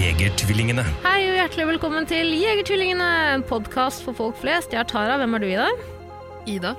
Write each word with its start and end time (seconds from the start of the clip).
Jegertvillingene. 0.00 0.80
Hei 1.04 1.26
og 1.28 1.34
hjertelig 1.36 1.66
velkommen 1.74 2.06
til 2.08 2.30
Jegertvillingene, 2.32 3.06
en 3.34 3.42
podkast 3.44 4.00
for 4.06 4.16
folk 4.16 4.38
flest. 4.40 4.72
Jeg 4.72 4.80
er 4.80 4.86
Tara, 4.88 5.18
hvem 5.20 5.34
er 5.36 5.42
du, 5.42 5.46
Ida? 5.50 5.66
Ida, 6.48 6.70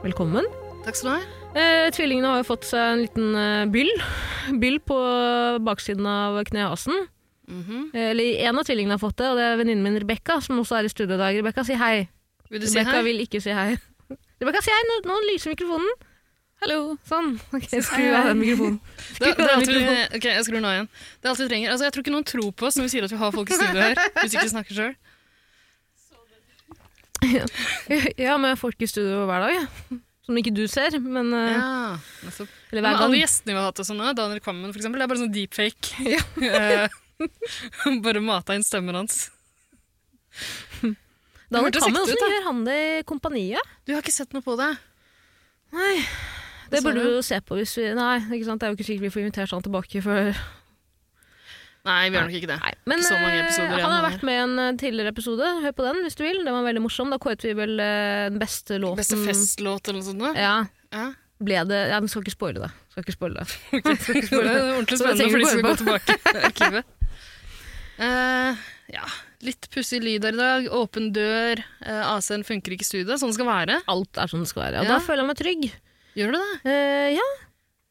Velkommen. 0.00 0.46
takk 0.86 0.96
skal 0.96 1.10
du 1.10 1.12
ha. 1.18 1.42
Eh, 1.52 1.90
tvillingene 1.92 2.30
har 2.32 2.40
jo 2.40 2.46
fått 2.48 2.64
seg 2.70 2.80
en 2.94 3.02
liten 3.04 3.36
eh, 3.36 3.66
byll. 3.74 3.90
Byll 4.62 4.78
på 4.88 4.96
baksiden 5.68 6.08
av 6.08 6.40
knehasen. 6.48 7.04
Mhm. 7.52 7.90
Eh, 7.92 8.08
Eller 8.14 8.40
en 8.48 8.58
av 8.62 8.64
tvillingene 8.64 8.96
har 8.96 9.02
fått 9.04 9.18
det, 9.20 9.28
og 9.28 9.36
det 9.36 9.50
er 9.50 9.60
venninnen 9.60 9.84
min 9.84 10.00
Rebekka, 10.00 10.40
som 10.40 10.58
også 10.62 10.80
er 10.80 10.88
i 10.88 10.94
studio 10.94 11.18
i 11.18 11.20
dag. 11.20 11.36
Rebekka, 11.42 11.66
si 11.68 11.76
hei. 11.76 12.06
Vil 12.48 12.64
du 12.64 12.66
si 12.70 12.78
Rebekka 12.80 12.96
hei? 13.02 13.04
vil 13.10 13.20
ikke 13.26 13.42
si 13.44 13.52
hei. 13.52 13.76
Rebekka, 14.40 14.64
si 14.64 14.72
hei, 14.72 14.80
nå, 14.88 15.02
nå 15.12 15.20
lyser 15.28 15.52
mikrofonen. 15.52 15.92
Hallo. 16.62 16.96
Sånn. 17.08 17.32
Ok, 17.56 17.64
skru 17.82 18.04
av 18.14 18.28
den 18.30 18.38
mikrofonen. 18.42 18.76
Det, 19.18 19.32
det 19.34 19.46
er 19.46 19.54
alt 19.56 19.70
vi, 19.70 19.80
ok, 20.18 20.26
jeg 20.30 20.44
skrur 20.46 20.62
nå 20.62 20.70
igjen. 20.76 20.88
Det 21.18 21.26
er 21.26 21.32
alt 21.32 21.42
vi 21.42 21.48
trenger. 21.50 21.72
Altså, 21.72 21.88
jeg 21.88 21.94
tror 21.96 22.04
ikke 22.04 22.14
noen 22.14 22.28
tror 22.28 22.52
på 22.54 22.68
oss 22.68 22.78
når 22.78 22.86
vi 22.86 22.92
sier 22.94 23.06
at 23.08 23.14
vi 23.14 23.18
har 23.22 23.34
folk 23.34 23.50
i 23.50 23.58
studio 23.58 23.82
her. 23.82 24.02
Hvis 24.20 24.36
ikke 24.36 24.46
vi 24.46 24.54
snakker 24.54 24.78
sjøl. 24.78 24.94
Ja, 28.18 28.34
men 28.40 28.56
folk 28.58 28.80
i 28.82 28.88
studio 28.90 29.26
hver 29.28 29.44
dag, 29.44 29.52
ja. 29.54 29.98
Som 30.26 30.38
ikke 30.38 30.52
du 30.54 30.64
ser, 30.70 30.96
men 31.02 31.28
eh, 31.34 31.52
Ja, 31.52 31.68
nettopp. 32.26 32.50
Eller 32.72 32.82
hver 32.86 33.04
alle 33.04 33.20
gjestene 33.20 33.54
vi 33.54 33.58
har 33.60 33.68
hatt, 33.68 33.82
og 33.82 33.86
sånne, 33.86 34.08
nå, 34.08 34.14
Daniel 34.18 34.42
Kvammen 34.42 34.72
eksempel, 34.74 34.98
det 35.02 35.06
er 35.06 35.12
bare 35.12 35.22
sånn 35.22 35.34
deepfake. 35.34 36.18
Ja. 36.42 36.88
bare 38.02 38.22
mata 38.24 38.56
inn 38.58 38.66
stemmen 38.66 38.98
hans. 38.98 39.28
Daniel 40.82 41.74
Kvammen, 41.76 42.02
hvordan 42.02 42.34
gjør 42.34 42.46
han 42.48 42.62
det 42.66 42.78
i 42.82 43.02
kompaniet? 43.06 43.74
Du 43.86 43.94
har 43.94 44.02
ikke 44.02 44.14
sett 44.14 44.34
noe 44.34 44.42
på 44.46 44.56
det? 44.58 44.72
Nei, 45.72 45.94
det 46.72 46.82
burde 46.84 47.02
du? 47.04 47.12
jo 47.16 47.22
se 47.26 47.38
på 47.44 47.56
hvis 47.60 47.76
vi 47.78 47.86
Nei, 47.98 48.18
ikke 48.36 48.48
sant? 48.48 48.60
det 48.60 48.66
er 48.66 48.72
jo 48.72 48.76
ikke 48.78 48.88
sikkert 48.88 49.06
vi 49.06 49.12
får 49.14 49.22
invitert 49.26 49.54
han 49.56 49.62
tilbake 49.66 50.02
før 50.04 50.32
Nei, 51.82 52.10
vi 52.10 52.14
gjør 52.14 52.28
nok 52.28 52.34
ikke 52.38 52.46
det. 52.52 52.56
Nei, 52.62 52.72
Men 52.86 53.00
Ikke 53.02 53.16
eh, 53.18 53.72
han 53.82 53.90
har 53.96 54.04
vært 54.06 54.20
med 54.22 54.36
i 54.36 54.42
en 54.44 54.52
eh, 54.62 54.76
tidligere 54.78 55.10
episode. 55.10 55.48
Hør 55.64 55.72
på 55.74 55.82
den 55.82 55.96
hvis 56.04 56.14
du 56.14 56.22
vil. 56.22 56.36
Den 56.46 56.54
var 56.54 56.62
veldig 56.62 56.82
morsom. 56.84 57.10
Da 57.10 57.18
kåret 57.18 57.42
vi 57.42 57.56
vel 57.58 57.72
eh, 57.82 58.28
den 58.30 58.38
beste 58.38 58.78
låten 58.78 59.00
Beste 59.00 59.18
festlåt 59.18 59.90
eller 59.90 59.98
noe 59.98 60.06
sånt? 60.06 60.22
Da. 60.22 60.30
Ja, 60.38 60.52
Ja. 60.94 61.08
ble 61.42 61.64
det 61.66 61.80
Ja, 61.90 61.98
men 61.98 62.06
skal 62.12 62.22
ikke 62.22 62.36
spoile 62.36 62.62
det. 62.62 62.70
Skal 62.94 63.02
ikke 63.02 63.16
spoile 63.16 63.42
det. 63.42 63.58
Ok, 63.82 64.06
Det 64.06 64.30
er 64.30 64.70
ordentlig 64.78 65.00
spennende 65.02 65.26
for 65.34 65.42
de 65.42 65.50
som 65.50 65.50
vil 65.50 65.50
skal 65.50 65.66
gå 65.66 65.74
tilbake 65.82 66.14
i 66.14 66.46
arkivet. 66.52 66.84
uh, 67.98 68.62
ja, 68.96 69.04
litt 69.42 69.66
pussig 69.74 70.04
lyd 70.06 70.22
her 70.30 70.38
i 70.38 70.42
dag. 70.44 70.70
Åpen 70.78 71.10
dør. 71.18 71.64
Uh, 71.82 72.14
AC-en 72.14 72.46
funker 72.46 72.76
ikke 72.78 72.86
i 72.86 72.92
studio. 72.94 73.18
Sånn 73.18 73.34
det 73.34 73.40
skal 73.40 73.50
være. 73.50 73.80
Alt 73.90 74.22
er 74.22 74.30
sånn 74.30 74.46
det 74.46 74.52
skal 74.54 74.68
være. 74.68 74.84
Og 74.84 74.86
Ja. 74.86 74.94
da 74.94 75.02
føler 75.02 75.24
jeg 75.26 75.32
meg 75.34 75.42
trygg. 75.42 75.72
Gjør 76.18 76.32
du 76.34 76.38
det? 76.38 76.50
Uh, 76.66 77.08
ja. 77.16 77.28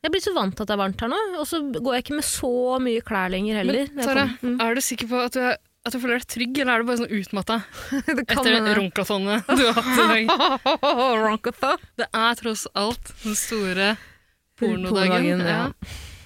Jeg 0.01 0.11
blir 0.15 0.21
så 0.23 0.31
vant 0.33 0.55
til 0.57 0.63
at 0.65 0.69
det 0.71 0.73
er 0.73 0.81
varmt 0.81 1.01
her 1.03 1.09
nå, 1.11 1.17
og 1.37 1.45
så 1.45 1.59
går 1.75 1.93
jeg 1.97 2.03
ikke 2.07 2.15
med 2.17 2.25
så 2.25 2.49
mye 2.81 3.01
klær 3.05 3.29
lenger 3.29 3.59
heller. 3.61 3.83
Men 3.93 4.03
Sara, 4.07 4.23
Mm. 4.41 4.55
er 4.61 4.73
du 4.75 4.81
sikker 4.81 5.07
på 5.11 5.19
at 5.25 5.33
du, 5.35 5.39
er, 5.45 5.57
at 5.85 5.93
du 5.93 5.99
føler 6.01 6.17
deg 6.17 6.25
trygg, 6.27 6.57
eller 6.63 6.73
er 6.73 6.81
du 6.81 6.87
bare 6.89 7.01
sånn 7.03 7.13
utmatta 7.19 7.57
etter 8.01 8.55
hende. 8.55 8.73
du 9.45 9.65
har 9.67 9.73
hatt 9.77 9.91
i 9.91 9.97
dag? 10.01 11.83
Det 12.01 12.07
er 12.13 12.39
tross 12.41 12.65
alt 12.73 13.13
den 13.23 13.35
store 13.37 13.91
pornodagen. 14.57 15.39
ja. 15.45 15.67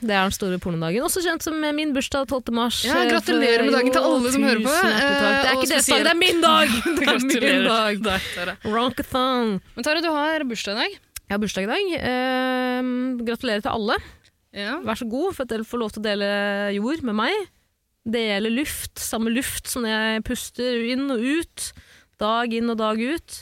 Det 0.05 0.13
er 0.13 0.28
den 0.28 0.34
store 0.35 0.57
pornodagen. 0.61 1.01
Også 1.07 1.22
kjent 1.23 1.41
som 1.41 1.55
min 1.75 1.94
bursdag 1.95 2.28
12. 2.29 2.51
mars. 2.53 2.81
Ja, 2.85 2.94
Eh, 3.00 3.09
gratulerer 3.09 3.63
med 3.66 3.73
dagen 3.73 3.91
til 3.95 4.03
alle 4.05 4.31
som 4.31 4.44
hører 4.44 4.59
på. 4.61 4.69
Det 4.69 4.91
er 4.91 5.35
Eh, 5.45 5.53
ikke 5.55 5.69
deres 5.72 5.88
dag, 5.89 6.03
det 6.03 6.11
er 6.11 6.19
min 6.19 6.41
dag! 6.44 6.67
Det 7.00 7.07
er 7.09 7.19
min 7.41 8.03
dag. 8.03 8.59
Ronkathon. 8.66 9.55
Men 9.75 9.84
Tara, 9.88 10.01
du 10.03 10.11
har 10.11 10.44
bursdag 10.45 10.75
i 10.75 10.84
dag. 10.84 11.00
Jeg 11.25 11.33
har 11.33 11.41
bursdag 11.41 11.65
i 11.65 11.71
dag. 11.71 11.91
Eh, 12.11 12.89
gratulerer 13.25 13.63
til 13.65 13.73
alle. 13.73 13.95
Ja. 14.55 14.77
Vær 14.85 14.99
så 14.99 15.07
god 15.09 15.33
for 15.35 15.43
at 15.45 15.51
dere 15.51 15.65
får 15.67 15.81
lov 15.81 15.91
til 15.95 16.03
å 16.03 16.05
dele 16.05 16.29
jord 16.77 17.01
med 17.07 17.17
meg. 17.17 17.33
Dele 18.05 18.51
luft, 18.53 18.99
samme 19.01 19.31
luft 19.33 19.67
som 19.71 19.87
jeg 19.89 20.21
puster 20.27 20.83
inn 20.93 21.07
og 21.11 21.19
ut. 21.25 21.71
Dag 22.21 22.53
inn 22.53 22.69
og 22.71 22.77
dag 22.79 23.01
ut. 23.01 23.39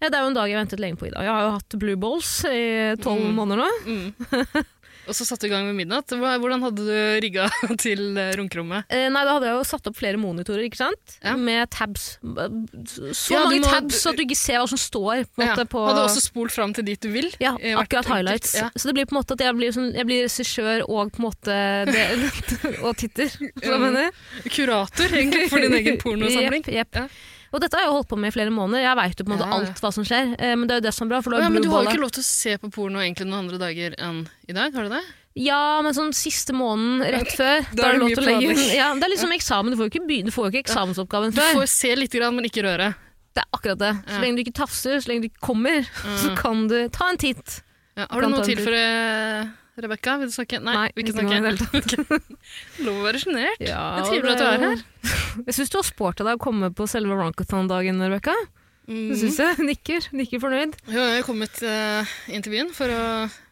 Ja, 0.00 0.08
det 0.08 0.16
er 0.16 0.24
jo 0.24 0.30
en 0.32 0.38
dag 0.38 0.48
jeg 0.48 0.56
ventet 0.56 0.80
lenge 0.80 0.96
på 0.96 1.10
i 1.10 1.12
dag. 1.12 1.26
Jeg 1.28 1.34
har 1.36 1.44
jo 1.44 1.54
hatt 1.58 1.76
blue 1.82 1.98
balls 2.00 2.30
i 2.48 2.96
tolv 3.04 3.20
Mm. 3.28 3.34
måneder 3.36 3.60
nå. 3.60 3.70
Mm. 3.84 4.64
Og 5.10 5.16
så 5.18 5.26
satte 5.26 5.44
du 5.44 5.50
i 5.50 5.52
gang 5.52 5.66
med 5.66 5.74
midnatt. 5.74 6.12
Hvordan 6.14 6.62
hadde 6.62 6.84
du 6.86 6.94
rigga 7.24 7.48
til 7.84 8.16
eh, 8.16 8.30
runkerommet? 8.38 8.86
Eh, 8.94 9.08
nei, 9.10 9.24
da 9.26 9.34
hadde 9.36 9.48
jeg 9.50 9.56
jo 9.58 9.64
satt 9.66 9.88
opp 9.90 9.96
flere 9.98 10.20
monitorer, 10.22 10.62
ikke 10.68 10.78
sant? 10.78 11.16
Ja. 11.24 11.34
Med 11.36 11.66
tabs. 11.74 12.04
Så 12.22 13.34
Ja, 13.34 13.42
mange 13.48 13.58
må- 13.64 13.72
tabs 13.72 14.04
at 14.06 14.16
du 14.16 14.22
ikke 14.24 14.38
ser 14.38 14.60
hva 14.62 14.68
som 14.70 14.78
står 14.80 15.24
på 15.34 15.42
Ja. 15.42 15.50
måte, 15.56 15.66
på 15.72 15.82
Hadde 15.88 16.04
også 16.06 16.22
spolt 16.24 16.54
fram 16.54 16.72
til 16.76 16.86
dit 16.86 17.00
du 17.02 17.10
vil? 17.10 17.28
ja, 17.42 17.56
hvert 17.58 17.82
akkurat 17.88 18.06
highlights. 18.14 18.54
Ja. 18.54 18.70
Så 18.76 18.86
det 18.88 18.94
blir 19.00 19.06
på 19.10 19.16
en 19.16 19.20
måte 19.22 19.34
at 19.34 19.42
jeg 19.44 19.56
blir, 19.58 19.74
sånn, 19.74 19.90
jeg 19.98 20.06
blir 20.06 20.22
regissør 20.28 20.86
og 20.88 21.10
på 21.12 21.20
en 21.20 21.26
måte 21.26 21.58
det, 21.90 22.06
og 22.86 22.94
titter. 23.00 23.28
Så 23.34 23.78
mener 23.82 24.08
du? 24.10 24.48
Kurator, 24.54 25.10
egentlig, 25.10 25.48
for 25.50 25.58
din 25.66 25.74
egen 25.80 25.98
pornosamling. 25.98 26.64
Jepp, 26.80 26.94
jepp. 26.94 27.10
Og 27.50 27.60
dette 27.62 27.74
har 27.76 27.82
jeg 27.86 27.92
holdt 27.96 28.08
på 28.12 28.16
med 28.20 28.30
i 28.30 28.34
flere 28.36 28.52
måneder. 28.54 28.84
Jeg 28.84 28.96
veit 29.00 29.18
jo 29.20 29.24
på 29.26 29.32
en 29.32 29.36
måte 29.38 29.48
Ja, 29.48 29.56
alt 29.58 29.80
hva 29.82 29.90
som 29.96 30.04
skjer. 30.06 30.34
Eh, 30.38 30.52
men 30.56 30.68
det 30.68 30.74
er 30.76 30.80
jo 30.82 30.84
det 30.86 30.92
som 30.94 31.06
er 31.06 31.10
bra. 31.14 31.22
For 31.24 31.34
Å 31.34 31.38
har 31.40 31.42
ja, 31.46 31.48
men 31.50 31.62
du 31.64 31.70
har 31.72 31.82
jo 31.82 31.90
ikke 31.90 32.02
lov 32.04 32.12
til 32.14 32.22
å 32.22 32.28
se 32.28 32.52
på 32.62 32.70
porno 32.70 33.00
egentlig 33.02 33.26
noen 33.26 33.40
andre 33.46 33.58
dager 33.58 33.96
enn 33.98 34.20
i 34.46 34.54
dag? 34.54 34.74
har 34.76 34.86
du 34.86 34.94
det? 34.94 35.02
Ja, 35.40 35.60
men 35.82 35.94
sånn 35.94 36.12
siste 36.14 36.54
måneden 36.54 37.04
rett 37.14 37.30
før 37.40 37.62
Da 37.74 37.86
er 37.88 37.92
det 37.94 38.00
lov 38.02 38.14
til 38.14 38.22
å 38.22 38.26
legge 38.26 38.54
ja, 38.74 38.88
Det 38.98 39.06
er 39.06 39.12
liksom 39.14 39.34
eksamen. 39.34 39.70
Du 39.74 39.78
får 39.78 39.86
jo 39.88 39.92
ikke, 39.94 40.06
begynne, 40.06 40.30
du 40.30 40.34
får 40.34 40.46
jo 40.48 40.52
ikke 40.54 40.64
eksamensoppgaven 40.68 41.34
Du 41.34 41.40
får 41.54 41.68
se 41.70 41.92
litt, 41.98 42.14
grann, 42.18 42.34
men 42.38 42.46
ikke 42.50 42.64
røre. 42.66 42.92
Det 43.34 43.42
er 43.44 43.50
akkurat 43.54 43.78
det. 43.78 43.90
Så 44.10 44.18
lenge 44.22 44.38
du 44.38 44.42
ikke 44.42 44.56
tafser, 44.58 44.98
så 45.02 45.10
lenge 45.10 45.22
du 45.26 45.28
ikke 45.30 45.44
kommer, 45.52 45.86
så 46.22 46.30
Mm. 46.32 46.36
kan 46.38 46.64
du 46.70 46.78
ta 46.90 47.10
en 47.10 47.18
titt. 47.18 47.60
Ja, 47.98 48.06
har 48.10 48.22
du 48.22 48.28
noe 48.30 48.42
å 48.42 48.46
tilføre 48.46 48.80
Rebekka? 49.84 50.16
Vil 50.20 50.30
du 50.30 50.34
snakke? 50.34 50.60
Nei, 50.62 50.76
Nei, 50.76 50.86
vil 50.96 51.10
ikke 51.10 51.24
ikke 51.24 51.36
i 51.36 51.42
det 51.44 51.52
snakke. 51.58 52.06
tatt. 52.06 52.46
Lov 52.86 53.00
å 53.00 53.04
være 53.08 53.22
sjenert. 53.22 53.60
Ja, 53.64 53.82
Det 53.96 54.04
er 54.04 54.08
trivelig 54.14 54.32
at 54.36 54.40
du 54.40 54.48
er 54.48 54.64
her. 54.68 54.86
Jeg 55.46 55.58
syns 55.58 55.72
du 55.72 55.78
har 55.80 55.88
sport 55.88 56.22
av 56.22 56.30
deg 56.30 56.40
å 56.40 56.42
komme 56.42 56.72
på 56.76 56.88
selve 56.90 57.18
Ronkathon-dagen, 57.18 58.02
Rebekka. 58.06 58.36
Mm. 58.90 59.06
Det 59.12 59.20
syns 59.20 59.38
jeg. 59.38 59.62
Nikker. 59.70 60.10
Nikker 60.16 60.42
fornøyd. 60.42 60.74
Jo, 60.90 60.98
jeg 60.98 61.20
har 61.20 61.26
kommet 61.26 61.62
uh, 61.62 62.14
inn 62.32 62.42
til 62.42 62.56
byen 62.56 62.72
for 62.74 62.90
å 62.90 63.02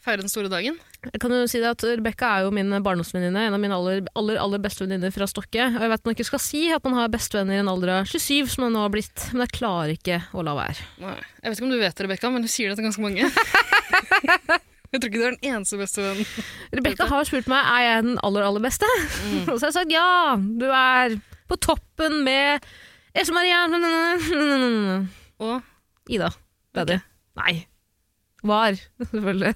feire 0.03 0.25
den 0.25 0.33
store 0.33 0.51
dagen. 0.51 0.79
Jeg 0.99 1.21
kan 1.23 1.31
jo 1.31 1.45
si 1.47 1.61
det 1.63 1.69
at 1.71 1.85
Rebekka 1.87 2.27
er 2.27 2.47
jo 2.47 2.51
min 2.55 2.73
barndomsvenninne, 2.83 3.45
en 3.47 3.55
av 3.55 3.61
mine 3.63 3.77
aller, 3.77 4.01
aller, 4.19 4.39
aller 4.43 4.63
beste 4.65 4.83
venninner 4.83 5.13
fra 5.15 5.29
Stokke. 5.31 5.69
Og 5.77 5.85
jeg 5.85 5.93
vet 5.93 6.09
man 6.09 6.17
ikke 6.17 6.27
skal 6.27 6.43
si 6.43 6.63
at 6.75 6.83
man 6.89 6.97
har 6.99 7.13
bestevenner 7.13 7.55
i 7.55 7.63
en 7.63 7.71
alder 7.71 7.93
av 8.01 8.11
27, 8.11 8.51
som 8.51 8.67
jeg 8.67 8.75
nå 8.75 8.83
har 8.83 8.91
blitt, 8.97 9.29
men 9.31 9.45
jeg 9.45 9.55
klarer 9.61 9.95
ikke 9.95 10.19
å 10.35 10.43
la 10.43 10.57
være. 10.59 10.89
Nei. 11.05 11.15
Jeg 11.39 11.53
vet 11.53 11.61
ikke 11.61 11.69
om 11.69 11.77
du 11.77 11.79
vet 11.85 11.95
det, 11.95 12.09
Rebekka, 12.09 12.33
men 12.35 12.43
du 12.43 12.51
sier 12.51 12.73
det 12.73 12.81
til 12.81 12.89
ganske 12.89 13.05
mange. 13.05 13.31
jeg 14.93 15.01
tror 15.01 15.09
ikke 15.11 15.21
du 15.21 15.25
er 15.27 15.35
den 15.37 15.49
eneste 15.55 15.79
bestevennen. 15.81 16.27
Rebekka 16.73 17.07
har 17.11 17.27
spurt 17.29 17.49
meg 17.51 17.67
er 17.75 17.83
jeg 17.87 18.05
den 18.09 18.19
aller, 18.25 18.47
aller 18.49 18.65
beste, 18.65 18.89
Mm. 19.25 19.43
og 19.51 19.57
så 19.59 19.67
har 19.67 19.71
jeg 19.73 19.77
sagt 19.81 19.93
ja, 19.95 20.37
du 20.39 20.67
er 20.71 21.17
på 21.49 21.57
toppen 21.65 22.23
med 22.25 22.65
Else 23.17 23.33
Maria 23.33 23.65
Og 25.49 25.63
Ida. 26.09 26.31
Det 26.75 26.81
er 26.85 26.89
det. 26.93 26.99
Nei. 27.39 27.55
Var, 28.49 28.77
selvfølgelig. 29.03 29.55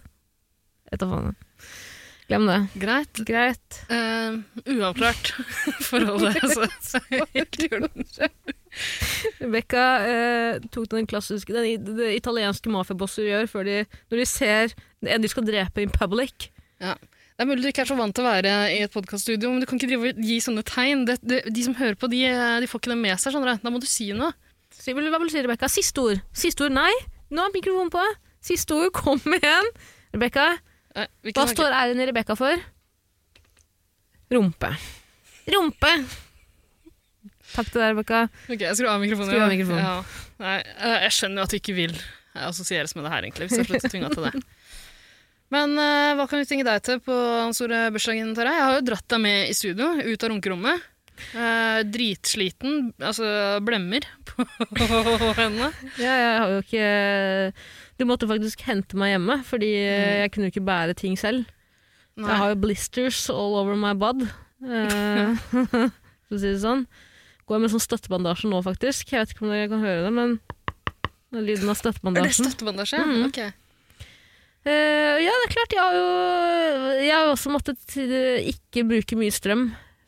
Etter 0.92 1.08
faen. 1.12 1.36
Glem 2.28 2.46
det. 2.48 2.58
greit. 2.80 3.20
Greit. 3.28 3.78
Uh, 3.90 4.40
uavklart 4.72 5.32
forholdet. 5.90 6.38
altså. 6.42 6.68
så 6.80 7.00
helt 7.10 7.58
i 7.60 7.68
orden. 7.76 8.06
Rebekka 9.42 9.84
eh, 10.08 10.58
tok 10.72 10.88
den 10.94 11.06
klassiske 11.10 11.52
den, 11.54 11.66
i- 11.74 11.76
det 11.80 12.12
italienske 12.16 12.70
mafiabosser 12.72 13.26
gjør 13.28 13.50
før 13.52 13.68
de, 13.68 13.76
når 14.10 14.22
de 14.22 14.26
ser 14.28 14.74
en 15.06 15.22
de 15.24 15.28
skal 15.30 15.44
drepe 15.48 15.82
in 15.84 15.90
public. 15.92 16.48
Det 16.82 17.44
er 17.44 17.48
mulig 17.48 17.62
du 17.64 17.68
ikke 17.72 17.82
er 17.84 17.88
så 17.90 17.96
vant 17.98 18.14
til 18.14 18.22
å 18.24 18.28
være 18.28 18.50
i 18.74 18.80
et 18.84 18.92
podkaststudio, 18.92 19.50
men 19.50 19.62
du 19.62 19.66
kan 19.66 19.80
ikke 19.80 20.12
gi 20.22 20.36
sånne 20.44 20.62
tegn. 20.68 21.04
Det, 21.08 21.16
det, 21.26 21.38
de 21.50 21.62
som 21.64 21.74
hører 21.78 21.96
på, 21.98 22.06
de, 22.12 22.20
de 22.62 22.68
får 22.70 22.82
ikke 22.82 22.92
det 22.92 22.98
med 23.00 23.18
seg. 23.22 23.34
Da 23.64 23.72
må 23.72 23.80
du 23.82 23.88
si 23.88 24.10
noe. 24.14 24.30
Si, 24.72 24.92
hva 24.94 25.00
vil 25.02 25.28
du 25.28 25.32
si, 25.32 25.42
Rebekka? 25.42 25.68
Siste 25.72 26.00
ord. 26.04 26.20
Siste 26.36 26.66
ord, 26.68 26.74
nei. 26.76 26.92
Nå 27.32 27.42
er 27.48 27.54
mikrofonen 27.56 27.90
på. 27.92 28.02
Siste 28.44 28.76
ord, 28.76 28.92
kom 28.94 29.18
igjen. 29.38 29.68
Rebekka, 30.14 30.46
hva 30.94 31.06
snakke- 31.32 31.48
står 31.56 31.74
R-en 31.80 32.02
i 32.04 32.06
Rebekka 32.12 32.36
for? 32.38 32.62
Rumpe. 34.32 34.70
Rumpe! 35.52 35.92
Takk 37.52 37.68
til 37.68 37.82
deg, 37.82 37.92
Rebekka. 37.92 38.20
Ok, 38.48 38.60
jeg 38.64 38.76
skrur 38.78 38.90
av 38.94 39.02
mikrofonen. 39.02 39.30
Skru 39.32 39.44
av 39.44 39.52
mikrofonen. 39.52 39.84
Ja. 39.84 39.94
Nei, 40.42 40.56
eh, 40.72 40.98
jeg 41.06 41.16
skjønner 41.18 41.42
jo 41.42 41.46
at 41.48 41.52
du 41.52 41.58
ikke 41.58 41.76
vil 41.76 41.94
assosieres 42.48 42.94
med 42.96 43.04
det 43.06 43.12
her, 43.12 43.26
egentlig. 43.28 43.48
hvis 43.50 43.60
jeg 43.60 43.68
slutter 43.68 43.92
tvinga 43.92 44.08
til 44.14 44.24
det. 44.30 44.40
Men 45.52 45.74
uh, 45.76 46.14
hva 46.16 46.24
kan 46.30 46.40
vi 46.40 46.46
tvinge 46.48 46.64
deg 46.64 46.80
til 46.86 47.02
på 47.04 47.12
den 47.12 47.52
store 47.52 47.82
bursdagen, 47.92 48.30
Tara? 48.36 48.54
Jeg 48.56 48.64
har 48.64 48.78
jo 48.78 48.84
dratt 48.88 49.04
deg 49.12 49.20
med 49.20 49.50
i 49.50 49.56
studio, 49.56 49.90
ut 50.00 50.24
av 50.24 50.32
runkerommet. 50.32 50.86
Uh, 51.36 51.82
dritsliten, 51.92 52.86
altså 53.04 53.26
blemmer 53.62 54.06
på 54.32 55.32
henne. 55.36 55.68
Ja, 56.00 56.14
jeg 56.16 56.38
har 56.40 56.54
jo 56.54 56.62
ikke 56.64 56.86
Du 58.00 58.06
måtte 58.08 58.26
faktisk 58.30 58.64
hente 58.64 58.96
meg 58.98 59.12
hjemme, 59.12 59.36
fordi 59.46 59.68
eh, 59.76 60.22
jeg 60.24 60.32
kunne 60.32 60.48
jo 60.48 60.54
ikke 60.54 60.64
bære 60.66 60.96
ting 60.98 61.18
selv. 61.20 61.44
Nei. 62.16 62.26
Jeg 62.32 62.40
har 62.40 62.54
jo 62.54 62.60
blisters 62.64 63.20
all 63.30 63.54
over 63.60 63.76
my 63.78 63.92
bud. 63.94 64.24
eh, 64.64 65.36
For 65.52 66.38
å 66.38 66.40
si 66.40 66.48
det 66.48 66.62
sånn. 66.64 66.86
Går 67.52 67.60
med 67.60 67.72
sånn 67.74 67.82
støttebandasje 67.84 68.48
nå, 68.48 68.62
faktisk. 68.64 69.12
Jeg 69.12 69.26
vet 69.26 69.34
ikke 69.34 69.44
om 69.44 69.50
dere 69.52 69.68
kan 69.68 69.82
høre 69.84 70.06
det, 70.06 70.12
men 70.16 70.38
det 71.32 71.40
er 71.42 71.44
lyden 71.50 71.68
av 71.68 71.74
Er 71.74 71.76
det 71.76 71.82
støttebandasjen. 71.82 72.46
støttebandasje? 72.48 73.00
Mhm. 73.04 73.26
Ok. 73.28 73.40
Uh, 74.62 75.18
ja, 75.18 75.32
det 75.42 75.46
er 75.48 75.54
klart. 75.56 75.72
Jeg 75.74 75.82
har 75.82 75.96
jo 75.98 76.06
jeg 77.02 77.14
har 77.16 77.30
også 77.32 77.50
måttet 77.50 77.96
eh, 77.98 78.44
ikke 78.52 78.84
bruke 78.86 79.16
mye 79.18 79.34
strøm 79.34 79.64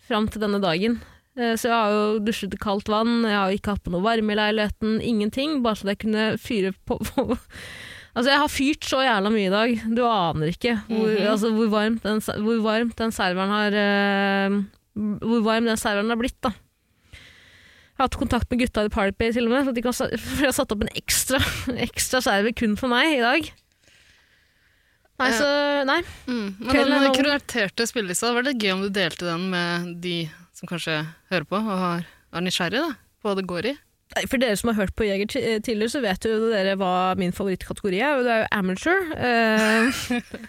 fram 0.06 0.28
til 0.30 0.44
denne 0.44 0.60
dagen. 0.62 1.00
Uh, 1.34 1.56
så 1.58 1.66
jeg 1.66 1.74
har 1.74 1.90
jo 1.96 2.20
dusjet 2.22 2.54
i 2.54 2.60
kaldt 2.62 2.86
vann, 2.92 3.24
jeg 3.26 3.34
har 3.34 3.50
jo 3.50 3.58
ikke 3.58 3.74
hatt 3.74 3.82
på 3.82 3.90
noe 3.90 4.04
varme 4.04 4.30
i 4.30 4.38
leiligheten, 4.38 5.00
ingenting. 5.02 5.58
Bare 5.64 5.80
så 5.80 5.90
jeg 5.90 5.98
kunne 6.06 6.28
fyre 6.38 6.72
på, 6.86 7.00
på 7.12 7.26
Altså, 8.14 8.28
jeg 8.30 8.38
har 8.38 8.52
fyrt 8.52 8.86
så 8.86 9.00
jævla 9.02 9.30
mye 9.34 9.48
i 9.48 9.50
dag. 9.50 9.70
Du 9.90 10.04
aner 10.06 10.52
ikke 10.52 10.76
hvor, 10.86 11.08
Mhm. 11.10 11.24
altså, 11.32 11.48
hvor, 11.50 11.66
varmt, 11.72 12.04
den, 12.06 12.20
hvor 12.46 12.60
varmt 12.62 12.94
den 13.00 13.10
serveren 13.10 13.50
har 13.50 13.74
uh, 13.74 14.60
Hvor 15.18 15.42
varm 15.42 15.66
den 15.66 15.76
serveren 15.82 16.12
har 16.14 16.20
blitt, 16.20 16.38
da. 16.46 16.52
Jeg 17.94 18.02
har 18.02 18.08
hatt 18.08 18.16
kontakt 18.18 18.50
med 18.50 18.58
gutta 18.58 18.82
i 18.82 18.90
Party 18.90 19.28
til 19.36 19.46
og 19.46 19.52
med, 19.52 19.68
for, 19.68 19.76
de 19.76 19.82
kan, 19.84 19.94
for 20.24 20.42
jeg 20.42 20.50
har 20.50 20.56
satt 20.56 20.72
opp 20.74 20.82
en 20.82 20.96
ekstra, 20.98 21.38
ekstra 21.86 22.20
server 22.26 22.54
kun 22.58 22.74
for 22.80 22.90
meg 22.90 23.20
i 23.20 23.22
dag. 23.22 23.52
Nei, 25.22 25.28
så 25.30 25.48
Nei. 25.86 26.00
Mm. 26.26 26.48
Men 26.58 26.74
er 26.74 26.88
den 26.90 27.06
over. 27.06 27.86
spillelista, 27.86 28.32
var 28.34 28.42
det 28.48 28.56
gøy 28.58 28.72
om 28.74 28.82
du 28.82 28.90
delte 28.90 29.28
den 29.28 29.46
med 29.52 29.92
de 30.02 30.24
som 30.58 30.66
kanskje 30.66 31.04
hører 31.30 31.46
på 31.46 31.60
og 31.60 31.70
har, 31.84 32.08
er 32.34 32.42
nysgjerrig 32.42 32.82
da, 32.82 32.96
på 33.22 33.30
hva 33.30 33.36
det 33.38 33.46
går 33.46 33.70
i? 33.70 33.74
Nei, 34.14 34.24
For 34.30 34.42
dere 34.42 34.58
som 34.58 34.72
har 34.72 34.80
hørt 34.82 34.94
på 34.98 35.06
Jeger 35.06 35.30
eh, 35.38 35.60
tidligere, 35.62 35.92
så 35.94 36.02
vet 36.02 36.26
jo 36.26 36.50
dere 36.50 36.74
hva 36.78 37.14
min 37.18 37.34
favorittkategori 37.34 38.02
er. 38.02 38.18
og 38.18 38.26
Det 38.26 38.34
er 38.34 38.42
jo 38.42 38.50
amateur. 38.58 39.06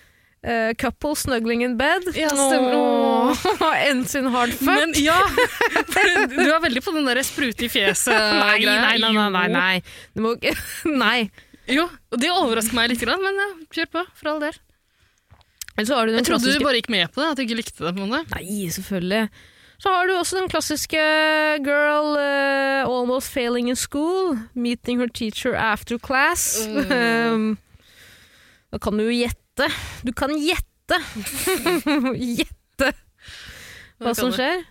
Eh, 0.46 0.76
couple 0.78 1.16
snuggling 1.18 1.64
in 1.66 1.74
bed. 1.78 2.04
Ja, 2.14 2.30
Ends 3.90 4.14
in 4.16 4.28
hard 4.30 4.54
fuck. 4.54 4.68
Men 4.68 4.94
ja! 4.94 5.18
Du 6.36 6.44
er 6.46 6.60
veldig 6.62 6.84
på 6.86 6.94
den 6.94 7.08
der 7.10 7.22
sprute 7.26 7.66
i 7.66 7.70
fjeset-greia. 7.72 8.60
nei, 8.62 9.00
nei, 9.02 9.14
nei, 9.16 9.30
nei, 9.34 9.48
nei. 9.50 9.80
Du 10.14 10.22
må 10.22 10.36
ikke 10.38 10.54
Nei. 11.04 11.32
Jo, 11.66 11.88
og 12.14 12.22
det 12.22 12.30
overrasker 12.30 12.78
meg 12.78 12.92
litt, 12.92 13.02
men 13.10 13.42
ja, 13.42 13.48
kjør 13.74 13.90
på, 13.96 14.04
for 14.20 14.36
all 14.36 14.44
del. 14.44 14.60
Eller 15.74 15.88
så 15.90 15.98
har 15.98 16.06
du 16.06 16.14
den 16.14 16.22
Jeg 16.22 16.28
trodde 16.30 16.46
klassiske 16.46 16.62
du 16.62 16.68
bare 16.68 16.78
gikk 16.78 16.92
med 16.94 17.10
på 17.16 17.24
det, 17.24 17.30
at 17.32 17.40
du 17.40 17.44
ikke 17.48 17.58
likte 17.58 17.80
det. 17.80 17.94
på 17.96 18.04
en 18.06 18.12
måte. 18.14 18.36
Nei, 18.36 18.68
selvfølgelig. 18.76 19.24
Så 19.82 19.92
har 19.92 20.06
du 20.08 20.14
også 20.14 20.38
den 20.38 20.52
klassiske 20.54 21.08
girl 21.66 22.14
uh, 22.22 22.86
almost 22.86 23.34
failing 23.34 23.74
in 23.74 23.76
school, 23.80 24.38
meeting 24.54 25.02
her 25.02 25.10
teacher 25.10 25.58
after 25.58 25.98
class. 25.98 26.68
Mm. 26.70 27.58
da 28.72 28.78
kan 28.78 29.02
du 29.02 29.08
jo 29.10 29.18
gjette. 29.18 29.42
Du 30.06 30.12
kan 30.18 30.34
gjette! 30.38 30.98
gjette 32.38 32.92
hva 34.04 34.12
som 34.18 34.34
skjer. 34.36 34.63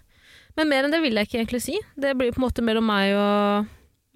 Men 0.55 0.69
mer 0.71 0.87
enn 0.87 0.93
det 0.95 1.01
vil 1.03 1.17
jeg 1.19 1.27
ikke 1.27 1.41
egentlig 1.41 1.63
si. 1.65 1.79
Det 1.99 2.13
blir 2.19 2.35
på 2.35 2.39
en 2.43 2.47
måte 2.47 2.63
mellom 2.63 2.85
meg 2.87 3.15
og 3.19 3.71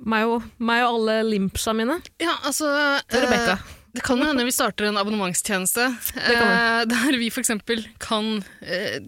meg 0.09 0.29
og, 0.31 0.45
meg 0.63 0.85
og 0.85 0.93
alle 1.01 1.17
limpsa 1.27 1.73
mine. 1.75 1.97
Ja, 2.23 2.37
altså 2.47 2.69
Og 2.71 3.17
Rebecca. 3.17 3.57
eh, 3.57 3.75
Det 3.97 4.05
kan 4.07 4.21
jo 4.21 4.29
hende 4.29 4.45
vi 4.47 4.53
starter 4.55 4.87
en 4.87 5.01
abonnementstjeneste 5.01 5.89
kan 6.15 6.53
eh, 6.53 6.85
der 6.87 7.17
vi 7.19 7.31
f.eks. 7.33 7.51
kan 7.99 8.29
eh, 8.63 9.01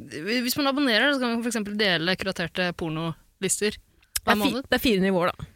Hvis 0.43 0.57
man 0.59 0.67
abonnerer, 0.73 1.13
så 1.15 1.21
kan 1.23 1.37
vi 1.39 1.47
f.eks. 1.47 1.61
dele 1.79 2.17
kuraterte 2.19 2.73
pornolister 2.81 3.77
Det 3.77 4.25
hver 4.25 4.35
er, 4.35 4.41
måned. 4.43 4.67
det 4.67 4.81
er 4.81 4.83
fire 4.83 5.05
nivåer, 5.05 5.31
da. 5.31 5.47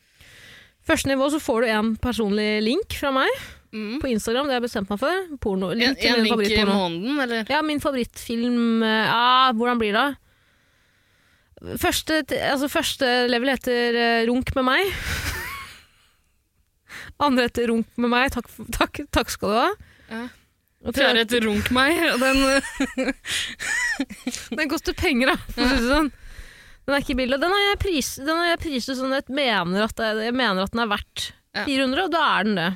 Første 0.85 1.09
nivå 1.11 1.27
så 1.33 1.41
får 1.43 1.65
du 1.65 1.73
en 1.73 1.93
personlig 1.97 2.49
link 2.63 2.95
fra 3.01 3.11
meg 3.17 3.33
Mm. 3.75 3.97
på 3.99 4.07
Instagram. 4.13 4.47
Det 4.47 4.55
har 4.55 4.61
jeg 4.61 4.69
bestemt 4.69 4.91
meg 4.93 5.01
for. 5.03 5.23
Porno, 5.43 5.73
En, 5.75 5.97
til 5.99 6.13
en 6.13 6.23
min 6.23 6.39
link 6.39 6.53
i 6.55 6.67
måneden, 6.69 7.17
eller? 7.25 7.49
Ja, 7.51 7.59
min 7.67 7.83
favorittfilm 7.83 8.85
eh, 8.87 9.09
Ja, 9.11 9.51
hvordan 9.57 9.81
blir 9.83 9.97
det? 9.99 10.07
Første, 11.81 12.21
altså 12.45 12.69
første 12.69 13.09
level 13.31 13.51
heter 13.51 13.97
eh, 13.99 14.27
Runk 14.29 14.53
med 14.55 14.67
meg. 14.69 14.95
Andre 17.25 17.49
heter 17.49 17.69
Runk 17.73 17.91
med 17.99 18.13
meg. 18.13 18.31
Takk, 18.35 18.51
takk, 18.79 19.01
takk 19.15 19.33
skal 19.33 19.51
du 19.51 19.59
ha. 19.59 19.69
Ja. 20.13 20.23
Og 20.85 20.93
Fjerde 20.95 21.23
heter 21.25 21.47
Runk 21.49 21.71
meg, 21.73 21.97
og 22.13 22.21
den 22.21 23.13
Den 24.61 24.69
koster 24.71 24.95
penger, 24.99 25.33
da. 25.33 25.37
For 25.49 25.65
å 25.65 25.71
si 25.71 25.81
det 25.81 25.89
sånn. 25.89 26.11
Den 26.85 26.95
er 26.99 27.01
ikke 27.01 27.17
billig. 27.17 27.39
Den 27.41 27.55
har 27.55 27.63
jeg, 27.71 27.79
pris, 27.81 28.09
den 28.21 28.37
har 28.37 28.51
jeg 28.53 28.63
priset 28.67 28.99
sånn 28.99 29.15
at 29.17 29.31
jeg 29.31 29.39
mener 29.39 29.87
at, 29.87 30.03
jeg 30.21 30.35
mener 30.37 30.67
at 30.67 30.75
den 30.75 30.85
er 30.85 30.91
verdt 30.93 31.31
Ja. 31.55 31.63
400, 31.65 32.03
og 32.05 32.13
da 32.13 32.23
er 32.35 32.45
den 32.49 32.59
det. 32.59 32.71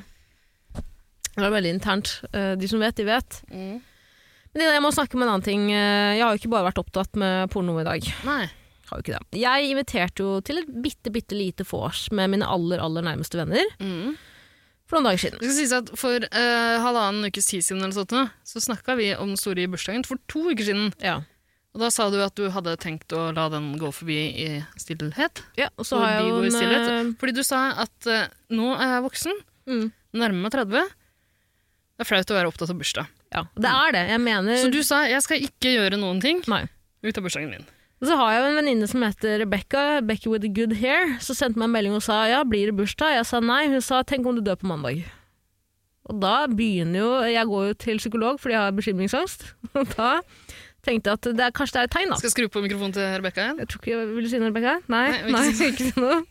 Det 1.39 1.47
er 1.49 1.55
veldig 1.57 1.73
internt. 1.77 2.13
Eh, 2.33 2.55
De 2.59 2.67
som 2.67 2.79
vet, 2.79 2.95
de 2.95 3.05
vet. 3.07 3.41
mm. 3.51 3.81
Men 4.55 4.65
jeg 4.65 4.81
må 4.81 4.89
snakke 4.91 5.13
om 5.13 5.21
en 5.21 5.29
annen 5.29 5.43
ting. 5.45 5.67
Eh, 5.71 6.15
Jeg 6.17 6.23
har 6.25 6.33
jo 6.33 6.39
ikke 6.41 6.49
bare 6.49 6.71
vært 6.71 6.79
opptatt 6.81 7.15
med 7.15 7.49
porno 7.53 7.77
i 7.79 7.83
dag. 7.85 8.01
Nei. 8.25 8.47
Jeg 9.37 9.69
inviterte 9.69 10.23
jo 10.25 10.39
til 10.41 10.57
et 10.63 10.69
bitte, 10.81 11.11
bitte 11.13 11.37
lite 11.37 11.61
vors 11.69 12.07
med 12.11 12.31
mine 12.33 12.47
aller, 12.49 12.79
aller 12.81 13.03
nærmeste 13.05 13.37
venner 13.37 13.61
Mm. 13.79 14.15
for 14.89 14.97
noen 14.97 15.11
dager 15.11 15.19
siden. 15.29 15.39
Det 15.39 15.51
skal 15.51 15.59
sies 15.59 15.71
at 15.77 15.91
For 15.95 16.17
uh, 16.17 16.79
halvannen 16.81 17.27
ukes 17.29 17.45
tid 17.45 17.61
siden 17.61 17.83
eller 17.83 17.93
sånt, 17.93 18.31
så 18.43 18.57
snakka 18.59 18.97
vi 18.97 19.13
om 19.13 19.27
den 19.29 19.37
store 19.37 19.67
bursdagen 19.69 20.03
for 20.03 20.17
to 20.27 20.49
uker 20.49 20.65
siden. 20.65 20.89
Ja. 20.99 21.19
Og 21.75 21.81
Da 21.81 21.91
sa 21.93 22.09
du 22.09 22.17
at 22.25 22.33
du 22.33 22.49
hadde 22.49 22.73
tenkt 22.81 23.13
å 23.13 23.29
la 23.31 23.47
den 23.53 23.77
gå 23.77 23.93
forbi 23.93 24.17
i 24.33 24.63
stillhet. 24.81 25.43
ja 25.55 25.69
og 25.77 25.85
så 25.85 25.99
har 26.01 26.17
jeg 26.17 26.29
jo 26.31 26.41
i 26.41 26.49
en. 26.73 27.13
Fordi 27.13 27.35
du 27.37 27.43
sa 27.43 27.69
at 27.85 28.07
uh, 28.09 28.25
nå 28.49 28.73
er 28.73 28.95
jeg 28.95 29.03
voksen, 29.05 29.33
mm, 29.69 29.91
nærmer 30.15 30.41
meg 30.41 30.51
30. 30.51 30.89
Det 31.99 32.05
er 32.05 32.07
flaut 32.07 32.31
å 32.31 32.35
være 32.37 32.47
opptatt 32.47 32.69
av 32.71 32.77
bursdag. 32.79 33.07
Ja, 33.35 33.41
det 33.59 33.71
er 33.75 33.91
det. 33.91 34.03
Jeg 34.13 34.21
mener 34.23 34.61
Så 34.61 34.69
du 34.71 34.79
sa 34.87 35.01
jeg 35.09 35.19
skal 35.25 35.43
ikke 35.43 35.73
gjøre 35.73 35.97
noen 35.99 36.21
ting 36.23 36.39
Nei. 36.47 36.61
ut 37.03 37.17
av 37.19 37.25
bursdagen 37.25 37.51
min. 37.51 37.65
Og 37.99 38.07
så 38.07 38.15
har 38.15 38.31
jeg 38.31 38.45
en 38.47 38.55
venninne 38.61 38.87
som 38.87 39.03
heter 39.03 39.41
Rebecca, 39.41 39.99
Becky 40.07 40.31
with 40.31 40.45
the 40.45 40.51
good 40.55 40.77
hair, 40.79 41.17
som 41.19 41.35
sendte 41.35 41.59
meg 41.59 41.67
en 41.67 41.73
melding 41.75 41.97
og 41.97 42.05
sa 42.05 42.21
ja, 42.31 42.39
blir 42.47 42.71
det 42.71 42.77
bursdag? 42.77 43.17
Jeg 43.17 43.27
sa 43.27 43.41
nei. 43.43 43.65
Hun 43.67 43.83
sa 43.83 43.99
tenk 44.07 44.29
om 44.31 44.39
du 44.39 44.41
dør 44.45 44.55
på 44.61 44.69
mandag. 44.71 45.03
Og 46.09 46.23
da 46.23 46.47
begynner 46.47 47.03
jo 47.03 47.09
Jeg 47.27 47.45
går 47.51 47.67
jo 47.67 47.75
til 47.83 47.99
psykolog 47.99 48.39
fordi 48.39 48.55
jeg 48.55 48.63
har 48.63 48.79
bekymringsangst. 48.79 49.43
Og 49.75 49.91
da 49.99 50.13
tenkte 50.87 51.11
jeg 51.11 51.19
at 51.19 51.27
det 51.35 51.43
er, 51.49 51.51
kanskje 51.51 51.75
det 51.75 51.81
er 51.83 51.89
et 51.91 51.95
tegn, 51.99 52.13
da. 52.15 52.23
Skal 52.23 52.31
jeg 52.31 52.37
skru 52.37 52.47
på 52.55 52.63
mikrofonen 52.63 52.95
til 52.95 53.11
Rebekka 53.19 53.43
igjen? 53.49 53.59
Jeg 53.59 53.73
tror 53.73 53.83
ikke, 53.83 53.99
Vil 54.15 54.23
du 54.23 54.31
si 54.31 54.39
noe, 54.39 54.53
Rebecca? 54.55 54.79
Nei, 54.87 55.05
Nei, 55.11 55.19
ikke, 55.19 55.35
nei, 55.35 55.47
ikke 55.51 55.71
ikke 55.75 55.89
si 55.91 56.05
noe. 56.07 56.21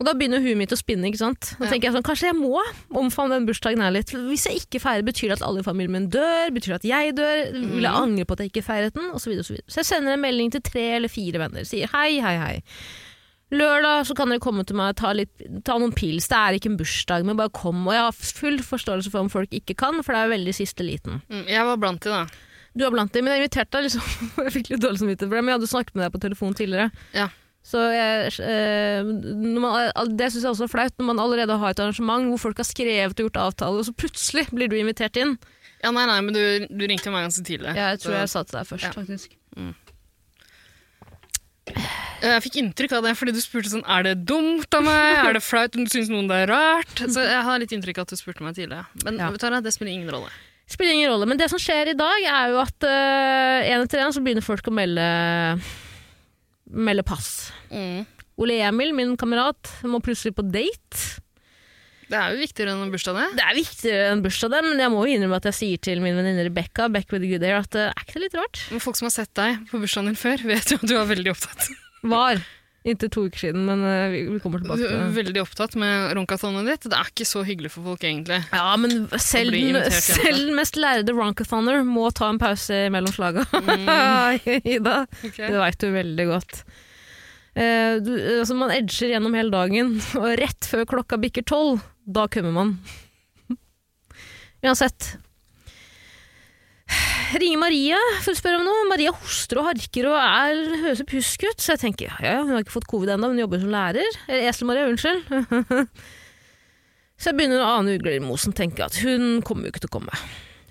Og 0.00 0.06
da 0.08 0.14
begynner 0.16 0.40
huet 0.40 0.56
mitt 0.56 0.72
å 0.72 0.78
spinne. 0.80 1.04
ikke 1.10 1.20
sant? 1.20 1.50
Da 1.60 1.66
tenker 1.68 1.90
jeg 1.90 1.92
sånn, 1.92 2.04
Kanskje 2.06 2.30
jeg 2.30 2.36
må 2.38 2.56
omfavne 2.96 3.36
den 3.36 3.44
bursdagen 3.46 3.82
her 3.84 3.92
litt. 3.92 4.08
Hvis 4.08 4.46
jeg 4.48 4.62
ikke 4.64 4.80
feirer, 4.80 5.04
betyr 5.04 5.28
det 5.28 5.36
at 5.36 5.42
alle 5.44 5.60
i 5.60 5.66
familien 5.66 5.92
min 5.92 6.08
dør? 6.08 6.48
Betyr 6.56 6.72
det 6.72 6.78
at 6.80 6.88
jeg 6.88 7.14
dør? 7.18 7.42
Vil 7.52 7.84
jeg 7.84 7.92
Mhm. 7.92 8.00
angre 8.02 8.24
på 8.24 8.32
at 8.32 8.38
jeg 8.40 8.50
ikke 8.54 8.64
feiret 8.64 8.94
den? 8.96 9.10
Og 9.12 9.20
så, 9.20 9.28
videre, 9.28 9.44
og 9.44 9.48
så, 9.50 9.52
videre. 9.58 9.68
så 9.68 9.76
jeg 9.84 9.88
sender 9.90 10.12
en 10.16 10.20
melding 10.24 10.50
til 10.52 10.62
tre 10.62 10.86
eller 10.96 11.08
fire 11.12 11.38
venner. 11.38 11.64
Sier 11.68 11.86
hei, 11.92 12.18
hei, 12.18 12.36
hei. 12.40 12.62
Lørdag 13.52 14.06
så 14.06 14.14
kan 14.14 14.30
dere 14.30 14.38
komme 14.38 14.64
til 14.64 14.76
meg 14.78 14.92
og 14.94 14.96
ta, 15.00 15.10
litt, 15.12 15.30
ta 15.66 15.74
noen 15.76 15.92
pils. 15.92 16.28
Det 16.30 16.38
er 16.38 16.54
ikke 16.56 16.70
en 16.70 16.76
bursdag, 16.78 17.24
men 17.26 17.36
bare 17.36 17.50
kom. 17.50 17.82
Og 17.88 17.92
jeg 17.92 18.04
har 18.06 18.12
full 18.12 18.58
forståelse 18.62 19.10
for 19.10 19.18
om 19.24 19.28
folk 19.28 19.50
ikke 19.50 19.74
kan, 19.76 20.00
for 20.06 20.14
det 20.14 20.20
er 20.22 20.32
veldig 20.38 20.54
siste 20.54 20.86
liten. 20.86 21.20
Mm, 21.28 21.46
jeg 21.50 21.64
var 21.66 21.76
blant 21.76 22.00
de, 22.00 22.10
da. 22.14 22.26
Du 22.78 22.84
var 22.86 22.92
blant 22.94 23.12
de, 23.12 23.20
men 23.26 23.34
jeg 23.34 23.42
inviterte 23.42 23.74
deg 23.74 23.88
liksom 23.88 24.02
Jeg 24.46 24.52
fikk 24.54 24.70
litt 24.70 24.80
dårlig 24.84 25.02
samvittighet 25.02 25.26
for 25.28 25.34
det, 25.34 25.42
men 25.44 25.50
jeg 25.52 25.58
hadde 25.58 25.72
snakket 25.74 25.94
med 25.98 26.04
deg 26.06 26.12
på 26.14 26.22
telefon 26.22 26.54
tidligere. 26.54 26.90
Ja. 27.12 27.28
Så 27.62 27.78
jeg, 27.92 28.32
eh, 28.40 29.04
man, 29.04 29.92
det 30.16 30.30
syns 30.32 30.42
jeg 30.46 30.50
også 30.54 30.64
er 30.64 30.72
flaut, 30.72 30.94
når 30.98 31.06
man 31.10 31.18
allerede 31.22 31.58
har 31.60 31.70
et 31.74 31.82
arrangement 31.84 32.24
hvor 32.32 32.40
folk 32.48 32.56
har 32.62 32.66
skrevet 32.66 33.12
og 33.20 33.26
gjort 33.28 33.36
avtaler, 33.42 33.82
og 33.82 33.86
så 33.86 33.92
plutselig 33.94 34.46
blir 34.50 34.70
du 34.72 34.78
invitert 34.80 35.16
inn. 35.20 35.36
Ja, 35.84 35.90
nei, 35.92 36.06
nei, 36.08 36.18
men 36.24 36.34
du, 36.36 36.66
du 36.72 36.86
ringte 36.88 37.12
meg 37.12 37.26
ganske 37.28 37.44
tidlig. 37.46 37.74
Ja, 37.76 37.92
Jeg 37.92 38.00
tror 38.00 38.12
Så- 38.12 38.18
jeg 38.18 38.28
sa 38.32 38.42
til 38.44 38.58
deg 38.58 38.66
først, 38.66 38.84
Ja. 38.84 38.92
faktisk. 38.96 39.36
Jeg 42.20 42.42
fikk 42.44 42.56
inntrykk 42.60 42.92
av 42.98 43.04
det 43.06 43.12
fordi 43.16 43.32
du 43.32 43.40
spurte 43.40 43.70
sånn 43.72 43.84
Er 43.88 44.02
det 44.02 44.14
dumt 44.28 44.74
av 44.76 44.82
meg? 44.84 45.20
Er 45.24 45.32
det 45.38 45.42
flaut 45.44 45.76
om 45.78 45.84
du 45.86 45.90
syns 45.92 46.10
noen 46.12 46.26
det 46.28 46.36
er 46.42 46.50
rart? 46.52 46.94
Så 47.08 47.22
jeg 47.24 47.42
har 47.46 47.60
litt 47.62 47.72
inntrykk 47.72 48.00
av 48.02 48.08
at 48.08 48.12
du 48.12 48.16
spurte 48.20 48.42
meg 48.44 48.56
tidlig. 48.58 48.80
Men 49.04 49.16
Ja. 49.20 49.30
Tara, 49.40 49.60
det 49.64 49.72
spiller 49.72 49.92
ingen 49.92 50.10
rolle. 50.12 50.28
Spiller 50.68 50.92
ingen 50.94 51.10
rolle, 51.10 51.26
men 51.26 51.36
det 51.40 51.48
som 51.50 51.58
skjer 51.58 51.88
i 51.92 51.96
dag, 51.98 52.22
er 52.22 52.50
jo 52.52 52.58
at 52.62 52.84
uh, 52.86 53.70
en 53.72 53.82
etter 53.86 53.98
en 54.04 54.12
så 54.14 54.20
begynner 54.22 54.44
folk 54.44 54.62
å 54.70 54.74
melde, 54.74 55.60
melde 56.70 57.04
pass. 57.06 57.50
Mm. 57.72 58.06
Ole 58.40 58.60
Emil, 58.64 58.94
min 58.96 59.16
kamerat, 59.20 59.72
må 59.84 60.00
plutselig 60.04 60.36
på 60.38 60.46
date. 60.48 61.20
Det 62.10 62.18
er 62.18 62.32
jo 62.34 62.40
viktigere 62.40 62.72
enn 62.74 62.90
bursdagen 62.90 63.20
bursdag, 63.20 63.36
det. 63.38 63.44
Er 63.44 63.54
viktigere 63.58 64.06
enn 64.10 64.22
bursdag, 64.24 64.50
det, 64.54 64.62
men 64.66 64.80
jeg 64.82 64.90
må 64.90 65.02
jo 65.06 65.12
innrømme 65.14 65.38
at 65.38 65.46
jeg 65.52 65.58
sier 65.60 65.82
til 65.86 66.00
min 66.02 66.16
venninne 66.18 66.46
Rebekka 66.48 66.88
Beck 66.90 67.12
with 67.14 67.22
the 67.22 67.30
good 67.30 67.44
air, 67.46 67.60
at 67.62 67.76
uh, 67.78 67.92
er 67.92 68.02
ikke 68.02 68.16
det 68.16 68.24
litt 68.24 68.38
rart? 68.40 68.62
Men 68.72 68.82
folk 68.82 68.98
som 68.98 69.06
har 69.06 69.14
sett 69.14 69.30
deg 69.38 69.60
på 69.70 69.78
bursdagen 69.82 70.10
din 70.10 70.18
før, 70.18 70.42
vet 70.50 70.72
jo 70.72 70.80
at 70.80 70.88
du 70.90 70.96
er 70.98 71.06
veldig 71.12 71.34
opptatt. 71.36 71.68
Var. 72.10 72.42
Inntil 72.88 73.10
to 73.12 73.26
uker 73.28 73.36
siden, 73.42 73.66
men 73.68 73.82
eh, 73.84 74.06
vi, 74.08 74.20
kommer 74.40 74.62
tilbake 74.62 74.80
til 74.80 74.94
det. 74.96 75.08
veldig 75.18 75.40
opptatt 75.42 75.74
med 75.76 76.14
ronkathonet 76.16 76.64
ditt. 76.64 76.86
Det 76.88 76.96
er 76.96 77.10
ikke 77.10 77.26
så 77.28 77.42
hyggelig 77.44 77.74
for 77.74 77.84
folk, 77.90 78.06
egentlig. 78.08 78.38
Ja, 78.56 78.70
men 78.80 79.02
selv, 79.20 79.52
den- 79.52 79.90
selv 79.92 80.54
mest 80.56 80.78
lærde 80.80 81.12
ronkathoner 81.12 81.82
må 81.84 82.06
ta 82.16 82.30
en 82.32 82.40
pause 82.40 82.86
mellom 82.94 83.12
slaga. 83.12 83.44
Ida, 84.64 85.02
det 85.36 85.50
veit 85.60 85.78
du 85.84 85.90
veldig 85.92 86.26
godt. 86.32 86.62
Eh, 87.52 87.98
du, 88.00 88.14
altså 88.40 88.56
man 88.56 88.72
edger 88.72 89.12
gjennom 89.12 89.36
hele 89.36 89.52
dagen, 89.52 89.98
og 90.16 90.30
rett 90.40 90.64
før 90.72 90.88
klokka 90.94 91.20
bikker 91.20 91.44
tolv, 91.52 91.82
da 92.08 92.24
kommer 92.32 92.56
man. 92.62 92.72
Uansett. 94.64 95.18
Ringer 97.40 97.60
Maria 97.60 97.98
for 98.24 98.32
å 98.32 98.38
spørre 98.38 98.58
om 98.58 98.66
noe. 98.66 98.88
Maria 98.90 99.12
hoster 99.14 99.60
og 99.60 99.68
harker 99.68 100.08
og 100.10 100.16
er 100.18 100.62
høres 100.82 101.04
pjusk 101.06 101.46
ut, 101.46 101.62
så 101.62 101.76
jeg 101.76 101.82
tenker 101.84 102.10
ja, 102.24 102.40
hun 102.42 102.56
har 102.56 102.64
ikke 102.64 102.74
fått 102.74 102.88
covid 102.90 103.14
ennå, 103.14 103.30
hun 103.30 103.42
jobber 103.44 103.62
som 103.62 103.70
lærer. 103.74 104.18
Eller 104.26 104.50
Esel-Maria, 104.50 104.88
unnskyld. 104.90 105.22
så 107.20 107.30
jeg 107.30 107.38
begynner 107.38 107.62
å 107.62 107.70
ane 107.78 107.94
ugler 107.98 108.18
i 108.18 108.24
mosen, 108.24 108.56
tenker 108.56 108.88
at 108.88 108.98
hun 109.04 109.40
kommer 109.46 109.68
jo 109.68 109.74
ikke 109.74 109.84
til 109.86 109.92
å 109.92 109.96
komme. 110.00 110.20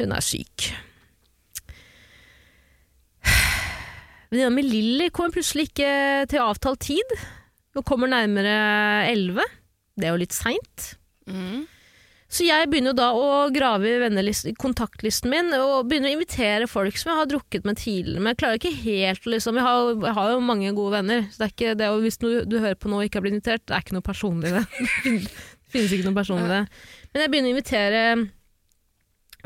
Hun 0.02 0.16
er 0.16 0.26
syk. 0.26 0.70
Venninna 4.30 4.52
mi 4.54 4.62
Lilly 4.62 5.10
kommer 5.16 5.34
plutselig 5.34 5.72
ikke 5.72 5.92
til 6.30 6.44
avtalt 6.44 6.84
tid. 6.86 7.18
Hun 7.74 7.86
kommer 7.88 8.12
nærmere 8.12 8.56
elleve. 9.10 9.46
Det 9.98 10.06
er 10.08 10.14
jo 10.14 10.22
litt 10.22 10.36
seint. 10.36 10.94
Mm. 11.30 11.66
Så 12.30 12.46
jeg 12.46 12.68
begynner 12.70 12.94
jo 12.94 13.00
da 13.00 13.08
å 13.18 13.30
grave 13.50 13.90
i 13.90 14.52
kontaktlisten 14.62 15.32
min 15.34 15.50
og 15.58 15.88
begynner 15.90 16.12
å 16.12 16.18
invitere 16.20 16.68
folk 16.70 16.98
som 17.02 17.10
jeg 17.10 17.18
har 17.24 17.30
drukket 17.32 17.66
med 17.66 17.80
tidligere. 17.82 18.22
Men 18.22 18.36
jeg 18.36 18.40
klarer 18.44 18.60
ikke 18.60 18.82
helt 18.84 19.26
liksom 19.26 19.58
Jeg 19.58 19.66
har, 19.66 19.90
jeg 20.06 20.14
har 20.20 20.34
jo 20.36 20.44
mange 20.46 20.74
gode 20.78 21.00
venner. 21.00 21.26
Så 21.32 21.42
det 21.42 21.48
er 21.48 21.56
ikke, 21.56 21.74
det 21.80 21.90
og 21.90 22.04
hvis 22.06 22.22
du, 22.22 22.28
du 22.46 22.60
hører 22.60 22.78
på 22.78 22.92
nå 22.92 23.00
og 23.02 23.08
ikke 23.08 23.18
har 23.18 23.26
blitt 23.26 23.40
invitert, 23.40 23.66
det 23.66 23.76
er 23.76 23.82
ikke 23.82 23.98
noe 23.98 24.06
personlig 24.06 24.52
i 24.52 24.56
det. 24.60 24.66
Finnes 25.74 25.96
ikke 25.98 26.06
noe 26.06 26.20
personlig 26.20 26.46
i 26.46 26.54
det. 26.54 26.62
Men 27.10 27.26
jeg 27.26 27.34
begynner 27.34 27.50
å 27.50 27.56
invitere 27.58 28.04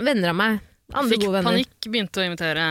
venner 0.03 0.33
av 0.33 0.39
meg. 0.43 0.59
Andre 0.93 1.15
Fikk 1.15 1.23
gode 1.23 1.37
venner. 1.39 1.53
panikk, 1.53 1.87
begynte 1.87 2.19
å 2.19 2.27
invitere. 2.27 2.67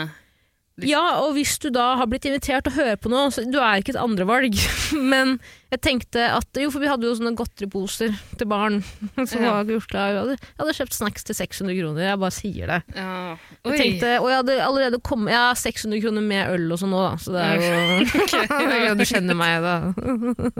Ja, 0.80 1.20
og 1.20 1.34
hvis 1.36 1.58
du 1.60 1.68
da 1.70 1.96
har 2.00 2.06
blitt 2.08 2.24
invitert 2.24 2.66
og 2.70 2.72
hører 2.78 2.96
på 2.96 3.10
noe, 3.12 3.28
så 3.30 3.42
du 3.44 3.58
er 3.60 3.82
ikke 3.82 3.92
et 3.92 4.00
andrevalg. 4.00 4.54
Men 5.12 5.34
jeg 5.72 5.80
tenkte 5.84 6.24
at 6.32 6.58
Jo, 6.60 6.70
for 6.72 6.80
vi 6.80 6.88
hadde 6.88 7.04
jo 7.04 7.12
sånne 7.18 7.34
godteriposer 7.36 8.14
til 8.40 8.48
barn. 8.48 8.78
Som 9.28 9.42
Ja. 9.44 9.52
var 9.58 9.68
gjort 9.68 9.88
klar. 9.92 10.14
Jeg 10.16 10.38
jeg 10.38 10.40
hadde 10.62 10.74
kjøpt 10.78 10.96
snacks 10.96 11.24
til 11.28 11.36
600 11.36 11.76
kroner. 11.76 12.02
Jeg 12.08 12.20
bare 12.22 12.34
sier 12.36 12.72
det. 12.72 12.78
Ja. 12.96 13.36
Jeg 13.68 13.78
tenkte, 13.82 14.10
og 14.22 14.28
jeg 14.32 14.38
hadde 14.40 14.56
allerede 14.64 15.00
kommet 15.04 15.34
Ja, 15.36 15.44
600 15.60 16.00
kroner 16.06 16.24
med 16.24 16.52
øl 16.56 16.66
og 16.72 16.80
sånn 16.80 16.92
nå, 16.94 17.02
da. 17.04 17.14
Så 17.20 17.34
det 17.36 17.42
er 17.44 17.60
jo 17.60 18.86
ja, 18.88 18.94
Du 19.02 19.04
kjenner 19.08 19.36
meg, 19.38 19.60
da. 19.64 19.74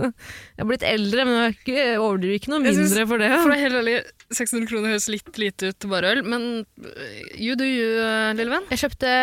Jeg 0.03 0.61
har 0.61 0.69
blitt 0.71 0.87
eldre, 0.93 1.25
men 1.29 1.39
jeg 1.41 1.57
ikke- 1.57 1.79
jeg 1.79 2.01
overdriver 2.03 2.37
ikke 2.41 2.53
noe 2.53 2.65
Jeg 2.69 2.77
synes- 2.83 3.09
for 3.09 3.19
det. 3.23 3.31
For 3.43 3.51
å 3.57 3.59
hele 3.59 3.81
helt 3.89 4.13
600 4.33 4.69
kroner 4.69 4.93
høres 4.93 5.09
litt 5.13 5.33
lite 5.41 5.73
ut 5.73 5.79
til 5.81 5.91
bare 5.93 6.13
øl, 6.17 6.23
men 6.25 6.67
you 7.37 7.57
do 7.57 7.65
you, 7.65 7.97
øh, 8.01 8.37
lille 8.37 8.51
venn. 8.53 8.69
Jeg 8.73 8.85
kjøpte 8.85 9.17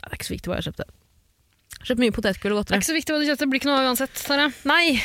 ja, 0.00 0.08
Det 0.08 0.12
er 0.14 0.18
ikke 0.18 0.28
så 0.30 0.34
viktig 0.36 0.50
hva 0.52 0.58
jeg 0.60 0.70
kjøpte. 0.70 0.88
Kjøpt 1.80 2.02
mye 2.02 2.14
potetgull 2.16 2.56
og 2.56 2.66
Det 2.66 2.74
er 2.76 2.82
ikke 2.82 2.90
så 2.90 2.96
viktig 2.96 3.14
hva 3.14 3.20
du 3.20 3.28
kjøpte, 3.28 3.44
det 3.44 3.50
blir 3.52 3.62
ikke 3.62 3.70
noe 3.70 3.86
uansett, 3.88 4.22
Tara. 4.26 4.48
Nei. 4.68 5.00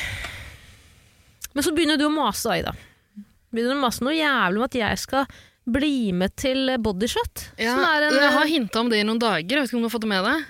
Men 1.55 1.63
så 1.63 1.71
begynner 1.75 1.99
du 1.99 2.07
å 2.07 2.13
mase, 2.13 2.51
Aida. 2.51 2.73
Begynner 3.55 3.77
å 3.77 3.83
mase 3.85 4.03
noe 4.03 4.15
jævlig 4.15 4.59
om 4.59 4.67
at 4.67 4.75
jeg 4.75 5.03
skal 5.03 5.29
bli 5.65 6.11
med 6.13 6.35
til 6.37 6.75
Bodyshot. 6.83 7.47
Ja, 7.57 7.77
som 7.77 7.85
en, 7.85 8.19
jeg 8.19 8.33
har 8.35 8.49
hinta 8.51 8.83
om 8.83 8.91
det 8.91 8.99
i 9.01 9.07
noen 9.07 9.21
dager, 9.21 9.47
jeg 9.47 9.63
vet 9.63 9.71
ikke 9.71 9.79
om 9.79 9.85
du 9.85 9.89
har 9.89 9.95
fått 9.95 10.05
det 10.05 10.11
med 10.11 10.27
deg? 10.27 10.43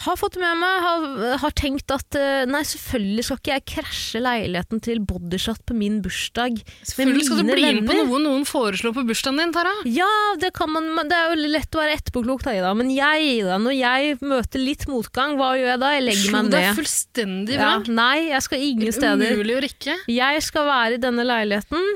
Har 0.00 0.16
fått 0.16 0.36
med 0.40 0.56
meg, 0.60 0.76
har, 0.84 1.02
har 1.42 1.52
tenkt 1.58 1.92
at 1.92 2.16
eh, 2.16 2.46
nei, 2.48 2.62
selvfølgelig 2.66 3.24
skal 3.26 3.40
ikke 3.40 3.52
jeg 3.52 3.64
krasje 3.74 4.22
leiligheten 4.22 4.80
til 4.84 5.02
Bodyshot 5.04 5.60
på 5.68 5.76
min 5.76 5.98
bursdag. 6.04 6.60
Selvfølgelig 6.88 7.26
skal 7.28 7.42
du 7.42 7.50
bli 7.52 7.66
med 7.80 7.90
på 7.90 7.96
noe 7.98 8.20
noen 8.24 8.46
foreslår 8.48 8.94
på 8.96 9.04
bursdagen 9.10 9.40
din, 9.42 9.52
Tara. 9.56 9.72
Ja, 9.88 10.08
det, 10.40 10.52
kan 10.56 10.72
man, 10.72 10.88
det 11.10 11.16
er 11.18 11.34
jo 11.34 11.50
lett 11.52 11.76
å 11.76 11.82
være 11.82 11.98
etterpåklok, 11.98 12.46
da. 12.48 12.72
Men 12.78 12.92
jeg, 12.94 13.40
da, 13.48 13.58
når 13.60 13.76
jeg 13.76 14.18
møter 14.24 14.64
litt 14.64 14.86
motgang, 14.90 15.36
hva 15.40 15.52
gjør 15.58 15.74
jeg 15.74 15.82
da? 15.84 15.92
Jeg 15.96 16.06
legger 16.08 16.26
Slo 16.28 16.36
meg 16.38 16.52
deg 16.54 16.64
ned. 16.68 16.78
fullstendig 16.80 17.58
Ja, 17.58 17.72
bra. 17.80 17.96
nei, 18.00 18.16
jeg 18.30 18.46
skal 18.46 18.68
ingen 18.70 18.96
steder. 18.96 19.36
Umulig 19.36 19.58
å 19.58 19.64
rekke. 19.66 19.98
Jeg 20.10 20.46
skal 20.46 20.70
være 20.70 20.96
i 20.96 21.02
denne 21.02 21.26
leiligheten. 21.28 21.92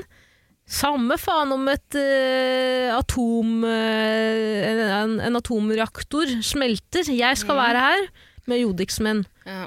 Samme 0.65 1.17
faen 1.21 1.51
om 1.53 1.67
et 1.69 1.97
uh, 1.99 2.95
atom... 2.97 3.63
Uh, 3.63 5.01
en, 5.01 5.17
en 5.21 5.39
atomreaktor 5.39 6.31
smelter. 6.45 7.09
Jeg 7.13 7.41
skal 7.41 7.59
være 7.59 7.83
her 7.85 8.07
med 8.49 8.63
Jodix-menn. 8.63 9.25
Ja. 9.45 9.65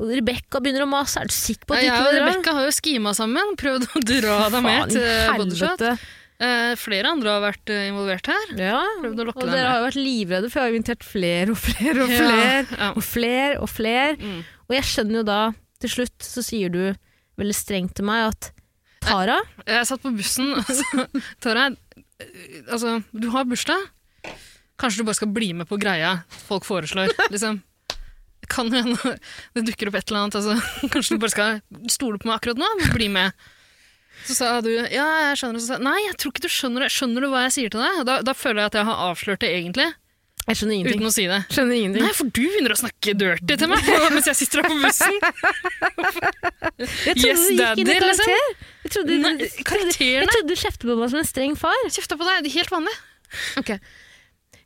Og 0.00 0.10
Rebekka 0.14 0.60
begynner 0.62 0.86
å 0.86 0.90
mase. 0.90 1.22
Er 1.22 1.30
du 1.30 1.34
sikker 1.34 1.66
på 1.66 1.76
at 1.76 1.82
du 1.82 1.86
jeg 1.86 1.94
ikke 1.94 2.06
vil 2.06 2.18
dra? 2.18 2.26
Rebekka 2.30 2.56
har 2.56 2.66
jo 2.68 2.74
skima 2.74 3.12
sammen, 3.16 3.54
prøvd 3.60 3.86
å 3.90 4.02
dra 4.06 4.36
deg 4.54 4.64
med 4.66 4.94
til 4.94 5.06
Bodyshot. 5.40 5.82
helvete. 5.82 6.16
Eh, 6.40 6.72
flere 6.80 7.10
andre 7.12 7.32
har 7.34 7.42
vært 7.44 7.70
eh, 7.74 7.88
involvert 7.90 8.30
her. 8.32 8.52
Ja, 8.56 8.78
og 9.02 9.18
dere 9.18 9.34
med. 9.34 9.58
har 9.58 9.82
jo 9.82 9.88
vært 9.90 9.98
livredde, 9.98 10.48
for 10.48 10.62
jeg 10.62 10.70
har 10.70 10.76
invitert 10.78 11.04
flere 11.04 11.52
og 11.52 11.58
flere 11.60 12.06
og 12.06 12.14
flere. 12.14 12.62
ja. 12.70 12.88
Og 12.94 13.04
flere 13.04 13.58
og 13.60 13.68
flere. 13.68 14.14
Mm. 14.16 14.38
Og 14.70 14.76
jeg 14.78 14.88
skjønner 14.88 15.20
jo 15.20 15.24
da, 15.28 15.40
til 15.82 15.92
slutt, 15.98 16.16
så 16.24 16.44
sier 16.46 16.72
du 16.72 16.80
veldig 17.40 17.56
strengt 17.56 17.98
til 17.98 18.08
meg 18.08 18.30
at 18.30 18.50
Tara, 19.04 19.38
Jeg 19.66 19.86
satt 19.88 20.02
på 20.04 20.12
bussen, 20.16 20.52
Tara, 21.44 21.70
eh, 22.20 22.60
altså, 22.68 22.98
du 23.12 23.30
har 23.32 23.48
bursdag. 23.48 23.86
Kanskje 24.80 25.02
du 25.02 25.08
bare 25.08 25.18
skal 25.18 25.32
bli 25.34 25.50
med 25.56 25.68
på 25.68 25.78
greia 25.80 26.20
folk 26.46 26.64
foreslår. 26.68 27.12
Liksom. 27.32 27.60
Kan 28.50 28.70
jo 28.72 28.80
hende 28.80 29.14
det 29.56 29.64
dukker 29.68 29.90
opp 29.90 29.98
et 30.00 30.08
eller 30.10 30.24
annet. 30.26 30.38
Altså. 30.40 30.56
Kanskje 30.94 31.16
du 31.16 31.22
bare 31.22 31.34
skal 31.34 31.58
stole 31.92 32.20
på 32.20 32.28
meg 32.30 32.38
akkurat 32.38 32.60
nå? 32.60 32.68
Bli 32.96 33.10
med. 33.12 33.36
Så 34.26 34.36
sa 34.36 34.48
du 34.64 34.70
ja, 34.72 34.86
jeg 35.28 35.40
skjønner. 35.40 35.60
Så 35.62 35.74
sa 35.74 35.80
nei, 35.84 35.96
jeg 36.06 36.16
tror 36.20 36.32
ikke 36.34 36.44
du 36.46 36.52
skjønner 36.52 36.84
det. 36.86 36.92
Skjønner 36.92 37.24
du 37.24 37.30
hva 37.32 37.44
jeg 37.46 37.56
sier 37.56 37.72
til 37.72 37.84
deg? 37.84 38.00
Da, 38.08 38.18
da 38.26 38.36
føler 38.36 38.64
jeg 38.64 38.72
at 38.72 38.78
jeg 38.80 38.88
har 38.88 39.04
avslørt 39.10 39.44
det 39.44 39.52
egentlig, 39.56 39.88
jeg 40.48 40.56
skjønner 40.58 40.74
ingenting. 40.74 41.00
uten 41.00 41.06
å 41.06 41.12
si 41.14 41.24
det. 41.30 41.38
Skjønner 41.52 41.76
ingenting. 41.78 42.02
Nei, 42.06 42.12
for 42.16 42.26
du 42.32 42.40
begynner 42.42 42.72
å 42.74 42.78
snakke 42.80 43.12
dirty 43.20 43.56
til 43.60 43.68
meg 43.70 43.90
mens 44.14 44.26
jeg 44.30 44.38
sitter 44.40 44.62
her 44.62 44.66
på 44.70 44.76
bussen. 44.82 45.14
Jeg 46.80 47.14
trodde 47.20 47.28
Yes, 47.28 47.42
du 47.44 47.52
gikk 47.60 47.80
inn 47.82 47.88
i 47.90 47.94
liksom. 48.00 48.26
karakter. 48.26 48.42
Jeg 48.84 48.92
trodde, 48.94 49.16
Nei, 49.20 49.32
karakterene? 49.68 50.22
jeg 50.24 50.30
trodde 50.32 50.48
du 50.48 50.56
kjeftet 50.62 50.86
på 50.88 50.94
meg 50.96 51.10
som 51.12 51.20
en 51.20 51.28
streng 51.28 51.54
far. 51.60 51.76
Kjefta 51.92 52.16
på 52.16 52.24
deg, 52.26 52.40
det 52.46 52.50
er 52.50 52.56
helt 52.56 52.72
vanlig. 52.72 52.94
Ok. 53.60 53.70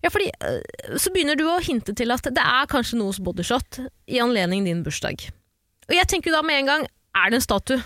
Ja, 0.04 0.11
fordi 0.14 0.28
øh, 0.47 0.61
Så 1.00 1.11
begynner 1.14 1.37
du 1.40 1.45
å 1.50 1.57
hinte 1.64 1.95
til 1.97 2.12
at 2.14 2.25
det 2.28 2.45
er 2.45 2.71
kanskje 2.71 2.99
noe 3.00 3.11
hos 3.11 3.19
Bodyshot 3.25 3.81
i 4.14 4.21
anledning 4.23 4.64
din 4.69 4.83
bursdag. 4.87 5.26
Og 5.90 5.95
jeg 5.99 6.07
tenker 6.12 6.31
jo 6.31 6.37
da 6.38 6.43
med 6.47 6.62
en 6.62 6.71
gang 6.71 6.87
er 7.19 7.31
det 7.35 7.40
en 7.43 7.45
statue? 7.45 7.81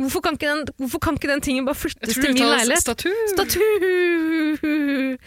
Hvorfor 0.00 0.24
kan 0.24 0.38
ikke 0.38 0.48
den, 0.48 0.90
kan 1.02 1.14
ikke 1.20 1.28
den 1.28 1.42
tingen 1.44 1.66
bare 1.68 1.76
flyttes 1.76 2.16
til 2.16 2.32
min 2.32 2.40
leilighet? 2.48 2.80
statue. 2.86 3.12
Statue! 3.34 5.18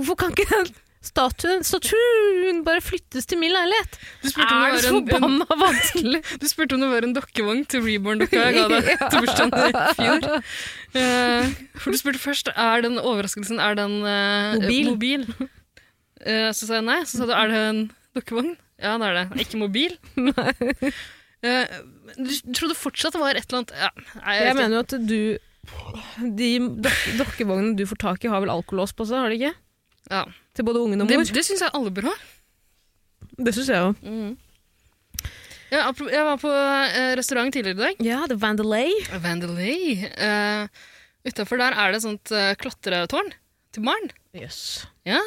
Hvorfor 0.00 0.16
kan 0.22 0.32
ikke 0.32 0.48
den 0.48 0.70
statuen, 1.04 1.64
statuen 1.64 2.62
bare 2.64 2.80
flyttes 2.84 3.28
til 3.28 3.40
min 3.40 3.52
leilighet? 3.52 3.98
Du 4.22 4.30
spurte, 4.32 4.48
om 4.56 4.64
Er 4.64 4.74
det 4.74 4.80
så 4.82 4.92
var 4.92 4.96
en, 4.96 5.02
en, 5.02 5.12
forbanna 5.12 5.58
vanskelig? 5.60 6.22
du 6.42 6.48
spurte 6.48 6.76
om 6.76 6.84
det 6.84 6.90
var 6.94 7.06
en 7.06 7.14
dokkevogn 7.16 7.62
til 7.68 7.84
Reborn-dokka 7.84 8.42
jeg 8.46 8.56
ga 8.56 8.66
deg 8.72 8.90
til 9.12 9.24
bursdagen 9.26 9.54
i 9.60 9.84
fjor. 10.00 10.26
Uh, 10.96 11.54
for 11.76 11.92
du 11.92 12.00
spurte 12.00 12.22
først 12.22 12.52
er 12.56 12.84
den 12.88 12.98
overraskelsen 13.00 13.60
er 13.60 13.78
den 13.80 14.00
uh, 14.04 14.56
Mobil. 14.56 14.90
mobil? 14.94 15.28
Uh, 16.24 16.50
så 16.56 16.64
sa 16.66 16.80
jeg 16.80 16.88
nei. 16.88 17.00
Så 17.08 17.20
sa 17.20 17.28
du 17.28 17.36
er 17.36 17.52
det 17.52 17.62
en 17.70 17.86
dokkevogn? 18.18 18.52
Ja, 18.80 18.96
det 19.00 19.12
er 19.12 19.18
det. 19.20 19.26
Ikke 19.44 19.60
mobil? 19.60 19.96
Eh, 21.40 21.76
du 22.20 22.32
trodde 22.52 22.76
fortsatt 22.76 23.14
det 23.16 23.20
var 23.22 23.32
et 23.32 23.46
eller 23.48 23.62
annet 23.62 23.70
ja, 23.72 23.86
nei, 24.18 24.32
Jeg 24.36 24.44
vet 24.44 24.58
mener 24.58 24.74
jo 24.74 24.80
at 24.82 24.94
du 25.08 25.20
De 26.36 26.48
dok 26.84 26.98
dokkevognene 27.16 27.78
du 27.78 27.86
får 27.88 28.00
tak 28.02 28.26
i, 28.26 28.28
har 28.28 28.42
vel 28.44 28.52
alkolås 28.52 28.92
på 28.96 29.06
seg, 29.08 29.22
har 29.22 29.32
de 29.32 29.38
ikke? 29.38 29.54
Ja. 30.10 30.22
Til 30.56 30.66
både 30.66 30.84
ungen 30.84 31.04
og 31.04 31.10
mor. 31.10 31.34
det 31.38 31.44
syns 31.46 31.62
jeg 31.62 31.72
alle 31.76 31.92
bør 31.94 32.10
ha. 32.10 32.14
Det 33.40 33.54
syns 33.56 33.70
jeg 33.70 33.80
jo. 33.80 34.14
Ja, 35.70 35.84
jeg 35.94 36.24
var 36.26 36.40
på 36.42 36.50
eh, 36.50 37.12
restaurant 37.18 37.54
tidligere 37.54 37.76
i 37.76 37.82
dag. 37.84 38.00
Ja, 38.02 38.24
The 38.26 38.38
Vandelay. 38.42 38.90
Vandelay. 39.22 40.08
Uh, 40.18 40.66
Utafor 41.28 41.60
der 41.60 41.76
er 41.76 41.92
det 41.92 42.00
et 42.00 42.06
sånt 42.06 42.32
uh, 42.34 42.50
klatretårn 42.58 43.30
til 43.74 43.84
barn. 43.86 44.10
Yes. 44.34 44.86
Ja, 45.06 45.20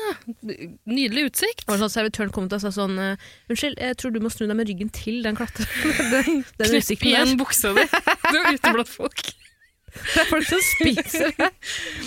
nydelig 0.88 1.30
utsikt. 1.30 1.66
Og 1.68 1.80
sånn 1.80 1.92
servitøren 1.92 2.32
kom 2.34 2.50
til 2.52 2.60
og 2.60 2.64
sa 2.64 2.72
sånn 2.76 2.96
eh, 3.00 3.30
Unnskyld, 3.52 3.80
jeg 3.80 3.98
tror 4.00 4.14
du 4.16 4.20
må 4.24 4.32
snu 4.32 4.46
deg 4.48 4.56
med 4.60 4.70
ryggen 4.70 4.92
til 4.96 5.22
den 5.26 5.36
klatreren. 5.40 6.44
Knipp 6.60 7.08
igjen 7.08 7.36
buksa 7.40 7.74
di. 7.76 7.84
Du 7.88 8.38
er 8.40 8.54
ute 8.56 8.76
blant 8.76 8.92
folk. 8.92 9.26
Det 9.94 10.22
er 10.24 10.28
folk 10.30 10.46
som 10.48 10.62
spiser. 10.66 11.34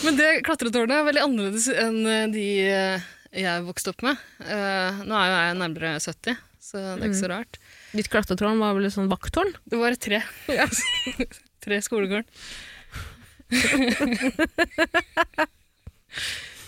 Men 0.04 0.16
det 0.18 0.30
klatretårnet 0.46 0.96
er 0.98 1.04
veldig 1.06 1.22
annerledes 1.26 1.66
enn 1.70 1.98
eh, 2.10 2.24
de 2.32 2.46
eh, 2.66 3.04
jeg 3.36 3.64
vokste 3.66 3.92
opp 3.92 4.02
med. 4.06 4.16
Eh, 4.42 5.02
nå 5.06 5.14
er 5.18 5.26
jo 5.28 5.34
jeg 5.36 5.58
nærmere 5.60 5.90
70, 6.00 6.38
så 6.62 6.74
det 6.82 6.90
er 6.96 7.04
ikke 7.10 7.20
så 7.20 7.30
rart. 7.32 7.58
Ditt 7.96 8.10
klatretårn 8.12 8.62
var 8.62 8.70
vel 8.78 8.88
et 8.88 8.94
sånn 8.96 9.10
vakttårn? 9.12 9.52
Det 9.68 9.78
var 9.80 9.90
et 9.96 10.02
tre. 10.02 10.18
tre 11.66 11.76
skolegården. 11.84 12.28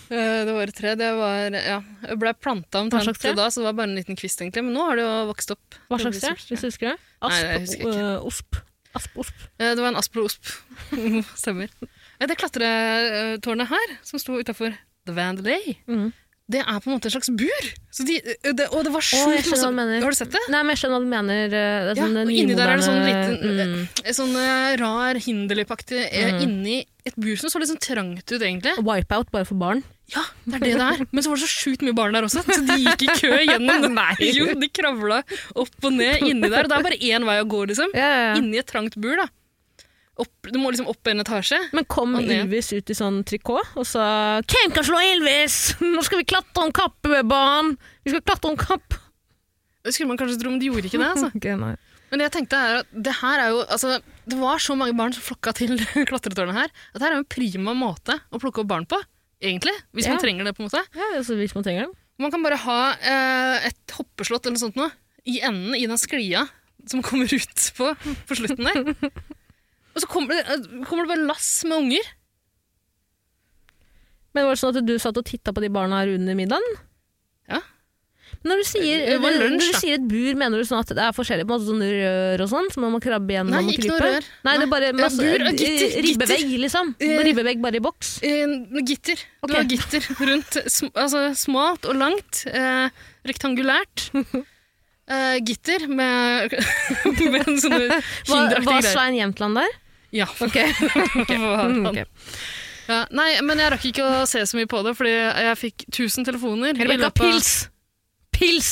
Det 0.09 0.53
var 0.55 0.65
et 0.65 0.73
tre. 0.73 0.95
Det 0.97 1.05
var, 1.13 1.53
ja, 1.53 1.75
jeg 2.07 2.15
ble 2.17 2.31
planta 2.41 2.79
omtrent 2.81 3.13
tre? 3.21 3.29
da, 3.37 3.43
så 3.53 3.61
det 3.61 3.67
var 3.67 3.75
bare 3.77 3.91
en 3.91 3.99
liten 3.99 4.17
kvist, 4.17 4.41
egentlig. 4.41 4.63
Men 4.65 4.73
nå 4.73 4.81
har 4.87 4.97
det 4.97 5.03
jo 5.05 5.11
vokst 5.29 5.53
opp. 5.53 5.77
Hva 5.85 5.99
slags 6.01 6.23
tre, 6.23 6.31
hvis 6.33 6.63
du 6.63 6.65
husker 6.65 6.87
det? 6.89 6.95
Asp, 7.19 7.29
Nei, 7.29 7.41
det 7.45 7.59
husker 7.67 7.83
jeg 7.83 7.91
ikke. 7.93 8.07
osp. 8.31 8.57
Asp, 8.95 9.17
osp. 9.21 9.35
Eh, 9.59 9.75
Det 9.75 9.81
var 9.81 9.87
en 9.91 9.95
asp-osp. 9.99 10.43
Stemmer. 11.41 11.69
Eh, 12.19 12.27
Det 12.27 12.37
klatretårnet 12.37 13.67
her, 13.69 13.97
som 14.03 14.19
sto 14.19 14.39
utafor 14.39 14.73
The 15.05 15.13
Vandelay, 15.13 15.75
Mhm. 15.87 16.11
Det 16.49 16.63
er 16.63 16.79
på 16.81 16.89
en 16.89 16.95
måte 16.95 17.05
en 17.09 17.13
slags 17.13 17.29
bur. 17.37 17.67
Så 17.93 18.05
de, 18.07 18.15
eh, 18.23 18.53
det, 18.57 18.65
og 18.73 18.81
det 18.87 18.93
var 18.95 19.03
sjukt 19.05 19.49
masse. 19.51 19.69
Har 19.69 20.09
du 20.09 20.17
sett 20.17 20.31
det? 20.33 20.41
Nei, 20.49 20.63
men 20.65 20.73
jeg 20.73 20.81
skjønner 20.81 20.97
hva 20.97 21.05
du 21.05 21.11
mener. 21.11 21.41
Det 21.51 21.59
er 21.61 21.89
Ja, 21.91 21.95
sånn 21.99 22.17
og 22.23 22.31
inni 22.33 22.55
der 22.57 22.71
er 22.73 22.81
det 22.81 22.87
sånn 22.87 23.05
liten 23.05 23.37
mm. 23.75 24.15
Sånn 24.17 24.33
eh, 24.41 24.71
rar 24.81 25.19
hinderløypeaktig 25.27 26.01
eh, 26.09 26.33
Mm. 26.33 26.41
inni 26.45 26.79
et 27.05 27.15
bur 27.17 27.37
som 27.39 27.49
så 27.53 27.61
litt 27.61 27.69
sånn 27.71 27.79
trangt 27.81 28.25
ut, 28.33 28.41
egentlig. 28.41 28.73
Wipeout 28.81 29.29
bare 29.33 29.45
for 29.47 29.55
barn. 29.61 29.83
Ja, 30.09 30.23
det 30.45 30.57
er 30.57 30.63
det 30.65 30.73
det 30.79 30.85
er. 30.89 31.05
Men 31.13 31.21
så 31.23 31.29
var 31.29 31.37
det 31.37 31.45
så 31.45 31.53
sjukt 31.69 31.83
mye 31.85 31.93
barn 31.97 32.13
der 32.17 32.25
også, 32.25 32.41
så 32.45 32.61
de 32.65 32.77
gikk 32.81 33.03
i 33.05 33.13
kø 33.21 33.29
gjennom. 33.45 33.85
Nei. 33.93 34.15
Jo, 34.33 34.49
de 34.57 34.69
kravla 34.73 35.21
opp 35.53 35.85
og 35.85 35.93
ned 35.93 36.25
inni 36.25 36.49
der. 36.49 36.65
Og 36.65 36.71
det 36.71 36.77
er 36.79 36.85
bare 36.89 36.97
én 36.97 37.25
vei 37.29 37.37
å 37.43 37.45
gå, 37.49 37.61
liksom. 37.69 37.93
Ja, 37.93 38.09
ja. 38.09 38.31
Inni 38.41 38.57
et 38.61 38.65
trangt 38.69 38.97
bur, 38.97 39.15
da. 39.21 39.27
Opp, 40.19 40.49
du 40.51 40.57
må 40.59 40.71
liksom 40.73 40.89
opp 40.91 41.07
en 41.07 41.21
etasje. 41.23 41.57
Men 41.71 41.85
kom. 41.87 42.17
Ylvis 42.19 42.73
ut 42.75 42.89
i 42.91 42.95
sånn 42.97 43.21
trikot 43.23 43.77
og 43.79 43.85
sa 43.87 44.41
'Hvem 44.43 44.73
kan 44.75 44.83
slå 44.83 44.99
Ylvis? 44.99 45.75
Nå 45.79 46.03
skal 46.03 46.19
vi 46.19 46.27
klatre 46.27 46.65
om 46.65 46.71
kapp, 46.75 46.99
barn! 47.23 47.77
Vi 48.03 48.11
skal 48.11 48.21
klatre 48.27 48.51
om 48.51 48.57
kapp!' 48.59 48.97
Det 49.83 49.93
skulle 49.95 50.09
man 50.11 50.17
kanskje 50.19 50.41
tro, 50.41 50.49
men 50.51 50.59
de 50.59 50.67
gjorde 50.67 50.89
ikke 50.89 50.99
det. 50.99 51.07
altså. 51.07 51.31
okay. 51.37 51.55
Men 52.09 52.19
det 52.19 52.25
jeg 52.27 52.33
tenkte 52.35 52.57
er 52.59 52.79
at 52.81 52.87
det 52.91 53.13
her 53.21 53.39
er 53.39 53.49
jo, 53.53 53.61
altså, 53.63 54.01
det 54.27 54.37
var 54.41 54.57
så 54.59 54.75
mange 54.75 54.97
barn 54.97 55.13
som 55.15 55.23
flokka 55.23 55.53
til 55.55 55.77
klatretårnet 56.09 56.53
her, 56.57 56.67
at 56.67 56.99
det 56.99 57.01
her 57.05 57.13
er 57.13 57.19
jo 57.21 57.23
en 57.23 57.31
prima 57.31 57.73
måte 57.77 58.19
å 58.33 58.41
plukke 58.41 58.59
opp 58.65 58.67
barn 58.67 58.85
på, 58.89 58.99
egentlig. 59.41 59.71
Hvis 59.95 60.05
Ja. 60.09 60.17
man 60.17 60.23
trenger 60.23 60.43
det, 60.43 60.55
på 60.57 60.63
en 60.65 60.67
måte. 60.69 60.83
Ja, 60.97 61.07
altså, 61.15 61.37
hvis 61.39 61.55
man 61.55 61.63
trenger 61.63 61.87
det. 61.87 61.95
Man 62.19 62.31
kan 62.33 62.43
bare 62.43 62.57
ha 62.59 62.79
eh, 62.99 63.67
et 63.69 63.95
hoppeslott 63.95 64.43
eller 64.45 64.57
noe 64.57 64.65
sånt 64.67 64.75
noe, 64.75 64.91
i 65.25 65.39
enden 65.39 65.75
i 65.79 65.85
den 65.87 65.97
sklia 66.01 66.49
som 66.89 67.01
kommer 67.05 67.29
ut 67.39 67.71
på, 67.77 67.93
på 68.27 68.35
slutten 68.35 68.67
der. 68.67 69.11
Og 69.95 70.03
så 70.03 70.07
kommer 70.11 70.35
det, 70.37 70.45
eh, 70.47 70.85
kommer 70.87 71.05
det 71.07 71.15
bare 71.15 71.27
lass 71.27 71.63
med 71.65 71.77
unger. 71.85 72.11
Men 74.35 74.45
var 74.45 74.53
det 74.55 74.61
sånn 74.61 74.77
at 74.77 74.85
du 74.85 74.95
satt 75.01 75.17
og 75.17 75.25
titta 75.25 75.51
på 75.55 75.61
de 75.63 75.71
barna 75.73 76.03
her 76.03 76.13
under 76.13 76.37
middagen? 76.37 76.75
Ja. 77.49 77.61
Men 78.43 78.51
når 78.53 78.59
du 78.61 78.67
sier, 78.69 78.99
Det 79.09 79.15
var 79.23 79.33
lunsj, 79.33 79.55
når 79.57 79.73
du 79.73 79.77
sier 79.81 79.93
et 79.97 80.05
bur, 80.07 80.35
mener 80.37 80.61
du 80.61 80.63
sånn 80.69 80.79
at 80.83 80.91
det 80.93 81.01
er 81.01 81.15
forskjellig 81.17 81.47
på 81.49 81.55
en 81.55 81.59
måte 81.59 81.67
sånn 81.71 81.81
rør 81.81 82.43
og 82.45 82.51
sånn, 82.51 82.69
som 82.71 82.85
man 82.85 82.93
må 82.93 82.99
krabbe 83.03 83.33
gjennom 83.33 83.55
Nei, 83.57 83.63
og 83.65 83.81
krype? 83.81 83.97
rør. 84.05 84.27
Nei, 84.45 84.53
det 84.61 84.67
er 84.67 84.71
bare 84.75 84.91
masse, 84.95 85.17
ja, 85.25 85.33
Bur 85.33 85.47
og 85.49 85.57
gitter, 85.63 85.97
ribbevegg, 86.05 86.53
liksom. 86.61 86.93
Eh, 87.01 87.23
Ribbevegg 87.25 87.59
bare 87.65 87.81
i 87.81 87.83
boks. 87.83 88.11
Eh, 88.23 88.53
gitter. 88.85 89.17
Okay. 89.41 89.49
Det 89.49 89.57
var 89.57 89.67
gitter 89.73 90.29
rundt, 90.29 90.59
sm 90.71 90.93
altså 90.93 91.25
smalt 91.35 91.89
og 91.89 91.97
langt, 91.99 92.45
eh, 92.53 92.89
rektangulært. 93.25 94.11
Eh, 95.09 95.37
gitter 95.41 95.87
med, 95.87 96.53
med 97.33 97.47
en 97.47 97.55
sånne 97.57 97.85
Var, 98.29 98.49
greier. 98.53 98.65
var. 98.67 98.85
Svein 98.85 99.15
Jämtland 99.17 99.57
der? 99.57 99.77
Ja. 100.13 100.27
Ok. 100.39 100.55
okay. 101.21 101.37
okay. 101.89 102.05
Ja, 102.89 103.03
nei, 103.13 103.31
men 103.45 103.59
jeg 103.61 103.73
rakk 103.73 103.83
ikke 103.89 104.05
å 104.05 104.21
se 104.29 104.41
så 104.49 104.57
mye 104.57 104.69
på 104.69 104.79
det, 104.85 104.95
fordi 104.97 105.11
jeg 105.13 105.57
fikk 105.61 105.83
1000 105.91 106.25
telefoner. 106.25 106.73
Rebekka, 106.77 107.11
pils! 107.13 107.51
Pils! 108.33 108.71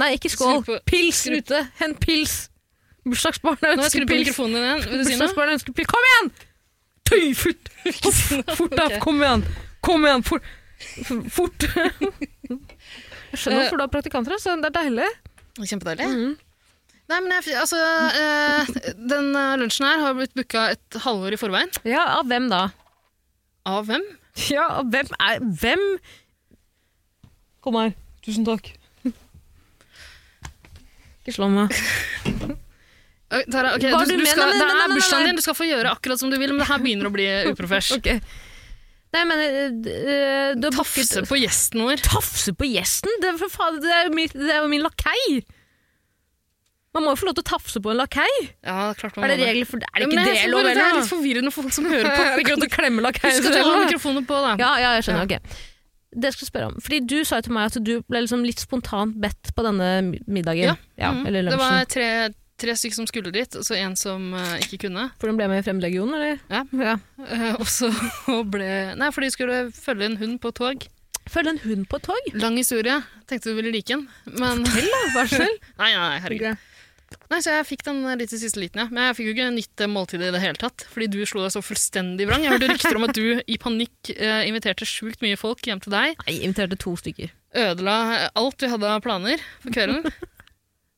Nei, 0.00 0.14
ikke 0.16 0.30
skål. 0.32 0.62
Pils 0.88 1.20
ute. 1.28 1.60
Hent 1.80 2.00
pils. 2.00 2.36
Bursdagsbarnet 3.04 3.74
ønsker 3.74 4.06
pils. 4.08 4.32
Bursdagsbarnet 4.32 5.58
ønsker 5.58 5.76
pils. 5.76 5.90
Kom 5.92 6.08
igjen! 6.08 6.32
Tøy, 7.08 7.26
fort! 7.36 7.72
Fort 8.56 8.76
da, 8.78 8.88
kom 9.02 9.20
igjen! 9.20 9.44
Kom 9.84 10.08
igjen, 10.08 10.24
fort! 10.24 10.48
Fort! 11.36 11.68
Jeg 11.68 13.40
skjønner 13.40 13.62
hvorfor 13.64 13.80
du 13.80 13.84
har 13.84 13.92
praktikanter, 13.92 14.40
så 14.40 14.56
det 14.60 14.70
er 14.72 14.78
deilig. 14.78 15.08
Kjempedeilig. 15.60 16.08
Mhm. 16.08 16.32
Nei, 17.10 17.18
men 17.20 17.34
jeg, 17.34 17.56
altså, 17.60 17.76
eh, 18.16 18.92
Den 18.96 19.34
eh, 19.36 19.56
lunsjen 19.60 19.84
her 19.84 20.00
har 20.00 20.14
blitt 20.16 20.32
booka 20.38 20.68
et 20.72 21.00
halvår 21.04 21.34
i 21.36 21.40
forveien. 21.40 21.72
Ja, 21.84 22.06
av 22.18 22.28
hvem 22.30 22.46
da? 22.52 22.68
Av 23.68 23.84
hvem? 23.88 24.04
Ja, 24.48 24.64
av 24.80 24.88
hvem 24.88 25.10
er 25.20 25.42
Hvem? 25.60 25.82
Kom 27.62 27.76
her. 27.76 27.92
Tusen 28.24 28.46
takk. 28.48 28.70
Ikke 31.22 31.34
slå 31.36 31.50
meg. 31.52 31.74
Tara, 33.52 33.76
okay, 33.76 33.92
du, 33.92 34.16
du 34.18 34.26
skal, 34.28 34.50
det 34.52 34.64
er 34.66 34.90
bursdagen 34.92 35.30
din, 35.30 35.38
du 35.38 35.44
skal 35.44 35.54
få 35.56 35.64
gjøre 35.64 35.92
akkurat 35.94 36.20
som 36.20 36.28
du 36.32 36.36
vil, 36.36 36.50
men 36.52 36.60
det 36.60 36.66
her 36.68 36.80
begynner 36.82 37.08
å 37.08 37.12
bli 37.14 37.28
uprofesh. 37.52 37.94
Ok. 37.96 38.10
Nei, 39.12 39.22
men 39.28 39.40
uh, 39.44 40.54
du 40.56 40.68
har 40.68 40.72
booket 40.72 40.78
Tafse 40.78 41.22
på 41.28 41.36
gjesten 41.42 41.82
vår. 41.84 42.00
Tafse 42.06 42.54
på 42.56 42.68
gjesten? 42.70 43.12
Det 43.20 43.34
for 43.42 43.52
faen, 43.52 43.80
det 43.84 43.90
er, 43.92 44.06
jo 44.08 44.14
min, 44.16 44.30
det 44.32 44.60
min 44.72 44.84
lakei! 44.86 45.42
Man 46.92 47.06
må 47.06 47.14
jo 47.14 47.20
få 47.22 47.28
lov 47.30 47.36
til 47.38 47.44
å 47.46 47.48
tafse 47.54 47.80
på 47.80 47.92
en 47.92 48.00
lakei. 48.02 48.28
Ja, 48.60 48.90
klart 48.96 49.16
man 49.16 49.24
Er 49.24 49.32
det 49.40 49.46
regler 49.48 49.68
for 49.68 49.80
det? 49.80 49.88
Er 49.94 50.02
det 50.02 50.08
ikke 50.10 50.16
ja, 50.20 50.24
det 50.28 50.50
lov, 50.52 50.60
eller? 50.60 50.76
Det 50.76 50.84
er 50.84 50.98
litt 50.98 51.08
forvirrende 51.08 51.52
for 51.54 51.64
folk 51.64 51.76
som 51.76 51.86
hører 51.88 52.08
Er 52.08 52.34
det 52.36 52.40
ikke 52.44 52.52
lov 52.52 52.58
på. 52.58 52.64
til 52.66 52.68
å 52.68 52.74
klemme 52.74 53.04
lakeien 53.06 53.38
Husk 53.38 53.48
at 53.48 53.56
du 53.56 53.60
har 53.64 53.84
mikrofonen 53.86 54.26
på, 54.28 54.40
da. 54.44 54.50
Ja, 54.60 54.72
ja, 54.82 54.90
jeg 54.98 55.06
skjønner. 55.08 55.28
ok. 55.28 55.60
Det 56.12 56.32
skal 56.34 56.44
jeg 56.44 56.50
spørre 56.50 56.68
om. 56.68 56.74
Fordi 56.84 56.98
Du 57.08 57.16
sa 57.24 57.38
jo 57.40 57.46
til 57.46 57.54
meg 57.56 57.70
at 57.70 57.78
du 57.80 57.92
ble 58.04 58.20
liksom 58.26 58.44
litt 58.44 58.60
spontant 58.60 59.16
bedt 59.22 59.54
på 59.56 59.64
denne 59.64 59.88
middagen. 60.28 60.76
Ja. 61.00 61.12
Mhm. 61.16 61.22
Eller 61.30 61.48
det 61.48 61.60
var 61.60 61.88
tre, 61.88 62.08
tre 62.62 62.76
stykker 62.78 63.00
som 63.00 63.10
skulle 63.10 63.34
dit, 63.34 63.58
og 63.58 63.66
så 63.66 63.76
en 63.80 63.98
som 63.98 64.32
eh, 64.38 64.56
ikke 64.64 64.84
kunne. 64.86 65.08
For 65.20 65.30
den 65.30 65.38
ble 65.40 65.50
med 65.50 65.62
i 65.62 65.66
Fremmedlegionen, 65.66 66.16
eller? 66.18 66.42
Ja. 66.52 66.64
ja. 66.78 66.96
Eh, 67.26 67.52
og 67.58 67.68
så 67.70 67.90
ble 68.54 68.72
Nei, 68.98 69.12
for 69.14 69.24
de 69.24 69.32
skulle 69.34 69.62
følge 69.76 70.10
en 70.10 70.18
hund 70.22 70.40
på 70.42 70.54
tog. 70.56 70.88
Følg 71.30 71.52
en 71.52 71.62
hund 71.62 71.86
på 71.90 72.00
et 72.00 72.08
tog? 72.08 72.34
Lang 72.42 72.56
historie. 72.58 72.98
Tenkte 73.30 73.52
du 73.52 73.58
ville 73.58 73.70
like 73.74 73.94
den, 73.94 74.08
men 74.26 74.64
Fortell, 74.66 74.90
da, 74.90 75.02
vær 75.14 75.30
så 75.30 75.38
snill. 75.42 75.58
Nei, 75.78 75.90
nei, 75.94 76.20
herregud. 76.24 76.68
Nei, 77.32 77.40
Så 77.44 77.52
jeg 77.52 77.66
fikk 77.68 77.84
den 77.86 78.00
litt 78.18 78.32
i 78.34 78.40
siste 78.40 78.60
liten, 78.60 78.82
ja. 78.82 78.88
Men 78.92 79.10
jeg 79.10 79.18
fikk 79.18 79.28
jo 79.28 79.34
ikke 79.36 79.50
nytt 79.54 79.84
måltid 79.92 80.24
i 80.24 80.30
det 80.34 80.40
hele 80.42 80.58
tatt. 80.60 80.86
Fordi 80.92 81.08
du 81.12 81.20
slo 81.28 81.44
deg 81.44 81.54
så 81.54 81.62
fullstendig 81.64 82.26
vrang. 82.28 82.44
Jeg 82.44 82.54
hørte 82.54 82.70
rykter 82.72 82.98
om 82.98 83.06
at 83.06 83.14
du 83.16 83.26
i 83.40 83.58
panikk 83.60 84.12
eh, 84.16 84.48
inviterte 84.48 84.88
sjukt 84.88 85.24
mye 85.24 85.38
folk 85.40 85.62
hjem 85.68 85.82
til 85.84 85.94
deg. 85.94 86.18
Nei, 86.26 86.36
inviterte 86.40 86.80
to 86.80 86.94
stykker. 87.00 87.32
Ødela 87.62 87.96
alt 88.38 88.64
vi 88.64 88.70
hadde 88.72 88.88
av 88.88 89.02
planer 89.04 89.42
for 89.60 89.74
kvelden. 89.76 90.08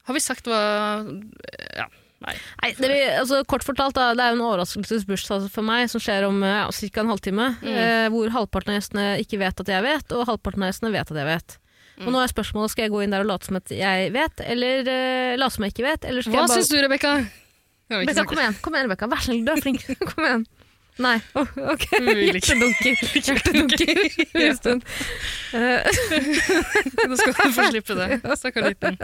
Har 0.05 0.17
vi 0.17 0.23
sagt 0.23 0.49
hva 0.51 0.61
Ja, 1.79 1.87
nei. 2.25 2.37
Nei, 2.63 2.71
det 2.79 2.89
vil, 2.91 3.03
altså, 3.23 3.43
kort 3.49 3.67
fortalt, 3.67 3.97
da, 3.97 4.13
det 4.17 4.25
er 4.25 4.33
jo 4.35 4.39
en 4.41 4.47
overraskelsesbursdag 4.47 5.51
for 5.53 5.67
meg 5.67 5.91
som 5.93 6.03
skjer 6.03 6.29
om 6.29 6.41
ja, 6.45 6.65
ca. 6.69 7.05
en 7.05 7.13
halvtime. 7.13 7.51
Mm. 7.65 7.75
Eh, 7.75 8.07
hvor 8.15 8.33
halvparten 8.37 8.75
av 8.75 8.81
gjestene 8.81 9.07
ikke 9.25 9.41
vet 9.43 9.63
at 9.65 9.75
jeg 9.77 9.87
vet, 9.87 10.17
og 10.17 10.27
halvparten 10.31 10.65
av 10.65 10.73
gjestene 10.73 10.95
vet 10.95 11.15
at 11.15 11.23
jeg 11.23 11.31
vet. 11.31 11.57
Mm. 11.95 12.09
Og 12.09 12.17
nå 12.17 12.21
er 12.25 12.33
spørsmålet 12.33 12.73
skal 12.73 12.89
jeg 12.89 12.93
gå 12.95 13.05
inn 13.05 13.15
der 13.15 13.23
og 13.23 13.31
late 13.31 13.47
som 13.47 13.61
at 13.61 13.71
jeg 13.71 14.11
vet, 14.17 14.45
eller 14.51 14.89
uh, 14.89 15.37
late 15.39 15.57
som 15.57 15.67
jeg 15.67 15.75
ikke 15.77 15.87
vet. 15.87 16.11
Eller 16.11 16.27
skal 16.27 16.37
Hva 16.37 16.47
bare... 16.49 16.59
syns 16.59 16.73
du, 16.73 16.79
Rebekka? 16.83 17.15
Rebecca, 17.95 18.25
kom 18.27 18.41
igjen, 18.41 18.59
kom 18.65 18.75
igjen, 18.75 18.89
Rebecca. 18.89 19.09
Vær 19.13 19.23
så 19.23 19.31
snill, 19.31 19.45
du 19.47 19.53
er 19.53 19.63
flink. 19.63 19.85
Kom 20.15 20.27
igjen. 20.27 20.47
Nei. 21.05 21.17
Oh, 21.35 21.49
ok. 21.73 21.85
Hjertedunker. 22.31 23.01
Hjertedunker. 23.19 24.03
En 24.41 24.57
stund. 24.57 24.87
Eh, 25.55 25.99
Nå 27.11 27.19
skal 27.19 27.35
du 27.35 27.57
få 27.57 27.67
slippe 27.73 27.99
det. 27.99 28.21
Stakkar 28.39 28.71
liten. 28.71 28.99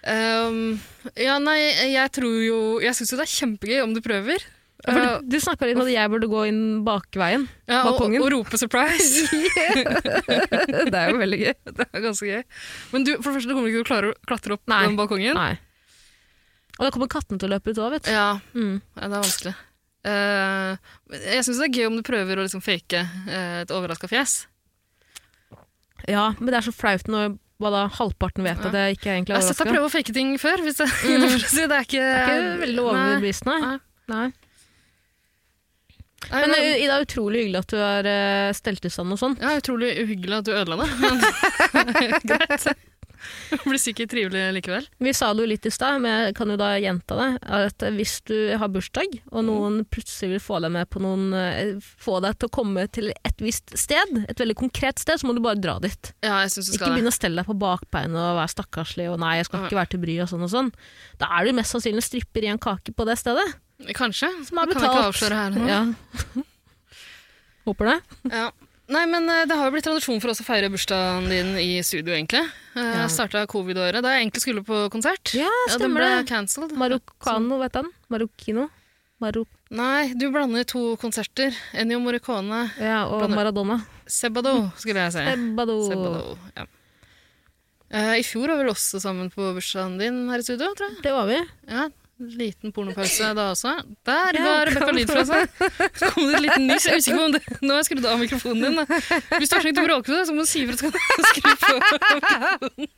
Um, 0.00 0.78
ja, 1.20 1.34
nei, 1.42 1.58
jeg 1.92 2.08
tror 2.16 2.36
jo 2.40 2.58
Jeg 2.80 2.96
syns 2.96 3.10
jo 3.12 3.18
det 3.20 3.26
er 3.26 3.32
kjempegøy 3.34 3.82
om 3.84 3.92
du 3.92 4.00
prøver. 4.00 4.40
Uh, 4.88 4.96
du, 5.20 5.34
du 5.34 5.36
snakka 5.44 5.66
litt 5.68 5.76
om 5.76 5.82
at 5.84 5.90
jeg 5.92 6.08
burde 6.08 6.28
gå 6.32 6.44
inn 6.48 6.60
bakveien. 6.86 7.42
ja, 7.68 7.82
og, 7.84 8.00
og 8.08 8.28
rope 8.32 8.56
'surprise'. 8.56 9.28
det 10.92 10.96
er 10.96 11.10
jo 11.12 11.18
veldig 11.20 11.40
gøy. 11.42 11.52
det 11.76 11.86
er 11.92 12.04
ganske 12.06 12.30
gøy. 12.30 12.44
Men 12.94 13.04
du, 13.04 13.12
for 13.20 13.28
det 13.28 13.34
første, 13.36 13.50
du 13.50 13.54
kommer 13.58 13.68
ikke 13.68 13.82
til 13.82 13.84
å 13.84 13.90
klare 13.90 14.12
å 14.14 14.16
klatre 14.30 14.56
opp 14.56 14.64
Nei. 14.72 14.80
den 14.86 14.96
balkongen. 14.96 15.36
Nei. 15.36 15.58
Og 16.78 16.86
da 16.86 16.90
kommer 16.94 17.10
kattene 17.12 17.36
til 17.42 17.50
å 17.50 17.52
løpe 17.58 17.74
ut 17.74 17.82
òg, 17.84 17.90
vet 17.98 18.06
du. 18.08 18.10
Ja, 18.14 18.30
Mm. 18.56 18.80
ja, 18.96 19.02
det 19.04 19.18
er 19.18 19.26
vanskelig. 19.26 19.54
Uh, 20.00 20.72
jeg 21.12 21.44
syns 21.44 21.58
det 21.60 21.66
er 21.68 21.76
gøy 21.76 21.86
om 21.90 21.96
du 22.00 22.02
prøver 22.06 22.40
å 22.40 22.46
liksom 22.46 22.62
fake 22.64 23.02
uh, 23.04 23.60
et 23.60 23.70
overraska 23.76 24.08
fjes. 24.08 24.46
Ja, 26.08 26.30
men 26.40 26.48
det 26.48 26.56
er 26.62 26.64
så 26.70 26.72
flaut 26.72 27.04
når 27.12 27.34
hva 27.60 27.70
da, 27.74 27.80
halvparten 27.98 28.46
vet 28.46 28.60
at 28.64 28.76
jeg 28.78 28.96
ikke 28.98 29.10
egentlig 29.12 29.34
Jeg 29.34 29.38
er 29.38 29.44
har 29.44 29.48
sett 29.54 29.60
deg 29.62 29.74
prøve 29.74 29.88
å 29.88 29.92
fake 29.92 30.14
ting 30.16 30.30
før. 30.40 30.62
Hvis 30.64 30.78
det, 30.80 30.86
Mm. 31.10 31.26
det 31.28 31.76
er 31.76 31.86
ikke, 31.86 32.04
Det 32.04 32.20
er 32.20 32.30
ikke 32.30 32.60
veldig 32.64 32.84
overbevisende. 32.86 33.56
Nei. 33.64 33.76
Nei. 34.10 34.28
Nei, 36.30 36.40
Men 36.44 36.52
uh, 36.52 36.82
Ida, 36.84 36.96
utrolig 37.00 37.40
hyggelig 37.46 37.60
at 37.62 37.70
du 37.72 37.78
har 37.80 38.06
uh, 38.06 38.50
stelt 38.56 38.84
i 38.84 38.90
stand 38.92 39.14
og 39.14 39.20
sånn. 39.22 39.36
Ja, 39.40 39.54
utrolig 39.56 39.94
uhyggelig 40.02 40.40
at 40.42 40.48
du 40.48 40.52
ødela 40.52 40.76
det, 40.82 40.90
men 41.00 41.94
greit. 42.30 42.66
Det 43.50 43.58
blir 43.68 43.80
sikkert 43.82 44.10
trivelig 44.12 44.42
likevel. 44.56 44.86
Vi 45.02 45.12
sa 45.16 45.28
det 45.34 45.44
jo 45.44 45.48
litt 45.50 45.66
i 45.68 45.72
stad, 45.74 46.00
men 46.04 46.26
jeg 46.28 46.34
kan 46.38 46.50
jo 46.52 46.56
da 46.60 46.70
gjenta 46.80 47.18
det. 47.18 47.28
At 47.60 47.84
hvis 47.96 48.14
du 48.30 48.34
har 48.60 48.70
bursdag, 48.72 49.18
og 49.30 49.44
noen 49.48 49.80
plutselig 49.92 50.32
vil 50.36 50.42
få 50.44 50.60
deg 50.64 50.72
med 50.74 50.88
på 50.92 51.02
noen 51.04 51.26
eh, 51.36 51.72
Få 52.00 52.18
deg 52.24 52.38
til 52.40 52.48
å 52.50 52.54
komme 52.54 52.86
til 52.92 53.10
et 53.12 53.42
visst 53.44 53.72
sted, 53.78 54.14
et 54.28 54.40
veldig 54.40 54.56
konkret 54.58 54.98
sted, 55.02 55.20
så 55.20 55.28
må 55.28 55.34
du 55.36 55.42
bare 55.44 55.60
dra 55.60 55.76
dit. 55.82 56.12
Ja, 56.24 56.40
jeg 56.44 56.54
synes 56.54 56.70
du 56.70 56.74
Ikke 56.74 56.78
skal 56.80 56.86
det. 56.88 56.96
begynne 56.98 57.12
å 57.12 57.18
stelle 57.18 57.42
deg 57.42 57.48
på 57.50 57.58
bakbeinet 57.60 58.20
og 58.20 58.38
være 58.40 58.52
stakkarslig 58.54 59.08
og 59.12 59.18
nei, 59.22 59.36
jeg 59.40 59.48
skal 59.50 59.66
ikke 59.66 59.78
være 59.80 59.92
til 59.94 60.02
bry 60.06 60.16
og 60.24 60.30
sånn 60.32 60.46
og 60.46 60.52
sånn. 60.52 60.70
Da 61.20 61.28
er 61.38 61.48
du 61.50 61.56
mest 61.60 61.76
sannsynlig 61.76 62.04
stripper 62.06 62.46
i 62.48 62.52
en 62.52 62.60
kake 62.62 62.94
på 62.96 63.06
det 63.08 63.18
stedet. 63.20 63.46
Kanskje. 63.96 64.28
Som 64.48 64.60
har 64.60 64.68
Kan 64.68 64.76
jeg 64.76 64.82
ikke 64.82 64.96
betalt. 64.96 65.14
avsløre 65.14 65.38
her 65.40 65.54
nå? 65.56 65.68
Ja. 65.70 66.44
Håper 67.68 67.90
det. 67.92 67.98
Ja. 68.32 68.48
Nei, 68.90 69.04
men 69.06 69.28
eh, 69.30 69.44
Det 69.46 69.54
har 69.54 69.68
jo 69.68 69.74
blitt 69.76 69.86
tradisjon 69.86 70.18
for 70.22 70.32
oss 70.32 70.40
å 70.42 70.46
feire 70.46 70.70
bursdagen 70.72 71.28
din 71.30 71.52
i 71.62 71.78
studio, 71.86 72.12
egentlig. 72.16 72.42
Ja. 72.74 72.86
Ja. 73.02 73.06
Starta 73.12 73.44
covid-året, 73.50 74.02
da 74.02 74.16
jeg 74.16 74.24
egentlig 74.26 74.42
skulle 74.42 74.64
på 74.66 74.82
konsert. 74.92 75.32
Ja, 75.36 75.46
Ja, 75.46 75.76
den 75.76 75.78
stemmer 75.78 76.02
ble 76.06 76.26
cancelled. 76.28 76.74
Maroccano, 76.78 77.60
vet 77.62 77.78
han? 77.78 77.90
Marokkino? 78.10 78.68
Marok 79.20 79.48
Nei, 79.70 80.14
du 80.18 80.24
blander 80.34 80.64
to 80.66 80.96
konserter. 80.98 81.54
Ennio 81.78 82.00
Morricone, 82.02 82.64
ja, 82.80 83.04
og 83.06 83.20
Blander. 83.20 83.36
Maradona. 83.38 83.76
Sebado, 84.10 84.54
skulle 84.80 85.04
jeg 85.04 85.12
si. 85.14 85.22
Sebado. 85.28 85.76
Sebado, 85.86 86.38
ja. 86.56 86.64
Eh, 87.90 88.16
I 88.18 88.24
fjor 88.26 88.50
var 88.50 88.64
vi 88.64 88.70
også 88.72 88.98
sammen 89.02 89.30
på 89.30 89.52
bursdagen 89.54 89.98
din 90.00 90.24
her 90.30 90.42
i 90.42 90.46
studio, 90.46 90.72
tror 90.74 90.88
jeg. 90.90 91.02
Det 91.04 91.12
var 91.14 91.28
vi. 91.30 91.38
Ja, 91.70 91.84
Liten 92.20 92.72
pornopause 92.76 93.30
da 93.34 93.46
også. 93.54 93.70
Der 94.04 94.36
Ja, 94.36 94.42
var 94.44 94.68
Rebekka 94.68 94.92
lyd 94.92 95.08
fra 95.08 95.22
seg. 95.24 95.48
Så 95.96 96.10
kom 96.12 96.26
det 96.28 96.34
et 96.36 96.42
liten 96.44 96.66
nys. 96.68 96.84
Jeg 96.84 96.92
er 96.92 97.00
usikker 97.00 97.16
på 97.16 97.24
om 97.24 97.32
det 97.32 97.40
Nå 97.64 97.70
har 97.72 97.80
jeg 97.80 97.88
skrudd 97.88 98.08
av 98.10 98.18
mikrofonen 98.20 98.60
din. 98.66 98.76
da. 98.76 98.84
Hvis 99.40 99.48
du 99.48 99.56
har 99.56 99.64
tenkt 99.64 99.80
å 99.80 99.86
bråke 99.88 100.12
med 100.12 100.18
det, 100.20 100.26
så 100.28 100.36
må 100.36 100.44
du 100.44 100.50
si 100.50 100.60
ifra, 100.66 100.74
at 100.76 100.80
du 100.80 100.86
skal 101.00 101.24
skru 101.32 101.50
på 101.64 101.78
mikrofonen. 101.80 102.90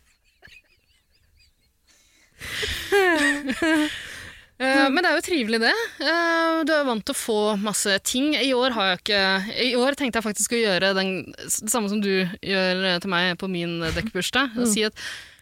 Eh, 4.62 4.86
Men 4.92 5.00
det 5.02 5.10
er 5.10 5.16
jo 5.18 5.24
trivelig, 5.26 5.58
det. 5.64 5.72
Eh, 6.06 6.60
Du 6.68 6.72
er 6.74 6.84
vant 6.86 7.02
til 7.06 7.14
å 7.14 7.18
få 7.18 7.38
masse 7.58 7.96
ting. 8.06 8.32
I 8.38 8.52
år 8.54 8.74
har 8.76 8.90
jeg 8.92 9.00
ikke 9.02 9.22
I 9.68 9.72
år 9.80 9.96
tenkte 9.98 10.20
jeg 10.20 10.26
faktisk 10.28 10.54
å 10.54 10.60
gjøre 10.62 10.92
den, 10.98 11.10
det 11.34 11.70
samme 11.72 11.90
som 11.90 12.02
du 12.04 12.12
gjør 12.42 13.00
til 13.02 13.10
meg 13.10 13.36
på 13.40 13.48
min 13.50 13.80
dekkbursdag. 13.96 14.58
Og 14.62 14.68
si 14.70 14.84
at 14.86 14.94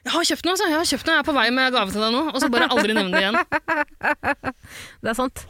'jeg 0.04 0.12
har 0.12 0.24
kjøpt 0.24 0.44
noe', 0.48 0.56
så. 0.56 0.64
'Jeg 0.68 0.78
har 0.80 0.88
kjøpt 0.90 1.06
noe, 1.06 1.14
jeg 1.14 1.20
er 1.20 1.28
på 1.30 1.34
vei 1.36 1.50
med 1.50 1.72
gave 1.72 1.90
til 1.92 2.00
deg 2.00 2.12
nå'. 2.14 2.34
Og 2.34 2.40
så 2.40 2.48
bare 2.50 2.68
aldri 2.72 2.92
nevne 2.94 3.12
det 3.12 3.22
igjen. 3.24 3.38
Det 5.02 5.10
er 5.10 5.14
sant. 5.18 5.46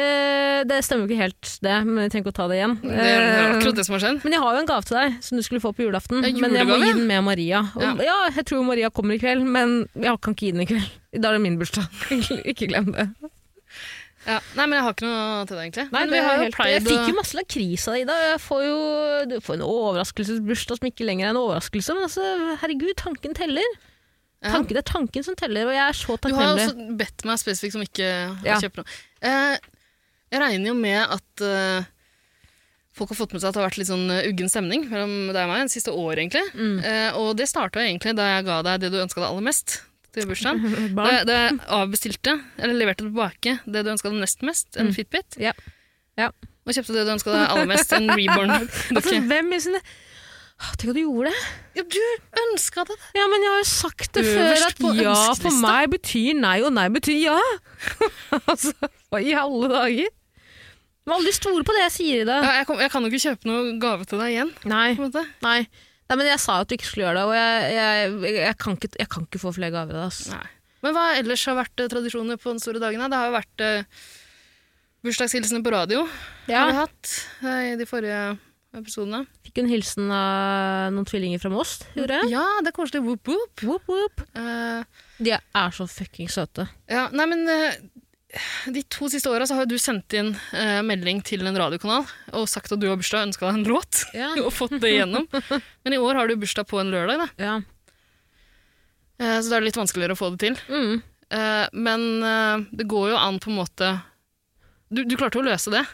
Eh, 0.00 0.62
det 0.64 0.78
stemmer 0.86 1.04
jo 1.04 1.10
ikke 1.10 1.22
helt, 1.26 1.48
det, 1.60 1.72
men 1.84 2.04
vi 2.06 2.08
trenger 2.08 2.24
ikke 2.24 2.32
å 2.32 2.36
ta 2.38 2.46
det 2.48 2.56
igjen. 2.56 2.74
Det 2.80 2.94
er 2.94 3.20
Eh, 3.20 3.56
akkurat 3.58 3.76
det 3.76 3.84
som 3.84 3.92
har 3.96 4.00
skjedd. 4.00 4.20
men 4.24 4.32
jeg 4.32 4.40
har 4.40 4.54
jo 4.54 4.60
en 4.62 4.66
gave 4.70 4.84
til 4.88 4.96
deg 4.96 5.16
som 5.26 5.36
du 5.36 5.42
skulle 5.44 5.60
få 5.60 5.72
på 5.76 5.82
julaften. 5.84 6.24
En 6.24 6.40
Men 6.40 6.54
jeg 6.56 6.66
må 6.66 6.78
gi 6.80 6.92
den 6.94 7.06
med 7.06 7.24
Maria. 7.24 7.60
Og, 7.76 7.82
Ja. 7.82 7.92
ja. 8.00 8.30
jeg 8.36 8.46
tror 8.46 8.64
Maria 8.64 8.88
kommer 8.88 9.14
i 9.14 9.18
kveld, 9.18 9.44
men 9.44 9.88
jeg 9.96 10.20
kan 10.22 10.32
ikke 10.32 10.46
gi 10.46 10.52
den 10.52 10.60
i 10.62 10.66
kveld. 10.70 10.88
Da 11.20 11.28
er 11.28 11.32
det 11.36 11.40
min 11.42 11.58
bursdag. 11.58 11.84
ikke 12.48 12.68
glem 12.70 12.92
det. 12.94 13.08
Ja. 14.26 14.36
Nei, 14.56 14.64
men 14.68 14.76
jeg 14.76 14.84
har 14.84 14.94
ikke 14.96 15.08
noe 15.08 15.44
til 15.48 15.56
deg, 15.56 15.62
egentlig. 15.64 15.84
Nei, 15.94 16.00
men 16.04 16.10
det 16.12 16.18
vi 16.18 16.24
har 16.26 16.34
jo 16.36 16.42
helt, 16.44 16.58
jeg 16.74 16.82
fikk 16.84 17.06
jo 17.08 17.16
masse 17.16 17.36
lakris 17.38 17.86
av 17.88 17.94
deg, 17.96 18.02
Ida. 18.04 18.16
Jeg 18.28 18.40
får 18.44 18.64
jo 18.66 18.80
du 19.30 19.36
får 19.44 19.56
en 19.56 19.64
overraskelsesbursdag 19.64 20.80
som 20.80 20.88
ikke 20.90 21.06
lenger 21.08 21.26
er 21.28 21.32
en 21.34 21.40
overraskelse. 21.40 21.96
Men 21.96 22.04
altså, 22.08 22.26
herregud, 22.60 22.92
tanken 23.00 23.36
teller. 23.38 23.64
Ja. 24.40 24.54
Tanken, 24.54 24.76
det 24.76 24.82
er 24.84 24.88
tanken 24.92 25.24
som 25.24 25.36
teller, 25.36 25.68
og 25.68 25.74
jeg 25.76 25.84
er 25.86 25.96
så 25.96 26.16
Du 26.20 26.30
har 26.36 26.50
jo 26.52 26.66
også 26.66 26.88
bedt 27.00 27.24
meg 27.28 27.40
spesifikt 27.40 27.76
om 27.76 27.82
ikke 27.84 28.06
Ja. 28.44 28.56
å 28.56 28.60
kjøpe 28.62 28.80
noe. 28.82 28.94
Eh, 29.20 29.56
jeg 30.32 30.40
regner 30.40 30.70
jo 30.70 30.76
med 30.78 31.00
at 31.16 31.42
eh, 31.44 31.88
folk 32.96 33.10
har 33.12 33.18
fått 33.20 33.32
med 33.34 33.42
seg 33.42 33.50
at 33.50 33.56
det 33.56 33.60
har 33.62 33.68
vært 33.68 33.80
litt 33.82 33.90
sånn 33.90 34.06
eh, 34.14 34.28
uggen 34.30 34.48
stemning 34.52 34.86
mellom 34.88 35.12
deg 35.32 35.42
og 35.44 35.52
meg 35.52 35.66
det 35.68 35.74
siste 35.74 35.92
året, 35.92 36.22
egentlig. 36.24 36.44
Mm. 36.56 36.78
Eh, 36.84 37.18
og 37.20 37.36
det 37.40 37.48
starta 37.52 37.82
egentlig 37.84 38.16
da 38.20 38.30
jeg 38.36 38.46
ga 38.48 38.60
deg 38.68 38.80
det 38.84 38.92
du 38.94 39.00
ønska 39.02 39.20
deg 39.20 39.28
aller 39.30 39.48
mest 39.48 39.80
til 40.14 40.26
bursdagen. 40.30 40.60
Da, 40.98 41.24
da 41.28 41.38
jeg 41.46 41.58
avbestilte, 41.80 42.36
eller 42.58 42.74
leverte 42.78 43.06
tilbake, 43.06 43.58
det 43.66 43.84
du 43.86 43.90
ønska 43.94 44.10
deg 44.12 44.20
nest 44.22 44.42
mest, 44.46 44.68
en 44.76 44.90
Mm. 44.90 44.94
Fitbit. 44.96 45.36
Ja. 45.40 45.52
Ja. 46.18 46.30
Og 46.66 46.74
kjøpte 46.76 46.94
det 46.98 47.06
du 47.08 47.12
ønska 47.16 47.32
deg 47.34 47.48
aller 47.54 47.68
mest, 47.70 47.92
en 47.96 48.08
Altså, 48.10 48.20
Reborn-dukke. 48.20 49.20
hvem 49.30 49.52
i 49.56 49.60
sine 49.66 49.80
Åh, 50.60 50.72
Tenk 50.76 50.90
at 50.92 50.96
du 50.98 51.00
gjorde 51.00 51.30
det. 51.30 51.42
ja, 51.78 51.82
du 51.88 52.40
ønska 52.42 52.82
det! 52.84 52.96
Ja, 53.16 53.24
men 53.32 53.40
jeg 53.46 53.48
har 53.54 53.60
jo 53.62 53.68
sagt 53.70 54.10
det 54.12 54.24
Øverst 54.28 54.36
før, 54.36 54.66
at 54.66 54.80
på 54.82 54.90
ja 54.98 55.14
for 55.14 55.30
ønskelista. 55.32 55.60
meg 55.64 55.86
betyr 55.94 56.34
nei, 56.36 56.56
og 56.68 56.74
nei 56.76 56.84
betyr 56.92 57.16
ja. 57.22 57.36
altså, 58.50 58.74
hva 59.08 59.22
i 59.24 59.32
alle 59.40 59.70
dager? 59.72 60.10
Du 61.00 61.08
må 61.08 61.16
aldri 61.16 61.32
stole 61.32 61.64
på 61.64 61.72
det 61.72 61.86
jeg 61.86 61.94
sier 61.94 62.20
i 62.20 62.26
det. 62.28 62.36
Ja, 62.44 62.50
jeg, 62.60 62.66
kom, 62.68 62.76
jeg 62.84 62.92
kan 62.92 63.06
jo 63.06 63.08
ikke 63.08 63.22
kjøpe 63.24 63.48
noe 63.48 63.72
gave 63.80 64.04
til 64.10 64.20
deg 64.20 64.34
igjen. 64.34 64.50
Nei, 64.68 64.84
på 64.98 65.00
en 65.00 65.08
måte. 65.08 65.24
nei. 65.46 65.60
Nei, 66.10 66.16
men 66.20 66.28
jeg 66.32 66.40
sa 66.42 66.58
jo 66.58 66.66
at 66.66 66.70
du 66.70 66.74
ikke 66.76 66.88
skulle 66.90 67.06
gjøre 67.06 67.20
det, 67.20 67.26
og 67.30 67.36
jeg, 67.38 67.74
jeg, 67.78 68.34
jeg, 68.42 68.56
kan, 68.60 68.76
ikke, 68.78 68.90
jeg 68.98 69.10
kan 69.14 69.28
ikke 69.28 69.40
få 69.42 69.52
flere 69.56 69.72
gaver 69.74 69.96
av 70.00 70.08
ass. 70.10 70.24
Nei. 70.34 70.44
Men 70.84 70.94
hva 70.96 71.06
ellers 71.20 71.42
har 71.46 71.58
vært 71.60 71.82
eh, 71.84 71.90
tradisjoner 71.92 72.38
på 72.40 72.50
den 72.54 72.60
store 72.62 72.80
dagen? 72.82 73.02
Det 73.12 73.18
har 73.20 73.28
jo 73.30 73.34
vært 73.38 73.64
eh, 73.66 74.04
bursdagshilsener 75.06 75.64
på 75.64 75.72
radio. 75.74 76.04
Ja, 76.50 76.64
Har 76.66 76.70
vi 76.72 76.78
hatt 76.80 77.10
eh, 77.44 77.66
i 77.72 77.76
de 77.80 77.86
forrige 77.88 78.20
episodene. 78.76 79.24
Fikk 79.46 79.58
en 79.64 79.70
hilsen 79.70 80.10
av 80.14 80.92
noen 80.94 81.06
tvillinger 81.08 81.40
fra 81.42 81.50
Moss, 81.52 81.80
gjorde 81.96 82.20
jeg. 82.20 82.30
Ja, 82.36 82.44
det 82.62 82.70
er 82.70 82.76
koselig. 82.76 83.00
Whoop, 83.06 83.26
whoop. 83.26 83.64
Whoop, 83.66 83.88
whoop. 83.90 84.22
Uh, 84.36 84.84
De 85.18 85.32
er 85.34 85.74
så 85.74 85.88
fucking 85.90 86.30
søte. 86.30 86.68
ja, 86.90 87.08
nei, 87.10 87.26
men 87.32 87.42
eh, 87.50 87.80
de 88.70 88.82
to 88.86 89.08
siste 89.10 89.30
åra 89.30 89.46
har 89.50 89.66
du 89.66 89.76
sendt 89.80 90.14
inn 90.14 90.30
eh, 90.54 90.78
melding 90.86 91.22
til 91.26 91.42
en 91.48 91.56
radiokanal 91.58 92.06
og 92.36 92.46
sagt 92.50 92.70
at 92.70 92.78
du 92.78 92.86
har 92.86 92.98
bursdag 93.00 93.24
og 93.24 93.30
ønska 93.30 93.46
deg 93.48 93.58
en 93.58 93.68
låt. 93.72 94.02
Ja. 94.14 94.30
og 94.44 94.52
fått 94.54 94.76
det 94.78 94.94
igjennom. 94.94 95.26
Men 95.84 95.96
i 95.96 96.00
år 96.00 96.20
har 96.20 96.30
du 96.30 96.36
bursdag 96.38 96.68
på 96.70 96.80
en 96.82 96.92
lørdag, 96.94 97.24
da. 97.24 97.28
ja. 97.42 97.60
Eh, 99.20 99.38
så 99.40 99.50
da 99.50 99.58
er 99.58 99.60
det 99.60 99.70
litt 99.70 99.80
vanskeligere 99.80 100.16
å 100.16 100.20
få 100.20 100.30
det 100.34 100.46
til. 100.46 100.60
Mm. 100.70 101.00
Eh, 101.30 101.64
men 101.76 102.04
eh, 102.24 102.62
det 102.80 102.86
går 102.90 103.10
jo 103.12 103.18
an 103.20 103.36
på 103.38 103.52
en 103.52 103.58
måte 103.60 103.90
Du, 104.90 105.04
du 105.06 105.12
klarte 105.14 105.38
å 105.38 105.44
løse 105.46 105.70
det, 105.70 105.84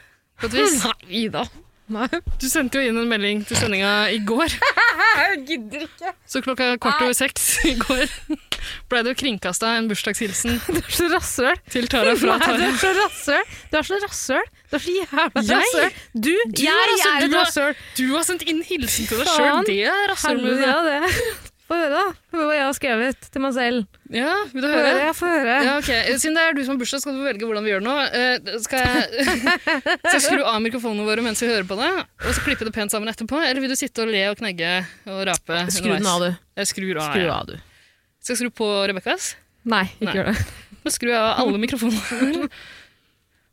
på 0.41 0.49
et 0.49 0.55
vis. 0.57 0.79
Nei 1.11 1.27
da. 1.33 1.43
Nei. 1.93 2.09
Du 2.41 2.47
sendte 2.51 2.81
jo 2.81 2.89
inn 2.89 2.99
en 2.99 3.11
melding 3.11 3.43
til 3.47 3.59
sendinga 3.59 4.09
i 4.15 4.23
går. 4.27 4.55
Jeg 5.17 5.43
gidder 5.51 5.85
ikke. 5.87 6.15
Så 6.29 6.43
klokka 6.45 6.73
kvart 6.83 7.05
over 7.05 7.17
seks 7.19 7.51
i 7.69 7.77
går 7.83 8.07
ble 8.91 9.03
det 9.07 9.17
kringkasta 9.21 9.73
en 9.79 9.89
bursdagshilsen 9.91 10.61
Du 10.75 10.81
er 10.81 10.91
så 10.99 11.09
rasshøl. 11.13 11.57
til 11.73 11.89
Tara 11.93 12.15
fra 12.19 12.37
Nei, 12.39 12.47
du 12.47 12.53
Tara. 12.53 12.69
er 12.69 12.79
så 12.83 12.93
rasshøl. 13.01 13.57
Du 13.73 13.79
er 13.81 13.89
så 13.91 14.01
rasshøl. 14.05 14.47
Du 14.71 14.77
er 14.77 14.85
så 14.87 14.95
jævla 15.01 15.43
Jeg? 15.43 15.57
rasshøl. 15.57 15.99
Du, 16.15 16.31
Du 16.53 16.63
jeg 16.63 16.73
er 16.75 16.95
altså, 16.95 17.11
et 17.17 17.27
Du 17.31 17.37
er- 17.37 17.43
rasshøl. 17.45 17.75
Du 17.99 18.07
har 18.17 18.25
sendt 18.31 18.47
inn 18.51 18.63
hilsen 18.67 19.07
til 19.11 19.19
deg 19.23 19.27
Faen. 19.27 19.37
sjøl. 19.43 19.67
Det 19.69 19.83
er 19.91 20.09
rasshølmove. 20.15 20.57
Helvete, 20.57 20.73
ja, 20.73 21.03
det. 21.07 21.45
Få 21.67 21.75
høre, 21.75 21.89
da. 21.99 22.03
Få 22.31 22.45
hva 22.47 22.55
jeg 22.55 22.63
har 22.63 22.75
skrevet 22.77 23.25
til 23.35 23.43
meg 23.43 23.55
selv. 23.57 23.87
Ja, 24.15 24.35
vil 24.53 24.63
du 24.63 24.69
Få 24.69 24.71
høre, 24.71 24.87
høre? 24.87 25.01
jeg 25.09 25.15
får 25.19 25.33
høre. 25.35 25.55
Ja, 25.67 25.73
ok. 25.81 25.89
Siden 26.23 26.37
det 26.39 26.43
er 26.47 26.53
du 26.55 26.61
som 26.63 26.77
har 26.77 26.79
bursdag, 26.79 27.01
skal 27.03 27.17
du 27.19 27.25
velge 27.27 27.43
hvordan 27.49 27.65
vi 27.67 27.73
gjør 27.73 27.83
det 27.83 27.89
nå. 27.89 27.97
Eh, 28.07 28.61
Skal 28.63 28.85
jeg, 28.85 29.25
skal 29.67 30.15
jeg 30.15 30.23
skru 30.29 30.45
av 30.47 30.61
mikrofonene 30.63 31.07
våre 31.09 31.25
mens 31.27 31.43
vi 31.43 31.49
hører 31.51 31.67
på 31.67 31.75
det, 31.81 31.89
og 32.23 32.31
så 32.39 32.45
klippe 32.47 32.69
det 32.69 32.75
pent 32.77 32.95
sammen 32.95 33.11
etterpå? 33.11 33.41
Eller 33.43 33.59
vil 33.65 33.75
du 33.75 33.79
sitte 33.83 34.05
og 34.07 34.13
le 34.15 34.23
og 34.31 34.39
knegge 34.39 34.71
og 35.11 35.25
rape 35.27 35.65
Skru 35.75 35.91
den 35.91 36.07
av, 36.07 36.23
du. 36.23 36.39
Jeg 36.63 36.71
skrur 36.71 37.01
av. 37.03 37.11
Skru 37.11 37.27
ja. 37.27 37.35
av, 37.41 37.51
du. 37.51 37.59
Skal 38.27 38.35
jeg 38.35 38.41
skru 38.41 38.55
på 38.59 38.67
Rebekkas? 38.91 39.37
Nei, 39.71 39.85
ikke 40.01 40.07
Nei. 40.09 40.15
gjør 40.19 40.29
det. 40.33 40.41
Da 40.83 40.91
skrur 40.91 41.11
jeg 41.13 41.19
av 41.23 41.41
alle 41.45 41.59
mikrofonene. 41.63 42.49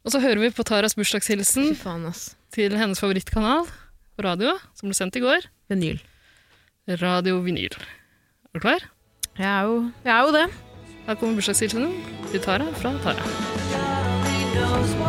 og 0.02 0.14
så 0.14 0.22
hører 0.24 0.42
vi 0.42 0.50
på 0.58 0.66
Taras 0.66 0.96
bursdagshilsen 0.98 1.76
faen, 1.78 2.08
ass. 2.10 2.32
til 2.54 2.74
hennes 2.78 2.98
favorittkanal 3.02 3.68
på 3.70 4.26
radio, 4.26 4.56
som 4.74 4.90
ble 4.90 4.98
sendt 4.98 5.20
i 5.20 5.22
går. 5.22 5.46
Vinyl. 5.70 6.02
Radio 7.04 7.38
Vinyl. 7.46 7.78
Er 8.50 8.58
du 8.58 8.64
klar? 8.66 8.88
Jeg 9.38 9.46
er 9.46 9.70
jo, 9.70 9.76
jeg 10.08 10.14
er 10.16 10.26
jo 10.26 10.34
det. 10.40 10.48
Her 11.06 11.20
kommer 11.22 11.38
bursdagshilsenen 11.38 11.94
til 12.32 12.42
Tara 12.42 12.66
fra 12.82 12.96
Tara. 13.06 13.30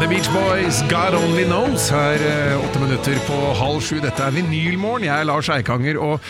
The 0.03 0.11
Beach 0.13 0.29
Boys, 0.37 0.83
God 0.93 1.17
Only 1.23 1.49
Knows, 1.49 1.89
her 1.93 2.21
eh, 2.21 2.61
åtte 2.61 2.85
minutter 2.85 3.17
på 3.25 3.41
halv 3.63 3.81
sju. 3.85 3.97
Dette 4.05 4.29
er 4.29 4.37
Vinylmorgen. 4.37 5.09
Jeg 5.09 5.25
er 5.25 5.29
Lars 5.33 5.49
Eikanger, 5.57 5.97
og 6.05 6.21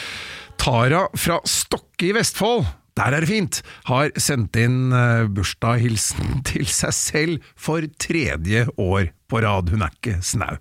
Tara 0.62 1.08
fra 1.18 1.42
Stokke 1.50 2.12
i 2.12 2.14
Vestfold, 2.14 2.62
der 2.94 3.10
er 3.10 3.24
det 3.24 3.30
fint, 3.30 3.60
har 3.88 4.12
sendt 4.20 4.56
inn 4.60 4.94
eh, 4.94 5.26
bursdagshilsen 5.34 6.40
til 6.50 6.68
seg 6.70 6.94
selv 6.94 7.50
for 7.58 7.86
tredje 8.00 8.68
år 8.78 9.10
på 9.30 9.42
rad. 9.42 9.72
Hun 9.74 9.82
er 9.86 9.94
ikke 9.96 10.20
snau. 10.22 10.60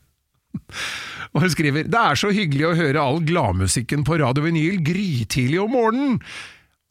Og 1.33 1.41
hun 1.41 1.49
skriver 1.49 1.87
Det 1.89 1.97
er 1.97 2.17
så 2.19 2.29
hyggelig 2.33 2.67
å 2.67 2.75
høre 2.77 3.01
all 3.01 3.23
gladmusikken 3.25 4.03
på 4.05 4.19
Radio 4.21 4.45
Vinyl 4.45 4.81
grytidlig 4.85 5.61
om 5.61 5.73
morgenen. 5.73 6.19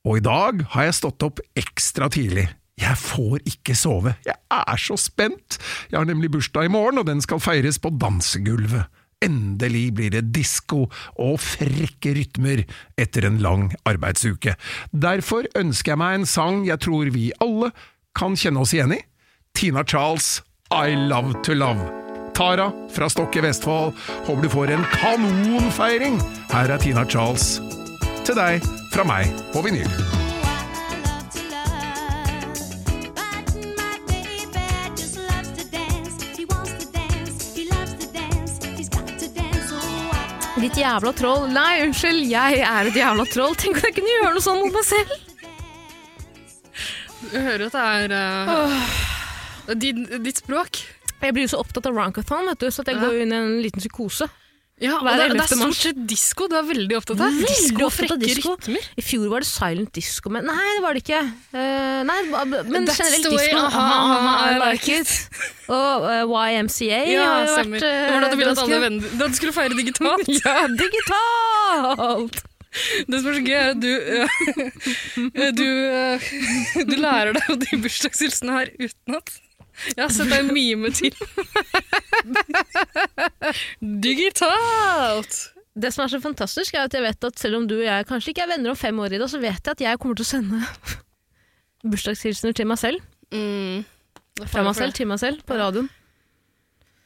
Og 0.02 0.18
i 0.18 0.24
dag 0.24 0.64
har 0.74 0.88
jeg 0.88 0.98
stått 0.98 1.22
opp 1.26 1.42
ekstra 1.59 2.09
tidlig. 2.11 2.48
Jeg 2.81 2.98
får 2.98 3.42
ikke 3.46 3.76
sove, 3.78 4.14
jeg 4.26 4.35
er 4.35 4.81
så 4.81 4.96
spent! 4.98 5.59
Jeg 5.90 6.00
har 6.00 6.09
nemlig 6.09 6.33
bursdag 6.33 6.66
i 6.66 6.72
morgen, 6.72 6.98
og 6.98 7.07
den 7.07 7.20
skal 7.22 7.42
feires 7.42 7.78
på 7.78 7.92
dansegulvet. 8.00 8.88
Endelig 9.23 9.87
blir 9.99 10.13
det 10.15 10.27
disko 10.35 10.85
og 11.21 11.41
frekke 11.43 12.15
rytmer 12.19 12.65
etter 13.01 13.29
en 13.29 13.41
lang 13.45 13.69
arbeidsuke. 13.89 14.57
Derfor 14.91 15.49
ønsker 15.59 15.95
jeg 15.95 16.03
meg 16.03 16.21
en 16.21 16.29
sang 16.29 16.63
jeg 16.69 16.83
tror 16.83 17.13
vi 17.15 17.31
alle 17.43 17.73
kan 18.19 18.37
kjenne 18.37 18.63
oss 18.63 18.75
igjen 18.77 18.97
i. 18.99 19.03
Tina 19.57 19.85
Charles, 19.85 20.41
I 20.73 20.97
Love 20.97 21.43
To 21.45 21.55
Love. 21.57 21.91
Tara 22.35 22.71
fra 22.95 23.11
Stokke 23.13 23.43
Vestfold, 23.45 23.93
håper 24.25 24.43
du 24.43 24.49
får 24.49 24.73
en 24.73 24.89
kanonfeiring! 24.97 26.17
Her 26.53 26.73
er 26.73 26.81
Tina 26.81 27.05
Charles. 27.05 27.59
Til 28.25 28.39
deg, 28.39 28.65
fra 28.95 29.05
meg, 29.09 29.29
på 29.53 29.65
vinyl. 29.67 30.22
Ditt 40.62 40.77
jævla 40.79 41.11
troll. 41.18 41.48
Nei, 41.51 41.81
unnskyld, 41.83 42.20
jeg 42.31 42.61
er 42.62 42.87
et 42.87 42.94
jævla 42.94 43.25
troll. 43.27 43.57
Tenk 43.59 43.81
at 43.81 43.88
jeg 43.88 43.96
kunne 43.96 44.12
gjøre 44.12 44.35
noe 44.37 44.44
sånn 44.44 44.61
mot 44.62 44.77
meg 44.77 44.85
selv. 44.87 45.14
Du 47.33 47.38
hører 47.38 47.64
at 47.66 47.75
det 47.75 47.83
er 47.83 48.14
uh, 48.14 49.72
er 49.72 50.20
ditt 50.22 50.38
språk. 50.38 50.79
Jeg 51.22 51.35
blir 51.35 51.46
jo 51.48 51.53
så 51.55 51.61
opptatt 51.62 51.87
av 51.90 51.98
Rankathon, 51.98 52.46
vet 52.51 52.62
du, 52.62 52.68
så 52.70 52.85
jeg 52.87 52.94
Ja. 52.94 53.03
går 53.03 53.25
inn 53.25 53.35
i 53.35 53.40
en 53.40 53.59
liten 53.62 53.83
psykose. 53.83 54.29
Ja, 54.81 54.97
og 54.99 55.05
det, 55.07 55.27
det 55.37 55.43
er 55.45 55.51
stort 55.53 55.77
sett 55.79 55.99
disko 56.11 56.47
du 56.51 56.57
er 56.59 56.65
veldig 56.67 56.97
opptatt 56.99 57.21
av. 57.23 57.29
Veldig 57.31 57.51
Disko 57.53 57.85
og 57.87 57.93
frekke 57.95 58.17
disko. 58.19 58.55
rytmer. 58.57 58.87
I 58.99 59.03
fjor 59.05 59.29
var 59.31 59.45
det 59.45 59.49
silent 59.51 59.93
disco, 59.95 60.33
men 60.33 60.49
nei, 60.49 60.65
det 60.75 60.83
var 60.83 60.97
det 60.97 61.03
ikke. 61.05 61.21
Uh, 61.53 62.01
nei, 62.09 62.17
men 62.33 62.89
That's 62.89 62.99
generelt 62.99 63.29
disco. 63.31 63.61
aha, 63.61 63.85
aha, 64.01 64.33
I 64.49 64.57
like 64.65 64.97
it. 64.97 65.13
Og 65.69 66.09
uh, 66.09 66.49
YMCA 66.49 67.03
Ja, 67.13 67.29
har 67.29 67.45
jo 67.47 67.59
vært 67.61 67.77
uh, 67.79 67.85
Det 67.85 68.17
var 68.17 68.25
da 68.25 68.31
du 68.33 68.37
ville 68.41 68.55
at 68.57 68.63
alle 68.65 68.81
venner 68.83 69.15
Da 69.21 69.29
du 69.31 69.37
skulle 69.39 69.55
feire 69.55 69.79
digitalt. 69.79 70.33
Ja, 70.43 70.57
digitalt! 70.83 72.43
Det 73.07 73.19
som 73.21 73.29
er 73.29 73.35
så 73.37 73.43
gøy, 73.45 73.55
er 73.61 73.71
at 73.71 73.81
du 73.85 73.93
uh, 73.93 75.49
du, 75.61 75.67
du 76.91 76.95
lærer 76.99 77.37
deg 77.39 77.55
de 77.69 77.81
bursdagshilsene 77.85 78.59
her 78.59 78.73
utenat. 78.81 79.35
Jeg 79.97 80.03
har 80.05 80.13
sett 80.13 80.31
deg 80.31 80.51
mime 80.53 80.91
til. 80.95 81.15
Digitalt! 84.03 85.39
Det 85.73 85.89
som 85.95 86.05
er 86.05 86.11
så 86.13 86.21
fantastisk, 86.21 86.75
er 86.77 86.85
at 86.85 86.93
jeg 86.95 87.01
vet 87.07 87.25
at 87.25 87.41
selv 87.41 87.57
om 87.63 87.65
du 87.69 87.79
og 87.79 87.87
jeg 87.87 88.05
kanskje 88.11 88.35
ikke 88.35 88.45
er 88.45 88.51
venner 88.53 88.75
om 88.75 88.77
fem 88.77 88.99
år 89.01 89.15
i 89.17 89.21
dag, 89.23 89.31
så 89.33 89.41
vet 89.41 89.57
jeg 89.65 89.73
at 89.73 89.81
jeg 89.87 90.01
kommer 90.03 90.19
til 90.21 90.27
å 90.27 90.29
sende 90.29 90.61
bursdagshilsener 91.95 92.57
til 92.59 92.69
meg 92.69 92.81
selv. 92.83 93.01
Mm. 93.33 93.81
Fra 94.53 94.65
meg 94.67 94.77
selv 94.77 94.97
til 94.97 95.09
meg 95.09 95.21
selv 95.23 95.41
på 95.49 95.57
radioen. 95.57 95.89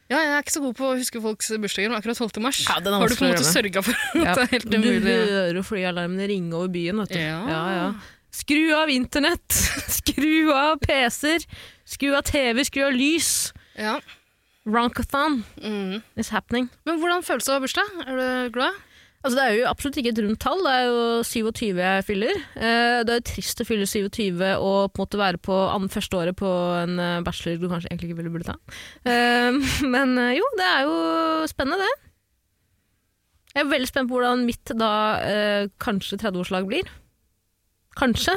Ja, 0.07 0.19
jeg 0.23 0.33
er 0.37 0.43
ikke 0.43 0.53
så 0.55 0.61
god 0.63 0.75
på 0.79 0.85
å 0.87 0.97
huske 0.99 1.19
folks 1.23 1.49
bursdager, 1.59 1.89
men 1.91 1.97
akkurat 1.99 2.19
12. 2.19 2.37
mars 2.43 2.61
Ja, 2.63 2.77
den 2.83 2.93
har 2.95 3.11
du 3.11 3.15
på 3.19 3.25
en 3.27 3.33
måte 3.33 3.43
sørga 3.47 3.81
for 3.83 3.91
at 3.91 4.15
Ja. 4.15 4.35
det 4.37 4.43
er 4.45 4.51
helt 4.53 4.69
Du 4.71 4.77
hører 4.79 5.57
jo 5.59 5.63
flyalarmene 5.67 6.27
ringe 6.31 6.55
over 6.55 6.69
byen, 6.71 7.01
vet 7.03 7.11
du. 7.15 7.19
Ja. 7.19 7.41
Ja, 7.51 7.63
ja. 7.75 7.89
Skru 8.37 8.61
av 8.77 8.91
internett! 8.91 9.57
Skru 9.99 10.51
av 10.55 10.77
PC-er! 10.83 11.43
Skru 11.87 12.11
av 12.17 12.25
TV, 12.27 12.63
skru 12.67 12.83
av 12.89 12.95
lys! 12.95 13.53
Ja. 13.79 13.99
Ronkathon 14.67 15.43
Mm. 15.63 16.01
is 16.19 16.29
happening. 16.33 16.67
Men 16.85 16.99
hvordan 16.99 17.23
føles 17.23 17.45
det 17.47 17.53
å 17.53 17.55
ha 17.55 17.63
bursdag? 17.63 17.93
Er 18.03 18.17
du 18.17 18.49
glad? 18.57 18.73
Altså, 19.23 19.35
det 19.39 19.43
er 19.43 19.53
jo 19.57 19.67
absolutt 19.69 19.97
ikke 19.97 20.11
et 20.13 20.19
rundt 20.23 20.39
tall, 20.43 20.59
det 20.63 20.73
er 20.73 20.83
jo 20.87 21.23
27 21.25 21.79
jeg 21.79 22.03
fyller. 22.05 22.35
Eh, 22.55 23.03
det 23.07 23.13
er 23.13 23.21
jo 23.21 23.25
trist 23.31 23.63
å 23.63 23.65
fylle 23.67 23.87
27 23.87 24.43
og 24.59 24.91
på 24.93 24.99
en 25.01 25.03
måte 25.05 25.17
være 25.19 25.39
på 25.41 25.55
andre, 25.73 25.89
første 25.95 26.19
året 26.19 26.37
på 26.37 26.51
en 26.83 26.99
eh, 26.99 27.21
bachelor 27.25 27.57
du 27.59 27.67
kanskje 27.71 27.89
egentlig 27.89 28.11
ikke 28.11 28.19
ville 28.19 28.33
burde 28.35 28.51
ta. 28.51 28.57
Eh, 29.07 29.57
men 29.95 30.13
jo, 30.37 30.45
det 30.59 30.67
er 30.67 30.85
jo 30.85 31.47
spennende 31.49 31.87
det. 31.87 31.95
Jeg 33.55 33.63
er 33.65 33.71
veldig 33.71 33.89
spent 33.89 34.11
på 34.11 34.19
hvordan 34.19 34.45
mitt 34.45 34.75
da 34.77 34.91
kanskje 35.81 36.19
30-årslag 36.21 36.67
blir. 36.69 36.91
Kanskje. 37.97 38.35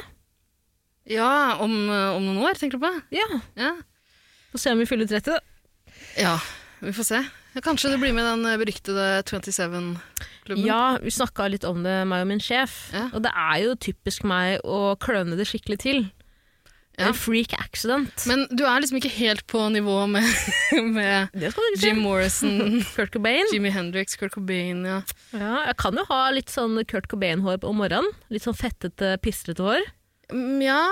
Ja, 1.08 1.56
om, 1.60 1.72
øh, 1.90 2.16
om 2.16 2.24
noen 2.26 2.42
år, 2.44 2.58
tenker 2.60 2.78
du 2.78 2.84
på? 2.84 2.92
Ja. 3.14 3.26
Ja. 3.58 3.72
Få 4.52 4.58
se 4.58 4.72
om 4.74 4.78
vi 4.82 4.86
fyller 4.90 5.06
30, 5.08 5.36
da. 5.36 5.40
ja, 6.18 6.36
vi 6.82 6.92
får 6.92 7.06
se. 7.08 7.20
Kanskje 7.64 7.90
du 7.90 7.98
blir 7.98 8.12
med 8.14 8.24
den 8.26 8.44
øh, 8.46 8.58
beryktede 8.60 9.22
27-klubben? 9.26 10.64
Ja, 10.66 10.98
vi 11.02 11.10
snakka 11.10 11.48
litt 11.50 11.64
om 11.66 11.82
det, 11.86 11.96
meg 12.10 12.24
og 12.24 12.30
min 12.30 12.42
sjef. 12.42 12.90
Ja. 12.94 13.08
Og 13.14 13.24
det 13.24 13.32
er 13.34 13.56
jo 13.64 13.74
typisk 13.74 14.26
meg 14.28 14.60
å 14.62 14.94
kløne 15.02 15.38
det 15.38 15.48
skikkelig 15.50 15.80
til. 15.82 16.08
Ja. 17.00 17.06
en 17.08 17.14
freak 17.16 17.54
accident. 17.56 18.26
Men 18.28 18.42
du 18.52 18.64
er 18.68 18.82
liksom 18.82 18.98
ikke 18.98 19.12
helt 19.14 19.46
på 19.48 19.60
nivå 19.72 20.02
med, 20.10 20.26
med 20.98 21.32
Jim. 21.80 22.02
Morrison, 22.04 22.82
Kurt 22.94 23.14
Cobain. 23.14 23.46
Jimmy 23.54 23.70
Hendrix, 23.72 24.18
Kurt 24.20 24.34
Cobain, 24.34 24.82
ja. 24.84 24.98
Ja, 25.32 25.54
jeg 25.70 25.78
kan 25.80 25.96
jo 25.96 26.04
ha 26.10 26.18
litt 26.34 26.52
sånn 26.52 26.76
Kurt 26.90 27.08
Cobain-hår 27.08 27.64
om 27.64 27.80
morgenen. 27.80 28.10
Litt 28.28 28.44
sånn 28.44 28.58
fettete, 28.58 29.14
pistrete 29.24 29.64
hår. 29.64 29.86
Mm, 30.33 30.61
Ja, 30.64 30.83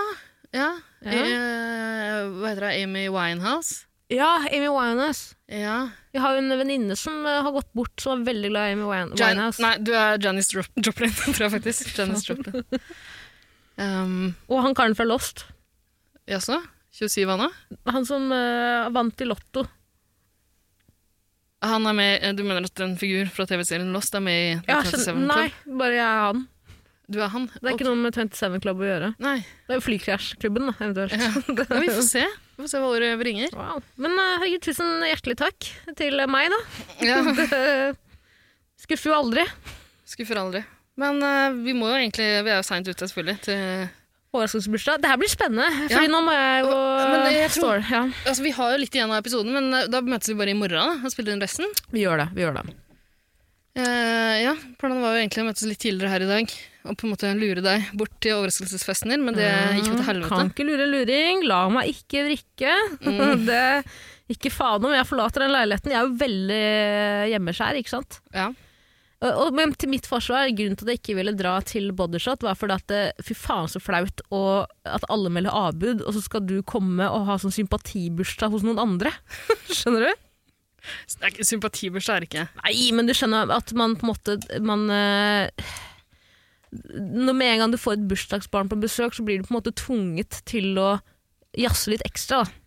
ja. 0.53 0.71
Ja. 1.05 1.11
Eh, 1.13 2.25
hva 2.39 2.49
heter 2.51 2.65
det? 2.67 2.73
Amy 2.83 3.05
Winehouse? 3.13 3.85
Ja, 4.11 4.39
Amy 4.49 4.67
Winehouse. 4.73 5.35
Ja. 5.53 5.91
Jeg 6.17 6.23
har 6.25 6.35
jo 6.35 6.41
en 6.43 6.55
venninne 6.59 6.97
som 6.99 7.21
eh, 7.29 7.43
har 7.45 7.53
gått 7.55 7.69
bort, 7.77 7.93
som 8.01 8.23
er 8.23 8.31
veldig 8.33 8.51
glad 8.51 8.71
i 8.71 8.73
Amy 8.79 8.87
Winehouse. 8.89 9.21
Jan 9.21 9.43
nei, 9.63 9.75
du 9.85 9.93
er 9.95 10.19
Janis 10.25 10.49
Drop 10.51 10.67
Joplin, 10.87 11.13
tror 11.13 11.45
jeg 11.47 11.55
faktisk. 11.59 11.93
Janis 11.99 12.27
Joplin. 12.31 12.65
Um, 13.79 14.33
Og 14.51 14.59
han 14.65 14.73
karen 14.75 14.97
fra 14.99 15.05
Lost. 15.07 15.45
Jaså? 16.27 16.57
27 16.99 17.29
han 17.31 17.45
òg? 17.45 17.53
Han 17.87 18.07
som 18.09 18.25
uh, 18.35 18.89
vant 18.91 19.23
i 19.23 19.29
Lotto. 19.29 19.63
Han 21.63 21.87
er 21.87 21.95
med, 21.95 22.17
eh, 22.27 22.33
du 22.35 22.43
mener 22.43 22.67
at 22.67 22.83
en 22.83 22.97
figur 22.99 23.31
fra 23.31 23.47
TV-serien 23.47 23.93
Lost 23.95 24.15
er 24.19 24.23
med 24.25 24.35
i 24.35 24.51
Ja, 24.67 24.81
27 24.83 25.05
skjønner, 25.05 25.31
nei, 25.31 25.77
bare 25.79 25.95
jeg 25.95 26.07
er 26.09 26.25
han. 26.25 26.43
Du 27.09 27.19
er 27.25 27.31
han? 27.33 27.47
Det 27.49 27.65
er 27.65 27.77
ikke 27.77 27.87
noe 27.89 27.97
med 28.03 28.17
27 28.17 28.59
Club 28.61 28.83
å 28.85 28.89
gjøre. 28.89 29.13
Nei. 29.25 29.39
Det 29.65 29.73
er 29.73 29.79
jo 29.79 29.85
Flykrasjklubben, 29.87 30.69
da, 30.69 30.75
eventuelt. 30.85 31.15
Ja. 31.17 31.31
ja, 31.73 31.81
vi 31.81 31.89
får 31.89 32.05
se. 32.05 32.25
Vi 32.29 32.65
får 32.65 32.73
se 32.75 32.83
hva 32.83 32.91
året 32.93 33.21
bringer. 33.23 33.55
Wow. 33.57 33.85
Men 33.97 34.13
eh, 34.13 34.33
herregud, 34.43 34.65
tusen 34.67 35.07
hjertelig 35.09 35.39
takk 35.41 35.71
til 35.97 36.21
meg, 36.29 36.53
da. 36.53 36.61
Ja. 37.09 37.23
Det 38.79 38.85
skuffer 38.85 39.11
jo 39.11 39.17
aldri. 39.17 39.43
Skuffer 40.07 40.39
aldri. 40.39 40.61
Men 40.99 41.19
uh, 41.23 41.55
vi 41.65 41.75
må 41.75 41.89
jo 41.91 41.97
egentlig 41.99 42.27
Vi 42.47 42.51
er 42.51 42.61
jo 42.61 42.67
seint 42.67 42.87
ute, 42.87 43.09
selvfølgelig. 43.09 43.41
Til, 43.47 43.89
Overraskelsesbursdag. 44.29 45.01
Det 45.01 45.09
her 45.09 45.17
blir 45.17 45.31
spennende, 45.33 45.67
Ja. 45.89 45.95
Fordi 45.95 46.11
nå 46.13 46.21
må 46.27 46.35
jeg 46.37 46.65
jo 46.67 46.73
Men 47.09 47.33
jeg 47.33 47.51
tror- 47.55 47.87
ja. 47.91 48.03
altså, 48.29 48.43
vi 48.45 48.51
har 48.53 48.73
jo 48.75 48.81
litt 48.83 48.95
igjen 48.95 49.11
av 49.11 49.23
episoden, 49.23 49.55
men 49.57 49.73
eh, 49.73 49.87
da 49.89 50.03
møtes 50.05 50.29
vi 50.29 50.37
bare 50.37 50.53
i 50.53 50.59
morgen 50.59 50.77
da, 50.77 51.01
og 51.01 51.15
spiller 51.15 51.33
inn 51.33 51.41
resten. 51.41 51.65
Vi 51.91 52.05
gjør 52.05 52.21
det. 52.21 52.29
vi 52.37 52.45
gjør 52.45 52.59
det. 52.61 52.77
Uh, 53.79 54.35
ja, 54.43 54.55
Planen 54.77 55.01
var 55.01 55.17
jo 55.17 55.23
egentlig 55.23 55.45
å 55.45 55.49
møtes 55.49 55.65
litt 55.65 55.81
tidligere 55.81 56.13
her 56.13 56.27
i 56.27 56.29
dag 56.29 56.53
og 56.89 56.97
på 56.99 57.07
en 57.07 57.15
måte 57.15 57.33
lure 57.37 57.65
deg 57.65 57.91
bort 57.99 58.15
til 58.25 58.39
overraskelsesfesten 58.39 59.13
din, 59.13 59.25
men 59.27 59.37
det 59.37 59.49
gikk 59.49 59.91
jo 59.91 59.97
til 59.99 60.07
helvete. 60.09 60.31
Kan 60.33 60.53
ikke 60.53 60.69
lure 60.69 60.87
luring. 60.89 61.43
La 61.49 61.65
meg 61.73 61.93
ikke 61.93 62.25
vrikke. 62.27 62.77
Mm. 63.05 63.45
det, 63.49 63.65
ikke 64.33 64.53
faen 64.53 64.85
om 64.89 64.95
jeg 64.97 65.09
forlater 65.09 65.45
den 65.45 65.55
leiligheten. 65.55 65.95
Jeg 65.95 66.01
er 66.01 66.09
jo 66.09 66.23
veldig 66.23 66.65
hjemmeskjær, 67.35 67.83
ikke 67.83 67.95
sant. 67.97 68.21
Ja. 68.35 68.49
Og, 69.19 69.49
men 69.57 69.73
til 69.75 69.91
mitt 69.91 70.07
forsvar, 70.07 70.47
grunnen 70.55 70.79
til 70.79 70.87
at 70.87 70.93
jeg 70.93 71.01
ikke 71.01 71.17
ville 71.19 71.35
dra 71.35 71.57
til 71.67 71.91
Bodyshot, 71.97 72.45
var 72.47 72.55
fordi 72.59 72.77
at 72.77 72.87
det, 72.93 73.01
fy 73.27 73.35
faen 73.35 73.71
så 73.71 73.83
flaut 73.83 74.23
og 74.31 74.71
at 74.87 75.07
alle 75.11 75.33
melder 75.35 75.57
avbud, 75.59 76.05
og 76.05 76.15
så 76.15 76.23
skal 76.23 76.45
du 76.47 76.61
komme 76.63 77.09
og 77.11 77.27
ha 77.27 77.39
sånn 77.43 77.55
sympatibursdag 77.57 78.55
hos 78.55 78.67
noen 78.67 78.79
andre. 78.83 79.11
Skjønner 79.75 80.07
du? 80.07 80.25
Sympatibursdag 81.43 82.15
er 82.15 82.23
det 82.23 82.31
ikke. 82.31 82.47
Nei, 82.63 82.77
men 82.95 83.11
du 83.11 83.15
skjønner 83.17 83.51
at 83.57 83.75
man 83.77 83.97
på 83.99 84.07
en 84.07 84.13
måte 84.13 84.39
man, 84.63 84.87
eh, 84.95 85.75
Når 86.73 87.35
med 87.37 87.53
en 87.55 87.61
gang 87.65 87.73
du 87.75 87.79
får 87.81 87.97
et 87.97 88.07
bursdagsbarn 88.11 88.69
på 88.71 88.79
besøk, 88.83 89.15
så 89.17 89.25
blir 89.25 89.41
du 89.41 89.47
på 89.49 89.55
en 89.55 89.59
måte 89.61 89.73
tvunget 89.77 90.43
til 90.49 90.75
å 90.81 90.99
jazze 91.57 91.93
litt 91.95 92.05
ekstra. 92.07 92.43
Da. 92.45 92.65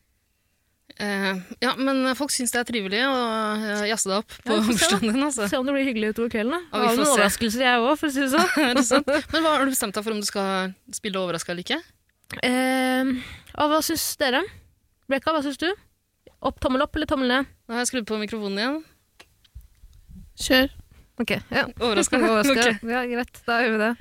Uh, 1.02 1.38
ja, 1.64 1.72
men 1.80 2.04
folk 2.20 2.34
syns 2.34 2.52
det 2.54 2.60
er 2.60 2.68
trivelig 2.68 3.00
å 3.08 3.12
uh, 3.14 3.84
jazze 3.88 4.10
deg 4.12 4.18
opp 4.20 4.34
på 4.44 4.58
Ja, 4.58 4.64
bursdagen 4.68 5.14
din. 5.14 5.24
altså. 5.24 5.48
Se 5.50 5.58
om 5.58 5.66
det 5.66 5.74
blir 5.78 5.88
hyggelig 5.88 6.12
utover 6.16 6.34
kvelden. 6.34 6.52
Da. 6.58 6.60
Ja, 6.68 6.82
vi 6.82 6.88
har 6.90 6.92
får 6.92 7.00
noen 7.00 7.08
se. 7.08 7.14
overraskelser, 7.16 7.64
jeg 7.66 7.86
òg, 7.86 7.94
for 8.02 8.10
å 8.10 8.16
si 8.16 8.26
det 8.26 8.32
sånn. 8.34 9.06
Er? 9.16 9.24
Men 9.32 9.46
hva 9.46 9.54
har 9.56 9.64
du 9.64 9.72
bestemt 9.72 9.96
deg 9.98 10.06
for 10.06 10.18
om 10.18 10.20
du 10.22 10.28
skal 10.28 10.74
spille 10.98 11.22
overraska 11.22 11.54
eller 11.56 11.66
ikke? 11.66 11.80
Uh, 12.42 13.14
og 13.62 13.72
hva 13.72 13.80
syns 13.86 14.04
dere? 14.20 14.44
Brekka, 15.12 15.34
hva 15.36 15.42
syns 15.46 15.62
du? 15.62 15.70
Opp, 16.42 16.60
tommel 16.64 16.82
opp 16.84 16.96
eller 16.98 17.10
tommel 17.10 17.30
ned? 17.32 17.50
Nå 17.70 17.76
har 17.78 17.84
jeg 17.86 17.92
skrudd 17.94 18.10
på 18.10 18.20
mikrofonen 18.22 18.60
igjen. 18.62 18.78
Kjør. 20.42 20.72
Ok, 21.22 21.36
ja. 21.54 21.68
Overraska. 21.84 22.18
okay. 22.50 22.74
Ja, 22.90 23.06
greit, 23.10 23.40
da 23.48 23.62
gjør 23.64 23.78
vi 23.78 23.82
det. 23.86 23.92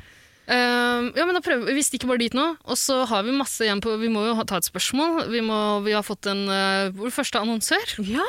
Eh, 0.50 1.04
ja, 1.14 1.22
men 1.28 1.36
da 1.36 1.42
prøver 1.44 1.68
vi. 1.68 1.76
Vi 1.78 1.84
stikker 1.86 2.08
bare 2.10 2.18
dit 2.24 2.34
nå, 2.34 2.42
og 2.66 2.78
så 2.80 3.02
har 3.06 3.22
vi 3.22 3.30
masse 3.36 3.62
igjen 3.62 3.78
på 3.84 3.92
Vi 4.00 4.08
må 4.10 4.24
jo 4.26 4.32
ha- 4.34 4.42
ta 4.48 4.58
et 4.58 4.66
spørsmål. 4.66 5.28
Vi, 5.30 5.44
må, 5.46 5.58
vi 5.84 5.92
har 5.94 6.02
fått 6.02 6.26
en 6.32 6.40
uh, 6.50 6.88
vår 6.96 7.12
første 7.14 7.38
annonsør. 7.38 7.92
Ja, 8.08 8.24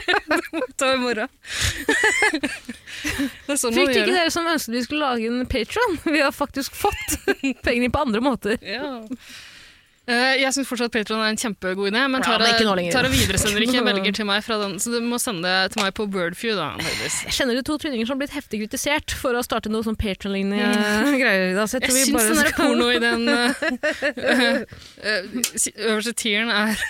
Ta 0.80 0.94
i 0.94 1.00
morgen. 1.02 1.28
det 3.48 3.58
sånn 3.60 3.74
Fikk 3.76 3.90
ikke 3.90 4.06
det. 4.06 4.14
dere 4.16 4.32
som 4.32 4.46
ønsket 4.48 4.78
vi 4.78 4.84
skulle 4.86 5.10
lage 5.12 5.28
en 5.28 5.44
Patron. 5.50 5.98
Vi 6.06 6.22
har 6.22 6.32
faktisk 6.32 6.72
fått 6.78 7.18
penger 7.66 7.92
på 7.92 8.04
andre 8.06 8.22
måter. 8.24 8.56
Ja. 8.64 9.02
Eh, 10.10 10.40
jeg 10.42 10.50
syns 10.50 10.66
fortsatt 10.66 10.90
Patron 10.90 11.20
er 11.22 11.28
en 11.30 11.36
kjempegod 11.38 11.86
idé, 11.92 12.00
men 12.10 12.18
Ja, 12.18 12.32
Tara, 12.32 12.46
men 12.58 12.80
ikke. 12.82 12.90
Tara 12.90 13.10
videresender 13.12 13.62
ikke 13.62 13.84
velger 13.86 14.16
til 14.16 14.26
meg 14.26 14.40
fra 14.42 14.56
den, 14.58 14.72
så 14.82 14.90
du 14.90 14.96
må 15.06 15.20
sende 15.22 15.46
det 15.46 15.76
til 15.76 15.84
meg 15.84 15.92
på 15.94 16.08
Wordview, 16.10 16.56
da. 16.58 16.72
Jeg 16.82 17.36
kjenner 17.36 17.54
du 17.54 17.62
to 17.68 17.76
tvillinger 17.78 18.08
som 18.10 18.16
har 18.16 18.24
blitt 18.24 18.34
heftig 18.34 18.64
kritisert 18.64 19.14
for 19.14 19.38
å 19.38 19.44
starte 19.46 19.70
noe 19.70 19.86
sånn 19.86 19.94
Patron-lignende 20.00 21.14
greier. 21.22 21.54
Da, 21.54 21.68
så 21.70 21.78
jeg 21.78 21.86
Jeg 21.92 22.08
syns 22.10 22.26
den 22.32 22.40
der 22.42 22.50
skal- 22.50 22.72
porno 22.74 22.90
i 22.90 22.98
den 22.98 23.30
eh, 23.30 24.66
eh, 25.06 25.86
øverste 25.86 26.16
tieren 26.18 26.50
er 26.50 26.82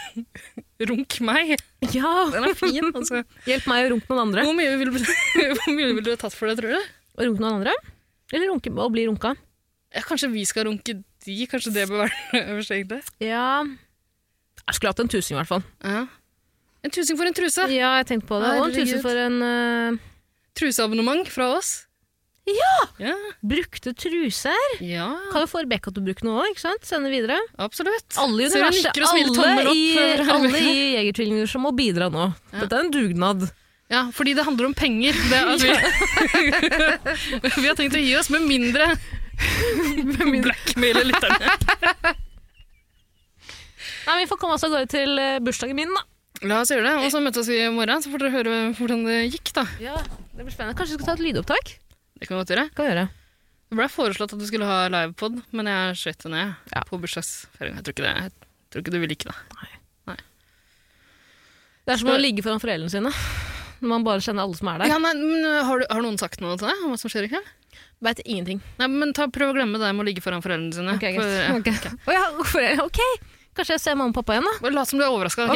Runk 0.82 1.20
meg. 1.22 1.52
Ja, 1.94 2.08
Den 2.32 2.48
er 2.48 2.56
fin. 2.58 2.88
Altså. 2.96 3.20
hjelp 3.46 3.68
meg 3.70 3.84
å 3.86 3.92
runke 3.92 4.08
noen 4.10 4.24
andre. 4.24 4.48
Hvor 4.48 4.56
mye 4.56 4.72
ville 4.80 5.92
vil 5.92 6.00
du 6.02 6.10
ha 6.10 6.18
tatt 6.18 6.34
for 6.34 6.48
det, 6.50 6.56
tror 6.58 6.74
du? 6.74 6.90
Å 7.20 7.28
runke 7.28 7.44
noen 7.44 7.60
andre? 7.60 7.76
Eller 8.32 8.48
runke 8.50 8.72
å 8.72 8.88
bli 8.90 9.04
runka? 9.06 9.36
Ja, 9.92 10.00
kanskje 10.08 10.32
vi 10.32 10.42
skal 10.48 10.66
runke 10.72 10.96
de? 11.26 11.36
Kanskje 11.50 11.74
det 11.74 11.86
bør 11.90 12.04
være 12.04 12.42
øverst, 12.54 12.74
egentlig? 12.74 13.02
Ja 13.22 13.62
Jeg 13.62 14.74
skulle 14.74 14.92
hatt 14.94 15.04
en 15.04 15.12
tusing, 15.12 15.36
i 15.36 15.40
hvert 15.40 15.50
fall. 15.50 15.64
Ja. 15.82 16.06
En 16.82 16.90
tusing 16.90 17.18
for 17.18 17.28
en 17.28 17.36
truse. 17.36 17.68
Ja, 17.70 17.94
jeg 18.00 18.10
tenkte 18.10 18.28
på 18.30 18.42
det. 18.42 18.50
Og 18.58 18.68
en 18.68 18.74
tusing 18.74 19.02
for 19.04 19.18
en 19.26 19.40
uh... 19.42 20.02
Truseabonnement 20.58 21.30
fra 21.32 21.54
oss. 21.56 21.72
Ja! 22.44 22.74
Ja, 22.98 23.14
brukte 23.46 23.92
truser. 23.94 24.58
ja 24.82 25.06
Kan 25.30 25.44
jo 25.44 25.48
få 25.50 25.62
Rebekka 25.62 25.92
til 25.94 26.02
å 26.02 26.06
bruke 26.08 26.26
noe 26.26 26.48
òg? 26.48 26.58
Sende 26.58 27.12
videre. 27.12 27.38
absolutt. 27.54 28.18
Alle 28.18 28.42
i 28.42 28.50
universet, 28.50 28.98
alle 28.98 29.74
i, 29.76 29.82
alle 30.26 30.50
i 30.58 30.76
Jegertvillinguniverset 30.98 31.62
må 31.62 31.70
bidra 31.78 32.10
nå. 32.10 32.32
Ja. 32.50 32.64
Dette 32.64 32.80
er 32.80 32.86
en 32.88 32.94
dugnad. 32.94 33.46
Ja, 33.92 34.06
fordi 34.14 34.34
det 34.34 34.46
handler 34.46 34.70
om 34.70 34.74
penger. 34.74 35.14
Det, 35.30 35.40
altså, 35.52 35.66
vi, 37.44 37.52
vi 37.62 37.68
har 37.68 37.78
tenkt 37.78 37.98
å 37.98 38.02
gi 38.02 38.14
oss 38.18 38.32
med 38.34 38.46
mindre 38.48 38.90
blackmaile 40.42 41.04
lytterne. 41.08 41.52
Nei, 44.06 44.16
Vi 44.22 44.26
får 44.30 44.38
komme 44.40 44.56
oss 44.58 44.64
av 44.66 44.72
gårde 44.74 44.88
til 44.90 45.18
eh, 45.22 45.38
bursdagen 45.44 45.78
min, 45.78 45.92
da. 45.94 46.02
La 46.50 46.60
oss 46.64 46.72
gjøre 46.74 46.82
det, 46.88 46.94
og 47.04 47.12
så 47.14 47.20
møtes 47.22 47.46
vi 47.50 47.60
i 47.62 47.68
morgen, 47.70 48.02
så 48.02 48.10
får 48.10 48.24
dere 48.24 48.34
høre 48.34 48.54
hvordan 48.74 49.04
det 49.06 49.18
gikk. 49.30 49.52
da. 49.54 49.62
Ja, 49.82 49.94
det 50.34 50.42
blir 50.42 50.50
spennende. 50.54 50.74
Kanskje 50.78 50.96
vi 50.96 51.02
skal 51.04 51.12
ta 51.12 51.14
et 51.20 51.22
lydopptak? 51.28 51.74
Det 52.18 52.26
kan 52.26 52.34
vi 52.34 52.40
godt 52.42 52.50
gjøre. 52.54 52.64
Kan 52.74 52.82
vi 52.86 52.90
gjøre. 52.90 53.04
Det 53.72 53.78
ble 53.78 53.86
foreslått 53.88 54.34
at 54.34 54.42
du 54.42 54.46
skulle 54.48 54.66
ha 54.68 54.80
livepod, 54.92 55.38
men 55.54 55.70
jeg 55.70 56.00
skjøt 56.02 56.26
det 56.26 56.32
ned 56.34 56.74
Ja. 56.74 56.82
på 56.88 56.98
bursdagsfeiringa. 57.00 57.78
Jeg 57.78 57.86
tror 57.86 58.04
det. 58.04 58.10
Jeg 58.18 58.32
tror 58.74 58.82
ikke 58.84 58.92
du 58.94 58.98
vil 59.04 59.12
like 59.14 59.30
det. 59.30 59.38
Det 61.82 61.90
er 61.96 61.98
som 61.98 62.12
å 62.12 62.18
ligge 62.20 62.44
foran 62.46 62.60
foreldrene 62.62 62.92
sine. 62.92 63.10
Når 63.82 63.90
man 63.90 64.04
bare 64.06 64.22
kjenner 64.22 64.44
alle 64.46 64.54
som 64.58 64.68
er 64.70 64.82
der. 64.82 64.92
Ja, 64.92 64.98
nei, 65.02 65.14
men 65.18 65.46
har, 65.66 65.80
du, 65.82 65.86
har 65.90 66.02
noen 66.04 66.18
sagt 66.20 66.38
noe 66.42 66.54
til 66.60 66.68
deg 66.70 66.84
om 66.84 66.92
hva 66.92 66.98
som 67.00 67.10
skjer 67.10 67.26
i 67.26 67.30
kveld? 67.32 67.48
Veit 68.02 68.18
ingenting. 68.26 68.58
Nei, 68.80 68.88
men 68.90 69.12
ta, 69.14 69.28
Prøv 69.30 69.52
å 69.52 69.56
glemme 69.56 69.78
det 69.78 69.92
med 69.94 70.04
å 70.04 70.08
ligge 70.08 70.24
foran 70.24 70.42
foreldrene 70.42 70.74
sine. 70.74 70.96
Ok, 70.98 71.06
For, 71.14 71.30
ja. 71.30 71.54
okay. 71.58 71.78
Ok. 71.78 72.08
Å 72.10 72.16
ja, 72.16 72.24
for- 72.42 72.86
ok. 72.88 73.00
Kanskje 73.52 73.76
jeg 73.76 73.82
ser 73.84 73.96
mamma 74.00 74.14
og 74.14 74.16
pappa 74.16 74.38
igjen, 74.38 74.48
da. 74.48 74.70
Lat 74.72 74.88
som 74.88 74.98
du 74.98 75.04
er 75.04 75.12
overraska. 75.12 75.44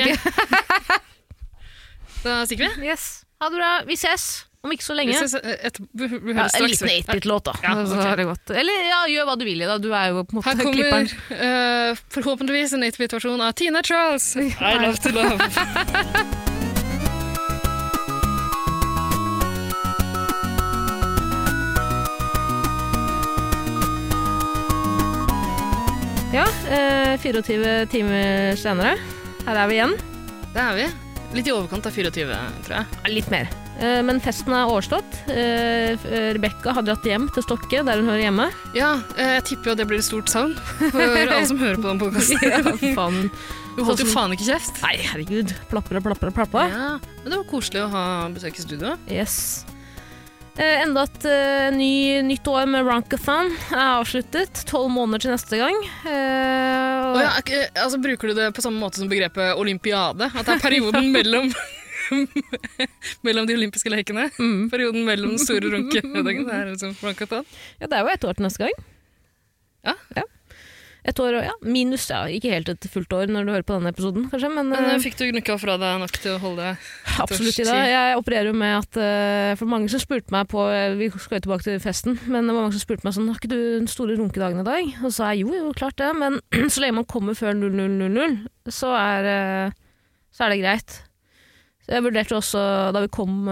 da 2.26 2.42
stikker 2.44 2.68
vi. 2.76 2.90
Yes. 2.90 3.24
Ha 3.40 3.48
det 3.50 3.58
bra. 3.58 3.70
Vi 3.88 3.96
ses 3.98 4.44
om 4.66 4.72
ikke 4.74 4.84
så 4.84 4.94
Vi 4.94 4.98
lenge. 4.98 5.14
ses 5.20 5.34
et, 5.38 5.78
vi 5.94 6.06
Ja, 6.34 6.46
en 6.46 6.66
liten 6.66 6.88
8-bit-låt, 6.90 7.44
da. 7.48 7.54
Ja, 7.62 7.74
okay. 7.82 8.26
er. 8.26 8.58
Eller 8.62 8.74
ja, 8.90 9.00
gjør 9.14 9.24
hva 9.30 9.36
du 9.38 9.44
vil 9.46 9.62
i, 9.62 9.68
da. 9.68 9.76
Du 9.78 9.92
er 9.94 10.06
jo 10.10 10.24
på 10.26 10.40
en 10.40 10.44
Her 10.48 10.54
kommer 10.60 10.74
klipperen. 10.74 11.08
Uh, 11.30 11.90
forhåpentligvis 12.18 12.74
en 12.76 12.84
8-bit-versjon 12.90 13.40
av 13.46 13.50
Tina 13.58 13.80
Charles. 13.86 14.26
I 14.36 14.74
love 14.82 14.98
to 15.06 15.10
love. 15.14 15.38
Ja, 26.36 26.44
eh, 26.68 27.14
24 27.22 27.86
timer 27.88 28.56
senere. 28.60 28.98
Her 29.46 29.56
er 29.62 29.68
vi 29.70 29.78
igjen. 29.78 29.94
Det 30.52 30.60
er 30.60 30.74
vi. 30.76 30.88
Litt 31.32 31.46
i 31.48 31.52
overkant 31.54 31.86
av 31.88 31.94
24, 31.96 32.40
tror 32.66 32.74
jeg. 32.76 32.88
Ja, 32.92 33.12
Litt 33.14 33.30
mer. 33.32 33.48
Eh, 33.80 34.02
men 34.04 34.20
festen 34.20 34.52
er 34.52 34.68
overstått. 34.68 35.16
Eh, 35.32 35.94
eh, 35.96 36.26
Rebekka 36.36 36.74
har 36.76 36.84
dratt 36.84 37.06
hjem 37.08 37.30
til 37.32 37.44
Stokke, 37.46 37.80
der 37.80 38.02
hun 38.02 38.10
hører 38.10 38.26
hjemme. 38.26 38.50
Ja, 38.76 38.98
eh, 39.16 39.38
jeg 39.38 39.46
tipper 39.52 39.72
jo 39.72 39.76
det 39.80 39.86
blir 39.88 40.02
et 40.02 40.08
stort 40.08 40.28
savn 40.32 40.52
for 40.90 41.00
alle 41.00 41.40
som 41.48 41.60
hører 41.62 41.80
på 41.80 41.88
den 41.88 42.02
podkasten. 42.04 42.44
ja, 42.52 42.92
faen. 42.98 43.30
Du 43.78 43.80
holdt 43.88 44.04
jo 44.04 44.08
faen 44.12 44.36
ikke 44.36 44.50
kjeft. 44.50 44.82
Nei, 44.84 44.96
herregud. 45.06 45.56
Plapper 45.72 46.02
og 46.02 46.04
plapper 46.10 46.34
og 46.34 46.36
plapper 46.36 46.68
Ja, 46.76 46.90
men 47.22 47.32
det 47.32 47.40
var 47.40 47.48
koselig 47.48 47.80
å 47.86 47.88
ha 47.96 48.04
besøk 48.36 48.60
i 48.60 48.66
studio. 48.66 48.92
Yes. 49.08 49.64
Eh, 50.56 50.78
enda 50.86 51.02
et 51.04 51.24
eh, 51.28 51.66
ny, 51.76 52.22
nytt 52.24 52.46
år 52.48 52.64
med 52.72 52.86
Rankathon 52.88 53.50
er 53.74 53.82
avsluttet. 53.98 54.62
Tolv 54.70 54.88
måneder 54.94 55.20
til 55.26 55.34
neste 55.34 55.58
gang. 55.60 55.76
Eh, 56.08 57.10
og- 57.10 57.18
ja, 57.20 57.32
altså, 57.82 58.00
bruker 58.00 58.28
du 58.32 58.34
det 58.38 58.46
på 58.56 58.64
samme 58.64 58.80
måte 58.80 58.96
som 59.02 59.08
begrepet 59.10 59.52
olympiade? 59.60 60.30
At 60.32 60.46
det 60.48 60.54
er 60.56 60.62
perioden 60.64 61.12
mellom 61.12 61.52
Mellom 63.26 63.46
de 63.48 63.54
olympiske 63.58 63.90
lekene? 63.90 64.28
Mm. 64.38 64.68
Perioden 64.70 65.04
mellom 65.04 65.34
den 65.34 65.42
store 65.42 65.68
runkedagen? 65.74 66.46
Det 66.46 66.62
liksom. 66.72 66.94
Ja, 67.80 67.86
det 67.90 67.98
er 67.98 68.04
jo 68.06 68.12
ett 68.14 68.24
år 68.24 68.36
til 68.38 68.46
neste 68.46 68.62
gang. 68.64 68.76
Ja. 69.84 69.94
Ja. 70.16 70.22
Et 71.06 71.20
år, 71.22 71.36
ja. 71.44 71.52
Minus, 71.62 72.08
ja. 72.10 72.24
Ikke 72.26 72.50
helt 72.50 72.70
et 72.72 72.86
fullt 72.90 73.12
år 73.14 73.30
når 73.30 73.46
du 73.46 73.52
hører 73.52 73.66
på 73.66 73.76
denne 73.76 73.92
episoden, 73.94 74.26
kanskje, 74.30 74.50
men, 74.50 74.72
Men 74.72 74.88
eh, 74.88 74.94
eh, 74.96 75.02
fikk 75.04 75.18
du 75.20 75.24
gnukka 75.28 75.54
fra 75.62 75.76
deg 75.78 76.00
nok 76.02 76.18
til 76.18 76.34
å 76.34 76.40
holde 76.42 76.64
deg 76.64 76.88
absolutt 77.22 77.52
års 77.52 77.60
tid. 77.60 77.70
Jeg 77.92 78.18
opererer 78.18 78.50
jo 78.50 78.56
med 78.58 78.74
at 78.80 78.98
eh, 78.98 79.52
For 79.60 79.70
mange 79.70 79.90
som 79.92 80.02
spurte 80.02 80.34
meg 80.34 80.50
på 80.50 80.64
Vi 80.98 81.10
skal 81.14 81.38
jo 81.38 81.44
tilbake 81.46 81.66
til 81.68 81.78
festen, 81.82 82.18
men 82.26 82.48
det 82.48 82.56
var 82.56 82.66
mange 82.66 82.74
som 82.74 82.82
spurte 82.82 83.06
meg 83.06 83.14
sånn 83.14 83.30
Har 83.30 83.38
ikke 83.38 83.52
du 83.52 83.58
den 83.78 83.90
store 83.90 84.18
runkedagen 84.18 84.64
i 84.64 84.66
dag? 84.66 84.90
Og 84.98 85.08
så 85.08 85.14
sa 85.20 85.30
jeg 85.30 85.46
jo, 85.46 85.54
jo, 85.54 85.70
klart 85.78 85.98
det, 86.02 86.10
men 86.18 86.40
så 86.74 86.82
lenge 86.82 86.98
man 86.98 87.10
kommer 87.10 87.38
før 87.38 87.54
0000, 87.54 88.38
så 88.74 88.90
er, 88.98 89.30
så 90.34 90.46
er 90.46 90.54
det 90.54 90.62
greit. 90.64 91.00
Så 91.86 91.94
jeg 91.94 92.02
vurderte 92.02 92.34
også, 92.34 92.62
da 92.96 93.02
vi 93.04 93.12
kom, 93.14 93.46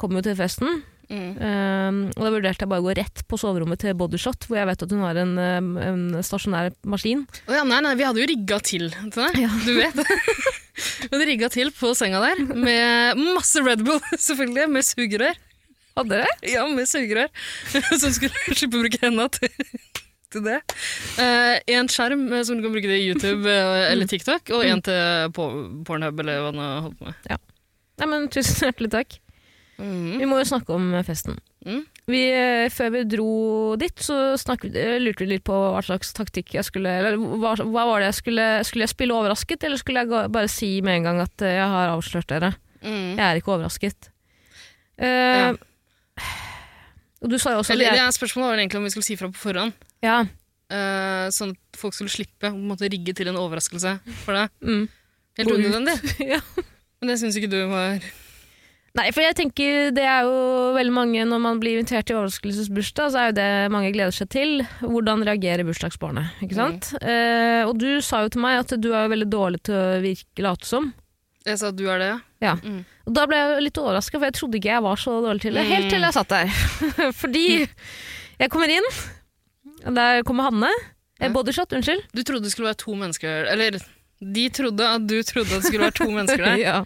kom 0.00 0.18
jo 0.18 0.24
til 0.26 0.36
festen, 0.36 0.82
Mm. 1.10 1.30
Um, 1.42 1.96
og 2.14 2.22
da 2.22 2.30
vurderte 2.30 2.62
jeg 2.62 2.70
bare 2.70 2.82
å 2.84 2.86
gå 2.86 2.94
rett 3.00 3.22
på 3.26 3.38
soverommet 3.40 3.80
til 3.82 3.96
Bodyshot, 3.98 4.46
hvor 4.46 4.60
jeg 4.60 4.68
vet 4.68 4.84
at 4.86 4.92
hun 4.94 5.02
har 5.02 5.18
en, 5.18 5.32
en 5.42 6.02
stasjonær 6.22 6.70
maskin. 6.86 7.24
Å 7.50 7.56
ja, 7.58 7.64
nei, 7.66 7.80
nei, 7.82 7.96
vi 7.98 8.06
hadde 8.06 8.22
jo 8.22 8.28
rigga 8.30 8.60
til 8.62 8.88
til 8.94 9.24
deg. 9.24 9.40
Ja. 9.42 9.50
Du 9.66 9.74
vet. 9.76 9.98
Vi 10.00 11.10
hadde 11.12 11.26
rigga 11.28 11.50
til 11.52 11.72
på 11.76 11.90
senga 11.98 12.22
der 12.22 12.40
med 12.48 13.18
masse 13.34 13.60
Red 13.64 13.82
Bull, 13.86 14.00
selvfølgelig, 14.28 14.68
med 14.72 14.86
sugerør. 14.86 15.40
Hadde 15.98 16.14
dere? 16.14 16.36
Ja, 16.46 16.66
med 16.70 16.88
sugerør. 16.88 17.32
Som 18.00 18.14
skulle 18.14 18.54
slippe 18.54 18.78
å 18.78 18.84
bruke 18.86 19.00
henda 19.02 19.26
til, 19.34 19.50
til 20.30 20.46
det. 20.46 20.60
Uh, 21.18 21.58
en 21.74 21.90
skjerm 21.90 22.28
eh, 22.30 22.44
som 22.46 22.56
du 22.56 22.64
kan 22.64 22.76
bruke 22.76 22.86
til 22.86 23.10
YouTube 23.10 23.50
eh, 23.50 23.88
eller 23.90 24.08
TikTok, 24.10 24.54
og 24.54 24.62
en 24.64 24.84
til 24.86 25.34
Pornhub 25.34 26.22
eller 26.22 26.44
hva 26.46 26.54
du 26.54 26.62
holder 26.62 26.94
på 27.00 27.10
med. 27.10 27.50
Nei, 28.00 28.08
men 28.08 28.30
Tusen 28.32 28.70
hjertelig 28.70 28.94
takk. 28.94 29.18
Mm. 29.80 30.18
Vi 30.20 30.28
må 30.28 30.38
jo 30.40 30.48
snakke 30.48 30.74
om 30.76 30.90
festen. 31.06 31.38
Mm. 31.64 31.80
Vi, 32.10 32.20
eh, 32.34 32.68
før 32.72 32.92
vi 32.94 33.02
dro 33.08 33.30
dit, 33.80 34.02
så 34.02 34.34
snakket, 34.40 34.76
eh, 34.76 34.98
lurte 35.00 35.24
vi 35.24 35.30
litt 35.34 35.44
på 35.46 35.54
hva 35.54 35.80
slags 35.84 36.12
taktikk 36.16 36.54
jeg 36.56 36.66
skulle 36.66 36.88
Eller 36.88 37.18
hva, 37.20 37.52
hva 37.60 37.84
var 37.86 38.00
det 38.00 38.08
jeg 38.08 38.18
skulle 38.18 38.46
Skulle 38.66 38.86
jeg 38.86 38.94
spille 38.94 39.16
overrasket, 39.16 39.66
eller 39.68 39.80
skulle 39.80 40.02
jeg 40.02 40.32
bare 40.32 40.50
si 40.50 40.70
med 40.84 41.00
en 41.00 41.08
gang 41.10 41.20
at 41.26 41.44
eh, 41.44 41.58
jeg 41.58 41.68
har 41.74 41.92
avslørt 41.92 42.32
dere? 42.32 42.54
Mm. 42.80 43.18
Jeg 43.18 43.24
er 43.26 43.40
ikke 43.40 43.54
overrasket. 43.56 44.10
Uh, 45.00 45.06
Ja. 45.06 45.50
Og 47.20 47.28
du 47.28 47.36
sa 47.36 47.52
jo 47.52 47.60
også 47.60 47.74
Eller, 47.74 47.92
jeg, 47.92 48.12
spørsmålet 48.16 48.48
var 48.48 48.60
egentlig 48.62 48.80
om 48.80 48.86
vi 48.88 48.92
skulle 48.94 49.04
si 49.04 49.16
fra 49.20 49.28
på 49.28 49.42
forhånd, 49.48 49.72
ja, 50.04 50.24
Uh, 50.70 51.26
sånn 51.34 51.50
at 51.50 51.78
folk 51.80 51.96
skulle 51.96 52.12
slippe 52.12 52.46
å 52.46 52.54
måtte 52.54 52.86
rigge 52.86 53.10
til 53.18 53.26
en 53.26 53.38
overraskelse 53.40 53.96
for 54.22 54.38
deg. 54.38 54.52
mm. 54.62 54.84
Helt 55.40 55.50
unødvendig. 55.50 55.96
ja. 56.36 56.38
Men 57.00 57.10
det 57.10 57.16
syns 57.18 57.38
ikke 57.40 57.50
du 57.50 57.58
var 57.72 57.98
Nei, 58.98 59.04
for 59.14 59.22
jeg 59.22 59.36
tenker 59.38 59.92
det 59.94 60.02
er 60.02 60.24
jo 60.26 60.38
veldig 60.74 60.90
mange 60.90 61.22
Når 61.30 61.38
man 61.44 61.60
blir 61.62 61.76
invitert 61.78 62.08
til 62.08 62.16
overraskelsesbursdag, 62.18 63.12
så 63.14 63.20
er 63.20 63.28
jo 63.28 63.36
det 63.36 63.50
mange 63.70 63.92
gleder 63.94 64.14
seg 64.16 64.30
til. 64.34 64.64
Hvordan 64.82 65.22
reagerer 65.28 65.62
bursdagsbarnet? 65.68 66.32
Ikke 66.42 66.58
sant? 66.58 66.88
Eh, 66.98 67.62
og 67.68 67.76
du 67.78 68.00
sa 68.02 68.24
jo 68.24 68.32
til 68.34 68.42
meg 68.42 68.58
at 68.64 68.74
du 68.82 68.90
er 68.90 69.12
veldig 69.12 69.28
dårlig 69.30 69.62
til 69.68 69.78
å 69.78 70.00
virke 70.02 70.42
late 70.42 70.66
som. 70.66 70.90
Jeg 71.46 71.60
sa 71.62 71.70
at 71.70 71.78
du 71.78 71.86
er 71.88 72.02
det, 72.02 72.10
ja. 72.44 72.56
Mm. 72.60 72.82
Og 73.08 73.14
da 73.16 73.22
ble 73.30 73.38
jeg 73.38 73.62
litt 73.68 73.78
overraska, 73.80 74.18
for 74.18 74.26
jeg 74.28 74.36
trodde 74.36 74.58
ikke 74.58 74.72
jeg 74.74 74.84
var 74.84 74.98
så 75.00 75.14
dårlig 75.24 75.44
til 75.46 75.56
det. 75.56 75.64
Helt 75.70 75.88
til 75.94 76.04
jeg 76.04 76.16
satt 76.18 76.34
der. 76.34 76.58
Fordi 77.22 77.46
jeg 78.42 78.50
kommer 78.52 78.74
inn, 78.74 78.90
der 79.86 80.20
kommer 80.28 80.50
Hanne. 80.50 80.68
Eh, 81.20 81.30
Bodyshot, 81.32 81.72
unnskyld. 81.78 82.02
Du 82.12 82.24
trodde 82.26 82.44
det 82.48 82.52
skulle 82.52 82.72
være 82.72 82.80
to 82.80 82.94
mennesker 82.96 83.48
Eller 83.54 83.78
de 84.20 84.44
trodde 84.52 84.84
at 84.84 85.04
du 85.08 85.16
trodde 85.24 85.48
at 85.52 85.62
det 85.62 85.68
skulle 85.70 85.86
være 85.86 85.96
to 85.96 86.10
mennesker 86.10 86.44
der. 86.50 86.60
ja. 86.60 86.78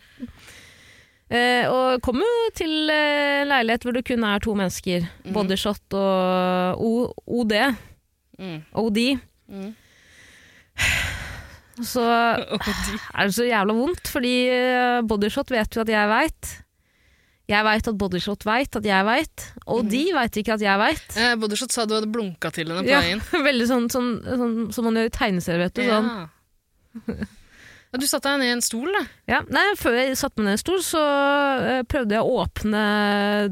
Eh, 1.32 1.64
og 1.72 2.02
kom 2.04 2.20
jo 2.20 2.32
til 2.54 2.90
eh, 2.92 3.44
leilighet 3.48 3.87
hvor 3.87 3.96
det 3.96 4.04
kun 4.06 4.26
er 4.28 4.42
to 4.44 4.54
mennesker. 4.58 5.06
Mm. 5.24 5.32
Bodyshot 5.37 5.96
og 5.96 6.82
o 6.84 6.90
OD. 7.40 7.54
Mm. 8.38 8.58
OD. 8.82 9.00
Mm. 9.48 9.70
Så 11.82 12.04
er 13.16 13.24
det 13.26 13.34
så 13.34 13.48
jævla 13.48 13.74
vondt, 13.74 14.10
fordi 14.12 14.34
eh, 14.52 15.00
Bodyshot 15.08 15.50
vet 15.50 15.74
jo 15.74 15.82
at 15.82 15.90
jeg 15.90 16.12
veit. 16.12 16.52
Jeg 17.50 17.60
veit 17.66 17.88
at 17.90 17.96
Bodyshot 18.00 18.46
veit 18.48 18.76
at 18.78 18.87
jeg 18.88 19.04
veit, 19.04 19.42
og 19.68 19.88
de 19.92 20.04
veit 20.16 20.37
ikke 20.40 20.54
at 20.54 20.62
jeg 20.64 20.80
veit. 20.80 21.08
Eh, 21.20 21.34
Bodyshot 21.40 21.74
sa 21.74 21.84
du 21.84 21.92
hadde 21.98 22.08
blunka 22.12 22.48
til 22.54 22.70
henne 22.72 22.87
på 22.87 22.92
Ja, 22.92 23.02
veldig 23.50 23.66
sånn, 23.68 23.88
sånn, 23.92 24.12
sånn 24.24 24.54
som 24.72 24.88
man 24.88 25.00
gjør 25.00 25.10
i 25.10 25.16
tegneserier, 25.18 25.66
vet 25.66 25.80
du. 25.80 25.88
Sånn. 25.90 26.12
Ja. 26.14 27.32
Ja, 27.94 27.98
du 28.02 28.07
satte 28.11 28.26
deg 28.33 28.40
ned 28.42 28.48
i 28.50 28.54
en 28.57 28.62
stol, 28.66 28.88
da. 28.90 29.04
Ja, 29.30 29.38
nei, 29.54 29.62
før 29.78 29.94
jeg 29.94 30.16
satte 30.18 30.40
meg 30.42 30.48
ned 30.48 30.57
i 30.57 30.59
en 30.59 30.62
stol, 30.64 30.80
så 30.83 31.02
eh, 31.62 31.83
prøvde 31.87 32.16
jeg 32.16 32.26
å 32.26 32.40
åpne 32.42 32.80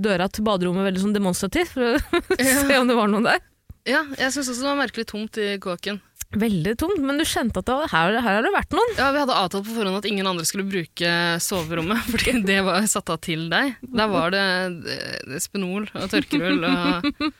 døra 0.02 0.26
til 0.34 0.42
baderommet 0.48 0.88
veldig 0.88 1.02
sånn 1.04 1.14
demonstrativt, 1.14 1.70
for 1.76 1.94
å 1.94 2.38
se 2.66 2.78
om 2.80 2.90
det 2.90 2.96
var 2.98 3.12
noen 3.12 3.28
der. 3.30 3.44
Ja, 3.86 4.00
jeg 4.18 4.34
syns 4.34 4.50
også 4.50 4.64
det 4.64 4.68
var 4.72 4.80
merkelig 4.82 5.06
tomt 5.10 5.38
i 5.42 5.52
kåken. 5.62 6.00
Veldig 6.32 6.72
tomt, 6.80 6.98
men 7.04 7.18
du 7.20 7.26
kjente 7.28 7.60
at 7.60 7.66
det, 7.68 7.74
var- 7.76 7.90
her, 7.92 8.14
her 8.18 8.38
har 8.38 8.46
det 8.46 8.52
vært 8.54 8.74
noen. 8.74 8.92
Ja, 8.98 9.10
Vi 9.14 9.20
hadde 9.22 9.34
avtalt 9.36 9.66
på 9.68 9.74
forhånd 9.76 9.98
at 10.00 10.06
ingen 10.10 10.26
andre 10.30 10.46
skulle 10.48 10.66
bruke 10.66 11.14
soverommet, 11.44 12.02
fordi 12.12 12.40
det 12.48 12.58
var 12.66 12.82
satt 12.90 13.14
av 13.14 13.22
til 13.22 13.46
deg. 13.52 13.74
Der 13.94 14.10
var 14.10 14.34
det 14.34 14.42
eh, 14.96 15.38
Spenol 15.44 15.86
og 15.92 16.10
tørkerull 16.10 16.66
og 16.66 17.30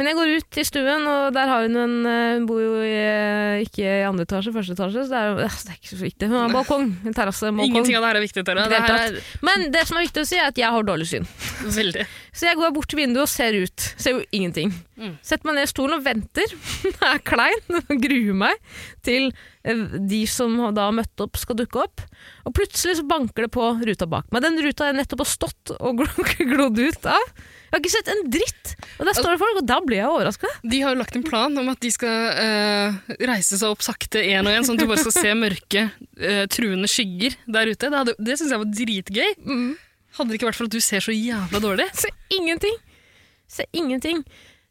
Men 0.00 0.08
jeg 0.08 0.16
går 0.16 0.30
ut 0.40 0.56
i 0.56 0.62
stuen, 0.64 1.02
og 1.12 1.34
der 1.36 1.50
har 1.52 1.66
hun 1.66 1.74
en 1.76 1.96
eh, 2.08 2.34
Hun 2.38 2.46
bor 2.48 2.60
jo 2.62 2.70
i, 2.80 2.88
eh, 2.96 3.58
ikke 3.66 3.84
i 3.84 4.06
andre 4.08 4.24
etasje, 4.24 4.48
første 4.54 4.72
etasje, 4.72 5.02
så 5.04 5.12
det 5.12 5.18
er, 5.20 5.26
jo- 5.28 5.36
det 5.44 5.74
er 5.74 5.76
ikke 5.76 5.90
så 5.92 6.00
viktig. 6.06 6.28
Hun 6.30 6.38
har 6.40 6.54
balkong. 6.54 6.86
En 7.04 7.16
terrasse, 7.18 7.44
balkong. 7.50 7.66
Ingenting 7.68 7.98
av 7.98 8.06
det 8.06 8.08
her 8.08 8.20
er 8.22 8.24
viktig, 8.24 8.44
Tara. 8.48 8.64
Men 9.44 9.66
det 9.74 9.82
som 9.90 10.00
er 10.00 10.06
viktig 10.08 10.24
å 10.24 10.28
si, 10.32 10.40
er 10.40 10.48
at 10.48 10.56
jeg 10.64 10.72
har 10.72 10.88
dårlig 10.88 11.06
syn. 11.12 11.28
veldig 11.76 12.06
Så 12.32 12.46
jeg 12.46 12.58
går 12.60 12.72
bort 12.76 12.88
til 12.92 13.00
vinduet 13.02 13.24
og 13.26 13.30
ser 13.32 13.56
ut. 13.58 13.86
Ser 14.00 14.14
jo 14.18 14.24
ingenting. 14.36 14.70
Mm. 15.00 15.14
Setter 15.24 15.48
meg 15.50 15.56
ned 15.58 15.66
i 15.66 15.70
stolen 15.72 15.96
og 15.98 16.04
venter. 16.04 16.52
Jeg 16.84 16.98
er 17.08 17.22
klein 17.26 17.76
og 17.80 17.94
gruer 18.04 18.36
meg 18.36 18.58
til 19.06 19.30
eh, 19.64 19.80
de 20.10 20.20
som 20.30 20.54
da 20.76 20.86
har 20.90 20.94
møtt 20.94 21.24
opp, 21.24 21.38
skal 21.40 21.58
dukke 21.58 21.80
opp. 21.86 22.04
Og 22.46 22.54
plutselig 22.56 22.98
så 23.00 23.06
banker 23.08 23.46
det 23.46 23.50
på 23.54 23.64
ruta 23.80 24.06
bak 24.10 24.28
meg. 24.30 24.44
Den 24.44 24.60
ruta 24.62 24.90
jeg 24.90 24.98
nettopp 25.00 25.24
har 25.24 25.30
stått 25.32 25.72
og 25.78 26.02
gl- 26.04 26.46
glodd 26.52 26.78
ut 26.78 27.08
av. 27.10 27.26
Jeg 27.70 27.74
har 27.76 27.82
ikke 27.84 27.92
sett 27.96 28.08
en 28.10 28.22
dritt! 28.34 28.72
Og 28.98 29.06
der 29.06 29.14
står 29.14 29.34
det 29.36 29.40
folk, 29.42 29.58
og 29.60 29.66
da 29.70 29.76
blir 29.86 30.00
jeg 30.00 30.10
overraska. 30.10 30.48
De 30.66 30.80
har 30.82 30.94
jo 30.94 30.98
lagt 31.00 31.14
en 31.18 31.26
plan 31.26 31.60
om 31.60 31.68
at 31.70 31.78
de 31.84 31.90
skal 31.94 32.32
eh, 32.42 32.96
reise 33.30 33.58
seg 33.60 33.70
opp 33.74 33.84
sakte 33.86 34.22
én 34.26 34.42
og 34.42 34.50
én, 34.54 34.66
sånn 34.66 34.74
at 34.78 34.82
du 34.82 34.90
bare 34.90 35.02
skal 35.04 35.14
se 35.14 35.34
mørke, 35.38 35.84
eh, 36.18 36.42
truende 36.50 36.90
skygger 36.90 37.36
der 37.46 37.70
ute. 37.70 37.86
Det, 37.86 37.94
hadde- 38.00 38.16
det 38.26 38.38
syns 38.40 38.54
jeg 38.56 38.62
var 38.64 38.74
dritgøy. 38.80 39.30
Hadde 40.20 40.34
det 40.34 40.36
ikke 40.36 40.50
vært 40.50 40.60
for 40.60 40.68
at 40.68 40.74
du 40.76 40.82
ser 40.84 41.00
så 41.00 41.14
jævla 41.16 41.60
dårlig. 41.64 41.86
Ser 41.96 42.12
ingenting. 42.36 42.74
Ser 43.48 43.68
ingenting. 43.72 44.20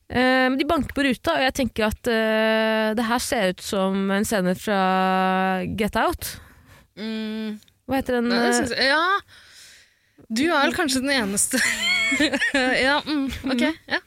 Eh, 0.09 0.45
Men 0.49 0.57
de 0.59 0.65
banker 0.69 0.93
på 0.93 1.05
ruta, 1.05 1.35
og 1.37 1.43
jeg 1.47 1.55
tenker 1.57 1.87
at 1.89 2.09
uh, 2.09 2.91
det 2.97 3.05
her 3.05 3.21
ser 3.21 3.51
ut 3.53 3.61
som 3.65 4.11
en 4.13 4.25
scene 4.25 4.53
fra 4.57 4.79
Get 5.77 5.97
Out. 5.97 6.35
Mm, 6.99 7.57
Hva 7.89 7.99
heter 7.99 8.19
den? 8.19 8.29
nei, 8.29 8.39
eh, 8.49 8.73
jeg, 8.73 8.89
ja, 8.89 10.25
du 10.29 10.43
er 10.49 10.65
vel 10.67 10.73
kanskje 10.75 10.99
den 11.01 11.13
eneste 11.15 11.59
Ja, 12.87 12.97
mm, 13.05 13.27
ok. 13.53 13.63
Ja. 13.89 13.99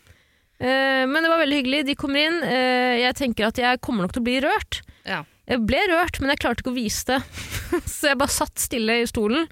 Uh, 0.62 1.04
men 1.10 1.18
det 1.22 1.30
var 1.30 1.42
veldig 1.42 1.60
hyggelig. 1.62 1.84
De 1.90 1.98
kommer 1.98 2.22
inn. 2.22 2.40
Uh, 2.46 2.94
jeg 3.02 3.18
tenker 3.18 3.48
at 3.50 3.58
jeg 3.58 3.82
kommer 3.82 4.06
nok 4.06 4.14
til 4.14 4.22
å 4.22 4.26
bli 4.30 4.38
rørt. 4.44 4.82
Ja. 5.08 5.22
Jeg 5.50 5.62
ble 5.66 5.80
rørt, 5.90 6.20
men 6.22 6.30
jeg 6.30 6.42
klarte 6.42 6.62
ikke 6.62 6.70
å 6.74 6.76
vise 6.78 7.06
det. 7.08 7.20
så 7.94 8.12
jeg 8.12 8.18
bare 8.20 8.30
satt 8.34 8.62
stille 8.62 9.00
i 9.02 9.08
stolen. 9.10 9.48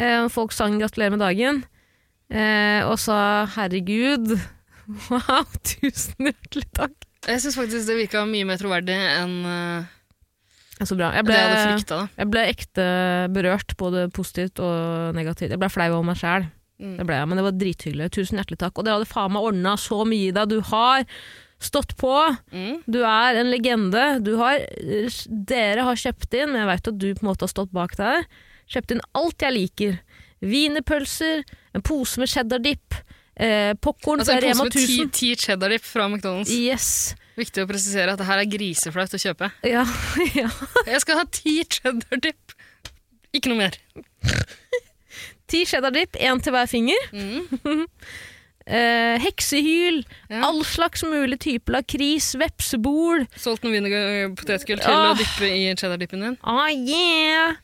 Eh, 0.00 0.24
folk 0.32 0.54
sang 0.56 0.78
'gratulerer 0.80 1.12
med 1.12 1.20
dagen' 1.20 1.62
eh, 2.32 2.80
og 2.88 2.96
sa 2.98 3.46
'herregud'. 3.46 4.38
Wow, 5.10 5.46
tusen 5.62 6.26
hjertelig 6.26 6.66
takk. 6.74 6.96
Jeg 7.28 7.42
syns 7.44 7.54
faktisk 7.54 7.86
det 7.86 7.94
virka 7.94 8.24
mye 8.26 8.46
mer 8.48 8.58
troverdig 8.58 8.96
enn 8.96 9.34
uh, 9.46 9.84
Så 10.82 10.96
bra. 10.98 11.12
Jeg 11.14 11.28
det 11.28 11.36
jeg 11.36 11.46
hadde 11.46 11.76
frykta. 11.76 11.98
jeg 12.16 12.30
ble 12.32 12.42
ekte 12.50 12.86
berørt, 13.30 13.76
både 13.78 14.08
positivt 14.10 14.58
og 14.58 15.14
negativt. 15.14 15.52
Jeg 15.52 15.60
ble 15.60 15.68
flau 15.70 15.92
over 15.92 16.08
meg 16.08 16.18
sjæl. 16.18 16.48
Mm. 16.80 16.96
Det 16.96 17.06
ble 17.06 17.20
jeg, 17.20 17.28
men 17.28 17.38
det 17.38 17.44
var 17.44 17.58
drithyggelig. 17.60 18.10
Tusen 18.16 18.40
hjertelig 18.40 18.58
takk. 18.64 18.80
Og 18.80 18.88
dere 18.88 18.98
hadde 18.98 19.12
faen 19.12 19.34
meg 19.36 19.46
ordna 19.46 19.76
så 19.78 20.00
mye 20.08 20.30
i 20.30 20.34
deg. 20.34 20.50
Du 20.50 20.58
har 20.72 21.04
stått 21.60 21.92
på. 22.00 22.14
Mm. 22.50 22.80
Du 22.88 23.02
er 23.04 23.42
en 23.42 23.52
legende. 23.52 24.06
Du 24.24 24.32
har, 24.40 24.64
dere 25.28 25.84
har 25.86 26.02
kjøpt 26.02 26.34
inn, 26.34 26.54
men 26.54 26.64
jeg 26.64 26.70
vet 26.72 26.92
at 26.94 27.02
du 27.04 27.10
på 27.12 27.26
en 27.26 27.30
måte 27.30 27.46
har 27.46 27.52
stått 27.52 27.74
bak 27.76 27.94
der, 28.00 28.24
kjøpt 28.70 28.94
inn 28.96 29.02
alt 29.18 29.44
jeg 29.46 29.56
liker. 29.56 29.98
Wienerpølser, 30.40 31.42
en 31.76 31.82
pose 31.84 32.20
med 32.22 32.30
cheddar-dipp, 32.32 32.94
eh, 33.36 33.72
popkorn 33.82 34.22
Altså, 34.22 34.36
fra 34.38 34.52
en 34.52 34.62
pose 34.62 34.64
med 34.64 35.12
ti, 35.12 35.28
ti 35.34 35.34
cheddar-dipp 35.36 35.84
fra 35.84 36.08
McDonald's. 36.08 36.52
Yes. 36.54 37.14
Viktig 37.40 37.64
å 37.64 37.68
presisere 37.70 38.12
at 38.14 38.20
det 38.20 38.26
her 38.28 38.40
er 38.42 38.48
griseflaut 38.50 39.14
å 39.16 39.20
kjøpe. 39.20 39.50
Ja, 39.68 39.84
ja. 40.40 40.48
Jeg 40.86 41.04
skal 41.04 41.20
ha 41.22 41.26
ti 41.32 41.60
cheddar-dipp! 41.64 42.56
Ikke 43.36 43.52
noe 43.52 43.60
mer. 43.68 43.76
Ti 45.50 45.64
cheddar-dipp, 45.66 46.18
én 46.22 46.40
til 46.42 46.54
hver 46.54 46.68
finger. 46.70 47.08
Mm. 47.12 47.86
Eh, 48.70 49.16
heksehyl, 49.18 50.04
Ja. 50.30 50.44
all 50.46 50.60
slags 50.68 51.00
mulig 51.02 51.40
type 51.42 51.72
lakris, 51.74 52.28
vepsebol. 52.38 53.24
Solgt 53.34 53.64
noen 53.64 53.72
wienerpotetgull 53.80 54.78
til 54.78 54.92
Åh. 54.94 55.08
å 55.10 55.16
dyppe 55.18 55.48
i 55.48 55.64
cheddar-dippen 55.74 56.22
din. 56.22 56.36
Ah, 56.46 56.68
yeah! 56.70 57.56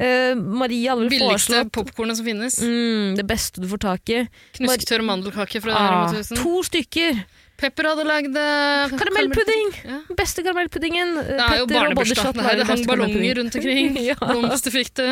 Eh, 0.00 0.32
Marie 0.38 0.88
hadde 0.88 1.10
Billigste 1.12 1.58
popkornet 1.74 2.16
som 2.16 2.24
finnes. 2.26 2.56
mm, 2.62 3.16
det 3.18 3.26
beste 3.28 3.60
du 3.60 3.66
får 3.68 3.82
tak 3.84 4.08
i. 4.14 4.22
Knusktørr 4.56 5.04
mandelkake 5.04 5.60
fra 5.60 5.74
Ah, 5.76 5.90
Rema 5.90 6.22
1000. 6.22 6.40
to 6.40 6.62
stykker! 6.64 7.20
Pepper 7.60 7.90
hadde 7.90 8.06
lagd 8.08 8.36
eh, 8.40 8.94
Karamellpudding! 8.96 9.74
Ja. 9.84 9.98
Beste 10.16 10.40
karamellpuddingen. 10.46 11.10
eh, 11.20 11.30
Det 11.36 11.44
er 11.44 11.58
jo 11.60 11.66
Petter 11.68 11.90
og 11.90 11.94
barnebursdag. 11.94 12.32
Det, 12.40 12.66
hang 12.70 12.84
ballonger 12.88 13.34
rundt 13.42 13.56
omkring. 13.60 13.98
Ja. 14.08 14.16
Blomster 14.16 14.72
fikk 14.72 14.94
det. 14.96 15.10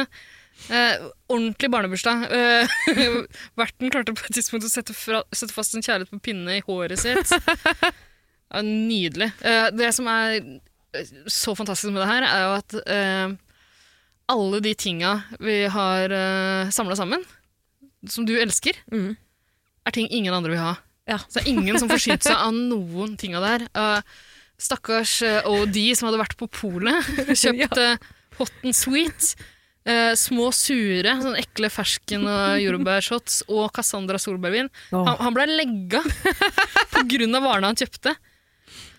Eh, 0.73 0.95
ordentlig 1.29 1.69
barnebursdag. 1.71 2.25
Eh, 2.33 2.79
verten 3.61 3.93
klarte 3.93 4.15
på 4.17 4.25
et 4.31 4.39
tidspunkt 4.41 4.65
å 4.65 4.73
sette, 4.73 4.97
fra, 4.97 5.21
sette 5.37 5.53
fast 5.53 5.77
en 5.77 5.85
kjærlighet 5.85 6.11
på 6.17 6.23
pinne 6.31 6.57
i 6.57 6.65
håret 6.65 6.99
sitt. 7.05 7.29
Ja, 8.49 8.63
nydelig. 8.65 9.27
Eh, 9.45 9.67
det 9.77 9.91
som 9.93 10.07
er 10.09 10.39
så 11.29 11.53
fantastisk 11.53 11.93
med 11.93 12.01
det 12.01 12.09
her, 12.09 12.25
er 12.25 12.45
jo 12.47 12.53
at 12.57 12.77
eh, 12.89 13.35
alle 14.29 14.61
de 14.65 14.75
tinga 14.79 15.15
vi 15.41 15.63
har 15.73 16.13
uh, 16.13 16.71
samla 16.75 16.97
sammen, 16.99 17.25
som 18.09 18.27
du 18.29 18.35
elsker, 18.39 18.77
Mm. 18.93 19.17
er 19.87 19.95
ting 19.97 20.09
ingen 20.13 20.35
andre 20.35 20.53
vil 20.53 20.61
ha. 20.63 20.75
Ja. 21.09 21.19
Så 21.25 21.39
det 21.41 21.47
er 21.47 21.53
ingen 21.57 21.79
som 21.81 21.89
forsynt 21.89 22.23
seg 22.27 22.37
av 22.37 22.53
noen 22.53 23.17
ting 23.17 23.35
av 23.35 23.43
det 23.43 23.53
her. 23.55 23.63
Eh, 23.75 24.01
stakkars 24.61 25.23
uh, 25.25 25.41
OD 25.49 25.79
som 25.97 26.11
hadde 26.11 26.21
vært 26.21 26.37
på 26.37 26.49
polet, 26.53 27.07
kjøpt 27.43 27.79
uh, 27.81 27.97
hot 28.41 28.53
and 28.65 28.77
sweet, 28.77 29.35
Uh, 29.89 30.13
små 30.21 30.51
sure, 30.53 31.15
sånn 31.23 31.37
ekle 31.39 31.71
fersken- 31.73 32.27
og 32.29 32.59
jordbærshots 32.61 33.39
og 33.49 33.71
Cassandra 33.73 34.19
solbærvin. 34.21 34.67
Oh. 34.93 35.07
Han, 35.07 35.15
han 35.23 35.33
ble 35.33 35.47
legga 35.49 36.03
på 36.93 37.05
grunn 37.09 37.39
av 37.39 37.47
varene 37.47 37.71
han 37.71 37.79
kjøpte. 37.79 38.13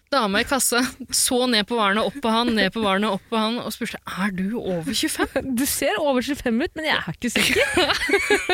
Dama 0.09 0.39
i 0.41 0.45
kassa 0.49 0.79
så 1.13 1.43
ned 1.45 1.67
på 1.69 1.75
varene, 1.77 2.01
opp 2.01 2.15
på 2.23 2.31
han, 2.33 2.49
ned 2.57 2.71
på 2.73 2.81
varene, 2.81 3.11
opp 3.13 3.25
på 3.29 3.37
han, 3.37 3.59
og 3.61 3.69
spurte 3.75 3.99
er 4.09 4.31
du 4.33 4.55
over 4.57 4.89
25. 4.89 5.51
Du 5.59 5.65
ser 5.69 5.99
over 6.01 6.25
25 6.25 6.63
ut, 6.65 6.73
men 6.79 6.87
jeg 6.89 6.97
er 6.97 7.13
ikke 7.13 7.29
sikker. 7.35 7.63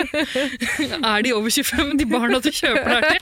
Er 1.15 1.23
de 1.23 1.31
over 1.37 1.49
25, 1.53 1.95
de 2.01 2.07
barna 2.11 2.41
du 2.43 2.51
kjøper 2.51 2.99
der 2.99 3.07
til? 3.15 3.19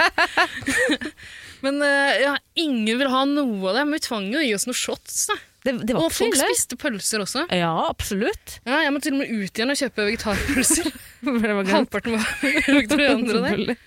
Men 1.63 1.77
eh, 1.85 2.17
ja, 2.25 2.33
ingen 2.59 2.97
vil 2.99 3.07
ha 3.07 3.21
noe 3.29 3.69
av 3.69 3.77
det. 3.77 3.83
Men 3.87 3.95
vi 3.95 4.01
tvang 4.03 4.25
jo 4.33 4.41
å 4.41 4.43
gi 4.43 4.49
oss 4.57 4.65
noen 4.67 4.75
shots. 4.75 5.21
Da. 5.29 5.37
Det, 5.63 5.73
det 5.87 5.95
var 5.95 6.09
Og 6.09 6.11
folk 6.11 6.33
ille. 6.35 6.49
spiste 6.49 6.75
pølser 6.81 7.23
også. 7.23 7.45
Ja, 7.55 7.69
absolutt. 7.87 8.57
Ja, 8.67 8.81
jeg 8.83 8.91
må 8.91 8.99
til 9.03 9.15
og 9.15 9.21
med 9.21 9.31
ut 9.31 9.53
igjen 9.61 9.71
og 9.71 9.79
kjøpe 9.79 10.09
vegetarpølser. 10.09 10.89
Det 11.23 11.37
var 11.39 11.39
glemt. 11.63 11.71
Halvparten 11.71 12.17
var 12.17 12.27
vegetarianere 12.43 13.53
der. 13.69 13.77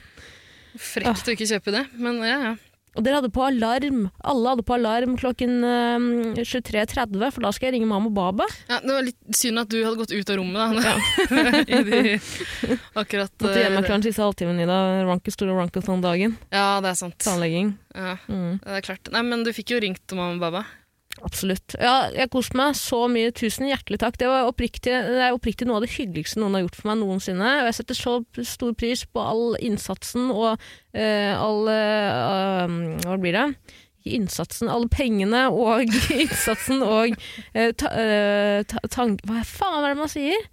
Frekt 0.81 1.29
å 1.29 1.35
ikke 1.37 1.49
kjøpe 1.53 1.73
det, 1.77 1.85
men 2.01 2.23
ja, 2.25 2.39
ja. 2.47 2.55
Og 2.97 3.05
dere 3.05 3.19
hadde 3.21 3.31
på 3.35 3.43
alarm. 3.45 4.07
Alle 4.25 4.53
hadde 4.55 4.65
på 4.67 4.75
alarm 4.77 5.17
klokken 5.21 5.59
eh, 5.69 6.07
23.30, 6.41 7.27
for 7.35 7.45
da 7.45 7.51
skal 7.53 7.69
jeg 7.69 7.77
ringe 7.77 7.89
mamma 7.91 8.09
og 8.11 8.17
baba. 8.17 8.47
ja. 8.71 8.81
Det 8.81 8.95
var 8.95 9.05
litt 9.05 9.37
synd 9.37 9.61
at 9.61 9.69
du 9.73 9.79
hadde 9.85 9.99
gått 10.01 10.15
ut 10.17 10.31
av 10.33 10.39
rommet 10.41 10.81
da. 10.81 10.95
I 11.77 11.83
de, 11.87 12.01
akkurat 12.97 13.33
Måtte 13.43 13.61
gjemme 13.61 13.77
meg 13.77 13.85
eh, 13.85 13.89
klar 13.89 13.99
den 13.99 14.07
siste 14.09 14.25
halvtimen 14.25 14.61
i 14.65 14.69
dag. 14.69 15.03
Ranke, 15.11 15.35
store 15.35 15.55
sånn 15.87 16.05
dagen. 16.05 16.37
Ja, 16.55 16.81
det 16.85 16.93
er 16.95 16.99
sant. 17.05 17.19
Planlegging. 17.23 17.75
Ja, 17.97 18.17
Mm. 18.27 18.59
det 18.65 18.81
er 18.81 18.85
klart. 18.85 19.09
Nei, 19.13 19.23
men 19.23 19.45
du 19.47 19.53
fikk 19.57 19.71
jo 19.75 19.79
ringt 19.83 20.13
mamma 20.17 20.35
og 20.37 20.43
baba. 20.43 20.65
Absolutt. 21.25 21.77
Ja, 21.81 22.11
jeg 22.13 22.29
koste 22.33 22.59
meg 22.59 22.77
så 22.77 23.07
mye. 23.09 23.33
Tusen 23.37 23.71
hjertelig 23.71 24.01
takk. 24.03 24.19
Det, 24.21 24.29
oppriktig, 24.29 24.93
det 24.93 25.23
er 25.25 25.37
oppriktig 25.37 25.69
noe 25.69 25.81
av 25.81 25.87
det 25.87 25.95
hyggeligste 25.95 26.43
noen 26.43 26.59
har 26.59 26.67
gjort 26.67 26.77
for 26.77 26.91
meg 26.91 27.01
noensinne. 27.01 27.53
Og 27.63 27.71
jeg 27.71 27.79
setter 27.79 27.99
så 27.99 28.15
stor 28.45 28.77
pris 28.77 29.07
på 29.09 29.25
all 29.25 29.57
innsatsen 29.65 30.29
og 30.35 30.53
eh, 30.93 31.33
all 31.33 31.73
eh, 31.73 32.67
um, 32.67 32.79
Hva 33.07 33.19
blir 33.23 33.37
det? 33.39 33.47
Innsatsen, 34.07 34.69
alle 34.71 34.91
pengene 34.93 35.47
og 35.51 35.89
innsatsen 36.21 36.85
og 36.85 37.17
eh, 37.55 37.73
ta, 37.73 37.91
eh, 37.97 38.61
ta, 38.69 38.85
tank... 38.93 39.25
Hva 39.27 39.43
faen 39.49 39.83
er 39.83 39.95
det 39.95 40.03
man 40.05 40.13
sier? 40.13 40.49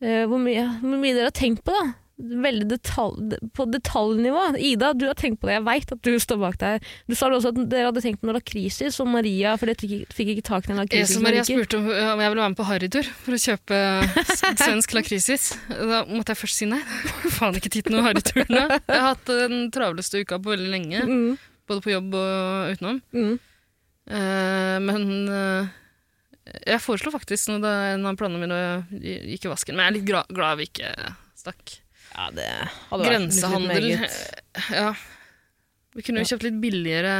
Eh, 0.00 0.24
hvor, 0.28 0.38
mye, 0.40 0.68
hvor 0.80 1.00
mye 1.00 1.16
dere 1.16 1.32
har 1.32 1.36
tenkt 1.36 1.66
på, 1.66 1.74
da. 1.74 1.96
Veldig 2.16 2.64
detalj, 2.70 3.34
på 3.52 3.66
detaljnivå. 3.68 4.46
Ida, 4.64 4.94
du 4.96 5.04
har 5.04 5.16
tenkt 5.20 5.42
på 5.42 5.50
det. 5.50 5.58
Jeg 5.58 5.64
veit 5.66 5.90
at 5.92 6.00
du 6.06 6.14
står 6.22 6.38
bak 6.40 6.54
der. 6.62 6.78
Du 7.04 7.12
sa 7.18 7.28
også 7.28 7.50
at 7.52 7.58
dere 7.68 7.90
hadde 7.90 8.00
tenkt 8.00 8.22
på 8.22 8.30
noe 8.30 8.38
lakrisis, 8.38 8.96
og 9.04 9.10
Maria, 9.12 9.52
for 9.60 9.68
dere 9.68 9.76
fikk, 9.82 10.14
fikk 10.16 10.30
ikke 10.32 10.46
tak 10.48 10.64
i 10.64 10.72
den 10.72 10.80
lakrisis. 10.80 11.18
Esa 11.18 11.24
Maria 11.26 11.44
spurte 11.44 11.76
om, 11.76 11.90
om 11.92 12.22
jeg 12.24 12.32
ville 12.32 12.40
være 12.40 12.54
med 12.54 12.60
på 12.62 12.68
harrytur 12.70 13.10
for 13.26 13.36
å 13.36 13.42
kjøpe 13.44 13.82
svensk 14.62 14.96
lakrisis. 14.96 15.50
Da 15.68 16.00
måtte 16.08 16.32
jeg 16.32 16.40
først 16.40 16.62
si 16.62 16.70
nei. 16.72 16.80
Faen 17.36 17.60
ikke 17.60 17.74
tid 17.76 17.90
til 17.90 17.98
noe 17.98 18.08
harrytur 18.08 18.44
nå. 18.48 18.64
Jeg 18.64 18.96
har 18.96 19.08
hatt 19.10 19.28
den 19.44 19.66
travleste 19.76 20.24
uka 20.24 20.40
på 20.40 20.56
veldig 20.56 20.72
lenge, 20.72 21.04
Mm, 21.06 21.36
både 21.68 21.82
på 21.84 21.92
jobb 21.92 22.14
og 22.16 22.76
utenom. 22.76 23.02
mm. 23.12 23.36
Uh, 24.06 24.76
men 24.86 25.00
uh, 25.26 25.66
jeg 26.62 26.78
foreslo 26.78 27.10
faktisk 27.10 27.50
når, 27.50 27.64
da, 27.64 27.72
av 27.98 28.18
planene 28.20 28.38
mine 28.46 29.00
gikk 29.34 29.48
i 29.48 29.50
vasken. 29.50 29.74
Men 29.74 29.82
jeg 29.82 29.90
er 29.90 29.96
litt 29.98 30.30
glad 30.30 30.60
vi 30.60 30.68
ikke 30.70 30.92
stakk. 31.36 31.80
Ja, 32.16 32.30
det 32.32 32.48
hadde 32.90 33.08
Grensehandel. 33.10 33.90
eh, 33.92 34.64
Ja. 34.80 34.94
Vi 35.96 36.04
kunne 36.04 36.20
jo 36.24 36.28
kjøpt 36.28 36.44
litt 36.44 36.56
billigere 36.60 37.12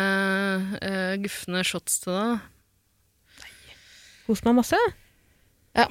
uh, 0.81 1.15
gufne 1.23 1.63
shots 1.65 2.01
til 2.03 2.13
deg. 2.17 3.47
Kos 4.27 4.43
meg 4.45 4.57
masse. 4.59 4.81
Ja. 5.79 5.87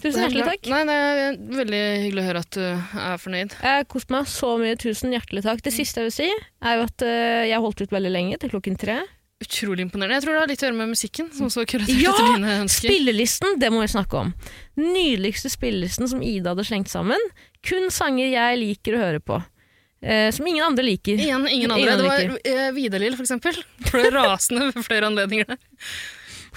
Tusen 0.00 0.22
hjertelig 0.24 0.46
takk. 0.46 0.68
Nei, 0.72 0.80
det 0.88 0.96
er 0.96 1.36
veldig 1.58 1.80
hyggelig 2.06 2.22
å 2.22 2.26
høre 2.30 2.42
at 2.46 2.56
du 2.56 2.62
er 2.64 3.20
fornøyd. 3.20 3.56
Jeg 3.66 3.88
koste 3.92 4.14
meg 4.14 4.28
så 4.32 4.54
mye. 4.60 4.78
Tusen 4.80 5.12
hjertelig 5.12 5.42
takk. 5.44 5.60
Det 5.66 5.72
siste 5.74 6.00
jeg 6.00 6.08
vil 6.08 6.14
si, 6.16 6.28
er 6.64 6.78
jo 6.78 6.86
at 6.88 7.04
jeg 7.04 7.50
jeg 7.50 7.64
holdt 7.66 7.82
ut 7.84 7.92
veldig 7.96 8.12
lenge, 8.14 8.38
til 8.40 8.52
klokken 8.54 8.78
tre. 8.80 9.00
Utrolig 9.40 9.86
imponerende. 9.86 10.18
Jeg 10.18 10.24
tror 10.26 10.34
det 10.36 10.40
har 10.42 10.50
litt 10.50 10.62
å 10.62 10.66
gjøre 10.68 10.76
med 10.76 10.90
musikken. 10.92 11.30
som 11.32 11.48
så 11.48 11.62
Ja! 11.64 12.10
etter 12.12 12.26
dine 12.34 12.56
ønsker. 12.66 12.90
Spillelisten, 12.90 13.54
det 13.62 13.70
må 13.72 13.80
vi 13.80 13.88
snakke 13.88 14.18
om. 14.20 14.34
Nydeligste 14.76 15.48
spillelisten 15.52 16.08
som 16.12 16.20
Ida 16.22 16.52
hadde 16.52 16.66
slengt 16.68 16.92
sammen. 16.92 17.18
Kun 17.64 17.88
sanger 17.90 18.28
jeg 18.28 18.58
liker 18.60 18.98
å 18.98 19.00
høre 19.00 19.20
på. 19.24 19.40
eh, 20.02 20.30
som 20.32 20.46
ingen 20.46 20.64
andre 20.64 20.84
liker. 20.84 21.16
Igjen 21.20 21.46
ingen 21.48 21.70
Ingen 21.70 21.72
andre. 21.72 21.96
Det 21.96 22.06
var 22.08 22.38
eh, 22.44 22.70
Vidar-Lill, 22.72 23.16
for 23.16 23.24
eksempel. 23.24 23.56
Ble 23.90 24.10
rasende 24.12 24.70
ved 24.74 24.84
flere 24.84 25.08
anledninger 25.08 25.48
der. 25.54 25.58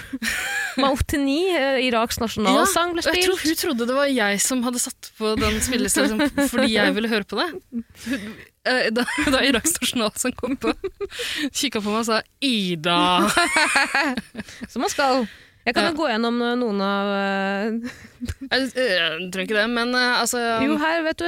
Mautini, 0.83 1.39
eh, 1.53 1.77
Iraks 1.87 2.17
nasjonalsang, 2.21 2.93
ble 2.95 3.03
spilt. 3.05 3.17
jeg 3.19 3.27
tror 3.29 3.43
hun 3.43 3.59
trodde 3.61 3.87
det 3.89 3.95
var 3.97 4.09
jeg 4.09 4.41
som 4.41 4.63
hadde 4.65 4.81
satt 4.81 5.11
på 5.19 5.33
den 5.39 5.59
spillelista 5.61 6.05
liksom, 6.07 6.47
fordi 6.49 6.73
jeg 6.75 6.95
ville 6.97 7.11
høre 7.13 7.27
på 7.29 7.39
det. 7.41 7.49
Eh, 8.63 8.85
Da, 8.95 9.03
da 9.27 9.41
Iraks 9.43 9.73
nasjonalsang 9.75 10.31
kom 10.39 10.53
på, 10.55 10.71
kikka 11.51 11.81
på 11.83 11.91
meg 11.91 11.97
og 11.99 12.05
sa 12.07 12.21
'Ida'. 12.39 13.27
Som 14.71 14.85
man 14.85 14.89
skal. 14.93 15.25
Jeg 15.65 15.75
kan 15.75 15.83
Ja. 15.83 15.89
jo 15.91 15.97
gå 15.99 16.07
gjennom 16.07 16.37
eh, 16.41 16.53
noen 16.61 16.79
av 16.79 17.09
eh, 17.11 17.91
Jeg, 18.53 18.69
jeg 18.71 19.27
tror 19.35 19.43
ikke 19.43 19.57
det, 19.59 19.67
men 19.69 19.91
altså 19.99 20.39
Jo, 20.63 20.77
her, 20.79 21.03
vet 21.09 21.19
du. 21.19 21.27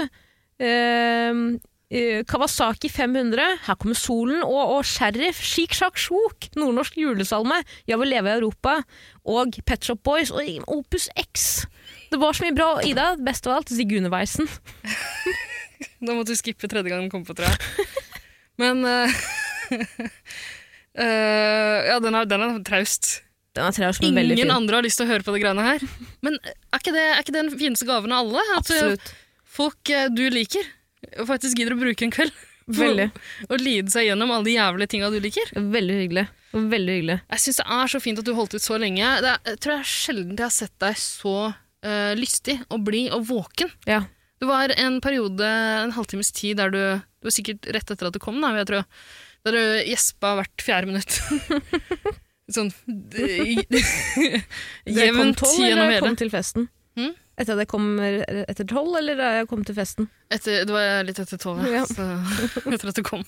Ehm, 0.63 1.43
eh, 1.92 2.24
Kawasaki 2.28 2.90
500, 2.90 3.60
Her 3.68 3.78
kommer 3.80 3.98
solen, 3.98 4.44
og, 4.44 4.78
og 4.78 4.86
Sheriff, 4.88 5.42
Chic 5.44 5.76
Shack 5.78 6.00
Sjok, 6.02 6.50
nordnorsk 6.56 6.98
julesalme, 6.98 7.62
Jeg 7.88 8.00
vil 8.02 8.14
leve 8.14 8.32
i 8.32 8.40
Europa, 8.40 8.80
og 9.26 9.58
Pet 9.66 9.86
Shop 9.86 10.02
Boys 10.04 10.32
og 10.32 10.46
Opus 10.68 11.10
X. 11.22 11.66
Det 12.12 12.20
var 12.22 12.34
så 12.34 12.46
mye 12.46 12.56
bra. 12.56 12.72
Og 12.78 12.88
Ida, 12.88 13.14
best 13.22 13.48
av 13.48 13.60
alt, 13.60 13.74
Ziguneweisen. 13.74 14.50
Da 16.00 16.14
måtte 16.16 16.34
du 16.34 16.40
skippe 16.40 16.70
tredje 16.72 16.92
gang 16.92 17.06
den 17.06 17.12
kom 17.14 17.26
på, 17.28 17.36
tror 17.38 17.50
jeg. 17.50 17.88
Men 18.62 18.86
uh, 18.88 19.12
uh, 20.96 21.80
Ja, 21.90 22.00
den 22.00 22.16
er, 22.16 22.30
den 22.30 22.46
er 22.46 22.62
traust. 22.66 23.20
Er 23.56 23.72
veldig 23.72 24.36
Ingen 24.36 24.52
andre 24.52 24.80
har 24.80 24.84
lyst 24.84 25.00
til 25.00 25.08
å 25.08 25.14
høre 25.14 25.24
på 25.24 25.32
de 25.32 25.40
greiene 25.40 25.64
her. 25.64 25.84
Men 26.26 26.36
er 26.44 26.80
ikke 26.80 26.92
det, 26.92 27.04
er 27.04 27.22
ikke 27.24 27.36
det 27.36 27.44
den 27.46 27.54
fineste 27.60 27.88
gaven 27.88 28.12
av 28.12 28.26
alle? 28.26 28.44
At 28.58 28.66
Absolutt. 28.68 29.14
folk 29.48 29.92
du 30.12 30.26
liker, 30.34 30.66
faktisk 31.28 31.60
gidder 31.60 31.76
å 31.76 31.82
bruke 31.82 32.06
en 32.08 32.14
kveld 32.14 32.34
Veldig. 32.66 33.12
Og 33.46 33.60
lide 33.62 33.91
seg 33.93 34.08
gjennom 34.08 34.32
alle 34.34 34.48
de 34.48 34.56
jævlige 34.56 34.89
tinga 34.96 35.12
du 35.14 35.20
liker. 35.22 35.52
Veldig 35.54 35.98
hyggelig. 36.00 36.24
Veldig 36.56 36.96
hyggelig. 36.96 37.18
Jeg 37.36 37.43
syns 37.43 37.60
det 37.62 37.66
er 37.76 37.91
så 37.91 38.00
fint 38.02 38.22
at 38.22 38.26
du 38.26 38.32
holdt 38.34 38.56
ut 38.58 38.64
så 38.64 38.80
lenge. 38.82 39.12
Det 39.22 39.30
er, 39.30 39.41
jeg 39.52 39.60
tror 39.62 39.76
jeg 39.76 39.89
sjelden 39.91 40.34
jeg 40.34 40.46
har 40.48 40.56
sett 40.56 40.74
deg 40.82 40.98
så 40.98 41.36
uh, 41.52 42.14
lystig 42.18 42.56
og 42.74 42.82
blid 42.88 43.14
og 43.14 43.28
våken. 43.30 43.70
Ja. 43.86 44.02
Det 44.41 44.50
var 44.50 44.74
en 44.82 44.98
periode, 45.04 45.46
en 45.86 45.93
halvtimes 45.96 46.32
tid, 46.36 46.58
der 46.60 46.74
du 46.74 46.80
Det 46.80 47.30
var 47.30 47.36
sikkert 47.38 47.70
rett 47.74 47.91
etter 47.93 48.10
at 48.10 48.18
du 48.18 48.20
kom, 48.22 48.41
da, 48.43 48.52
jeg 48.60 48.68
tror, 48.72 48.84
Der 49.46 49.56
du 49.56 49.62
gjespa 49.91 50.34
hvert 50.39 50.66
fjerde 50.66 50.89
minutt. 50.89 51.22
sånn 52.56 52.74
Da 52.89 53.26
jeg 53.30 55.14
kom 55.16 55.32
tolv, 55.38 55.54
eller 55.54 55.70
gjennom 55.70 55.93
hele. 55.93 56.02
kom 56.04 56.18
til 56.20 56.34
festen? 56.34 56.68
Mm? 56.98 57.14
Etter 57.36 57.58
at 57.58 57.66
jeg 57.66 57.68
kom 57.68 57.88
etter 58.00 58.68
tolv, 58.70 58.94
eller 58.96 59.18
da 59.20 59.32
jeg 59.42 59.48
kom 59.52 59.64
til 59.68 59.76
festen? 59.76 60.08
Etter, 60.32 60.62
det 60.68 60.72
var 60.72 61.04
litt 61.04 61.20
etter 61.20 61.40
tolv, 61.42 61.66
ja. 61.68 61.82
Så, 61.90 62.06
etter 62.72 62.92
at 62.94 62.96
du 62.96 63.04
kom. 63.04 63.26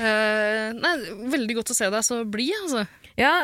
uh, 0.00 0.68
nei, 0.84 0.94
veldig 1.34 1.58
godt 1.60 1.74
å 1.74 1.76
se 1.76 1.90
deg 1.92 2.06
så 2.06 2.22
blid, 2.24 2.54
altså. 2.62 2.86
Ja, 3.20 3.34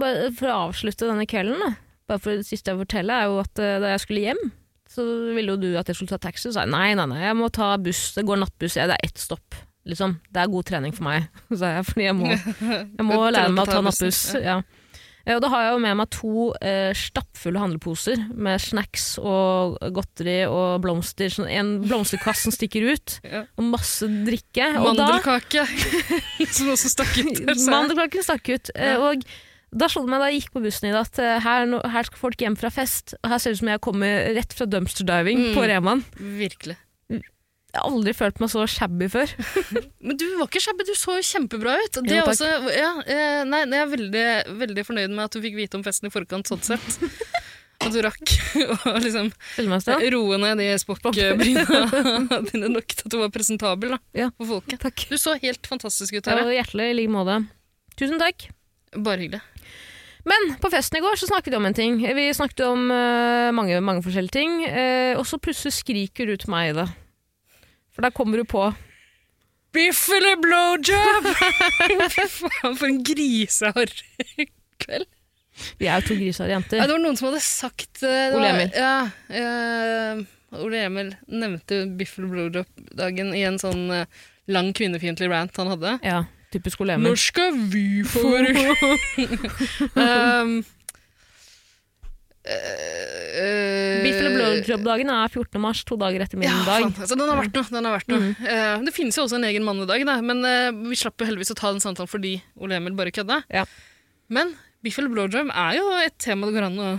bare- 0.00 0.32
for 0.34 0.50
å 0.50 0.56
avslutte 0.70 1.06
denne 1.06 1.28
kvelden, 1.30 1.60
da. 1.62 1.70
bare 2.10 2.22
for 2.24 2.40
det 2.40 2.48
siste 2.48 2.72
jeg 2.72 2.80
forteller, 2.82 3.14
er 3.14 3.30
jo 3.30 3.38
at 3.44 3.62
eh, 3.62 3.76
da 3.82 3.92
jeg 3.92 4.02
skulle 4.02 4.24
hjem, 4.24 4.42
så 4.90 5.04
ville 5.36 5.54
jo 5.54 5.60
du 5.62 5.68
at 5.78 5.86
jeg 5.86 6.00
skulle 6.00 6.10
ta 6.10 6.18
taxi. 6.26 6.48
Så 6.48 6.56
sa 6.56 6.64
jeg 6.64 6.72
nei, 6.74 6.88
nei, 6.98 7.06
nei, 7.12 7.20
jeg 7.22 7.36
må 7.38 7.46
ta 7.54 7.76
buss. 7.78 8.08
Det 8.16 8.24
går 8.26 8.40
nattbuss. 8.42 8.74
Ja, 8.80 8.88
det 8.90 8.96
er 8.98 9.06
ett 9.06 9.22
stopp. 9.22 9.54
Liksom. 9.86 10.16
Det 10.34 10.42
er 10.42 10.50
god 10.50 10.66
trening 10.66 10.96
for 10.96 11.06
meg, 11.06 11.28
sa 11.60 11.76
jeg. 11.76 11.86
Fordi 11.92 12.08
jeg 12.08 12.16
må, 12.18 12.32
jeg 12.34 13.06
må 13.06 13.20
lære 13.30 13.54
meg 13.54 13.62
å 13.62 13.70
ta 13.70 13.84
nattbuss. 13.86 14.22
Ja. 14.42 14.58
Eh, 15.30 15.36
Og 15.38 15.42
da 15.44 15.48
har 15.52 15.62
jeg 15.68 15.74
jo 15.76 15.82
med 15.86 15.96
meg 16.00 16.10
to 16.10 16.46
eh, 16.60 16.90
stappfulle 16.98 17.60
handleposer 17.62 18.24
med 18.34 18.58
snacks 18.60 19.12
og 19.22 19.78
godteri 19.94 20.40
og 20.50 20.80
blomster. 20.84 21.30
Sånn 21.32 21.48
en 21.50 21.70
blomsterkvast 21.86 22.48
som 22.48 22.54
stikker 22.56 22.88
ut, 22.90 23.20
Ja. 23.30 23.44
og 23.56 23.68
masse 23.70 24.08
drikke. 24.26 24.72
Mandelkake, 24.80 25.62
som 26.56 26.72
også 26.74 26.90
stakk 26.92 27.14
ut. 27.22 27.44
Mandelkaken 27.70 28.26
stakk 28.26 28.50
ut. 28.50 28.72
Ja. 28.74 28.98
Og 29.06 29.22
da 29.70 29.86
slo 29.86 30.02
det 30.02 30.10
meg 30.10 30.18
da 30.18 30.28
jeg 30.32 30.40
gikk 30.42 30.54
på 30.56 30.64
bussen 30.64 30.88
i 30.88 30.92
dag 30.94 31.06
at 31.06 31.18
eh, 31.22 31.36
her, 31.44 31.68
her 31.94 32.08
skal 32.08 32.18
folk 32.26 32.40
hjem 32.42 32.56
fra 32.58 32.72
fest. 32.74 33.14
Og 33.22 33.30
her 33.30 33.38
ser 33.38 33.52
det 33.52 33.60
ut 33.60 33.62
som 33.62 33.70
jeg 33.70 33.82
kommer 33.86 34.24
rett 34.34 34.56
fra 34.58 34.66
dumpster 34.66 35.06
diving 35.06 35.38
Mm. 35.50 35.52
på 35.54 35.66
Reman. 35.70 36.02
Virkelig. 36.18 36.74
Jeg 37.70 37.78
har 37.78 37.86
aldri 37.86 38.12
følt 38.18 38.40
meg 38.42 38.50
så 38.50 38.64
shabby 38.66 39.06
før. 39.12 39.30
Men 40.06 40.18
du 40.18 40.26
var 40.40 40.48
ikke 40.48 40.62
shabby, 40.64 40.86
du 40.88 40.94
så 40.98 41.14
jo 41.20 41.26
kjempebra 41.26 41.76
ut. 41.78 42.00
Det 42.02 42.16
Jo, 42.16 42.24
også, 42.26 42.48
ja, 42.74 42.90
eh, 43.06 43.42
nei, 43.46 43.62
jeg 43.68 43.84
er 43.84 43.92
veldig, 43.92 44.24
veldig 44.64 44.84
fornøyd 44.88 45.14
med 45.14 45.28
at 45.28 45.36
du 45.36 45.44
fikk 45.44 45.54
vite 45.58 45.78
om 45.78 45.84
festen 45.86 46.10
i 46.10 46.14
forkant, 46.14 46.50
sånn 46.50 46.64
sett. 46.72 46.98
At 47.80 47.94
du 47.94 48.02
rakk 48.04 48.32
å 48.60 48.90
liksom, 49.00 49.30
roe 50.12 50.36
ned 50.42 50.58
de 50.60 50.66
spokkbryna 50.82 51.78
dine 52.50 52.68
nok 52.68 52.92
til 52.92 53.06
at 53.06 53.14
du 53.14 53.16
var 53.22 53.30
presentabel 53.32 53.94
da, 53.94 53.98
Ja. 54.18 54.26
for 54.36 54.50
folket. 54.50 54.82
Takk. 54.82 55.06
Du 55.08 55.16
så 55.16 55.32
helt 55.40 55.64
fantastisk 55.64 56.18
ut 56.18 56.28
her. 56.28 56.42
Ja, 56.42 56.58
hjertelig 56.60 56.90
i 56.90 56.98
like 56.98 57.14
måte. 57.14 57.38
Tusen 57.96 58.20
takk. 58.20 58.50
Bare 58.92 59.24
hyggelig. 59.24 59.40
Men 60.28 60.58
på 60.60 60.68
festen 60.72 61.00
i 61.00 61.02
går 61.06 61.16
så 61.16 61.30
snakket 61.30 61.54
vi 61.54 61.56
om 61.56 61.70
en 61.70 61.76
ting. 61.80 61.96
Vi 62.04 62.26
snakket 62.36 62.60
om 62.66 62.90
uh, 62.92 63.48
mange, 63.56 63.80
mange 63.80 64.04
forskjellige 64.04 64.36
ting. 64.36 64.58
Uh, 64.68 65.16
og 65.16 65.24
så 65.24 65.40
plutselig 65.40 65.72
skriker 65.78 66.28
du 66.28 66.36
til 66.36 66.52
meg, 66.52 66.74
Ida. 66.74 66.84
For 68.00 68.08
da 68.08 68.16
kommer 68.16 68.40
du 68.40 68.46
på 68.48 68.62
Biff 69.76 70.06
eller 70.08 70.38
blowjob? 70.40 71.26
Fy 72.14 72.24
faen, 72.32 72.76
for 72.78 72.86
en 72.88 73.02
griseharry 73.04 74.46
kveld. 74.80 75.04
Vi 75.76 75.84
er 75.84 76.00
jo 76.00 76.06
to 76.08 76.16
grisete 76.16 76.48
Ja, 76.48 76.54
jenter. 76.54 76.80
det 76.80 76.94
var 76.94 77.02
noen 77.02 77.18
som 77.20 77.28
hadde 77.28 77.42
sagt 77.44 78.00
uh, 78.00 78.38
Ole 78.38 78.48
Emil. 78.54 78.72
Ja, 78.72 78.94
uh, 79.36 80.22
Ole 80.64 80.80
Emil 80.86 81.12
nevnte 81.28 81.82
biff 82.00 82.16
eller 82.16 82.32
blowjob-dagen 82.32 83.34
i 83.36 83.44
en 83.50 83.60
sånn 83.60 83.84
uh, 83.92 84.24
lang 84.48 84.72
kvinnefiendtlig 84.72 85.28
rant 85.28 85.60
han 85.60 85.74
hadde. 85.74 85.98
Ja, 86.00 86.22
typisk 86.56 86.80
Ole 86.80 86.96
Emil. 86.96 87.12
Når 87.12 87.20
skal 87.20 87.60
vi 87.76 87.84
få 88.08 88.24
være 88.32 88.64
um, 90.40 90.56
eh, 92.44 94.00
Biff 94.04 94.16
eller 94.20 94.34
blowjob-dagen 94.38 95.10
er 95.12 95.28
14. 95.32 95.60
mars, 95.62 95.82
to 95.88 95.98
dager 96.00 96.24
etter 96.24 96.40
min 96.40 96.48
Ja, 96.48 96.62
dag. 96.66 96.86
altså, 96.90 97.16
den 97.18 97.28
har 97.28 97.40
vært 97.42 97.54
noe. 97.58 97.68
Den 97.76 97.88
har 97.88 97.98
vært 97.98 98.10
noe. 98.12 98.32
Eh, 98.48 98.84
det 98.86 98.94
finnes 98.96 99.16
jo 99.18 99.26
også 99.26 99.38
en 99.40 99.48
egen 99.50 99.66
mannedag, 99.66 100.04
da, 100.08 100.18
men 100.24 100.44
eh, 100.48 100.70
vi 100.90 100.98
slapp 100.98 101.20
jo 101.20 101.28
heldigvis 101.28 101.52
å 101.54 101.58
ta 101.60 101.72
den 101.74 101.82
samtalen 101.84 102.10
fordi 102.10 102.36
Ole 102.60 102.78
Emil 102.80 102.96
bare 102.98 103.12
kødda. 103.14 103.42
Ja. 103.52 103.66
Men 104.32 104.54
biff 104.84 104.98
eller 105.00 105.12
blowjob 105.12 105.50
er 105.52 105.74
jo 105.76 105.88
et 106.00 106.16
tema 106.22 106.48
det 106.48 106.56
går 106.56 106.68
an 106.70 106.78
å, 106.80 106.90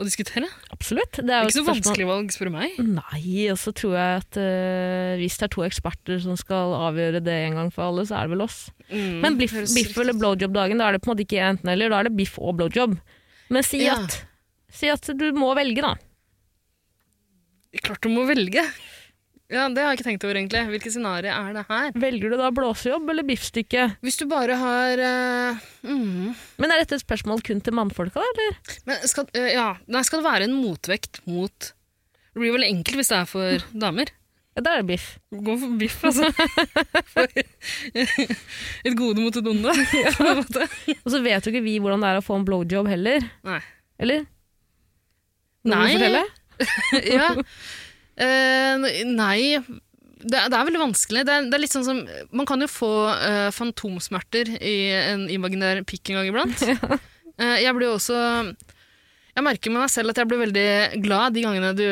å 0.00 0.06
diskutere. 0.06 0.48
Absolutt. 0.74 1.18
Det 1.20 1.26
Det 1.28 1.34
er 1.34 1.42
jo 1.44 1.50
ikke 1.52 1.58
så 1.60 1.66
vanskelig 1.68 2.06
valg, 2.08 2.30
spør 2.34 2.48
du 2.50 2.54
meg. 2.56 2.78
Nei, 2.80 3.50
og 3.52 3.58
så 3.60 3.74
tror 3.76 3.92
jeg 3.98 4.22
at 4.22 4.38
eh, 4.40 5.16
hvis 5.20 5.36
det 5.38 5.48
er 5.50 5.52
to 5.54 5.66
eksperter 5.66 6.22
som 6.24 6.38
skal 6.40 6.72
avgjøre 6.88 7.20
det 7.24 7.36
en 7.50 7.60
gang 7.60 7.74
for 7.74 7.90
alle, 7.90 8.06
så 8.08 8.16
er 8.18 8.26
det 8.30 8.34
vel 8.38 8.46
oss. 8.46 8.62
Mm, 8.88 9.20
Men 9.26 9.36
biff, 9.40 9.52
biff 9.74 9.98
eller 10.00 10.16
blowjob-dagen, 10.16 10.80
da 10.80 10.88
er 10.88 10.96
det 10.96 11.02
på 11.04 11.10
en 11.10 11.14
måte 11.16 11.26
ikke 11.28 11.44
enten 11.44 11.70
eller, 11.74 11.92
da 11.92 12.00
er 12.00 12.08
det 12.08 12.16
biff 12.18 12.38
og 12.40 12.56
blowjob. 12.62 12.96
Men 13.54 13.66
si, 13.66 13.84
Ja. 13.86 14.00
at, 14.02 14.18
si 14.74 14.90
at 14.90 15.06
du 15.14 15.28
må 15.36 15.52
velge, 15.56 15.84
da. 15.84 15.94
Klart 17.84 18.02
du 18.02 18.10
må 18.12 18.26
velge. 18.28 18.62
Ja, 19.52 19.68
Det 19.68 19.82
har 19.82 19.92
jeg 19.92 19.98
ikke 19.98 20.06
tenkt 20.08 20.24
over, 20.24 20.38
egentlig. 20.40 20.62
Hvilke 20.72 20.90
scenario 20.90 21.30
er 21.30 21.52
det 21.54 21.64
her? 21.68 21.92
Velger 22.00 22.32
du 22.32 22.36
da 22.40 22.50
blåsejobb 22.54 23.10
eller 23.12 23.26
biffstykke? 23.28 23.84
Hvis 24.02 24.16
du 24.18 24.24
bare 24.30 24.56
har 24.56 25.02
uh, 25.04 25.64
mm, 25.84 26.34
Men 26.58 26.72
er 26.72 26.80
dette 26.80 26.96
et 26.96 27.04
spørsmål 27.04 27.44
kun 27.44 27.60
til 27.62 27.76
mannfolka, 27.76 28.22
da, 28.22 28.30
eller? 28.32 28.78
Men 28.88 29.06
skal, 29.10 29.28
uh, 29.36 29.50
ja, 29.52 29.68
nei, 29.86 30.02
skal 30.06 30.22
det 30.22 30.30
være 30.30 30.48
en 30.48 30.56
motvekt 30.56 31.20
mot 31.28 31.70
Det 31.70 32.40
blir 32.40 32.56
vel 32.56 32.66
enkelt 32.66 32.98
hvis 32.98 33.12
det 33.12 33.20
er 33.20 33.30
for 33.30 33.68
damer. 33.84 34.10
Ja, 34.54 34.62
da 34.62 34.72
er 34.74 34.82
det 34.84 34.90
biff. 34.92 35.06
Gå 35.34 35.56
for 35.58 35.78
biff, 35.78 35.96
altså. 36.06 36.28
Et 38.86 38.94
gode 38.94 39.24
mot 39.24 39.34
et 39.34 39.48
onde. 39.50 39.72
Og 41.02 41.08
så 41.10 41.20
vet 41.24 41.42
jo 41.42 41.50
ikke 41.50 41.64
vi 41.64 41.80
hvordan 41.82 42.04
det 42.04 42.12
er 42.12 42.20
å 42.20 42.24
få 42.24 42.38
en 42.38 42.46
blowjob 42.46 42.86
heller. 42.86 43.26
Nei. 43.46 43.58
Eller? 43.98 44.28
Noen 45.66 46.04
Nei. 46.04 46.22
ja. 47.16 47.32
Uh, 48.14 48.84
nei 49.10 49.40
det 50.24 50.38
er, 50.38 50.46
det 50.52 50.56
er 50.56 50.68
veldig 50.68 50.82
vanskelig. 50.84 51.24
Det 51.26 51.32
er, 51.34 51.48
det 51.50 51.56
er 51.56 51.62
litt 51.64 51.74
sånn 51.74 51.86
som 51.86 51.98
Man 52.36 52.46
kan 52.46 52.62
jo 52.62 52.68
få 52.70 52.92
uh, 53.10 53.48
fantomsmerter 53.52 54.52
i 54.60 54.76
en 54.94 55.26
imaginær 55.32 55.82
pikk 55.88 56.12
en 56.12 56.20
gang 56.20 56.30
iblant. 56.30 56.62
uh, 57.42 57.58
jeg 57.58 57.74
blir 57.74 57.90
jo 57.90 57.96
også 57.98 58.20
Jeg 59.34 59.46
merker 59.48 59.74
med 59.74 59.82
meg 59.82 59.92
selv 59.92 60.14
at 60.14 60.22
jeg 60.22 60.30
blir 60.30 60.44
veldig 60.44 61.02
glad 61.02 61.34
de 61.34 61.42
gangene 61.42 61.74
du 61.74 61.88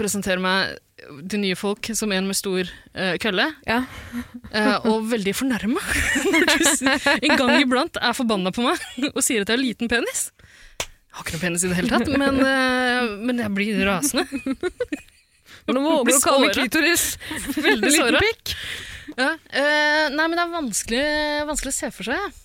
presenterer 0.00 0.40
meg 0.40 0.80
til 1.02 1.40
nye 1.42 1.56
folk 1.58 1.88
som 1.98 2.12
en 2.14 2.28
med 2.28 2.36
stor 2.38 2.68
uh, 2.94 3.14
kølle, 3.22 3.48
Ja. 3.66 3.80
uh, 4.54 4.86
og 4.90 5.08
veldig 5.10 5.34
fornærma 5.36 5.82
når 6.32 6.46
du 6.46 6.54
en 7.14 7.36
gang 7.40 7.54
iblant 7.58 7.98
er 8.00 8.14
forbanna 8.16 8.52
på 8.54 8.64
meg 8.66 9.10
og 9.10 9.20
sier 9.24 9.42
at 9.42 9.50
jeg 9.50 9.58
har 9.58 9.62
liten 9.62 9.90
penis. 9.90 10.28
Jeg 10.78 11.18
har 11.18 11.26
ikke 11.26 11.36
noe 11.36 11.44
penis 11.44 11.64
i 11.64 11.70
det 11.70 11.78
hele 11.78 11.92
tatt, 11.92 12.10
men, 12.10 12.40
uh, 12.42 13.18
men 13.22 13.42
jeg 13.42 13.54
blir 13.56 13.82
rasende. 13.88 14.24
Nå 15.74 15.80
våger 15.80 16.12
du 16.12 16.16
å 16.18 16.22
kalle 16.24 16.52
klitoris. 16.52 17.04
Veldig 17.56 17.92
såra. 17.94 18.20
Ja. 19.14 19.30
nei, 20.12 20.26
men 20.26 20.34
det 20.36 20.42
er 20.42 20.50
vanskelig, 20.52 21.04
vanskelig 21.48 21.72
å 21.72 21.76
se 21.76 21.88
for 21.94 22.08
seg. 22.10 22.40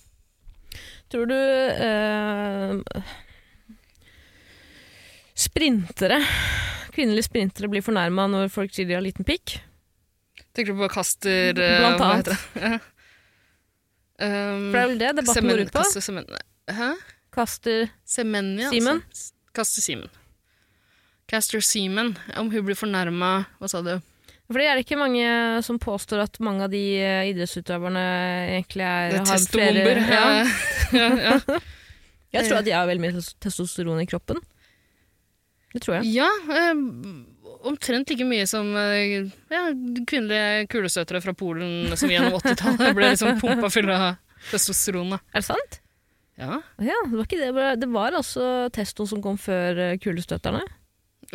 Tror 1.12 1.28
du 1.28 1.36
sprintere, 5.40 6.20
kvinnelige 6.94 7.28
sprintere 7.28 7.70
blir 7.72 7.84
fornærma 7.84 8.26
når 8.30 8.50
folk 8.52 8.74
sier 8.74 8.88
de 8.88 8.96
har 8.96 9.04
liten 9.04 9.26
pikk? 9.28 9.58
Tenker 10.56 10.74
du 10.74 10.82
på 10.82 10.90
Kaster 10.92 11.54
eh, 11.54 11.76
Blant 11.80 12.06
annet. 12.06 12.32
det? 12.32 12.40
Ja. 12.64 12.78
Um, 14.20 14.66
For 14.68 14.76
det 14.76 14.82
er 14.84 14.88
vel 14.90 14.98
det 15.00 15.10
debatten 15.16 15.46
går 15.48 15.60
ut 15.64 15.70
på. 15.72 15.80
Kaster 15.80 16.02
Semen... 16.04 16.26
Hæ? 16.76 16.88
Kaster 17.32 17.86
Semenya? 18.04 18.66
Simen? 18.68 18.98
Altså. 19.00 19.30
Kaster 19.56 19.80
Simen. 19.80 20.10
Caster 21.30 21.62
Seaman. 21.64 22.18
Om 22.36 22.50
hun 22.52 22.66
blir 22.66 22.76
fornærma 22.76 23.30
Hva 23.56 23.70
sa 23.70 23.80
du? 23.86 23.94
For 24.50 24.58
det 24.58 24.66
er 24.66 24.80
ikke 24.82 24.98
mange 24.98 25.24
som 25.62 25.78
påstår 25.78 26.24
at 26.24 26.40
mange 26.42 26.66
av 26.66 26.72
de 26.72 26.82
eh, 26.98 27.28
idrettsutøverne 27.30 28.04
egentlig 28.58 28.82
er, 28.82 29.12
Det 29.14 29.20
er 29.20 29.28
har 29.30 29.44
flere 29.52 29.92
ja. 30.10 30.24
Ja, 31.00 31.10
ja. 31.30 31.60
Jeg 32.34 32.48
tror 32.48 32.58
at 32.58 32.66
de 32.66 32.74
har 32.74 32.88
veldig 32.90 33.04
mye 33.04 33.22
testosteron 33.42 34.02
i 34.02 34.08
kroppen. 34.10 34.42
Det 35.74 35.82
tror 35.84 36.00
jeg. 36.00 36.08
ja 36.16 36.26
eh, 36.50 36.80
omtrent 37.70 38.08
like 38.10 38.24
mye 38.26 38.46
som 38.48 38.72
eh, 38.76 39.28
ja, 39.52 39.62
kvinnelige 40.08 40.66
kulestøtere 40.72 41.20
fra 41.22 41.34
Polen 41.36 41.92
som 42.00 42.10
gjennom 42.10 42.34
80-tallet 42.40 42.94
ble 42.96 43.10
liksom 43.12 43.38
pumpa 43.42 43.70
fulle 43.70 43.94
av 43.94 44.16
testosteron. 44.50 45.10
da. 45.14 45.20
Er 45.34 45.42
det 45.44 45.48
sant? 45.50 45.80
Ja. 46.40 46.60
Ja, 46.80 46.96
det 47.04 47.12
var 47.18 47.26
ikke 47.28 47.38
det. 47.42 47.66
Det 47.82 47.88
var 47.92 48.16
altså 48.16 48.44
testo 48.72 49.04
som 49.06 49.20
kom 49.22 49.36
før 49.38 49.78
eh, 49.90 49.96
kulestøterne. 50.00 50.62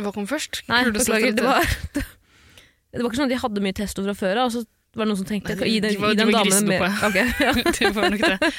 Hva 0.02 0.12
kom 0.16 0.26
først? 0.28 0.64
Nei, 0.68 0.82
beklager. 0.92 1.36
Det 1.38 1.46
var, 1.46 1.62
det 1.94 3.04
var 3.04 3.12
ikke 3.12 3.20
sånn 3.22 3.30
at 3.30 3.36
de 3.36 3.44
hadde 3.44 3.62
mye 3.64 3.76
testo 3.78 4.04
fra 4.04 4.16
før 4.18 4.42
av, 4.42 4.50
og 4.50 4.56
så 4.58 4.64
var 4.96 5.06
det 5.06 5.12
noen 5.12 5.20
som 5.22 5.28
tenkte 5.30 5.54
Nei, 5.60 5.76
de- 5.80 5.92
de 5.94 6.00
var- 6.02 6.16
de 6.18 6.26
var 6.26 6.36
damen 6.40 6.50
grisedoppa. 6.50 7.12
mer 7.14 7.22
ja. 7.46 7.54
det 7.78 7.92
var 7.96 8.10
nok 8.16 8.26
det. 8.26 8.52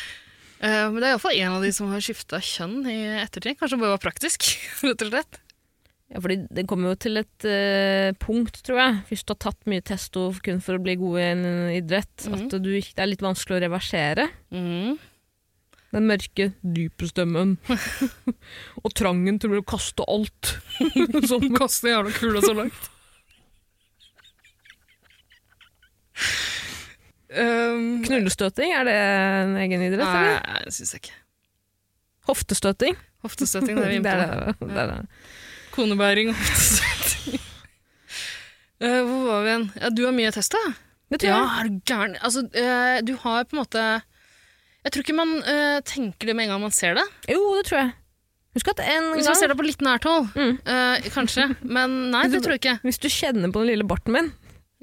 Eh, 0.56 0.84
men 0.88 1.00
det 1.02 1.08
er 1.08 1.10
iallfall 1.16 1.36
en 1.42 1.56
av 1.58 1.66
de 1.66 1.72
som 1.76 1.90
har 1.92 2.00
skifta 2.04 2.38
kjønn 2.40 2.78
i 2.88 2.96
ettertid. 3.24 3.58
Kanskje 3.58 3.76
det 3.76 3.82
bare 3.82 3.96
var 3.98 4.04
praktisk, 4.06 4.46
rett 4.86 5.02
og 5.04 5.10
slett. 5.12 5.40
Ja, 6.06 6.20
fordi 6.22 6.36
det 6.54 6.68
kommer 6.70 6.92
jo 6.92 6.98
til 7.02 7.18
et 7.18 7.46
uh, 7.50 8.12
punkt, 8.22 8.60
tror 8.66 8.78
jeg, 8.78 8.98
hvis 9.08 9.24
du 9.26 9.32
har 9.34 9.40
tatt 9.42 9.66
mye 9.66 9.82
testo 9.82 10.28
kun 10.44 10.60
for 10.62 10.78
å 10.78 10.82
bli 10.82 10.94
god 11.00 11.18
i 11.18 11.26
en 11.32 11.44
idrett, 11.74 12.14
mm. 12.28 12.36
at 12.36 12.56
du, 12.62 12.70
det 12.78 13.02
er 13.02 13.10
litt 13.10 13.24
vanskelig 13.26 13.58
å 13.58 13.62
reversere. 13.66 14.28
Mm. 14.54 14.94
Den 15.96 16.06
mørke, 16.10 16.50
dype 16.60 17.08
stemmen. 17.10 17.56
og 18.84 18.94
trangen 18.94 19.40
til 19.42 19.56
å 19.58 19.64
kaste 19.66 20.06
alt. 20.06 20.52
sånn. 21.30 21.48
kaste 21.56 21.90
jævla 21.90 22.14
kula 22.14 22.42
så 22.44 22.54
langt. 22.58 22.90
um, 27.34 28.04
Knullestøting, 28.06 28.74
er 28.76 28.86
det 28.88 28.96
en 29.00 29.56
egen 29.64 29.86
idrett? 29.88 30.06
nei, 30.06 30.36
eller? 30.36 30.68
det 30.68 30.76
syns 30.76 30.94
jeg 30.94 31.06
ikke. 31.06 31.18
Hoftestøting? 32.30 33.02
Hoftestøting, 33.26 33.78
det 33.78 33.86
er 33.86 33.94
vi 33.94 33.98
inne 34.02 34.54
på. 34.58 34.70
er 34.70 34.94
det. 34.94 35.00
Konebæring 35.76 36.32
og 36.32 36.36
hoftestøtting. 36.40 37.40
Eh, 38.76 39.00
hvor 39.08 39.22
var 39.24 39.38
vi 39.40 39.48
igjen? 39.48 39.62
Ja, 39.80 39.88
du 39.88 40.02
har 40.04 40.12
mye 40.12 40.28
test, 40.36 40.52
da? 40.52 40.58
Det 41.08 41.22
tror 41.22 41.30
Ja, 41.30 41.36
er 41.62 41.68
du 41.70 41.76
gæren? 41.88 42.12
Altså, 42.20 42.42
eh, 42.52 42.98
du 43.08 43.14
har 43.22 43.46
på 43.48 43.56
en 43.56 43.60
måte 43.62 43.84
Jeg 44.84 44.92
tror 44.92 45.00
ikke 45.06 45.14
man 45.16 45.30
uh, 45.46 45.78
tenker 45.80 46.28
det 46.28 46.34
med 46.36 46.44
en 46.44 46.50
gang 46.52 46.60
man 46.66 46.74
ser 46.76 46.92
det. 46.98 47.06
Jo, 47.32 47.40
det 47.56 47.64
tror 47.70 47.78
jeg. 47.80 47.94
Husk 48.58 48.68
at 48.74 48.82
en 48.84 49.06
Hvis 49.14 49.24
man 49.24 49.30
gang 49.30 49.38
ser 49.40 49.48
det 49.48 49.56
på 49.56 49.64
litt 49.64 49.80
nært 49.86 50.04
hold, 50.04 50.28
Mm. 50.36 50.58
uh, 50.68 51.08
kanskje. 51.16 51.46
Men 51.64 51.96
nei, 52.12 52.26
det 52.28 52.42
tror 52.44 52.52
jeg 52.58 52.66
ikke. 52.66 52.76
Hvis 52.84 53.00
du 53.00 53.08
kjenner 53.08 53.48
på 53.56 53.64
den 53.64 53.72
lille 53.72 53.88
barten 53.88 54.12
min 54.12 54.28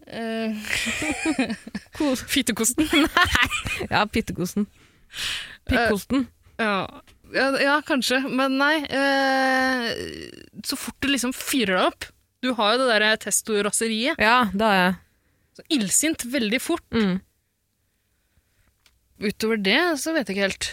Fittekosten? 2.34 2.90
nei! 3.06 3.48
Ja, 3.94 4.02
pittekosten. 4.10 4.66
Pikkosten. 5.70 6.26
Ja. 6.58 6.88
Ja, 7.34 7.48
ja, 7.62 7.78
kanskje. 7.86 8.20
Men 8.30 8.58
nei. 8.60 8.76
eh, 8.86 9.90
så 10.66 10.78
fort 10.78 11.00
du 11.02 11.10
liksom 11.10 11.34
fyrer 11.34 11.76
deg 11.80 11.88
opp 11.90 12.06
Du 12.44 12.52
har 12.58 12.76
jo 12.76 12.84
det 12.84 12.90
derre 12.92 13.18
testoraseriet. 13.24 14.20
Ja, 14.22 14.44
det 14.54 14.68
har 14.68 14.78
jeg. 14.80 14.96
Så 15.58 15.66
Illsint 15.78 16.26
veldig 16.34 16.60
fort. 16.62 16.86
Mm. 16.94 17.20
Utover 19.24 19.60
det 19.64 19.80
så 20.02 20.14
vet 20.16 20.28
jeg 20.30 20.36
ikke 20.36 20.48
helt. 20.50 20.70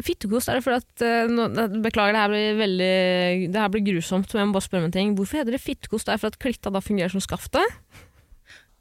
Fittekost 0.00 0.48
er 0.48 0.56
det 0.58 0.64
fordi 0.64 0.80
at 0.80 1.02
eh, 1.04 1.30
nå, 1.30 1.48
Beklager, 1.84 2.14
det 2.16 2.22
her 2.22 2.30
blir 2.32 2.56
veldig 2.60 2.94
Det 3.52 3.60
her 3.60 3.72
blir 3.74 3.84
grusomt, 3.90 4.30
men 4.32 4.40
jeg 4.40 4.48
må 4.48 4.56
bare 4.56 4.66
spørre 4.66 4.82
om 4.84 4.88
en 4.88 4.94
ting. 4.96 5.14
Hvorfor 5.18 5.40
heter 5.42 5.56
det 5.56 5.62
fittekost? 5.64 6.08
Det 6.08 6.14
er 6.14 6.22
for 6.22 6.32
at 6.32 6.40
klitta 6.42 6.72
da 6.72 6.80
fungerer 6.84 7.12
som 7.12 7.24
skaftet? 7.24 7.66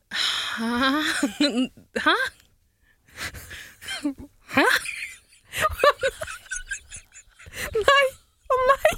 Hæ? 0.59 1.03
Hæ? 2.05 2.15
Hæ? 4.55 4.67
Nei! 7.75 8.05
Å 8.49 8.59
nei! 8.69 8.95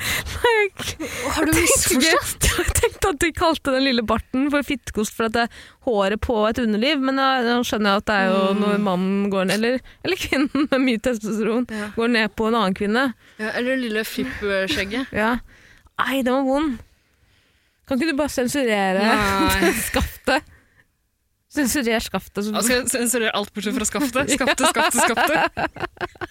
Nei, 0.00 0.52
jeg 0.56 1.08
Har 1.34 1.44
du 1.46 1.52
misforstått? 1.52 2.46
Jeg 2.60 2.72
tenkte 2.76 3.10
at 3.12 3.18
de 3.22 3.28
kalte 3.36 3.72
den 3.74 3.84
lille 3.86 4.02
barten 4.06 4.48
for 4.52 4.64
fittekost 4.66 5.18
at 5.22 5.34
det 5.36 5.42
er 5.46 5.58
håret 5.86 6.20
på 6.24 6.34
et 6.48 6.58
underliv, 6.62 7.00
men 7.04 7.16
nå 7.20 7.58
skjønner 7.66 7.94
jeg 7.94 8.02
at 8.02 8.06
det 8.10 8.16
er 8.16 8.26
jo 8.30 8.40
Mm. 8.50 8.60
når 8.64 8.80
mannen 8.84 9.30
går 9.32 9.44
ned, 9.48 9.54
eller, 9.60 9.80
eller 10.04 10.20
kvinnen 10.20 10.66
med 10.72 10.80
mye 10.86 11.00
testosteron, 11.04 11.66
Ja. 11.70 11.88
går 11.96 12.08
ned 12.16 12.34
på 12.36 12.48
en 12.48 12.56
annen 12.58 12.74
kvinne. 12.76 13.04
Ja, 13.38 13.50
eller 13.54 13.76
det 13.76 13.82
lille 13.84 14.04
fippskjegget. 14.08 15.12
Ja. 15.16 15.30
Nei, 16.00 16.22
den 16.26 16.32
var 16.34 16.44
vond. 16.48 16.78
Kan 17.88 18.00
ikke 18.00 18.10
du 18.12 18.16
bare 18.18 18.32
sensurere 18.34 19.14
skaftet? 19.88 20.42
Sensurer 21.50 22.02
skaftet. 22.04 22.44
Som... 22.46 22.54
Jeg 22.54 22.66
sensurer 22.68 22.92
sensurere 22.92 23.32
alt 23.34 23.52
bortsett 23.54 23.74
fra 23.76 23.88
skaftet. 23.88 24.30
Skaftet, 24.36 24.66
skaftet, 24.70 25.02
skaftet. 25.08 26.28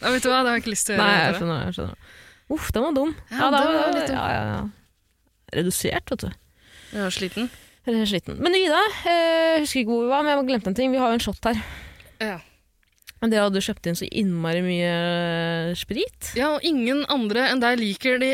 Nei, 0.00 0.12
vet 0.16 0.24
du 0.24 0.30
hva, 0.30 0.40
det 0.42 0.50
har 0.50 0.56
jeg 0.56 0.64
ikke 0.64 0.72
lyst 0.72 0.88
til 0.88 0.96
å 0.96 1.02
Nei, 1.02 1.10
gjøre. 1.12 1.26
jeg 1.26 1.38
skjønner. 1.40 1.64
Jeg 1.68 1.76
skjønner. 1.76 2.14
Uff, 2.50 2.70
den 2.74 2.86
var 2.86 2.94
dum. 2.96 3.10
Ja, 3.30 3.50
da 3.52 3.58
det 3.62 3.74
var 3.76 3.92
litt 3.94 4.08
dum. 4.08 4.16
ja, 4.16 4.28
ja, 4.34 4.46
ja. 4.50 4.62
Redusert, 5.60 6.14
vet 6.14 6.24
du. 6.24 6.30
Jeg 6.90 7.04
er 7.06 7.14
sliten. 7.14 7.50
Sliten. 7.86 8.36
Men 8.42 8.54
Ida, 8.54 8.80
eh, 9.08 9.14
jeg 9.56 9.62
husker 9.64 9.82
ikke 9.82 9.92
hvor 9.94 10.02
vi 10.04 10.10
var, 10.12 10.24
men 10.24 10.32
jeg 10.34 10.48
glemte 10.50 10.70
en 10.70 10.76
ting. 10.78 10.92
Vi 10.92 10.98
har 11.00 11.12
jo 11.12 11.18
en 11.18 11.22
shot 11.24 11.46
her. 11.48 11.60
Ja. 12.20 12.36
Men 13.20 13.32
Dere 13.32 13.48
hadde 13.48 13.60
kjøpt 13.64 13.88
inn 13.90 13.98
så 13.98 14.06
innmari 14.08 14.62
mye 14.64 14.92
eh, 14.92 15.72
sprit. 15.76 16.30
ja, 16.38 16.54
og 16.54 16.64
ingen 16.64 17.02
andre 17.12 17.50
enn 17.50 17.60
deg 17.60 17.76
liker 17.80 18.16
de 18.22 18.30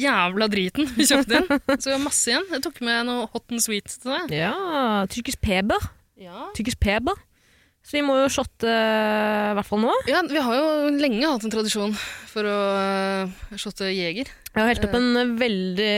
jævla 0.00 0.48
driten 0.52 0.88
vi 0.96 1.08
kjøpte 1.08 1.42
inn. 1.42 1.50
Så 1.76 1.90
vi 1.90 1.96
har 1.96 2.00
masse 2.00 2.32
igjen. 2.32 2.48
Jeg 2.54 2.64
tok 2.64 2.80
med 2.84 3.10
noe 3.10 3.26
hot 3.34 3.52
and 3.52 3.64
sweet 3.64 3.92
til 3.92 4.14
deg. 4.14 4.32
Ja, 4.40 4.54
tyrkisk 5.12 5.42
peber. 5.44 5.92
Ja. 6.20 6.48
Tyrkisk 6.56 6.80
peber. 6.80 7.20
Så 7.82 7.96
vi 7.98 8.04
må 8.06 8.14
jo 8.20 8.28
shotte 8.30 8.70
eh, 8.70 9.50
i 9.50 9.54
hvert 9.58 9.66
fall 9.66 9.80
nå. 9.82 9.92
ja, 10.06 10.20
vi 10.30 10.42
har 10.42 10.54
jo 10.54 10.92
lenge 11.02 11.26
hatt 11.26 11.46
en 11.48 11.52
tradisjon 11.52 11.96
for 12.30 12.46
å 12.46 12.58
uh, 12.78 13.56
shotte 13.58 13.90
jeger. 13.90 14.30
Jeg 14.52 14.54
har 14.54 14.70
helt 14.70 14.86
opp 14.86 14.94
en 14.96 15.08
eh, 15.18 15.32
veldig 15.40 15.96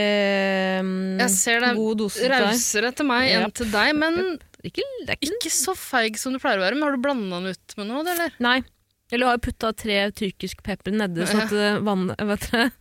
mm, 0.86 1.20
Jeg 1.20 1.34
ser 1.34 1.60
det 1.60 1.68
er 1.68 1.78
god 1.78 2.00
dose 2.00 2.22
til 2.22 2.32
deg. 2.32 2.46
Rausere 2.48 2.92
til 2.96 3.08
meg 3.10 3.28
yep. 3.28 3.36
enn 3.36 3.54
til 3.60 3.70
deg, 3.74 3.92
men 4.00 4.20
Ikke, 4.64 4.84
det 5.04 5.12
er 5.12 5.18
ikke 5.20 5.36
ikke 5.42 5.50
så 5.52 5.74
feig 5.76 6.16
som 6.18 6.32
du 6.32 6.38
pleier 6.40 6.56
å 6.60 6.64
være. 6.64 6.74
Men 6.78 6.86
har 6.88 6.94
du 6.96 7.02
blanda 7.04 7.40
den 7.42 7.52
ut 7.52 7.74
med 7.76 7.88
noe, 7.90 8.00
eller? 8.08 8.32
Nei. 8.40 8.58
Eller 9.12 9.28
har 9.28 9.40
putta 9.44 9.70
tre 9.76 9.98
tyrkisk 10.16 10.62
pepper 10.64 10.94
nedi, 10.96 11.26
sånn 11.28 11.42
at 11.44 11.52
vannet, 11.84 12.16
vann 12.18 12.30
Vet? 12.32 12.72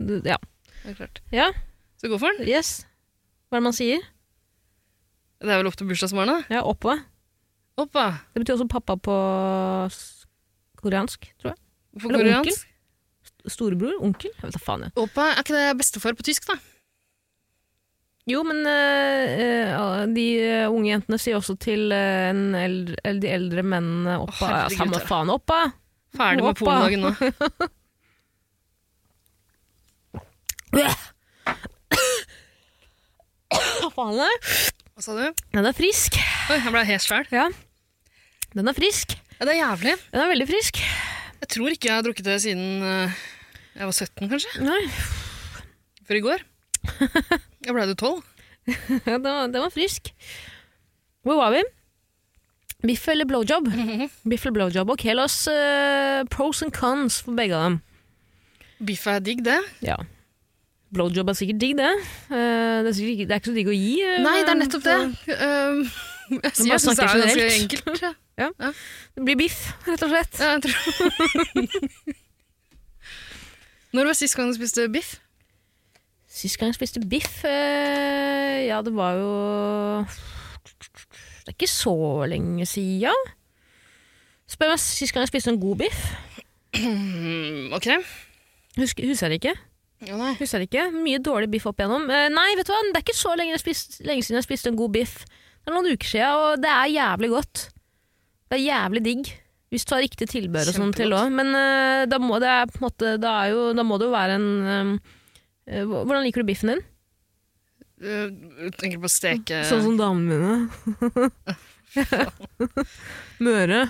Du- 0.00 0.22
Ja. 0.26 0.36
Det 0.82 0.90
er 0.90 0.96
klart. 1.04 1.20
ja. 1.30 1.50
Så 2.00 2.08
gå 2.10 2.18
for 2.18 2.32
den. 2.38 2.48
Yes. 2.48 2.84
Hva 3.50 3.58
er 3.58 3.60
det 3.60 3.66
man 3.68 3.76
sier? 3.76 4.00
Det 5.40 5.48
er 5.52 5.60
vel 5.62 5.68
opp 5.70 5.76
til 5.76 5.86
bursdagsbarnet? 5.88 6.48
Ja, 6.50 6.62
oppå. 6.64 6.96
Oppå? 7.80 8.04
Det 8.34 8.42
betyr 8.42 8.56
også 8.58 8.68
pappa 8.68 8.96
på 8.96 9.14
koreansk, 10.80 11.28
tror 11.40 11.52
jeg. 11.54 11.60
På 12.00 12.08
Eller 12.10 12.24
koreansk. 12.24 12.66
Storebror? 13.50 13.94
Onkel? 14.04 14.32
Jeg 14.36 14.42
vet 14.48 14.56
da 14.56 14.60
faen. 14.60 14.82
jeg. 14.88 14.92
Oppa, 15.00 15.30
er 15.34 15.42
ikke 15.44 15.56
det 15.56 15.78
bestefar 15.80 16.16
på 16.18 16.24
tysk, 16.26 16.46
da? 16.50 16.56
Jo, 18.28 18.42
men 18.44 18.60
eh, 18.68 20.04
de 20.12 20.24
eh, 20.44 20.66
unge 20.68 20.90
jentene 20.92 21.18
sier 21.18 21.38
også 21.38 21.56
til 21.60 21.88
en 21.96 22.50
eldre, 22.58 22.98
eller 23.02 23.20
de 23.22 23.30
eldre 23.32 23.64
mennene 23.64 24.18
oppa. 24.26 24.44
ja, 24.44 24.56
herregud, 24.66 24.76
samme 24.76 25.00
faen, 25.08 25.32
oppa! 25.32 25.60
Ferdig 26.18 26.44
med 26.44 26.58
pornodagen 26.58 27.04
nå. 27.06 27.12
Hva 33.50 33.90
faen 33.94 34.20
er 34.20 34.28
det? 34.30 34.58
Hva 34.94 35.04
sa 35.06 35.16
du? 35.16 35.42
Den 35.56 35.68
er 35.70 35.76
frisk. 35.76 36.18
Oi, 36.50 36.58
jeg 36.60 36.74
ble 36.74 36.84
helt 36.90 37.06
sjæl. 37.06 37.56
Den 38.52 38.68
er 38.70 38.76
frisk. 38.76 39.16
Ja, 39.38 39.46
det 39.48 39.54
er 39.54 39.60
jævlig. 39.62 39.96
Den 40.12 40.24
er 40.24 40.32
veldig 40.34 40.48
frisk. 40.50 40.80
Jeg 41.40 41.50
tror 41.54 41.72
ikke 41.72 41.88
jeg 41.88 41.96
har 41.96 42.04
drukket 42.04 42.26
det 42.26 42.36
siden 42.44 42.82
jeg 42.84 43.86
var 43.88 43.94
17, 43.96 44.28
kanskje. 44.28 44.50
Nei, 44.66 44.80
Før 46.04 46.18
i 46.18 46.24
går. 46.26 46.42
Jeg 47.66 47.74
ble 47.76 47.86
du 47.90 47.94
12. 47.94 48.22
ja, 49.06 49.18
den, 49.18 49.56
var, 49.60 49.70
frisk. 49.74 50.12
Hvor 51.26 51.36
var 51.40 51.52
vi? 51.54 51.62
Biff 52.86 53.08
eller 53.12 53.28
blowjob? 53.28 53.66
Biff 54.24 54.46
eller 54.46 54.54
blowjob. 54.56 54.90
Ok, 54.94 55.04
la 55.12 55.26
oss 55.28 55.42
uh, 55.52 56.22
pros 56.32 56.62
and 56.64 56.72
cons 56.72 57.18
for 57.26 57.36
begge 57.36 57.56
av 57.56 57.66
dem. 57.68 57.80
Biff 58.88 59.04
er 59.10 59.20
digg, 59.20 59.42
det. 59.44 59.58
Ja. 59.84 59.98
Blowjob 60.94 61.28
er 61.28 61.36
sikkert 61.36 61.60
digg, 61.60 61.74
det. 61.78 61.90
Uh, 62.30 62.80
det, 62.86 62.88
er 62.88 62.96
sikkert, 62.96 63.12
ikke- 63.18 63.26
det 63.28 63.34
er 63.36 63.42
ikke 63.42 63.50
så 63.52 63.58
digg 63.58 63.68
å 63.68 63.76
gi. 63.76 63.92
Uh, 64.00 64.22
Nei, 64.24 64.38
det 64.46 64.54
er 64.54 64.60
nettopp 64.62 64.86
det. 64.86 64.96
så 64.96 65.36
Um, 65.40 65.82
jeg 66.44 66.52
sier 66.54 66.70
jeg 66.70 66.80
syns 66.80 66.96
det 66.96 67.04
er 67.04 67.08
ganske 67.20 67.40
generelt. 67.42 68.02
Ja. 68.40 68.48
Ja. 68.48 68.70
Det 69.18 69.24
blir 69.26 69.36
biff, 69.36 69.58
rett 69.84 70.02
og 70.06 70.12
slett. 70.14 70.38
Ja, 70.40 70.54
jeg 70.56 70.62
tror. 70.64 70.76
Når 73.92 74.06
var 74.06 74.14
sist 74.16 74.36
gang 74.38 74.48
du 74.48 74.54
spiste 74.56 74.86
biff? 74.94 75.16
Sist 76.40 76.56
gang 76.56 76.70
jeg 76.70 76.78
spiste 76.78 77.02
biff 77.04 77.42
eh, 77.44 78.64
Ja, 78.70 78.80
det 78.84 78.94
var 78.96 79.18
jo 79.18 79.32
Det 81.44 81.50
er 81.50 81.56
ikke 81.56 81.68
så 81.68 81.92
lenge 82.30 82.64
sia. 82.68 83.12
Spør 84.48 84.72
meg 84.72 84.80
sist 84.80 85.12
gang 85.12 85.26
jeg 85.26 85.32
spiste 85.32 85.52
en 85.52 85.60
god 85.60 85.82
biff. 85.84 86.04
Ok. 87.76 87.86
Husker, 88.78 89.04
husker 89.06 89.26
jeg 89.26 89.32
det 89.32 89.38
ikke. 89.40 89.54
Ja, 90.06 90.16
nei. 90.16 90.32
Husker 90.38 90.60
jeg 90.62 90.64
det 90.64 90.70
ikke. 90.70 90.86
Mye 90.94 91.20
dårlig 91.22 91.50
biff 91.52 91.66
opp 91.68 91.80
igjennom. 91.82 92.06
Eh, 92.08 92.28
nei, 92.32 92.48
vet 92.56 92.68
du 92.68 92.72
hva, 92.72 92.80
det 92.88 93.00
er 93.00 93.04
ikke 93.04 93.18
så 93.18 93.34
lenge, 93.38 93.58
spist, 93.60 94.00
lenge 94.06 94.24
siden 94.24 94.38
jeg 94.38 94.46
spiste 94.46 94.72
en 94.72 94.78
god 94.78 94.94
biff. 94.96 95.20
Det 95.60 95.70
er 95.70 95.76
noen 95.76 95.92
uker 95.92 96.12
siden, 96.14 96.40
og 96.40 96.62
det 96.62 96.70
er 96.72 96.94
jævlig 96.94 97.30
godt. 97.34 97.64
Det 98.48 98.58
er 98.58 98.64
jævlig 98.64 99.04
digg. 99.04 99.32
Hvis 99.70 99.86
du 99.86 99.94
har 99.94 100.02
riktig 100.02 100.26
tilbehør 100.32 100.72
og 100.72 100.78
sånn 100.78 100.94
til 100.96 101.12
òg. 101.14 101.30
Men 101.34 101.52
uh, 101.54 102.06
da 102.10 102.18
må 102.22 102.40
det 102.42 102.54
måte, 102.82 103.14
da, 103.22 103.34
jo, 103.52 103.70
da 103.76 103.84
må 103.86 104.00
det 104.00 104.08
jo 104.08 104.14
være 104.14 104.38
en 104.40 104.48
eh, 104.66 105.12
Hvordan 105.70 106.24
liker 106.26 106.42
du 106.42 106.48
biffen 106.50 106.72
din? 106.74 106.82
Jeg 108.00 108.72
tenker 108.80 108.96
på 109.02 109.06
å 109.06 109.12
steke 109.12 109.58
Sånn 109.68 109.82
som 109.84 109.96
damene 110.00 110.38
mine. 110.40 111.30
Møre. 113.44 113.80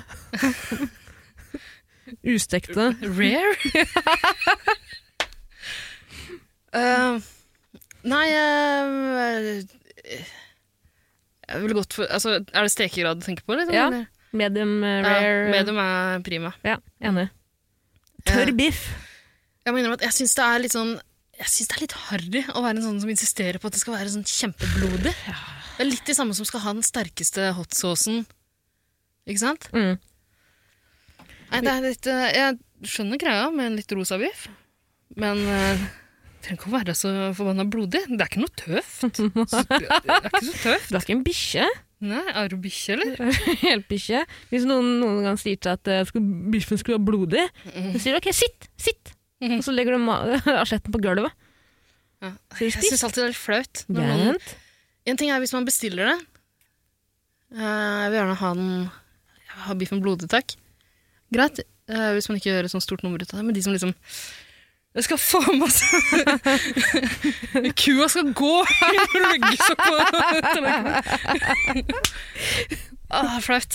Ustekte. 2.34 2.88
Rare? 3.06 3.54
uh, 6.74 7.20
nei 8.10 8.24
uh, 8.34 9.60
Jeg 11.46 11.60
ville 11.62 11.76
gått 11.76 11.94
for 11.94 12.10
altså, 12.10 12.40
Er 12.40 12.66
det 12.66 12.72
stekegrad 12.74 13.20
du 13.20 13.26
tenker 13.28 13.46
på? 13.46 13.54
Liksom, 13.60 13.74
Ja. 13.76 13.86
eller? 13.90 14.08
Medium 14.30 14.76
rare. 14.84 15.22
Ja, 15.26 15.46
medium 15.50 15.78
er 15.82 16.20
prima. 16.22 16.52
Ja, 16.62 16.76
enig. 17.02 17.28
Tørr 18.28 18.52
biff. 18.54 18.84
Jeg 19.66 19.74
må 19.74 19.80
innrømme 19.80 19.98
at 19.98 20.04
jeg 20.06 20.14
syns 20.20 20.36
det 20.38 20.44
er 20.46 20.62
litt 20.62 20.74
sånn 20.76 20.92
Jeg 21.40 21.48
synes 21.48 21.70
det 21.70 21.76
er 21.76 21.82
litt 21.86 21.96
harry 22.08 22.42
å 22.52 22.60
være 22.60 22.76
en 22.76 22.84
sånn 22.84 23.00
som 23.00 23.10
insisterer 23.12 23.60
på 23.60 23.70
at 23.70 23.76
det 23.76 23.80
skal 23.80 23.96
være 23.96 24.12
sånn 24.12 24.26
kjempeblodig. 24.28 25.12
Det 25.14 25.84
er 25.84 25.88
litt 25.88 26.04
de 26.04 26.16
samme 26.16 26.34
som 26.36 26.44
skal 26.48 26.60
ha 26.66 26.74
den 26.76 26.84
sterkeste 26.84 27.46
hotsaucen. 27.56 28.26
Ikke 29.24 29.40
sant? 29.40 29.68
Mm. 29.72 29.94
Nei, 31.50 31.60
det 31.64 31.72
er 31.72 31.86
litt, 31.86 32.08
eh, 32.10 32.26
jeg 32.36 32.90
skjønner 32.92 33.20
greia 33.20 33.46
med 33.54 33.70
en 33.70 33.78
litt 33.80 33.92
rosa 33.96 34.18
biff, 34.20 34.44
men 35.18 35.40
eh, 35.50 35.80
det 35.80 36.44
trenger 36.44 36.60
ikke 36.60 36.70
å 36.70 36.74
være 36.74 36.96
så 36.96 37.12
forbanna 37.36 37.64
blodig. 37.68 38.02
Det 38.10 38.20
er 38.20 38.28
ikke 38.28 38.42
noe 38.44 38.54
tøft. 38.60 39.00
Så 39.50 39.62
Det 39.68 39.80
er 39.88 40.28
ikke 40.28 40.44
så 40.46 40.54
tøft. 40.62 40.90
Du 40.92 40.98
er 40.98 41.02
ikke 41.02 41.16
en 41.16 41.24
bikkje. 41.26 41.70
Nei, 42.00 42.22
Er 42.32 42.48
du 42.48 42.56
bikkje, 42.60 42.96
eller? 42.96 43.40
Helt 43.66 43.88
bikkje. 43.90 44.22
Hvis 44.52 44.68
noen 44.68 44.94
noen 45.02 45.24
gang 45.26 45.40
sier 45.40 45.60
til 45.60 45.74
at 45.74 45.90
uh, 45.92 46.20
biffen 46.52 46.80
skulle 46.80 46.96
være 46.96 47.08
blodig, 47.10 47.44
så 47.74 48.00
sier 48.00 48.16
du 48.16 48.20
ok, 48.22 48.30
sitt, 48.36 48.70
sitt. 48.80 49.12
Og 49.58 49.62
så 49.64 49.72
legger 49.74 49.96
du 49.96 50.10
asjetten 50.62 50.92
på 50.92 51.00
gulvet. 51.02 51.32
Ja. 52.20 52.34
Jeg 52.60 52.74
syns 52.76 53.04
alltid 53.06 53.22
det 53.22 53.26
er 53.28 53.32
litt 53.32 53.40
flaut. 53.40 53.84
En 55.08 55.16
ting 55.16 55.30
er 55.32 55.40
hvis 55.40 55.54
man 55.56 55.64
bestiller 55.68 56.10
det. 56.10 56.18
Eh, 57.56 57.60
jeg 58.04 58.10
vil 58.12 58.18
gjerne 58.20 58.40
ha 58.42 58.50
den 58.58 58.72
ha 59.64 59.74
biffen 59.78 60.02
blodig, 60.02 60.28
takk. 60.30 60.54
Greit, 61.34 61.62
eh, 61.90 62.12
hvis 62.14 62.28
man 62.30 62.38
ikke 62.38 62.50
gjør 62.52 62.68
et 62.68 62.74
sånt 62.74 62.84
stort 62.84 63.02
nummer 63.06 63.18
ut 63.22 63.32
av 63.32 63.40
det. 63.40 63.46
Men 63.46 63.56
de 63.56 63.62
som 63.64 63.74
liksom 63.74 63.94
Jeg 64.90 65.04
skal 65.06 65.18
få 65.22 65.40
med 65.60 65.70
seg 65.70 67.68
Kua 67.78 68.08
skal 68.10 68.32
gå 68.34 68.54
og 68.60 68.66
legge 69.22 69.56
seg 69.60 69.76
på 69.78 69.92
ah, 73.10 73.38
flaut. 73.42 73.74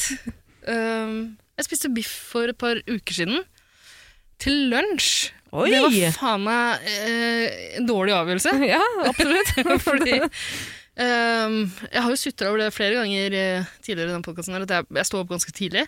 Um, 0.67 1.37
jeg 1.55 1.67
spiste 1.69 1.93
biff 1.95 2.11
for 2.33 2.51
et 2.51 2.59
par 2.59 2.75
uker 2.87 3.13
siden. 3.15 3.43
Til 4.41 4.69
lunsj. 4.71 5.31
Oi! 5.55 5.69
Det 5.71 5.81
var 5.83 6.15
faen 6.17 6.43
meg 6.43 6.87
eh, 6.91 7.59
en 7.79 7.87
dårlig 7.87 8.15
avgjørelse. 8.15 8.55
Ja, 8.73 8.81
absolutt. 9.07 9.53
Fordi 9.87 10.17
um, 10.19 11.59
Jeg 11.91 12.01
har 12.01 12.09
jo 12.11 12.19
sutra 12.19 12.49
over 12.51 12.65
det 12.65 12.73
flere 12.75 12.99
ganger 12.99 13.37
eh, 13.39 13.69
tidligere 13.85 14.11
i 14.11 14.15
den 14.17 14.25
podcasten 14.25 14.57
at 14.59 14.73
jeg, 14.77 14.89
jeg 14.99 15.09
står 15.11 15.23
opp 15.23 15.31
ganske 15.35 15.55
tidlig. 15.55 15.85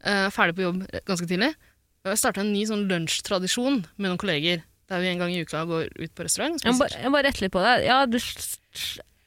Uh, 0.00 0.30
ferdig 0.32 0.56
på 0.56 0.64
jobb 0.64 0.80
ganske 1.08 1.28
tidlig. 1.28 1.52
Og 2.00 2.14
jeg 2.14 2.22
starta 2.22 2.40
en 2.40 2.54
ny 2.54 2.64
sånn 2.68 2.86
lunsjtradisjon 2.88 3.82
med 4.00 4.08
noen 4.08 4.20
kolleger. 4.20 4.64
Der 4.90 5.02
vi 5.04 5.10
en 5.12 5.20
gang 5.22 5.34
i 5.34 5.44
uka 5.44 5.66
går 5.68 5.90
ut 5.92 6.12
på 6.16 6.24
restaurant. 6.26 6.62
Jeg 6.64 6.74
må 6.74 6.88
jeg 6.88 7.04
må 7.06 7.18
bare 7.18 7.28
rette 7.28 7.44
litt 7.44 7.52
på 7.54 7.60
deg. 7.62 7.84
Ja, 7.86 8.00
du 8.10 8.16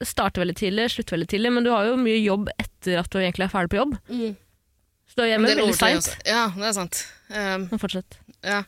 starter 0.04 0.44
veldig 0.44 0.56
tidlig, 0.60 0.90
slutter 0.92 1.16
veldig 1.16 1.30
tidlig, 1.32 1.52
men 1.56 1.64
du 1.64 1.70
har 1.72 1.88
jo 1.88 1.94
mye 2.00 2.18
jobb 2.20 2.50
etter 2.58 2.98
at 3.00 3.14
du 3.14 3.22
egentlig 3.22 3.48
er 3.48 3.54
ferdig 3.54 3.72
på 3.72 3.80
jobb. 3.80 3.94
Mm. 4.10 4.34
Så 5.08 5.20
du 5.20 5.24
er 5.24 5.30
hjemme 5.36 5.54
veldig 5.54 5.78
seint. 5.78 6.10
Ja, 6.28 6.48
det 6.58 6.68
er 6.72 6.76
sant. 6.76 7.04
Um, 7.30 7.70
Men 7.70 7.80
fortsett. 7.82 8.18
Ja. 8.44 8.64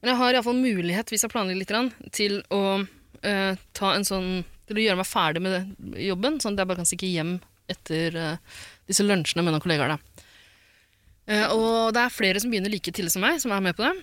Men 0.00 0.12
jeg 0.12 0.20
har 0.20 0.36
iallfall 0.36 0.56
mulighet, 0.60 1.12
hvis 1.12 1.26
jeg 1.26 1.32
planlegger 1.32 1.60
litt, 1.60 2.12
til 2.16 2.38
å 2.54 2.62
uh, 2.80 3.52
ta 3.76 3.92
en 3.92 4.06
sånn 4.06 4.30
Til 4.70 4.78
å 4.78 4.84
gjøre 4.84 5.00
meg 5.00 5.08
ferdig 5.08 5.42
med 5.44 5.52
det, 5.56 5.62
jobben, 6.06 6.38
sånn 6.40 6.54
at 6.54 6.62
jeg 6.62 6.70
bare 6.70 6.80
kan 6.80 6.88
stikke 6.88 7.10
hjem 7.10 7.38
etter 7.70 8.16
uh, 8.16 8.60
disse 8.86 9.02
lunsjene 9.02 9.42
med 9.42 9.54
noen 9.54 9.62
kollegaer. 9.62 9.96
Da. 9.96 10.26
Uh, 11.30 11.46
og 11.54 11.70
det 11.94 12.04
er 12.04 12.14
flere 12.14 12.42
som 12.42 12.52
begynner 12.52 12.72
like 12.72 12.94
tidlig 12.94 13.12
som 13.14 13.24
meg, 13.26 13.40
som 13.42 13.52
er 13.54 13.64
med 13.64 13.76
på 13.78 13.86
det. 13.86 13.94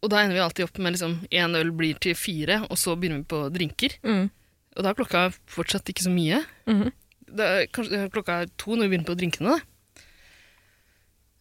Og 0.00 0.08
da 0.08 0.20
ender 0.22 0.36
vi 0.36 0.42
alltid 0.44 0.64
opp 0.64 0.78
med 0.80 0.94
liksom 0.94 1.16
én 1.28 1.56
øl 1.58 1.72
blir 1.76 1.98
til 2.00 2.14
fire, 2.16 2.62
og 2.72 2.78
så 2.80 2.94
begynner 2.96 3.20
vi 3.20 3.28
på 3.32 3.40
drinker. 3.52 3.96
Mm. 4.04 4.30
Og 4.76 4.84
da 4.84 4.92
er 4.92 4.96
klokka 4.96 5.26
fortsatt 5.50 5.92
ikke 5.92 6.06
så 6.06 6.12
mye. 6.14 6.40
Mm 6.70 6.88
Det 7.30 7.46
er 7.46 7.66
kanskje 7.70 8.08
klokka 8.10 8.40
er 8.42 8.48
to 8.58 8.74
når 8.74 8.88
vi 8.88 8.90
begynner 8.90 9.06
på 9.06 9.14
drinkene. 9.20 9.52
Da. 9.54 9.69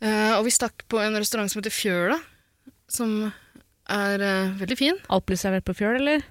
Eh, 0.02 0.34
og 0.38 0.46
vi 0.48 0.54
stakk 0.56 0.86
på 0.92 1.00
en 1.04 1.18
restaurant 1.20 1.52
som 1.52 1.60
heter 1.60 1.74
Fjøla, 1.76 2.20
som 2.90 3.18
er 3.90 4.22
eh, 4.24 4.54
veldig 4.62 4.78
fin. 4.80 5.00
Alt 5.12 5.26
blir 5.28 5.40
servert 5.42 5.66
på 5.68 5.76
fjøl, 5.76 5.98
eller? 6.00 6.24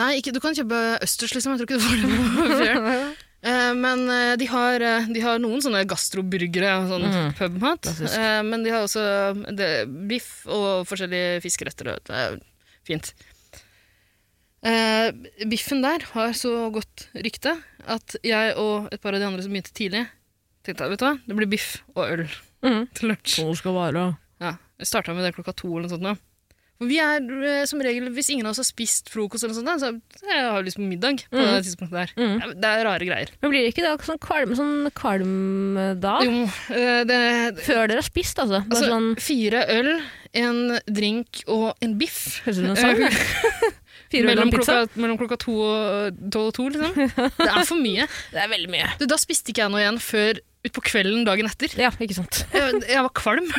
Nei, 0.00 0.12
ikke, 0.20 0.32
du 0.36 0.40
kan 0.42 0.54
kjøpe 0.56 0.78
østers, 1.04 1.32
liksom. 1.34 1.56
Jeg 1.56 1.62
tror 1.62 1.68
ikke 1.68 1.80
du 1.80 1.86
får 1.86 1.96
det 1.96 2.12
på 2.52 2.60
Fjøl. 2.62 2.86
Eh, 3.40 3.70
men 3.72 4.02
de, 4.36 4.44
har, 4.52 4.82
de 5.08 5.20
har 5.24 5.38
noen 5.40 5.62
sånne 5.64 5.78
gastroburgere 5.88 6.74
og 6.82 6.90
sånn 6.90 7.06
Mm. 7.08 7.30
pubmat. 7.38 7.86
Men 8.44 8.66
de 8.66 8.74
har 8.74 8.82
også 8.84 9.00
det, 9.56 9.68
biff 10.10 10.42
og 10.44 10.82
forskjellige 10.84 11.38
fiskeretter. 11.46 11.88
Det 12.04 12.18
er 12.20 12.36
fint. 12.84 13.08
Biffen 15.48 15.80
der 15.80 16.04
har 16.12 16.36
så 16.36 16.52
godt 16.74 17.06
rykte 17.16 17.54
at 17.88 18.18
jeg 18.28 18.52
og 18.60 18.90
et 18.92 19.00
par 19.00 19.16
av 19.16 19.22
de 19.24 19.28
andre 19.30 19.46
som 19.46 19.56
begynte 19.56 19.72
tidlig, 19.72 20.04
tenkte 20.64 20.84
jeg, 20.86 20.90
vet 20.94 20.98
du 21.02 21.06
hva, 21.06 21.14
det 21.26 21.36
blir 21.40 21.50
biff 21.58 21.70
og 21.96 22.04
øl 22.06 22.26
Mm. 22.60 22.82
til 22.92 23.08
lunsj. 23.08 23.38
Sånn 23.40 23.48
det 23.54 23.56
skal 23.62 23.72
være. 23.72 24.00
Ja, 24.40 24.56
Vi 24.78 24.84
starta 24.84 25.14
med 25.16 25.24
det 25.24 25.34
klokka 25.34 25.54
to 25.56 25.68
eller 25.78 25.88
noe 25.88 25.94
sånt 25.94 26.02
nå. 26.04 26.18
For 26.80 26.88
vi 26.88 26.96
er 27.00 27.20
eh, 27.44 27.64
som 27.68 27.80
regel, 27.84 28.08
hvis 28.12 28.28
ingen 28.32 28.46
av 28.46 28.52
oss 28.54 28.60
har 28.60 28.64
spist 28.68 29.08
frokost 29.12 29.44
eller 29.44 29.52
noe 29.52 29.76
sånt, 29.78 30.00
da, 30.00 30.20
så 30.20 30.28
jeg 30.28 30.44
har 30.48 30.62
lyst 30.64 30.76
på 30.80 30.84
middag 30.88 31.24
på 31.28 31.36
Mm. 31.36 31.50
det 31.56 31.64
tidspunktet 31.66 31.92
der. 31.92 32.12
Mm. 32.16 32.54
Det 32.60 32.64
er 32.70 32.84
rare 32.84 33.04
greier. 33.08 33.28
Men 33.42 33.50
blir 33.52 33.64
det 33.64 33.72
ikke 33.74 33.84
da 33.84 33.96
sånn 34.04 34.18
kvalm, 34.20 34.52
sånn 34.56 34.90
kvalm 34.96 36.00
da? 36.00 36.14
Jo, 36.24 36.44
eh, 36.76 37.04
det, 37.04 37.20
Før 37.64 37.86
dere 37.88 38.00
har 38.00 38.08
spist, 38.08 38.36
altså? 38.40 38.60
Bare 38.64 38.76
altså, 38.80 38.88
sånn, 38.92 39.10
fire 39.20 39.64
øl, 39.68 39.90
en 40.32 40.80
drink 40.88 41.42
og 41.48 41.74
en 41.82 41.98
biff. 41.98 42.40
høres 42.44 42.58
ut 42.60 42.64
som 42.64 42.70
en 42.70 42.76
sang? 42.76 42.96
mellom, 44.12 44.50
klokka, 44.50 44.88
mellom 44.96 45.18
klokka 45.20 45.36
to 45.38 45.54
og 45.60 46.16
tolv 46.32 46.46
og 46.48 46.54
to, 46.56 46.68
liksom. 46.68 47.10
Det 47.44 47.50
er 47.50 47.64
for 47.68 47.76
mye. 47.80 48.06
Det 48.32 48.40
er 48.42 48.48
veldig 48.52 48.70
mye. 48.72 48.88
Du, 48.98 49.04
da 49.06 49.16
spiste 49.20 49.52
ikke 49.52 49.64
jeg 49.66 49.72
noe 49.74 49.80
igjen 49.84 50.00
før 50.02 50.40
utpå 50.66 50.82
kvelden 50.90 51.24
dagen 51.28 51.48
etter. 51.48 51.72
Ja, 51.80 51.90
ikke 51.96 52.18
sant. 52.18 52.42
Jeg, 52.56 52.82
jeg 52.88 53.04
var 53.06 53.14
kvalm. 53.16 53.48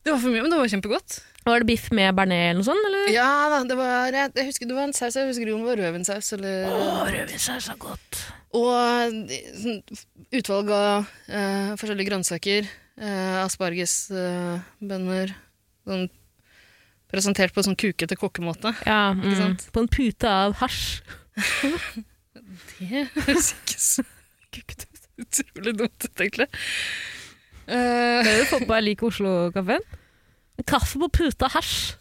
Det 0.00 0.14
var 0.14 0.20
for 0.22 0.32
mye, 0.32 0.40
men 0.40 0.48
det 0.48 0.56
var 0.56 0.70
kjempegodt. 0.72 1.18
Var 1.44 1.60
det 1.60 1.66
biff 1.68 1.90
med 1.92 2.14
bearnés 2.16 2.50
eller 2.50 2.56
noe 2.56 2.64
sånt? 2.64 2.86
Eller? 2.88 3.10
Ja 3.12 3.48
da, 3.52 3.58
det 3.68 3.76
var, 3.76 4.08
jeg, 4.12 4.30
jeg 4.36 4.46
husker 4.48 4.68
det 4.68 4.76
var 4.76 4.86
en 4.88 4.94
saus, 4.96 5.16
jeg 5.16 5.28
husker 5.28 5.44
ikke 5.44 5.56
om 5.58 5.64
det 5.64 5.70
var 5.70 5.80
rødvinssaus. 5.82 6.30
eller 6.36 6.54
rødvinsaus 7.14 7.66
er 7.68 7.78
godt. 7.80 8.20
Og 8.56 8.72
sånn, 9.60 9.76
utvalg 10.40 10.72
av 10.74 11.04
eh, 11.28 11.70
forskjellige 11.80 12.08
grønnsaker. 12.10 12.70
Eh, 13.00 13.36
Aspargesbønner. 13.44 15.34
eh, 15.36 15.38
sånn, 15.88 16.08
Presentert 17.10 17.52
på 17.52 17.64
sånn 17.66 17.74
kukete 17.78 18.14
kokkemåte. 18.16 18.70
Ja, 18.86 19.10
mm, 19.16 19.32
sant? 19.36 19.68
på 19.74 19.82
en 19.82 19.90
pute 19.90 20.28
av 20.30 20.54
hasj. 20.60 21.00
Det 22.50 22.88
høres 22.90 23.52
ikke 23.54 23.78
så 23.78 24.04
kukete 24.50 24.88
ut. 24.88 25.06
Utrolig 25.20 25.74
dumt 25.76 26.06
ut, 26.06 26.22
egentlig. 26.24 26.48
Eh, 27.70 28.24
Har 28.24 28.38
du 28.40 28.46
fått 28.50 28.66
på 28.66 28.78
Jeg 28.78 28.86
liker 28.88 29.10
Oslo-kaffen? 29.10 29.84
Kaffe 30.68 31.00
på 31.00 31.08
pute 31.20 31.46
av 31.46 31.54
hasj. 31.54 31.94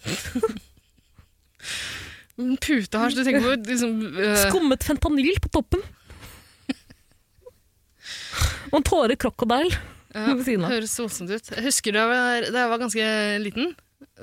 Putehasj, 2.40 3.18
du 3.18 3.24
tenker 3.28 3.44
på 3.44 3.56
liksom 3.68 3.98
uh... 4.16 4.34
Skummet 4.40 4.86
fentanyl 4.88 5.40
på 5.44 5.52
toppen. 5.52 5.84
Og 8.70 8.78
en 8.80 8.86
tåre 8.86 9.18
krokodil 9.20 9.72
ja, 9.74 10.32
ved 10.32 10.44
siden 10.48 10.66
av. 10.66 10.74
Høres 10.74 10.96
voldsomt 11.02 11.32
ut. 11.34 11.52
Jeg 11.52 11.66
husker 11.66 11.96
da 11.96 12.06
jeg 12.06 12.12
var, 12.14 12.48
da 12.54 12.64
jeg 12.64 12.72
var 12.72 12.82
ganske 12.82 13.08
liten, 13.44 13.74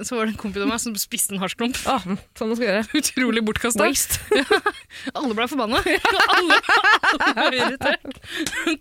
så 0.04 0.16
var 0.16 0.26
det 0.26 0.34
en 0.34 0.40
kompis 0.40 0.62
av 0.64 0.68
meg 0.68 0.80
som 0.82 0.94
spiste 1.00 1.34
en 1.34 1.40
hasjklump. 1.40 1.78
Ah, 1.88 2.04
sånn 2.36 2.52
skal 2.56 2.66
gjøre. 2.66 2.84
Utrolig 3.00 3.44
bortkasta. 3.46 3.88
Ja. 4.36 4.44
Alle 5.16 5.34
ble 5.36 5.46
forbanna. 5.48 5.80
alle, 6.36 6.58
alle 7.06 7.44
ble 7.50 7.60
irritert. 7.62 8.18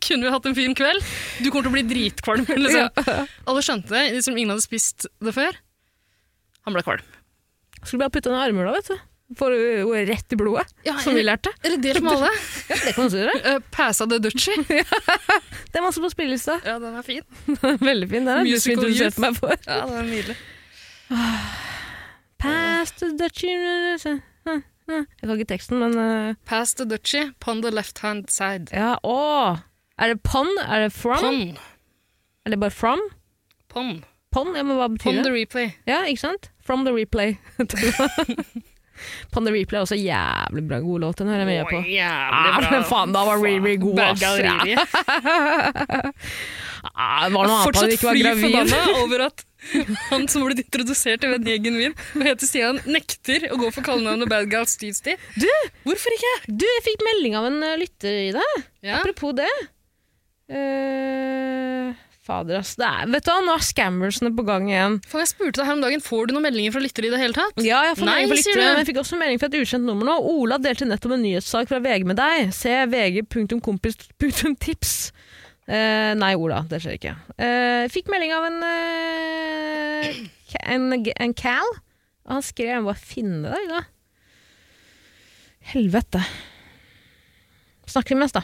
Kunne 0.04 0.28
vi 0.28 0.34
hatt 0.34 0.48
en 0.50 0.58
fin 0.58 0.76
kveld? 0.78 1.04
Du 1.40 1.50
kommer 1.50 1.68
til 1.68 1.72
å 1.72 1.76
bli 1.78 1.86
dritkvalm. 1.88 2.48
Liksom. 2.50 3.28
Alle 3.46 3.66
skjønte 3.66 3.94
det, 3.94 4.06
liksom 4.18 4.38
ingen 4.40 4.56
hadde 4.56 4.66
spist 4.66 5.08
det 5.24 5.36
før. 5.36 5.60
Han 6.68 6.76
ble 6.76 6.84
kvalm. 6.86 7.12
Skulle 7.84 8.06
bare 8.06 8.16
putte 8.16 8.32
den 8.32 8.40
i 8.40 8.48
armhula, 8.48 8.74
vet 8.76 8.90
du. 8.94 8.98
Jo 9.36 9.94
rett 10.06 10.34
i 10.34 10.38
blodet, 10.38 10.68
Ja, 10.86 11.00
som 11.02 11.16
vi 11.18 11.24
lærte. 11.26 11.50
Eller 11.66 11.80
delt 11.82 12.04
med 12.06 12.14
alle. 12.14 12.30
Det 12.70 12.94
kan 12.94 13.10
du 13.10 13.18
gjøre. 13.18 13.34
Uh, 13.42 13.62
Passa 13.74 14.06
the 14.10 14.20
Dutchie. 14.22 14.62
Det 14.66 15.80
er 15.80 15.84
masse 15.84 16.02
på 16.02 16.12
spillelista. 16.14 16.60
Ja, 16.66 16.78
den 16.80 16.94
er 16.96 17.06
fin. 17.06 17.24
Veldig 17.82 18.10
fin. 18.12 18.28
Den 18.28 18.36
er 18.38 18.46
du 18.46 18.54
som 18.54 18.76
Musical 18.76 18.86
introduserte 18.86 19.24
meg 19.26 19.40
for. 19.40 19.56
Ja, 19.66 19.82
den 19.90 19.98
er 19.98 20.12
nydelig. 20.12 20.38
Past 22.40 23.00
the 23.00 23.18
Dutch 23.18 23.44
Jeg 24.88 25.02
kan 25.22 25.32
ikke 25.32 25.48
teksten, 25.50 25.80
men 25.80 25.98
uh, 25.98 26.36
Pass 26.46 26.74
the 26.74 26.86
Dutchy, 26.86 27.34
pon 27.40 27.62
the 27.62 27.72
left 27.72 28.00
hand 28.00 28.30
side. 28.30 28.70
Ja, 28.74 28.96
å! 29.04 29.58
Er 29.98 30.14
det 30.14 30.22
pon? 30.22 30.48
Er 30.62 30.86
det 30.86 30.92
from? 30.94 31.24
Pon. 31.24 31.58
det 32.46 32.60
bare 32.60 32.72
from? 32.72 33.02
Pon. 33.70 34.04
Pon? 34.32 34.54
Ja, 34.56 34.62
men 34.64 34.78
hva 34.78 34.88
betyr 34.92 35.10
Pon 35.10 35.22
betyr 35.22 35.24
the 35.24 35.34
replay. 35.34 35.72
Ja, 35.88 36.04
ikke 36.06 36.22
sant? 36.28 36.52
From 36.62 36.86
the 36.86 36.94
replay. 36.94 37.38
the 39.36 39.52
replay 39.54 39.80
er 39.80 39.84
også 39.86 39.98
jævlig 40.00 40.64
bra 40.70 40.80
god 40.84 41.00
låt. 41.06 41.18
Den 41.22 41.28
hører 41.32 41.44
jeg 41.44 41.50
mye 41.52 41.66
på. 41.70 41.80
Å, 41.82 41.90
jævlig 41.90 42.52
bra. 42.60 42.70
Ah, 42.80 42.88
faen, 42.92 43.16
da 43.16 43.26
var 43.28 43.42
Riri 43.44 43.76
god, 43.82 44.00
ass. 44.06 44.22
Ja. 44.40 44.86
Ah, 46.94 47.26
det 47.26 47.34
var 47.34 47.48
noe 47.50 47.56
annet 47.56 47.58
han 47.58 47.66
Fortsatt 47.66 47.94
ikke 47.96 48.06
var 48.06 48.14
fly 48.14 48.22
gravid. 48.22 48.44
forbanna 48.46 49.00
over 49.02 49.22
at 49.26 49.42
han 50.12 50.28
som 50.30 50.44
ble 50.46 50.54
introdusert 50.62 51.24
til 51.24 51.32
vennegjengen 51.34 51.74
min 51.80 51.96
og 52.20 52.26
heter 52.28 52.46
Stian, 52.46 52.78
nekter 52.86 53.48
å 53.50 53.58
gå 53.58 53.72
for 53.74 53.82
kallenavnet 53.88 54.30
Bad 54.30 54.52
Gal 54.52 54.68
Steve. 54.70 55.16
Du, 55.34 55.48
Hvorfor 55.88 56.14
ikke? 56.14 56.34
du, 56.46 56.66
jeg 56.70 56.84
fikk 56.86 57.02
melding 57.08 57.38
av 57.40 57.48
en 57.50 57.58
eh, 57.66 57.74
lytter 57.82 58.20
i 58.28 58.30
det. 58.38 58.46
Ja. 58.86 59.00
Apropos 59.00 59.34
det. 59.40 59.50
Eh, 60.54 61.90
fader, 62.26 62.58
ass. 62.60 62.74
Det 62.80 62.88
er, 62.88 63.06
vet 63.14 63.26
du 63.26 63.30
hva, 63.32 63.38
nå 63.46 63.52
er 63.56 63.66
scammersene 63.66 64.32
på 64.36 64.44
gang 64.48 64.64
igjen. 64.72 64.98
For 65.10 65.18
jeg 65.22 65.30
spurte 65.32 65.60
deg 65.60 65.70
her 65.70 65.78
om 65.78 65.84
dagen, 65.86 66.04
får 66.04 66.22
du 66.28 66.32
noen 66.36 66.48
meldinger 66.48 66.72
fra 66.76 66.84
lyttere 66.84 67.06
i 67.10 67.14
det 67.14 67.22
hele 67.22 67.38
tatt? 67.38 67.56
Ja, 67.62 67.80
jeg 67.90 67.96
får 68.00 68.10
Nei, 68.10 68.18
fra 68.26 68.40
lyttere, 68.40 68.64
men 68.64 68.82
jeg 68.82 68.90
fikk 68.90 69.02
også 69.04 69.16
melding 69.22 69.40
fra 69.42 69.50
et 69.52 69.58
ukjent 69.62 69.88
nummer 69.88 70.06
nå. 70.10 70.16
Ola 70.34 70.56
delte 70.62 70.90
nettopp 70.90 71.14
en 71.18 71.26
nyhetssak 71.26 71.66
fra 71.72 71.82
VG 71.86 72.02
med 72.10 72.18
deg. 72.20 72.36
Se 72.56 72.76
vg.kompis.tips. 72.92 74.94
Uh, 75.66 76.12
nei, 76.18 76.34
Ola, 76.38 76.60
det 76.70 76.82
skjer 76.84 77.00
ikke. 77.00 77.16
Uh, 77.42 77.84
fikk 77.94 78.08
melding 78.14 78.32
av 78.36 78.44
en, 78.52 78.60
uh, 78.62 80.08
en, 80.76 80.84
en 80.94 81.34
Cal. 81.38 81.70
Og 82.26 82.40
han 82.40 82.46
skrev 82.46 82.74
Jeg 82.74 82.82
må 82.82 82.92
bare 82.92 83.02
finne 83.02 83.54
deg, 83.54 83.64
da. 83.70 83.82
Helvete. 85.74 86.22
vi 87.86 88.18
mest, 88.18 88.38
da. 88.38 88.44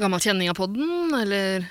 Gammel 0.00 0.20
kjenning 0.24 0.48
av 0.48 0.56
podden, 0.56 1.12
eller 1.16 1.66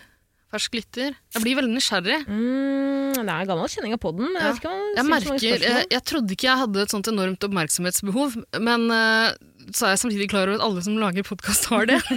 fersk 0.51 0.73
glitter. 0.75 1.13
Jeg 1.35 1.43
blir 1.45 1.57
veldig 1.59 1.73
nysgjerrig. 1.73 2.17
Mm, 2.27 3.13
det 3.21 3.35
er 3.35 3.47
gammel 3.49 3.71
kjenning 3.71 3.95
av 3.95 4.01
podden. 4.03 4.33
Jeg, 4.35 4.59
Ja. 4.63 4.73
Jeg 4.97 5.05
merker, 5.07 5.39
jeg, 5.65 5.85
jeg 5.95 6.03
trodde 6.11 6.35
ikke 6.35 6.49
jeg 6.49 6.61
hadde 6.65 6.83
et 6.83 6.93
sånt 6.93 7.07
enormt 7.11 7.47
oppmerksomhetsbehov, 7.47 8.35
men 8.59 8.87
uh, 8.91 9.31
så 9.71 9.87
er 9.87 9.95
jeg 9.95 10.03
samtidig 10.03 10.29
klar 10.33 10.49
over 10.51 10.59
at 10.59 10.65
alle 10.67 10.83
som 10.83 10.99
lager 10.99 11.23
podkast, 11.27 11.69
har 11.71 11.87
det. 11.89 12.01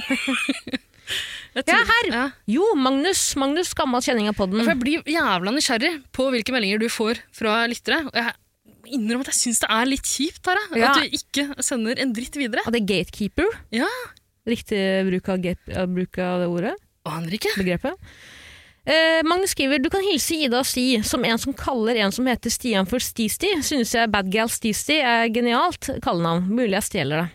Ja, 1.55 1.76
her! 1.87 2.07
Ja. 2.11 2.22
Jo, 2.51 2.64
Magnus. 2.74 3.20
Magnus, 3.39 3.70
gammel 3.78 4.03
kjenning 4.03 4.26
av 4.30 4.35
podden. 4.39 4.62
For 4.64 4.72
jeg 4.72 4.80
blir 4.80 5.05
jævla 5.12 5.53
nysgjerrig 5.55 5.93
på 6.16 6.26
hvilke 6.35 6.55
meldinger 6.55 6.80
du 6.82 6.89
får 6.91 7.20
fra 7.37 7.61
lyttere. 7.70 8.01
Og 8.09 8.16
jeg 8.18 8.97
innrømmer 8.99 9.28
at 9.28 9.35
jeg 9.35 9.39
syns 9.43 9.62
det 9.62 9.70
er 9.70 9.87
litt 9.87 10.09
kjipt, 10.09 10.41
Tara, 10.45 10.64
Ja. 10.74 10.91
at 10.91 11.05
du 11.05 11.14
ikke 11.20 11.45
sender 11.62 12.01
en 12.03 12.12
dritt 12.16 12.35
videre. 12.41 12.64
Og 12.66 12.74
det 12.74 12.82
er 12.82 12.89
gatekeeper. 12.91 13.53
Ja. 13.76 13.87
Riktig 14.49 14.80
bruk 15.09 15.30
av 15.30 15.47
bruk 15.95 16.18
av 16.18 16.43
det 16.43 16.49
ordet. 16.51 16.74
Aner 17.05 17.36
ikke. 17.36 17.52
begrepet. 17.61 17.94
Eh, 18.84 19.22
Magnus 19.24 19.55
skriver 19.55 19.80
du 19.80 19.88
kan 19.92 20.05
hilse 20.05 20.36
Ida 20.36 20.59
og 20.61 20.68
si 20.68 20.98
som 21.09 21.24
en 21.24 21.40
som 21.40 21.55
kaller 21.57 21.96
en 22.05 22.12
som 22.12 22.26
heter 22.28 22.52
Stian 22.52 22.88
for 22.88 23.00
Stisti. 23.00 23.48
Synes 23.64 23.94
jeg 23.96 24.11
Bad 24.12 24.28
Gal 24.32 24.50
Stisti 24.52 24.98
er 25.00 25.30
genialt 25.32 25.88
kallenavn. 26.05 26.50
Mulig 26.52 26.76
jeg 26.76 26.88
stjeler 26.90 27.24
det. 27.24 27.30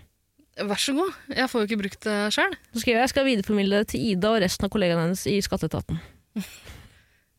Vær 0.70 0.82
så 0.82 0.94
god. 0.94 1.16
Jeg 1.32 1.50
får 1.50 1.62
jo 1.64 1.70
ikke 1.70 1.80
brukt 1.82 2.04
det 2.06 2.18
sjøl. 2.36 2.54
Så 2.74 2.84
skriver 2.84 3.00
jeg 3.00 3.06
jeg 3.08 3.14
skal 3.14 3.30
videreformidle 3.30 3.82
det 3.82 3.92
til 3.94 4.10
Ida 4.12 4.34
og 4.36 4.44
resten 4.44 4.68
av 4.68 4.74
kollegaene 4.74 5.08
hennes 5.08 5.24
i 5.32 5.40
Skatteetaten. 5.46 6.02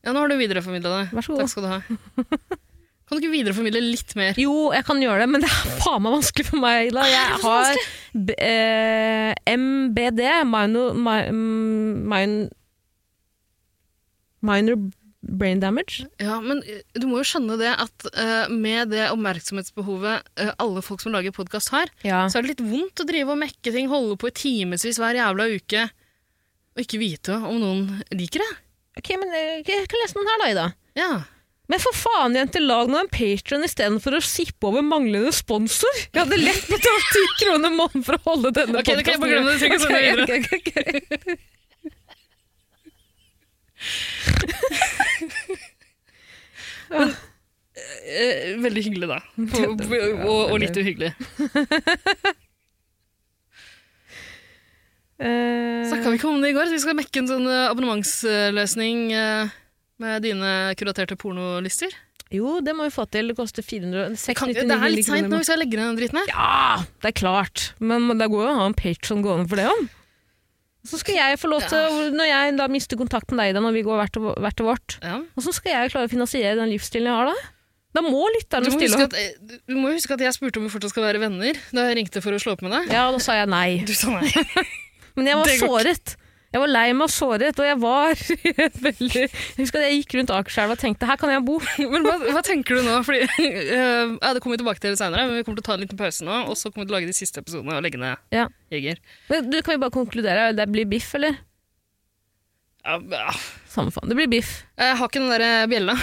Ja, 0.01 0.15
nå 0.15 0.17
har 0.23 0.33
du 0.33 0.39
videreformidla 0.41 0.97
det. 0.97 1.07
Vær 1.13 1.27
så 1.27 1.37
god. 1.37 1.45
Takk 1.45 1.53
skal 1.53 1.67
du 1.67 1.73
ha. 1.75 2.61
Kan 3.11 3.19
du 3.19 3.25
ikke 3.25 3.33
videreformidle 3.35 3.81
litt 3.83 4.13
mer? 4.15 4.37
Jo, 4.39 4.69
jeg 4.71 4.85
kan 4.87 5.01
gjøre 5.03 5.25
det, 5.25 5.29
men 5.33 5.43
det 5.43 5.49
er 5.51 5.73
faen 5.83 6.05
meg 6.05 6.13
vanskelig 6.15 6.45
for 6.47 6.63
meg, 6.63 6.93
Ida. 6.93 7.03
Jeg 7.11 7.41
har 7.43 7.81
eh, 8.39 9.33
MBD, 9.59 10.23
minor, 10.47 10.95
mi- 10.95 11.33
mm, 11.35 12.47
minor 14.47 14.79
brain 15.21 15.61
damage. 15.61 16.07
Ja, 16.23 16.39
men 16.41 16.63
eh, 16.65 16.81
du 16.97 17.05
må 17.11 17.19
jo 17.21 17.27
skjønne 17.29 17.59
det 17.61 17.73
at 17.75 18.07
eh, 18.15 18.47
med 18.55 18.89
det 18.95 19.09
oppmerksomhetsbehovet 19.13 20.31
eh, 20.41 20.53
alle 20.63 20.81
folk 20.87 21.03
som 21.05 21.13
lager 21.13 21.35
podkast 21.37 21.75
har, 21.75 21.91
Ja. 22.07 22.23
så 22.31 22.39
er 22.41 22.47
det 22.47 22.55
litt 22.55 22.65
vondt 22.71 23.03
å 23.03 23.09
drive 23.11 23.35
og 23.35 23.43
mekke 23.43 23.75
ting, 23.75 23.91
holde 23.93 24.17
på 24.23 24.31
i 24.31 24.37
timevis 24.39 24.97
hver 25.03 25.19
jævla 25.19 25.51
uke, 25.59 25.85
og 26.79 26.85
ikke 26.87 27.03
vite 27.03 27.37
om 27.37 27.59
noen 27.61 27.85
liker 28.15 28.41
det. 28.47 28.51
Ok, 29.03 29.13
men 29.21 29.35
eh, 29.37 29.61
jeg 29.67 29.91
kan 29.91 30.01
lese 30.01 30.17
noen 30.17 30.31
her 30.33 30.41
da, 30.41 30.49
Ida. 30.55 30.67
Ja. 31.03 31.11
Men 31.71 31.79
for 31.79 31.95
faen, 31.95 32.35
jenter, 32.35 32.63
lag 32.67 32.89
nå 32.91 32.99
en 32.99 33.11
patron 33.15 33.63
istedenfor 33.67 34.17
å 34.19 34.21
sippe 34.27 34.67
over 34.67 34.83
manglende 34.83 35.31
sponsor. 35.37 35.93
Jeg 36.11 36.25
hadde 36.25 36.39
lett 36.43 36.67
betalt 36.67 37.07
ti 37.15 37.23
kroner 37.45 37.71
måneden 37.77 38.03
for 38.07 38.19
å 38.19 38.23
holde 38.27 38.51
denne 38.57 38.81
Ok, 38.83 38.91
podkasten. 38.91 39.05
kan 39.07 39.15
jeg 39.15 39.21
bare 39.23 39.33
glemme, 39.37 39.55
du 39.55 39.59
trenger 39.63 39.77
ikke 39.77 39.85
sende 39.87 40.01
videre. 40.03 40.25
Ok, 40.27 40.33
ok, 40.35 40.47
ok, 40.59 40.69
ok. 41.15 41.39
Eh, 48.11 48.57
veldig 48.61 48.83
hyggelig, 48.85 49.09
da. 49.09 49.19
Og, 49.63 49.83
og, 50.27 50.53
og 50.53 50.57
litt 50.61 50.77
uhyggelig. 50.81 51.13
Eh, 55.21 55.85
Snakka 55.89 56.11
vi 56.11 56.17
ikke 56.19 56.29
om 56.31 56.41
det 56.43 56.51
i 56.53 56.57
går? 56.57 56.71
Vi 56.73 56.79
skal 56.83 56.97
mekke 56.99 57.21
en 57.23 57.29
sånn 57.31 57.47
eh, 57.47 57.67
abonnementsløsning 57.71 59.03
med 60.01 60.25
dine 60.25 60.51
kuraterte 60.81 61.17
pornolister. 61.21 61.93
jo, 62.33 62.59
det 62.65 62.75
må 62.79 62.87
vi 62.87 62.93
få 62.95 63.05
til. 63.11 63.29
Det 63.33 63.37
koster 63.39 63.63
400 63.67 64.05
Kan, 64.35 64.53
699 64.55 64.67
det 64.71 64.77
er 64.81 64.93
litt 64.97 65.07
seint 65.09 65.27
nå, 65.29 65.33
når 65.35 65.43
vi 65.45 65.49
skal 65.49 65.59
legge 65.63 65.77
ned 65.81 65.89
den 65.91 65.97
dritten 66.01 66.21
her. 66.23 66.29
Ja, 66.35 66.85
det 67.03 67.11
er 67.13 67.17
klart. 67.21 67.65
Men 67.81 68.07
det 68.19 68.29
går 68.31 68.45
jo 68.47 68.53
å 68.53 68.59
ha 68.61 68.67
en 68.71 68.77
patron 68.79 69.23
gående 69.25 69.49
for 69.51 69.61
det 69.61 69.67
òg. 69.71 69.89
Så 70.89 70.97
skal 71.03 71.19
jeg 71.19 71.37
få 71.43 71.51
lov 71.53 71.61
til, 71.69 72.13
når 72.17 72.25
jeg 72.31 72.53
da 72.57 72.67
mister 72.73 72.97
kontakt 72.97 73.29
med 73.35 73.43
deg 73.43 73.53
da, 73.59 73.61
når 73.61 73.75
vi 73.77 73.83
går 73.85 73.99
hvert 74.01 74.13
til, 74.17 74.23
hvert 74.33 74.57
til 74.57 74.65
vårt, 74.71 74.95
Ja. 75.05 75.19
hvordan 75.37 75.53
skal 75.59 75.73
jeg 75.75 75.91
klare 75.93 76.09
å 76.09 76.13
finansiere 76.15 76.55
den 76.57 76.71
livsstilen 76.73 77.11
jeg 77.11 77.19
har 77.19 77.29
da? 77.29 77.35
Da 77.93 78.01
må 78.07 78.23
lytterne 78.33 78.71
stille 78.73 78.97
opp. 78.97 79.13
at, 79.13 79.15
eh, 79.19 79.59
du 79.69 79.75
må 79.77 79.91
huske 79.93 80.15
at 80.15 80.21
jeg 80.25 80.33
spurte 80.33 80.57
om 80.57 80.65
vi 80.65 80.71
fortsatt 80.73 80.95
skal 80.95 81.03
være 81.05 81.21
venner 81.21 81.59
da 81.75 81.89
jeg 81.91 81.97
ringte 81.99 82.23
for 82.23 82.33
å 82.33 82.39
slå 82.41 82.53
opp 82.55 82.63
med 82.63 82.71
deg. 82.73 82.93
Ja, 82.95 83.11
da 83.11 83.19
sa 83.19 83.35
jeg 83.35 83.49
nei. 83.51 83.83
Du 83.85 83.93
sa 83.93 84.15
nei. 84.15 84.31
Men 85.19 85.27
jeg 85.27 85.37
var 85.37 85.45
såret. 85.51 85.59
Ikke. 85.59 85.69
såret. 85.69 86.17
Jeg 86.51 86.59
var 86.65 86.71
lei 86.73 86.89
meg 86.99 87.05
og 87.07 87.13
såret, 87.15 87.61
og 87.63 87.67
jeg 87.69 87.77
var 87.79 88.19
veldig 88.87 89.21
Jeg 89.23 89.31
husker 89.61 89.79
at 89.79 89.85
jeg 89.87 90.01
gikk 90.01 90.15
rundt 90.19 90.33
Akerselva 90.35 90.75
og 90.75 90.81
tenkte 90.83 91.07
her 91.07 91.19
kan 91.21 91.31
jeg 91.31 91.45
bo. 91.47 91.61
Men 91.93 92.03
hva, 92.03 92.17
hva 92.35 92.43
tenker 92.47 92.81
du 92.81 92.83
nå? 92.89 92.97
Fordi, 93.07 93.21
uh, 93.23 94.17
ja, 94.25 94.33
det 94.35 94.43
kommer 94.43 94.57
vi 94.57 94.63
tilbake 94.65 94.83
til 94.83 94.97
senere, 94.99 95.29
men 95.29 95.39
vi 95.39 95.45
kommer 95.47 95.61
til 95.61 95.67
å 95.67 95.69
ta 95.69 95.77
en 95.79 95.85
liten 95.85 96.01
pause 96.01 96.27
nå, 96.27 96.41
og 96.51 96.59
så 96.59 96.73
kommer 96.73 96.85
vi 96.85 96.89
til 96.91 96.97
å 96.97 96.99
lage 96.99 97.11
de 97.13 97.15
siste 97.21 97.39
episodene 97.45 97.77
og 97.79 97.87
legge 97.87 98.01
ned 98.03 98.19
Ja. 98.35 98.49
Jeger. 98.75 98.99
Men 99.31 99.47
Du, 99.53 99.61
kan 99.63 99.77
vi 99.77 99.83
bare 99.85 99.95
konkludere? 99.95 100.49
Det 100.59 100.67
blir 100.75 100.91
biff, 100.91 101.13
eller? 101.19 101.39
Ja, 102.83 102.99
ja. 103.15 103.35
Samme 103.71 103.95
faen. 103.95 104.11
Det 104.11 104.19
blir 104.19 104.31
biff. 104.33 104.51
Jeg 104.81 104.99
har 104.99 105.11
ikke 105.11 105.23
den 105.23 105.31
der 105.31 105.71
bjella, 105.71 105.95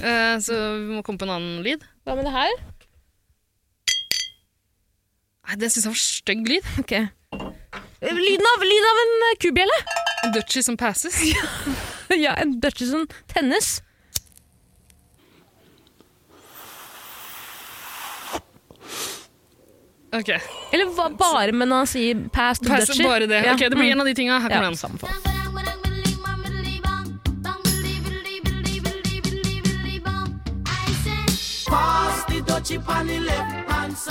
eh, 0.00 0.34
så 0.42 0.56
vi 0.80 0.96
må 0.96 1.02
komme 1.06 1.20
på 1.22 1.28
en 1.28 1.34
annen 1.36 1.60
lyd. 1.66 1.84
Hva 2.06 2.16
med 2.18 2.26
det 2.26 2.34
her? 2.34 2.56
Nei, 5.46 5.60
Den 5.62 5.70
syns 5.70 5.86
jeg 5.86 5.92
var 5.94 6.02
stygg 6.02 6.50
lyd. 6.50 6.72
Ok. 6.82 6.96
Lyden 8.00 8.46
av, 8.56 8.62
lyden 8.62 8.88
av 8.92 8.98
en 9.04 9.14
eh, 9.26 9.36
kubjelle! 9.40 9.78
En 10.24 10.32
duchy 10.32 10.62
som 10.62 10.76
passes. 10.76 11.20
ja, 12.08 12.32
en 12.34 12.60
Dutchison 12.60 13.06
tennes. 13.26 13.82
Ok, 20.16 20.28
Eller 20.72 20.86
hva, 20.96 21.08
bare 21.18 21.52
med 21.52 21.68
når 21.68 21.82
han 21.82 21.88
sier 21.90 22.20
pass 22.32 22.60
to 22.62 22.70
Pass, 22.70 22.86
Dutchy. 22.88 23.04
bare 23.04 23.26
det. 23.28 23.42
Ja. 23.44 23.54
Ok, 23.56 23.66
Det 23.68 23.76
blir 23.76 23.90
en 23.92 24.00
av 24.00 24.06
de 24.06 24.14
tinga. 24.14 24.38
Her 24.38 24.50
ja, 24.50 24.56
kommer 24.56 24.70
den. 24.70 24.76
samme 24.76 24.98
faen. 24.98 25.32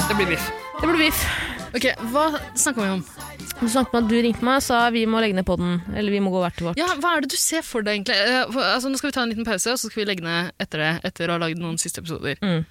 Det 0.10 0.16
blir 0.16 0.26
biff. 0.26 0.52
Det 0.82 0.88
blir 0.88 0.98
biff. 0.98 1.26
Ok, 1.76 1.86
Hva 2.12 2.26
snakker 2.56 2.82
vi 2.82 2.90
om? 2.90 3.04
Du 3.60 3.68
snakket 3.72 3.94
med 3.94 4.04
at 4.04 4.10
du 4.12 4.16
ringte 4.22 4.44
meg 4.46 4.58
og 4.60 4.64
sa 4.66 4.80
vi 4.94 5.06
må 5.10 5.22
legge 5.24 5.36
ned 5.38 5.46
podden. 5.48 5.78
Eller 5.96 6.12
vi 6.12 6.20
må 6.24 6.32
gå 6.34 6.42
hvert 6.44 6.58
til 6.60 6.68
vårt. 6.70 6.78
Ja, 6.82 6.88
Hva 7.00 7.16
er 7.18 7.22
det 7.26 7.32
du 7.32 7.38
ser 7.40 7.62
for 7.66 7.86
deg, 7.86 8.02
egentlig? 8.02 8.16
Eh, 8.20 8.46
for, 8.52 8.62
altså, 8.62 8.90
nå 8.92 8.98
skal 9.00 9.12
vi 9.12 9.16
ta 9.18 9.24
en 9.26 9.30
liten 9.34 9.48
pause, 9.48 9.72
og 9.72 9.80
så 9.80 9.90
skal 9.92 10.04
vi 10.04 10.10
legge 10.12 10.26
ned 10.26 10.52
etter 10.60 10.84
det, 10.84 10.94
etter 11.12 11.30
å 11.32 11.38
ha 11.38 11.44
lagd 11.46 11.62
noen 11.62 11.78
siste 11.82 12.02
episoder. 12.04 12.40
Mm. 12.44 12.66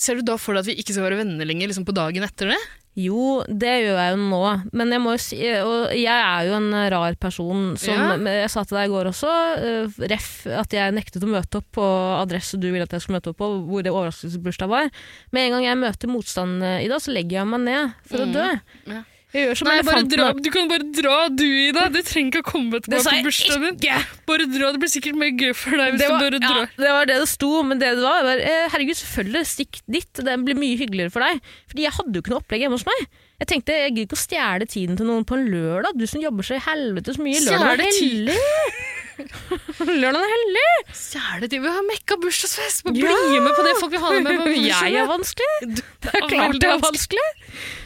Ser 0.00 0.20
du 0.20 0.22
da 0.22 0.36
for 0.38 0.54
deg 0.54 0.62
at 0.62 0.70
vi 0.70 0.76
ikke 0.80 0.94
skal 0.94 1.08
være 1.08 1.18
venner 1.24 1.48
lenger 1.48 1.66
liksom 1.72 1.84
på 1.88 1.94
dagen 1.96 2.22
etter 2.22 2.52
det? 2.52 2.60
Jo, 3.00 3.40
det 3.46 3.70
gjør 3.84 3.98
jeg 3.98 4.14
jo 4.16 4.22
nå, 4.30 4.38
men 4.74 4.90
jeg 4.90 5.00
må 5.02 5.12
jo 5.14 5.20
si 5.22 5.36
Og 5.62 5.92
jeg 5.94 6.10
er 6.10 6.48
jo 6.48 6.56
en 6.56 6.72
rar 6.90 7.14
person 7.22 7.76
som 7.78 7.94
Ja. 7.94 8.16
Jeg 8.42 8.50
sa 8.50 8.64
til 8.66 8.76
deg 8.80 8.88
i 8.88 8.90
går 8.92 9.10
også, 9.12 9.30
eh, 9.62 10.00
ref 10.10 10.30
at 10.50 10.74
jeg 10.74 10.94
nektet 10.96 11.22
å 11.22 11.30
møte 11.30 11.60
opp 11.62 11.68
på 11.78 11.86
adresse 12.18 12.58
du 12.58 12.66
ville 12.70 12.82
at 12.82 12.90
jeg 12.90 13.02
skulle 13.04 13.20
møte 13.20 13.30
opp 13.30 13.38
på, 13.38 13.50
hvor 13.70 13.82
det 13.86 13.92
overraskelsesbursdag 13.94 14.68
var. 14.68 14.90
Med 15.32 15.46
en 15.46 15.54
gang 15.58 15.68
jeg 15.68 15.78
møter 15.84 16.10
motstand 16.10 16.62
i 16.82 16.88
dag, 16.90 16.98
så 17.02 17.14
legger 17.14 17.40
jeg 17.40 17.46
meg 17.46 17.60
ned 17.66 17.94
for 18.10 18.18
å 18.18 18.26
Mm. 18.26 18.32
dø. 18.34 18.48
Ja. 18.94 19.02
Jeg 19.30 19.44
gjør 19.46 19.58
som 19.60 19.68
Nei, 19.68 19.74
bare 19.86 20.00
elefanten. 20.00 20.10
dra, 20.18 20.28
du 20.42 20.48
kan 20.50 20.68
bare 20.70 20.86
dra, 20.96 21.16
du, 21.30 21.44
Ida. 21.46 21.84
Du 21.94 22.00
trenger 22.02 22.32
ikke 22.32 22.40
å 22.42 22.46
komme 22.50 22.80
tilbake 22.82 23.12
på 23.14 23.26
bursdagen 23.28 23.76
din. 23.78 24.08
Bare 24.26 24.46
dra, 24.50 24.70
Det 24.74 24.80
blir 24.82 24.90
sikkert 24.90 25.18
mer 25.20 25.30
gøy 25.38 25.52
for 25.54 25.76
deg 25.78 25.92
hvis 25.94 26.00
Det 26.02 26.08
du 26.08 26.14
var, 26.16 26.36
drar. 26.40 26.58
ja, 26.66 26.82
det 26.82 26.94
var 26.96 27.06
det 27.12 27.18
det 27.22 27.28
sto, 27.30 27.50
men 27.62 27.78
det 27.78 27.92
det 27.94 28.02
var, 28.02 28.24
var 28.26 28.42
eh, 28.42 28.66
herregud, 28.74 28.98
selvfølgelig, 28.98 29.44
stikk 29.46 29.80
dit. 29.86 30.10
Det 30.26 30.36
blir 30.44 30.58
mye 30.58 30.76
hyggeligere 30.82 31.14
for 31.14 31.22
deg. 31.22 31.38
Fordi 31.70 31.86
jeg 31.86 31.94
hadde 32.00 32.14
jo 32.18 32.24
ikke 32.24 32.34
noe 32.34 32.42
opplegg 32.42 32.64
hjemme 32.66 32.80
hos 32.80 32.86
meg. 32.90 33.06
Jeg 33.40 33.48
tenkte, 33.54 33.72
jeg 33.86 33.92
gidder 33.94 34.08
ikke 34.10 34.18
å 34.18 34.24
stjele 34.26 34.66
tiden 34.68 34.98
til 34.98 35.06
noen 35.08 35.22
på 35.24 35.38
en 35.38 35.46
lørdag. 35.48 35.94
Du 35.96 36.04
som 36.10 36.20
jobber 36.20 36.44
så 36.44 36.58
i 36.58 36.64
helvete 36.66 37.14
så 37.14 37.22
mye. 37.24 37.38
Lørdag 37.46 37.86
Stjele 37.94 38.34
tid? 38.34 38.89
Hellig. 39.20 39.98
Lørdag 40.02 40.24
er 40.26 40.32
hellig. 40.34 40.66
Stjele. 40.96 41.48
Vi 41.52 41.60
har 41.76 41.84
mekka 41.88 42.16
bursdagsfest! 42.22 42.84
Bare 42.86 42.96
Ja. 43.00 43.14
Bli 43.30 43.40
med 43.44 43.54
på 43.56 43.64
det 43.66 43.74
folk 43.80 43.92
vil 43.94 44.02
ha 44.04 44.10
deg 44.16 44.24
med 44.26 44.40
på 44.42 44.54
Jeg 44.66 44.96
er 45.02 45.08
vanskelig. 45.10 45.50
Du- 45.76 45.82
Det 46.00 46.10
er 46.16 46.26
klart 46.30 46.56
det 46.60 46.68
er 46.70 46.78
vanskelig. 46.80 47.26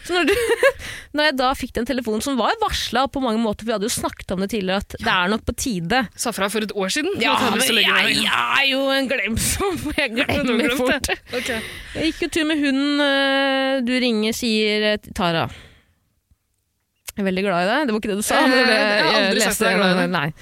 Så 0.04 0.12
når, 0.14 0.26
du, 0.28 0.34
når 1.16 1.24
jeg 1.30 1.36
da 1.40 1.48
fikk 1.56 1.72
den 1.78 1.86
telefonen 1.88 2.20
som 2.22 2.36
var 2.38 2.52
varsla 2.60 3.06
på 3.10 3.22
mange 3.24 3.40
måter, 3.42 3.64
for 3.64 3.70
vi 3.70 3.74
hadde 3.78 3.88
jo 3.88 3.94
snakket 3.94 4.34
om 4.36 4.42
det 4.44 4.50
tidligere, 4.52 4.82
at 4.84 4.96
det 5.00 5.08
er 5.14 5.30
nok 5.32 5.44
på 5.48 5.54
tide. 5.56 6.02
Sa 6.20 6.30
fra 6.36 6.50
for 6.52 6.66
et 6.66 6.74
år 6.76 6.92
siden. 6.92 7.14
Ja, 7.22 7.32
jeg 7.40 7.56
men 7.56 7.80
jeg, 7.80 8.18
jeg 8.20 8.28
er 8.60 8.66
jo 8.70 8.82
en 8.94 9.08
glemsom. 9.10 9.78
Jeg 10.00 10.12
glemmer 10.18 10.74
fort. 10.76 11.08
Okay. 11.32 11.60
Jeg 11.96 12.10
gikk 12.12 12.26
jo 12.26 12.28
tur 12.36 12.48
med 12.50 12.60
hunden. 12.60 13.00
øh, 13.00 13.80
Du 13.86 13.92
ringer, 14.04 14.34
sier 14.36 14.92
øh, 14.92 15.10
Tara. 15.16 15.46
Jeg 17.14 17.22
er 17.22 17.28
veldig 17.28 17.44
glad 17.46 17.64
i 17.64 17.68
deg. 17.70 17.86
Det 17.88 17.94
var 17.94 18.00
ikke 18.02 18.10
det 18.12 18.18
du 18.20 18.26
sa. 18.26 18.40
Eh, 18.42 18.50
men 18.50 18.66
det, 18.68 18.76
jeg 18.76 19.10
har 19.14 19.36
leste 19.38 19.52
sagt 19.54 19.84
at 19.84 20.00
jeg 20.02 20.34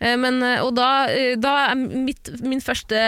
Eh, 0.00 0.16
Men, 0.16 0.42
øh, 0.42 0.62
og 0.64 0.76
da, 0.76 0.88
øh, 1.10 1.36
da 1.42 1.54
er 1.70 1.74
mitt, 1.74 2.30
min 2.42 2.60
første, 2.62 3.00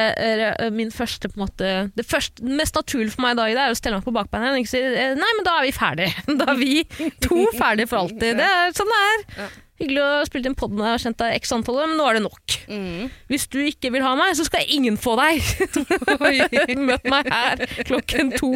min 0.74 0.90
første 0.90 1.30
måte, 1.36 1.90
Det 1.96 2.06
første, 2.06 2.42
mest 2.44 2.74
naturlige 2.74 3.14
for 3.14 3.22
meg 3.22 3.36
da 3.38 3.46
er 3.48 3.70
å 3.70 3.78
stelle 3.78 4.00
meg 4.00 4.06
på 4.08 4.14
bakbeina 4.14 4.52
og 4.58 4.66
si 4.70 4.80
eh, 4.82 5.14
nei, 5.14 5.32
men 5.38 5.46
da 5.46 5.58
er 5.60 5.68
vi 5.68 5.74
ferdige. 5.76 6.26
Da 6.40 6.52
er 6.52 6.58
vi 6.58 6.84
to 7.22 7.46
ferdige 7.58 7.86
for 7.90 8.04
alltid. 8.04 8.38
Det 8.40 8.46
er 8.46 8.74
sånn 8.76 8.90
det 8.90 9.02
er. 9.10 9.50
Hyggelig 9.80 10.00
å 10.04 10.08
spilt 10.28 10.44
inn 10.48 10.54
podden 10.58 10.82
og 10.84 10.98
kjent 11.00 11.16
deg 11.22 11.34
x 11.38 11.52
antallet, 11.56 11.88
men 11.88 11.96
nå 11.96 12.04
er 12.10 12.18
det 12.18 12.22
nok. 12.26 12.56
Mm. 12.68 13.06
Hvis 13.32 13.46
du 13.48 13.58
ikke 13.64 13.88
vil 13.94 14.04
ha 14.04 14.12
meg, 14.18 14.34
så 14.36 14.44
skal 14.44 14.66
ingen 14.76 14.98
få 15.00 15.14
deg. 15.16 15.40
Møt 16.90 17.06
meg 17.08 17.30
her 17.32 17.62
klokken 17.88 18.34
to 18.36 18.50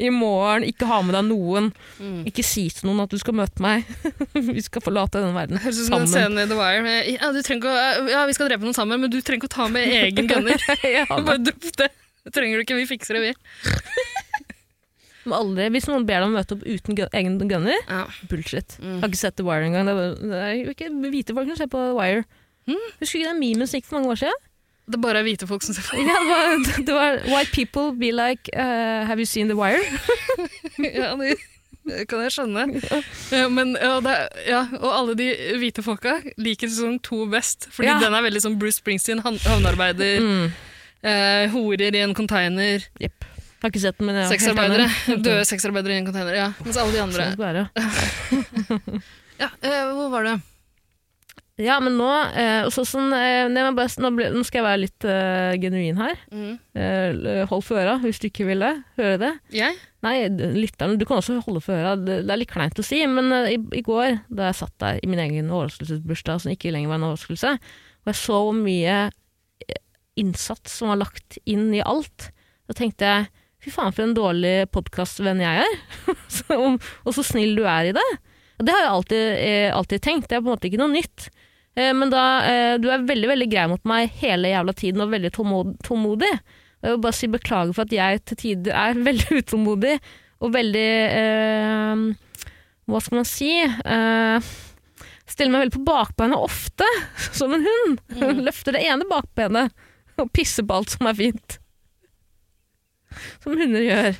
i 0.00 0.08
morgen. 0.14 0.64
Ikke 0.70 0.88
ha 0.88 1.02
med 1.04 1.18
deg 1.18 1.28
noen. 1.28 1.68
Mm. 2.00 2.22
Ikke 2.30 2.44
si 2.46 2.64
til 2.72 2.88
noen 2.88 3.04
at 3.04 3.12
du 3.12 3.20
skal 3.20 3.36
møte 3.36 3.60
meg. 3.60 3.84
Vi 4.50 4.64
skal 4.64 4.84
forlate 4.84 5.20
denne 5.20 5.36
verden 5.36 5.60
Høres 5.60 5.82
sammen. 5.86 6.08
scenen 6.08 6.40
i 6.40 6.48
The 6.48 6.56
Wire. 6.58 6.82
med, 6.86 7.12
Ja, 7.12 7.28
å, 7.28 8.08
ja, 8.08 8.24
vi 8.28 8.36
skal 8.36 8.48
drepe 8.48 8.64
noen 8.64 8.76
sammen, 8.76 9.00
men 9.04 9.12
du 9.12 9.20
trenger 9.20 9.44
ikke 9.44 9.50
å 9.52 9.56
ta 9.58 9.68
med 9.72 9.84
egen 10.00 10.30
gunner. 10.30 10.64
ja, 10.86 11.04
Bare 11.10 11.38
dropp 11.44 11.68
det. 11.76 11.90
Det 12.24 12.34
trenger 12.36 12.60
du 12.60 12.64
ikke, 12.66 12.76
vi 12.80 12.88
fikser 12.88 13.16
det, 13.16 13.30
vi. 13.30 13.78
Men 15.30 15.38
aldri, 15.38 15.68
hvis 15.76 15.86
noen 15.88 16.04
ber 16.08 16.18
deg 16.20 16.26
om 16.28 16.34
å 16.34 16.38
møte 16.40 16.56
opp 16.58 16.66
uten 16.66 16.98
gun, 16.98 17.08
egen 17.16 17.38
gunner, 17.50 17.78
Ja. 17.88 18.04
bullshit. 18.28 18.76
Mm. 18.82 18.92
Jeg 18.98 19.00
har 19.06 19.08
ikke 19.14 19.22
sett 19.24 19.36
The 19.40 19.46
Wire 19.46 19.64
engang. 19.70 19.86
Det 19.86 19.96
er, 19.96 20.14
det 20.26 20.64
jo 20.66 20.74
ikke 20.74 20.90
hvite 21.14 21.34
folk 21.38 21.48
som 21.52 21.56
ser 21.62 21.70
på 21.72 21.82
The 21.88 21.96
Wire. 21.96 22.24
Mm. 22.68 22.86
Husker 23.00 23.18
ikke 23.22 23.30
den 23.32 23.40
memen 23.40 23.66
som 23.70 23.78
gikk 23.80 23.86
for 23.88 23.98
mange 24.00 24.12
år 24.14 24.20
siden? 24.26 24.46
Det 24.90 24.98
er 24.98 25.02
bare 25.06 25.22
hvite 25.22 25.46
folk 25.46 25.62
som 25.62 25.74
ser 25.76 25.86
på. 25.86 26.00
Ja, 26.02 26.18
det, 26.18 26.34
var, 26.34 26.82
det 26.88 26.94
var 26.96 27.20
White 27.30 27.52
people 27.54 27.92
be 27.94 28.10
like 28.10 28.50
uh, 28.56 29.06
Have 29.06 29.22
you 29.22 29.26
seen 29.26 29.46
The 29.48 29.54
Wire? 29.56 29.80
Ja, 30.80 31.12
det, 31.20 31.36
det 31.86 32.06
kan 32.10 32.22
jeg 32.24 32.32
skjønne. 32.34 32.64
Ja, 33.38 33.44
men, 33.52 33.76
ja, 33.80 34.00
det, 34.04 34.16
ja, 34.48 34.64
og 34.80 34.90
alle 34.90 35.14
de 35.18 35.28
hvite 35.60 35.84
folka 35.86 36.16
liker 36.42 36.70
sesong 36.70 36.98
to 37.06 37.22
best, 37.30 37.68
fordi 37.70 37.92
den 38.02 38.14
er 38.18 38.24
veldig 38.26 38.42
som 38.42 38.58
Bruce 38.60 38.80
Springsteen, 38.82 39.22
havnearbeider, 39.24 40.20
Mm. 40.20 40.50
eh, 41.06 41.46
horer 41.54 41.94
i 41.96 42.02
en 42.04 42.14
container, 42.14 42.82
Jepp. 43.60 43.66
Har 43.66 43.74
ikke 43.74 43.82
sett 43.82 43.98
den, 44.00 44.08
men 44.08 44.16
jeg 44.16 44.24
er 44.24 44.30
sexarbeidere, 44.32 44.86
døde 45.26 45.48
sexarbeidere 45.48 45.92
i 45.92 46.00
en 46.00 46.06
container, 46.08 46.36
ja. 46.36 46.46
Mens 46.64 46.78
alle 46.80 46.94
de 46.96 47.02
andre. 47.04 47.66
Ja, 49.40 49.46
øh, 49.64 49.92
hvor 49.96 50.10
var 50.12 50.26
det? 50.26 50.32
Ja, 51.60 51.78
men 51.80 51.94
nå 51.96 52.08
øh, 52.12 52.66
så 52.72 52.82
sånn, 52.84 53.06
øh, 53.08 53.46
nei, 53.48 53.62
men 53.64 53.76
bare, 53.76 53.88
nå, 54.00 54.10
ble, 54.12 54.26
nå 54.34 54.42
skal 54.44 54.60
jeg 54.60 54.66
være 54.66 54.80
litt 54.82 55.06
genuin 55.62 55.96
her. 55.96 56.20
Mm. 56.28 56.58
Hold 57.48 57.64
for 57.64 57.80
øra 57.80 57.94
hvis 58.02 58.20
du 58.20 58.26
ikke 58.28 58.44
vil 58.50 58.60
det. 58.64 58.74
Høre 59.00 59.16
det. 59.22 59.30
Jeg? 59.56 59.78
Nei, 60.04 60.14
lytteren, 60.60 61.00
du 61.00 61.06
kan 61.08 61.22
også 61.22 61.38
holde 61.46 61.64
for 61.64 61.72
øra. 61.76 61.94
Det, 61.96 62.18
det 62.28 62.34
er 62.36 62.42
litt 62.42 62.52
kleint 62.52 62.80
å 62.80 62.84
si, 62.84 63.00
men 63.08 63.32
i, 63.48 63.56
i 63.56 63.84
går, 63.86 64.20
da 64.28 64.50
jeg 64.50 64.60
satt 64.60 64.76
der 64.84 65.00
i 65.00 65.08
min 65.08 65.24
egen 65.24 65.48
overraskelsesbursdag, 65.48 66.44
som 66.44 66.52
ikke 66.52 66.72
lenger 66.76 66.92
var 66.92 67.00
en 67.00 67.08
overraskelse, 67.14 67.56
og 68.04 68.12
jeg 68.12 68.20
så 68.20 68.44
hvor 68.44 68.60
mye 68.60 69.00
innsats 70.20 70.80
som 70.80 70.92
var 70.92 71.00
lagt 71.00 71.40
inn 71.48 71.70
i 71.72 71.80
alt, 71.80 72.28
da 72.68 72.76
tenkte 72.76 73.08
jeg 73.08 73.28
fy 73.60 73.70
faen 73.74 73.92
for 73.92 74.06
en 74.06 74.14
dårlig 74.16 74.54
podkastvenn 74.72 75.42
jeg 75.44 75.66
er. 75.66 75.78
Så- 76.40 76.56
og 77.04 77.12
så 77.16 77.24
snill 77.26 77.54
du 77.58 77.64
er 77.68 77.90
i 77.90 77.94
det. 77.96 78.08
Det 78.60 78.72
har 78.72 78.82
jeg 78.84 78.92
alltid, 78.94 79.26
eh, 79.44 79.68
alltid 79.76 80.02
tenkt. 80.04 80.28
Det 80.28 80.36
er 80.36 80.42
på 80.42 80.50
en 80.50 80.54
måte 80.56 80.68
ikke 80.68 80.80
noe 80.80 80.92
nytt. 80.92 81.28
Eh, 81.76 81.92
men 81.96 82.10
da, 82.12 82.24
eh, 82.44 82.72
du 82.80 82.88
er 82.92 83.04
veldig 83.08 83.28
veldig 83.30 83.46
grei 83.52 83.66
mot 83.72 83.84
meg 83.88 84.10
hele 84.20 84.50
jævla 84.52 84.74
tiden 84.76 85.00
og 85.04 85.12
veldig 85.14 85.30
tålmod, 85.36 85.70
tålmodig. 85.86 86.32
Og 86.80 86.88
jeg 86.88 86.94
vil 86.96 87.04
bare 87.04 87.16
si 87.16 87.28
beklager 87.32 87.76
for 87.76 87.84
at 87.88 87.94
jeg 87.96 88.24
til 88.28 88.40
tider 88.42 88.76
er 88.76 89.00
veldig 89.08 89.38
utålmodig 89.44 89.94
og 90.40 90.52
veldig 90.56 90.88
eh, 91.20 92.04
Hva 92.90 93.00
skal 93.04 93.20
man 93.20 93.28
si? 93.28 93.52
Eh, 93.62 94.50
stiller 95.30 95.52
meg 95.54 95.62
veldig 95.66 95.76
på 95.78 95.84
bakbeina 95.86 96.40
ofte, 96.42 96.88
som 97.38 97.52
en 97.54 97.64
hund. 97.68 98.00
Løfter 98.42 98.74
det 98.76 98.82
ene 98.88 99.06
bakbenet 99.08 99.70
og 100.20 100.32
pisser 100.36 100.66
på 100.68 100.80
alt 100.80 100.92
som 100.96 101.06
er 101.08 101.16
fint. 101.16 101.59
Som 103.44 103.56
hunder 103.58 103.84
gjør. 103.86 104.18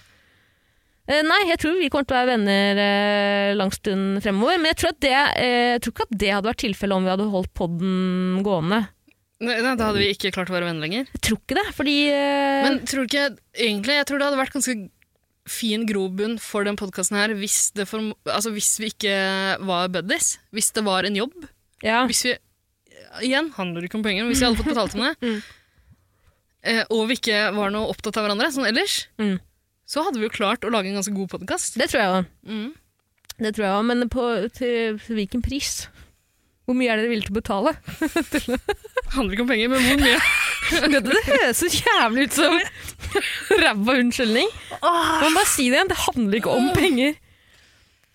Eh, 1.11 1.24
nei, 1.26 1.41
jeg 1.49 1.59
tror 1.59 1.78
vi 1.80 1.88
kommer 1.91 2.07
til 2.07 2.14
å 2.14 2.20
være 2.20 2.30
venner 2.36 2.78
eh, 2.84 3.51
lang 3.59 3.72
stund 3.74 4.20
fremover. 4.22 4.61
Men 4.62 4.70
jeg 4.70 4.78
tror, 4.82 4.93
at 4.95 5.01
det, 5.03 5.14
eh, 5.43 5.66
jeg 5.74 5.82
tror 5.82 5.95
ikke 5.97 6.07
at 6.07 6.16
det 6.22 6.32
hadde 6.36 6.51
vært 6.53 6.62
tilfellet 6.62 6.97
om 7.01 7.07
vi 7.09 7.12
hadde 7.14 7.28
holdt 7.32 7.53
podden 7.59 8.41
gående. 8.47 8.80
Nei, 9.41 9.57
nei, 9.64 9.72
da 9.80 9.88
hadde 9.88 10.03
vi 10.03 10.11
ikke 10.12 10.30
klart 10.36 10.53
å 10.53 10.55
være 10.55 10.68
venner 10.68 10.84
lenger. 10.84 11.07
Jeg 11.16 11.22
tror 11.24 11.38
ikke 11.41 11.57
det, 11.57 11.66
fordi 11.74 11.97
eh, 12.12 12.61
Men 12.66 12.78
tror 12.84 13.07
du 13.07 13.09
ikke 13.09 13.28
egentlig 13.57 13.95
Jeg 13.97 14.07
tror 14.11 14.20
det 14.20 14.26
hadde 14.28 14.41
vært 14.43 14.57
ganske 14.59 14.74
fin 15.51 15.86
grobunn 15.88 16.34
for 16.38 16.68
den 16.68 16.76
podkasten 16.78 17.16
her 17.18 17.32
hvis, 17.34 17.70
det 17.74 17.86
for, 17.88 18.12
altså 18.28 18.53
hvis 18.55 18.68
vi 18.82 18.91
ikke 18.93 19.14
var 19.66 19.88
buddies. 19.91 20.34
Hvis 20.55 20.68
det 20.76 20.84
var 20.86 21.09
en 21.09 21.16
jobb. 21.18 21.34
ja. 21.82 22.05
Hvis 22.07 22.22
vi 22.28 22.36
Igjen, 23.26 23.49
handler 23.57 23.82
det 23.82 23.88
ikke 23.88 23.99
om 23.99 24.05
penger, 24.05 24.22
men 24.22 24.30
hvis 24.30 24.38
vi 24.45 24.47
hadde 24.47 24.61
fått 24.61 24.68
betalt 24.70 24.93
om 24.95 25.03
det, 25.09 25.14
Mm. 25.26 25.41
Eh, 26.64 26.82
og 26.90 27.06
vi 27.11 27.16
ikke 27.20 27.40
var 27.56 27.70
noe 27.74 27.88
opptatt 27.92 28.16
av 28.20 28.26
hverandre 28.26 28.50
sånn 28.54 28.68
ellers, 28.68 29.06
Mm. 29.18 29.38
så 29.86 30.04
hadde 30.06 30.20
vi 30.20 30.26
jo 30.28 30.34
klart 30.34 30.64
å 30.64 30.70
lage 30.72 30.88
en 30.90 30.98
ganske 31.00 31.14
god 31.16 31.30
podkast. 31.38 31.78
Det 31.80 31.88
tror 31.90 32.00
jeg 32.02 32.11
òg. 32.18 32.30
Mm. 32.46 32.68
Det 33.40 33.54
tror 33.56 33.64
jeg 33.64 33.72
også, 33.78 33.86
men 33.88 34.08
på, 34.12 34.24
til, 34.52 34.98
til 35.06 35.16
hvilken 35.16 35.42
pris? 35.42 35.88
Hvor 36.68 36.76
mye 36.76 36.92
er 36.92 37.00
dere 37.00 37.08
villige 37.11 37.26
til 37.30 37.34
å 37.34 37.40
betale? 37.40 37.72
det 38.30 38.61
Handler 39.16 39.32
ikke 39.34 39.42
om 39.42 39.48
penger, 39.50 39.70
men 39.72 39.82
hvor 39.82 40.02
mye? 40.04 40.18
det, 40.92 41.00
det 41.08 41.22
høres 41.26 41.58
så 41.64 41.70
jævlig 41.72 42.28
ut 42.28 42.36
som 42.36 42.58
ræva 43.58 43.96
unnskyldning. 43.98 44.52
Man 44.84 45.34
bare 45.34 45.48
si 45.50 45.66
det 45.66 45.80
igjen, 45.80 45.90
det 45.90 45.98
handler 46.04 46.38
ikke 46.38 46.52
om 46.54 46.68
penger. 46.76 47.16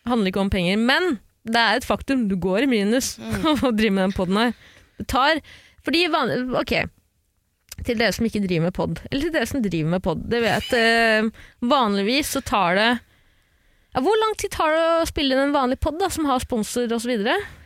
Det 0.05 0.13
handler 0.13 0.31
ikke 0.31 0.43
om 0.45 0.51
penger, 0.53 0.77
men 0.79 1.17
det 1.45 1.59
er 1.61 1.81
et 1.81 1.87
faktum. 1.89 2.27
Du 2.29 2.37
går 2.41 2.63
i 2.63 2.69
minus 2.71 3.15
og 3.49 3.75
driver 3.75 3.97
med 3.97 4.03
den 4.05 4.15
podden 4.15 4.39
her. 4.39 4.53
Det 5.01 5.07
tar 5.11 5.41
Fordi 5.83 6.05
van, 6.13 6.31
Ok. 6.61 6.71
Til 7.85 7.97
dere 7.99 8.13
som 8.15 8.25
ikke 8.25 8.41
driver 8.43 8.65
med 8.67 8.73
pod, 8.73 8.99
eller 9.11 9.27
til 9.27 9.33
dere 9.35 9.49
som 9.49 9.61
driver 9.61 9.89
med 9.95 10.03
pod. 10.05 10.23
Det 10.31 10.39
vet 10.41 10.71
eh, 10.73 11.27
Vanligvis 11.61 12.31
så 12.33 12.41
tar 12.45 12.75
det 12.79 12.87
ja, 13.95 14.01
Hvor 14.01 14.17
lang 14.23 14.33
tid 14.41 14.51
tar 14.55 14.73
det 14.73 14.85
å 15.01 15.05
spille 15.09 15.35
inn 15.35 15.43
en 15.47 15.53
vanlig 15.55 15.77
pod 15.83 16.01
som 16.11 16.25
har 16.29 16.41
sponsor 16.43 16.91
osv.? 16.97 17.13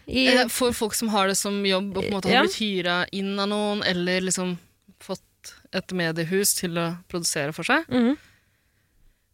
Eh, 0.09 0.43
For 0.51 0.75
folk 0.75 0.93
som 0.97 1.09
har 1.13 1.29
det 1.31 1.37
som 1.39 1.61
jobb 1.65 1.93
og 1.95 2.03
på 2.03 2.07
en 2.07 2.17
måte 2.17 2.29
har 2.29 2.41
Ja. 2.41 2.45
blitt 2.47 2.59
hyra 2.61 2.97
inn 3.15 3.39
av 3.39 3.49
noen, 3.49 3.83
eller 3.87 4.21
liksom 4.27 4.57
fått 4.99 5.53
et 5.73 5.93
mediehus 5.95 6.53
til 6.59 6.77
å 6.77 6.89
produsere 7.07 7.53
for 7.55 7.63
seg. 7.63 7.85
Mm 7.89 8.03
-hmm. 8.09 8.17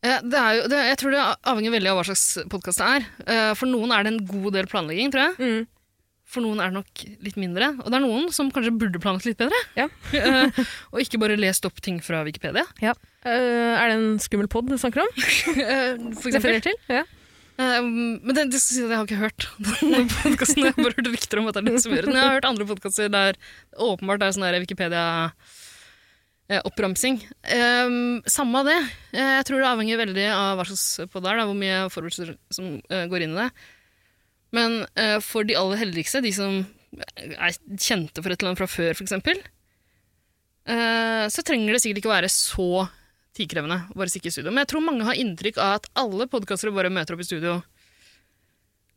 Det 0.05 0.37
er 0.37 0.53
jo, 0.53 0.67
det, 0.69 0.79
jeg 0.91 0.97
tror 1.01 1.11
det 1.11 1.21
avhenger 1.49 1.71
veldig 1.71 1.89
av 1.89 1.97
hva 1.97 2.03
slags 2.05 2.37
podkast 2.51 2.77
det 2.77 2.85
er. 2.85 3.05
Eh, 3.25 3.53
For 3.55 3.65
noen 3.65 3.91
er 3.91 4.03
det 4.03 4.13
en 4.13 4.25
god 4.27 4.53
del 4.53 4.67
planlegging, 4.67 5.11
tror 5.11 5.23
jeg. 5.23 5.35
Mm. 5.39 5.67
For 6.25 6.41
noen 6.41 6.57
er 6.59 6.71
det 6.71 6.79
nok 6.79 7.03
litt 7.23 7.35
mindre. 7.39 7.67
Og 7.83 7.91
det 7.91 7.97
er 7.99 8.03
noen 8.03 8.31
som 8.33 8.49
kanskje 8.53 8.73
burde 8.73 9.01
planlagt 9.01 9.27
litt 9.27 9.37
bedre. 9.39 9.59
Ja. 9.77 9.85
uh, 10.15 10.63
og 10.91 11.03
ikke 11.03 11.19
bare 11.21 11.37
lest 11.37 11.67
opp 11.69 11.77
ting 11.85 11.99
fra 12.03 12.23
Wikipedia. 12.25 12.65
Eh, 12.81 13.73
er 13.77 13.89
det 13.89 13.97
en 13.99 14.17
skummel 14.21 14.49
pod 14.51 14.67
du 14.69 14.77
snakker 14.81 15.03
om? 15.03 15.11
uh, 15.13 16.15
For 16.21 16.31
eksempel. 16.31 16.57
Til? 16.65 16.79
Ja. 16.89 17.03
Uh, 17.55 17.85
Men 17.85 18.33
det, 18.35 18.47
det 18.55 18.59
skal 18.59 18.73
si 18.73 18.81
at 18.83 18.89
jeg 18.91 18.97
har 18.97 19.05
ikke 19.07 19.21
hørt 19.21 19.45
denne 19.69 20.01
podkasten. 20.11 20.65
Jeg 20.65 20.73
har 20.73 20.81
bare 20.81 20.97
hørt 20.97 21.11
rykter 21.13 21.41
om 21.41 21.51
at 21.51 21.57
det 21.57 21.63
er 21.63 21.69
den 21.69 21.85
som 21.85 21.93
gjør 21.95 22.09
den. 22.09 22.17
Jeg 22.17 22.27
har 22.27 22.35
hørt 22.39 22.49
andre 22.49 22.67
podkaster 22.73 23.13
der 23.13 23.39
åpenbart 23.85 24.25
er 24.25 24.35
sånn 24.35 24.47
der 24.47 24.59
Wikipedia 24.65 25.05
eh, 26.49 26.59
oppramsing. 26.65 27.21
Ehm, 27.55 28.19
samme 28.29 28.65
av 28.65 28.69
det. 28.73 28.79
Jeg 29.15 29.47
tror 29.47 29.61
det 29.61 29.71
avhenger 29.71 30.01
veldig 30.03 30.27
av 30.33 30.59
hva 30.59 30.67
slags 30.67 31.13
pod 31.13 31.25
det 31.25 31.31
er, 31.31 31.45
hvor 31.45 31.57
mye 31.61 31.79
forberedelser 31.93 32.35
som 32.53 32.75
uh, 32.91 33.05
går 33.13 33.25
inn 33.25 33.37
i 33.37 33.43
det. 33.45 33.49
Men 34.55 34.83
uh, 34.95 35.19
for 35.23 35.47
de 35.47 35.57
aller 35.59 35.81
heldigste, 35.83 36.23
de 36.23 36.31
som 36.35 36.63
er 36.95 37.55
kjente 37.75 38.21
for 38.23 38.31
et 38.31 38.39
eller 38.39 38.53
annet 38.53 38.61
fra 38.61 38.69
før, 38.69 38.93
f.eks., 38.93 39.03
eksempel, 39.07 39.41
eh, 40.69 41.25
så 41.31 41.43
trenger 41.45 41.75
det 41.75 41.81
sikkert 41.83 42.01
ikke 42.01 42.13
være 42.13 42.31
så 42.31 42.85
tidkrevende 43.35 43.81
å 43.91 43.99
bare 43.99 44.11
stikke 44.13 44.31
i 44.31 44.35
studio. 44.35 44.53
Men 44.53 44.63
jeg 44.63 44.71
tror 44.71 44.85
mange 44.85 45.07
har 45.07 45.19
inntrykk 45.19 45.59
av 45.59 45.79
at 45.79 45.89
alle 45.99 46.29
podkastere 46.31 46.73
bare 46.75 46.93
møter 46.93 47.17
opp 47.17 47.23
i 47.23 47.27
studio, 47.27 47.59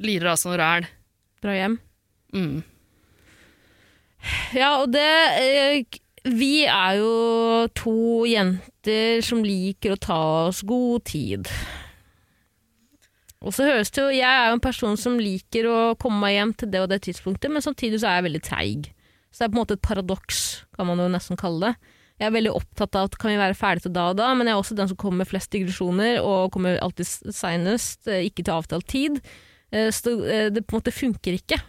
lirer 0.05 0.33
av 0.33 0.39
seg 0.39 0.53
noe 0.53 0.61
ræl. 0.61 0.89
Dra 1.43 1.57
hjem. 1.57 1.79
Mm. 2.35 2.59
Ja, 4.59 4.71
og 4.83 4.91
det 4.93 5.09
eh, 5.39 5.99
Vi 6.27 6.67
er 6.69 6.97
jo 6.99 7.13
to 7.79 8.27
jenter 8.29 9.23
som 9.25 9.45
liker 9.47 9.95
å 9.95 10.03
ta 10.03 10.23
oss 10.49 10.65
god 10.67 11.07
tid. 11.09 11.51
Og 13.45 13.55
så 13.55 13.69
høres 13.69 13.93
det 13.95 14.03
jo 14.03 14.09
Jeg 14.11 14.27
er 14.27 14.49
jo 14.51 14.57
en 14.57 14.65
person 14.65 14.97
som 14.99 15.19
liker 15.21 15.69
å 15.71 15.79
komme 16.01 16.19
meg 16.25 16.35
hjem 16.35 16.55
til 16.59 16.73
det 16.73 16.81
og 16.83 16.89
det 16.91 17.03
tidspunktet, 17.07 17.53
men 17.55 17.63
samtidig 17.65 18.01
så 18.03 18.11
er 18.11 18.19
jeg 18.19 18.27
veldig 18.29 18.43
treig. 18.49 18.89
Så 19.31 19.43
det 19.43 19.47
er 19.47 19.53
på 19.53 19.59
en 19.59 19.63
måte 19.63 19.77
et 19.79 19.85
paradoks, 19.85 20.41
kan 20.75 20.89
man 20.89 21.03
jo 21.03 21.07
nesten 21.13 21.39
kalle 21.39 21.69
det. 21.69 21.95
Jeg 22.19 22.27
er 22.27 22.35
veldig 22.35 22.55
opptatt 22.59 22.97
av 22.99 23.07
at 23.07 23.19
kan 23.21 23.31
vi 23.31 23.39
være 23.39 23.55
ferdige 23.55 23.87
til 23.87 23.95
da 23.95 24.09
og 24.11 24.17
da, 24.19 24.33
men 24.35 24.49
jeg 24.49 24.57
er 24.57 24.63
også 24.63 24.77
den 24.79 24.91
som 24.91 24.99
kommer 24.99 25.23
med 25.23 25.31
flest 25.31 25.53
digresjoner 25.55 26.19
og 26.19 26.51
kommer 26.55 26.81
alltid 26.83 27.07
seinest, 27.37 28.09
eh, 28.11 28.25
ikke 28.27 28.43
til 28.43 28.57
avtalt 28.57 28.89
tid. 28.91 29.21
Eh, 29.71 29.93
Så 29.95 30.17
eh, 30.27 30.49
det 30.51 30.65
på 30.67 30.75
en 30.75 30.81
måte 30.81 30.95
funker 30.97 31.39
ikke. 31.39 31.61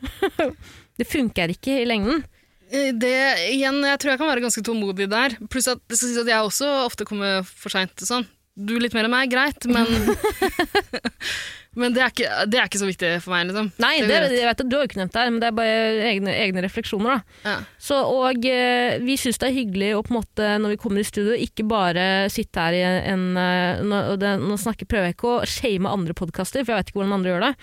det 1.00 1.06
funker 1.06 1.54
ikke 1.54 1.84
i 1.84 1.86
lengden. 1.86 2.26
Det, 2.70 3.14
igjen, 3.50 3.80
jeg 3.86 3.98
tror 4.02 4.12
jeg 4.14 4.22
kan 4.22 4.30
være 4.30 4.44
ganske 4.46 4.62
tålmodig 4.66 5.08
der. 5.10 5.38
Pluss 5.50 5.70
at 5.70 5.82
at 5.90 6.28
jeg 6.30 6.42
også 6.42 6.68
ofte 6.86 7.06
kommer 7.06 7.42
for 7.46 7.74
seint. 7.74 7.94
Sånn. 7.98 8.28
Du 8.60 8.74
litt 8.82 8.96
mer 8.96 9.08
enn 9.08 9.14
meg, 9.14 9.30
greit, 9.32 9.64
men, 9.72 9.88
men 11.80 11.94
det, 11.96 12.02
er 12.04 12.12
ikke, 12.12 12.30
det 12.52 12.60
er 12.60 12.68
ikke 12.68 12.82
så 12.82 12.90
viktig 12.90 13.12
for 13.24 13.32
meg. 13.32 13.48
Liksom. 13.48 13.70
Nei, 13.80 13.92
Det 14.04 14.10
det, 14.10 14.34
jeg 14.36 14.50
vet 14.50 14.64
du 14.66 14.76
har 14.76 14.84
jo 14.84 14.90
ikke 14.90 15.00
nevnt 15.00 15.14
det 15.16 15.22
her, 15.22 15.32
men 15.32 15.40
det 15.40 15.48
er 15.48 15.56
bare 15.56 16.08
egne, 16.10 16.34
egne 16.44 16.64
refleksjoner. 16.66 17.22
da. 17.22 17.38
Ja. 17.48 17.54
Så, 17.80 18.00
og 18.04 18.48
eh, 18.50 18.98
vi 19.06 19.16
syns 19.22 19.40
det 19.40 19.48
er 19.48 19.56
hyggelig 19.56 19.92
å 19.96 20.02
på 20.04 20.12
en 20.12 20.18
måte, 20.20 20.50
når 20.60 20.76
vi 20.76 20.80
kommer 20.82 21.04
i 21.04 21.08
studio, 21.08 21.38
ikke 21.38 21.68
bare 21.72 22.08
sitte 22.34 22.66
her 22.66 22.76
i 22.76 22.82
en 23.14 23.30
eh, 23.40 23.84
Nå, 23.86 24.02
nå 24.20 24.58
snakker, 24.60 24.90
prøver 24.90 25.12
jeg 25.12 25.16
ikke 25.16 25.32
å 25.38 25.46
shame 25.48 25.94
andre 25.94 26.18
podkaster, 26.18 26.66
for 26.66 26.74
jeg 26.74 26.82
vet 26.82 26.92
ikke 26.92 27.00
hvordan 27.00 27.16
andre 27.20 27.32
gjør 27.32 27.46
det, 27.48 27.54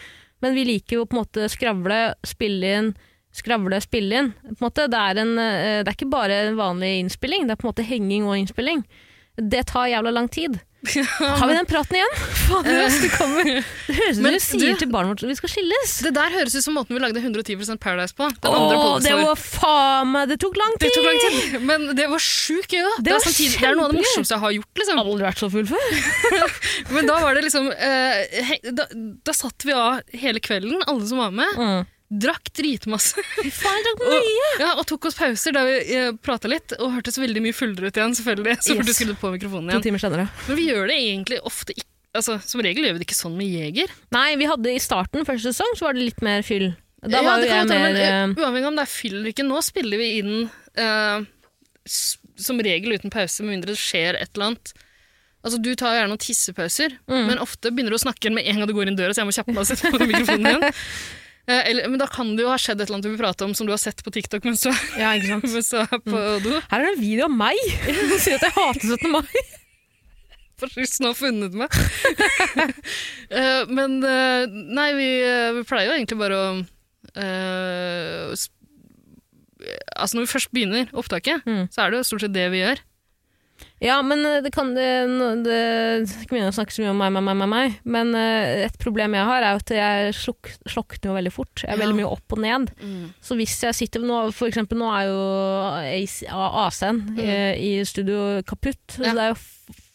men 0.45 0.57
vi 0.57 0.65
liker 0.69 1.01
jo 1.01 1.05
på 1.09 1.17
en 1.17 1.23
måte 1.25 1.51
skravle, 1.53 1.99
spille 2.27 2.73
inn, 2.79 2.89
skravle, 3.37 3.81
spille 3.85 4.23
inn. 4.23 4.31
På 4.47 4.55
en 4.55 4.65
måte, 4.69 4.87
det, 4.93 5.03
er 5.11 5.21
en, 5.21 5.35
eh, 5.43 5.83
det 5.83 5.93
er 5.93 5.99
ikke 5.99 6.09
bare 6.13 6.41
en 6.47 6.57
vanlig 6.57 6.95
innspilling, 7.03 7.45
det 7.45 7.57
er 7.57 7.61
på 7.61 7.69
en 7.69 7.73
måte 7.75 7.85
henging 7.85 8.29
og 8.29 8.39
innspilling. 8.41 8.81
Det 9.37 9.67
tar 9.69 9.91
jævla 9.93 10.15
lang 10.17 10.31
tid. 10.33 10.57
Har 10.87 11.49
vi 11.49 11.55
den 11.57 11.67
praten 11.67 11.97
igjen? 11.99 12.13
Fader, 12.47 12.77
ass, 12.87 12.99
det 13.03 13.09
kommer. 13.17 13.45
Det 13.87 13.95
høres 13.97 14.19
ut 14.19 14.43
som 14.45 14.59
du 14.61 14.65
sier 14.67 14.75
du- 14.77 14.81
til 14.85 14.91
barnet 14.93 15.11
vårt 15.15 15.25
at 15.25 15.31
vi 15.33 15.37
skal 15.39 15.51
skilles. 15.51 15.95
Det 16.05 16.13
der 16.15 16.35
høres 16.37 16.55
ut 16.55 16.63
som 16.67 16.77
måten 16.79 16.95
vi 16.95 17.01
lagde 17.03 17.19
110 17.23 17.57
Paradise 17.83 18.15
på. 18.15 18.29
Den 18.45 18.55
Åh, 18.55 18.99
det 19.03 19.15
var 19.19 19.35
faen 19.41 20.13
meg 20.13 20.29
Det 20.31 20.39
tok 20.45 20.57
lang 20.61 20.77
tid! 20.77 20.87
Det 20.87 20.93
tok 20.95 21.09
lang 21.09 21.19
tid, 21.25 21.57
men 21.73 21.89
det 21.99 22.07
var 22.13 22.23
sjukt 22.23 22.71
gøy. 22.77 22.85
da. 22.87 22.93
Det 23.01 23.11
Det, 23.17 23.23
samtidig- 23.27 23.59
det 23.61 23.69
er 23.71 23.75
noe 23.81 23.89
av 23.89 23.97
det 23.97 24.03
morsomste 24.05 24.37
jeg 24.37 24.45
har 24.47 24.57
gjort. 24.61 24.73
liksom. 24.83 25.03
Aldri 25.07 25.27
vært 25.27 25.43
så 25.43 25.51
full 25.51 25.67
før. 25.67 25.91
Men 26.95 27.07
da 27.11 27.19
var 27.25 27.35
det 27.35 27.43
liksom 27.49 27.67
uh, 27.73 28.15
he, 28.51 28.61
da, 28.71 28.87
da 29.27 29.33
satt 29.35 29.67
vi 29.67 29.75
av 29.75 30.01
hele 30.15 30.41
kvelden, 30.45 30.83
alle 30.87 31.07
som 31.09 31.19
var 31.19 31.31
med. 31.35 31.59
Mm. 31.59 31.85
Drakk 32.07 32.53
dritmasse. 32.55 33.19
Faen, 33.51 33.81
drakk 33.83 34.03
mye. 34.05 34.21
Og, 34.21 34.61
ja, 34.63 34.69
og 34.79 34.85
tok 34.87 35.09
oss 35.11 35.17
pauser 35.19 35.53
da 35.57 35.65
vi 35.67 35.73
eh, 35.97 36.13
prata 36.23 36.47
litt, 36.49 36.77
og 36.79 36.93
hørtes 36.95 37.19
veldig 37.19 37.43
mye 37.43 37.57
fullere 37.57 37.91
ut 37.91 37.99
igjen. 37.99 38.15
selvfølgelig, 38.15 38.55
så 38.63 38.77
fort 38.77 38.85
Yes. 38.85 38.87
du 38.87 38.95
skulle 38.95 39.17
på 39.19 39.33
mikrofonen 39.35 39.73
To 39.73 39.75
igjen. 39.81 39.87
timer 39.89 40.03
senere. 40.05 40.29
Men 40.47 40.57
vi 40.61 40.69
gjør 40.71 40.87
det 40.93 40.97
egentlig 41.03 41.41
ofte 41.43 41.75
ikke 41.75 41.89
altså, 42.17 42.39
Som 42.47 42.63
regel 42.65 42.87
gjør 42.87 42.95
vi 42.97 43.03
det 43.03 43.09
ikke 43.11 43.19
sånn 43.19 43.35
med 43.37 43.51
Jeger. 43.51 43.91
Nei, 44.15 44.37
vi 44.41 44.47
hadde 44.49 44.71
i 44.73 44.79
starten 44.81 45.27
første 45.29 45.51
sesong, 45.53 45.75
så 45.77 45.89
var 45.89 45.99
det 45.99 46.07
litt 46.07 46.23
mer 46.25 46.47
fyll. 46.47 46.71
Da 47.03 47.19
Ja, 47.21 47.27
var 47.27 47.43
det 47.43 47.51
jo 47.51 47.55
jeg 47.59 47.67
mer 47.69 47.99
eh, 48.01 48.15
eh, 48.23 48.31
Uavhengig 48.39 48.71
om 48.71 48.79
det 48.79 48.87
er 48.87 48.93
fyll 48.95 49.17
eller 49.19 49.35
ikke, 49.35 49.45
nå 49.51 49.59
spiller 49.67 49.99
vi 50.01 50.07
inn 50.23 50.33
eh, 50.81 51.27
som 51.87 52.59
regel 52.65 52.97
uten 52.97 53.11
pause, 53.13 53.43
med 53.45 53.57
mindre 53.59 53.75
det 53.75 53.81
skjer 53.83 54.17
et 54.23 54.31
eller 54.35 54.53
annet. 54.53 54.73
Altså, 55.47 55.61
Du 55.63 55.69
tar 55.79 55.93
gjerne 55.99 56.11
noen 56.15 56.23
tissepauser, 56.25 56.97
Mm. 57.07 57.27
men 57.29 57.39
ofte 57.39 57.71
begynner 57.71 57.91
du 57.95 57.99
å 57.99 58.03
snakke 58.07 58.33
med 58.35 58.47
en 58.47 58.59
gang 58.63 58.67
du 58.67 58.75
går 58.75 58.89
inn 58.91 58.97
døra, 58.99 59.13
så 59.15 59.23
jeg 59.23 59.29
må 59.29 59.37
kjappe 59.37 59.53
meg 59.55 59.63
og 59.63 59.69
sette 59.69 59.93
på 59.93 60.07
mikrofonen 60.07 60.47
igjen. 60.55 60.73
Eh, 61.47 61.63
eller, 61.71 61.87
men 61.93 62.01
da 62.03 62.09
kan 62.11 62.33
det 62.37 62.43
jo 62.43 62.51
ha 62.51 62.57
skjedd 62.59 62.81
et 62.81 62.89
eller 62.89 62.97
annet 62.99 63.07
du 63.07 63.13
vil 63.13 63.21
prate 63.23 63.47
om 63.47 63.53
som 63.55 63.69
du 63.69 63.71
har 63.71 63.79
sett 63.79 64.01
på 64.03 64.11
TikTok 64.15 64.43
mens 64.49 64.65
du, 64.67 64.71
Ja, 64.99 65.13
ikke 65.15 65.29
sant. 65.37 65.47
mens 65.55 65.69
er 65.79 66.01
på 66.03 66.23
do. 66.43 66.57
Her 66.73 66.81
er 66.81 66.89
det 66.89 66.95
en 66.97 67.01
video 67.05 67.29
av 67.29 67.37
meg 67.39 67.61
som 68.11 68.19
sier 68.19 68.41
at 68.41 68.49
jeg 68.49 68.57
hater 68.57 68.97
17. 68.97 69.13
mai. 69.15 69.37
Nå 71.05 71.11
har 71.13 71.17
funnet 71.19 71.53
meg. 71.61 71.71
Eh, 73.29 73.63
men 73.69 73.99
eh, 74.09 74.47
nei, 74.49 74.89
vi, 74.97 75.09
vi 75.59 75.65
pleier 75.69 75.91
jo 75.93 75.97
egentlig 75.99 76.19
bare 76.23 76.39
å 76.41 76.47
uh, 77.21 78.33
Altså 79.97 80.17
Når 80.17 80.25
vi 80.27 80.31
først 80.31 80.53
begynner 80.55 80.91
opptaket, 80.97 81.43
Mm. 81.47 81.65
så 81.73 81.83
er 81.85 81.91
det 81.93 81.99
jo 82.01 82.07
stort 82.09 82.23
sett 82.27 82.35
det 82.35 82.45
vi 82.53 82.61
gjør. 82.63 82.81
Ja, 83.81 83.99
men 84.03 84.23
eh, 84.25 84.39
det 84.45 84.51
kan 84.55 84.71
det, 84.77 84.87
nå- 85.11 85.43
det 85.45 85.57
Ikke 86.23 86.33
begynne 86.35 86.49
å 86.53 86.57
snakke 86.57 86.73
så 86.73 86.83
mye 86.85 86.93
om 86.95 87.01
meg, 87.03 87.13
meg, 87.13 87.37
meg, 87.37 87.49
meg. 87.53 87.75
Men 87.85 88.15
eh, 88.17 88.65
et 88.67 88.79
problem 88.81 89.13
jeg 89.19 89.29
har, 89.29 89.43
er 89.45 89.59
at 89.61 89.73
jeg 89.77 90.15
sluk, 90.17 90.53
slukner 90.69 91.11
jo 91.11 91.17
veldig 91.19 91.33
fort. 91.35 91.63
Jeg 91.65 91.71
er 91.73 91.77
Ja. 91.77 91.83
veldig 91.85 91.99
mye 92.01 92.13
opp 92.15 92.33
og 92.37 92.41
ned. 92.45 92.71
Så 93.21 93.37
hvis 93.37 93.59
jeg 93.67 93.75
sitter 93.77 94.01
nå, 94.05 94.23
For 94.33 94.49
eksempel 94.49 94.81
nå 94.81 94.89
er 94.97 95.11
jo 95.11 95.21
AC-en 96.67 97.03
mm. 97.15 97.21
i, 97.21 97.37
i 97.81 97.85
studio 97.89 98.41
kaputt. 98.49 98.81
Så 98.97 99.03
Mm. 99.03 99.07
Ja. 99.07 99.13
det 99.15 99.23
er 99.23 99.29
jo 99.35 99.39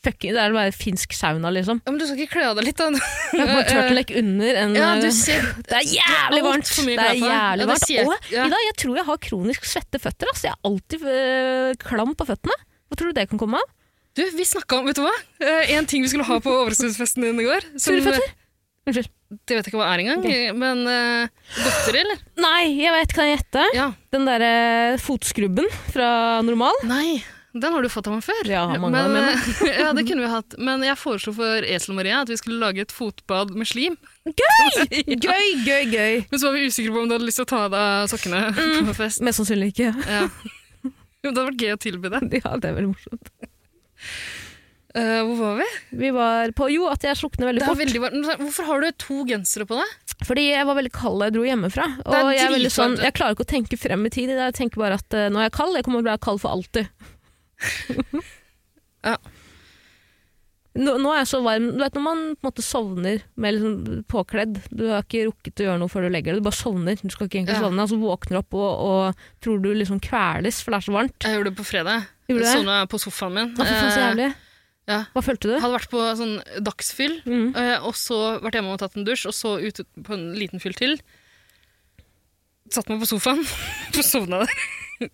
fucking 0.01 0.33
Det 0.33 0.41
er 0.41 0.53
bare 0.55 0.71
finsk 0.73 1.13
sauna, 1.13 1.51
liksom. 1.53 1.81
Ja, 1.85 1.91
men 1.91 1.99
du 2.01 2.05
skal 2.07 2.17
ikke 2.23 2.33
kle 2.39 2.47
av 2.49 2.55
deg 2.57 2.65
litt, 2.69 2.77
da? 2.79 2.87
Jeg 3.37 3.47
har 3.49 3.67
turtleneck 3.69 4.11
under 4.17 4.57
en 4.63 4.75
Ja, 4.77 4.87
eh, 4.95 5.01
du 5.05 5.11
ser 5.13 5.45
Det 5.67 5.77
er 5.77 5.85
jævlig 5.97 6.41
varmt! 6.47 6.71
Det 6.85 6.97
er 6.97 7.19
jævlig 7.21 7.67
varmt. 7.69 7.91
Og 8.07 8.31
Ida, 8.33 8.61
jeg 8.67 8.75
tror 8.81 8.97
jeg 8.97 9.05
har 9.09 9.21
kronisk 9.29 9.67
svette 9.69 10.01
føtter. 10.01 10.31
ass. 10.33 10.43
Jeg 10.47 10.53
er 10.55 10.69
alltid 10.69 11.05
øh, 11.05 11.73
klam 11.81 12.15
på 12.17 12.27
føttene. 12.29 12.57
Hva 12.91 12.99
tror 12.99 13.13
du 13.13 13.17
det 13.21 13.29
kan 13.31 13.39
komme 13.39 13.55
av? 13.61 13.69
Du, 14.19 14.25
vi 14.35 14.43
snakka 14.43 14.81
om 14.81 14.89
Vet 14.89 14.97
du 14.99 15.05
hva? 15.05 15.13
Eh, 15.39 15.71
en 15.77 15.85
ting 15.87 16.03
vi 16.03 16.09
skulle 16.11 16.25
ha 16.27 16.37
på 16.43 16.51
overraskelsesfesten 16.51 17.23
din 17.23 17.39
i 17.39 17.47
går. 17.47 17.63
som- 17.79 17.95
Sure 17.95 18.03
føtter? 18.03 18.33
Unnskyld. 18.89 19.11
Det 19.47 19.55
vet 19.55 19.63
jeg 19.67 19.71
ikke 19.71 19.79
hva 19.79 19.91
er 19.93 20.01
engang. 20.03 20.23
Men 20.59 20.79
uh, 20.83 21.27
godteri, 21.55 21.99
eller? 22.01 22.17
Nei, 22.41 22.63
jeg 22.81 22.91
vet, 22.91 23.13
kan 23.15 23.27
jeg 23.29 23.37
gjette? 23.37 23.65
Ja. 23.77 23.85
Den 24.11 24.25
derre 24.27 24.97
fotskrubben 24.99 25.69
fra 25.93 26.41
Normal. 26.43 26.73
Nei, 26.89 27.21
den 27.53 27.71
har 27.77 27.85
du 27.85 27.87
fått 27.93 28.09
av 28.09 28.17
meg 28.17 28.25
før. 28.25 28.41
Ja, 28.49 28.65
mange 28.81 28.91
men, 28.97 29.05
av 29.05 29.13
dem, 29.15 29.69
eh, 29.69 29.79
ja, 29.85 29.93
det 29.95 30.03
kunne 30.09 30.25
vi 30.25 30.31
hatt. 30.33 30.57
Men 30.59 30.83
jeg 30.83 30.97
foreslo 30.99 31.31
for 31.37 31.63
Esel-Maria 31.63 32.23
at 32.25 32.33
vi 32.33 32.39
skulle 32.41 32.59
lage 32.59 32.83
et 32.83 32.91
fotbad 32.91 33.53
med 33.55 33.69
slim. 33.69 33.95
Gøy! 34.27 34.81
Gøy, 35.29 35.45
gøy, 35.63 35.83
gøy. 35.93 36.25
Men 36.27 36.41
så 36.41 36.49
var 36.49 36.57
vi 36.59 36.67
usikre 36.67 36.91
på 36.91 37.05
om 37.05 37.07
du 37.07 37.15
hadde 37.15 37.29
lyst 37.29 37.39
til 37.39 37.47
å 37.47 37.51
ta 37.53 37.61
av 37.69 37.77
deg 37.77 38.11
sokkene 38.11 38.41
Mm. 38.57 38.89
på 38.91 38.97
fest. 38.97 39.21
Mest 39.23 39.39
sannsynlig 39.39 39.71
ikke. 39.75 39.93
Ja. 40.09 40.25
Det 41.23 41.29
hadde 41.31 41.47
vært 41.51 41.61
gøy 41.65 41.73
å 41.75 41.81
tilby 41.81 42.09
det. 42.13 42.21
Ja, 42.41 42.55
det 42.57 42.71
er 42.71 42.77
veldig 42.79 42.93
morsomt. 42.95 43.29
Uh, 44.91 45.21
hvor 45.23 45.37
var 45.39 45.59
vi? 45.61 45.67
Vi 46.01 46.09
var 46.11 46.51
på 46.57 46.65
Jo, 46.73 46.87
at 46.91 47.05
jeg 47.05 47.15
slukner 47.15 47.47
veldig 47.47 47.63
fort. 47.63 47.79
veldig. 47.79 48.01
Hvorfor 48.41 48.67
har 48.67 48.81
du 48.83 48.89
to 48.99 49.21
gensere 49.29 49.67
på 49.69 49.77
deg? 49.79 50.15
Fordi 50.27 50.47
jeg 50.49 50.65
var 50.67 50.75
veldig 50.81 50.91
kald 50.97 51.21
da 51.21 51.29
jeg 51.29 51.35
dro 51.37 51.45
hjemmefra. 51.47 51.85
Og 52.03 52.31
jeg, 52.35 52.71
sånn, 52.73 52.97
jeg 52.99 53.15
klarer 53.15 53.37
ikke 53.37 53.45
å 53.47 53.51
tenke 53.53 53.79
frem 53.79 54.03
i 54.09 54.11
tid. 54.11 54.33
Jeg 54.35 54.57
tenker 54.57 54.81
bare 54.81 54.97
at 54.99 55.15
når 55.31 55.45
jeg 55.45 55.51
er 55.53 55.55
kald, 55.55 55.77
jeg 55.79 55.87
kommer 55.87 56.01
til 56.01 56.03
å 56.03 56.09
bli 56.09 56.17
kald 56.27 56.43
for 56.43 56.57
alltid. 56.57 56.91
Ja. 59.01 59.15
Nå, 60.71 60.93
nå 61.03 61.09
er 61.11 61.17
jeg 61.19 61.27
så 61.27 61.41
varm 61.43 61.65
Du 61.73 61.81
vet 61.81 61.95
når 61.97 62.03
man 62.05 62.19
på 62.39 62.45
en 62.45 62.47
måte 62.47 62.63
sovner 62.63 63.23
med 63.35 63.57
liksom 63.57 64.03
påkledd 64.07 64.53
Du 64.71 64.85
har 64.87 65.01
ikke 65.03 65.25
rukket 65.27 65.59
å 65.59 65.65
gjøre 65.65 65.81
noe 65.81 65.91
før 65.91 66.05
du 66.07 66.13
legger 66.13 66.31
deg. 66.31 66.39
Du 66.39 66.45
bare 66.47 66.55
sovner. 66.55 66.95
Du 67.01 67.09
skal 67.11 67.27
ikke 67.27 67.41
egentlig 67.41 67.57
Ja. 67.57 67.63
sovne. 67.65 67.83
Og 67.83 67.89
så 67.91 67.97
våkner 67.99 68.37
du 68.37 68.39
opp 68.39 68.53
og, 68.55 68.69
og 68.91 69.25
tror 69.43 69.59
du 69.65 69.67
liksom 69.75 69.99
kveles, 69.99 70.61
for 70.63 70.71
det 70.71 70.79
er 70.79 70.85
så 70.87 70.95
varmt. 70.95 71.17
Jeg 71.27 71.35
gjorde 71.35 71.51
det 71.51 71.57
på 71.59 71.65
fredag. 71.67 72.07
Gjorde? 72.31 72.53
Sovna 72.55 72.77
på 72.87 73.01
sofaen 73.03 73.33
min. 73.35 73.51
Fy 73.57 73.65
faen, 73.67 73.91
så 73.91 73.99
Eh, 73.99 74.05
jævlig. 74.07 74.29
ja. 74.87 74.99
Hva 75.13 75.23
følte 75.27 75.49
du? 75.51 75.55
Hadde 75.59 75.75
vært 75.75 75.91
på 75.91 76.05
sånn 76.21 76.63
dagsfyll, 76.63 77.17
Mm. 77.27 77.49
eh, 77.57 77.77
og 77.83 77.93
så 77.99 78.21
vært 78.41 78.55
hjemme 78.55 78.71
og 78.71 78.79
tatt 78.79 78.95
en 78.95 79.03
dusj, 79.05 79.25
og 79.27 79.35
så 79.35 79.57
ut 79.59 79.83
på 80.07 80.13
en 80.15 80.33
liten 80.39 80.59
fyll 80.63 80.73
til. 80.73 80.95
Satt 82.71 82.87
meg 82.87 83.01
på 83.03 83.11
sofaen, 83.11 83.43
og 83.99 84.03
sovna 84.07 84.45
der. 84.45 85.09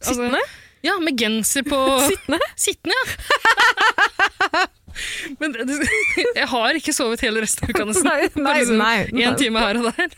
Altså, 0.00 0.14
Sittende? 0.16 0.40
Ja, 0.82 0.94
med 0.98 1.18
genser 1.20 1.60
på 1.68 1.76
Sittende? 2.08 2.40
Sittende, 2.56 2.96
ja. 2.96 3.04
Men 5.40 5.54
jeg 6.40 6.48
har 6.50 6.78
ikke 6.80 6.94
sovet 6.94 7.22
hele 7.24 7.44
resten 7.44 7.66
av 7.66 7.72
uka, 7.74 7.86
nesten. 7.88 8.08
Nei, 8.08 8.28
nei, 8.34 8.56
liksom 8.58 8.80
nei. 8.80 9.24
En 9.26 9.38
time 9.38 9.62
her 9.64 9.80
og 9.80 9.88
der. 9.90 10.16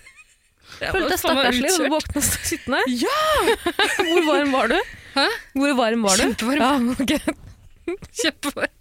Følte 0.82 1.11
deg 1.12 1.20
stakkarslig, 1.20 1.70
da 1.70 1.85
du 1.85 1.93
våkna 1.93 2.23
sittende? 2.24 2.81
Ja! 2.99 3.19
Hvor 4.09 4.23
varm 4.27 4.55
var 4.57 4.73
du? 4.73 4.78
Hæ? 5.15 5.27
Hvor 5.55 5.74
varm 5.78 6.07
var 6.09 6.19
du? 6.19 6.24
Kjempevarm. 6.24 6.62
Ja, 6.62 6.94
ok. 7.05 7.12
Kjempevarm. 8.23 8.78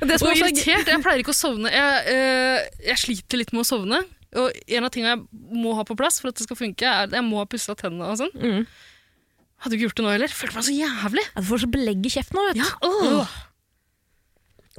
Det 0.00 0.16
som 0.18 0.26
Og 0.26 0.32
også 0.32 0.46
er 0.46 0.48
irritert. 0.48 0.88
Jeg 0.90 1.02
pleier 1.04 1.22
ikke 1.22 1.34
å 1.34 1.38
sovne. 1.38 1.70
Jeg, 1.70 2.16
eh, 2.16 2.70
jeg 2.88 3.02
sliter 3.04 3.38
litt 3.42 3.52
med 3.54 3.62
å 3.62 3.68
sovne. 3.68 4.00
Og 4.40 4.56
en 4.78 4.86
av 4.86 4.92
tingene 4.94 5.12
jeg 5.12 5.60
må 5.60 5.74
ha 5.78 5.84
på 5.86 5.96
plass 5.98 6.18
for 6.22 6.32
at 6.32 6.38
det 6.40 6.46
skal 6.46 6.58
funke, 6.58 6.86
er 6.86 7.10
at 7.10 7.14
jeg 7.14 7.26
må 7.26 7.42
ha 7.42 7.46
pussa 7.50 7.76
tennene 7.78 8.08
og 8.10 8.18
sånn. 8.22 8.32
Mm. 8.34 8.64
Hadde 9.60 9.74
du 9.74 9.76
ikke 9.76 9.90
gjort 9.90 10.00
det 10.00 10.06
nå 10.06 10.12
heller? 10.14 10.34
Følte 10.34 10.56
meg 10.56 10.66
så 10.66 10.74
jævlig. 10.74 11.24
Ja, 11.28 11.44
Du 11.44 11.48
får 11.50 11.62
så 11.66 11.70
belegg 11.70 12.06
i 12.08 12.12
kjeften 12.16 12.38
nå, 12.40 12.46
vet 12.48 12.58
du. 12.58 12.64
Ja, 12.64 12.72
åh. 13.20 13.38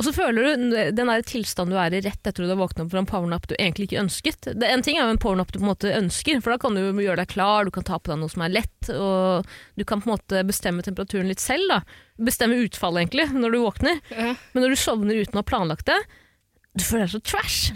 Og 0.01 0.05
så 0.07 0.15
føler 0.15 0.41
du 0.41 0.63
den 0.97 1.09
der 1.11 1.21
tilstanden 1.29 1.75
du 1.75 1.77
er 1.77 1.93
i 1.93 1.99
rett 2.01 2.25
etter 2.25 2.41
du 2.41 2.49
har 2.49 2.57
våknet 2.57 2.87
opp 2.87 2.89
fra 2.89 3.01
en 3.03 3.09
powernap 3.09 3.43
du 3.45 3.53
egentlig 3.53 3.85
ikke 3.85 3.99
ønsket. 4.01 4.47
Det, 4.57 4.65
en 4.65 4.81
ting 4.81 4.97
er 4.97 5.05
jo 5.05 5.13
en 5.13 5.21
powernap 5.21 5.51
du 5.53 5.59
på 5.59 5.61
en 5.67 5.69
måte 5.69 5.91
ønsker, 5.93 6.39
for 6.41 6.55
da 6.55 6.57
kan 6.63 6.73
du 6.73 6.81
gjøre 6.81 7.19
deg 7.21 7.29
klar, 7.29 7.69
du 7.69 7.73
kan 7.75 7.85
ta 7.85 7.99
på 8.01 8.09
deg 8.09 8.17
noe 8.17 8.33
som 8.33 8.41
er 8.41 8.55
lett, 8.55 8.89
og 8.95 9.45
du 9.77 9.85
kan 9.85 10.01
på 10.01 10.09
en 10.09 10.15
måte 10.15 10.41
bestemme 10.49 10.81
temperaturen 10.81 11.29
litt 11.29 11.43
selv. 11.43 11.69
da. 11.69 11.77
Bestemme 12.31 12.57
utfallet, 12.65 13.05
egentlig, 13.05 13.27
når 13.37 13.53
du 13.53 13.59
våkner. 13.61 14.01
Men 14.55 14.65
når 14.65 14.73
du 14.73 14.81
sovner 14.81 15.21
uten 15.21 15.37
å 15.37 15.43
ha 15.43 15.49
planlagt 15.53 15.85
det, 15.91 15.99
du 16.73 16.81
føler 16.87 17.05
deg 17.05 17.13
så 17.13 17.21
trash. 17.29 17.75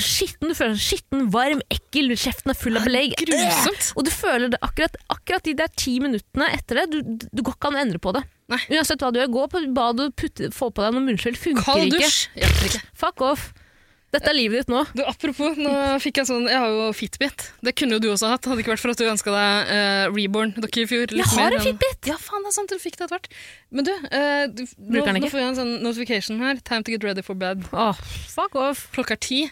Skitten, 0.00 0.52
deg 0.52 0.78
skitten, 0.80 1.26
varm, 1.34 1.60
ekkel, 1.72 2.12
kjeften 2.18 2.52
er 2.52 2.58
full 2.58 2.78
av 2.78 2.86
belegg. 2.88 3.16
Grusomt. 3.22 3.90
Og 3.96 4.06
du 4.06 4.12
føler 4.14 4.52
det 4.52 4.60
akkurat, 4.64 4.96
akkurat 5.12 5.46
de 5.46 5.54
der 5.58 5.72
ti 5.76 5.98
minuttene 6.02 6.48
etter 6.54 6.82
det, 6.82 6.86
du, 6.94 7.28
du 7.32 7.42
går 7.42 7.56
ikke 7.56 7.70
an 7.72 7.78
å 7.78 7.84
endre 7.84 8.02
på 8.02 8.14
det. 8.16 8.24
Nei. 8.52 8.60
Uansett 8.76 9.02
hva 9.02 9.10
du 9.10 9.20
gjør, 9.20 9.32
gå 9.34 9.46
på 9.52 9.62
badet 9.74 10.10
og 10.10 10.16
putte, 10.18 10.50
få 10.54 10.70
på 10.70 10.84
deg 10.84 10.94
noe 10.94 11.06
munnskyld. 11.08 11.38
funker 11.40 11.66
Kald 11.66 11.96
dusj. 11.96 12.26
Ikke. 12.38 12.82
Fuck 12.98 13.24
off. 13.26 13.48
Dette 14.16 14.30
er 14.32 14.36
livet 14.38 14.62
ditt 14.62 14.70
nå. 14.72 14.80
Du, 14.96 15.02
apropos, 15.04 15.58
nå 15.60 15.72
fikk 16.00 16.22
jeg 16.22 16.28
sånn 16.30 16.46
Jeg 16.48 16.56
har 16.56 16.72
jo 16.72 16.88
Fitbit. 16.96 17.50
Det 17.64 17.74
kunne 17.76 17.98
jo 17.98 18.00
du 18.00 18.08
også 18.14 18.30
hatt. 18.30 18.46
Hadde 18.48 18.62
ikke 18.62 18.72
vært 18.72 18.82
for 18.82 18.94
at 18.94 19.00
du 19.00 19.04
ønska 19.10 19.34
deg 19.34 19.72
uh, 19.72 20.04
Reborn 20.14 20.54
dere 20.56 20.70
i 20.70 20.86
fjor. 20.88 21.12
Jeg 21.12 21.28
har 21.32 21.36
mer 21.42 21.56
en 21.58 21.64
Fitbit! 21.66 22.08
Ja, 22.08 22.16
faen, 22.20 22.46
det 22.46 22.52
er 22.52 22.56
sant. 22.56 22.72
Du 22.72 22.80
fikk 22.80 22.96
det 22.96 23.04
etter 23.04 23.18
hvert. 23.18 23.28
Men 23.76 23.88
du, 23.88 23.92
uh, 23.92 24.44
du 24.48 24.62
nå, 24.64 25.02
nå 25.04 25.30
får 25.32 25.42
jeg 25.42 25.50
en 25.50 25.58
sånn 25.58 25.74
notification 25.84 26.40
her. 26.40 26.62
Time 26.64 26.86
to 26.86 26.94
get 26.94 27.04
ready 27.04 27.24
for 27.26 27.36
bed. 27.38 27.66
Åh, 27.76 28.00
fuck 28.32 28.56
off. 28.60 28.86
Klokka 28.96 29.18
er 29.18 29.22
ti. 29.26 29.42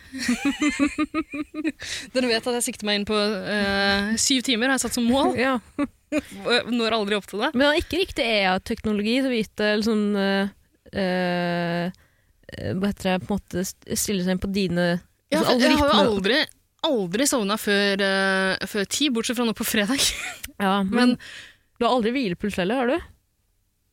Dere 2.15 2.31
vet 2.31 2.49
at 2.49 2.57
jeg 2.61 2.69
sikter 2.71 2.89
meg 2.89 3.03
inn 3.03 3.09
på 3.09 3.19
uh, 3.19 4.15
syv 4.21 4.47
timer, 4.49 4.73
har 4.73 4.79
jeg 4.79 4.87
satt 4.87 4.97
som 4.97 5.11
mål. 5.11 5.35
Ja. 5.37 5.59
Når 6.73 6.97
aldri 6.97 7.19
opp 7.19 7.29
til 7.29 7.43
det. 7.43 7.53
Men 7.53 7.67
det 7.67 7.73
er 7.75 7.85
ikke 7.85 8.01
riktig 8.01 8.31
EA-teknologi 8.39 9.19
til 9.19 9.29
å 9.29 9.35
vite 9.35 9.71
eller 9.75 9.87
sånn 9.89 10.07
eh, 12.59 12.75
det, 12.75 13.17
på 13.27 13.35
en 13.35 13.39
måte 13.39 13.65
stille 13.67 14.25
seg 14.25 14.35
inn 14.35 14.43
på 14.43 14.51
dine 14.55 14.87
Ja, 15.33 15.41
altså, 15.41 15.57
jeg 15.61 15.79
har 15.81 15.91
jo 15.91 16.05
aldri, 16.13 16.39
aldri 16.87 17.27
sovna 17.29 17.57
før, 17.61 18.03
uh, 18.05 18.67
før 18.71 18.87
ti, 18.91 19.09
bortsett 19.15 19.39
fra 19.39 19.47
nå 19.49 19.57
på 19.57 19.67
fredag. 19.67 20.01
Ja, 20.63 20.83
men 20.87 20.95
Men 20.95 21.19
du 21.81 21.87
har 21.87 21.97
aldri 21.97 22.13
hvilepuls 22.15 22.57
heller, 22.61 22.85
har 22.85 22.93
du? 22.93 23.11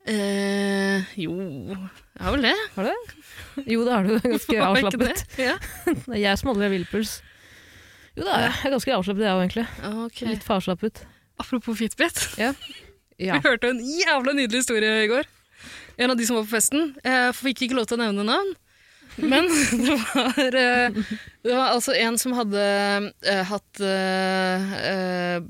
Uh, 0.02 1.02
jo 1.18 1.34
Jeg 1.38 2.22
har 2.26 2.36
vel 2.36 2.46
det. 2.46 2.54
Har 2.76 2.86
du 2.86 2.90
det? 2.92 3.66
Jo, 3.70 3.84
det 3.86 3.94
har 3.94 4.06
du. 4.08 4.14
Ganske 4.24 4.62
avslappet. 4.70 5.26
det? 5.38 5.50
Ja. 5.50 5.58
Det 6.06 6.16
er 6.16 6.24
jeg 6.24 6.42
som 6.42 6.54
aldri 6.54 6.68
har 6.68 6.74
hvilepuls. 6.76 7.18
Jo, 8.18 8.26
det 8.26 8.32
er 8.32 8.42
jeg. 8.46 8.54
Jeg 8.54 8.68
er 8.68 8.74
ganske 8.76 8.96
avslappet, 8.98 9.26
jeg 9.26 9.34
òg, 9.34 9.42
egentlig. 9.46 9.68
Okay. 10.06 10.32
Litt 10.34 10.46
for 10.46 10.60
avslappet. 10.60 11.04
Apropos 11.42 11.78
Fitbit. 11.80 12.24
Ja. 12.38 12.52
Vi 13.22 13.30
hørte 13.46 13.70
en 13.72 13.80
jævla 13.86 14.34
nydelig 14.36 14.64
historie 14.66 15.06
i 15.06 15.10
går. 15.10 15.30
En 16.02 16.12
av 16.14 16.18
de 16.18 16.26
som 16.26 16.38
var 16.40 16.48
på 16.48 16.56
festen. 16.56 16.92
Jeg 17.06 17.34
fikk 17.38 17.66
ikke 17.68 17.78
lov 17.78 17.88
til 17.90 18.00
å 18.00 18.04
nevne 18.04 18.26
navn. 18.26 18.54
Men 19.22 19.48
det 19.86 19.98
var, 20.14 20.56
eh, 20.58 21.02
det 21.44 21.52
var 21.56 21.74
altså 21.76 21.94
en 22.00 22.18
som 22.22 22.34
hadde 22.38 22.62
eh, 23.28 23.42
hatt 23.50 23.82
eh, 23.84 24.72
eh, 24.92 25.42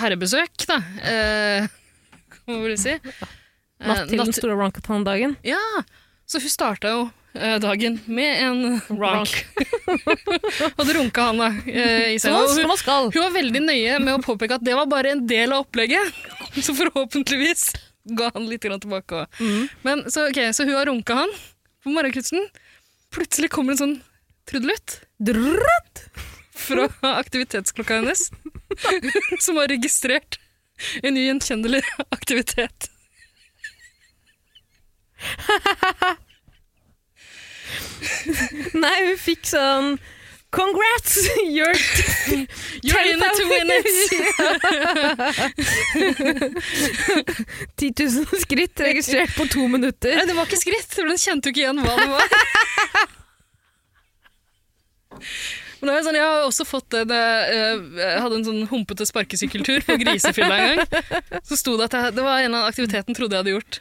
herrebesøk, 0.00 0.64
da. 0.70 0.78
Eh, 1.04 1.68
hva 2.46 2.56
vil 2.62 2.72
du 2.74 2.80
si? 2.80 2.96
Eh, 2.96 3.28
Natt 3.84 4.08
til 4.10 4.22
den 4.22 4.32
store 4.34 4.56
Ronkathon-dagen. 4.56 5.36
Ja, 5.46 5.60
så 6.26 6.40
hun 6.42 6.50
starta 6.50 6.94
jo 6.94 7.02
eh, 7.36 7.58
dagen 7.62 8.00
med 8.08 8.40
en 8.46 8.80
rank. 8.96 9.34
Hadde 10.80 10.96
runka 10.96 11.28
han 11.28 11.42
da 11.44 11.50
eh, 11.68 12.14
i 12.14 12.18
senga. 12.22 12.46
Hun, 12.48 12.64
man 12.72 12.80
skal. 12.80 13.10
hun 13.12 13.22
var 13.28 13.36
veldig 13.36 13.62
nøye 13.68 14.00
med 14.02 14.16
å 14.16 14.22
påpeke 14.24 14.56
at 14.58 14.64
det 14.66 14.74
var 14.78 14.88
bare 14.90 15.12
en 15.14 15.26
del 15.28 15.52
av 15.52 15.66
opplegget. 15.68 16.16
Så 16.56 16.72
forhåpentligvis 16.74 17.68
ga 18.18 18.30
han 18.34 18.48
litt 18.50 18.66
tilbake 18.66 19.22
òg. 19.22 19.40
Mm. 19.40 19.68
Men 19.86 20.04
så, 20.10 20.28
okay, 20.30 20.52
så 20.52 20.66
hun 20.66 20.76
har 20.76 20.86
runka 20.90 21.14
han 21.22 21.32
på 21.82 21.92
morgenkvisten. 21.94 22.48
Plutselig 23.14 23.50
kommer 23.54 23.74
en 23.74 23.82
sånn 23.82 23.96
trudelutt 24.46 25.00
fra 26.56 26.88
aktivitetsklokka 27.16 28.00
hennes, 28.00 28.28
som 29.44 29.58
har 29.60 29.68
registrert 29.70 30.38
en 31.02 31.14
ny 31.16 31.26
gjenkjennelig 31.26 31.82
aktivitet. 32.14 32.90
Nei, 38.76 38.96
hun 39.08 39.18
fikk 39.20 39.46
sånn 39.48 39.96
Congrats! 40.56 41.28
You're 41.56 41.76
You're 42.82 43.06
in 43.12 43.20
to 43.20 43.44
win 43.52 43.68
it! 43.76 43.86
10 47.76 47.92
000 47.98 48.24
skritt 48.44 48.80
registrert 48.80 49.36
på 49.36 49.44
to 49.52 49.68
minutter. 49.68 50.16
Nei, 50.16 50.24
det 50.30 50.36
var 50.38 50.48
ikke 50.48 50.60
skritt, 50.62 50.88
for 50.96 51.04
den 51.10 51.20
kjente 51.20 51.50
jo 51.50 51.52
ikke 51.52 51.62
igjen 51.66 51.82
hva 51.84 51.94
det 52.00 52.08
var. 52.14 52.28
Men 55.76 55.90
det 55.90 55.94
er 55.98 56.06
sånn, 56.06 56.16
jeg 56.16 56.24
har 56.24 56.46
også 56.48 56.64
fått 56.64 56.88
det 56.94 57.16
jeg 57.20 57.74
jeg 58.00 58.20
hadde 58.24 58.36
en 58.38 58.46
sånn 58.46 58.62
humpete 58.70 59.04
sparkesykkeltur 59.06 59.84
på 59.84 59.98
Grisefylla 60.00 60.56
en 60.56 60.80
gang. 60.80 60.88
Så 61.44 61.58
sto 61.60 61.76
det 61.76 61.90
at 61.90 61.96
jeg, 61.98 62.16
det 62.16 62.24
var 62.24 62.40
en 62.40 62.56
av 62.56 62.70
aktiviteten 62.70 63.12
trodde 63.16 63.36
jeg 63.36 63.44
hadde 63.44 63.56
gjort. 63.58 63.72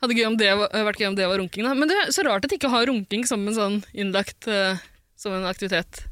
Hadde 0.00 0.16
gøy 0.16 0.26
om 0.30 0.38
det 0.40 0.48
var, 0.56 0.72
vært 0.88 1.00
gøy 1.02 1.10
om 1.10 1.18
det 1.18 1.28
var 1.28 1.38
runking. 1.42 1.68
Da. 1.68 1.76
Men 1.76 1.90
det 1.90 1.96
er 2.00 2.14
så 2.16 2.24
rart 2.24 2.46
at 2.46 2.50
de 2.52 2.56
ikke 2.56 2.72
har 2.72 2.88
runking 2.88 3.28
som 3.28 3.44
en 3.44 3.56
sånn 3.56 3.76
innlagt 3.92 4.48
eh, 4.48 4.80
som 5.18 5.34
en 5.34 5.48
aktivitet. 5.48 6.04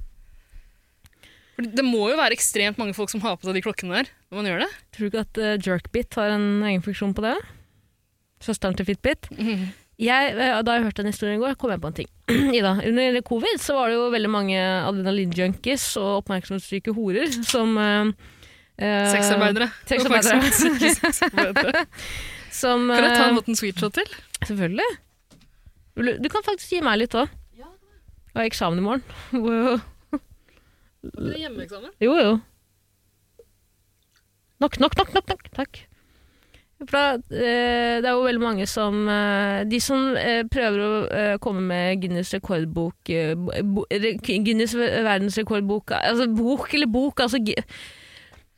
For 1.57 1.65
det 1.73 1.87
må 1.87 2.11
jo 2.11 2.19
være 2.19 2.37
ekstremt 2.37 2.77
mange 2.81 2.93
folk 2.97 3.09
som 3.13 3.23
har 3.25 3.39
på 3.39 3.49
seg 3.49 3.57
de 3.57 3.65
klokkene 3.65 4.03
der 4.03 4.11
når 4.29 4.39
man 4.41 4.51
gjør 4.51 4.63
det. 4.67 4.71
Tror 4.93 5.07
du 5.07 5.09
ikke 5.09 5.25
at 5.25 5.41
uh, 5.41 5.53
Jerkbit 5.57 6.19
har 6.21 6.35
en 6.35 6.49
egen 6.69 6.85
funksjon 6.85 7.17
på 7.17 7.25
det? 7.25 7.37
Søsteren 8.45 8.77
til 8.77 8.89
Fitbit. 8.91 9.31
Jeg, 9.97 10.35
eh, 10.37 10.59
da 10.61 10.75
jeg 10.77 10.83
hørte 10.85 11.01
den 11.01 11.09
historien 11.09 11.39
i 11.39 11.41
går, 11.41 11.55
kom 11.57 11.71
jeg 11.73 11.81
på 11.81 11.89
en 11.89 11.95
ting. 11.97 12.09
Ida, 12.59 12.75
under 12.85 13.23
covid 13.25 13.63
så 13.63 13.79
var 13.79 13.89
det 13.89 13.97
jo 13.97 14.11
veldig 14.13 14.29
mange 14.29 14.59
adrenalinjunkies 14.61 15.87
og 16.03 16.19
oppmerksomhetssyke 16.19 16.93
horer 16.93 17.33
som 17.49 17.73
eh, 17.81 18.11
eh, 18.77 19.07
Sexarbeidere. 19.15 19.71
Sexarbeidere. 19.89 20.53
Sexarbeidere. 21.01 21.87
Som 22.57 22.87
Kan 22.89 23.05
jeg 23.05 23.17
ta 23.17 23.25
en 23.31 23.37
Hot 23.37 23.49
Sweet 23.57 23.81
Shot 23.81 23.97
til? 23.97 24.13
Selvfølgelig. 24.45 24.87
Du, 25.97 26.13
du 26.21 26.29
kan 26.33 26.45
faktisk 26.45 26.77
gi 26.77 26.85
meg 26.85 27.03
litt 27.03 27.17
òg. 27.17 27.33
Jeg 28.37 28.43
har 28.43 28.51
eksamen 28.51 28.79
i 28.79 28.85
morgen. 28.85 29.03
Wow. 29.47 29.79
Hjemmeeksamen? 31.41 31.93
Jo, 32.03 32.17
jo. 32.21 32.33
Nok, 34.61 34.77
nok, 34.81 34.97
nok, 34.99 35.15
nok, 35.15 35.31
nok. 35.33 35.45
Takk. 35.57 35.79
Eh, 36.77 37.23
det 37.33 38.05
er 38.05 38.11
jo 38.11 38.27
veldig 38.27 38.43
mange 38.43 38.67
som 38.69 39.07
eh, 39.09 39.63
De 39.65 39.79
som 39.81 40.11
eh, 40.21 40.43
prøver 40.53 40.83
å 40.85 41.39
komme 41.41 41.63
med 41.65 42.03
Guinness 42.03 42.35
rekordbok 42.37 43.09
bo, 43.41 43.87
re, 43.89 44.13
Guinness 44.21 44.75
verdensrekordbok 44.77 45.95
Altså 46.03 46.29
bok 46.29 46.75
eller 46.77 46.93
bok, 46.93 47.25
altså 47.25 47.41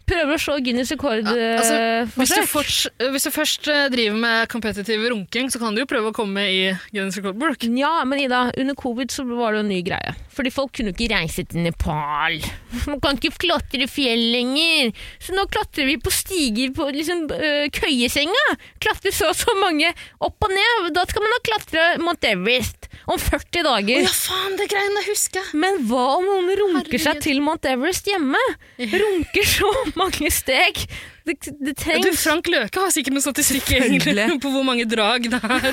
Prøver 0.09 0.35
å 0.35 0.41
slå 0.41 0.57
Guinness 0.65 0.93
rekord 0.95 1.27
Ja, 1.27 1.59
altså, 1.59 1.75
eh, 1.79 2.13
Hvis 2.17 2.33
du, 2.35 2.43
forsøk. 2.49 3.05
hvis 3.15 3.27
du 3.29 3.31
først 3.35 3.69
eh, 3.73 3.89
driver 3.93 4.19
med 4.23 4.49
competitive 4.53 5.11
runking, 5.13 5.51
så 5.53 5.61
kan 5.63 5.77
du 5.77 5.83
jo 5.83 5.89
prøve 5.91 6.13
å 6.13 6.17
komme 6.17 6.45
i 6.49 6.63
Guinness 6.95 7.19
rekordbok. 7.21 7.67
Ja, 7.79 7.93
men 8.09 8.23
Ida, 8.25 8.47
under 8.57 8.79
covid 8.79 9.13
så 9.15 9.27
var 9.29 9.53
det 9.55 9.61
jo 9.61 9.67
en 9.67 9.73
ny 9.73 9.83
greie. 9.87 10.15
Fordi 10.39 10.53
folk 10.55 10.73
kunne 10.79 10.95
ikke 10.95 11.11
reise 11.13 11.45
til 11.51 11.65
Nepal. 11.67 12.39
Man 12.87 13.01
kan 13.05 13.19
ikke 13.19 13.35
klatre 13.43 13.85
i 13.85 13.91
fjell 13.91 14.23
lenger. 14.33 14.93
Så 15.23 15.35
nå 15.37 15.45
klatrer 15.51 15.89
vi 15.89 15.97
på 16.01 16.13
stiger 16.15 16.73
på 16.77 16.87
liksom, 16.95 17.27
køyesenga. 17.75 18.45
Klatrer 18.83 19.15
så 19.15 19.29
og 19.33 19.37
så 19.37 19.55
mange 19.61 19.91
opp 20.25 20.47
og 20.47 20.53
ned. 20.55 20.93
Da 20.97 21.05
skal 21.11 21.25
man 21.25 21.35
ha 21.35 21.41
klatra 21.49 21.87
Mount 22.01 22.25
Everest 22.29 22.87
om 23.09 23.19
40 23.21 23.61
Å 23.61 23.65
dager. 23.67 24.03
ja, 24.05 24.13
faen, 24.13 24.57
det 24.61 24.69
greiene 24.71 25.03
husker 25.07 25.41
jeg! 25.41 25.59
Men 25.61 25.81
hva 25.89 26.05
om 26.19 26.27
noen 26.29 26.51
runker 26.61 27.01
seg 27.03 27.21
til 27.25 27.41
Mount 27.45 27.65
Everest 27.69 28.09
hjemme? 28.11 28.41
Runker 28.79 29.49
så 29.49 29.71
mange 29.99 30.31
steg. 30.35 30.81
Det, 31.29 31.35
det 31.61 31.75
Du, 32.05 32.09
Frank 32.17 32.49
Løke 32.49 32.81
har 32.87 32.95
sikkert 32.95 33.15
noen 33.17 33.25
statistikk 33.27 33.69
egentlig, 33.77 34.25
på 34.45 34.53
hvor 34.55 34.65
mange 34.67 34.87
drag 34.89 35.29
det 35.33 35.41
er. 35.43 35.69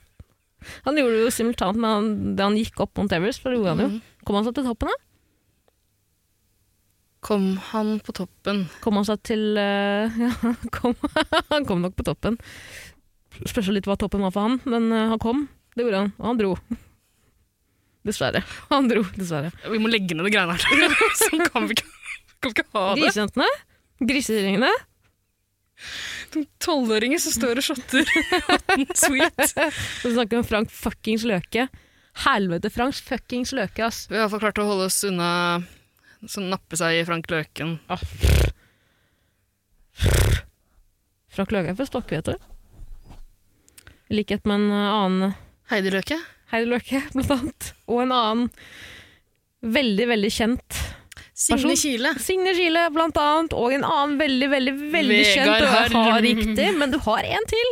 Han 0.84 0.96
gjorde 1.00 1.16
det 1.16 1.22
jo 1.24 1.30
simultant 1.32 1.78
med 1.80 1.88
han, 1.90 2.08
da 2.36 2.46
han 2.50 2.56
gikk 2.58 2.82
opp 2.84 2.92
Mount 3.00 3.12
Everest. 3.16 3.40
For 3.42 3.50
det 3.50 3.58
gjorde 3.58 3.72
han 3.72 3.80
Mhm. 3.80 3.94
jo. 3.96 4.24
Kom 4.28 4.36
han 4.36 4.44
seg 4.46 4.54
til 4.58 4.66
toppen, 4.68 4.90
da? 4.92 4.98
Kom 7.24 7.46
han 7.72 7.94
på 8.04 8.12
toppen? 8.16 8.60
Kom 8.84 8.96
han 9.00 9.04
seg 9.08 9.22
til 9.28 9.42
uh, 9.56 10.20
Ja, 10.20 10.52
kom, 10.72 10.94
han 11.50 11.66
kom 11.68 11.82
nok 11.84 11.96
på 11.98 12.04
toppen. 12.06 12.36
Spørs 13.48 13.68
litt 13.72 13.88
hva 13.88 13.96
toppen 14.00 14.22
var 14.24 14.32
for 14.36 14.46
han, 14.48 14.60
men 14.68 14.88
uh, 14.92 15.08
han 15.14 15.20
kom. 15.22 15.46
Det 15.76 15.84
gjorde 15.84 16.04
han. 16.04 16.12
Og 16.20 16.28
han 16.30 16.40
dro. 16.40 16.54
Dessverre. 18.08 18.40
Han 18.70 18.88
dro, 18.88 19.02
dessverre. 19.16 19.50
Vi 19.68 19.80
må 19.80 19.90
legge 19.92 20.16
ned 20.16 20.24
det 20.28 20.32
greiene 20.36 20.56
her. 20.56 20.94
Sånn 21.20 21.44
kan 21.52 21.68
vi 21.68 21.76
ikke, 21.76 21.88
kan 22.40 22.54
ikke 22.54 22.66
ha 22.74 22.84
det. 22.94 23.02
Grisejentene. 23.04 23.48
Griseringene. 24.10 24.70
Tolvåringer 26.62 27.20
som 27.20 27.34
står 27.34 27.60
og 27.60 27.66
shotter 27.66 28.04
sweet. 29.04 29.40
Så 29.50 30.12
snakker 30.12 30.36
vi 30.36 30.40
om 30.42 30.46
Frank 30.48 30.72
fuckings 30.72 31.24
Løke. 31.28 31.66
Helvete, 32.24 32.70
Frank 32.72 32.96
fuckings 33.06 33.52
Løke, 33.56 33.86
ass. 33.86 34.04
Vi 34.10 34.16
har 34.16 34.24
iallfall 34.26 34.42
klart 34.44 34.60
å 34.62 34.66
holde 34.68 34.88
oss 34.90 35.00
unna 35.08 35.30
så 36.28 36.42
nappe 36.44 36.76
seg 36.76 36.98
i 36.98 37.04
Frank 37.08 37.30
Løken. 37.32 37.78
Frank 41.30 41.54
Løke 41.54 41.72
er 41.72 41.78
fra 41.78 41.88
Stokke. 41.88 42.20
I 44.10 44.18
likhet 44.18 44.44
med 44.48 44.66
en 44.66 44.72
annen 44.74 45.34
Heidi 45.70 45.92
Løke. 45.94 46.18
Heidi 46.52 46.68
Løke, 46.72 47.02
blant 47.14 47.34
annet. 47.36 47.70
Og 47.88 48.02
en 48.04 48.14
annen 48.16 48.48
veldig, 49.64 50.08
veldig 50.10 50.32
kjent 50.34 50.80
Signe 51.40 51.74
Kile. 51.80 52.14
Signe 52.20 52.52
Kile, 52.56 52.86
blant 52.92 53.16
annet. 53.20 53.54
Og 53.56 53.72
en 53.72 53.84
annen 53.86 54.18
veldig, 54.20 54.48
veldig, 54.52 54.74
veldig 54.92 55.20
Vegard 55.20 55.60
kjent. 55.64 55.94
Jeg 55.94 56.12
har 56.12 56.24
riktig, 56.26 56.66
men 56.76 56.92
du 56.92 56.98
har 57.06 57.28
en 57.36 57.46
til. 57.48 57.70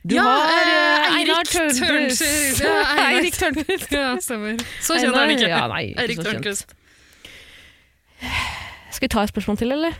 Du 0.00 0.14
Ja, 0.16 0.24
har 0.24 0.50
eh, 0.50 1.06
eh, 1.06 1.16
Einar 1.20 1.48
Tørnquist. 1.48 2.22
Ja, 2.64 2.76
Eirik 3.06 3.36
Tørnquist. 3.36 3.90
Ja, 3.92 4.12
stemmer. 4.24 4.60
Så 4.80 4.96
kjent 4.96 5.12
er 5.12 5.20
han 5.20 5.32
ikke. 5.34 5.48
Ja, 5.50 5.64
nei, 5.72 5.82
ikke 5.90 6.04
Eirik. 6.04 6.22
Tørnquist. 6.24 6.76
Skal 8.90 9.06
vi 9.06 9.12
ta 9.12 9.24
et 9.24 9.32
spørsmål 9.32 9.60
til, 9.60 9.74
eller? 9.76 9.96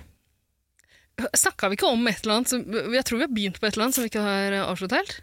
Snakka 1.37 1.69
vi 1.69 1.77
ikke 1.77 1.91
om 1.93 2.09
et 2.09 2.23
eller 2.23 2.39
annet 2.39 2.53
som, 2.53 2.63
Jeg 2.95 3.05
tror 3.05 3.21
vi 3.21 3.27
har 3.27 3.33
begynt 3.35 3.61
på 3.61 3.69
et 3.69 3.75
eller 3.75 3.89
annet 3.89 3.97
som 3.99 4.07
vi 4.07 4.11
ikke 4.13 4.25
har 4.25 4.57
eh, 4.57 4.65
avsluttet 4.65 5.01
helt. 5.01 5.19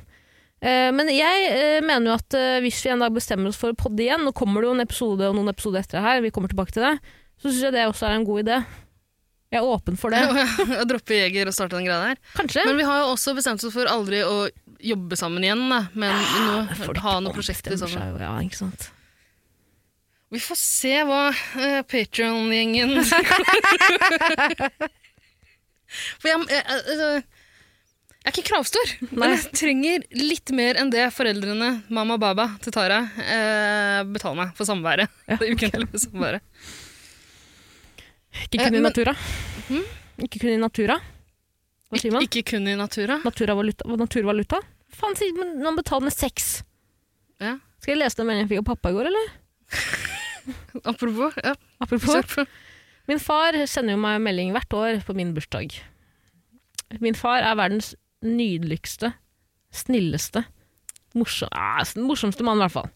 Eh, 0.65 0.89
men 0.95 1.11
jeg 1.13 1.49
eh, 1.51 1.83
mener 1.85 2.09
jo 2.09 2.15
at 2.17 2.33
eh, 2.33 2.61
hvis 2.63 2.79
vi 2.81 2.89
en 2.89 3.03
dag 3.03 3.13
bestemmer 3.13 3.51
oss 3.51 3.59
for 3.61 3.69
å 3.75 3.77
podde 3.77 4.01
igjen, 4.01 4.23
nå 4.25 4.33
kommer 4.33 4.63
det 4.63 4.71
jo 4.71 4.73
en 4.73 4.81
episode 4.81 5.27
og 5.29 5.35
noen 5.37 5.51
episoder 5.53 5.83
etter 5.83 5.99
det 5.99 6.05
her, 6.07 6.23
vi 6.25 6.31
kommer 6.33 6.49
tilbake 6.49 6.73
til 6.73 6.87
det, 6.87 6.95
så 7.37 7.51
syns 7.51 7.67
jeg 7.67 7.75
det 7.75 7.83
også 7.85 8.07
er 8.09 8.17
en 8.17 8.25
god 8.25 8.41
idé. 8.41 8.57
Jeg 9.53 9.61
er 9.61 9.69
åpen 9.69 10.01
for 10.01 10.09
det. 10.09 10.23
Å 10.81 10.87
droppe 10.89 11.19
Jeger 11.19 11.51
og 11.51 11.53
starte 11.53 11.77
den 11.77 11.85
greia 11.85 12.09
der. 12.09 12.17
Kanskje. 12.39 12.65
Men 12.65 12.81
vi 12.81 12.89
har 12.89 13.03
jo 13.03 13.13
også 13.13 13.37
bestemt 13.37 13.61
oss 13.61 13.75
for 13.77 13.85
aldri 13.85 14.25
å 14.25 14.49
jobbe 14.81 15.15
sammen 15.21 15.45
igjen. 15.45 15.61
Da. 15.69 15.83
Men 15.93 16.17
nå, 16.17 16.57
Folk 16.81 16.99
ha 17.05 17.19
noen 17.21 17.37
prosjekter 17.37 17.77
sammen. 17.77 18.17
Ja, 18.25 18.33
ikke 18.41 18.63
sant. 18.65 18.89
Vi 20.33 20.41
får 20.41 20.57
se 20.57 20.95
hva 21.05 21.29
uh, 21.29 21.81
Patreon-gjengen 21.85 22.97
For 26.19 26.27
jeg, 26.27 26.41
jeg, 26.49 26.63
altså, 26.65 27.09
jeg 28.25 28.31
er 28.31 28.33
ikke 28.33 28.47
kravstor, 28.49 28.91
men 29.21 29.35
jeg 29.35 29.51
trenger 29.53 30.05
litt 30.17 30.49
mer 30.57 30.79
enn 30.81 30.89
det 30.93 31.05
foreldrene, 31.13 31.67
mamma 31.93 32.17
og 32.17 32.23
baba 32.23 32.47
til 32.63 32.73
Tara, 32.73 33.03
eh, 33.21 33.99
betaler 34.09 34.39
meg 34.41 34.55
for 34.57 34.65
samværet. 34.65 35.11
Ja, 35.29 35.37
det 35.41 35.51
ukentlige 35.53 36.01
samværet. 36.07 36.41
Ikke 38.45 38.59
Eh, 38.59 38.65
kun 38.65 38.73
i 38.75 38.79
men- 38.81 38.83
Natura. 38.89 39.13
Hm? 39.69 39.83
Ikke 40.25 40.39
kun 40.41 40.49
i 40.55 40.57
Natura. 40.59 40.97
Hva 41.91 41.99
sier 42.01 42.11
man? 42.11 42.25
Ikke 42.25 42.41
kun 42.49 42.67
i 42.67 42.73
Natura. 42.75 43.19
Naturvaluta? 43.23 43.85
Naturvaluta? 43.95 44.59
Faen, 44.95 45.15
sier 45.15 45.35
man 45.37 45.53
man 45.63 45.77
betaler 45.77 46.07
med 46.09 46.13
sex. 46.15 46.63
Ja. 47.39 47.57
Skal 47.79 47.93
jeg 47.95 48.01
lese 48.01 48.17
den 48.19 48.27
meldingen 48.27 48.47
jeg 48.49 48.55
fikk 48.57 48.63
av 48.65 48.69
pappa 48.73 48.91
i 48.91 48.95
går, 48.97 49.09
eller? 49.11 49.33
Apropos. 50.91 51.37
Ja, 51.43 51.53
Apropos. 51.79 52.47
Min 53.07 53.19
far 53.21 53.53
sender 53.69 53.93
jo 53.95 54.01
meg 54.01 54.19
melding 54.25 54.51
hvert 54.55 54.73
år 54.73 54.99
på 55.05 55.13
min 55.15 55.33
bursdag. 55.35 55.75
Min 57.03 57.15
far 57.17 57.43
er 57.45 57.55
verdens 57.59 57.93
nydeligste, 58.25 59.13
snilleste, 59.75 60.45
morsom, 61.15 61.49
ah, 61.55 61.81
morsomste 61.99 62.45
mann, 62.45 62.59
i 62.59 62.65
hvert 62.65 62.75
fall. 62.75 62.91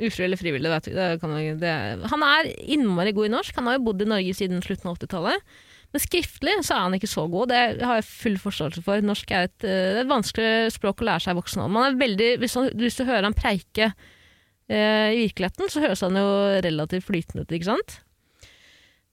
Ufrivillig 0.00 0.30
eller 0.30 0.40
frivillig, 0.40 0.70
vet. 0.72 0.86
Det 0.96 1.08
kan 1.20 1.34
det, 1.60 1.72
han 2.08 2.22
er 2.24 2.48
innmari 2.72 3.12
god 3.16 3.28
i 3.28 3.34
norsk. 3.34 3.58
Han 3.58 3.68
har 3.68 3.76
jo 3.76 3.84
bodd 3.90 4.04
i 4.04 4.08
Norge 4.08 4.36
siden 4.36 4.62
slutten 4.64 4.88
av 4.88 4.96
80-tallet. 4.96 5.50
Men 5.90 6.02
skriftlig 6.04 6.54
så 6.62 6.76
er 6.76 6.84
han 6.86 6.96
ikke 6.96 7.10
så 7.10 7.26
god. 7.28 7.50
Det 7.50 7.84
har 7.84 7.98
jeg 7.98 8.06
full 8.08 8.38
forståelse 8.40 8.84
for. 8.86 9.02
Norsk 9.04 9.32
er 9.34 9.48
et, 9.48 9.66
eh, 9.66 9.90
det 9.90 9.98
er 9.98 10.04
et 10.04 10.12
vanskelig 10.12 10.72
språk 10.76 11.02
å 11.02 11.08
lære 11.10 11.24
seg 11.26 11.36
voksen 11.36 11.64
alder. 11.64 11.74
Man 11.74 11.88
er 11.88 12.00
veldig, 12.00 12.30
hvis, 12.40 12.54
han, 12.56 12.70
hvis 12.80 13.00
du 13.00 13.04
hører 13.04 13.26
han 13.26 13.36
preike 13.36 13.90
eh, 13.90 15.10
i 15.16 15.24
virkeligheten, 15.26 15.68
så 15.72 15.82
høres 15.84 16.04
han 16.06 16.16
jo 16.16 16.30
relativt 16.64 17.08
flytende 17.08 17.44
ut, 17.44 17.52
ikke 17.58 17.72
sant? 17.72 17.98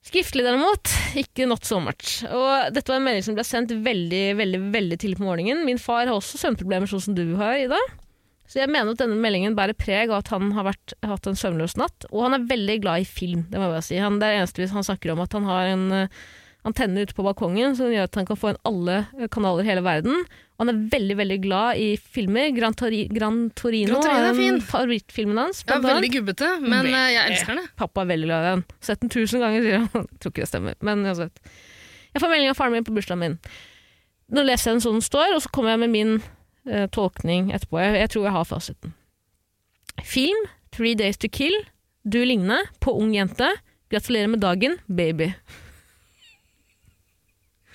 Skriftlig 0.08 0.46
derimot, 0.46 0.88
ikke 1.20 1.46
not 1.50 1.68
so 1.68 1.82
much. 1.84 2.22
Og 2.32 2.72
dette 2.72 2.88
var 2.88 3.02
en 3.02 3.08
melding 3.10 3.26
som 3.26 3.36
ble 3.36 3.44
sendt 3.44 3.74
veldig 3.76 4.38
veldig, 4.40 4.62
veldig 4.72 4.98
tidlig 5.02 5.20
på 5.20 5.26
morgenen. 5.28 5.66
Min 5.68 5.82
far 5.82 6.06
har 6.06 6.16
også 6.16 6.40
søvnproblemer, 6.40 6.88
sånn 6.88 7.04
som 7.10 7.18
du 7.18 7.26
har, 7.40 7.58
Ida. 7.60 7.80
Så 8.48 8.62
jeg 8.62 8.72
mener 8.72 8.94
at 8.94 9.02
denne 9.02 9.20
meldingen 9.20 9.58
bærer 9.58 9.76
preg 9.76 10.08
av 10.08 10.22
at 10.22 10.32
han 10.32 10.54
har 10.56 10.70
vært, 10.70 10.96
hatt 11.04 11.28
en 11.28 11.36
søvnløs 11.36 11.76
natt. 11.80 12.08
Og 12.14 12.24
han 12.24 12.38
er 12.38 12.48
veldig 12.48 12.78
glad 12.86 13.04
i 13.04 13.10
film, 13.10 13.44
det 13.52 13.60
må 13.60 13.68
jeg 13.68 13.76
bare 13.76 13.88
si. 13.90 13.98
Han, 14.00 14.22
det 14.22 14.30
er 14.30 14.40
eneste 14.40 14.70
han 14.72 14.88
snakker 14.88 15.12
om 15.12 15.24
at 15.26 15.36
han 15.36 15.50
har 15.50 15.72
en 15.74 15.86
eh, 15.98 16.22
antenne 16.68 17.04
ute 17.04 17.16
på 17.18 17.26
balkongen 17.28 17.76
som 17.76 17.92
gjør 17.92 18.08
at 18.08 18.20
han 18.20 18.28
kan 18.30 18.40
få 18.40 18.54
inn 18.54 18.64
alle 18.68 19.02
eh, 19.18 19.28
kanaler 19.34 19.68
i 19.68 19.72
hele 19.74 19.84
verden. 19.84 20.24
Han 20.58 20.72
er 20.72 20.78
veldig 20.90 21.16
veldig 21.20 21.38
glad 21.44 21.78
i 21.78 21.88
filmer. 22.02 22.50
Gran, 22.56 22.74
Tori, 22.78 23.04
Gran 23.14 23.44
Torino, 23.58 24.00
Gran 24.02 24.26
er 24.32 24.34
fin. 24.38 24.56
en 24.56 24.64
favorittfilmen 24.66 25.38
hans. 25.38 25.62
Ja, 25.68 25.78
veldig 25.84 26.10
gubbete, 26.16 26.50
men 26.64 26.90
eh, 26.90 27.12
jeg 27.14 27.34
elsker 27.34 27.60
den. 27.60 27.68
Pappa 27.78 28.02
er 28.02 28.10
veldig 28.10 28.30
glad 28.30 28.46
i 28.46 28.52
den. 28.56 28.64
Sett 28.88 29.04
den 29.04 29.14
tusen 29.14 29.44
ganger, 29.44 29.66
sier 29.68 29.84
han. 29.84 30.08
Tror 30.20 30.34
ikke 30.34 30.46
det 30.46 30.50
stemmer, 30.50 30.78
men 30.82 31.06
uansett. 31.06 31.38
Jeg 32.16 32.24
får 32.24 32.34
melding 32.34 32.50
av 32.50 32.58
faren 32.58 32.74
min 32.74 32.88
på 32.88 32.96
bursdagen 32.96 33.22
min. 33.22 33.38
Nå 34.34 34.44
leser 34.48 34.72
jeg 34.72 34.80
den 34.80 34.86
sånn 34.88 34.98
den 34.98 35.06
står, 35.06 35.36
og 35.38 35.44
så 35.46 35.54
kommer 35.54 35.76
jeg 35.76 35.84
med 35.86 35.94
min 35.94 36.16
uh, 36.18 36.88
tolkning 36.96 37.52
etterpå. 37.54 37.78
Jeg, 37.84 38.00
jeg 38.02 38.14
tror 38.16 38.26
jeg 38.26 38.36
har 38.40 38.50
fasiten. 38.50 38.98
Film, 40.04 40.42
Three 40.74 40.98
Days 40.98 41.22
to 41.22 41.30
Kill, 41.30 41.54
Du 42.08 42.22
ligner, 42.24 42.66
på 42.80 42.94
ung 42.98 43.14
jente. 43.14 43.50
Gratulerer 43.92 44.30
med 44.32 44.40
dagen, 44.40 44.78
baby. 44.88 45.34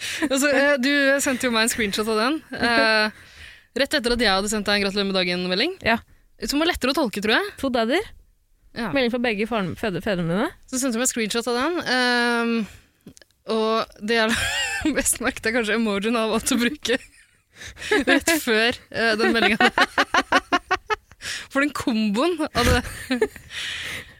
Altså, 0.32 0.48
eh, 0.52 0.74
du 0.82 0.90
sendte 1.22 1.46
jo 1.48 1.52
meg 1.54 1.66
en 1.66 1.72
screenshot 1.72 2.08
av 2.12 2.18
den. 2.18 2.40
Uh, 2.52 3.10
rett 3.82 3.94
etter 3.98 4.14
at 4.16 4.24
jeg 4.24 4.32
hadde 4.32 4.50
sendt 4.52 4.66
deg 4.68 4.80
en 4.80 4.84
'gratulerer 4.86 5.08
med 5.10 5.16
dagen'-melding. 5.20 5.76
Ja. 5.86 5.98
Som 6.48 6.58
var 6.62 6.68
lettere 6.72 6.90
å 6.92 6.98
tolke, 6.98 7.22
tror 7.22 7.36
jeg. 7.38 7.52
To 7.62 7.70
dadder. 7.72 8.02
Ja. 8.74 8.88
Melding 8.94 9.12
fra 9.12 9.20
begge 9.22 9.46
fedrene 9.46 10.24
mine. 10.26 10.48
Så 10.66 10.80
sendte 10.80 10.96
du 10.96 11.02
meg 11.02 11.06
en 11.06 11.12
screenshot 11.12 11.48
av 11.52 11.58
den. 11.60 11.74
ehm, 11.92 12.54
og 13.52 13.98
det 14.00 14.16
jeg 14.16 14.94
best 14.98 15.20
merket, 15.20 15.46
er 15.50 15.56
kanskje 15.58 15.76
emojien 15.76 16.16
av 16.16 16.32
alt 16.34 16.48
du 16.48 16.56
bruker 16.56 16.98
rett 18.08 18.30
før 18.42 18.78
uh, 18.96 19.12
den 19.20 19.34
meldinga. 19.34 19.58
For 21.52 21.60
den 21.62 21.70
komboen 21.76 22.38
av 22.48 22.64
det 22.66 22.80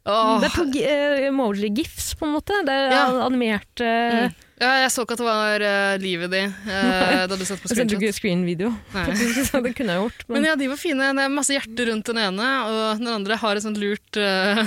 oh. 0.06 0.36
Det 0.42 0.82
er 0.84 1.24
emoji-gifs, 1.30 2.12
på 2.20 2.28
en 2.28 2.34
måte. 2.36 2.58
Det 2.66 2.74
er 2.76 2.92
Ja. 2.92 3.06
animert 3.26 3.82
Mm. 3.82 4.34
Ja, 4.62 4.76
jeg 4.84 4.92
så 4.94 5.02
ikke 5.02 5.16
at 5.16 5.22
det 5.22 5.26
var 5.26 5.64
uh, 5.66 5.94
livet 6.02 6.30
di 6.30 6.42
uh, 6.46 7.24
da 7.26 7.34
du 7.34 7.42
satt 7.42 7.58
på 7.58 7.66
screenshot. 7.66 7.72
Jeg 7.72 7.80
sendte 7.82 7.98
ikke 7.98 8.14
screen-video. 8.14 8.70
Det 9.66 9.74
kunne 9.76 9.96
jeg 9.96 10.04
gjort. 10.04 10.22
Men, 10.28 10.36
Men 10.36 10.46
ja, 10.50 10.54
de 10.58 10.68
var 10.70 10.78
fine. 10.78 11.10
Det 11.18 11.24
er 11.24 11.32
masse 11.32 11.54
hjerter 11.56 11.90
rundt 11.90 12.08
den 12.12 12.20
ene, 12.22 12.48
og 12.68 13.02
den 13.02 13.10
andre 13.10 13.38
har 13.42 13.58
et 13.58 13.64
sånt 13.64 13.80
lurt, 13.82 14.18
uh, 14.20 14.62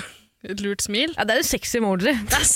et 0.45 0.61
lurt 0.63 0.83
smil. 0.83 1.15
ja, 1.15 1.25
det 1.25 1.37
er 1.37 1.41
jo 1.41 1.47
sexy 1.47 1.79
emoji. 1.79 2.11
Det 2.11 2.15
Det 2.27 2.39
er 2.39 2.47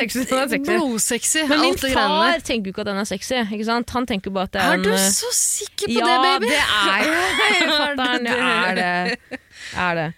sexy. 0.00 0.24
Det 0.24 0.40
er 0.40 0.50
sexy. 0.54 0.66
blodsexy, 0.72 1.40
Men 1.52 1.64
min 1.66 1.80
far 1.84 2.40
tenker 2.40 2.70
jo 2.70 2.74
ikke 2.74 2.86
at 2.86 2.92
den 2.92 3.02
er 3.04 3.08
sexy. 3.08 3.40
Ikke 3.44 3.68
sant? 3.68 3.96
Han 3.96 4.08
tenker 4.08 4.34
bare 4.34 4.48
at 4.50 4.56
det 4.56 4.62
er, 4.64 4.76
Er 4.76 4.84
du 4.84 4.92
en 4.92 5.00
eh, 5.00 5.10
så 5.12 5.32
sikker 5.36 5.92
på 5.92 5.98
ja, 6.00 6.12
det, 6.12 6.20
baby? 6.26 6.52
Ja, 6.52 7.00
det 7.04 7.16
er. 7.16 7.74
Fatter'n, 7.80 8.30
det 8.30 8.38
er 8.40 8.80
det. 8.80 9.42
Er 9.76 10.00
det. 10.00 10.12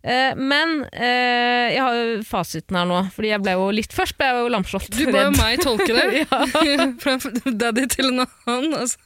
Eh, 0.00 0.32
men 0.36 0.78
eh, 0.96 1.74
jeg 1.74 1.82
har 1.84 1.96
jo 1.98 2.20
fasiten 2.24 2.78
her 2.78 2.86
nå, 2.88 3.02
fordi 3.12 3.34
jeg 3.34 3.42
ble 3.44 3.52
jo 3.52 3.66
litt 3.76 3.92
Først 3.92 4.16
ble 4.16 4.30
jeg 4.30 4.38
jo 4.46 4.52
lamslått. 4.54 4.88
Du 4.96 5.02
ba 5.12 5.26
jo 5.26 5.34
meg 5.36 5.60
tolke 5.60 5.92
det. 5.92 6.24
Fra 7.02 7.18
daddy 7.44 7.86
til 7.92 8.08
en 8.14 8.24
annen. 8.24 8.76
Altså. 8.80 8.96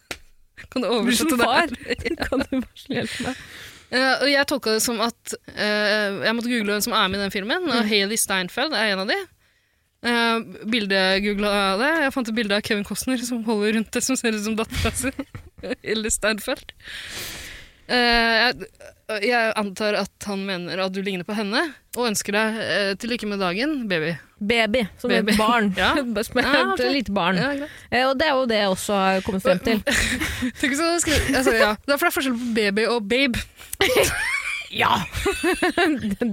Kan 0.70 0.84
du 0.84 0.90
oversette 0.92 1.38
det? 1.40 1.50
her? 1.50 1.74
kan 2.28 2.44
du 2.44 2.58
bare 2.60 2.98
hjelpe 3.00 3.28
meg? 3.28 3.44
Uh, 3.94 4.24
og 4.24 4.26
jeg 4.30 4.46
tolka 4.50 4.72
det 4.74 4.82
som 4.82 4.98
at 5.04 5.34
uh, 5.54 6.24
Jeg 6.24 6.34
måtte 6.34 6.50
google 6.50 6.72
hvem 6.72 6.82
som 6.82 6.94
er 6.96 7.10
med 7.12 7.20
i 7.20 7.22
den 7.26 7.34
filmen, 7.34 7.66
Mm. 7.68 7.84
Haley 7.90 8.18
Steinfeld 8.18 8.74
er 8.74 8.94
en 8.94 9.02
av 9.04 9.10
de. 9.10 9.18
Uh, 10.04 10.66
Bildegoogla 10.70 11.52
det. 11.80 11.92
Jeg 12.06 12.14
fant 12.16 12.30
et 12.30 12.36
bilde 12.36 12.56
av 12.56 12.64
Kevin 12.66 12.86
Costner 12.86 13.22
som 13.22 13.44
holder 13.46 13.78
rundt 13.78 13.92
det 13.94 14.02
som 14.04 14.18
ser 14.18 14.34
ut 14.34 14.42
som 14.46 14.56
dattera 14.58 14.94
si. 14.98 15.12
Haley 15.62 16.10
Steinfeld. 16.12 16.74
Uh, 17.90 17.94
jeg, 17.94 18.70
jeg 19.20 19.52
antar 19.60 19.96
at 20.00 20.26
han 20.28 20.44
mener 20.46 20.80
at 20.80 20.92
du 20.94 21.00
ligner 21.04 21.26
på 21.28 21.36
henne, 21.36 21.60
og 21.94 22.06
ønsker 22.08 22.34
deg 22.36 22.60
uh, 22.60 22.92
til 22.98 23.12
lykke 23.12 23.28
med 23.28 23.42
dagen, 23.42 23.74
baby. 23.90 24.14
Baby, 24.44 24.84
som 25.00 25.12
Baby. 25.12 25.32
et 25.32 25.38
barn. 25.38 25.72
Ja. 25.80 25.92
Et 25.96 26.30
Ja, 26.34 26.62
ok. 26.72 26.84
lite 26.92 27.12
barn. 27.12 27.36
Ja. 27.40 27.68
Eh, 27.90 28.06
og 28.08 28.18
det 28.20 28.28
er 28.28 28.34
jo 28.38 28.46
det 28.50 28.60
jeg 28.62 28.68
også 28.72 29.00
har 29.00 29.20
kommet 29.26 29.44
frem 29.44 29.60
til. 29.64 29.82
Tenk 30.60 30.76
så 30.78 30.90
altså, 30.94 31.54
ja. 31.54 31.74
Det 31.84 31.94
er 31.94 32.00
for 32.00 32.06
det 32.06 32.10
er 32.10 32.16
forskjell 32.18 32.38
på 32.40 32.54
baby 32.56 32.86
og 32.90 33.08
babe. 33.08 33.44
Ja! 34.74 34.90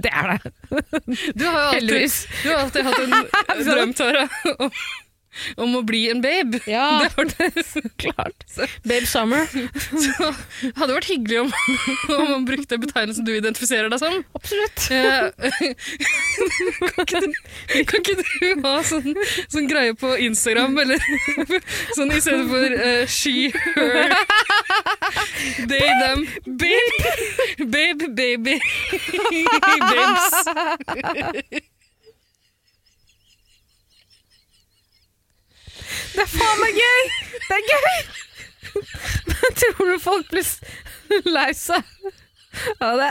det 0.02 0.10
er 0.10 0.32
det. 0.32 0.52
Du 1.38 1.44
har 1.46 1.60
jo 1.62 1.68
alltid, 1.76 2.10
du 2.42 2.48
har 2.48 2.56
alltid 2.64 2.88
hatt 2.88 2.98
en 3.54 3.66
drøm, 3.68 3.92
Tara, 3.94 4.24
om, 4.58 4.72
om 5.56 5.76
å 5.78 5.82
bli 5.86 6.10
en 6.12 6.20
babe. 6.24 6.60
Ja, 6.68 7.02
Det 7.04 7.16
var 7.16 7.24
det. 7.38 7.64
så 7.66 7.80
klart. 7.96 8.44
Babe 8.84 9.06
Summer. 9.06 9.46
Så 10.02 10.30
hadde 10.76 10.88
det 10.90 10.96
vært 10.96 11.10
hyggelig 11.10 11.40
om, 11.42 11.52
om 12.16 12.30
man 12.30 12.44
brukte 12.48 12.78
betegnelsen 12.82 13.26
du 13.26 13.32
identifiserer 13.34 13.90
deg 13.92 14.00
som. 14.02 14.18
Absolutt. 14.38 14.86
Kan, 16.92 17.06
ikke 17.06 17.20
du, 17.22 17.28
kan 17.88 17.98
ikke 18.00 18.16
du 18.20 18.62
ha 18.66 18.74
sånn, 18.86 19.12
sånn 19.52 19.68
greie 19.70 19.94
på 19.98 20.14
Instagram, 20.28 20.78
eller 20.82 21.02
sånn 21.96 22.12
i 22.14 22.20
stedet 22.22 22.46
for 22.50 22.76
uh, 22.78 23.04
she, 23.10 23.50
her, 23.76 24.14
they, 25.68 25.86
them, 26.02 26.26
babe, 26.46 27.00
babe, 27.72 28.08
baby, 28.16 28.58
babes. 29.90 30.34
Det 36.12 36.18
er 36.18 36.20
faen 36.34 36.60
meg 36.62 36.80
gøy! 36.80 37.02
Det 37.48 37.58
er 37.58 37.64
gøy! 37.70 38.02
Men 39.28 39.56
tror 39.60 39.90
du 39.90 39.96
folk 40.00 40.30
blir 40.32 40.46
lei 41.28 41.50
seg 41.56 41.82
av 42.84 43.00
det? 43.00 43.10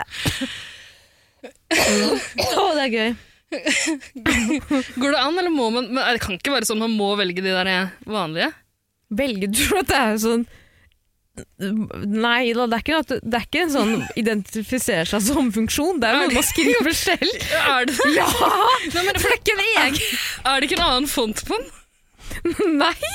Å, 1.42 2.64
det 2.78 2.86
er 2.86 2.96
gøy. 2.96 3.12
Går 3.52 5.12
det 5.12 5.20
an, 5.20 5.38
eller 5.38 5.52
må 5.52 5.68
man 5.74 5.90
men 5.92 6.00
Det 6.16 6.22
kan 6.24 6.38
ikke 6.38 6.54
være 6.54 6.70
sånn 6.70 6.80
man 6.80 6.94
må 6.96 7.12
velge 7.20 7.44
de 7.44 7.52
der 7.52 7.92
vanlige? 8.08 8.52
Velger 9.12 9.52
du 9.52 9.64
at 9.82 9.90
det 9.92 10.00
er 10.00 10.20
sånn 10.24 10.46
Nei 11.62 12.52
da, 12.54 12.66
det 12.68 12.76
er 12.76 12.82
ikke, 12.84 12.98
noe 13.00 13.20
det 13.24 13.38
er 13.38 13.46
ikke 13.46 13.62
en 13.64 13.72
sånn 13.72 13.94
identifisere 14.20 15.06
seg 15.08 15.24
som-funksjon. 15.30 16.02
Det 16.02 16.10
er 16.10 16.18
jo 16.18 16.26
noe 16.26 16.36
man 16.36 16.46
skriver 16.46 16.98
selv. 16.98 17.46
Er 17.72 17.88
det 17.88 17.96
det? 17.96 18.10
Ja! 18.18 18.26
Nei, 18.28 19.06
men, 19.08 19.16
Det 19.16 19.30
er 19.30 19.38
ikke 19.38 19.56
en 19.56 19.64
egen 19.70 20.02
er 20.52 20.60
det 20.60 20.68
ikke 20.68 20.78
en 20.78 20.88
annen 20.90 21.08
font 21.10 21.44
på 21.48 21.56
den? 21.56 21.70
Nei! 22.82 23.14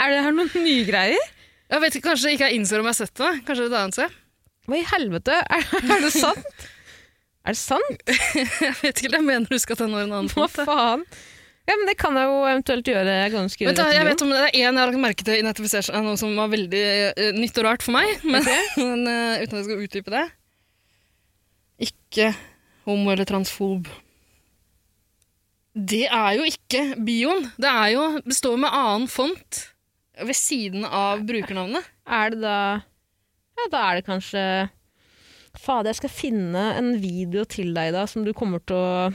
Er 0.00 0.12
det 0.12 0.22
her 0.24 0.34
noen 0.36 0.52
nye 0.64 0.86
greier? 0.88 1.32
Jeg 1.66 1.82
vet 1.82 1.98
ikke, 1.98 2.08
Kanskje 2.12 2.32
ikke 2.36 2.48
jeg 2.48 2.60
innser 2.60 2.80
om 2.80 2.88
jeg 2.88 2.94
har 2.94 3.00
sett 3.00 3.20
det. 3.20 3.32
Kanskje 3.46 3.66
det 3.66 3.68
er 3.68 3.74
et 3.74 3.82
annet 3.82 3.98
sted. 3.98 4.18
Hva 4.66 4.78
i 4.80 4.86
helvete? 4.90 5.38
Er, 5.46 5.70
er 5.78 6.04
det 6.04 6.12
sant? 6.14 6.66
Er 7.46 7.54
det 7.54 7.60
sant? 7.60 8.00
Jeg 8.66 8.74
vet 8.80 8.98
ikke, 8.98 9.12
jeg 9.14 9.22
mener 9.22 9.46
du 9.46 9.60
skal 9.62 9.78
ta 9.78 9.86
har 9.86 10.02
en 10.02 10.14
annen 10.16 10.30
Hva 10.32 10.48
faen? 10.50 11.04
Ja, 11.66 11.74
men 11.74 11.86
Det 11.86 11.94
kan 11.98 12.16
jeg 12.18 12.26
jo 12.26 12.40
eventuelt 12.46 12.88
gjøre. 12.90 13.12
Jeg 13.22 13.32
kan 13.34 13.48
skrive 13.50 13.70
Vent 13.70 13.94
jeg 13.94 14.06
vet 14.06 14.22
om 14.22 14.32
Det 14.34 14.40
er 14.40 14.50
én 14.54 14.64
jeg 14.64 14.78
har 14.78 14.90
lagt 14.90 15.02
merke 15.02 15.26
til 15.26 15.38
identifisert 15.38 15.86
seg 15.86 16.02
noe 16.02 16.18
som 16.18 16.34
var 16.38 16.50
veldig 16.50 16.82
uh, 17.14 17.30
nytt 17.38 17.58
og 17.62 17.66
rart 17.66 17.86
for 17.86 17.94
meg. 17.94 18.10
Men, 18.26 18.46
men 18.82 19.06
uh, 19.06 19.38
uten 19.42 19.54
at 19.54 19.60
jeg 19.60 19.68
skal 19.68 19.86
utdype 19.86 20.14
det. 20.14 20.24
Ikke 21.86 22.28
homo 22.86 23.14
eller 23.14 23.26
transfob. 23.28 23.90
Det 25.76 26.06
er 26.08 26.38
jo 26.38 26.46
ikke 26.48 26.82
bioen. 27.04 27.50
Det, 27.60 27.68
er 27.68 27.90
jo, 27.92 28.04
består 28.24 28.56
med 28.60 28.72
annen 28.72 29.10
font 29.12 29.66
ved 30.16 30.36
siden 30.36 30.86
av 30.88 31.26
brukernavnet. 31.28 31.84
Er 32.08 32.32
det 32.32 32.40
da 32.44 32.58
Ja, 33.56 33.66
da 33.72 33.82
er 33.82 33.98
det 33.98 34.06
kanskje 34.08 34.42
Fader, 35.56 35.88
jeg 35.88 36.00
skal 36.02 36.12
finne 36.12 36.62
en 36.76 36.90
video 37.00 37.46
til 37.48 37.72
deg 37.76 37.94
da, 37.94 38.02
som 38.08 38.24
du 38.24 38.34
kommer 38.36 38.60
til 38.68 38.76
å 38.76 39.06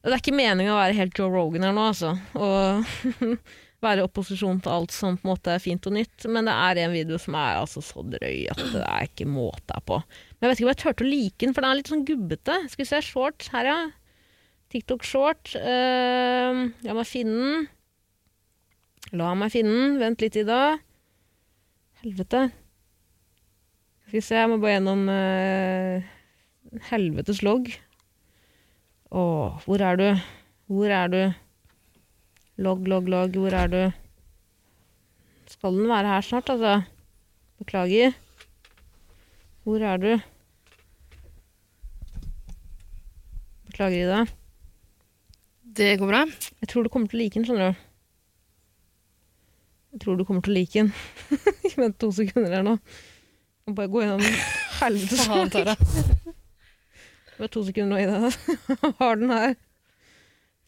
Det 0.00 0.12
er 0.12 0.20
ikke 0.20 0.36
meningen 0.36 0.72
å 0.72 0.78
være 0.78 0.96
helt 0.96 1.18
Joe 1.18 1.32
Rogan 1.32 1.64
her 1.64 1.76
nå, 1.76 1.88
altså. 1.92 2.14
Og 2.36 2.84
være 3.84 4.00
i 4.00 4.04
opposisjon 4.04 4.60
til 4.64 4.72
alt 4.72 4.92
som 4.92 5.16
på 5.16 5.28
en 5.28 5.32
måte 5.34 5.52
er 5.56 5.64
fint 5.64 5.88
og 5.88 5.96
nytt. 5.96 6.28
Men 6.28 6.48
det 6.48 6.56
er 6.68 6.84
en 6.84 6.96
video 6.96 7.20
som 7.20 7.36
er 7.40 7.62
altså 7.62 7.80
så 7.84 8.04
drøy 8.04 8.46
at 8.52 8.60
det 8.72 8.84
er 8.84 9.08
ikke 9.08 9.28
måte 9.28 9.80
på. 9.88 10.00
Men 10.36 10.48
jeg 10.48 10.52
vet 10.52 10.60
ikke 10.60 10.68
om 10.68 10.72
jeg 10.74 10.82
turte 10.84 11.04
å 11.04 11.12
like 11.12 11.44
den, 11.46 11.56
for 11.56 11.64
den 11.64 11.72
er 11.72 11.80
litt 11.80 11.92
sånn 11.92 12.08
gubbete. 12.08 12.58
Skal 12.72 12.84
vi 12.84 12.90
se, 12.92 13.04
shorts 13.08 13.52
her, 13.56 13.72
ja. 13.72 13.78
TikTok 14.74 15.04
short. 15.06 15.52
Uh, 15.54 16.74
la 16.82 16.94
meg 16.98 17.06
finne 17.06 17.38
den. 17.38 17.68
La 19.14 19.30
meg 19.38 19.52
finne 19.54 19.70
den. 19.70 19.94
Vent 20.00 20.24
litt, 20.24 20.34
Ida. 20.40 20.80
Helvete. 22.02 22.48
Skal 24.02 24.18
vi 24.18 24.24
se, 24.26 24.34
jeg 24.40 24.50
må 24.50 24.58
bare 24.58 24.74
gjennom 24.74 25.06
uh, 25.06 26.10
helvetes 26.90 27.44
logg. 27.46 27.70
Åh, 29.14 29.62
hvor 29.62 29.86
er 29.92 30.02
du? 30.02 30.08
Hvor 30.66 30.90
er 30.98 31.14
du? 31.14 31.22
Logg, 32.58 32.86
logg, 32.90 33.06
logg, 33.14 33.38
hvor 33.38 33.54
er 33.54 33.70
du? 33.70 33.82
Skal 35.54 35.78
den 35.78 35.86
være 35.86 36.16
her 36.16 36.30
snart, 36.34 36.50
altså? 36.50 36.80
Beklager. 37.62 38.18
Hvor 39.62 39.86
er 39.86 40.02
du? 40.02 40.14
Beklager, 43.70 44.02
Ida. 44.02 44.24
Det 45.74 45.96
går 45.98 46.06
bra. 46.06 46.22
Jeg 46.62 46.70
tror 46.70 46.84
du 46.86 46.90
kommer 46.92 47.10
til 47.10 47.18
å 47.18 47.22
like 47.24 47.38
den, 47.38 47.46
skjønner 47.48 47.72
du. 47.72 47.82
Jeg 49.94 50.02
tror 50.04 50.18
du 50.18 50.24
kommer 50.26 50.44
til 50.44 50.54
å 50.54 50.58
like 50.58 50.84
den. 50.84 50.92
Vent 51.80 51.98
to 52.02 52.10
sekunder 52.14 52.54
her 52.54 52.62
nå. 52.66 52.76
Og 53.64 53.76
bare 53.78 53.90
gå 53.90 54.04
gjennom 54.04 54.22
helvetes 54.80 55.24
Faen, 55.26 55.50
Tara. 55.50 55.74
Bare 57.38 57.50
to 57.50 57.64
sekunder 57.66 57.90
nå, 57.90 58.02
Ida. 58.04 58.30
Har 59.00 59.18
den 59.18 59.34
her. 59.34 59.56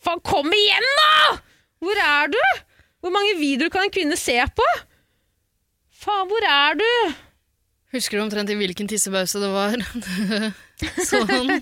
Faen, 0.03 0.23
kom 0.27 0.51
igjen, 0.55 0.89
da! 0.99 1.39
Hvor 1.85 2.03
er 2.03 2.33
du? 2.35 2.43
Hvor 3.05 3.15
mange 3.15 3.37
videoer 3.39 3.71
kan 3.71 3.87
en 3.87 3.95
kvinne 3.95 4.19
se 4.19 4.39
på? 4.59 4.69
Faen, 6.03 6.27
hvor 6.33 6.51
er 6.51 6.81
du? 6.83 6.89
Husker 7.95 8.19
du 8.19 8.27
omtrent 8.27 8.51
i 8.51 8.59
hvilken 8.59 8.91
tissebause 8.91 9.39
det 9.39 9.55
var? 9.55 9.79
sånn. 11.07 11.55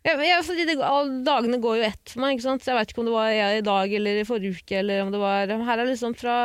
Jeg, 0.00 0.16
jeg, 0.24 0.44
fordi 0.46 0.64
det, 0.64 0.78
dagene 1.26 1.60
går 1.60 1.76
jo 1.76 1.88
ett 1.90 2.12
for 2.12 2.22
meg, 2.22 2.36
ikke 2.36 2.46
sant? 2.46 2.64
så 2.64 2.72
jeg 2.72 2.78
vet 2.78 2.92
ikke 2.92 3.02
om 3.02 3.10
det 3.10 3.16
var 3.18 3.28
jeg 3.34 3.60
i 3.60 3.66
dag 3.66 3.94
eller 3.98 4.20
i 4.22 4.26
forrige 4.28 4.56
uke. 4.56 4.78
eller 4.80 5.02
om 5.04 5.12
det 5.12 5.20
var... 5.20 5.52
Her 5.68 5.82
er 5.82 5.90
liksom 5.90 6.16
fra 6.16 6.36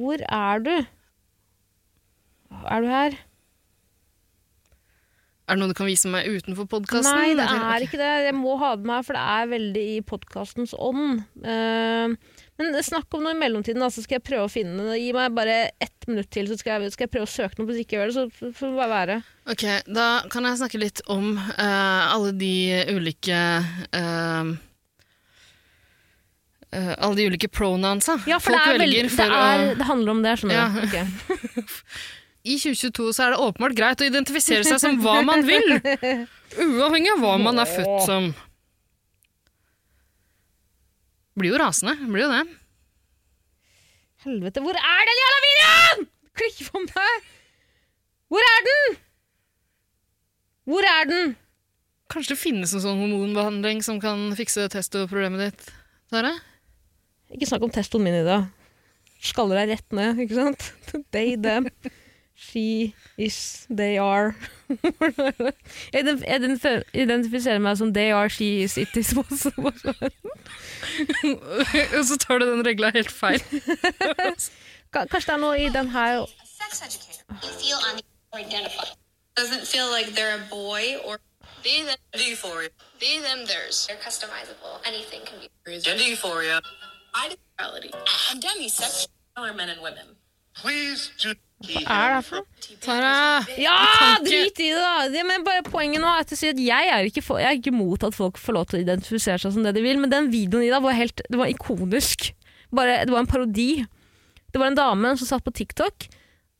Hvor 0.00 0.24
er 0.24 0.64
du? 0.64 0.74
Er 2.64 2.80
du 2.80 2.88
her? 2.88 3.18
Er 5.44 5.58
det 5.58 5.60
noe 5.60 5.74
du 5.74 5.76
kan 5.76 5.90
vise 5.90 6.08
meg 6.08 6.24
utenfor 6.24 6.64
podkasten? 6.72 7.12
Nei, 7.12 7.34
det 7.36 7.44
er 7.44 7.84
ikke 7.84 8.00
det. 8.00 8.12
Jeg 8.30 8.36
må 8.38 8.56
ha 8.62 8.72
det 8.78 8.88
med 8.88 8.96
her, 8.96 9.04
for 9.04 9.18
det 9.18 9.24
er 9.34 9.50
veldig 9.50 9.82
i 9.90 9.98
podkastens 10.08 10.72
ånd. 10.72 11.20
Eh, 11.44 12.14
men 12.60 12.76
snakk 12.86 13.10
om 13.16 13.24
noe 13.24 13.34
i 13.34 13.38
mellomtiden, 13.38 13.82
da, 13.82 13.88
så 13.90 14.02
skal 14.04 14.20
jeg 14.20 14.26
prøve 14.28 14.46
å 14.46 14.52
finne 14.52 14.84
det. 14.86 14.98
Gi 15.02 15.10
meg 15.16 15.32
bare 15.34 15.56
ett 15.82 16.06
minutt 16.06 16.30
til, 16.30 16.46
så 16.46 16.58
skal 16.60 16.84
jeg, 16.84 16.92
skal 16.94 17.08
jeg 17.08 17.12
prøve 17.16 17.26
å 17.26 17.32
søke 17.32 17.58
noe. 17.58 17.66
Hvis 17.70 17.80
ikke 17.82 17.98
gjør 17.98 18.12
det, 18.12 18.14
så 18.14 18.52
får 18.54 18.68
det 18.68 18.76
bare 18.78 18.92
være. 18.92 19.16
Ok, 19.50 19.64
da 19.90 20.06
kan 20.30 20.46
jeg 20.46 20.60
snakke 20.62 20.82
litt 20.82 21.02
om 21.10 21.32
uh, 21.34 22.04
alle 22.14 22.30
de 22.38 22.54
ulike 22.94 23.40
uh, 23.98 24.52
uh, 26.72 26.94
Alle 26.94 27.18
de 27.18 27.26
ulike 27.28 27.50
prononsa 27.52 28.16
Ja, 28.24 28.38
folk 28.40 28.56
det, 28.56 28.62
er 28.62 28.80
velger 28.80 29.10
veldig, 29.10 29.18
det, 29.18 29.42
er, 29.42 29.66
det 29.82 29.88
handler 29.90 30.14
om 30.14 30.22
det, 30.24 30.38
skjønner 30.40 30.56
Ja. 30.56 30.68
du. 30.72 30.80
Okay. 30.88 31.84
i 32.54 32.56
2022 32.60 33.10
så 33.16 33.26
er 33.26 33.34
det 33.34 33.42
åpenbart 33.42 33.76
greit 33.76 34.02
å 34.04 34.08
identifisere 34.08 34.64
seg 34.68 34.80
som 34.82 34.98
hva 35.02 35.20
man 35.26 35.46
vil. 35.48 35.78
Uavhengig 36.64 37.14
av 37.16 37.22
hva 37.24 37.36
man 37.40 37.60
er 37.62 37.70
født 37.70 38.02
som. 38.06 38.34
Blir 41.38 41.54
jo 41.54 41.60
rasende. 41.60 41.96
Blir 42.06 42.26
jo 42.26 42.32
det. 42.32 42.42
Helvete, 44.24 44.62
hvor 44.64 44.76
er 44.78 45.08
den 45.08 45.20
jævla 45.20 45.40
videoen?! 45.44 46.04
Klikk 46.34 46.60
for 46.66 46.84
meg! 46.86 47.26
Hvor 48.32 48.46
er 48.50 48.62
den?! 48.68 48.94
Hvor 50.64 50.86
er 50.88 51.08
den? 51.10 51.34
Kanskje 52.12 52.32
det 52.32 52.40
finnes 52.40 52.72
en 52.72 52.82
sånn 52.84 53.02
hormonbehandling 53.02 53.82
som 53.84 53.98
kan 54.00 54.30
fikse 54.38 54.64
testoproblemet 54.72 55.42
ditt? 55.42 55.66
Tara? 56.12 56.32
Ikke 57.34 57.48
snakk 57.50 57.66
om 57.66 57.74
testoen 57.74 58.06
min 58.06 58.16
i 58.16 58.24
dag. 58.24 58.48
Skaller 59.24 59.60
deg 59.60 59.74
rett 59.74 59.96
ned, 59.96 60.24
ikke 60.24 60.38
sant? 60.38 60.70
Day 61.14 61.34
them. 61.40 61.68
She 62.36 62.94
is, 63.16 63.66
they 63.70 63.96
are. 63.98 64.34
Jeg 65.92 66.02
identif- 66.02 66.24
identif- 66.26 66.82
identifiserer 66.94 67.58
meg 67.58 67.78
som 67.78 67.92
they 67.94 68.10
are, 68.12 68.28
she 68.28 68.62
is, 68.62 68.76
it 68.76 68.96
is. 68.96 69.14
Og 71.98 72.04
så 72.06 72.16
tar 72.20 72.38
du 72.38 72.46
den 72.50 72.66
regla 72.66 72.90
helt 72.94 73.10
feil. 73.10 73.40
Kanskje 74.94 75.20
det 75.20 75.28
er 75.34 75.36
noe 75.42 75.58
i 75.58 75.68
den 75.68 75.88
her 75.90 76.26
sex. 76.72 77.08
You 77.42 77.50
feel 77.62 77.78
unidentified. 78.32 78.96
Doesn't 79.36 79.66
feel 79.66 79.88
like 79.90 80.14
they're 80.14 80.36
a 80.38 80.46
boy 80.50 80.82
or 81.06 81.18
Be 81.62 81.82
them, 81.82 81.96
gender 82.12 82.28
euphoria. 82.30 82.68
Be 83.00 83.20
them, 83.20 83.46
theirs. 83.46 83.86
they're 83.88 83.96
customizable. 84.08 84.74
Anything 84.84 85.22
can 85.24 85.38
be. 85.40 85.48
Gender 85.80 86.04
euphoria. 86.04 86.60
Reality. 87.58 87.90
I'm 88.30 88.38
demisexual. 88.40 89.08
Are 89.36 89.52
men 89.54 89.68
and 89.70 89.80
women. 89.80 90.06
Hva 90.62 90.72
er 90.74 92.14
det 92.16 92.24
for 92.26 92.40
noe? 92.40 92.78
Tara! 92.84 93.12
Ja, 93.60 93.74
drit 94.24 94.58
i 94.60 94.70
det, 94.70 94.80
da! 94.80 95.06
Det, 95.12 95.22
men 95.26 95.44
bare 95.46 95.64
Poenget 95.66 96.02
nå 96.02 96.08
er 96.10 96.24
at 96.24 96.32
jeg 96.34 96.54
at 96.54 96.60
jeg 96.60 96.90
er 96.92 97.08
ikke, 97.08 97.22
for, 97.24 97.40
jeg 97.40 97.48
er 97.48 97.60
ikke 97.60 97.74
mot 97.74 98.04
at 98.04 98.16
folk 98.16 98.40
får 98.40 98.56
lov 98.56 98.66
til 98.70 98.80
å 98.80 98.84
identifisere 98.84 99.40
seg 99.40 99.54
som 99.54 99.64
det 99.66 99.74
de 99.76 99.84
vil, 99.84 100.00
men 100.02 100.12
den 100.12 100.30
videoen 100.32 100.66
i 100.66 100.72
dag 100.72 100.84
var 100.84 100.96
helt 100.96 101.24
Det 101.28 101.40
var 101.40 101.50
ikonisk. 101.52 102.32
Bare, 102.74 103.00
det 103.06 103.14
var 103.14 103.24
en 103.24 103.30
parodi. 103.30 103.84
Det 104.52 104.60
var 104.60 104.70
en 104.70 104.78
dame 104.78 105.14
som 105.18 105.28
satt 105.30 105.46
på 105.46 105.54
TikTok, 105.54 106.06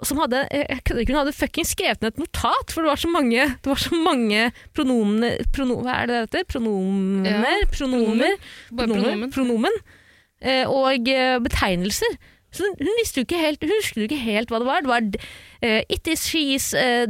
og 0.02 0.08
som 0.08 0.18
hadde 0.22 0.40
jeg 0.50 0.64
jeg 0.68 0.80
ikke, 0.82 1.12
hun 1.12 1.20
hadde 1.20 1.34
fucking 1.36 1.66
skrevet 1.68 2.02
ned 2.02 2.14
et 2.14 2.22
notat, 2.22 2.72
for 2.74 2.82
det 2.82 2.90
var 2.90 3.00
så 3.00 3.10
mange, 3.10 3.44
det 3.62 3.70
var 3.70 3.80
så 3.80 3.94
mange 3.94 4.48
pronomener 4.74 5.44
prono, 5.54 5.78
Hva 5.84 6.00
er 6.00 6.10
det 6.10 6.16
det 6.16 6.22
heter? 6.24 6.46
Pronomer? 6.50 7.28
Ja, 7.30 7.54
pronomer? 7.70 8.34
Pronomen, 8.70 9.30
pronomen. 9.30 9.30
pronomen 9.36 9.78
eh, 10.42 10.64
og 10.70 11.10
eh, 11.10 11.38
betegnelser. 11.44 12.18
Så 12.54 12.62
hun, 12.68 12.90
visste 13.00 13.20
jo 13.20 13.26
ikke 13.26 13.40
helt, 13.40 13.64
husket 13.66 13.98
jo 13.98 14.06
ikke 14.06 14.20
helt 14.22 14.52
hva 14.52 14.60
det 14.62 14.68
var. 14.68 14.84
Det 14.84 14.90
var 14.92 15.02
uh, 15.10 15.80
It 15.90 16.06
is, 16.10 16.22
she 16.30 16.54
is 16.54 16.70
uh, 16.78 17.06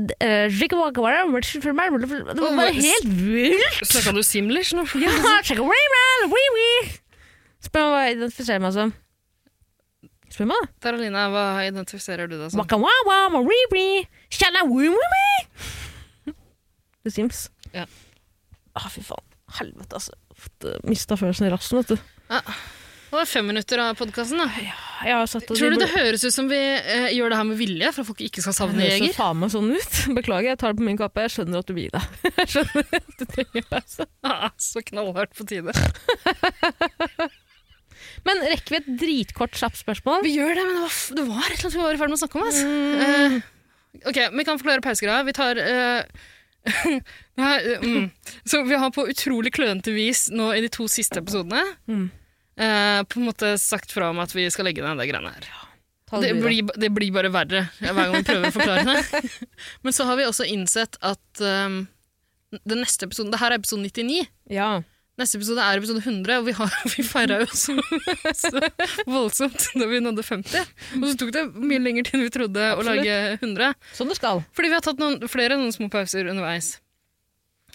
jigawagawara, 0.48 1.26
Det 1.28 1.74
var 1.76 2.56
bare 2.56 2.72
helt 2.72 3.08
vilt! 3.12 3.80
Snakka 3.84 4.14
du 4.16 4.22
simlish 4.24 4.72
nå? 4.76 4.86
Ja. 5.02 5.12
Spør 7.64 7.86
meg 7.86 7.94
hva 7.94 8.02
jeg 8.04 8.18
identifiserer 8.18 8.60
meg 8.60 8.74
som. 8.76 8.90
Spør 10.28 10.48
meg, 10.50 10.60
da. 10.60 10.72
Taralina, 10.84 11.26
hva 11.32 11.44
identifiserer 11.64 12.28
du 12.28 12.36
deg 12.36 12.52
som? 12.52 12.60
Waka 12.60 12.76
wawa, 12.80 13.18
ma 13.32 13.40
wee 13.44 13.68
wee, 13.72 14.02
shala 14.32 14.66
wee 14.68 14.90
wee 14.92 15.10
wee. 15.14 16.34
The 17.04 17.12
Sims. 17.12 17.46
Ja. 17.72 17.86
Ah, 18.76 18.88
fy 18.92 19.04
faen. 19.04 19.24
Helvete, 19.58 20.00
altså. 20.00 20.16
Eh, 20.64 20.80
Mista 20.88 21.16
følelsen 21.20 21.48
i 21.48 21.52
rassen, 21.52 21.80
vet 21.80 21.94
du. 21.94 21.96
Det 23.14 23.18
var 23.20 23.28
fem 23.30 23.46
minutter 23.46 23.78
av 23.78 23.94
podkasten. 23.94 24.40
Har 24.42 25.26
satt 25.30 25.44
Tror 25.46 25.70
du 25.70 25.76
det 25.78 25.86
høres 25.92 26.24
ut 26.24 26.34
som 26.34 26.48
vi 26.50 26.56
eh, 26.58 27.12
gjør 27.14 27.30
det 27.30 27.36
her 27.38 27.44
med 27.46 27.60
vilje, 27.60 27.92
for 27.94 28.02
at 28.02 28.08
folk 28.08 28.22
ikke 28.26 28.42
skal 28.42 28.56
savne 28.56 28.80
Det 28.80 28.88
høres 28.88 29.12
jo 29.12 29.14
faen 29.14 29.38
meg 29.38 29.52
sånn 29.52 29.68
ut. 29.70 29.98
Beklager, 30.16 30.48
jeg 30.48 30.58
tar 30.58 30.74
det 30.74 30.80
på 30.80 30.86
min 30.88 30.98
kappe. 30.98 31.22
Jeg 31.22 31.32
skjønner 31.36 31.62
at 31.62 31.68
du 31.68 31.76
blir 31.76 31.94
det. 31.94 32.00
Jeg 32.40 32.50
skjønner 32.56 32.88
at 32.98 33.12
du 33.20 33.22
trenger 33.36 33.68
pause. 33.68 34.06
Ah, 34.32 34.48
så 34.58 34.82
knallhardt 34.88 35.36
på 35.38 35.46
tide. 35.46 35.70
Men 38.26 38.42
rekker 38.50 38.74
vi 38.74 38.80
et 38.80 38.90
dritkort, 39.04 39.54
kjapt 39.62 39.78
spørsmål? 39.84 40.26
Vi 40.26 40.34
gjør 40.34 40.58
det, 40.58 40.66
men 40.72 40.80
det 40.80 40.82
var, 40.88 40.98
det 41.20 41.28
var 41.28 41.46
et 41.46 41.54
eller 41.54 41.68
annet 41.68 41.78
vi 41.78 41.84
var 41.84 41.94
i 41.94 42.02
ferd 42.02 42.14
med 42.16 42.18
å 42.18 42.22
snakke 42.24 42.42
om. 42.42 42.50
Altså. 42.50 42.66
Eh, 43.06 43.38
ok, 44.10 44.20
vi 44.40 44.48
kan 44.50 44.62
forklare 44.64 44.86
pausegreia. 44.88 45.22
Vi 45.30 45.36
tar 45.38 45.62
eh, 45.62 46.26
her, 47.46 47.70
eh, 47.78 47.86
mm. 47.86 48.10
Så 48.42 48.66
vi 48.66 48.82
har 48.82 48.90
på 48.98 49.06
utrolig 49.14 49.54
klønete 49.54 49.94
vis 49.94 50.26
nå 50.34 50.50
i 50.58 50.66
de 50.66 50.74
to 50.80 50.90
siste 50.90 51.22
episodene 51.22 51.62
Mm. 51.86 52.10
Eh, 52.56 53.00
på 53.08 53.20
en 53.20 53.28
måte 53.28 53.54
sagt 53.60 53.94
fra 53.94 54.10
om 54.12 54.22
at 54.22 54.34
vi 54.34 54.46
skal 54.52 54.68
legge 54.68 54.84
ned 54.84 55.00
det 55.00 55.08
greiene 55.10 55.34
her. 55.34 55.50
Det 56.14 56.34
blir, 56.38 56.68
det 56.78 56.90
blir 56.94 57.10
bare 57.14 57.30
verre 57.32 57.64
hver 57.80 57.96
gang 57.96 58.12
vi 58.14 58.24
prøver 58.28 58.50
å 58.50 58.54
forklare 58.54 58.84
det. 58.86 59.30
Men 59.86 59.96
så 59.96 60.06
har 60.06 60.18
vi 60.20 60.26
også 60.28 60.46
innsett 60.46 60.98
at 61.02 61.42
um, 61.42 61.84
den 62.62 62.84
neste 62.84 63.08
episoden 63.08 63.32
Det 63.32 63.40
her 63.40 63.54
er 63.54 63.62
episode 63.62 63.82
99. 63.82 64.26
Ja. 64.52 64.68
Neste 65.18 65.38
episode 65.38 65.62
er 65.62 65.78
episode 65.78 66.02
100, 66.02 66.40
og 66.40 66.46
vi, 66.48 66.54
har, 66.58 66.76
vi 66.94 67.04
feira 67.06 67.40
jo 67.42 67.48
så, 67.54 67.74
så 68.34 68.62
voldsomt 69.16 69.68
da 69.78 69.88
vi 69.90 70.02
nådde 70.02 70.26
50. 70.26 70.72
Og 71.00 71.06
så 71.08 71.18
tok 71.20 71.34
det 71.34 71.44
mye 71.54 71.82
lenger 71.82 72.08
tid 72.08 72.18
enn 72.18 72.26
vi 72.26 72.32
trodde 72.34 72.70
å 72.74 72.86
lage 72.86 73.18
100. 73.40 73.74
Sånn 73.94 74.10
det 74.10 74.18
skal. 74.18 74.42
Fordi 74.54 74.72
vi 74.72 74.78
har 74.78 74.86
tatt 74.86 75.02
noen, 75.02 75.20
flere 75.30 75.58
noen 75.60 75.74
små 75.74 75.90
pauser 75.92 76.30
underveis. 76.30 76.76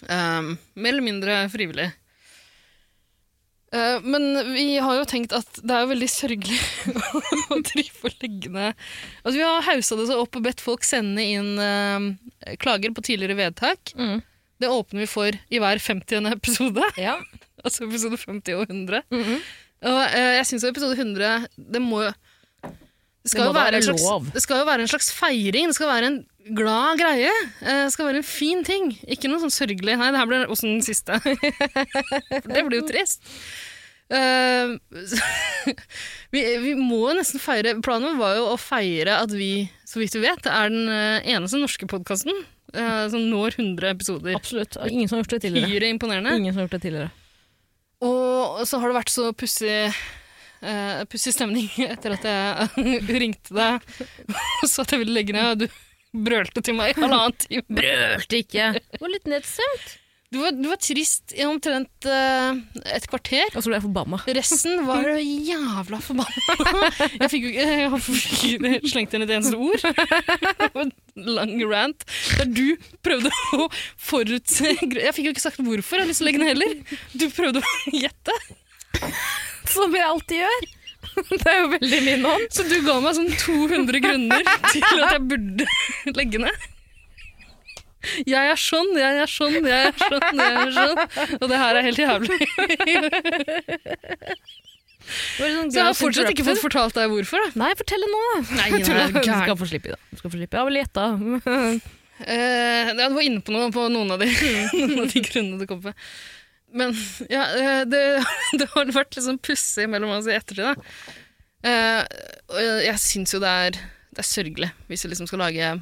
Um, 0.06 0.54
mer 0.76 0.94
eller 0.94 1.04
mindre 1.04 1.42
frivillig. 1.52 1.90
Uh, 3.70 4.00
men 4.02 4.24
vi 4.50 4.80
har 4.82 4.96
jo 4.98 5.04
tenkt 5.06 5.34
at 5.36 5.60
det 5.62 5.70
er 5.70 5.84
jo 5.84 5.90
veldig 5.92 6.08
sørgelig 6.10 6.56
å 7.54 7.58
drive 7.62 8.08
og 8.08 8.16
legge 8.24 8.50
ned 8.50 8.72
Altså 9.22 9.36
Vi 9.36 9.44
har 9.46 9.62
haussa 9.68 9.98
det 10.00 10.06
så 10.08 10.16
opp 10.18 10.38
og 10.40 10.42
bedt 10.42 10.64
folk 10.64 10.82
sende 10.82 11.22
inn 11.22 11.52
uh, 11.54 12.08
klager 12.58 12.90
på 12.96 13.04
tidligere 13.06 13.38
vedtak. 13.38 13.92
Mm. 13.94 14.18
Det 14.60 14.72
åpner 14.74 15.04
vi 15.04 15.08
for 15.12 15.38
i 15.54 15.60
hver 15.62 15.78
50. 15.78 16.26
episode. 16.34 16.90
Ja. 16.98 17.20
Altså 17.62 17.86
episode 17.86 18.18
50 18.18 18.58
og 18.58 18.66
100. 18.72 19.04
Mhm. 19.14 19.38
Og 19.90 20.00
uh, 20.02 20.32
jeg 20.40 20.48
syns 20.48 20.66
episode 20.68 20.98
100 20.98 21.46
Det 21.56 21.80
må 21.80 22.02
jo 22.04 22.10
det 23.20 23.30
skal, 23.34 23.52
Det 23.52 23.82
slags, 23.84 24.32
det 24.32 24.40
skal 24.42 24.62
jo 24.62 24.66
være 24.68 24.84
en 24.86 24.88
slags 24.88 25.10
feiring. 25.12 25.68
Det 25.68 25.76
skal 25.76 25.90
være 25.90 26.06
en 26.08 26.20
glad 26.56 27.00
greie. 27.00 27.32
Eh, 27.60 27.82
Det 27.84 27.92
skal 27.92 28.06
være 28.08 28.22
en 28.22 28.26
fin 28.26 28.62
ting. 28.64 28.94
Ikke 29.04 29.28
noe 29.28 29.42
sånn 29.42 29.52
sørgelig. 29.52 29.98
Nei, 30.00 30.08
det 30.10 30.20
her 30.22 30.30
blir 30.30 30.46
også 30.46 30.70
den 30.70 30.80
siste. 30.84 31.18
Det 32.54 32.64
blir 32.64 32.80
jo 32.80 32.86
trist. 32.88 33.20
Uh, 34.10 34.74
vi, 36.34 36.40
vi 36.64 36.72
må 36.74 37.12
nesten 37.14 37.38
feire 37.38 37.76
Planen 37.78 38.16
var 38.18 38.32
jo 38.40 38.48
å 38.50 38.56
feire 38.58 39.20
at 39.22 39.30
vi, 39.30 39.68
så 39.86 40.00
vidt 40.00 40.16
vi 40.16 40.24
vet, 40.24 40.48
er 40.50 40.72
den 40.72 40.90
eh, 40.90 41.28
eneste 41.36 41.60
norske 41.62 41.86
podkasten 41.86 42.34
som 42.70 43.24
når 43.26 43.56
100 43.58 43.88
episoder. 43.90 44.34
Absolutt. 44.38 44.76
Ingen 44.86 45.08
som 45.10 45.16
har 45.16 45.24
gjort 45.24 45.32
det 45.34 45.40
tidligere. 45.42 45.72
Hyre 45.72 45.88
imponerende. 45.90 46.36
Ingen 46.38 46.54
som 46.54 46.60
har 46.60 46.68
gjort 46.68 46.76
det 46.76 46.84
tidligere. 46.84 47.08
Og 48.06 48.60
så 48.70 48.78
har 48.78 48.92
det 48.92 48.94
vært 49.00 49.10
så 49.10 49.24
pussig 49.34 49.90
eh, 50.62 51.04
pussig 51.10 51.34
stemning 51.36 51.70
etter 51.92 52.16
at 52.16 52.26
jeg 52.30 52.98
ringte 53.22 53.56
deg 53.56 53.94
og 54.30 54.68
sa 54.68 54.84
at 54.84 54.94
jeg 54.94 55.04
ville 55.04 55.16
legge 55.16 55.36
ned, 55.36 55.54
og 55.54 55.64
du 55.64 55.80
brølte 56.26 56.62
til 56.64 56.76
meg 56.78 56.92
i 56.92 57.00
halvannen 57.00 57.40
time. 57.46 57.80
Brølte 57.80 58.44
ikke. 58.44 58.70
Du 58.94 59.02
var 59.04 59.12
litt 59.14 59.28
nedstemt. 59.30 59.96
Du 60.30 60.38
var, 60.38 60.52
du 60.54 60.68
var 60.70 60.78
trist 60.78 61.32
i 61.34 61.42
omtrent 61.42 62.06
uh, 62.06 62.54
et 62.94 63.06
kvarter. 63.10 63.48
Og 63.50 63.64
så 63.64 63.66
ble 63.66 63.80
jeg 63.80 63.82
forbanna. 63.82 64.20
Resten 64.36 64.84
var 64.86 65.08
jævla 65.18 65.98
forbanna. 66.06 66.90
Jeg 67.16 67.30
fikk 67.32 67.48
jo 67.48 67.98
ikke 67.98 68.92
slengt 68.92 69.16
inn 69.18 69.26
et 69.26 69.32
eneste 69.34 69.58
ord. 69.58 69.82
Det 69.82 70.70
var 70.76 70.84
en 70.84 70.94
lang 71.34 71.56
rant 71.66 72.06
der 72.38 72.46
du 72.46 72.62
prøvde 73.02 73.34
å 73.58 73.66
forutse 73.98 74.70
Jeg 74.70 75.16
fikk 75.16 75.26
jo 75.26 75.34
ikke 75.34 75.42
sagt 75.48 75.58
hvorfor 75.66 75.98
jeg 75.98 76.06
har 76.06 76.12
lyst 76.12 76.22
til 76.22 76.28
å 76.28 76.30
legge 76.30 76.44
ned 76.44 76.52
heller. 76.54 76.78
Du 77.10 77.26
prøvde 77.34 77.64
å 77.66 77.96
gjette. 77.98 78.38
Som 79.76 79.94
jeg 79.96 80.06
alltid 80.06 80.42
gjør. 80.44 80.68
Det 81.30 81.46
er 81.48 81.58
jo 81.62 81.70
veldig 81.76 82.00
min 82.06 82.26
hånd. 82.28 82.44
Så 82.54 82.66
du 82.68 82.76
ga 82.86 82.98
meg 83.02 83.16
sånn 83.16 83.30
200 83.40 84.02
grunner 84.04 84.44
til 84.70 84.84
at 85.06 85.16
jeg 85.16 85.24
burde 85.30 85.66
legge 86.18 86.42
ned. 86.42 86.68
Jeg 88.24 88.48
er 88.54 88.56
sånn, 88.56 88.94
jeg 88.96 89.18
er 89.20 89.28
sånn, 89.28 89.58
jeg 89.60 89.90
er 89.90 89.96
sånn, 90.00 90.38
jeg 90.40 90.54
er 90.62 90.70
sånn. 90.72 91.00
Og 91.36 91.46
det 91.52 91.58
her 91.60 91.76
er 91.76 91.84
helt 91.84 92.00
jævlig. 92.00 92.38
Sånn 95.10 95.70
Så 95.70 95.76
jeg 95.76 95.84
har 95.84 95.96
fortsatt 95.98 96.30
ikke 96.32 96.46
fått 96.46 96.62
fortalt 96.62 96.96
deg 96.96 97.10
hvorfor. 97.12 97.42
da. 97.44 97.52
Nei, 97.64 97.70
fortell 97.78 98.04
det 98.04 98.10
nå. 98.12 98.20
da. 98.30 98.40
Nei, 98.56 98.66
Jeg 98.70 98.88
nei, 98.88 99.06
Du 99.16 99.30
skal 99.32 99.56
få 99.58 99.68
slippe 99.68 99.90
i 99.90 99.94
det. 99.94 100.00
Du 100.10 100.20
skal 100.20 100.32
få 100.32 100.36
slippe. 100.38 100.56
Jeg 100.56 100.60
har 100.62 100.68
vel 100.70 100.80
gjetta. 100.80 101.06
uh, 101.10 102.90
ja, 102.94 103.08
du 103.08 103.16
var 103.16 103.24
inne 103.26 103.44
på 103.44 103.54
noe 103.56 103.70
på 103.74 103.86
noen 103.92 104.14
av 104.16 104.22
de, 104.22 104.28
noen 104.76 105.04
av 105.04 105.12
de 105.12 105.24
grunnene 105.26 105.60
du 105.60 105.66
kom 105.70 105.80
på. 105.84 105.94
Men 106.76 106.94
ja, 107.34 107.44
eh, 107.56 107.82
det, 107.88 108.02
det 108.60 108.68
har 108.74 108.92
vært 108.94 109.16
litt 109.16 109.26
sånn 109.26 109.40
pussig 109.42 109.88
mellom 109.90 110.14
oss 110.16 110.28
i 110.30 110.36
ettertid. 110.36 110.70
Da. 110.70 110.74
Eh, 111.66 112.02
og 112.50 112.60
jeg, 112.86 113.00
syns 113.02 113.34
jo 113.34 113.40
det 113.42 113.50
er, 113.66 113.80
det 114.14 114.22
er 114.22 114.28
sørgelig 114.28 114.70
hvis 114.88 115.04
vi 115.04 115.12
liksom 115.12 115.28
skal 115.28 115.42
lage 115.44 115.74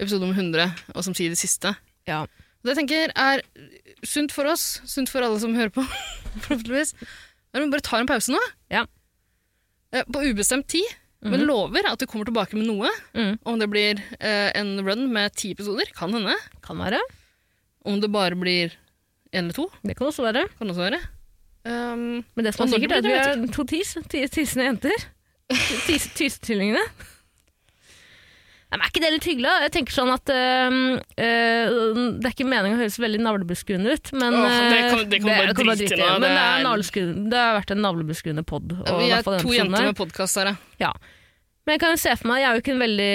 episode 0.00 0.26
om 0.26 0.32
100, 0.34 0.72
og 0.94 1.06
samtidig 1.06 1.38
siste. 1.38 1.74
Ja. 2.08 2.24
Det 2.64 2.72
jeg 2.72 2.80
tenker 2.80 3.12
er 3.12 3.42
sunt 4.08 4.32
for 4.34 4.48
oss, 4.50 4.80
sunt 4.88 5.10
for 5.12 5.24
alle 5.24 5.38
som 5.42 5.54
hører 5.56 5.72
på, 5.74 5.84
forhåpentligvis, 6.46 6.94
er 7.54 7.60
at 7.60 7.66
vi 7.66 7.72
bare 7.74 7.86
tar 7.86 8.02
en 8.02 8.10
pause 8.10 8.34
nå. 8.34 8.40
Ja. 8.72 8.86
Eh, 9.94 10.06
På 10.10 10.24
ubestemt 10.24 10.68
tid. 10.72 10.88
men 11.24 11.46
lover 11.48 11.86
at 11.88 12.00
du 12.00 12.04
kommer 12.04 12.26
tilbake 12.28 12.56
med 12.58 12.66
noe. 12.68 12.90
Mm. 13.16 13.38
Om 13.48 13.60
det 13.60 13.68
blir 13.72 14.00
eh, 14.18 14.50
en 14.58 14.74
run 14.84 15.06
med 15.12 15.32
ti 15.32 15.54
episoder, 15.54 15.88
kan 15.96 16.12
hende. 16.12 16.34
Kan 16.64 16.82
være. 16.82 16.98
Om 17.88 18.02
det 18.02 18.10
bare 18.12 18.36
blir 18.36 18.74
én 19.34 19.44
eller 19.44 19.56
to, 19.56 19.66
Det 19.84 19.96
kan 19.98 20.06
også 20.08 20.22
være. 20.24 20.46
kan 20.58 20.70
også 20.70 20.84
være. 20.86 21.00
Um, 21.66 22.24
Men 22.36 22.44
det 22.44 22.54
som 22.54 22.66
er 22.68 22.72
sikkert, 22.74 22.92
er 22.92 23.02
at 23.02 23.04
vi 23.08 23.12
er 23.48 23.52
to 23.54 23.64
tis, 23.64 23.96
tisende 24.30 24.64
jenter. 24.68 25.04
Tis- 25.88 26.10
Tysetvillingene. 26.16 26.80
Men 28.74 28.82
Er 28.82 28.90
ikke 28.90 29.02
det 29.04 29.10
litt 29.14 29.26
hyggelig? 29.28 29.50
Jeg 29.62 29.72
tenker 29.76 29.94
sånn 29.94 30.10
at 30.10 30.30
øh, 30.34 30.76
øh, 30.98 31.98
Det 32.18 32.26
er 32.26 32.32
ikke 32.32 32.46
meningen 32.48 32.74
å 32.74 32.80
høres 32.82 32.96
veldig 32.98 33.20
navlebeskuende 33.22 33.92
ut, 33.94 34.10
men 34.18 34.34
Åh, 34.34 34.46
det 34.50 34.80
kan- 34.80 34.98
øh, 34.98 35.04
det 35.12 35.20
kan 35.20 35.28
det, 35.30 35.36
bare 35.38 35.54
kan 35.54 35.68
drite 35.68 35.84
i 35.84 35.86
i. 35.94 35.98
Men 36.00 36.24
det 36.24 36.30
det, 36.30 36.38
er 36.40 36.48
er- 36.58 36.64
det 37.30 37.38
har 37.44 37.54
vært 37.60 37.70
en 37.76 37.82
navlebeskuende 37.86 38.42
pod. 38.44 38.72
vi 38.74 39.10
er 39.14 39.22
to 39.22 39.52
jenter 39.54 39.86
med 39.92 39.96
podkast 40.00 40.40
her, 40.42 40.56
ja. 40.82 40.90
Men 41.64 41.78
jeg 41.78 41.80
kan 41.80 41.94
jo 41.94 42.00
se 42.02 42.12
for 42.20 42.28
meg, 42.28 42.42
jeg 42.42 42.48
er 42.48 42.56
jo 42.58 42.60
ikke 42.62 42.72
en 42.74 42.82
veldig 42.82 43.12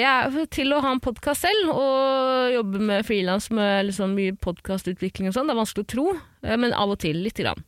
jeg 0.00 0.06
er, 0.10 0.36
Til 0.56 0.74
å 0.74 0.80
ha 0.82 0.90
en 0.96 1.02
podkast 1.02 1.46
selv 1.46 1.70
og 1.70 2.54
jobbe 2.56 2.80
med 2.82 3.06
frilans 3.06 3.46
med 3.54 3.86
liksom 3.92 4.16
mye 4.16 4.34
podkastutvikling 4.42 5.30
og 5.30 5.36
sånn, 5.36 5.46
det 5.46 5.54
er 5.54 5.60
vanskelig 5.60 5.86
å 5.86 5.90
tro, 5.92 6.06
eh, 6.42 6.56
men 6.58 6.74
av 6.74 6.96
og 6.96 6.98
til 7.04 7.20
lite 7.22 7.44
grann. 7.46 7.62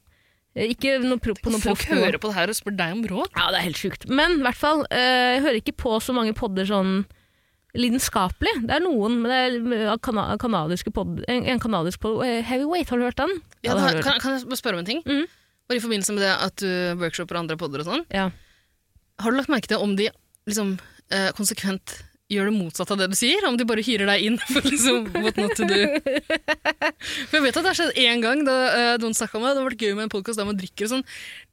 Eh, 0.58 0.72
Ikke 0.74 0.96
noe 1.04 1.22
pro 1.22 1.36
på 1.38 1.52
noe 1.54 1.62
Folk 1.62 1.86
hører 1.86 2.18
på 2.18 2.32
det 2.32 2.38
her 2.40 2.50
og 2.50 2.58
spør 2.58 2.74
deg 2.80 2.96
om 2.96 3.04
råd. 3.12 3.30
Ja, 3.38 3.46
det 3.54 3.60
er 3.60 3.66
helt 3.68 3.78
sjukt. 3.78 4.08
Men 4.10 4.40
i 4.40 4.42
hvert 4.48 4.58
fall, 4.58 4.82
eh, 4.90 5.36
jeg 5.36 5.44
hører 5.46 5.60
ikke 5.60 5.76
på 5.84 5.94
så 6.02 6.16
mange 6.16 6.34
podder 6.38 6.66
sånn 6.66 6.98
lidenskapelig. 7.78 8.56
Det 8.66 8.74
er 8.74 8.82
noen, 8.82 9.20
men 9.22 9.30
det 9.70 9.80
er 9.86 10.02
kana 10.02 10.32
kanadiske 10.40 10.90
pod, 10.98 11.20
en, 11.30 11.46
en 11.52 11.62
kanadisk 11.62 12.02
pod, 12.02 12.24
Heavyweight, 12.26 12.90
har 12.90 12.98
du 12.98 13.06
hørt 13.06 13.20
den? 13.22 13.36
Ja, 13.62 13.70
ja 13.70 13.78
har 13.84 14.00
hørt. 14.00 14.08
kan, 14.08 14.18
kan 14.24 14.34
jeg 14.34 14.58
spørre 14.58 14.80
om 14.80 14.82
en 14.82 14.88
ting? 14.88 15.04
Mhm. 15.06 15.28
Bare 15.68 15.78
i 15.78 15.84
forbindelse 15.84 16.14
med 16.16 16.22
det 16.24 16.32
at 16.32 16.62
du 16.64 16.68
workshopper 16.96 17.36
andre 17.36 17.58
podder 17.60 17.84
og 17.84 17.90
sånn. 17.92 18.06
Ja. 18.10 18.30
Har 19.18 19.30
du 19.34 19.38
lagt 19.40 19.50
merke 19.52 19.70
til 19.70 19.82
om 19.82 19.96
de 19.98 20.10
liksom, 20.48 20.76
eh, 21.10 21.30
konsekvent 21.38 22.02
gjør 22.28 22.50
det 22.50 22.58
motsatte 22.58 22.92
av 22.92 22.98
det 23.00 23.06
du 23.08 23.14
sier? 23.16 23.40
Om 23.48 23.54
de 23.56 23.64
bare 23.64 23.80
hyrer 23.80 24.04
deg 24.10 24.20
inn 24.26 24.34
for 24.42 24.60
liksom 24.68 25.06
what 25.24 25.38
not 25.40 25.54
to 25.56 25.64
do? 25.64 25.78
For 27.30 27.38
jeg 27.38 27.44
vet 27.46 27.56
at 27.56 27.62
det 27.64 27.70
har 27.70 27.78
skjedd 27.78 27.96
én 28.02 28.20
gang 28.20 28.42
da 28.44 28.56
uh, 28.68 28.96
noen 29.00 29.14
snakka 29.16 29.38
om 29.38 29.46
det. 29.46 29.54
Det 29.56 29.62
har 29.62 29.68
vært 29.70 29.84
gøy 29.86 29.94
med 29.96 30.04
en 30.04 30.12
podkast 30.12 30.36
der 30.36 30.44
man 30.44 30.58
drikker 30.60 30.84
og 30.84 30.90
sånn. 30.92 31.04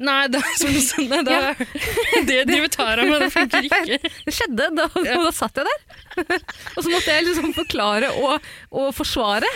Nei, 0.04 0.18
det, 0.34 0.42
er 0.44 0.58
som 0.60 0.74
du 0.76 0.82
sa, 0.84 1.06
nei, 1.08 1.22
det, 1.24 1.38
er- 1.40 2.26
det 2.28 2.40
driver 2.52 2.74
Tara 2.76 3.06
med, 3.08 3.24
det 3.24 3.30
funker 3.38 3.70
ikke. 3.70 4.00
Det 4.28 4.34
skjedde, 4.36 4.68
da, 4.76 4.88
Ja. 5.08 5.16
da 5.24 5.32
satt 5.38 5.62
jeg 5.62 5.70
der. 5.70 6.44
og 6.76 6.82
så 6.84 6.92
måtte 6.92 7.16
jeg 7.16 7.26
liksom 7.30 7.54
forklare 7.56 8.10
og, 8.20 8.50
og 8.76 8.90
forsvare 9.00 9.48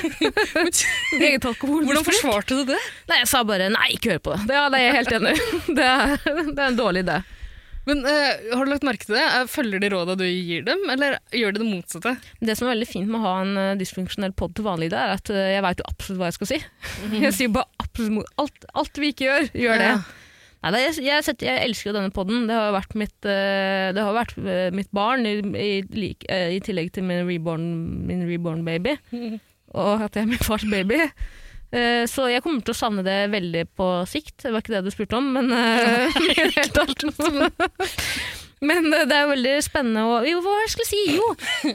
eget 1.19 1.49
alkohol. 1.51 1.83
Hvordan 1.83 2.07
forsvarte 2.07 2.61
du 2.61 2.63
det? 2.71 2.79
Nei, 3.11 3.19
jeg 3.25 3.29
sa 3.31 3.43
bare 3.47 3.67
nei, 3.75 3.89
ikke 3.97 4.15
hør 4.15 4.23
på 4.29 4.37
det. 4.39 4.55
Ja, 4.55 4.63
det 4.71 4.79
er 4.79 4.87
jeg 4.87 4.97
helt 5.01 5.17
enig 5.19 5.35
i. 5.35 5.59
Det, 5.67 5.89
det 6.55 6.63
er 6.63 6.65
en 6.71 6.79
dårlig 6.79 7.03
idé. 7.09 7.19
Men 7.89 8.05
uh, 8.05 8.53
Har 8.53 8.65
du 8.65 8.71
lagt 8.71 8.85
merke 8.87 9.07
til 9.07 9.17
det? 9.17 9.25
Eh, 9.25 9.49
Følger 9.49 9.81
de 9.81 9.91
råda 9.93 10.15
du 10.19 10.25
gir 10.27 10.65
dem, 10.67 10.85
eller 10.93 11.17
gjør 11.35 11.55
de 11.55 11.63
det 11.63 11.69
motsatte? 11.69 12.15
Det 12.43 12.55
som 12.57 12.67
er 12.67 12.75
veldig 12.75 12.89
fint 12.89 13.09
med 13.09 13.19
å 13.19 13.25
ha 13.25 13.35
en 13.43 13.57
uh, 13.57 13.75
dysfunksjonell 13.79 14.35
pod 14.37 14.55
til 14.57 14.67
vanlig, 14.67 14.91
det 14.93 15.01
er 15.01 15.15
at 15.15 15.33
uh, 15.33 15.41
jeg 15.55 15.65
veit 15.65 15.81
jo 15.81 15.89
absolutt 15.89 16.21
hva 16.21 16.29
jeg 16.29 16.37
skal 16.39 16.51
si. 16.51 16.61
Jeg 17.25 17.35
sier 17.35 17.53
bare 17.53 17.83
absolutt 17.83 18.33
alt, 18.41 18.65
alt 18.79 18.99
vi 19.01 19.11
ikke 19.13 19.27
gjør, 19.27 19.51
gjør 19.65 19.81
det. 19.81 19.91
Ja. 19.95 19.99
Nei, 20.59 20.79
jeg, 20.83 20.95
jeg, 21.05 21.23
setter, 21.23 21.47
jeg 21.47 21.69
elsker 21.69 21.89
jo 21.89 21.93
denne 21.95 22.11
podden. 22.11 22.41
Det 22.49 22.55
har 22.57 22.73
vært 22.75 22.95
mitt, 22.99 23.15
det 23.23 24.03
har 24.03 24.11
vært 24.11 24.33
mitt 24.75 24.89
barn, 24.91 25.23
i, 25.23 25.37
i, 25.55 26.09
i 26.19 26.57
tillegg 26.65 26.91
til 26.95 27.05
min 27.07 27.23
reborn, 27.23 27.63
min 28.09 28.25
reborn 28.27 28.65
baby. 28.67 28.97
Og 29.79 30.03
at 30.03 30.17
jeg 30.19 30.25
er 30.25 30.31
min 30.33 30.43
fars 30.43 30.65
baby. 30.67 30.99
Uh, 31.69 32.03
så 32.09 32.25
jeg 32.31 32.41
kommer 32.41 32.63
til 32.65 32.73
å 32.73 32.79
savne 32.79 33.03
det 33.05 33.17
veldig 33.29 33.65
på 33.77 33.87
sikt. 34.09 34.39
Det 34.41 34.51
var 34.55 34.63
ikke 34.63 34.73
det 34.77 34.83
du 34.87 34.91
spurte 34.95 35.17
om, 35.19 35.27
men 35.37 35.51
det. 35.53 37.49
Men 38.59 38.89
uh, 38.91 39.05
det 39.07 39.15
er 39.15 39.21
jo 39.23 39.29
veldig 39.31 39.51
spennende 39.63 40.01
å 40.03 40.17
Jo, 40.27 40.41
hva 40.43 40.51
skal 40.51 40.65
jeg 40.65 40.71
skulle 40.73 40.89
si? 40.89 41.03
Jo, 41.15 41.27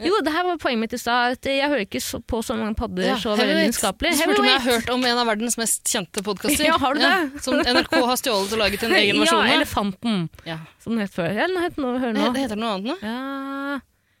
jo 0.05 0.19
det 0.21 0.33
her 0.35 0.43
var 0.45 0.59
poenget 0.61 0.83
mitt 0.83 0.93
i 0.93 0.99
stad. 1.01 1.39
Jeg 1.41 1.65
hører 1.71 1.81
ikke 1.87 2.01
så, 2.03 2.19
på 2.21 2.41
så 2.45 2.53
mange 2.59 2.75
padder 2.77 3.07
Ja, 3.07 3.15
så 3.17 3.31
veldig 3.31 3.41
Heavyweight. 3.41 3.71
lidenskapelig. 3.71 4.11
Du 4.13 4.19
spurte 4.21 4.43
om 4.43 4.49
jeg 4.51 4.59
har 4.59 4.67
hørt 4.67 4.91
om 4.93 5.07
en 5.09 5.21
av 5.23 5.31
verdens 5.31 5.57
mest 5.57 5.89
kjente 5.89 6.21
podkaster. 6.27 6.67
Ja, 6.67 6.77
har 6.83 6.93
du 6.93 7.01
det? 7.01 7.41
som 7.41 7.57
NRK 7.57 7.95
har 8.11 8.21
stjålet 8.21 8.53
og 8.53 8.61
laget 8.61 8.85
en 8.85 8.93
egen 9.01 9.23
versjon 9.23 9.41
Ja. 9.49 9.55
Elefanten, 9.57 10.21
Ja. 10.45 10.59
som 10.83 10.93
den 10.93 11.01
het 11.07 11.15
før. 11.17 11.31
Ja, 11.33 11.47
den 11.49 11.57
het 11.65 11.81
nå, 11.81 11.95
hør 11.97 12.13
Det 12.13 12.21
nå. 12.21 12.29
det 12.37 12.45
heter 12.45 12.61
noe 12.61 12.75
annet 12.77 12.91
nå? 12.91 12.97
Ja, 13.01 13.79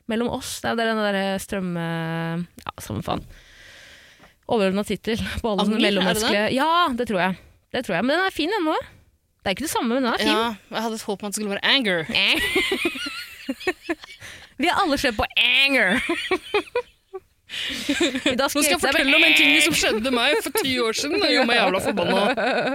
mellom 0.09 0.33
oss. 0.39 0.55
Det 0.65 0.73
er 0.73 0.81
den 0.81 1.03
der 1.05 1.21
strømme... 1.45 1.85
Ja, 2.65 2.73
samme 2.81 3.05
faen. 3.05 3.21
Overordna 4.45 4.83
tittel 4.85 5.17
på 5.41 5.51
alle 5.51 5.63
sånne 5.65 5.79
det 5.79 5.85
mellommenneskelige 5.87 6.49
Ja, 6.53 6.87
det 6.93 7.07
tror 7.09 7.19
jeg. 7.23 7.33
Det 7.73 7.81
tror 7.85 7.95
jeg. 7.97 8.03
Men 8.05 8.13
den 8.17 8.25
er 8.27 8.33
fin 8.35 8.53
ennå. 8.59 8.75
Det 9.41 9.47
er 9.51 9.55
ikke 9.57 9.65
det 9.65 9.73
samme, 9.73 9.89
men 9.93 10.01
den 10.05 10.13
er 10.13 10.21
fin. 10.21 10.33
Ja, 10.33 10.45
jeg 10.73 10.81
hadde 10.85 10.97
et 10.99 11.05
håp 11.05 11.19
om 11.23 11.27
at 11.27 11.31
det 11.33 11.39
skulle 11.39 11.53
være 11.53 11.65
Anger. 11.65 11.99
Vi 14.61 14.67
har 14.69 14.75
alle 14.81 14.97
sett 14.97 15.17
på 15.17 15.25
Anger. 15.37 15.89
Nå 18.35 18.47
skal 18.49 18.65
jeg 18.65 18.79
fortelle 18.81 19.15
om 19.15 19.23
en 19.23 19.35
ting 19.37 19.61
som 19.63 19.73
skjedde 19.77 20.11
meg 20.13 20.35
for 20.43 20.51
ti 20.63 20.71
år 20.81 20.93
siden 20.97 21.21
og 21.21 21.29
gjorde 21.31 21.47
meg 21.49 21.57
jævla 21.59 21.79
forbanna. 21.85 22.21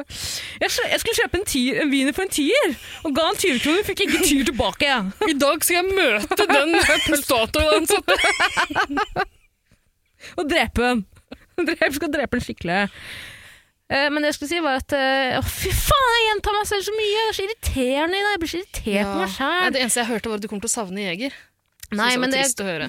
Jeg, 0.63 0.71
skulle 1.03 1.17
kjøpe 1.19 1.37
en, 1.41 1.47
tier, 1.49 1.75
en 1.83 1.91
wiener 1.93 2.15
for 2.17 2.23
en 2.25 2.33
tier, 2.33 2.67
og 3.05 3.11
ga 3.17 3.25
en 3.33 3.39
20 3.41 3.61
kroner, 3.65 3.83
fikk 3.89 4.01
ikke 4.07 4.21
tier 4.25 4.45
tilbake. 4.49 4.89
I 5.27 5.35
dag 5.41 5.57
skal 5.67 5.77
jeg 5.81 5.87
møte 5.91 6.45
den 6.51 6.71
Statoil-ansatte. 7.25 8.15
Og 10.39 10.45
drepe 10.49 10.81
den. 10.87 10.99
Jeg 11.85 11.99
skal 11.99 12.13
drepe 12.13 12.39
den 12.39 12.47
skikkelig. 12.47 12.81
Eh, 13.91 14.07
men 14.15 14.23
det 14.23 14.31
jeg 14.31 14.37
skulle 14.37 14.53
si 14.53 14.63
var 14.63 14.79
at 14.79 14.93
eh, 14.95 15.33
å, 15.35 15.43
Fy 15.43 15.73
faen, 15.75 16.11
jeg 16.15 16.27
gjentar 16.29 16.55
meg 16.55 16.67
selv 16.71 16.85
så 16.87 16.93
mye! 16.95 17.15
Det 17.19 17.23
er 17.27 17.37
så 17.37 17.47
irriterende 17.47 18.19
i 18.19 18.23
dag. 18.23 18.35
Jeg 18.35 18.43
blir 18.43 18.53
så 18.53 18.61
irritert 18.61 19.09
på 19.09 19.17
meg 19.19 19.33
sjæl. 19.35 19.71
det 19.75 19.81
eneste 19.83 20.03
jeg 20.03 20.11
hørte, 20.13 20.31
var 20.31 20.39
at 20.39 20.45
du 20.45 20.51
kommer 20.51 20.67
til 20.67 20.71
å 20.71 20.77
savne 20.77 21.07
Jeger. 21.09 21.39
Nei, 21.91 22.13
men 22.23 22.31
det, 22.31 22.45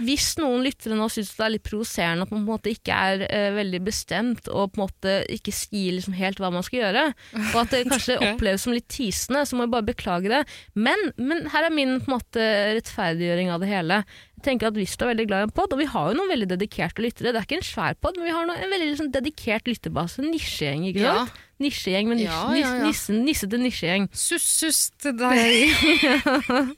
hvis 0.05 0.35
noen 0.37 0.61
lyttere 0.61 0.93
nå 0.97 1.07
syns 1.09 1.31
det 1.33 1.45
er 1.45 1.53
litt 1.55 1.65
provoserende 1.65 2.27
at 2.27 2.33
man 2.33 2.43
på 2.43 2.45
en 2.45 2.51
måte 2.51 2.69
ikke 2.69 2.93
er 2.93 3.23
uh, 3.25 3.47
veldig 3.55 3.79
bestemt 3.87 4.49
og 4.51 4.75
på 4.75 4.77
en 4.77 4.83
måte 4.83 5.15
ikke 5.33 5.53
sier 5.55 5.95
liksom 5.95 6.13
helt 6.19 6.41
hva 6.41 6.51
man 6.53 6.65
skal 6.65 6.83
gjøre, 6.83 7.05
og 7.39 7.57
at 7.63 7.73
det 7.73 7.81
kanskje 7.89 8.19
oppleves 8.29 8.67
som 8.67 8.75
litt 8.75 8.89
tisende, 8.93 9.41
så 9.47 9.57
må 9.57 9.65
jeg 9.65 9.73
bare 9.73 9.89
beklage 9.89 10.29
det. 10.29 10.43
Men, 10.77 11.09
men 11.17 11.47
her 11.49 11.65
er 11.65 11.73
min 11.73 11.97
på 11.97 12.11
en 12.11 12.17
måte 12.19 12.45
rettferdiggjøring 12.77 13.49
av 13.55 13.65
det 13.65 13.71
hele. 13.71 14.03
Tenker 14.41 14.67
at 14.71 14.77
Hvis 14.79 14.95
du 14.97 15.05
er 15.05 15.11
veldig 15.13 15.27
glad 15.29 15.39
i 15.43 15.47
en 15.49 15.53
pod, 15.55 15.73
og 15.73 15.79
vi 15.79 15.85
har 15.91 16.09
jo 16.11 16.17
noen 16.17 16.29
veldig 16.31 16.47
dedikerte 16.55 17.03
lyttere, 17.05 17.31
det 17.33 17.39
er 17.41 17.45
ikke 17.47 17.59
en 17.61 17.67
svær 17.67 17.93
pod, 18.01 18.17
men 18.17 18.25
vi 18.25 18.33
har 18.35 18.43
en 18.49 18.71
veldig 18.73 18.87
liksom, 18.91 19.11
dedikert 19.13 19.67
lytterbase, 19.69 20.19
en 20.23 20.31
nisjegjeng, 20.33 20.87
ikke 20.89 21.03
Ja. 21.05 21.15
sant? 21.25 21.39
Nisjegjeng 21.61 22.07
med 22.09 22.17
nisse 22.17 22.31
Ja, 22.33 22.53
ja, 22.57 22.57
ja. 22.57 22.87
nisse, 22.87 23.13
nissen, 23.13 23.25
nissete 23.25 23.57
nisjegjeng. 23.61 24.07
Sus, 24.17 24.41
sus 24.41 24.89
til 24.97 25.13
deg. 25.13 25.75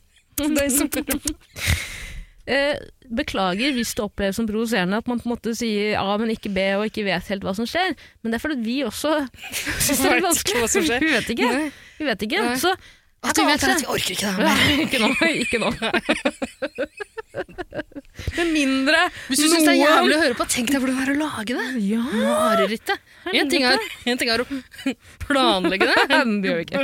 Eh, 2.44 2.76
beklager 3.08 3.72
hvis 3.72 3.94
det 3.96 4.04
oppleves 4.04 4.36
som 4.36 4.44
provoserende 4.50 4.98
at 5.00 5.08
man 5.08 5.22
på 5.22 5.30
en 5.30 5.32
måte 5.32 5.54
sier 5.56 5.94
A, 5.96 6.18
men 6.20 6.34
ikke 6.34 6.50
B, 6.52 6.66
og 6.76 6.90
ikke 6.90 7.06
vet 7.08 7.30
helt 7.32 7.46
hva 7.48 7.54
som 7.56 7.64
skjer. 7.70 7.94
Men 8.20 8.34
det 8.34 8.36
er 8.36 8.44
fordi 8.44 8.58
vi 8.66 8.82
også 8.84 9.14
syns 9.80 10.02
det 10.04 10.10
er 10.12 10.26
vanskelig. 10.26 10.66
som. 10.74 10.84
Vi 11.06 11.14
vet 11.14 11.30
ikke. 11.32 11.52
Vi 12.02 12.08
vet 12.10 12.26
ikke. 12.28 12.42
Så 12.60 12.74
At 13.24 13.38
du 13.38 13.46
vet 13.48 13.64
at 13.64 13.80
jeg 13.80 13.88
orker 13.88 14.14
ikke 14.16 14.32
det 14.36 14.54
her 14.60 14.82
ikke 14.84 15.00
nå. 15.00 15.10
Ikke 15.44 15.60
nå. 15.62 15.70
Med 18.38 18.50
mindre 18.54 19.00
Hvis 19.30 19.40
du 19.42 19.46
syns 19.48 19.66
det 19.66 19.72
er 19.74 19.80
jævlig 19.80 20.16
å 20.18 20.22
høre 20.22 20.36
på, 20.38 20.46
tenk 20.54 20.70
deg 20.74 20.84
hvor 20.84 20.92
det 20.92 20.98
er 21.02 21.12
å 21.14 21.16
lage 21.18 21.56
det. 21.58 21.66
Ja, 21.88 22.04
Marerittet. 22.04 23.02
En 23.34 23.50
ting 23.50 23.66
er, 23.66 23.82
en 24.12 24.20
ting 24.20 24.32
er 24.34 24.44
å 24.44 24.48
planlegge 25.24 25.88
det. 25.90 25.96
det 26.44 26.52
gjør 26.52 26.60
vi 26.60 26.66
ikke. 26.68 26.84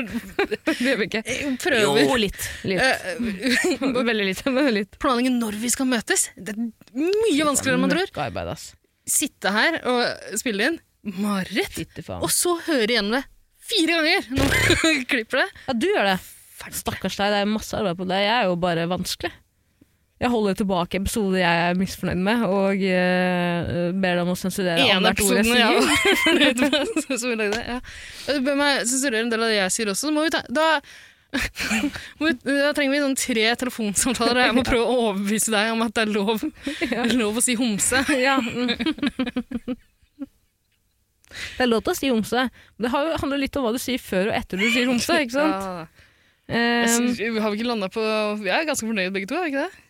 Det 0.65 0.77
gjør 0.87 1.01
vi 1.01 1.09
ikke. 1.09 1.23
Prøver. 1.65 2.01
Jo, 2.05 2.19
litt. 2.23 2.49
litt. 2.71 2.81
Eh, 2.81 3.95
Veldig 4.09 4.29
litt. 4.31 4.43
Litt. 4.79 4.99
Planlegge 5.01 5.33
når 5.35 5.59
vi 5.61 5.73
skal 5.73 5.89
møtes. 5.91 6.29
Det 6.39 6.55
er 6.55 6.61
mye 6.63 7.49
vanskeligere 7.49 7.77
enn 7.77 7.85
man 7.85 7.93
tror. 7.97 8.69
Sitte 9.09 9.53
her 9.53 9.81
og 9.89 10.39
spille 10.39 10.71
inn. 10.71 10.79
Mareritt. 11.19 11.83
Og 12.19 12.31
så 12.33 12.57
høre 12.67 12.89
igjennom 12.89 13.19
det 13.19 13.25
fire 13.69 13.97
ganger 13.99 14.29
når 14.35 14.49
man 14.49 15.03
klipper 15.11 15.43
det. 15.43 15.49
Ja, 15.67 15.75
du 15.77 15.87
gjør 15.91 16.09
det. 16.13 16.17
Stakkars 16.75 17.15
deg, 17.15 17.31
det 17.31 17.43
er 17.43 17.47
masse 17.49 17.77
arbeid 17.79 17.95
på 18.01 18.07
deg. 18.09 18.25
Jeg 18.25 18.33
er 18.41 18.49
jo 18.49 18.57
bare 18.59 18.83
vanskelig. 18.91 19.31
Jeg 20.19 20.27
holder 20.33 20.57
tilbake 20.59 20.99
episoder 20.99 21.39
jeg 21.39 21.59
er 21.69 21.77
misfornøyd 21.79 22.19
med, 22.25 22.41
og 22.51 22.81
eh, 22.83 23.93
ber 24.03 24.19
om 24.25 24.33
å 24.33 24.35
sensurere 24.35 24.81
En 24.83 24.97
annethvert 24.97 25.21
ord 25.23 25.37
episode 25.39 25.61
jeg 25.61 25.77
sier. 25.79 26.57
med. 26.59 27.05
så- 27.05 27.19
så 27.21 27.29
vi 27.31 27.37
lagde 27.39 27.61
ja. 27.63 27.77
Du 28.27 28.41
ber 28.43 28.57
meg 28.59 28.81
sensurere 28.89 29.21
en 29.23 29.31
del 29.31 29.45
av 29.47 29.53
det 29.53 29.61
jeg 29.61 29.71
sier 29.77 29.93
også. 29.93 30.09
Så 30.09 30.11
må 30.17 30.25
vi 30.27 30.33
ta, 30.35 30.41
da, 30.51 30.67
må 32.19 32.27
vi, 32.27 32.35
da 32.49 32.73
trenger 32.75 32.91
vi 32.97 32.99
sånn 33.05 33.15
tre 33.21 33.47
telefonsamtaler, 33.63 34.41
og 34.41 34.43
jeg 34.49 34.57
må 34.59 34.65
prøve 34.67 34.83
å 34.91 34.99
overbevise 35.05 35.55
deg 35.55 35.71
om 35.77 35.85
at 35.87 35.95
det 35.95 36.03
er 36.03 36.11
lov, 36.17 36.43
lov 37.15 37.39
å 37.39 37.45
si 37.47 37.55
homse. 37.61 38.03
Ja. 38.19 38.35
mm. 38.43 39.79
Det 41.57 41.65
er 41.65 41.71
lov 41.71 41.83
til 41.85 41.95
å 41.95 41.99
si 41.99 42.11
homse. 42.11 42.45
Det 42.79 42.91
handler 42.93 43.41
litt 43.41 43.57
om 43.59 43.67
hva 43.67 43.73
du 43.75 43.81
sier 43.81 44.01
før 44.01 44.31
og 44.31 44.37
etter 44.39 44.61
du 44.61 44.67
sier 44.69 44.89
homse. 44.91 45.23
ikke 45.25 45.37
sant? 45.39 45.67
Ja. 46.49 46.85
Um, 46.85 46.87
synes, 46.89 47.19
har 47.43 47.51
vi 47.53 47.59
ikke 47.61 47.89
på 47.93 48.03
Vi 48.41 48.49
er 48.49 48.63
ganske 48.65 48.87
fornøyde 48.87 49.11
begge 49.13 49.27
to, 49.29 49.35
er 49.37 49.43
vi 49.45 49.51
ikke 49.51 49.67
det? 49.67 49.83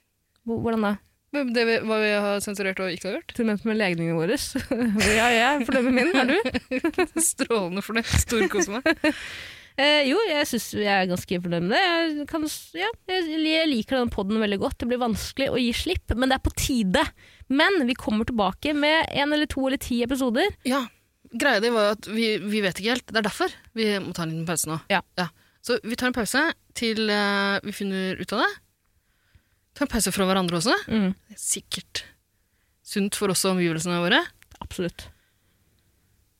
hvordan 0.57 0.84
da? 0.84 0.89
Det 1.30 1.63
vi, 1.69 1.76
hva 1.85 1.99
vi 2.01 2.09
har 2.09 2.41
sensurert 2.41 2.80
og 2.81 2.89
ikke 2.89 3.07
har 3.07 3.19
gjort? 3.19 3.39
Mente 3.45 3.69
med 3.69 3.77
legningene 3.77 4.17
våre? 4.17 4.35
ja, 5.19 5.27
jeg 5.30 5.45
er 5.45 5.65
fornøyd 5.67 5.88
med 5.88 5.97
min. 5.99 6.11
Er 6.17 6.31
du? 6.34 7.13
Strålende 7.31 7.85
fornøyd. 7.85 8.11
Storkoser 8.26 8.80
meg. 8.80 9.13
Eh, 9.80 10.09
jo, 10.09 10.17
jeg 10.27 10.47
syns 10.49 10.65
jeg 10.76 10.89
er 10.91 11.07
ganske 11.07 11.38
fornøyd 11.45 11.67
med 11.67 11.76
det. 11.76 11.84
Jeg, 11.85 12.27
kan, 12.31 12.47
ja, 12.76 12.89
jeg, 13.13 13.67
liker 13.69 13.99
denne 13.99 14.11
podden 14.11 14.41
veldig 14.41 14.57
godt. 14.65 14.80
Det 14.81 14.89
blir 14.89 14.99
vanskelig 14.99 15.51
å 15.53 15.61
gi 15.61 15.69
slipp, 15.77 16.15
men 16.17 16.34
det 16.34 16.39
er 16.39 16.43
på 16.43 16.55
tide. 16.57 17.05
Men 17.47 17.77
vi 17.88 17.95
kommer 17.95 18.27
tilbake 18.27 18.73
med 18.76 19.13
en 19.13 19.38
eller 19.38 19.47
to 19.47 19.67
eller 19.69 19.80
ti 19.80 20.01
episoder. 20.03 20.49
Ja, 20.67 20.84
greia 21.31 21.61
di 21.64 21.69
var 21.73 21.89
jo 21.89 21.95
at 21.97 22.07
vi, 22.10 22.26
vi 22.41 22.61
vet 22.65 22.80
ikke 22.81 22.95
helt. 22.95 23.06
Det 23.10 23.19
er 23.22 23.27
derfor 23.27 23.53
vi 23.77 23.89
må 24.01 24.14
ta 24.18 24.23
en 24.26 24.31
liten 24.34 24.47
pause 24.49 24.69
nå. 24.72 24.80
Ja. 24.91 25.01
Så 25.65 25.77
vi 25.84 25.97
tar 25.99 26.10
en 26.10 26.15
pause 26.18 26.41
til 26.80 27.03
uh, 27.11 27.60
vi 27.65 27.73
finner 27.76 28.19
ut 28.22 28.34
av 28.34 28.41
det. 28.45 28.49
Ta 29.77 29.85
en 29.85 29.91
pause 29.91 30.11
fra 30.15 30.26
hverandre 30.30 30.57
også. 30.61 30.76
Mm, 30.89 31.11
Det 31.30 31.35
er 31.38 31.41
sikkert 31.43 32.03
sunt 32.89 33.14
for 33.19 33.30
oss 33.30 33.43
og 33.45 33.57
omgivelsene 33.57 33.99
våre. 34.01 34.23
absolutt. 34.60 35.07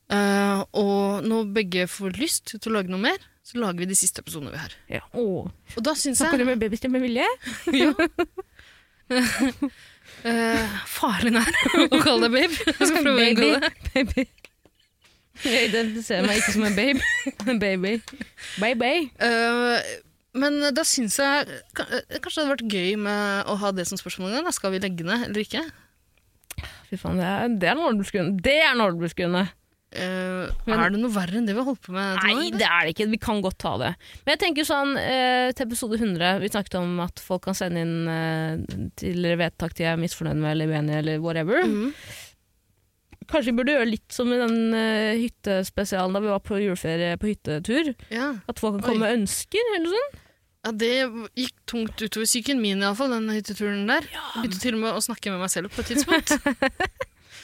Uh, 0.10 0.64
og 0.74 1.22
når 1.28 1.52
begge 1.54 1.84
får 1.92 2.16
lyst 2.18 2.56
til 2.56 2.72
å 2.72 2.80
lage 2.80 2.90
noe 2.90 3.04
mer, 3.04 3.20
så 3.46 3.60
lager 3.62 3.84
vi 3.84 3.90
de 3.92 3.98
siste 3.98 4.24
episodene 4.24 4.52
vi 4.56 4.62
har. 4.62 4.74
Ja. 4.90 5.04
Åh. 5.14 5.46
Og 5.78 5.84
da 5.86 5.94
syns 5.98 6.18
Snakker 6.22 6.42
jeg 6.42 6.48
du 6.48 6.50
med 6.50 6.62
babystemme 6.64 6.98
med 6.98 7.06
vilje? 7.06 7.30
eh, 10.30 10.76
farlig 10.90 11.32
nær 11.34 11.50
å 11.94 12.02
kalle 12.04 12.28
deg 12.28 12.36
babe. 12.36 12.60
Jeg 12.68 12.90
skal 12.90 13.06
prøve 13.06 13.16
å 13.16 13.30
unngå 13.30 13.50
det. 13.64 13.72
Baby. 13.94 14.26
Jeg 15.46 15.70
identifiserer 15.70 16.28
meg 16.28 16.42
ikke 16.42 16.56
som 16.56 16.68
en 16.68 16.76
babe. 16.78 17.60
Baby. 17.64 17.94
Baby. 18.60 18.94
Uh, 19.22 19.80
men 20.40 20.60
da 20.76 20.84
syns 20.86 21.18
jeg 21.20 21.48
eh, 21.50 22.18
kanskje 22.22 22.42
det 22.42 22.44
hadde 22.44 22.52
vært 22.54 22.74
gøy 22.74 22.98
med 23.02 23.48
å 23.50 23.56
ha 23.64 23.72
det 23.74 23.88
som 23.90 23.98
spørsmål 24.00 24.36
en 24.36 24.44
gang. 24.44 24.56
Skal 24.56 24.76
vi 24.76 24.82
legge 24.84 25.08
ned 25.08 25.30
eller 25.30 25.46
ikke? 25.46 25.64
Fy 26.90 27.00
faen, 27.00 27.18
det 27.22 27.30
er, 27.30 27.56
det 27.62 27.72
er 27.72 27.80
Nordbusgrunn. 27.80 28.36
Det 28.44 28.60
er 28.66 28.78
Nordbusgrunn. 28.78 29.40
Uh, 29.90 30.46
Men- 30.68 30.84
er 30.84 30.92
det 30.94 31.00
noe 31.02 31.10
verre 31.10 31.40
enn 31.40 31.48
det 31.50 31.56
vi 31.56 31.62
har 31.64 31.66
holdt 31.66 31.82
på 31.82 31.96
med? 31.96 32.20
nå, 32.20 32.22
Nei, 32.28 32.34
eller? 32.36 32.58
det 32.62 32.68
er 32.70 32.84
det 32.86 32.92
ikke. 32.94 33.08
Vi 33.10 33.18
kan 33.18 33.42
godt 33.42 33.58
ta 33.58 33.72
det. 33.82 33.90
Men 34.22 34.36
jeg 34.36 34.42
tenker 34.44 34.68
sånn, 34.70 34.92
uh, 34.94 35.50
til 35.50 35.66
episode 35.66 35.98
100 35.98 36.44
Vi 36.44 36.52
snakket 36.54 36.78
om 36.78 37.00
at 37.02 37.24
folk 37.26 37.48
kan 37.48 37.58
sende 37.58 37.82
inn 37.82 37.96
uh, 38.06 38.92
til 39.02 39.26
vedtak 39.40 39.74
de 39.80 39.88
er 39.90 39.98
misfornøyd 39.98 40.38
med 40.38 40.52
eller 40.54 40.70
uenige 40.76 41.02
eller 41.02 41.24
whatever. 41.26 41.66
Mhm. 41.66 41.94
Kanskje 43.30 43.52
vi 43.52 43.58
burde 43.60 43.76
gjøre 43.76 43.90
litt 43.92 44.14
som 44.14 44.32
i 44.34 44.40
den 44.40 44.74
uh, 44.74 45.20
hyttespesialen 45.20 46.16
da 46.18 46.22
vi 46.24 46.32
var 46.32 46.42
på 46.46 46.58
juleferie 46.62 47.20
på 47.22 47.30
hyttetur. 47.30 47.94
Ja. 48.14 48.32
At 48.50 48.62
folk 48.62 48.80
kan 48.80 48.88
komme 48.88 49.06
med 49.06 49.22
ønsker 49.22 49.62
eller 49.62 49.86
noe 49.86 50.00
sånt. 50.00 50.26
ja, 50.66 50.74
det 50.82 50.94
gikk 51.38 51.56
tungt 51.70 52.02
utover 52.02 52.28
psyken 52.28 52.62
min, 52.64 52.82
iallfall, 52.82 53.14
den 53.14 53.30
hytteturen 53.36 53.86
der. 53.90 54.08
Jeg 54.10 54.42
begynte 54.42 54.64
til 54.64 54.80
og 54.80 54.84
med 54.84 54.98
å 54.98 55.06
snakke 55.06 55.34
med 55.34 55.44
meg 55.44 55.54
selv 55.54 55.74
på 55.76 55.86
et 55.86 55.94
tidspunkt. 55.94 56.36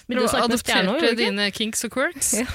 Begynte 0.06 0.28
å 0.28 0.34
snakke 0.34 0.52
med 0.52 0.62
stjerner, 0.62 0.92
Adopterte 0.92 1.18
dine 1.22 1.48
kinks 1.56 1.86
og 1.88 1.94
quirks. 1.96 2.32
Ja. 2.38 2.46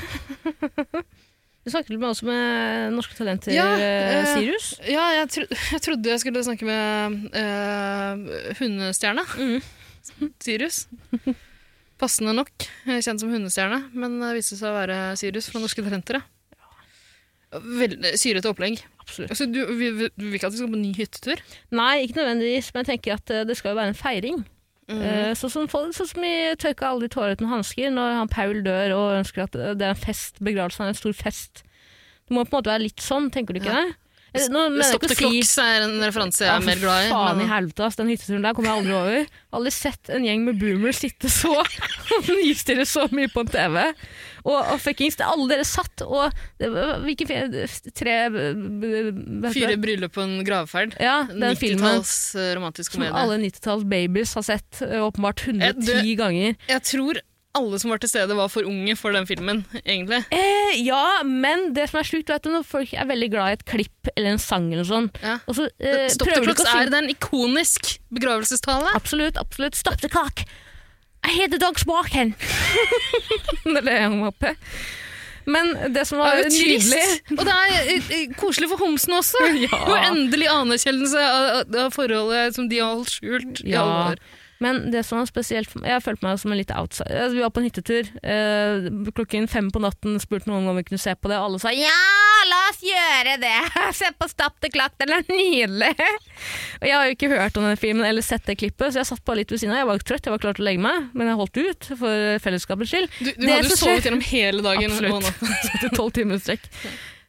du 1.65 1.73
snakket 1.73 1.97
med 1.97 2.09
også 2.11 2.29
med 2.29 2.95
Norske 2.95 3.17
Talenter 3.19 3.55
Ja, 3.55 3.67
eh, 3.75 4.21
eh, 4.21 4.31
Sirius. 4.37 4.73
Ja, 4.87 5.09
jeg, 5.19 5.31
tro 5.35 5.47
jeg 5.51 5.83
trodde 5.87 6.13
jeg 6.15 6.23
skulle 6.23 6.45
snakke 6.47 6.69
med 6.69 7.31
uh, 7.35 8.55
hundestjerna. 8.61 9.27
Mm. 9.39 10.35
Sirius. 10.43 10.85
Passende 12.01 12.33
nok 12.37 12.51
eh, 12.89 13.01
kjent 13.05 13.21
som 13.21 13.33
hundestjerne, 13.33 13.83
men 13.93 14.19
det 14.23 14.35
viste 14.39 14.57
seg 14.57 14.71
å 14.71 14.77
være 14.79 15.01
Sirius 15.21 15.51
fra 15.53 15.61
Norske 15.61 15.85
Talenter. 15.85 16.21
Veldig 17.51 18.13
syrete 18.21 18.47
opplegg. 18.53 18.79
Absolutt. 19.03 19.33
Altså, 19.35 19.47
du, 19.51 19.59
vi, 19.75 19.91
vi, 19.99 20.09
du 20.15 20.27
vil 20.29 20.37
ikke 20.39 20.49
at 20.49 20.55
vi 20.55 20.61
skal 20.61 20.71
på 20.71 20.79
ny 20.81 20.93
hyttetur? 20.95 21.41
Nei, 21.75 22.05
ikke 22.07 22.21
nødvendigvis, 22.21 22.69
men 22.73 22.85
jeg 22.85 22.91
tenker 22.93 23.17
at 23.19 23.33
eh, 23.35 23.45
det 23.49 23.57
skal 23.59 23.75
jo 23.75 23.81
være 23.81 23.93
en 23.93 23.99
feiring. 23.99 24.39
Mm. 24.91 25.01
Uh, 25.07 25.33
Sånn 25.39 25.53
som, 25.55 25.67
sånn 25.71 26.09
som 26.11 26.23
vi 26.25 26.31
tørka 26.59 26.89
aldri 26.89 27.07
tårer 27.15 27.37
uten 27.39 27.51
hansker 27.51 27.93
når 27.95 28.17
han 28.21 28.31
Paul 28.31 28.63
dør 28.67 28.95
og 28.97 29.19
ønsker 29.21 29.45
at 29.45 29.55
det 29.55 29.87
er 29.87 29.93
en 29.93 29.99
fest, 29.99 30.41
begravelsen 30.43 30.87
er 30.89 30.95
en 30.95 30.99
stor 30.99 31.15
fest. 31.15 31.63
Det 32.27 32.35
må 32.35 32.43
på 32.43 32.55
en 32.55 32.57
måte 32.59 32.73
være 32.73 32.87
litt 32.89 33.03
sånn, 33.05 33.29
tenker 33.35 33.55
du 33.55 33.61
ikke 33.61 33.75
Ja. 33.75 33.85
det? 33.87 34.00
Eh, 34.33 34.47
Nå 34.49 34.61
mener 34.71 34.85
jeg 34.93 35.01
the 35.03 35.09
si 35.15 35.17
Clocks 35.25 35.53
er 35.59 35.83
en 35.89 35.97
referanse 36.05 36.45
jeg 36.45 36.51
Ja, 36.51 36.57
er 36.61 36.67
mer 36.67 36.79
glad 36.79 37.07
i. 37.07 37.11
Faen 37.11 37.37
men- 37.37 37.47
i 37.47 37.51
helvete, 37.51 37.85
ass. 37.87 37.97
Den 37.99 38.09
hytteturen 38.13 38.43
der 38.47 38.55
kommer 38.55 38.71
jeg 38.71 38.79
aldri 38.85 38.95
over. 38.95 39.27
Aldri 39.59 39.73
sett 39.75 40.11
en 40.15 40.23
gjeng 40.29 40.45
med 40.47 40.59
boomers 40.61 41.01
sitte 41.03 41.27
så 41.33 41.51
og 42.15 42.29
nystirre 42.31 42.87
så 42.87 43.09
mye 43.11 43.27
på 43.33 43.41
en 43.43 43.51
TV. 43.51 43.81
Og, 44.45 44.55
og 44.57 44.79
fuckings, 44.81 45.17
det- 45.19 45.27
alle 45.27 45.49
dere 45.51 45.65
satt 45.69 46.05
og 46.07 46.31
Hvilke 46.61 47.27
tre 47.95 48.15
b- 48.31 49.51
Fire 49.53 49.77
bryllup 49.83 50.15
på 50.15 50.23
en 50.25 50.39
gravferd. 50.47 50.95
Ja, 51.03 51.25
den 51.29 51.57
filmen 51.59 51.83
90-talls 51.83 52.15
eh, 52.39 52.55
romantisk 52.57 52.93
som 52.97 53.03
alle 53.11 53.37
90-talls 53.43 53.85
babies 53.91 54.35
har 54.39 54.47
sett 54.47 54.81
eh, 54.87 55.01
åpenbart 55.05 55.43
Eh, 55.49 55.59
110 55.75 56.03
du- 56.15 56.17
ganger. 56.23 56.57
Jeg 56.71 56.83
tror 56.87 57.21
alle 57.59 57.79
som 57.83 57.91
var 57.91 57.99
til 57.99 58.09
stede, 58.13 58.37
var 58.39 58.49
for 58.53 58.63
unge 58.69 58.95
for 58.97 59.11
den 59.17 59.27
filmen, 59.27 59.65
egentlig. 59.83 60.21
Eh, 60.31 60.77
ja, 60.87 61.23
men 61.27 61.73
det 61.75 61.89
som 61.91 61.99
er 62.01 62.07
sjukt, 62.07 62.29
vet 62.31 62.45
du, 62.47 62.51
når 62.55 62.63
folk 62.69 62.93
er 62.95 63.09
veldig 63.11 63.31
glad 63.33 63.49
i 63.51 63.57
et 63.59 63.65
klipp 63.67 64.11
eller 64.15 64.37
en 64.37 64.39
sang 64.43 64.69
eller 64.73 64.87
sånt, 64.87 65.19
Ja. 65.25 65.39
og 65.51 65.57
så 65.59 65.67
eh, 65.83 66.07
Stopp 66.15 66.31
the 66.31 66.45
Clocks 66.47 66.69
er 66.71 66.91
det 66.93 67.01
en 67.03 67.11
ikonisk 67.11 67.97
begravelsestale. 68.15 68.95
Absolutt, 68.95 69.37
absolutt. 69.43 69.75
Stopp 69.75 69.99
the 70.01 70.09
clock! 70.09 70.45
I 71.27 71.35
hear 71.35 71.49
the 71.53 71.59
dogs 71.61 71.85
walking! 71.87 72.35
det 73.67 73.77
er 73.77 73.85
det 73.85 73.99
jeg 73.99 74.11
må 74.15 74.29
oppe. 74.33 74.55
Men 75.51 75.73
det 75.95 76.05
som 76.07 76.21
Det 76.21 76.23
var 76.23 76.37
er 76.37 76.43
jo 76.45 76.51
trist. 76.53 76.91
nydelig 76.93 77.39
Og 77.41 77.47
det 77.49 77.55
er 77.57 77.71
eh, 77.81 78.11
eh, 78.21 78.33
koselig 78.39 78.69
for 78.71 78.83
homsene 78.85 79.19
også. 79.23 79.41
Ja. 79.67 79.79
Og 79.89 79.97
endelig 80.07 80.47
anerkjennelse 80.53 81.23
av, 81.25 81.77
av 81.87 81.91
forholdet 81.97 82.55
som 82.55 82.69
de 82.71 82.79
har 82.79 82.95
holdt 82.95 83.15
skjult 83.19 83.63
i 83.65 83.73
Ja. 83.75 83.83
alle 83.83 84.15
år. 84.15 84.23
Men 84.61 84.91
det 84.93 85.01
som 85.09 85.17
var 85.17 85.29
spesielt 85.31 85.71
Jeg 85.73 86.03
følte 86.05 86.27
meg 86.27 86.37
som 86.41 86.53
en 86.53 86.59
litt 86.61 86.73
outsider. 86.77 87.17
Altså, 87.23 87.37
vi 87.39 87.45
var 87.45 87.53
på 87.55 87.63
en 87.63 87.69
hyttetur. 87.69 88.11
Eh, 88.21 88.89
klokken 89.17 89.47
fem 89.49 89.71
på 89.73 89.81
natten 89.81 90.19
spurte 90.21 90.51
noen 90.51 90.69
om 90.69 90.77
vi 90.77 90.85
kunne 90.85 91.01
se 91.01 91.15
på 91.17 91.31
det, 91.33 91.39
og 91.41 91.47
alle 91.49 91.61
sa 91.63 91.73
ja, 91.73 91.95
la 92.51 92.59
oss 92.69 92.83
gjøre 92.85 93.39
det! 93.41 93.55
Se 94.01 94.11
på 94.21 94.29
Stapp 94.29 94.59
the 94.61 94.69
Clock, 94.73 94.95
den 95.01 95.15
er 95.17 95.25
nydelig! 95.29 95.91
Og 96.81 96.87
Jeg 96.89 96.95
har 96.97 97.09
jo 97.09 97.17
ikke 97.17 97.31
hørt 97.33 97.57
om 97.61 97.67
den 97.69 97.81
filmen 97.81 98.05
eller 98.09 98.25
sett 98.25 98.45
det 98.49 98.59
klippet, 98.61 98.93
så 98.93 99.01
jeg 99.01 99.09
satt 99.11 99.25
bare 99.25 99.41
litt 99.43 99.53
ved 99.53 99.61
siden 99.63 99.75
av. 99.75 99.81
Jeg 99.83 99.91
var 99.91 100.05
trøtt, 100.13 100.29
jeg 100.29 100.35
var 100.37 100.43
klar 100.45 100.57
til 100.59 100.65
å 100.65 100.69
legge 100.69 100.85
meg, 100.85 101.09
men 101.17 101.33
jeg 101.33 101.41
holdt 101.41 101.61
ut 101.61 101.91
for 102.01 102.45
fellesskapets 102.45 102.93
skyld. 102.95 103.11
Du, 103.21 103.31
du 103.41 103.47
hadde 103.49 103.73
jo 103.73 103.81
sovet 103.81 104.09
gjennom 104.09 104.25
hele 104.29 104.65
dagen. 104.65 104.97
Absolutt. 104.97 105.57
og. 105.89 105.97
Tolv 105.99 106.15
timer 106.17 106.37
i 106.41 106.45
strekk. 106.45 106.69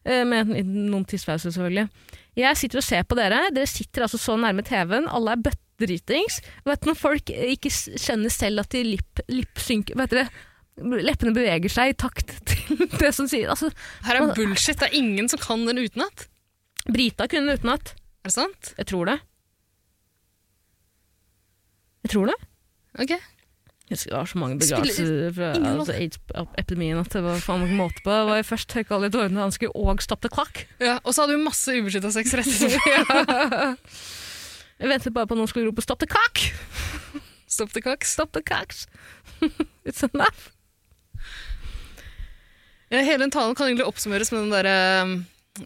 Eh, 0.03 0.23
Med 0.27 0.51
noen 0.67 1.07
tisspauser, 1.07 1.51
selvfølgelig. 1.55 1.87
Jeg 2.39 2.57
sitter 2.59 2.79
og 2.79 2.87
ser 2.87 3.03
på 3.07 3.17
dere. 3.19 3.41
Dere 3.55 3.67
sitter 3.67 4.05
altså 4.07 4.19
så 4.21 4.37
nærme 4.39 4.63
TV-en. 4.67 5.09
Alle 5.11 5.35
er 5.35 5.43
bøttedritings. 5.81 6.39
Vet 6.67 6.87
når 6.87 6.97
folk 6.99 7.31
ikke 7.33 7.71
skjønner 7.71 8.33
selv 8.33 8.63
at 8.63 8.71
de 8.75 8.83
lip, 8.85 9.23
lipsynker 9.31 9.97
Vet 9.99 10.13
dere, 10.13 10.27
leppene 11.01 11.33
beveger 11.35 11.71
seg 11.71 11.93
i 11.93 11.97
takt 11.99 12.35
til 12.49 12.85
det 12.99 13.11
som 13.15 13.29
sier 13.29 13.51
Altså, 13.51 13.71
Her 14.05 14.21
er 14.21 14.35
bullshit. 14.37 14.79
Det 14.79 14.89
er 14.91 14.99
ingen 15.01 15.29
som 15.31 15.41
kan 15.41 15.65
den 15.67 15.81
utenat. 15.81 16.27
Brita 16.89 17.27
kunne 17.31 17.57
utenat. 17.57 17.95
Er 18.21 18.29
det 18.29 18.37
sant? 18.37 18.73
Jeg 18.77 18.89
tror 18.91 19.09
det. 19.11 19.19
Jeg 22.05 22.15
tror 22.15 22.31
det. 22.31 22.39
Ok. 23.01 23.13
Jeg 23.91 23.97
husker 23.97 24.13
det 24.13 24.19
var 24.21 24.27
så 24.31 24.39
mange 24.39 24.55
begravelser 24.61 25.33
fra 25.35 25.47
altså, 25.67 25.93
AIDS-epidemien 25.97 26.99
at 27.01 27.11
det 27.11 27.21
var 27.25 27.41
faen 27.43 27.65
ikke 27.65 27.75
måte 27.75 27.99
på. 28.05 28.13
Det 28.13 28.27
var 28.29 28.39
jo 28.39 28.45
først 28.47 28.69
tørka 28.71 28.95
alle 28.95 29.09
tårene 29.11 29.43
hansker 29.43 29.73
og 29.75 29.99
Stop 30.01 30.23
klakk. 30.31 30.63
Ja, 30.79 30.95
og 31.03 31.11
så 31.11 31.25
hadde 31.25 31.35
vi 31.35 31.43
masse 31.43 31.75
ubeskytta 31.75 32.11
sex 32.15 32.31
rett 32.39 32.53
etterpå. 32.55 33.73
Jeg 34.81 34.89
ventet 34.89 35.13
bare 35.13 35.29
på 35.29 35.35
at 35.35 35.41
noen 35.41 35.49
skulle 35.49 35.69
rope 35.69 35.83
'stopp 35.85 36.01
the 36.01 36.09
cock'! 36.09 36.47
Stop 37.51 37.73
the 37.75 37.81
cock, 37.83 38.05
Stop 38.07 38.31
the 38.31 38.41
cock. 38.41 38.73
It's 39.85 40.03
enough. 40.07 40.49
Ja, 42.91 43.01
hele 43.03 43.23
den 43.25 43.31
talen 43.31 43.55
kan 43.55 43.67
egentlig 43.67 43.85
oppsummeres 43.87 44.31
med 44.31 44.41
den 44.41 44.53
derre 44.55 44.77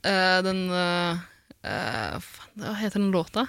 uh, 0.02 0.40
Den 0.46 0.60
uh, 0.70 1.22
uh, 1.66 2.26
Hva 2.58 2.74
heter 2.82 3.00
den 3.00 3.12
låta? 3.14 3.48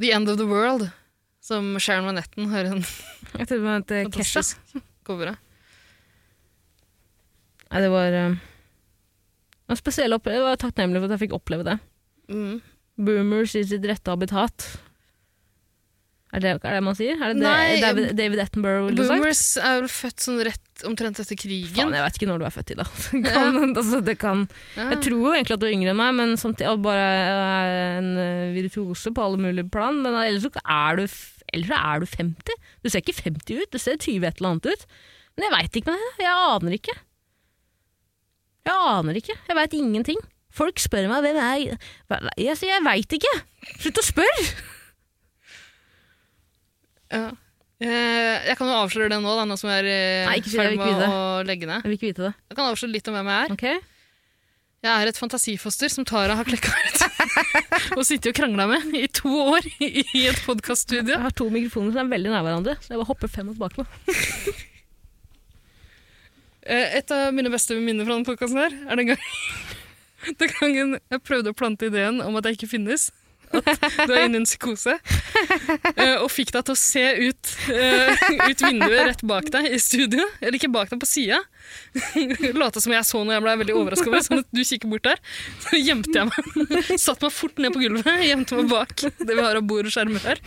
The 0.00 0.12
End 0.14 0.30
of 0.30 0.38
the 0.38 0.46
World. 0.46 0.88
Som 1.42 1.76
Sharon 1.80 2.06
Van 2.06 2.18
Etten 2.18 2.48
har 2.52 2.70
en 2.70 2.84
Jeg 3.38 3.48
trodde 3.48 3.58
det 3.58 3.66
var 3.66 3.84
Kesha. 3.84 4.42
fantastisk 4.42 4.82
cover. 5.06 5.34
Nei, 7.68 7.80
det 7.84 7.88
var 7.92 8.14
eh, 8.16 8.34
en 9.68 9.78
spesiell 9.78 10.14
opplevelse. 10.16 10.40
Jeg 10.40 10.46
var 10.46 10.60
takknemlig 10.62 11.00
for 11.00 11.08
at 11.08 11.14
jeg 11.16 11.22
fikk 11.26 11.34
oppleve 11.36 11.66
det. 11.66 11.74
Mm. 12.32 12.58
Boomers 12.98 13.54
i 13.58 13.64
sitt 13.66 13.86
rette 13.86 14.12
habitat. 14.12 14.66
Er 16.28 16.42
det, 16.44 16.50
er 16.60 16.74
det 16.76 16.80
man 16.84 16.96
sier? 16.96 17.16
Er 17.16 17.32
det 17.32 17.40
Nei, 17.40 17.78
David, 17.80 18.10
David 18.18 18.40
Attenborough 18.42 18.90
ville 18.90 19.04
sagt? 19.06 19.16
Boomers 19.16 19.42
er 19.62 19.78
vel 19.78 19.88
født 19.88 20.24
sånn 20.26 20.42
rett 20.44 20.82
omtrent 20.88 21.20
etter 21.22 21.38
krigen. 21.40 21.72
Faen, 21.72 21.94
jeg 21.96 22.04
vet 22.04 22.18
ikke 22.18 22.28
når 22.28 22.42
du 22.42 22.44
er 22.44 22.52
født 22.52 22.72
i, 22.74 22.76
da. 22.76 22.84
Kan, 23.30 23.56
ja. 23.56 23.62
altså, 23.70 24.00
det 24.04 24.16
kan. 24.20 24.44
Ja. 24.76 24.90
Jeg 24.92 25.00
tror 25.06 25.24
jo 25.24 25.32
egentlig 25.32 25.56
at 25.56 25.62
du 25.64 25.66
er 25.70 25.74
yngre 25.78 25.94
enn 25.94 26.00
meg, 26.02 26.12
men 26.18 26.36
samtidig 26.40 26.74
bare 26.84 27.06
er 27.08 27.72
en 28.02 28.10
eh, 28.20 28.44
virtuose 28.58 29.14
på 29.16 29.24
alle 29.24 29.40
mulige 29.40 29.70
plan. 29.72 30.02
Men 30.04 30.18
ellers 30.20 30.44
så 30.44 30.52
er 30.60 31.00
du, 31.00 31.18
ellers 31.56 31.76
er 31.80 32.04
du 32.04 32.10
50. 32.12 32.62
Du 32.84 32.92
ser 32.92 33.04
ikke 33.06 33.16
50 33.22 33.62
ut, 33.64 33.72
du 33.72 33.80
ser 33.80 33.96
20 33.96 34.28
et 34.28 34.42
eller 34.42 34.52
annet 34.52 34.68
ut. 34.68 34.88
Men 35.38 35.48
jeg 35.48 35.54
veit 35.56 35.80
ikke 35.80 35.94
med 35.94 36.04
det. 36.04 36.26
Jeg 36.26 36.48
aner 36.52 36.76
ikke. 36.76 36.98
Jeg 38.68 38.82
aner 38.98 39.22
ikke. 39.22 39.38
Jeg 39.48 39.56
veit 39.62 39.78
ingenting. 39.80 40.20
Folk 40.58 40.80
spør 40.82 41.06
meg 41.10 41.22
hvem 41.24 41.38
er 41.38 41.52
jeg 41.62 41.76
er 42.10 42.30
Jeg 42.42 42.58
sier 42.58 42.72
jeg 42.74 42.84
veit 42.86 43.14
ikke. 43.18 43.34
Slutt 43.78 44.00
å 44.02 44.06
spørre! 44.06 44.46
Ja. 47.14 47.28
Eh, 47.80 48.48
Jeg 48.50 48.56
kan 48.58 48.68
jo 48.68 48.74
avsløre 48.82 49.12
det 49.14 49.20
nå, 49.22 49.34
da, 49.38 49.44
nå 49.48 49.56
som 49.60 49.70
jeg 49.70 49.84
er 49.84 49.86
i 49.86 49.92
det, 49.92 50.48
jeg 50.48 50.56
ferd 50.58 50.74
med 50.80 51.04
å 51.06 51.20
legge 51.46 51.68
ned. 51.70 51.84
Jeg 51.84 51.88
vil 51.92 51.96
ikke 52.00 52.10
vite 52.10 52.26
det. 52.26 52.32
Jeg 52.50 52.58
kan 52.58 52.72
avsløre 52.72 52.94
litt 52.96 53.08
om 53.10 53.16
hvem 53.16 53.30
jeg 53.32 53.46
er. 53.46 53.54
Okay. 53.54 53.78
Jeg 54.86 54.94
er 55.02 55.10
et 55.10 55.18
fantasifoster 55.18 55.90
som 55.90 56.04
Tara 56.06 56.36
har 56.38 56.46
klekka 56.46 56.70
ut 56.70 57.00
og 57.98 58.04
sittet 58.06 58.28
og 58.30 58.36
krangla 58.38 58.66
med 58.70 58.92
i 58.94 59.08
to 59.10 59.30
år 59.54 59.66
i 59.82 59.88
i 60.14 60.26
et 60.30 60.38
podkaststudio. 60.46 61.16
Jeg 61.16 61.24
har 61.24 61.34
to 61.34 61.48
mikrofoner 61.50 61.94
som 61.96 62.04
er 62.04 62.12
veldig 62.12 62.30
nær 62.34 62.44
hverandre, 62.46 62.76
så 62.84 62.92
jeg 62.92 63.00
bare 63.00 63.08
hopper 63.10 63.32
frem 63.32 63.50
og 63.50 63.58
tilbake 63.58 63.82
nå. 63.82 63.88
Eh, 66.68 66.98
Et 66.98 67.12
av 67.14 67.30
mine 67.32 67.48
beste 67.48 67.72
minner 67.80 68.04
fra 68.04 68.12
denne 68.12 68.28
podkasten 68.28 68.58
er 68.60 68.98
den, 68.98 69.08
gang, 69.08 69.20
den 70.40 70.52
gangen 70.58 70.98
jeg 70.98 71.24
prøvde 71.24 71.54
å 71.54 71.56
plante 71.56 71.88
ideen 71.90 72.22
om 72.24 72.38
at 72.38 72.48
jeg 72.48 72.58
ikke 72.58 72.74
finnes. 72.76 73.08
At 73.48 74.04
du 74.04 74.12
er 74.12 74.26
inne 74.26 74.36
i 74.36 74.40
en 74.42 74.46
psykose. 74.46 74.98
eh, 76.02 76.16
Og 76.20 76.28
fikk 76.32 76.52
deg 76.52 76.66
til 76.68 76.74
å 76.74 76.78
se 76.78 77.04
ut, 77.22 77.52
eh, 77.72 78.24
ut 78.44 78.64
vinduet 78.64 79.06
rett 79.08 79.24
bak 79.28 79.48
deg 79.54 79.70
i 79.72 79.78
studio. 79.80 80.26
Eller 80.42 80.58
ikke 80.58 80.70
bak 80.72 80.92
deg, 80.92 81.00
på 81.00 81.08
sida. 81.08 81.40
Lata 82.60 82.82
som 82.84 82.92
jeg 82.92 83.08
så 83.08 83.22
noe 83.22 83.38
jeg 83.38 83.46
ble 83.46 83.56
veldig 83.62 83.78
overraska 83.78 84.10
over. 84.10 84.24
Sånn 84.26 84.42
at 84.44 84.52
du 84.52 84.60
kikker 84.60 84.92
bort 84.92 85.08
der. 85.08 85.22
Så 85.64 85.80
gjemte 85.80 86.12
jeg 86.12 86.28
meg. 86.28 86.92
Satt 87.00 87.24
meg 87.24 87.34
fort 87.34 87.62
ned 87.62 87.74
på 87.74 87.84
gulvet, 87.84 88.12
gjemte 88.26 88.60
meg 88.60 88.72
bak 88.72 88.96
det 89.00 89.32
vi 89.32 89.40
har 89.40 89.60
av 89.60 89.68
bord 89.68 89.88
og 89.88 89.96
skjermer 89.96 90.28
her. 90.28 90.44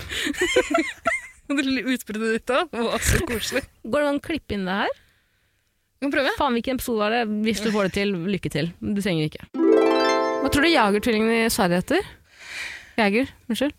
Og 1.52 1.58
det 1.58 1.66
lille 1.68 1.96
utbruddet 1.96 2.38
ditt 2.38 2.52
da 2.52 2.64
var 2.72 3.02
så 3.04 3.24
koselig. 3.28 3.66
Går 3.84 4.06
det 4.06 4.12
an 4.14 4.22
å 4.22 4.28
klippe 4.30 4.56
inn 4.56 4.70
det 4.70 4.84
her? 4.86 5.01
Kan 6.02 6.10
prøve. 6.14 6.32
Faen, 6.38 6.56
hvilken 6.58 6.80
episode 6.80 6.98
var 6.98 7.14
det? 7.14 7.26
Hvis 7.46 7.62
du 7.62 7.70
får 7.74 7.90
det 7.90 7.94
til, 8.00 8.16
lykke 8.34 8.50
til. 8.50 8.72
Du 8.82 9.02
trenger 9.04 9.28
ikke. 9.30 9.46
Hva 10.42 10.50
tror 10.50 10.66
du 10.66 10.72
Jagertvillingene 10.72 11.44
i 11.46 11.52
Sverige 11.54 11.84
heter? 11.84 12.08
Jeger, 12.98 13.30
unnskyld. 13.50 13.76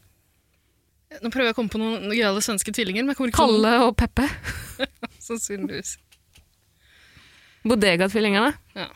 Nå 1.21 1.31
prøver 1.33 1.51
jeg 1.51 1.55
å 1.55 1.57
komme 1.59 1.73
på 1.73 1.81
noen 1.83 2.13
gøyale 2.15 2.41
svenske 2.45 2.73
tvillinger, 2.73 3.05
men 3.05 3.19
jeg. 3.19 3.35
Kalle 3.37 3.73
og 3.85 3.97
Peppe. 3.99 4.29
Sannsynligvis. 5.27 5.97
Bodega-tvillingene. 7.67 8.53
Ja. 8.79 8.87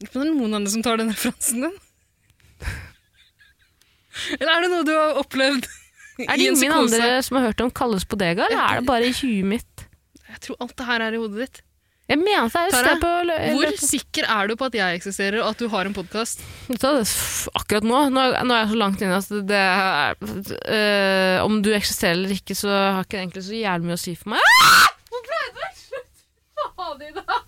det 0.00 0.08
er 0.10 0.32
noen 0.32 0.56
andre 0.56 0.72
som 0.72 0.82
tar 0.84 0.98
den 1.00 1.12
referansen 1.12 1.68
din. 1.68 1.76
Eller 4.40 4.54
er 4.56 4.64
det 4.64 4.72
noe 4.72 4.84
du 4.84 4.92
har 4.92 5.16
opplevd 5.22 5.64
Er 6.20 6.36
det 6.36 6.44
ingen 6.50 6.74
andre 6.76 7.22
som 7.24 7.38
har 7.38 7.46
hørt 7.48 7.62
om 7.64 7.70
Kalles 7.72 8.04
bodega, 8.04 8.44
eller 8.44 8.60
er 8.60 8.80
det 8.82 8.86
bare 8.90 9.08
i 9.08 9.14
huet 9.16 9.46
mitt? 9.54 9.71
Jeg 10.32 10.40
tror 10.46 10.56
alt 10.64 10.74
det 10.80 10.86
her 10.88 11.04
er 11.06 11.12
i 11.16 11.20
hodet 11.22 11.44
ditt. 11.46 11.60
Jeg 12.10 12.18
mener 12.18 12.48
det 12.50 12.58
er 12.60 12.72
Tara, 12.74 12.94
på 13.00 13.10
Hvor 13.54 13.76
sikker 13.78 14.26
er 14.28 14.48
du 14.50 14.56
på 14.58 14.66
at 14.66 14.74
jeg 14.76 14.98
eksisterer, 14.98 15.38
og 15.40 15.52
at 15.54 15.60
du 15.62 15.68
har 15.72 15.86
en 15.88 15.94
podkast? 15.96 16.42
Det- 16.68 17.52
Akkurat 17.56 17.86
nå, 17.86 18.00
nå, 18.12 18.24
er- 18.34 18.42
jeg 18.58 18.68
så 18.72 18.78
langt 18.80 19.00
inne 19.06 19.16
at 19.20 19.30
det 19.48 19.60
er 19.60 20.16
øh, 20.18 21.44
Om 21.46 21.62
du 21.62 21.70
eksisterer 21.72 22.18
eller 22.18 22.34
ikke, 22.36 22.54
så 22.58 22.68
har 22.68 23.04
ikke 23.06 23.16
det 23.16 23.22
egentlig 23.22 23.44
så 23.46 23.54
jævlig 23.62 23.86
mye 23.88 24.00
å 24.00 24.02
si 24.02 24.14
for 24.18 24.34
meg. 24.34 24.40
Ah! 24.42 24.90
Hvor 25.12 25.24
ble 25.30 25.40
det? 25.60 25.70
Slutt! 25.78 26.26
Faen 26.76 27.06
i 27.06 27.12
dag! 27.16 27.40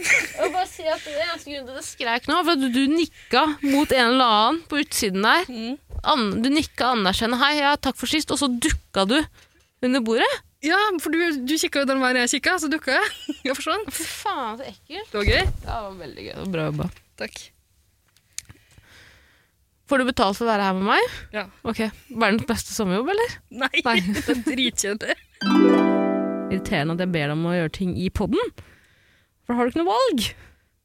Jeg 0.40 0.52
bare 0.54 0.66
si 0.70 0.84
at 0.88 1.02
Det 1.04 1.14
eneste 1.16 1.50
grunnen 1.50 1.66
til 1.68 1.74
at 1.74 1.80
jeg 1.80 1.88
skreik 1.90 2.28
nå, 2.30 2.38
var 2.46 2.56
at 2.56 2.66
du, 2.74 2.82
nikka 2.90 3.42
mot 3.66 3.92
en 3.92 4.06
eller 4.06 4.34
annen 4.36 4.60
på 4.70 4.80
utsiden 4.82 5.26
der. 5.26 5.50
An, 6.10 6.22
du 6.40 6.48
nikka 6.52 6.94
anerkjennende 6.94 7.40
'hei, 7.42 7.54
ja, 7.60 7.74
takk 7.76 7.98
for 8.00 8.08
sist', 8.10 8.32
og 8.32 8.40
så 8.40 8.48
dukka 8.48 9.04
du 9.10 9.18
under 9.84 10.00
bordet. 10.04 10.30
Ja, 10.64 10.76
for 11.00 11.12
du, 11.12 11.20
du 11.48 11.54
kikka 11.56 11.84
jo 11.84 11.88
den 11.88 12.02
veien 12.02 12.18
jeg 12.20 12.34
kikka, 12.36 12.58
så 12.60 12.68
dukka 12.72 12.92
jeg. 12.98 13.12
Jeg 13.48 13.56
forsvant. 13.56 13.88
Fy 13.96 14.04
faen, 14.04 14.58
så 14.60 14.66
ekkelt. 14.68 15.08
Det 15.08 15.16
var 15.16 15.28
gøy. 15.30 15.40
Ja, 15.40 15.70
det 15.70 15.80
var 15.86 15.96
veldig 16.02 16.24
gøy. 16.26 16.32
Det 16.34 16.42
var 16.42 16.52
Bra 16.56 16.66
jobba. 16.68 16.88
Takk. 17.20 17.38
Får 19.90 19.98
du 19.98 20.06
betalt 20.06 20.36
for 20.38 20.46
å 20.46 20.50
være 20.52 20.66
her 20.68 20.76
med 20.76 20.86
meg? 20.86 21.14
Ja. 21.34 21.46
Ok, 21.66 21.80
Verdens 22.12 22.44
beste 22.46 22.76
sommerjobb, 22.76 23.08
eller? 23.10 23.32
Nei, 23.64 23.72
Nei. 23.88 23.96
det 24.14 24.36
er 24.36 24.42
dritkjedelig. 24.46 25.16
Irriterende 26.50 26.94
at 26.94 27.02
jeg 27.06 27.12
ber 27.16 27.24
deg 27.24 27.34
om 27.34 27.48
å 27.50 27.56
gjøre 27.56 27.72
ting 27.80 27.96
i 27.98 28.10
podden. 28.14 28.52
For 29.50 29.56
da 29.56 29.58
har 29.58 29.66
du 29.66 29.72
ikke 29.72 29.80
noe 29.82 29.90
valg. 29.90 30.26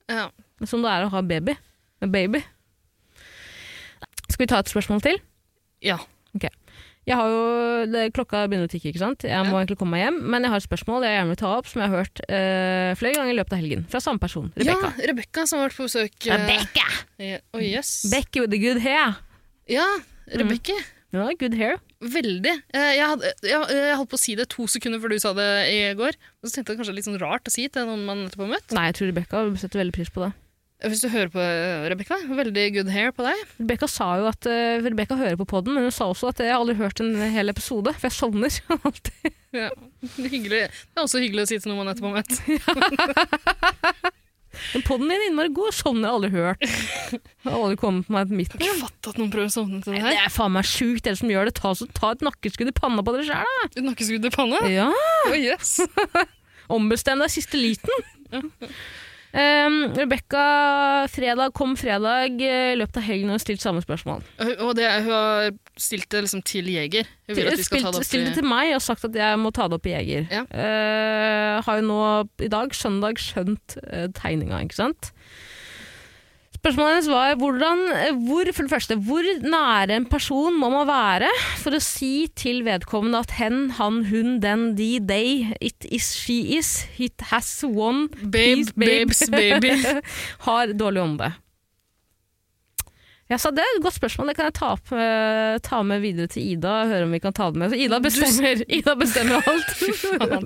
Ja. 0.09 0.23
Som 0.65 0.81
det 0.81 0.89
er 0.89 1.05
å 1.05 1.09
ha 1.13 1.21
baby. 1.21 1.53
En 2.01 2.09
baby. 2.13 2.39
Skal 4.31 4.41
vi 4.41 4.47
ta 4.49 4.57
et 4.63 4.71
spørsmål 4.73 5.03
til? 5.05 5.21
ja. 5.85 5.99
Jeg 7.05 7.19
har 7.19 7.27
jo, 7.29 7.41
det, 7.93 7.99
Klokka 8.17 8.39
begynner 8.49 8.65
å 8.65 8.71
tikke, 8.71 8.89
ikke 8.89 8.97
sant? 8.97 9.21
Jeg 9.29 9.37
må 9.45 9.51
Ja. 9.53 9.59
egentlig 9.61 9.75
komme 9.77 9.93
meg 9.93 10.01
hjem. 10.07 10.15
Men 10.25 10.41
jeg 10.41 10.49
har 10.49 10.57
et 10.57 10.65
spørsmål 10.65 11.03
jeg 11.05 11.13
gjerne 11.13 11.29
vil 11.29 11.37
ta 11.37 11.51
opp, 11.59 11.67
som 11.69 11.81
jeg 11.83 11.91
har 11.91 11.99
hørt 12.01 12.21
uh, 12.25 12.95
flere 12.97 13.13
ganger 13.13 13.29
i 13.29 13.35
løpet 13.37 13.53
av 13.53 13.59
helgen. 13.61 13.83
Fra 13.93 13.99
samme 14.01 14.17
person. 14.23 14.47
Rebekka. 14.57 14.89
Ja, 14.97 15.05
Rebekka 15.11 15.43
som 15.45 15.59
har 15.61 15.69
vært 15.69 15.77
på 15.77 15.85
besøk. 15.85 16.15
Uh, 16.25 16.33
Rebekka! 16.33 16.87
Yeah. 17.21 17.43
Oh, 17.53 17.61
yes. 17.61 17.91
Becky 18.09 18.41
with 18.41 18.49
the 18.49 18.57
good 18.57 18.81
hair. 18.81 19.13
Ja, 19.69 19.85
Rebekka. 20.33 20.73
Ja, 21.15 21.27
good 21.39 21.55
hair. 21.57 21.77
Veldig. 22.03 22.55
Eh, 22.75 22.91
Jeg, 22.99 23.05
hadde, 23.13 23.33
jeg, 23.47 23.59
jeg 23.79 23.97
holdt 23.99 24.11
på 24.11 24.17
å 24.19 24.23
si 24.25 24.35
det 24.37 24.49
to 24.53 24.67
sekunder 24.69 24.99
før 25.01 25.15
du 25.15 25.19
sa 25.23 25.31
det 25.37 25.49
i 25.71 25.77
går. 25.97 26.17
Og 26.43 26.49
så 26.49 26.57
tenkte 26.59 26.75
jeg 26.75 26.81
kanskje 26.83 26.95
litt 26.97 27.07
sånn 27.07 27.21
rart 27.21 27.47
å 27.47 27.53
si 27.53 27.67
til 27.71 27.87
noen 27.87 28.03
man 28.07 28.25
nettopp 28.25 28.43
har 28.45 28.51
møtt. 28.57 28.75
Nei, 28.75 28.89
jeg 28.91 28.97
tror 28.99 29.09
Rebekka 29.13 29.45
setter 29.63 29.81
veldig 29.85 29.95
pris 29.95 30.11
på 30.13 30.25
det. 30.27 30.33
Hvis 30.85 30.99
du 31.01 31.07
hører 31.07 31.29
på 31.31 31.39
eh, 31.39 31.85
Rebekka, 31.89 32.17
veldig 32.35 32.65
good 32.75 32.89
hair 32.91 33.13
på 33.15 33.23
deg. 33.25 33.45
Rebekka 33.61 33.87
sa 33.89 34.09
jo 34.19 34.27
at 34.27 34.43
uh, 34.51 34.83
Rebekka 34.83 35.15
hører 35.17 35.37
på 35.39 35.47
podden, 35.55 35.73
men 35.77 35.87
hun 35.87 35.95
sa 35.95 36.09
også 36.11 36.33
at 36.33 36.43
jeg 36.43 36.51
har 36.51 36.59
aldri 36.59 36.75
hørt 36.77 36.99
en 37.01 37.15
hel 37.31 37.49
episode, 37.49 37.93
for 37.95 38.09
jeg 38.09 38.17
sovner 38.19 38.59
alltid. 38.91 39.31
Ja. 39.55 39.69
Det, 40.03 40.27
hyggelig. 40.29 40.65
det 40.67 40.99
er 40.99 41.07
også 41.07 41.23
hyggelig 41.23 41.47
å 41.47 41.49
si 41.49 41.61
til 41.63 41.71
noen 41.71 41.85
man 41.85 41.93
nettopp 41.93 42.11
har 42.11 42.19
møtt. 42.19 44.11
Men 44.73 44.86
podden 44.88 45.11
din 45.11 45.18
er 45.18 45.27
innmari 45.30 45.53
god, 45.56 45.76
sovner 45.76 46.06
jeg 46.06 46.11
har 46.11 46.18
aldri 46.19 46.32
hørt. 46.34 46.65
Alle 47.45 47.61
har 47.72 47.80
kommet 47.82 48.07
på 48.07 48.15
meg 48.15 48.32
på 48.32 48.40
midten. 48.40 48.64
Ikke 48.64 48.77
fattet 48.84 49.11
at 49.14 49.22
noen 49.22 49.32
prøver 49.34 49.52
å 49.52 49.56
sovne 49.56 49.82
til 49.84 49.95
det 49.95 50.03
her 50.03 50.15
Det 50.15 50.22
er 50.26 50.34
faen 50.34 50.56
meg 50.56 50.69
sjukt, 50.69 51.03
dere 51.07 51.19
som 51.22 51.34
gjør 51.34 51.49
det. 51.49 51.56
Ta, 51.60 51.73
så, 51.77 51.88
ta 51.95 52.14
et 52.15 52.26
nakkeskudd 52.26 52.72
i 52.72 52.76
panna 52.76 53.06
på 53.06 53.15
dere 53.15 53.27
sjæl, 53.30 53.56
da. 53.61 53.72
Et 53.72 53.84
nakkeskudd 53.86 54.30
i 54.30 54.34
panna? 54.34 54.61
Ja. 54.72 54.90
Oh, 55.30 55.38
yes. 55.38 55.77
Ombestem 56.76 57.22
deg 57.22 57.34
siste 57.34 57.60
liten. 57.61 58.06
Um, 59.36 59.91
Rebekka, 59.91 60.44
fredag 61.12 61.52
kom 61.57 61.74
fredag 61.76 62.40
eh, 62.40 62.72
i 62.72 62.78
løpet 62.80 63.02
av 63.02 63.03
helgen 63.03 63.34
og 63.36 63.41
stilt 63.44 63.60
samme 63.60 63.82
spørsmål. 63.84 64.22
Og 64.64 64.72
det, 64.78 64.88
hun 65.03 65.12
har 65.12 65.49
stilt 65.76 66.07
det 66.14 66.22
liksom 66.24 66.44
til 66.48 66.70
Jeger. 66.72 67.10
Hun 67.28 67.36
vil 67.36 67.49
at 67.52 67.60
vi 67.60 67.66
skal 67.68 67.84
ta 67.84 67.91
Stilt, 67.91 67.98
det 67.98 67.99
opp 67.99 68.07
stilt 68.07 68.30
det 68.30 68.38
til 68.40 68.48
meg 68.48 68.72
og 68.78 68.86
sagt 68.86 69.03
at 69.10 69.18
jeg 69.20 69.41
må 69.41 69.52
ta 69.56 69.68
det 69.68 69.76
opp 69.76 69.90
i 69.91 69.95
Jeger. 69.98 70.30
Ja. 70.32 70.45
Uh, 70.48 71.66
har 71.68 71.82
jo 71.82 71.88
nå 71.90 71.99
i 72.48 72.52
dag, 72.53 72.78
søndag, 72.80 73.20
skjønt 73.20 73.76
uh, 73.84 74.07
tegninga, 74.16 74.64
ikke 74.64 74.80
sant? 74.80 75.12
Spørsmålet 76.65 76.95
hennes 76.95 77.07
var 77.11 77.35
hvordan, 77.37 77.81
hvor, 78.25 78.47
for 78.57 78.65
det 78.65 78.71
første, 78.71 78.95
hvor 79.05 79.27
nære 79.45 79.99
en 79.99 80.07
person 80.09 80.55
må 80.57 80.71
man 80.73 80.87
være 80.89 81.27
for 81.61 81.77
å 81.77 81.81
si 81.83 82.25
til 82.33 82.63
vedkommende 82.65 83.19
at 83.21 83.35
hen, 83.37 83.67
han, 83.77 83.99
hun, 84.09 84.39
den, 84.41 84.71
de, 84.73 84.95
they, 84.97 85.51
it 85.61 85.85
is, 85.93 86.07
she 86.17 86.57
is, 86.57 86.87
it 86.97 87.27
has 87.29 87.51
one 87.69 88.07
Babe, 88.17 88.65
piece, 88.65 88.73
babe, 88.73 88.89
babes, 88.89 89.21
baby. 89.29 90.01
har 90.47 90.73
dårlig 90.73 91.03
ånde. 91.03 91.29
Ja, 93.29 93.37
så 93.37 93.53
det 93.53 93.61
er 93.61 93.77
et 93.77 93.85
godt 93.85 93.99
spørsmål, 93.99 94.33
det 94.33 94.37
kan 94.39 94.49
jeg 94.49 94.57
ta, 94.57 94.73
opp, 94.73 94.89
uh, 94.89 95.61
ta 95.69 95.83
med 95.85 96.01
videre 96.01 96.33
til 96.33 96.49
Ida 96.55 96.79
og 96.81 96.95
høre 96.95 97.05
om 97.05 97.13
vi 97.13 97.21
kan 97.21 97.37
ta 97.37 97.51
det 97.53 97.61
med. 97.61 97.73
Så 97.75 97.77
Ida 97.85 98.01
bestemmer, 98.01 98.65
Ida 98.65 98.97
bestemmer 98.97 99.53
alt. 99.53 99.71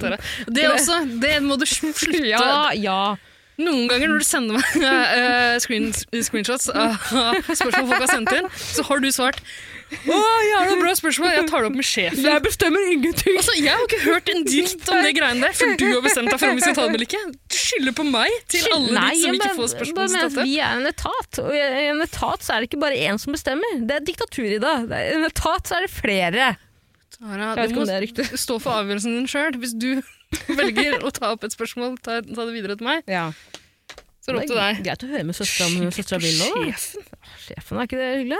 Det 0.59 0.67
også, 0.67 0.99
det 1.23 1.39
må 1.47 1.55
du 1.55 1.67
slutte. 1.67 2.11
ja, 2.27 2.75
ja. 2.75 3.01
Noen 3.59 3.89
ganger 3.91 4.11
når 4.11 4.23
du 4.23 4.27
sender 4.27 4.55
meg 4.55 4.85
uh, 4.85 5.57
screen, 5.63 5.89
screenshots 5.91 6.69
av 6.71 6.95
spørsmål 7.49 7.91
folk 7.91 8.05
har 8.05 8.13
sendt 8.13 8.37
inn, 8.37 8.47
så 8.55 8.85
har 8.87 9.03
du 9.03 9.11
svart 9.11 9.43
å, 9.89 10.17
jævla 10.45 10.75
bra 10.77 10.91
spørsmål, 10.97 11.31
jeg 11.33 11.45
tar 11.49 11.63
det 11.63 11.69
opp 11.71 11.77
med 11.79 11.87
sjefen. 11.87 12.21
Jeg 12.21 12.43
bestemmer 12.45 12.91
ingenting. 12.93 13.37
Altså, 13.39 13.55
jeg 13.57 13.73
har 13.73 13.85
ikke 13.87 14.01
hørt 14.03 14.29
en 14.29 14.43
dritt 14.45 14.91
om 14.93 15.01
det 15.01 15.13
greiene 15.17 15.47
der, 15.47 15.55
for 15.57 15.79
du 15.81 15.85
har 15.87 16.03
bestemt 16.05 16.29
deg 16.29 16.37
for 16.37 16.53
om 16.53 16.59
vi 16.59 16.65
skal 16.65 16.77
ta 16.77 16.85
det 16.85 16.93
eller 16.93 17.07
ikke. 17.07 17.23
Du 17.49 17.57
skylder 17.57 17.95
på 17.97 18.05
meg 18.05 18.37
til 18.53 18.69
alle 18.69 18.93
Nei, 18.99 19.09
de 19.15 19.23
som 19.23 19.39
ikke 19.39 19.51
får 19.57 19.71
spørsmål 19.73 20.11
til 20.13 20.17
dette. 20.19 20.45
Vi 20.45 20.55
er 20.61 20.77
en 20.77 20.89
etat, 20.91 21.41
og 21.41 21.51
i 21.57 21.85
en 21.89 22.05
etat 22.05 22.45
så 22.45 22.55
er 22.55 22.61
det 22.61 22.69
ikke 22.69 22.81
bare 22.85 23.01
én 23.09 23.21
som 23.21 23.33
bestemmer. 23.33 23.81
Det 23.89 23.97
er 23.97 24.05
diktatur 24.11 24.45
i 24.45 24.59
er, 24.59 24.89
I 24.99 25.17
en 25.17 25.29
etat 25.31 25.71
så 25.71 25.79
er 25.79 25.87
det 25.87 25.93
flere. 25.95 26.51
Vet 27.19 27.73
du 27.73 27.79
må 27.79 27.85
stå 28.45 28.59
for 28.63 28.79
avgjørelsen 28.79 29.17
din 29.17 29.27
sjøl. 29.29 29.57
Hvis 29.59 29.73
du 29.75 29.89
velger 30.59 31.03
å 31.03 31.11
ta 31.15 31.33
opp 31.33 31.43
et 31.47 31.55
spørsmål, 31.55 31.97
ta, 32.03 32.21
ta 32.23 32.45
det 32.45 32.53
videre 32.55 32.77
til 32.79 32.87
meg, 32.87 33.03
Ja. 33.11 33.29
så 34.23 34.37
opp 34.37 34.47
til 34.47 34.55
deg. 34.59 34.79
Greit 34.85 35.03
å 35.03 35.11
høre 35.11 35.27
med 35.27 35.35
søstera 35.35 36.21
vil 36.23 36.39
nå. 36.39 36.69
Sjefen. 37.43 37.81
Er 37.81 37.89
ikke 37.89 37.99
det 37.99 38.09
hyggelig? 38.21 38.39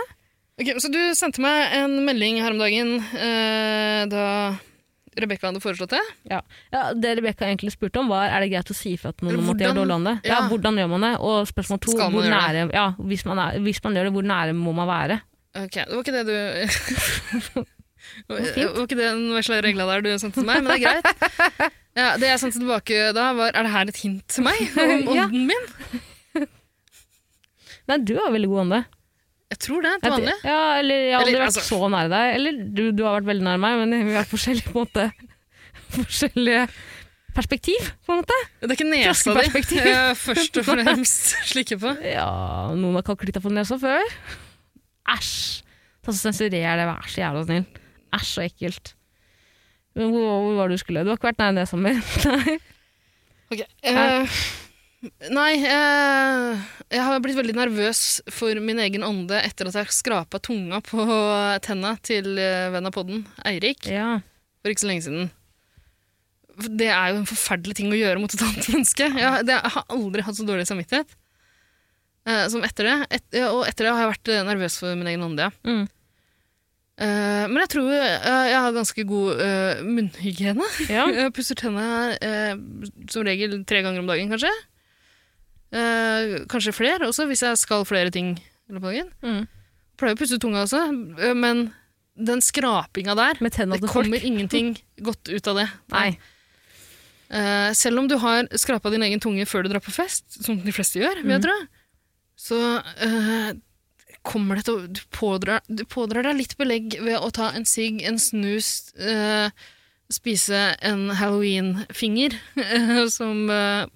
Okay, 0.60 0.76
så 0.82 0.90
du 0.92 0.98
sendte 1.16 1.40
meg 1.40 1.72
en 1.78 2.02
melding 2.04 2.40
her 2.44 2.52
om 2.52 2.58
dagen 2.60 2.98
eh, 3.16 4.02
da 4.12 4.24
Rebekka 5.20 5.48
hadde 5.48 5.62
foreslått 5.62 5.94
det. 5.94 6.02
Ja. 6.30 6.38
ja, 6.72 6.82
Det 6.94 7.14
Rebekka 7.18 7.48
egentlig 7.48 7.72
spurte 7.74 8.02
om, 8.02 8.10
var 8.12 8.28
er 8.28 8.44
det 8.44 8.50
greit 8.52 8.70
å 8.70 8.76
si 8.76 8.92
ifra 8.94 9.10
til 9.16 9.26
noen 9.26 9.40
om 9.40 9.50
at 9.54 9.58
de 9.60 9.66
har 9.66 9.74
dårlig 9.76 9.96
ånde. 9.96 10.14
Ja. 10.22 10.36
ja. 10.36 10.38
hvordan 10.52 10.78
gjør 10.80 10.92
man 10.92 11.06
det? 11.08 11.12
Og 11.26 11.48
spørsmål 11.50 11.80
to, 11.82 11.96
hvor 11.96 12.28
nære, 12.28 12.68
ja, 12.76 12.86
hvis, 13.00 13.24
man 13.28 13.40
er, 13.42 13.58
hvis 13.64 13.82
man 13.84 13.96
gjør 13.98 14.08
det, 14.08 14.14
hvor 14.18 14.28
nære 14.30 14.56
må 14.56 14.76
man 14.76 14.88
være? 14.90 15.20
Ok, 15.64 15.80
det 15.80 15.90
var 15.90 16.04
ikke 16.04 16.16
det 16.20 16.26
du 16.30 17.64
fint. 18.28 18.70
var 18.76 18.84
ikke 18.86 18.98
det 18.98 19.08
den 19.10 19.26
vesle 19.36 19.60
regla 19.64 19.86
der 19.90 20.04
du 20.04 20.10
sendte 20.18 20.40
til 20.40 20.48
meg, 20.48 20.62
men 20.62 20.72
det 20.72 20.78
er 20.80 21.00
greit. 21.02 21.74
Ja, 21.98 22.12
det 22.22 22.28
jeg 22.28 22.38
sendte 22.38 22.60
tilbake 22.60 22.98
da, 23.16 23.24
var 23.34 23.50
Er 23.50 23.66
det 23.66 23.70
her 23.72 23.88
et 23.90 23.96
hint 23.98 24.22
til 24.30 24.44
meg 24.46 24.60
om 24.78 25.08
ånden 25.10 25.48
min? 25.48 25.64
Nei, 27.90 27.96
du 28.06 28.12
har 28.20 28.30
veldig 28.30 28.50
god 28.52 28.60
ånde. 28.62 28.78
Jeg 29.50 29.58
tror 29.64 29.82
det, 29.82 29.92
til 30.04 30.12
vanlig. 30.14 30.34
Ja, 30.46 30.58
eller 30.78 31.00
jeg 31.02 31.10
har 31.10 31.24
aldri 31.24 31.32
Eller, 31.34 31.42
vært 31.42 31.56
altså- 31.58 31.66
så 31.66 31.88
nær 31.90 32.12
deg. 32.12 32.34
Eller 32.36 32.60
du, 32.78 32.82
du 32.94 33.02
har 33.02 33.16
vært 33.18 33.26
veldig 33.32 33.46
nær 33.48 33.58
meg, 33.64 33.80
men 33.82 33.96
vi 34.06 34.14
har 34.14 34.20
vært 34.22 34.30
forskjellige 34.30 34.70
på 34.70 34.76
en 34.76 34.84
måte. 34.86 35.08
Forskjellige 35.96 36.62
perspektiv, 37.34 37.90
på 38.06 38.14
en 38.14 38.20
måte. 38.22 38.36
Det 38.62 38.70
er 38.70 38.76
ikke 38.76 38.86
nesa 38.90 39.34
di 39.34 39.80
jeg 39.80 40.14
først 40.22 40.60
og 40.62 40.68
fremst 40.70 41.34
slikker 41.50 41.80
på. 41.82 41.96
Ja, 42.06 42.28
noen 42.78 43.00
har 43.00 43.06
kalkulitta 43.10 43.42
på 43.42 43.50
nesa 43.54 43.78
før. 43.82 44.06
Æsj! 45.10 45.34
Ta 46.00 46.14
så 46.14 46.22
Sensurer 46.30 46.54
det, 46.54 46.86
vær 46.86 47.10
så 47.10 47.20
jævla 47.24 47.42
snill. 47.48 47.66
Æsj, 48.16 48.30
så 48.34 48.44
ekkelt. 48.46 48.94
Men 49.98 50.12
Hvor, 50.14 50.26
hvor 50.44 50.56
var 50.60 50.70
det 50.70 50.78
du 50.78 50.82
skulle? 50.84 51.02
Du 51.04 51.10
har 51.12 51.18
ikke 51.18 51.30
vært 51.32 51.42
nær 51.42 51.56
det 51.60 51.68
sommer? 51.70 51.98
Nei. 52.30 52.58
Ok, 53.50 53.64
uh, 53.90 54.36
nei, 55.34 55.52
uh, 55.64 56.60
jeg 56.92 57.02
har 57.02 57.22
blitt 57.24 57.38
veldig 57.40 57.56
nervøs 57.58 58.02
for 58.30 58.60
min 58.62 58.78
egen 58.84 59.02
ånde 59.02 59.40
etter 59.42 59.66
at 59.66 59.78
jeg 59.80 59.96
skrapa 59.96 60.38
tunga 60.38 60.78
på 60.86 61.02
tenna 61.66 61.96
til 62.06 62.28
vennen 62.36 62.76
venn 62.76 62.86
av 62.86 62.94
podden, 62.94 63.24
Eirik, 63.48 63.88
Ja. 63.90 64.20
for 64.62 64.70
ikke 64.70 64.84
så 64.84 64.90
lenge 64.92 65.06
siden. 65.08 65.30
Det 66.78 66.90
er 66.92 67.10
jo 67.10 67.22
en 67.24 67.28
forferdelig 67.30 67.74
ting 67.80 67.90
å 67.90 67.98
gjøre 67.98 68.20
mot 68.22 68.32
et 68.34 68.42
annet 68.44 68.70
menneske. 68.70 69.06
Jeg, 69.18 69.46
det, 69.48 69.56
jeg 69.56 69.74
har 69.74 69.86
aldri 69.96 70.24
hatt 70.26 70.38
så 70.38 70.46
dårlig 70.46 70.68
samvittighet 70.68 71.14
eh, 72.28 72.44
som 72.52 72.64
etter 72.66 72.88
det. 72.90 72.96
Et, 73.16 73.38
og 73.48 73.64
etter 73.68 73.86
det 73.86 73.94
har 73.94 74.04
jeg 74.04 74.12
vært 74.14 74.32
eh, 74.34 74.42
nervøs 74.46 74.76
for 74.82 74.98
min 74.98 75.10
egen 75.10 75.24
ånde, 75.26 75.48
ja. 75.48 75.54
Mm. 75.66 75.88
Eh, 77.00 77.44
men 77.48 77.62
jeg 77.62 77.70
tror 77.72 77.86
uh, 77.88 78.46
jeg 78.50 78.58
har 78.60 78.74
ganske 78.76 79.04
god 79.08 79.38
uh, 79.40 79.78
munnhygiene. 79.88 80.66
ja. 80.90 81.06
Jeg 81.16 81.32
pusser 81.36 81.56
tennene 81.56 82.58
som 83.08 83.24
regel 83.24 83.62
tre 83.64 83.80
ganger 83.86 84.02
om 84.02 84.10
dagen, 84.10 84.28
kanskje. 84.32 84.52
Kanskje 86.50 86.74
flere 86.74 87.06
også, 87.06 87.28
hvis 87.30 87.44
jeg 87.46 87.58
skal 87.60 87.84
flere 87.86 88.10
ting 88.10 88.32
i 88.36 88.74
løpet 88.74 88.82
av 88.82 88.90
dagen. 88.90 89.10
Mm. 89.22 89.44
Pleier 90.00 90.16
å 90.16 90.18
pusse 90.18 90.38
tunga 90.42 90.64
også, 90.66 90.80
men 91.38 91.68
den 92.18 92.42
skrapinga 92.42 93.14
der 93.16 93.38
Det 93.38 93.88
folk. 93.88 93.92
kommer 93.94 94.18
ingenting 94.26 94.74
godt 95.06 95.30
ut 95.30 95.46
av 95.52 95.60
det. 95.62 95.68
Nei. 95.94 96.10
Selv 97.78 98.02
om 98.02 98.08
du 98.10 98.16
har 98.18 98.48
skrapa 98.58 98.90
din 98.90 99.06
egen 99.06 99.22
tunge 99.22 99.46
før 99.46 99.62
du 99.62 99.70
drar 99.70 99.80
på 99.84 99.94
fest, 99.94 100.26
som 100.42 100.58
de 100.60 100.72
fleste 100.74 100.98
gjør, 101.00 101.22
Mm. 101.22 101.30
jeg 101.30 101.68
så 102.40 102.58
kommer 104.26 104.58
det 104.60 104.66
til 104.68 104.76
å 104.78 104.86
du 104.86 105.00
pådrar, 105.14 105.62
du 105.68 105.84
pådrar 105.88 106.26
deg 106.28 106.36
litt 106.42 106.56
belegg 106.60 106.98
ved 107.00 107.16
å 107.18 107.30
ta 107.34 107.50
en 107.56 107.64
sigg, 107.68 108.02
en 108.06 108.18
snus, 108.20 108.92
eh, 109.00 109.48
spise 110.12 110.60
en 110.84 111.08
halloween-finger, 111.16 112.36
eh, 112.64 113.04
som 113.12 113.46
uh, 113.50 113.86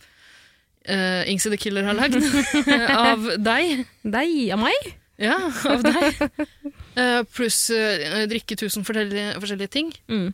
Ingsi 1.31 1.51
the 1.53 1.59
Killer 1.61 1.85
har 1.89 1.97
lagd, 1.99 2.21
av 3.11 3.29
deg. 3.41 3.85
Deg 4.05 4.53
av 4.55 4.63
meg? 4.65 4.93
Ja, 5.21 5.39
av 5.71 5.85
deg. 5.87 6.17
Eh, 6.95 7.25
pluss 7.27 7.73
eh, 7.75 8.21
drikke 8.31 8.55
tusen 8.55 8.85
forskjellige, 8.87 9.33
forskjellige 9.43 9.71
ting. 9.75 9.89
Mm. 10.07 10.29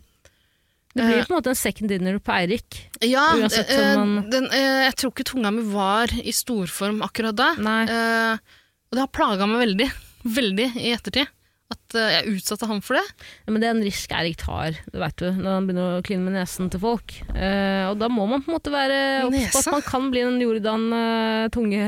Det 0.93 1.07
blir 1.07 1.23
på 1.25 1.33
en 1.33 1.39
måte 1.39 1.53
en 1.55 1.57
second 1.57 1.89
dinner 1.89 2.19
på 2.21 2.35
Eirik. 2.35 2.77
Ja, 3.01 3.31
Uansett 3.33 3.71
eh, 3.73 3.95
man- 3.97 4.27
den, 4.29 4.45
eh, 4.53 4.83
jeg 4.91 4.97
tror 5.01 5.15
ikke 5.15 5.25
tunga 5.31 5.55
mi 5.57 5.62
var 5.73 6.12
i 6.21 6.35
storform 6.37 7.01
akkurat 7.07 7.39
da. 7.39 7.47
Nei. 7.57 7.79
Eh, 7.89 8.60
og 8.91 8.97
det 8.97 9.05
har 9.05 9.12
plaga 9.15 9.47
meg 9.49 9.62
veldig, 9.65 9.91
veldig 10.39 10.69
i 10.81 10.95
ettertid. 10.95 11.31
At 11.71 11.95
eh, 11.95 12.15
jeg 12.17 12.37
utsatte 12.37 12.67
ham 12.67 12.81
for 12.83 12.99
det. 12.99 13.05
Ja, 13.47 13.53
men 13.53 13.62
det 13.62 13.69
er 13.69 13.77
en 13.77 13.85
risk 13.87 14.11
Erik 14.17 14.41
tar, 14.43 14.75
det 14.91 15.03
vet 15.03 15.21
du, 15.23 15.29
når 15.39 15.53
han 15.55 15.69
begynner 15.69 15.99
å 16.01 16.07
kline 16.07 16.25
med 16.27 16.35
nesen 16.35 16.71
til 16.73 16.83
folk. 16.83 17.15
Eh, 17.31 17.85
og 17.87 18.01
da 18.03 18.11
må 18.11 18.27
man 18.27 18.43
på 18.43 18.51
en 18.51 18.57
måte 18.59 18.73
være 18.75 18.99
obs 19.29 19.53
på 19.55 19.62
at 19.62 19.71
man 19.77 19.87
kan 19.87 20.09
bli 20.11 20.25
en 20.27 20.41
Jordan 20.43 20.89
uh, 20.91 21.45
tunge, 21.55 21.85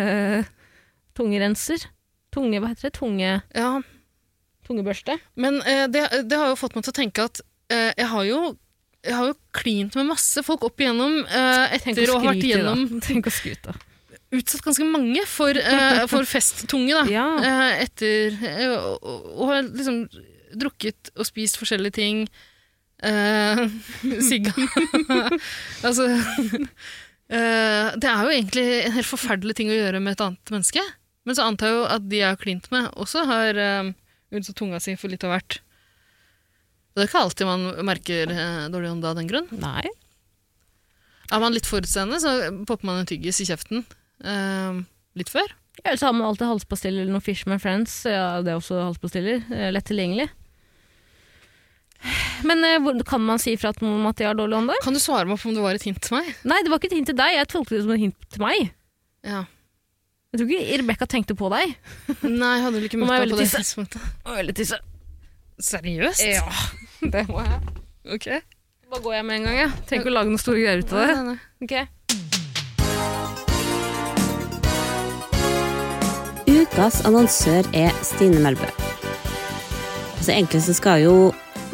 tungerenser. 1.19 1.89
Tunge, 2.33 2.63
hva 2.63 2.71
heter 2.71 2.89
det? 2.89 2.95
Tunge, 2.97 3.35
Ja, 3.59 3.73
tungebørste? 4.67 5.19
Men 5.35 5.61
eh, 5.67 5.87
det, 5.91 6.07
det 6.29 6.39
har 6.39 6.53
jo 6.53 6.59
fått 6.59 6.77
meg 6.77 6.87
til 6.87 6.95
å 6.95 6.99
tenke 7.03 7.27
at 7.29 7.43
eh, 7.73 7.91
jeg 7.91 8.09
har 8.13 8.29
jo 8.29 8.43
jeg 9.03 9.17
har 9.19 9.33
jo 9.33 9.35
klint 9.51 9.97
med 9.99 10.07
masse 10.13 10.45
folk 10.47 10.63
opp 10.69 10.79
igjennom 10.79 11.25
eh, 11.27 11.73
etter 11.75 12.07
å 12.13 12.21
ha 12.21 12.29
vært 12.29 12.45
igjennom 12.47 12.85
da. 12.87 13.01
Tenk 13.09 13.27
å 13.27 13.33
skryte. 13.35 13.75
Utsatt 14.33 14.65
ganske 14.65 14.87
mange 14.89 15.25
for, 15.29 15.53
uh, 15.53 16.05
for 16.13 16.29
festtunge, 16.29 16.95
da. 16.97 17.05
Ja. 17.13 17.27
Uh, 17.37 17.83
etter 17.85 18.39
uh, 18.41 18.77
og, 18.97 19.43
har 19.51 19.67
liksom 19.67 20.07
drukket 20.57 21.13
og 21.17 21.29
spist 21.29 21.61
forskjellige 21.61 22.01
ting. 22.01 22.25
Uh, 23.03 23.65
Sigga. 24.23 24.53
altså 25.89 26.05
Det 27.27 28.07
er 28.07 28.21
jo 28.23 28.31
egentlig 28.31 28.63
en 28.77 28.95
helt 28.95 29.09
forferdelig 29.09 29.57
ting 29.59 29.73
å 29.73 29.75
gjøre 29.75 29.99
med 29.99 30.15
et 30.15 30.23
annet 30.23 30.53
menneske. 30.55 30.85
Men 31.27 31.35
så 31.35 31.49
antar 31.51 31.67
jeg 31.67 31.81
jo 31.81 31.89
at 31.97 32.05
de 32.07 32.21
jeg 32.21 32.31
har 32.31 32.39
klint 32.39 32.69
med, 32.71 32.87
også 32.95 33.25
har 33.27 33.59
utsatt 34.31 34.55
tunga 34.61 34.79
si 34.79 34.95
for 34.95 35.11
litt 35.11 35.27
av 35.27 35.35
hvert. 35.35 35.57
Det 36.95 37.03
er 37.03 37.11
ikke 37.11 37.25
alltid 37.25 37.51
man 37.51 37.67
merker 37.91 38.37
dårlig 38.71 38.93
ånde 38.93 39.11
av 39.11 39.19
den 39.19 39.33
grunn. 39.35 39.51
Nei. 39.51 39.83
Er 41.35 41.43
man 41.43 41.59
litt 41.59 41.67
forutseende, 41.67 42.23
så 42.23 42.37
popper 42.63 42.87
man 42.87 43.03
en 43.03 43.11
tyggis 43.11 43.43
i 43.43 43.49
kjeften 43.51 43.83
eh, 44.25 44.79
litt 45.19 45.33
før. 45.33 45.51
Ja, 45.83 45.91
Ellers 45.91 46.03
har 46.05 46.13
man 46.15 46.29
alltid 46.29 46.47
halspastiller 46.51 47.03
eller 47.03 47.17
noe 47.17 47.25
Fishman 47.25 47.59
Friends. 47.63 48.03
Ja, 48.07 48.41
det 48.45 48.53
er 48.53 48.59
også 48.61 48.79
halspastiller. 48.91 49.43
eh, 49.51 49.71
Lett 49.73 49.89
tilgjengelig. 49.89 50.29
Men 52.45 52.65
eh, 52.67 53.03
kan 53.07 53.23
man 53.23 53.39
si 53.39 53.53
ifra 53.55 53.71
at 53.71 53.79
de 53.81 54.25
har 54.27 54.35
dårlig 54.39 54.57
ånde? 54.59 54.75
Kan 54.83 54.95
du 54.97 55.01
svare 55.01 55.27
meg 55.31 55.39
på 55.41 55.49
om 55.51 55.55
det 55.57 55.63
var 55.65 55.79
et 55.79 55.85
hint 55.87 56.01
til 56.03 56.17
meg? 56.19 56.31
Nei, 56.45 56.59
det 56.65 56.73
var 56.73 56.81
ikke 56.81 56.91
et 56.91 56.97
hint 56.99 57.11
til 57.13 57.19
deg. 57.19 57.35
Jeg 57.39 57.51
tolket 57.53 57.77
det 57.79 57.83
som 57.85 57.93
et 57.95 58.03
hint 58.03 58.29
til 58.35 58.43
meg. 58.43 58.73
Ja. 59.27 59.45
Jeg 60.33 60.41
tror 60.41 60.49
ikke 60.57 60.79
Rebekka 60.81 61.07
tenkte 61.13 61.37
på 61.39 61.51
deg. 61.53 61.75
Nei, 62.25 62.55
jeg 62.57 62.65
hadde 62.67 62.75
vel 62.81 62.89
ikke 62.89 62.99
møtt 63.03 63.13
deg 63.13 63.35
på 63.35 63.39
det 63.43 63.49
tidspunktet. 63.53 64.07
Veldig 64.27 64.57
tisse. 64.59 64.81
Seriøst? 65.63 66.25
Ja, 66.27 66.49
det 67.15 67.27
må 67.31 67.43
jeg. 67.47 67.61
Ok. 68.17 68.29
Bare 68.93 69.05
går 69.05 69.15
jeg 69.21 69.27
med 69.29 69.39
en 69.39 69.47
gang, 69.47 69.59
jeg. 69.63 69.75
Trenger 69.89 70.03
ikke 70.03 70.11
å 70.13 70.17
lage 70.19 70.33
noen 70.33 70.43
store 70.43 70.63
greier 70.65 70.83
ut 70.83 70.91
av 70.93 70.99
det. 71.05 71.13
Nei, 71.13 71.23
nei, 71.23 71.37
nei. 71.37 71.67
Ok. 71.69 71.75
Ukas 76.73 77.03
annonsør 77.05 77.67
er 77.77 77.91
Stine 78.01 78.39
Melbø. 78.41 78.65
Altså 78.65 80.31
Egentlig 80.33 80.63
så 80.65 80.73
skal 80.73 81.03
jo 81.03 81.17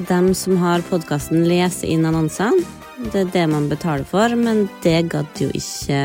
dem 0.09 0.33
som 0.35 0.57
har 0.59 0.83
podkasten, 0.89 1.45
lese 1.47 1.87
inn 1.87 2.03
annonsene. 2.09 2.65
Det 3.13 3.21
er 3.21 3.31
det 3.31 3.45
man 3.53 3.69
betaler 3.71 4.03
for, 4.03 4.35
men 4.35 4.65
det 4.83 5.05
gadd 5.13 5.39
jo 5.39 5.53
ikke 5.55 6.01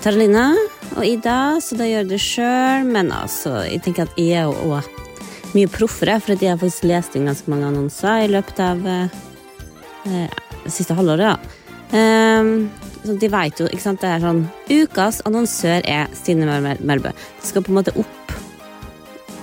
Taralina 0.00 0.46
og 0.94 1.04
Ida, 1.04 1.60
så 1.60 1.76
da 1.76 1.90
gjør 1.90 2.08
det 2.08 2.22
sjøl. 2.24 2.88
Men 2.88 3.12
altså, 3.12 3.58
jeg 3.68 3.84
tenker 3.84 4.08
at 4.08 4.16
jeg 4.16 4.40
er 4.40 4.48
jo 4.48 4.72
òg 4.78 5.52
mye 5.52 5.68
proffere, 5.68 6.16
for 6.24 6.40
jeg 6.40 6.54
har 6.54 6.64
faktisk 6.64 6.88
lest 6.88 7.20
inn 7.20 7.28
ganske 7.28 7.52
mange 7.52 7.68
annonser 7.68 8.24
i 8.24 8.32
løpet 8.32 8.64
av 8.64 8.92
eh, 8.94 10.40
siste 10.72 10.96
halvåret. 10.96 11.36
da. 11.36 11.58
Ehm, 11.92 12.70
så 12.77 12.77
de 13.04 13.28
vet 13.30 13.60
jo, 13.60 13.66
ikke 13.70 13.84
sant, 13.84 14.00
det 14.02 14.08
er 14.10 14.22
sånn 14.24 14.42
Ukas 14.74 15.20
annonsør 15.28 15.84
er 15.88 16.08
Stine 16.18 16.48
Mel- 16.48 16.80
Melbø. 16.82 17.12
Det 17.40 17.50
skal 17.50 17.62
på 17.64 17.72
en 17.72 17.78
måte 17.80 17.94
opp 17.96 18.34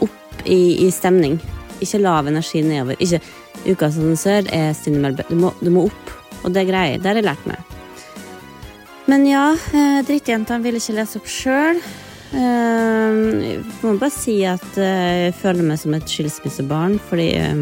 Opp 0.06 0.44
i, 0.46 0.86
i 0.86 0.90
stemning. 0.94 1.40
Ikke 1.82 2.02
lav 2.04 2.28
energi 2.28 2.62
nedover. 2.66 3.00
Ikke 3.00 3.22
Ukas 3.66 3.98
annonsør 3.98 4.50
er 4.54 4.74
Stine 4.78 5.00
Melbø. 5.02 5.24
Du 5.30 5.36
må, 5.40 5.54
du 5.64 5.72
må 5.74 5.86
opp. 5.90 6.12
Og 6.44 6.54
det 6.54 6.62
er 6.66 6.70
greier. 6.70 7.00
Det 7.02 7.10
har 7.10 7.18
jeg 7.22 7.26
lært 7.26 7.48
meg. 7.50 7.72
Men 9.10 9.26
ja, 9.30 9.48
eh, 9.74 10.02
drittjentene 10.06 10.62
vil 10.66 10.78
ikke 10.80 10.98
lese 11.00 11.20
opp 11.22 11.30
sjøl. 11.30 11.80
Jeg 12.36 13.60
må 13.86 13.96
bare 14.02 14.12
si 14.14 14.40
at 14.50 14.66
eh, 14.82 15.28
jeg 15.30 15.36
føler 15.40 15.66
meg 15.68 15.80
som 15.82 15.94
et 15.96 16.10
skilsmissebarn, 16.10 16.98
fordi 17.10 17.28
eh, 17.40 17.62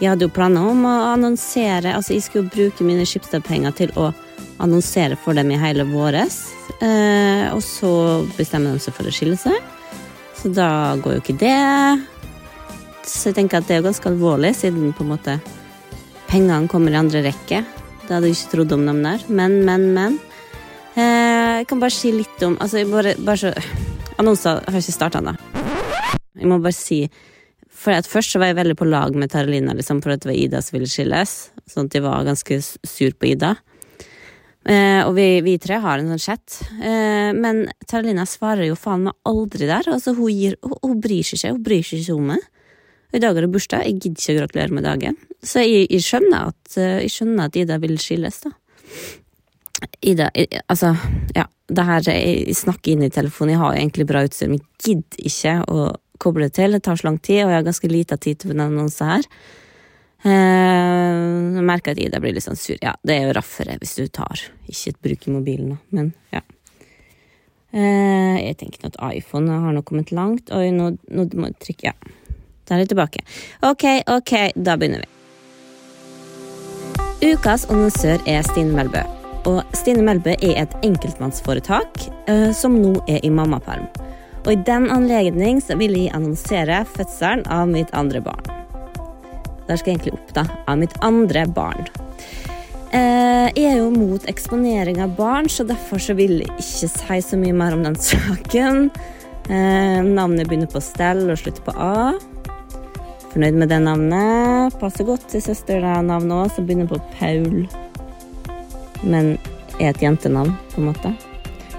jeg 0.00 0.10
hadde 0.10 0.26
jo 0.26 0.32
planer 0.34 0.70
om 0.72 0.84
å 0.88 0.94
annonsere 1.12 1.94
Altså, 1.94 2.14
jeg 2.16 2.24
skulle 2.26 2.50
bruke 2.52 2.84
mine 2.86 3.06
Schibsted-penger 3.08 3.74
til 3.78 3.94
å 4.00 4.10
annonsere 4.60 5.18
for 5.18 5.36
dem 5.36 5.50
i 5.52 5.58
hele 5.60 5.86
våres. 5.88 6.42
Eh, 6.80 7.48
og 7.54 7.62
så 7.64 7.92
bestemmer 8.36 8.76
de 8.76 8.84
seg 8.84 8.96
for 8.96 9.08
å 9.08 9.14
skille 9.14 9.38
seg. 9.40 9.56
Så 10.40 10.52
da 10.56 10.96
går 11.00 11.18
jo 11.18 11.22
ikke 11.24 11.38
det. 11.40 11.56
Så 13.08 13.30
jeg 13.30 13.40
tenker 13.40 13.60
at 13.60 13.68
det 13.68 13.78
er 13.78 13.86
ganske 13.86 14.08
alvorlig, 14.08 14.54
siden 14.56 14.94
på 14.96 15.04
en 15.04 15.12
måte 15.14 15.36
pengene 16.30 16.70
kommer 16.70 16.94
i 16.94 17.00
andre 17.00 17.24
rekke. 17.26 17.64
Det 18.06 18.12
hadde 18.12 18.30
jeg 18.30 18.38
ikke 18.38 18.54
trodd 18.54 18.76
om 18.76 18.86
dem 18.88 19.02
der. 19.04 19.24
Men, 19.28 19.60
men, 19.66 19.90
men. 19.96 20.18
Eh, 20.94 21.60
jeg 21.60 21.68
kan 21.70 21.82
bare 21.82 21.94
si 21.94 22.10
litt 22.10 22.40
om 22.42 22.56
Altså, 22.58 22.82
bare, 22.90 23.12
bare 23.22 23.38
så 23.38 23.50
Annonser 24.18 24.58
har 24.66 24.78
ikke 24.80 24.94
starta 24.94 25.20
ennå. 25.20 25.36
Jeg 26.40 26.48
må 26.50 26.58
bare 26.60 26.74
si 26.76 27.04
for 27.80 27.94
at 27.94 28.08
Først 28.10 28.34
så 28.34 28.40
var 28.42 28.50
jeg 28.50 28.58
veldig 28.58 28.76
på 28.76 28.88
lag 28.88 29.14
med 29.16 29.30
Taralina 29.32 29.72
liksom, 29.76 30.02
for 30.04 30.12
at 30.12 30.24
det 30.24 30.32
var 30.32 30.36
Ida 30.36 30.60
som 30.64 30.76
ville 30.76 30.90
skilles. 30.90 31.34
Sånn 31.70 31.88
at 31.88 31.96
jeg 31.96 32.04
var 32.04 32.26
ganske 32.26 32.58
sur 32.60 33.14
på 33.16 33.30
Ida. 33.30 33.54
Eh, 34.68 35.00
og 35.06 35.14
vi, 35.16 35.26
vi 35.40 35.56
tre 35.60 35.78
har 35.80 36.00
en 36.00 36.10
sånn 36.12 36.20
chat. 36.20 36.58
Eh, 36.76 37.30
men 37.36 37.64
Taralina 37.88 38.26
svarer 38.28 38.68
jo 38.68 38.76
faen 38.78 39.06
meg 39.08 39.16
aldri 39.28 39.68
der. 39.70 39.88
Altså, 39.88 40.12
hun, 40.18 40.32
gir, 40.34 40.58
hun, 40.64 40.76
hun 40.84 40.98
bryr 41.00 41.24
seg 41.24 41.38
ikke. 41.38 41.54
Hun 41.54 41.62
bryr 41.70 41.86
seg 41.86 42.02
ikke 42.02 42.18
om 42.18 42.32
meg. 42.34 42.44
Og 43.10 43.18
I 43.18 43.22
dag 43.24 43.38
er 43.38 43.46
det 43.46 43.52
bursdag. 43.54 43.86
Jeg 43.88 43.98
gidder 43.98 44.20
ikke 44.20 44.34
å 44.34 44.40
gratulere 44.42 44.76
med 44.76 44.86
dagen. 44.86 45.16
Så 45.40 45.64
jeg, 45.64 45.86
jeg, 45.88 46.04
skjønner 46.04 46.52
at, 46.52 46.76
eh, 46.76 46.98
jeg 47.06 47.14
skjønner 47.16 47.48
at 47.48 47.56
Ida 47.62 47.80
vil 47.82 47.96
skilles, 48.02 48.42
da. 48.44 48.52
Ida, 50.04 50.28
jeg, 50.36 50.60
altså, 50.68 50.92
ja, 51.34 51.46
det 51.72 51.86
her, 51.88 52.12
jeg, 52.12 52.54
snakker 52.58 52.92
inn 52.92 53.06
i 53.06 53.12
telefonen, 53.12 53.54
jeg 53.54 53.62
har 53.62 53.78
egentlig 53.78 54.06
bra 54.10 54.26
utstyr, 54.26 54.52
men 54.52 54.60
jeg 54.60 54.84
gidder 54.84 55.30
ikke 55.30 55.56
å 55.72 55.88
koble 56.20 56.50
det 56.50 56.58
til, 56.58 56.76
det 56.76 56.82
tar 56.84 57.00
så 57.00 57.08
lang 57.08 57.16
tid, 57.16 57.46
og 57.46 57.54
jeg 57.54 57.56
har 57.56 57.64
ganske 57.64 57.90
lite 57.90 58.18
tid 58.20 58.42
til 58.42 58.52
å 58.52 58.66
annonsen 58.66 59.08
her. 59.14 59.28
Eh, 60.20 61.18
Nå 61.54 61.62
merker 61.64 61.94
at 61.94 62.00
Ida 62.02 62.20
blir 62.20 62.34
litt 62.36 62.44
sånn 62.44 62.58
sur. 62.58 62.76
Ja, 62.82 62.94
det 63.06 63.16
er 63.16 63.28
jo 63.28 63.36
raffere 63.38 63.78
hvis 63.80 63.96
du 63.96 64.08
tar, 64.12 64.42
ikke 64.68 64.92
bruker 65.06 65.36
mobilen, 65.36 65.74
da, 65.74 65.78
men 65.96 66.12
ja. 66.34 66.42
Eh, 67.70 68.36
jeg 68.48 68.58
tenker 68.60 68.90
at 68.90 68.98
iPhone 69.14 69.60
har 69.62 69.72
nå 69.76 69.84
kommet 69.86 70.10
langt. 70.12 70.50
Oi, 70.52 70.72
nå, 70.74 70.90
nå 71.08 71.28
må 71.38 71.52
jeg 71.52 71.60
trykke 71.66 71.92
Ja. 71.92 71.94
Da 72.66 72.76
er 72.76 72.84
jeg 72.84 72.92
tilbake. 72.92 73.24
Ok, 73.66 73.84
ok, 74.06 74.52
da 74.54 74.76
begynner 74.78 75.02
vi. 75.02 75.08
Ukas 77.32 77.64
annonsør 77.66 78.22
er 78.30 78.44
Stine 78.46 78.76
Melbø. 78.76 79.02
Og 79.50 79.64
Stine 79.74 80.04
Melbø 80.06 80.36
er 80.36 80.54
et 80.62 80.76
enkeltmannsforetak 80.86 82.06
eh, 82.30 82.52
som 82.54 82.78
nå 82.78 82.94
er 83.10 83.18
i 83.26 83.32
mammaperm. 83.34 83.88
Og 84.44 84.52
i 84.54 84.62
den 84.68 84.86
anledning 84.92 85.58
vil 85.82 85.98
jeg 85.98 86.14
annonsere 86.14 86.84
fødselen 86.94 87.42
av 87.50 87.66
mitt 87.74 87.90
andre 87.90 88.22
barn. 88.24 88.59
Der 89.70 89.78
skal 89.78 89.92
jeg 89.92 90.00
egentlig 90.00 90.16
opp, 90.18 90.32
da. 90.34 90.46
Av 90.66 90.78
mitt 90.80 90.96
andre 91.06 91.44
barn. 91.46 91.86
Eh, 92.90 93.46
jeg 93.54 93.68
er 93.68 93.76
jo 93.78 93.92
mot 93.94 94.24
eksponering 94.30 94.98
av 95.04 95.14
barn, 95.14 95.46
så 95.46 95.62
derfor 95.62 96.02
så 96.02 96.16
vil 96.18 96.40
jeg 96.42 96.50
ikke 96.58 96.88
si 96.90 97.20
så 97.22 97.38
mye 97.38 97.54
mer 97.54 97.76
om 97.76 97.84
den 97.86 97.98
saken. 98.10 98.88
Eh, 99.46 100.00
navnet 100.02 100.50
begynner 100.50 100.70
på 100.70 100.82
stell 100.82 101.28
og 101.28 101.38
slutter 101.38 101.62
på 101.68 101.76
A. 101.78 102.16
Fornøyd 103.30 103.60
med 103.62 103.70
det 103.70 103.78
navnet. 103.84 104.74
Passer 104.82 105.06
godt 105.06 105.28
til 105.30 105.44
søsternavnet 105.44 106.34
òg, 106.34 106.50
som 106.56 106.66
begynner 106.66 106.90
på 106.90 106.98
Paul. 107.14 107.62
Men 109.06 109.36
er 109.78 109.92
et 109.92 110.02
jentenavn, 110.02 110.56
på 110.74 110.82
en 110.82 110.90
måte. 110.90 111.14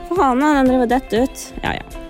For 0.07 0.23
han 0.23 0.39
den 0.39 0.72
driver 0.72 0.93
dette 0.95 1.26
ut. 1.26 1.43
Ja, 1.59 1.76
ja. 1.76 2.01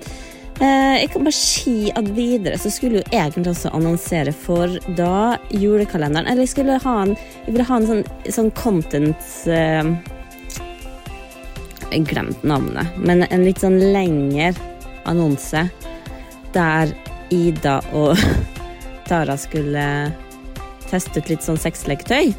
Eh, 0.62 0.96
jeg 1.02 1.10
kan 1.10 1.24
bare 1.26 1.34
si 1.34 1.90
at 1.98 2.10
videre 2.14 2.58
så 2.62 2.70
skulle 2.70 3.00
jo 3.00 3.10
egentlig 3.10 3.50
også 3.50 3.72
annonsere 3.74 4.30
for 4.36 4.76
da 4.94 5.40
julekalenderen 5.50 6.28
Eller 6.30 6.46
jeg 6.46 6.52
skulle 6.52 6.76
ha 6.84 6.94
en, 7.02 7.16
jeg 7.48 7.56
ville 7.56 7.66
ha 7.66 7.80
en 7.80 7.88
sånn, 7.90 8.04
sånn 8.30 8.52
content 8.60 9.32
eh, 9.50 9.90
Jeg 11.88 12.06
glemte 12.12 12.46
navnet, 12.46 12.94
men 13.02 13.26
en 13.26 13.48
litt 13.48 13.64
sånn 13.64 13.80
lengre 13.96 14.54
annonse 15.10 15.66
der 16.54 16.94
Ida 17.34 17.80
og 17.98 18.22
Tara 19.10 19.40
skulle 19.42 19.86
teste 20.92 21.24
ut 21.24 21.32
litt 21.32 21.44
sånn 21.44 21.60
sexleketøy. 21.60 22.36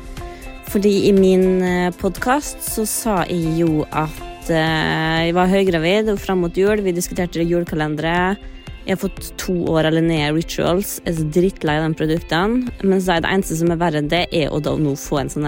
Fordi 0.71 0.93
i 1.09 1.13
min 1.17 1.65
podkast 2.01 2.61
så 2.65 2.85
sa 2.89 3.17
jeg 3.29 3.65
jo 3.65 3.87
at 3.91 4.32
eh, 4.51 5.29
jeg 5.29 5.37
var 5.37 5.51
høygravid 5.51 6.11
og 6.13 6.21
fram 6.23 6.43
mot 6.43 6.57
jul. 6.57 6.83
Vi 6.83 6.95
diskuterte 6.97 7.45
julekalendere. 7.45 8.37
Jeg 8.83 8.97
har 8.97 9.03
fått 9.05 9.29
to 9.39 9.55
år 9.71 9.87
eller 9.91 10.03
ned 10.03 10.35
Rituals. 10.35 10.97
Jeg 11.05 11.13
er 11.13 11.19
så 11.21 11.27
drittlei 11.37 11.77
av 11.79 11.87
de 11.87 11.99
produktene. 12.01 12.73
Men 12.83 13.03
så 13.03 13.17
er 13.17 13.23
det 13.23 13.31
eneste 13.31 13.61
som 13.61 13.71
er 13.71 13.79
verre 13.83 14.03
enn 14.03 14.11
det, 14.11 14.25
er 14.35 14.51
å 14.51 14.59
da 14.63 14.75
nå 14.75 14.97
få 14.99 15.21
en 15.23 15.31
sånn 15.31 15.47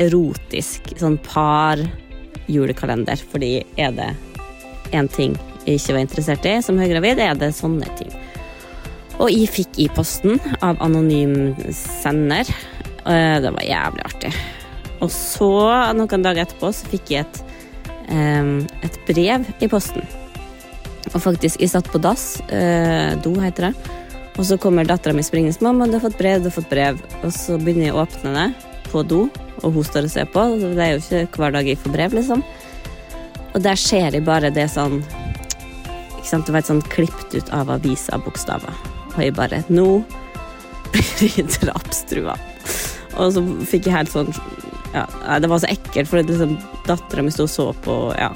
erotisk 0.00 0.90
sånn 0.98 1.18
par 1.22 1.78
julekalender. 2.50 3.22
Fordi 3.30 3.52
er 3.78 3.94
det 3.94 4.10
én 4.96 5.10
ting 5.12 5.38
jeg 5.66 5.78
ikke 5.78 5.94
var 5.94 6.02
interessert 6.02 6.46
i 6.48 6.56
som 6.64 6.80
høygravid, 6.80 7.20
er 7.20 7.38
det 7.38 7.52
sånne 7.54 7.88
ting. 7.98 8.10
Og 9.20 9.28
jeg 9.28 9.50
fikk 9.52 9.82
i 9.84 9.90
posten 9.92 10.40
av 10.64 10.80
anonym 10.80 11.52
sender. 11.76 12.48
Eh, 13.04 13.40
Det 13.40 13.52
var 13.52 13.62
jævlig 13.62 14.04
artig. 14.04 14.32
Og 15.00 15.10
så, 15.10 15.52
noen 15.96 16.24
dager 16.24 16.44
etterpå, 16.44 16.72
så 16.72 16.88
fikk 16.92 17.12
jeg 17.12 17.26
et, 17.26 17.42
et 18.10 18.98
brev 19.06 19.46
i 19.62 19.68
posten. 19.70 20.02
Og 21.14 21.20
faktisk, 21.22 21.60
jeg 21.60 21.70
satt 21.72 21.88
på 21.90 22.00
dass, 22.02 22.40
eh, 22.48 23.16
do 23.22 23.32
heter 23.40 23.70
det, 23.70 23.74
og 24.38 24.44
så 24.46 24.58
kommer 24.58 24.84
dattera 24.84 25.12
mi 25.14 25.22
springende. 25.22 25.58
'Mamma, 25.60 25.86
du 25.86 25.92
har 25.98 26.00
fått 26.00 26.18
brev, 26.18 26.38
du 26.38 26.48
har 26.48 26.62
fått 26.62 26.70
brev.' 26.70 27.00
Og 27.24 27.32
så 27.32 27.58
begynner 27.58 27.86
jeg 27.86 27.94
å 27.94 28.06
åpne 28.06 28.32
det 28.34 28.54
på 28.90 29.02
do, 29.06 29.28
og 29.62 29.72
hun 29.72 29.84
står 29.84 30.04
og 30.04 30.10
ser 30.10 30.24
på. 30.24 30.44
Det 30.74 30.78
er 30.78 30.92
jo 30.94 31.02
ikke 31.02 31.38
hver 31.38 31.52
dag 31.52 31.66
jeg 31.66 31.78
får 31.78 31.92
brev, 31.92 32.12
liksom. 32.12 32.44
Og 33.54 33.62
der 33.62 33.74
ser 33.74 34.10
jeg 34.14 34.24
bare 34.24 34.50
det 34.50 34.70
sånn 34.70 35.02
Ikke 36.20 36.28
sant, 36.28 36.46
det 36.46 36.52
var 36.52 36.60
et 36.60 36.68
sånn 36.68 36.82
klippet 36.82 37.34
ut 37.34 37.50
av 37.50 37.70
avisa-bokstaver. 37.72 38.74
Og 39.16 39.18
jeg 39.18 39.34
bare 39.34 39.64
Nå 39.68 40.04
blir 40.92 41.36
jeg 41.36 41.48
drapstrua. 41.60 42.36
Og 43.16 43.32
så 43.34 43.42
fikk 43.66 43.88
jeg 43.88 43.96
helt 43.96 44.12
sånn 44.12 44.30
ja, 44.94 45.06
Det 45.40 45.50
var 45.50 45.62
så 45.62 45.70
ekkelt, 45.70 46.08
for 46.10 46.22
liksom, 46.22 46.56
dattera 46.86 47.22
mi 47.22 47.32
sto 47.34 47.46
og 47.48 47.52
så 47.52 47.70
på. 47.84 48.02
ja. 48.18 48.32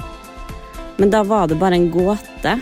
Men 0.97 1.10
da 1.10 1.24
var 1.26 1.48
det 1.51 1.59
bare 1.59 1.74
en 1.74 1.90
gåte. 1.90 2.59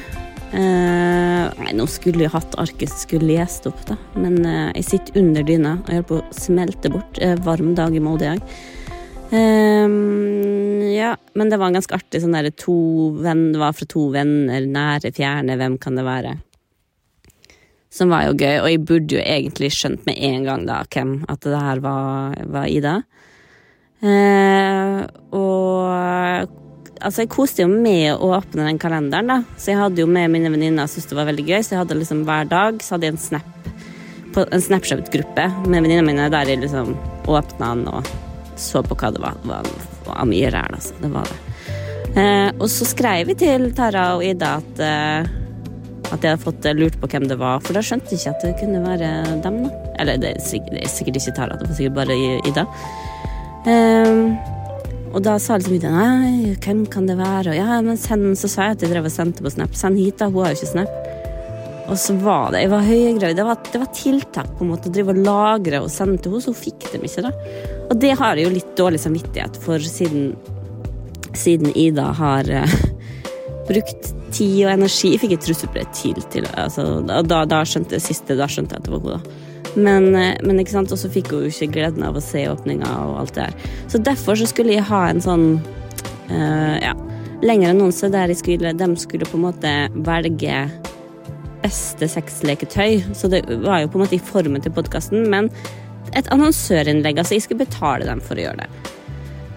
Eh, 0.52 1.46
nei, 1.64 1.72
nå 1.72 1.86
skulle 1.88 2.26
jeg 2.26 2.32
hatt 2.34 2.56
arket 2.60 2.92
skulle 2.92 3.38
lest 3.38 3.66
opp, 3.68 3.80
da. 3.88 3.96
Men 4.20 4.42
eh, 4.44 4.68
jeg 4.80 4.88
sitter 4.88 5.20
under 5.22 5.44
dyna 5.48 5.78
og 5.80 5.90
holder 5.90 6.06
på 6.08 6.20
å 6.20 6.36
smelte 6.36 6.92
bort. 6.92 7.20
Eh, 7.20 7.36
varm 7.44 7.74
dag 7.76 7.96
i 7.96 8.02
Molde 8.04 8.26
i 8.26 8.32
dag. 8.32 8.54
Eh, 9.32 9.96
ja, 10.92 11.14
men 11.32 11.52
det 11.52 11.58
var 11.60 11.70
en 11.70 11.78
ganske 11.78 11.96
artig 11.96 12.20
sånn 12.20 12.36
derre 12.36 12.52
to 12.52 12.76
venn, 13.24 13.50
Det 13.52 13.60
var 13.62 13.76
fra 13.76 13.88
to 13.88 14.06
venner, 14.12 14.64
nære, 14.64 15.12
fjerne, 15.16 15.56
hvem 15.60 15.78
kan 15.80 15.96
det 15.96 16.04
være? 16.08 16.34
Som 17.92 18.12
var 18.12 18.26
jo 18.28 18.36
gøy, 18.36 18.56
og 18.60 18.68
jeg 18.68 18.84
burde 18.88 19.16
jo 19.18 19.24
egentlig 19.24 19.72
skjønt 19.76 20.04
med 20.08 20.16
en 20.16 20.44
gang 20.48 20.68
da 20.68 20.82
hvem 20.88 21.18
at 21.32 21.44
det 21.44 21.60
her 21.60 21.80
var, 21.84 22.36
var 22.48 22.68
Ida. 22.68 23.02
Eh, 24.02 25.00
og 25.38 26.48
altså, 26.98 27.22
jeg 27.22 27.30
koste 27.32 27.62
jo 27.62 27.70
med 27.70 28.14
å 28.16 28.32
åpne 28.38 28.66
den 28.66 28.80
kalenderen, 28.82 29.30
da. 29.30 29.38
Så 29.56 29.72
jeg 29.72 29.80
hadde 29.80 30.02
jo 30.02 30.08
med 30.10 30.32
mine 30.34 30.50
venninner 30.52 30.86
og 30.86 30.92
syntes 30.92 31.10
det 31.12 31.18
var 31.18 31.30
veldig 31.30 31.46
gøy, 31.48 31.60
så 31.60 31.76
jeg 31.76 31.82
hadde 31.84 31.98
liksom 32.00 32.24
hver 32.28 32.50
dag 32.50 32.82
så 32.82 32.96
hadde 32.96 33.08
jeg 33.08 33.16
en 33.16 33.26
snap 33.30 33.70
på 34.32 34.46
en 34.48 34.62
Snapchat-gruppe 34.64 35.44
med 35.66 35.82
venninnene 35.82 36.06
mine 36.06 36.30
der 36.32 36.48
jeg 36.48 36.62
liksom 36.62 36.94
åpna 37.28 37.74
den 37.74 37.82
og 37.92 38.06
så 38.56 38.80
på 38.84 38.96
hva 38.96 39.10
det 39.12 39.20
var. 39.20 39.36
Det 39.42 39.50
var, 40.06 40.24
mye 40.28 40.50
ræl, 40.54 40.78
altså. 40.78 40.96
Det 41.02 41.10
var 41.12 41.28
det. 41.28 41.38
Eh, 42.12 42.48
og 42.58 42.66
så 42.72 42.88
skrev 42.88 43.28
vi 43.28 43.36
til 43.40 43.70
Tara 43.76 44.06
og 44.16 44.24
Ida 44.24 44.56
at 44.60 44.82
eh, 44.84 45.38
at 46.12 46.20
jeg 46.20 46.34
hadde 46.34 46.44
fått 46.44 46.66
eh, 46.68 46.76
lurt 46.76 46.98
på 47.00 47.08
hvem 47.08 47.24
det 47.30 47.38
var, 47.40 47.62
for 47.64 47.76
da 47.76 47.82
skjønte 47.84 48.12
jeg 48.12 48.20
ikke 48.20 48.32
at 48.34 48.42
det 48.44 48.52
kunne 48.60 48.82
være 48.84 49.12
dem. 49.44 49.62
da. 49.64 49.70
Eller 50.02 50.20
det 50.20 50.34
er 50.34 50.44
sikkert, 50.44 50.74
det 50.76 50.84
er 50.84 50.92
sikkert 50.92 51.20
ikke 51.20 51.34
Tara, 51.38 51.56
det 51.56 51.68
var 51.70 51.78
sikkert 51.78 51.98
bare 52.02 52.18
Ida. 52.48 52.66
Ehm, 53.68 54.34
og 55.12 55.20
da 55.22 55.36
sa 55.38 55.58
liksom 55.58 55.76
Ida 55.76 55.90
nei, 55.92 56.54
hvem 56.64 56.86
kan 56.90 57.06
det 57.06 57.18
være? 57.18 57.52
Og 57.52 57.58
ja, 57.58 57.80
men 57.84 57.98
send, 58.00 58.32
så 58.40 58.50
sa 58.50 58.70
jeg 58.70 58.78
at 58.78 58.84
jeg 58.86 58.94
drev 58.94 59.08
og 59.08 59.14
sendte 59.14 59.44
på 59.44 59.52
Snap. 59.52 59.74
Send 59.76 60.00
hit, 60.00 60.18
da. 60.22 60.30
Hun 60.32 60.46
har 60.46 60.54
jo 60.54 60.60
ikke 60.60 60.72
Snap. 60.72 60.98
Og 61.90 61.98
så 61.98 62.14
var 62.22 62.54
det 62.54 62.62
Jeg 62.62 62.70
var 62.72 62.86
høygravid. 62.86 63.36
Det 63.36 63.44
var, 63.44 63.60
det 63.72 63.82
var 63.82 63.92
tiltak 63.96 64.54
på 64.56 64.64
en 64.64 64.72
måte 64.72 64.88
å 64.88 64.94
drive 64.94 65.12
og 65.12 65.20
lagre 65.26 65.82
og 65.84 65.92
sende 65.92 66.16
til 66.22 66.32
henne, 66.32 66.44
så 66.44 66.54
hun 66.54 66.62
fikk 66.62 66.88
dem 66.94 67.04
ikke, 67.08 67.26
da. 67.26 67.34
Og 67.90 68.00
det 68.00 68.14
har 68.18 68.38
jeg 68.38 68.48
jo 68.48 68.54
litt 68.56 68.72
dårlig 68.78 69.02
samvittighet 69.02 69.60
for, 69.60 69.84
siden, 69.84 70.32
siden 71.36 71.74
Ida 71.76 72.08
har 72.16 72.48
eh, 72.48 72.76
brukt 73.68 74.12
tid 74.32 74.58
og 74.64 74.72
energi. 74.72 75.12
Fikk 75.20 75.36
et 75.36 75.44
trusselbrev 75.44 75.90
til, 75.96 76.18
til 76.32 76.48
altså, 76.54 77.02
da, 77.04 77.44
da 77.44 77.62
skjønte 77.68 77.98
jeg 77.98 78.06
siste, 78.08 78.38
da 78.38 78.48
skjønte 78.48 78.78
jeg 78.78 78.84
at 78.84 78.88
det 78.88 78.94
var 78.96 79.04
hun, 79.04 79.18
da. 79.18 79.40
Men, 79.74 80.14
eh, 80.14 80.36
men 80.44 80.60
ikke 80.60 80.74
sant, 80.74 80.92
og 80.92 81.00
så 81.00 81.10
fikk 81.12 81.32
hun 81.32 81.46
jo 81.46 81.52
ikke 81.52 81.72
gleden 81.76 82.04
av 82.06 82.18
å 82.18 82.24
se 82.24 82.44
åpninga 82.50 82.88
og 83.06 83.22
alt 83.22 83.36
det 83.36 83.48
der. 83.48 83.70
Så 83.92 84.02
derfor 84.02 84.38
så 84.38 84.48
skulle 84.50 84.76
jeg 84.76 84.88
ha 84.88 85.02
en 85.08 85.22
sånn 85.24 85.46
uh, 86.28 86.76
ja, 86.82 86.92
lengre 87.44 87.72
annonse 87.72 88.10
der 88.12 88.32
skulle, 88.36 88.74
de 88.76 88.88
skulle 89.00 89.28
på 89.28 89.38
en 89.38 89.46
måte 89.46 89.74
velge 90.06 90.64
beste 91.62 92.08
sexleketøy. 92.10 93.14
Så 93.16 93.30
det 93.32 93.44
var 93.64 93.82
jo 93.82 93.92
på 93.92 94.00
en 94.00 94.04
måte 94.04 94.18
i 94.18 94.22
formen 94.32 94.64
til 94.64 94.74
podkasten, 94.74 95.28
men 95.32 95.50
et 96.18 96.28
annonsørinnlegg. 96.34 97.20
Altså, 97.20 97.38
jeg 97.38 97.46
skulle 97.46 97.64
betale 97.64 98.08
dem 98.08 98.20
for 98.24 98.36
å 98.36 98.46
gjøre 98.46 98.66
det. 98.66 98.92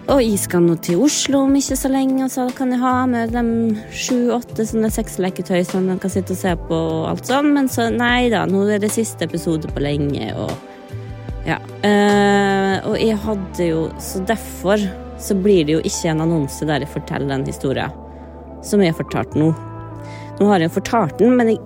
Og 0.06 0.20
jeg 0.22 0.38
skal 0.38 0.62
nå 0.62 0.76
til 0.86 1.00
Oslo 1.02 1.40
om 1.48 1.54
ikke 1.58 1.74
så 1.78 1.88
lenge, 1.90 2.20
og 2.22 2.30
så 2.30 2.44
kan 2.54 2.70
jeg 2.70 2.78
ha 2.78 2.92
med 3.10 3.32
de 3.34 3.42
sju-åtte 3.90 4.62
sånne 4.68 4.90
sexleketøy 4.94 5.64
som 5.66 5.88
de 5.90 5.96
kan 5.98 6.12
sitte 6.12 6.36
og 6.36 6.38
se 6.38 6.52
på 6.68 6.78
og 6.78 7.08
alt 7.10 7.26
sånn, 7.26 7.50
men 7.56 7.66
så 7.70 7.88
nei 7.90 8.28
da, 8.30 8.44
nå 8.46 8.62
er 8.70 8.78
det 8.82 8.92
siste 8.94 9.26
episode 9.26 9.72
på 9.74 9.82
lenge, 9.82 10.30
og 10.38 10.52
ja. 11.46 11.58
Uh, 11.82 12.76
og 12.90 12.94
jeg 12.98 13.14
hadde 13.22 13.66
jo 13.68 13.82
Så 14.02 14.18
derfor 14.26 14.80
så 15.22 15.36
blir 15.38 15.60
det 15.68 15.76
jo 15.76 15.82
ikke 15.86 16.10
en 16.10 16.24
annonse 16.24 16.66
der 16.66 16.82
jeg 16.82 16.90
forteller 16.90 17.30
den 17.30 17.44
historien 17.46 17.92
som 18.66 18.82
jeg 18.82 18.90
har 18.90 18.98
fortalt 18.98 19.36
nå. 19.38 19.52
Nå 20.40 20.48
har 20.50 20.58
jeg 20.58 20.70
jo 20.70 20.78
fortalt 20.80 21.20
den, 21.20 21.36
men 21.38 21.52
jeg, 21.52 21.60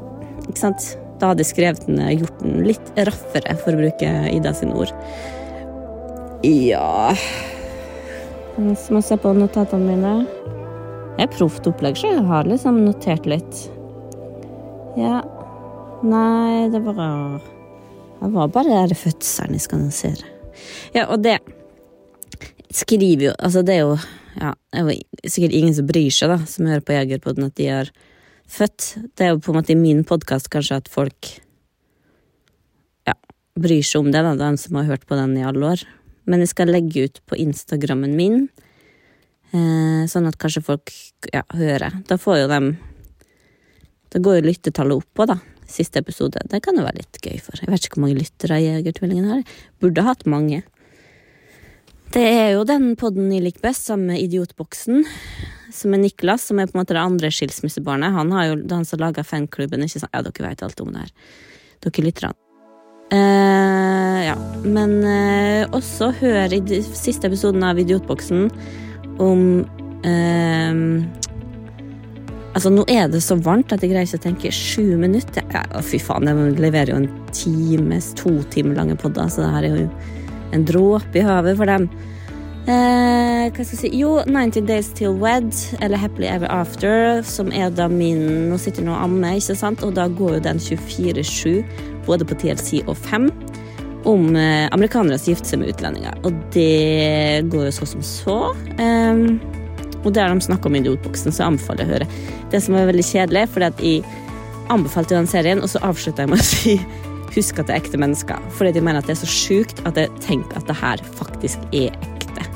ikke 0.49 0.61
sant? 0.65 0.91
da 1.21 1.31
hadde 1.31 1.45
jeg 1.45 1.53
skrevet 1.53 1.85
den, 1.85 2.01
gjort 2.17 2.39
den 2.41 2.61
litt 2.65 2.93
raffere, 2.97 3.57
for 3.61 3.77
å 3.77 3.81
bruke 3.83 4.13
Ida 4.33 4.53
sine 4.57 4.77
ord. 4.81 4.93
Ja 6.45 7.13
så 8.57 8.93
må 8.93 9.01
jeg 9.01 9.07
se 9.09 9.19
på 9.21 9.33
notatene 9.37 9.95
mine. 9.95 10.15
Det 11.17 11.27
er 11.27 11.33
proft 11.35 11.67
opplegg, 11.69 11.99
så 11.99 12.11
jeg 12.15 12.25
har 12.27 12.49
liksom 12.49 12.83
notert 12.87 13.29
litt. 13.29 13.67
Ja 14.99 15.21
Nei, 16.01 16.71
det 16.73 16.81
var 16.81 16.97
Det 18.21 18.31
var 18.33 18.49
bare 18.49 18.87
den 18.89 18.97
fødselen 18.97 19.55
jeg 19.55 19.65
skal 19.67 19.79
annonsere. 19.79 20.31
Ja, 20.97 21.05
og 21.07 21.21
det 21.23 21.39
skriver 22.73 23.29
jo 23.29 23.35
Altså, 23.37 23.63
det 23.63 23.77
er 23.77 23.85
jo 23.85 23.99
ja, 24.41 24.55
det 24.73 24.81
er 24.81 24.87
jo 24.87 25.29
sikkert 25.29 25.55
ingen 25.59 25.75
som 25.75 25.89
bryr 25.89 26.13
seg, 26.15 26.31
da, 26.31 26.39
som 26.47 26.69
hører 26.71 26.85
på 26.87 26.95
Jegerpodden, 26.95 27.49
at 27.51 27.57
de 27.59 27.67
har 27.67 27.89
født. 28.49 28.87
Det 29.19 29.27
er 29.27 29.33
jo 29.35 29.41
på 29.43 29.51
en 29.51 29.59
måte 29.59 29.75
i 29.75 29.79
min 29.79 30.05
podkast 30.07 30.49
kanskje 30.53 30.79
at 30.81 30.91
folk 30.91 31.33
Ja, 33.09 33.17
bryr 33.59 33.83
seg 33.85 34.05
om 34.05 34.13
det, 34.15 34.23
da, 34.23 34.37
de 34.39 34.51
som 34.63 34.79
har 34.79 34.87
hørt 34.89 35.07
på 35.11 35.19
den 35.19 35.35
i 35.37 35.45
alle 35.45 35.75
år. 35.75 35.85
Men 36.31 36.45
jeg 36.45 36.53
skal 36.53 36.71
legge 36.71 37.09
ut 37.09 37.21
på 37.27 37.39
Instagrammen 37.43 38.15
min, 38.17 38.45
eh, 39.53 40.07
sånn 40.11 40.29
at 40.31 40.39
kanskje 40.39 40.63
folk 40.63 40.93
ja, 41.33 41.43
hører. 41.57 42.01
Da 42.07 42.21
får 42.21 42.45
jo 42.45 42.53
dem 42.55 42.77
Da 44.11 44.19
går 44.19 44.41
jo 44.41 44.49
lyttetallet 44.49 45.05
opp 45.05 45.21
òg, 45.23 45.29
da. 45.31 45.37
Siste 45.71 46.01
episode. 46.03 46.41
Det 46.51 46.59
kan 46.65 46.75
jo 46.75 46.83
være 46.83 46.99
litt 46.99 47.19
gøy 47.23 47.37
for. 47.39 47.55
Jeg 47.63 47.71
vet 47.71 47.85
ikke 47.87 48.01
hvor 48.01 48.09
mange 48.09 48.19
lyttere 48.19 48.57
Jegertvillingen 48.59 49.29
har. 49.31 49.45
Burde 49.79 50.03
hatt 50.03 50.25
mange. 50.27 50.65
Det 52.11 52.25
er 52.27 52.49
jo 52.57 52.65
den 52.67 52.97
podden 52.99 53.31
jeg 53.31 53.45
liker 53.45 53.63
best, 53.69 53.87
sammen 53.87 54.11
med 54.11 54.19
Idiotboksen. 54.25 55.05
Som 55.71 55.95
er 55.95 56.03
Niklas, 56.03 56.49
som 56.49 56.59
er 56.59 56.67
på 56.67 56.75
en 56.75 56.81
måte 56.81 56.97
det 56.97 57.05
andre 57.05 57.31
skilsmissebarnet. 57.31 58.17
Han 58.19 58.35
har 58.35 58.49
jo 58.49 58.57
han 58.73 58.89
som 58.89 58.99
laga 58.99 59.23
fanklubben, 59.23 59.87
ikke 59.87 60.03
sant? 60.03 60.11
Ja, 60.11 60.25
dere 60.27 60.49
vet 60.49 60.65
alt 60.67 60.83
om 60.83 60.91
det 60.91 61.05
her. 61.05 61.13
Dere 61.87 62.07
lytterne. 62.09 62.35
Eh, 63.15 63.70
ja, 64.25 64.37
men 64.65 65.01
eh, 65.07 65.65
også 65.77 66.11
hør 66.21 66.53
i 66.57 66.61
de 66.65 66.83
siste 66.85 67.29
episoden 67.31 67.65
av 67.67 67.81
Idiotboksen 67.81 68.49
om 69.21 69.43
eh, 70.07 70.85
Altså, 72.51 72.67
nå 72.75 72.83
er 72.91 73.07
det 73.07 73.21
så 73.23 73.37
varmt 73.39 73.71
at 73.71 73.85
jeg 73.85 73.93
greier 73.93 74.09
ikke 74.09 74.19
å 74.19 74.23
tenke 74.25 74.51
sju 74.51 74.97
minutter. 74.99 75.45
Ja, 75.55 75.63
fy 75.87 76.01
faen, 76.03 76.27
jeg 76.27 76.57
leverer 76.59 76.91
jo 76.91 76.97
en 76.99 77.07
times, 77.31 78.09
to 78.19 78.33
timer 78.51 78.75
lange 78.75 78.97
podder, 78.99 79.31
så 79.31 79.45
det 79.45 79.53
her 79.55 79.67
er 79.69 79.77
jo 79.79 79.85
en 80.57 80.65
dråpe 80.67 81.21
i 81.21 81.23
havet 81.23 81.55
for 81.61 81.71
dem. 81.71 81.87
Eh, 82.69 83.47
hva 83.49 83.65
skal 83.65 83.71
jeg 83.73 83.79
si 83.81 83.91
Jo, 84.03 84.19
90 84.29 84.67
Days 84.69 84.91
Till 84.99 85.15
Wed, 85.23 85.55
eller 85.81 85.97
Happily 85.97 86.29
Ever 86.29 86.51
After, 86.53 87.23
som 87.25 87.49
er 87.57 87.71
da 87.73 87.87
min 87.89 88.51
Nå 88.51 88.59
sitter 88.61 88.83
jeg 88.83 88.91
nå 88.91 88.99
og 88.99 89.07
ammer, 89.07 89.39
ikke 89.39 89.57
sant, 89.57 89.87
og 89.87 89.95
da 89.97 90.05
går 90.13 90.37
jo 90.37 90.43
den 90.45 90.61
24-7, 90.61 91.63
både 92.07 92.27
på 92.29 92.37
TLC 92.43 92.83
og 92.85 92.99
5, 92.99 93.31
om 94.09 94.37
eh, 94.37 94.69
amerikanere 94.73 95.19
som 95.21 95.33
gifter 95.33 95.53
seg 95.53 95.63
med 95.63 95.75
utlendinger. 95.75 96.17
Og 96.25 96.37
det 96.55 97.49
går 97.53 97.69
jo 97.69 97.75
så 97.75 97.89
som 97.91 98.05
så. 98.07 98.39
Um, 98.81 99.41
og 100.01 100.15
der 100.17 100.33
de 100.33 100.47
snakker 100.47 100.71
om 100.71 100.79
idiotboksen, 100.79 101.35
så 101.35 101.51
anbefaler 101.51 101.85
jeg 101.85 101.91
å 101.91 101.95
høre. 101.95 102.11
Det 102.53 102.63
som 102.65 102.77
er 102.79 102.89
veldig 102.89 103.05
kjedelig, 103.05 103.47
at 103.67 103.85
jeg 103.85 104.05
anbefalte 104.71 105.17
den 105.19 105.29
serien, 105.29 105.61
og 105.61 105.71
så 105.73 105.83
avslutta 105.85 106.25
jeg 106.25 106.33
med 106.33 106.41
å 106.41 106.47
si 106.47 106.77
husk 107.35 107.61
at 107.61 107.69
det 107.69 107.77
er 107.77 107.83
ekte 107.83 108.01
mennesker. 108.01 108.41
Fordi 108.57 108.73
de 108.75 108.85
mener 108.85 109.03
at 109.03 109.11
det 109.11 109.17
er 109.19 109.23
så 109.23 109.31
sjukt 109.31 109.83
at 109.89 109.99
jeg 109.99 110.11
tenker 110.25 110.59
at 110.59 110.71
det 110.71 110.79
her 110.81 111.05
faktisk 111.19 111.63
er 111.77 111.93
ekte. 111.93 112.47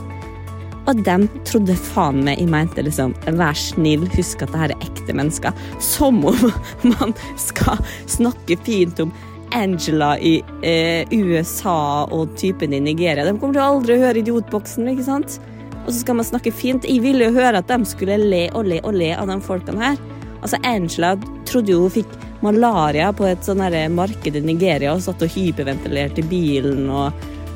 Og 0.91 1.01
de 1.07 1.29
trodde 1.49 1.77
faen 1.81 2.25
meg 2.27 2.41
jeg 2.43 2.51
mente 2.53 2.85
liksom 2.85 3.15
vær 3.39 3.57
snill, 3.57 4.05
husk 4.17 4.43
at 4.45 4.53
det 4.53 4.63
her 4.63 4.75
er 4.75 4.89
ekte 4.89 5.17
mennesker. 5.17 5.65
Som 5.83 6.25
om 6.29 6.49
man 6.97 7.15
skal 7.41 7.81
snakke 8.11 8.59
fint 8.67 9.01
om 9.05 9.15
Angela 9.55 10.15
i 10.19 10.37
eh, 10.67 11.07
USA 11.15 12.05
og 12.13 12.35
typen 12.41 12.75
i 12.75 12.83
Nigeria. 12.83 13.25
De 13.27 13.37
kommer 13.39 13.57
til 13.57 13.63
å 13.63 13.71
aldri 13.77 13.99
høre 14.03 14.21
Idiotboksen, 14.21 14.89
ikke 14.93 15.07
sant? 15.07 15.39
Og 15.85 15.93
så 15.93 16.01
skal 16.01 16.19
man 16.19 16.27
snakke 16.27 16.53
fint. 16.55 16.87
Jeg 16.89 17.03
ville 17.05 17.29
jo 17.29 17.37
høre 17.37 17.61
at 17.61 17.71
de 17.71 17.79
skulle 17.89 18.19
le 18.21 18.47
og 18.57 18.69
le 18.71 18.81
og 18.83 18.97
le 18.97 19.13
av 19.17 19.31
de 19.31 19.39
folkene 19.45 19.83
her. 19.83 20.01
Altså, 20.41 20.61
Angela 20.67 21.15
trodde 21.49 21.73
jo 21.73 21.85
hun 21.85 21.95
fikk 21.95 22.19
malaria 22.45 23.09
på 23.17 23.29
et 23.29 23.47
sånn 23.47 23.63
marked 23.95 24.37
i 24.37 24.43
Nigeria 24.45 24.93
og 24.93 25.05
satt 25.05 25.23
og 25.25 25.33
hyperventilerte 25.33 26.21
i 26.21 26.29
bilen 26.29 26.91
og, 26.93 27.15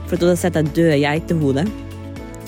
for 0.09 0.17
at 0.17 0.23
hun 0.23 0.31
hadde 0.31 0.41
sett 0.41 0.57
et 0.57 0.73
død 0.77 0.95
geitehode. 1.03 1.67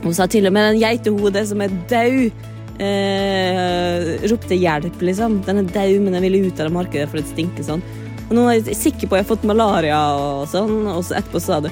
Hun 0.00 0.16
sa 0.16 0.26
til 0.30 0.48
og 0.48 0.54
med 0.56 0.70
den 0.70 0.80
geitehodet 0.80 1.42
som 1.50 1.60
er 1.60 1.74
død, 1.90 2.46
eh, 2.80 4.28
ropte 4.30 4.56
hjelp, 4.56 5.02
liksom. 5.04 5.42
Den 5.44 5.64
er 5.64 5.72
død, 5.74 5.98
men 6.06 6.16
den 6.16 6.24
ville 6.24 6.46
ut 6.46 6.60
av 6.60 6.70
det 6.70 6.76
markedet 6.78 7.10
for 7.10 7.20
det 7.20 7.28
stinker 7.28 7.66
sånn. 7.66 7.84
Og 8.30 8.36
nå 8.38 8.44
er 8.46 8.60
jeg 8.60 8.78
sikker 8.78 9.08
på 9.10 9.16
at 9.16 9.24
jeg 9.24 9.26
har 9.26 9.30
fått 9.32 9.46
malaria 9.50 10.00
og 10.14 10.44
sånn, 10.52 10.84
og 10.86 11.02
så 11.02 11.18
etterpå 11.18 11.40
sa 11.42 11.58
du 11.64 11.66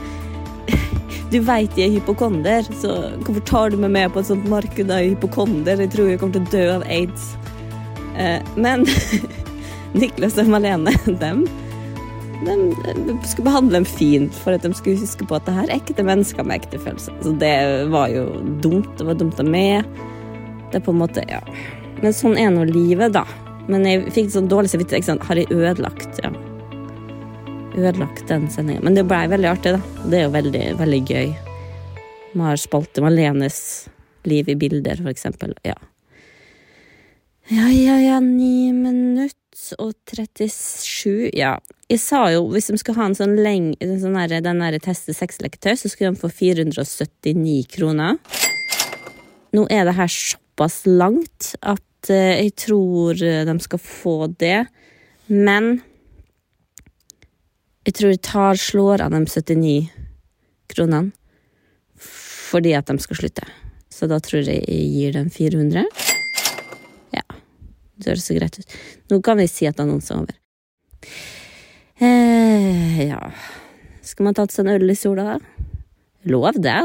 du 1.33 1.39
veit 1.47 1.77
jeg 1.79 1.87
er 1.87 1.95
hypokonder, 2.01 2.67
så 2.81 2.97
hvorfor 3.23 3.45
tar 3.47 3.71
du 3.71 3.79
meg 3.79 3.93
med 3.95 4.11
på 4.11 4.25
et 4.25 4.31
sånt 4.33 4.49
marked 4.51 4.91
av 4.91 5.05
hypokonder? 5.05 5.85
Jeg 5.85 5.93
tror 5.95 6.11
jeg 6.11 6.19
kommer 6.19 6.35
til 6.35 6.49
å 6.49 6.53
dø 6.57 6.65
av 6.75 6.85
aids. 6.91 7.29
Eh, 8.19 8.43
men 8.59 8.83
Niklas 10.01 10.41
og 10.43 10.51
Malene, 10.51 10.97
dem, 11.23 11.45
dem, 12.43 12.67
de 13.07 13.17
skulle 13.23 13.47
behandle 13.47 13.79
dem 13.79 13.87
fint 13.87 14.43
for 14.43 14.59
at 14.59 14.67
de 14.67 14.75
skulle 14.75 14.99
huske 14.99 15.31
på 15.31 15.39
at 15.39 15.47
det 15.47 15.55
her 15.61 15.71
er 15.71 15.79
ekte 15.79 16.07
mennesker 16.11 16.43
med 16.43 16.59
ekte 16.59 16.83
følelser. 16.83 17.15
Så 17.23 17.37
det 17.39 17.55
var 17.95 18.11
jo 18.11 18.27
dumt. 18.65 18.91
Det 18.99 19.07
var 19.07 19.23
dumt 19.23 19.39
av 19.39 19.47
meg. 19.47 19.87
Det 20.73 20.83
er 20.83 20.85
på 20.91 20.97
en 20.97 21.05
måte, 21.07 21.23
ja. 21.31 21.39
Men 22.03 22.11
sånn 22.11 22.35
er 22.35 22.51
nå 22.51 22.67
livet, 22.67 23.15
da. 23.15 23.29
Men 23.71 23.87
jeg 23.87 24.11
fikk 24.11 24.35
sånn 24.35 24.51
dårlig 24.51 24.75
samvittighet. 24.75 25.23
Har 25.29 25.39
jeg 25.39 25.53
ødelagt? 25.55 26.19
Ja 26.25 26.35
ødelagt 27.79 28.27
den 28.29 28.49
sendinga. 28.53 28.83
Men 28.85 28.99
det 28.99 29.07
blei 29.09 29.25
veldig 29.31 29.51
artig, 29.51 29.77
da. 29.77 30.09
Det 30.11 30.19
er 30.19 30.27
jo 30.27 30.35
veldig, 30.35 30.65
veldig 30.81 31.01
gøy. 31.09 31.31
Man 32.35 32.51
har 32.51 32.61
spalte 32.61 33.05
Malenes 33.05 33.61
liv 34.29 34.51
i 34.51 34.57
bilder, 34.59 35.01
for 35.01 35.13
eksempel. 35.13 35.55
Ja. 35.67 35.77
Ja, 37.49 37.71
ja, 37.73 37.97
ja, 38.03 38.21
ni 38.21 38.71
minutter 38.77 39.35
og 39.81 39.95
37 40.11 41.31
Ja. 41.37 41.57
Jeg 41.89 42.01
sa 42.03 42.27
jo 42.29 42.45
hvis 42.53 42.69
de 42.69 42.77
skulle 42.77 43.01
ha 43.01 43.07
en 43.09 43.17
sånn 43.17 43.39
leng... 43.41 43.71
Sånn 43.81 44.19
her, 44.21 44.35
den 44.45 44.61
der 44.61 44.77
teste 44.85 45.15
sexleketøy, 45.17 45.73
så 45.81 45.89
skulle 45.89 46.13
de 46.13 46.21
få 46.21 46.29
479 46.29 47.65
kroner. 47.73 48.19
Nå 49.57 49.65
er 49.73 49.89
det 49.89 49.97
her 49.97 50.13
såpass 50.13 50.83
langt 50.85 51.55
at 51.65 52.11
eh, 52.13 52.45
jeg 52.45 52.53
tror 52.61 53.23
eh, 53.25 53.47
de 53.49 53.57
skal 53.65 53.81
få 53.81 54.17
det, 54.37 54.67
men 55.33 55.79
jeg 57.89 57.95
tror 57.97 58.13
jeg 58.13 58.21
tar, 58.21 58.59
slår 58.61 59.01
av 59.01 59.15
de 59.15 59.23
79 59.25 59.89
kronene 60.69 61.15
fordi 62.49 62.75
at 62.77 62.89
de 62.89 62.97
skal 63.01 63.19
slutte. 63.19 63.47
Så 63.93 64.07
da 64.09 64.19
tror 64.25 64.47
jeg 64.47 64.63
jeg 64.63 64.85
gir 64.93 65.17
dem 65.17 65.27
400. 65.33 65.83
Ja, 67.17 67.25
det 67.97 68.11
høres 68.11 68.25
så 68.29 68.37
greit 68.37 68.57
ut. 68.57 68.77
Nå 69.13 69.19
kan 69.25 69.41
vi 69.41 69.49
si 69.51 69.69
at 69.69 69.81
annonsen 69.81 70.17
er 70.17 70.23
over. 70.23 70.39
Eh, 71.99 73.01
ja 73.09 73.19
Skal 74.07 74.29
man 74.29 74.37
tatt 74.37 74.55
seg 74.55 74.65
en 74.65 74.77
øl 74.77 74.93
i 74.93 74.97
sola, 74.97 75.35
da? 75.35 75.73
Lov 76.29 76.61
det. 76.61 76.77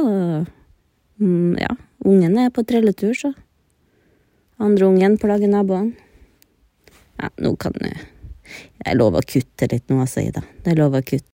Mm, 1.20 1.60
ja, 1.60 1.76
ungen 2.04 2.40
er 2.40 2.52
på 2.56 2.64
trelletur, 2.68 3.14
så. 3.16 3.34
Andre 4.64 4.88
ungen 4.88 5.20
plager 5.20 5.52
naboene. 5.52 5.96
Ja, 7.20 7.30
nå 7.44 7.56
kan 7.60 7.76
jeg 7.84 8.13
jeg 8.86 9.00
lover 9.00 9.24
å 9.24 9.28
kutte 9.28 9.70
litt 9.72 9.90
nå, 9.90 10.02
altså, 10.04 10.24
Ida. 10.24 10.44
Jeg 10.66 10.80
lover 10.80 11.04
å 11.04 11.08
kutte. 11.08 11.30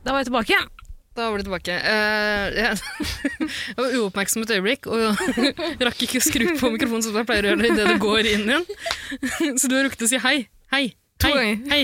Da 0.00 0.14
var 0.14 0.22
jeg 0.22 0.30
tilbake. 0.30 0.56
Da 1.16 1.26
var 1.30 1.38
du 1.38 1.44
tilbake. 1.44 1.74
Uh, 1.84 2.46
jeg, 2.54 2.78
jeg 3.42 3.76
var 3.76 3.96
uoppmerksom 3.98 4.44
et 4.46 4.52
øyeblikk 4.56 4.86
og 4.88 5.20
rakk 5.86 6.04
ikke 6.06 6.22
å 6.22 6.24
skru 6.24 6.46
på 6.56 6.70
mikrofonen 6.72 7.04
som 7.04 7.18
jeg 7.18 7.28
pleier 7.28 7.48
å 7.48 7.52
gjøre 7.52 7.72
idet 7.74 7.88
du 7.90 8.00
går 8.00 8.30
inn 8.30 8.46
igjen. 8.46 8.66
Så 9.60 9.68
du 9.68 9.76
har 9.76 9.84
rukket 9.88 10.06
å 10.06 10.10
si 10.10 10.20
hei. 10.22 10.36
Hei. 10.72 10.84
To 11.20 11.28
Hei. 11.36 11.56
hei. 11.68 11.82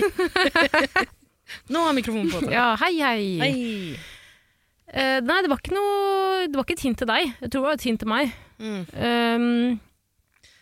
Nå 1.73 1.83
er 1.87 1.95
mikrofonen 1.99 2.31
på. 2.31 2.41
Ja, 2.51 2.71
hei, 2.81 2.95
hei. 3.03 3.25
Hei. 3.43 4.16
Eh, 4.93 5.19
nei, 5.19 5.41
det 5.43 5.49
var 5.51 5.59
ikke 5.59 5.75
noe 5.75 6.45
Det 6.47 6.55
var 6.55 6.63
ikke 6.63 6.77
et 6.77 6.83
hint 6.85 6.97
til 7.01 7.09
deg. 7.09 7.33
Jeg 7.41 7.49
tror 7.51 7.59
det 7.61 7.67
var 7.67 7.75
et 7.79 7.87
hint 7.89 7.99
til 7.99 8.07
meg. 8.11 8.31
Mm. 8.57 8.83
Um, 8.95 9.79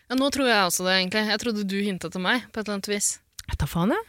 Ja, 0.10 0.16
nå 0.20 0.28
tror 0.34 0.46
jeg 0.50 0.66
også 0.66 0.84
det, 0.86 0.96
egentlig. 1.00 1.24
Jeg 1.32 1.40
trodde 1.42 1.64
du 1.70 1.76
hinta 1.82 2.10
til 2.14 2.22
meg 2.22 2.44
på 2.54 2.60
et 2.60 2.66
eller 2.68 2.78
annet 2.80 2.90
vis. 2.92 3.12
jeg 3.50 3.58
tar 3.62 3.70
faen, 3.70 3.94
jeg. 3.96 4.04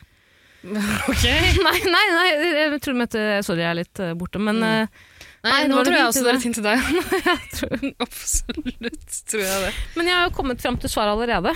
Ok. 1.13 1.25
Nei, 1.67 1.77
nei, 1.85 2.07
nei, 2.17 2.27
jeg 2.59 2.81
tror 2.83 2.97
de 3.07 3.25
Sorry, 3.47 3.61
jeg 3.63 3.71
er 3.71 3.79
litt 3.79 4.01
eh, 4.03 4.15
borte, 4.19 4.41
men 4.43 4.57
Mm. 4.57 4.65
eh, 4.67 4.87
Nei, 5.47 5.53
Nei, 5.53 5.67
nå 5.71 5.83
tror 5.87 5.95
jeg 5.95 6.07
også 6.09 6.23
det 6.25 6.31
er 6.33 6.39
et 6.41 6.47
hint 6.49 6.57
til 6.59 6.65
deg. 6.67 7.93
Absolutt 8.07 9.19
tror 9.31 9.43
jeg 9.45 9.61
det. 9.63 9.73
Men 9.95 10.09
jeg 10.11 10.17
har 10.19 10.25
jo 10.27 10.33
kommet 10.35 10.63
fram 10.65 10.79
til 10.83 10.91
svaret 10.91 11.13
allerede. 11.15 11.53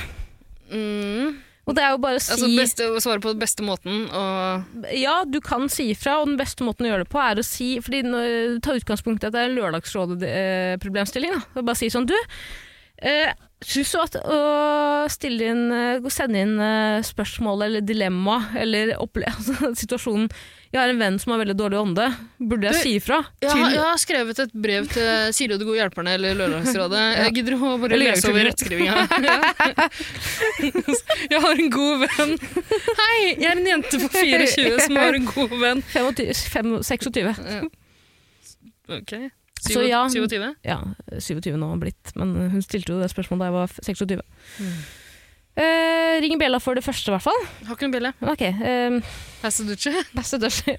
Mm. 0.70 1.40
Og 1.68 1.76
det 1.76 1.82
er 1.84 1.92
jo 1.92 2.00
bare 2.02 2.18
å 2.18 2.22
si 2.22 2.32
Altså 2.34 2.48
beste, 2.56 2.86
svare 3.04 3.22
på 3.22 3.34
den 3.34 3.42
beste 3.42 3.64
måten 3.66 4.06
og 4.16 4.86
Ja, 4.96 5.20
du 5.28 5.40
kan 5.44 5.68
si 5.72 5.90
ifra, 5.92 6.18
og 6.20 6.30
den 6.32 6.40
beste 6.40 6.66
måten 6.66 6.86
å 6.86 6.92
gjøre 6.92 7.04
det 7.04 7.12
på 7.12 7.20
er 7.22 7.40
å 7.40 7.46
si 7.46 7.74
Fordi 7.84 8.02
Ta 8.64 8.76
utgangspunkt 8.78 9.24
i 9.24 9.28
at 9.28 9.36
det 9.36 9.44
er 9.44 9.50
en 9.50 9.58
Lørdagsrådet-problemstilling. 9.58 11.36
da. 11.36 11.62
Bare 11.62 11.78
si 11.78 11.90
sånn 11.92 12.08
Du, 12.10 12.16
eh, 13.04 13.32
syns 13.60 13.92
du 13.92 14.00
at 14.00 14.16
å 14.24 14.40
stille 15.12 15.50
inn, 15.52 15.66
eh, 15.72 16.08
sende 16.12 16.42
inn 16.46 16.56
eh, 16.64 17.04
spørsmål 17.06 17.66
eller 17.68 17.84
dilemma 17.84 18.40
eller 18.58 18.96
opple 19.00 19.28
altså, 19.36 19.74
situasjonen 19.76 20.30
Jeg 20.70 20.78
har 20.78 20.86
en 20.92 21.00
venn 21.02 21.16
som 21.18 21.32
har 21.34 21.40
veldig 21.40 21.56
dårlig 21.58 21.78
ånde. 21.80 22.04
Burde 22.38 22.68
jeg 22.68 22.76
Du, 22.76 22.78
si 22.84 22.90
ifra? 23.00 23.16
jeg, 23.42 23.50
har- 23.50 23.72
jeg 23.74 23.80
har 23.82 23.96
skrevet 23.98 24.38
et 24.44 24.52
brev 24.54 24.84
til 24.92 25.32
Silje 25.34 25.56
og 25.56 25.58
de 25.58 25.66
gode 25.66 25.80
hjelperne 25.80 26.12
eller 26.14 26.36
Lørdagsrådet. 26.38 27.00
Jeg 27.24 27.32
gidder 27.40 27.56
å 27.58 27.72
bare 27.82 27.98
lese 27.98 28.30
over 28.30 28.46
rettskrivinga. 28.46 28.94
jeg 31.32 31.40
har 31.42 31.58
en 31.64 31.72
god 31.74 32.04
venn. 32.04 32.36
Hei, 33.00 33.18
jeg 33.34 33.48
er 33.50 33.58
en 33.58 33.66
jente 33.72 33.98
på 34.04 34.12
24 34.14 34.78
som 34.86 34.94
har 35.00 35.18
en 35.18 35.26
god 35.32 35.56
venn. 35.64 35.82
25, 35.90 36.46
fem- 36.54 36.78
26. 36.86 37.34
Ok. 39.00 39.12
Så 39.60 39.82
ja. 39.84 40.06
27? 40.08 40.54
Ja, 40.64 40.78
27 41.20 41.58
nå 41.60 41.66
blitt, 41.82 42.14
men 42.16 42.30
hun 42.54 42.62
stilte 42.64 42.94
jo 42.94 43.02
det 43.02 43.10
spørsmålet 43.12 43.42
da 43.42 43.50
jeg 43.50 43.56
var 43.58 43.68
26. 43.90 44.22
Eh, 45.58 46.20
ring 46.22 46.38
bjella 46.38 46.60
for 46.62 46.78
det 46.78 46.84
første, 46.86 47.10
i 47.10 47.14
hvert 47.16 47.26
fall. 47.26 47.42
Har 47.66 47.74
ikke 47.74 47.88
noen 47.88 47.96
bjelle. 47.96 48.14
Ok, 48.22 48.46
Um, 48.60 49.00
Passe 49.40 49.64
Ducci. 49.64 49.90
beste 50.18 50.38
dørser. 50.38 50.76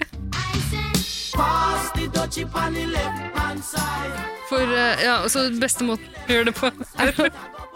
For 4.51 4.67
uh, 4.67 5.01
ja, 5.01 5.15
så 5.31 5.47
beste 5.59 5.87
måten 5.87 6.07
å 6.27 6.35
gjøre 6.35 6.51
det 6.51 6.55
på 6.57 6.69
er 7.01 7.13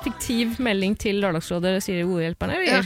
Fiktiv 0.06 0.60
melding 0.62 0.94
til 1.02 1.18
Lørdagsrådet, 1.24 1.80
sier 1.82 2.06
godhjelperne. 2.06 2.60
Ja. 2.68 2.82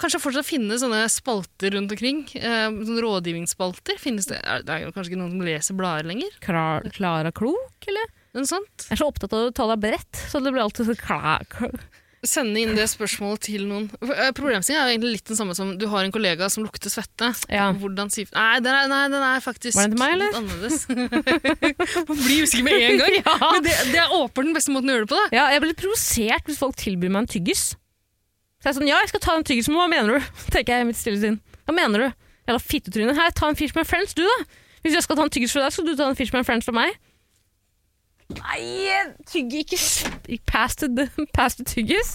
Kanskje 0.00 0.20
fortsatt 0.22 0.48
finne 0.48 0.78
sånne 0.80 1.02
spalter 1.12 1.74
rundt 1.76 1.92
omkring. 1.92 2.22
Uh, 2.32 2.72
sånne 2.86 3.04
rådgivningsspalter. 3.04 4.00
Finnes 4.00 4.30
det, 4.30 4.40
er, 4.40 4.64
det 4.64 4.78
er 4.78 4.94
kanskje 4.94 5.12
ikke 5.12 5.20
noen 5.20 5.34
som 5.36 5.44
leser 5.44 5.76
blader 5.78 6.08
lenger? 6.08 6.38
Klar, 6.44 6.88
Klara 6.96 7.34
Klok, 7.36 7.90
eller? 7.90 8.08
Noe 8.34 8.48
sånt. 8.48 8.88
Jeg 8.88 8.96
er 8.96 9.02
så 9.02 9.10
opptatt 9.12 9.36
av 9.36 9.50
å 9.50 9.52
ta 9.54 9.68
deg 9.74 9.84
bredt, 9.84 10.24
så 10.30 10.40
det 10.42 10.54
blir 10.54 10.64
alltid 10.64 10.88
så 10.88 10.96
kla... 10.98 11.36
Sende 12.24 12.60
inn 12.62 12.72
det 12.76 12.86
spørsmålet 12.88 13.42
til 13.44 13.66
noen. 13.68 13.86
Eh, 14.00 14.30
Problemstillingen 14.36 14.80
er 14.80 14.88
jo 14.88 14.94
egentlig 14.94 15.12
litt 15.18 15.28
den 15.28 15.36
samme 15.38 15.54
som 15.58 15.74
du 15.78 15.84
har 15.92 16.06
en 16.06 16.12
kollega 16.14 16.48
som 16.52 16.64
lukter 16.64 16.88
svette. 16.92 17.28
Ja. 17.52 17.66
Hvordan 17.76 18.08
sier 18.14 18.30
Nei, 18.32 18.60
den 18.64 18.72
er, 18.72 18.88
nei, 18.88 19.02
den 19.12 19.22
er 19.26 19.42
faktisk 19.44 19.76
Var 19.76 19.90
det 19.92 19.98
til 19.98 20.00
meg, 20.00 20.14
eller? 20.16 20.38
annerledes. 20.40 20.78
Man 22.08 22.20
blir 22.24 22.44
usikker 22.46 22.64
med 22.66 22.80
en 22.88 22.98
gang. 23.02 23.18
Men 23.58 23.66
det, 23.66 23.74
det 23.92 24.00
er 24.00 24.12
åpenbart 24.16 24.48
den 24.48 24.56
beste 24.56 24.72
måten 24.74 24.90
å 24.90 24.96
gjøre 24.96 25.06
det 25.06 25.12
på. 25.12 25.20
Da. 25.20 25.26
Ja, 25.36 25.46
jeg 25.54 25.64
blir 25.66 25.76
provosert 25.84 26.48
hvis 26.48 26.60
folk 26.64 26.76
tilbyr 26.80 27.12
meg 27.12 27.24
en 27.26 27.30
tyggis. 27.36 27.64
Så 28.64 28.68
jeg 28.68 28.72
er 28.72 28.78
sånn, 28.80 28.88
ja, 28.88 28.98
jeg 29.04 29.12
skal 29.12 29.24
ta 29.26 29.36
den 29.36 29.44
tyggisen, 29.50 29.74
men 29.76 29.82
hva 29.84 29.88
mener 29.92 30.16
du? 30.18 30.34
Tenker 30.54 30.78
jeg 30.78 30.86
i 30.86 30.90
mitt 30.90 31.00
stille 31.00 31.20
sinn. 31.20 31.40
Hva 31.68 31.76
mener 31.76 32.06
du? 32.06 32.20
Jævla 32.48 32.60
fittetryne. 32.60 33.16
Her, 33.16 33.32
ta 33.36 33.50
en 33.52 33.58
Fish 33.60 33.76
med 33.76 33.84
Friends, 33.88 34.16
du 34.16 34.24
da. 34.24 34.38
Hvis 34.84 34.96
jeg 34.96 35.04
skal 35.06 35.16
ta 35.20 35.24
en 35.28 35.32
tyggis 35.32 35.52
fra 35.52 35.66
deg, 35.66 35.72
skal 35.76 35.86
du 35.88 35.94
ta 35.96 36.08
en 36.08 36.16
Fish 36.16 36.32
med 36.32 36.44
Friends 36.48 36.66
fra 36.68 36.74
meg. 36.76 36.96
Nei, 38.32 39.04
tygge 39.28 39.58
ikke 39.64 39.76
Pass 40.48 40.76
to 40.80 40.86
the, 40.88 41.04
pass 41.36 41.54
to 41.58 41.64
tyggis. 41.68 42.14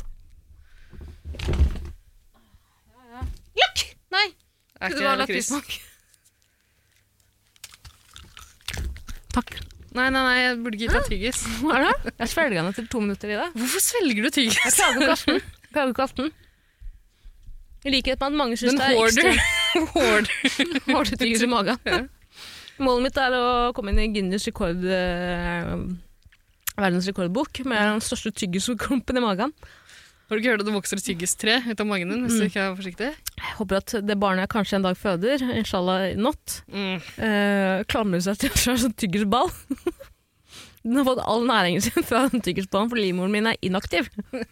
Jukk! 3.60 3.84
Nei, 4.14 4.26
Er 4.82 4.90
det 4.90 4.96
ikke 4.98 5.06
var 5.06 5.20
lakris. 5.22 5.52
lakrismak. 5.52 5.70
Takk. 9.36 9.60
Nei, 9.94 10.06
nei, 10.14 10.22
nei, 10.22 10.36
jeg 10.42 10.58
burde 10.64 10.78
ikke 10.80 10.94
deg 11.00 11.08
tyggis. 11.10 11.40
Hva 11.64 11.78
er 11.80 11.88
det? 11.90 12.14
Jeg 12.24 12.32
svelger 12.34 12.58
den 12.60 12.70
etter 12.74 12.86
to 12.94 13.02
minutter 13.04 13.32
i 13.34 13.38
det. 13.40 13.48
Hvorfor 13.58 13.84
svelger 13.86 14.26
du 14.28 14.30
tyggis? 14.34 14.60
Jeg 14.66 14.74
klager 14.78 15.02
ikke 15.02 15.16
aften. 15.18 15.42
Klager 15.74 15.94
ikke 15.94 16.08
den. 16.24 16.32
I 17.88 17.94
likhet 17.94 18.20
med 18.20 18.28
at 18.28 18.36
mange 18.36 18.58
syns 18.60 18.76
det 18.76 18.88
er 18.90 18.98
ekstra 19.00 19.30
hoarder. 19.94 20.32
Hoarder 20.90 21.16
tyggis 21.22 21.46
i 21.46 21.48
magen. 21.48 21.78
Målet 22.80 23.04
mitt 23.10 23.18
er 23.20 23.34
å 23.36 23.46
komme 23.76 23.92
inn 23.92 24.00
i 24.00 24.08
Guinness 24.14 24.46
rekord, 24.48 24.84
eh, 24.88 25.74
verdens 26.80 27.08
rekordbok 27.10 27.60
med 27.68 27.78
den 27.82 28.00
største 28.06 28.32
tyggisklumpen 28.40 29.20
i 29.20 29.24
magen. 29.24 29.52
Har 30.30 30.38
du 30.38 30.44
ikke 30.44 30.52
hørt 30.54 30.62
at 30.62 30.68
det 30.70 30.76
vokser 30.76 31.00
et 31.02 31.08
tyggistre 31.10 31.56
ut 31.66 31.80
av 31.82 31.88
magen 31.90 32.12
din 32.14 32.22
hvis 32.28 32.38
du 32.38 32.46
ikke 32.46 32.62
er 32.68 32.76
forsiktig? 32.78 33.10
Jeg 33.40 33.54
håper 33.58 33.80
at 33.82 33.96
det 34.06 34.16
barnet 34.22 34.46
jeg 34.46 34.52
kanskje 34.54 34.78
en 34.78 34.86
dag 34.86 34.96
føder, 35.00 35.42
inshallah 35.58 36.14
not, 36.22 36.60
Mm. 36.70 37.02
eh, 37.18 37.84
klamrer 37.90 38.22
seg 38.22 38.38
til 38.38 38.50
en 38.54 38.78
sånn 38.86 38.94
tyggisball. 38.96 39.50
Den 40.86 40.96
har 40.96 41.04
fått 41.10 41.24
all 41.26 41.44
næringen 41.50 41.82
sin 41.84 42.04
fra 42.08 42.30
den 42.30 42.40
tyggisballen, 42.46 42.88
for 42.90 42.96
livmoren 42.96 43.32
min 43.34 43.48
er 43.52 43.58
inaktiv. 43.62 44.08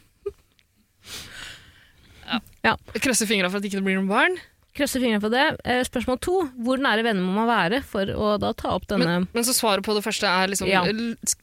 Jeg 2.65 2.75
Krøsse 2.99 3.27
fingra 3.29 3.47
for 3.49 3.61
at 3.61 3.63
ikke 3.69 3.79
det 3.79 3.85
blir 3.85 3.95
noen 4.01 4.09
barn. 4.11 4.35
Krysser 4.77 5.01
fingrene 5.01 5.21
for 5.23 5.33
det. 5.33 5.45
Eh, 5.65 5.81
spørsmål 5.87 6.19
to. 6.21 6.35
Hvor 6.61 6.77
nære 6.81 7.01
venner 7.05 7.25
må 7.25 7.33
man 7.39 7.47
være 7.49 7.79
for 7.85 8.05
å 8.13 8.35
da 8.41 8.51
ta 8.57 8.75
opp 8.75 8.85
denne 8.91 9.07
Men, 9.07 9.27
men 9.33 9.45
så 9.47 9.55
svaret 9.57 9.85
på 9.87 9.95
det 9.97 10.03
første 10.05 10.29
er 10.29 10.51
liksom 10.51 10.69
Ja. 10.69 10.83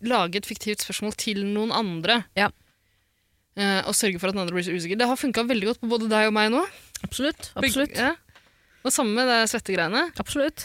lage 0.07 0.39
et 0.39 0.47
fiktivt 0.47 0.85
spørsmål 0.87 1.17
til 1.19 1.43
noen 1.49 1.73
andre. 1.75 2.21
Ja. 2.39 2.51
Eh, 3.59 3.81
og 3.87 3.95
sørge 3.95 4.19
for 4.23 4.31
at 4.31 4.35
den 4.37 4.43
andre 4.45 4.55
blir 4.55 4.67
så 4.67 4.75
usikker. 4.75 4.99
Det 4.99 5.07
har 5.11 5.19
funka 5.19 5.45
veldig 5.51 5.67
godt 5.73 5.81
på 5.83 5.91
både 5.91 6.09
deg 6.11 6.29
og 6.31 6.35
meg 6.37 6.53
nå. 6.55 6.63
Absolutt. 7.07 7.51
Absolutt. 7.59 7.97
Ja. 7.99 8.15
Og 8.85 8.93
samme 8.95 9.15
med 9.19 9.27
det 9.31 9.41
svettegreiene. 9.51 10.11
absolutt. 10.21 10.65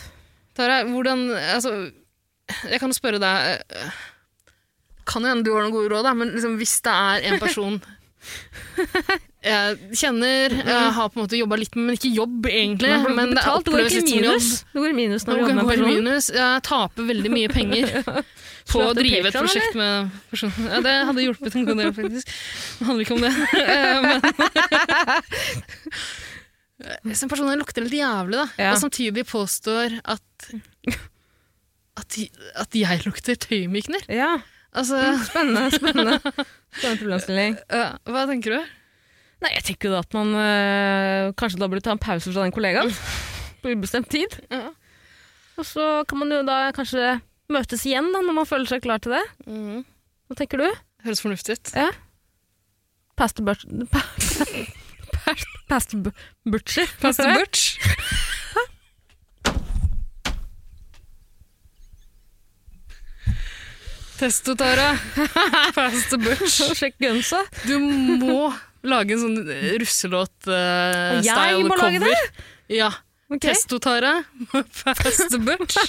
Tara, 0.57 0.83
hvordan 0.85 1.29
Altså, 1.55 1.91
jeg 2.69 2.79
kan 2.81 2.89
jo 2.89 2.97
spørre 2.97 3.19
deg 3.21 3.61
eh, 3.69 3.91
Kan 5.09 5.23
jo 5.23 5.29
hende 5.29 5.45
du 5.45 5.53
har 5.53 5.61
noen 5.63 5.71
gode 5.73 5.89
råd, 5.93 6.03
da, 6.03 6.13
men 6.13 6.33
liksom, 6.35 6.57
hvis 6.59 6.81
det 6.85 6.93
er 6.93 7.29
en 7.31 7.39
person 7.39 7.77
jeg 9.39 9.77
kjenner, 9.95 10.51
jeg 10.51 10.91
har 10.97 11.07
på 11.09 11.15
en 11.19 11.23
måte 11.23 11.37
jobba 11.39 11.55
litt 11.61 11.75
men 11.79 11.95
ikke 11.95 12.09
jobb, 12.11 12.45
egentlig. 12.49 12.89
Men, 13.05 13.15
Men 13.15 13.29
det 13.37 13.43
det 13.45 13.71
går 13.71 13.85
ikke 13.85 14.01
som 14.01 14.09
minus. 14.11 14.47
Det 14.73 14.81
går 14.83 14.89
i 14.89 14.97
minus 14.97 15.25
når 15.25 15.33
du 15.33 15.39
jobber 15.43 15.55
med 15.59 15.69
person. 15.69 15.87
minus. 15.95 16.25
Jeg 16.35 16.63
taper 16.67 17.07
veldig 17.07 17.31
mye 17.31 17.49
penger 17.53 17.85
på 18.73 18.81
å 18.83 18.93
drive 18.97 19.31
et 19.31 19.37
prosjekt 19.39 19.77
med 19.79 20.11
personer. 20.29 20.67
Ja, 20.73 20.81
det 20.85 20.95
hadde 21.09 21.23
hjulpet 21.23 21.55
en 21.55 21.65
god 21.69 21.77
del, 21.83 21.93
faktisk. 22.01 22.25
Det 22.79 22.89
handler 22.89 23.03
ikke 23.07 23.15
om 23.15 23.23
det. 23.23 23.33
Eh, 23.59 23.99
Men 24.03 24.19
Hvis 27.11 27.23
en 27.25 27.31
person 27.31 27.49
lukter 27.59 27.83
litt 27.83 27.97
jævlig, 27.99 28.37
da, 28.39 28.45
Ja. 28.59 28.69
og 28.73 28.79
samtidig 28.79 29.25
påstår 29.27 29.97
at 30.03 30.23
at, 31.99 32.15
at 32.55 32.75
jeg 32.79 33.01
lukter 33.05 33.35
tøymykner 33.35 34.05
Ja, 34.07 34.37
Altså, 34.71 34.99
spennende, 35.25 35.65
spennende. 35.73 36.19
Spennende 36.71 36.99
problemstilling. 37.01 37.55
hva 38.05 38.21
tenker 38.29 38.53
du? 38.53 38.61
Nei, 39.39 39.53
jeg 39.55 39.63
tenker 39.69 39.93
jo 39.93 39.99
at 40.01 40.13
man 40.17 40.33
øh, 40.35 41.29
kanskje 41.39 41.59
da 41.61 41.69
burde 41.71 41.83
ta 41.85 41.93
en 41.95 42.01
pause 42.03 42.31
fra 42.33 42.43
den 42.43 42.51
kollegaen 42.55 42.91
på 43.63 43.71
ubestemt 43.75 44.09
tid. 44.11 44.35
Ja. 44.51 44.65
Og 45.59 45.65
så 45.67 45.85
kan 46.07 46.19
man 46.21 46.31
jo 46.31 46.41
da 46.47 46.57
kanskje 46.75 47.17
møtes 47.51 47.85
igjen 47.87 48.11
da, 48.13 48.21
når 48.23 48.35
man 48.41 48.47
føler 48.49 48.67
seg 48.69 48.83
klar 48.83 48.99
til 49.03 49.15
det. 49.15 49.23
Mm. 49.47 49.81
Hva 50.29 50.37
tenker 50.39 50.61
du? 50.61 50.67
Høres 51.07 51.23
fornuftig 51.23 51.55
ut. 51.57 51.71
Pastor 53.19 53.43
Butch... 53.47 53.65
Pastor 55.69 55.99
Bu- 56.01 56.15
Butcher. 56.49 56.87
Pastor 57.01 57.33
Butch. 57.37 57.77
Testo, 64.19 64.55
Tara. 64.55 64.97
the 66.09 66.17
Butch. 66.17 66.59
Sjekk 66.75 66.97
gunsa. 66.99 67.39
Du 67.67 67.77
må 67.79 68.49
lage 68.87 69.15
en 69.15 69.21
sånn 69.23 69.37
russelåt-style 69.81 71.23
Jeg 71.27 71.65
må 71.67 71.75
lage 71.79 71.99
det? 72.03 72.15
Ja. 72.71 72.91
Okay. 73.29 73.51
Testo, 73.51 73.77
Tara. 73.83 74.23
Fast 74.79 75.35
Butch. 75.45 75.77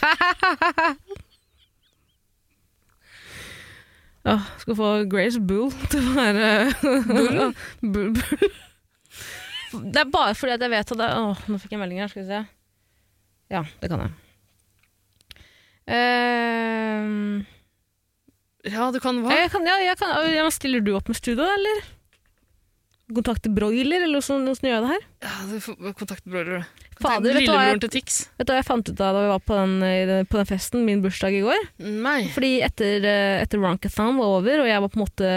Åh, 4.29 4.43
skal 4.61 4.77
få 4.77 4.89
Grace 5.09 5.41
Bull 5.41 5.71
til 5.89 6.05
å 6.11 6.13
være 6.19 6.49
Bull? 7.15 7.55
Bull. 7.81 8.51
Det 9.73 10.03
er 10.03 10.11
bare 10.13 10.35
fordi 10.37 10.53
at 10.59 10.65
jeg 10.67 10.73
vet 10.75 10.93
at 10.93 10.99
det 11.01 11.09
Åh, 11.17 11.41
nå 11.49 11.61
fikk 11.63 11.73
jeg 11.77 11.81
melding 11.81 12.03
her, 12.03 12.11
skal 12.13 12.27
vi 12.27 12.29
se. 12.29 12.41
Ja, 13.51 13.63
det 13.81 13.89
kan 13.91 14.05
jeg. 14.05 14.13
Uh, 15.91 17.41
Ja, 18.69 18.91
du 18.93 19.01
kan 19.03 19.23
hva? 19.25 19.33
jeg 19.35 19.49
kan, 19.55 19.65
ja, 19.67 19.79
jeg 19.83 19.97
kan, 19.99 20.13
ja, 20.31 20.45
stiller 20.53 20.85
du 20.85 20.93
opp 20.99 21.09
med 21.11 21.17
studio, 21.19 21.47
eller? 21.49 21.81
Kontakte 23.15 23.51
Broiler, 23.55 24.05
eller 24.07 24.21
hvordan 24.23 24.47
hvordan 24.47 24.69
gjør 24.69 24.77
jeg 24.77 24.85
det 24.85 24.93
her? 24.95 25.05
Ja, 25.27 25.35
du 25.51 25.61
får 25.65 25.95
kontakte 25.99 26.31
broiler, 26.31 26.61
du. 26.61 26.87
Fader, 27.01 27.33
vet 27.33 27.47
du 27.47 27.53
hva 27.55 27.63
jeg, 27.65 27.79
vet 27.81 28.47
du 28.47 28.51
hva 28.53 28.59
jeg 28.59 28.67
fant 28.69 28.89
ut 28.91 29.01
av 29.01 29.15
da 29.17 29.21
vi 29.25 29.29
var 29.31 29.41
på 29.49 29.57
den, 29.57 30.27
på 30.29 30.37
den 30.41 30.49
festen, 30.51 30.83
min 30.85 31.01
bursdag 31.05 31.33
i 31.39 31.41
går? 31.47 31.63
Nei. 31.81 32.19
Fordi 32.35 32.51
etter, 32.67 33.07
eh, 33.09 33.39
etter 33.45 33.63
Ronkathon 33.63 34.19
var 34.21 34.35
over, 34.41 34.61
og 34.61 34.69
jeg 34.69 34.83
var 34.85 34.93
på 34.93 35.01
en 35.01 35.05
måte 35.07 35.31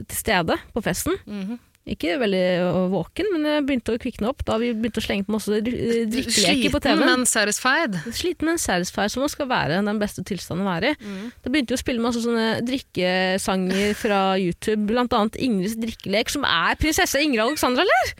til 0.00 0.16
stede 0.16 0.56
på 0.72 0.82
festen, 0.84 1.18
Mhm. 1.26 1.58
Ikke 1.82 2.14
veldig 2.20 2.40
øh, 2.62 2.76
våken, 2.92 3.26
men 3.34 3.46
jeg 3.48 3.62
begynte 3.66 3.94
å 3.96 3.98
kvikne 3.98 4.28
opp 4.30 4.44
da 4.46 4.54
vi 4.62 4.68
begynte 4.70 5.00
å 5.02 5.04
slenge 5.04 5.26
på 5.26 5.34
masse 5.34 5.56
dri- 5.66 5.80
øh, 5.82 6.04
drikkeleker 6.12 6.70
på 6.70 6.80
Sliten, 6.84 7.00
men 7.08 7.24
satisfied. 7.26 7.96
Sliten, 8.14 8.46
men 8.46 8.60
satisfied, 8.62 9.10
som 9.10 9.24
man 9.24 9.32
skal 9.32 9.48
være 9.50 9.80
den 9.82 9.98
beste 9.98 10.22
tilstanden 10.22 10.62
å 10.62 10.70
være 10.70 10.92
i. 10.92 10.98
Da 11.42 11.50
begynte 11.50 11.74
vi 11.74 11.80
å 11.80 11.82
spille 11.82 12.04
masse 12.04 12.22
sånne 12.22 12.62
drikkesanger 12.68 13.94
fra 13.98 14.20
YouTube, 14.38 14.86
blant 14.92 15.12
annet 15.18 15.36
Ingrids 15.42 15.74
drikkelek, 15.82 16.30
som 16.30 16.46
er 16.46 16.78
prinsesse 16.78 17.18
Ingrid 17.18 17.42
Alexandra, 17.48 17.82
eller? 17.82 18.14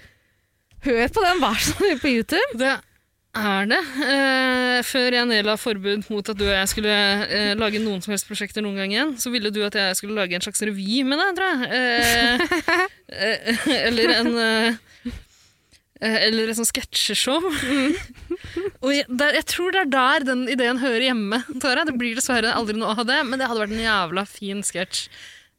Hør 0.82 1.06
på 1.14 1.22
den, 1.22 1.38
vær 1.44 1.60
så 1.62 1.76
snill, 1.78 2.00
på 2.02 2.10
YouTube. 2.10 2.58
Det 2.58 2.72
er 3.32 3.68
det. 3.70 3.80
Eh, 4.04 4.78
før 4.84 5.16
jeg 5.16 5.28
nedla 5.28 5.56
forbud 5.60 6.04
mot 6.12 6.28
at 6.28 6.38
du 6.38 6.44
og 6.44 6.52
jeg 6.52 6.70
skulle 6.72 6.96
eh, 7.24 7.52
lage 7.58 7.80
noen 7.80 8.02
som 8.04 8.12
helst 8.12 8.28
prosjekter 8.28 8.64
noen 8.64 8.80
gang 8.82 8.92
igjen, 8.92 9.14
så 9.20 9.32
ville 9.32 9.52
du 9.54 9.62
at 9.64 9.76
jeg 9.78 9.98
skulle 9.98 10.16
lage 10.18 10.36
en 10.36 10.44
slags 10.44 10.62
revy 10.68 11.02
med 11.08 11.20
deg, 11.22 11.38
tror 11.38 11.48
jeg. 11.48 12.60
Eh, 13.12 13.64
eller 13.88 14.14
en 14.18 14.30
eh, 14.40 14.80
eh, 16.00 16.18
Eller 16.28 16.52
et 16.52 16.58
sånt 16.58 16.70
sketsjeshow. 16.70 17.44
og 18.84 18.90
jeg, 18.92 19.08
der, 19.08 19.38
jeg 19.40 19.48
tror 19.48 19.72
det 19.72 19.84
er 19.86 19.92
der 19.96 20.28
den 20.32 20.46
ideen 20.52 20.82
hører 20.82 21.08
hjemme. 21.08 21.42
Tara. 21.62 21.86
Det 21.88 21.96
blir 21.96 22.18
dessverre 22.18 22.52
aldri 22.52 22.76
noe 22.76 22.96
av 22.96 23.08
det, 23.08 23.22
men 23.28 23.40
det 23.40 23.48
hadde 23.48 23.64
vært 23.64 23.76
en 23.78 23.86
jævla 23.86 24.26
fin 24.28 24.64
sketsj. 24.66 25.06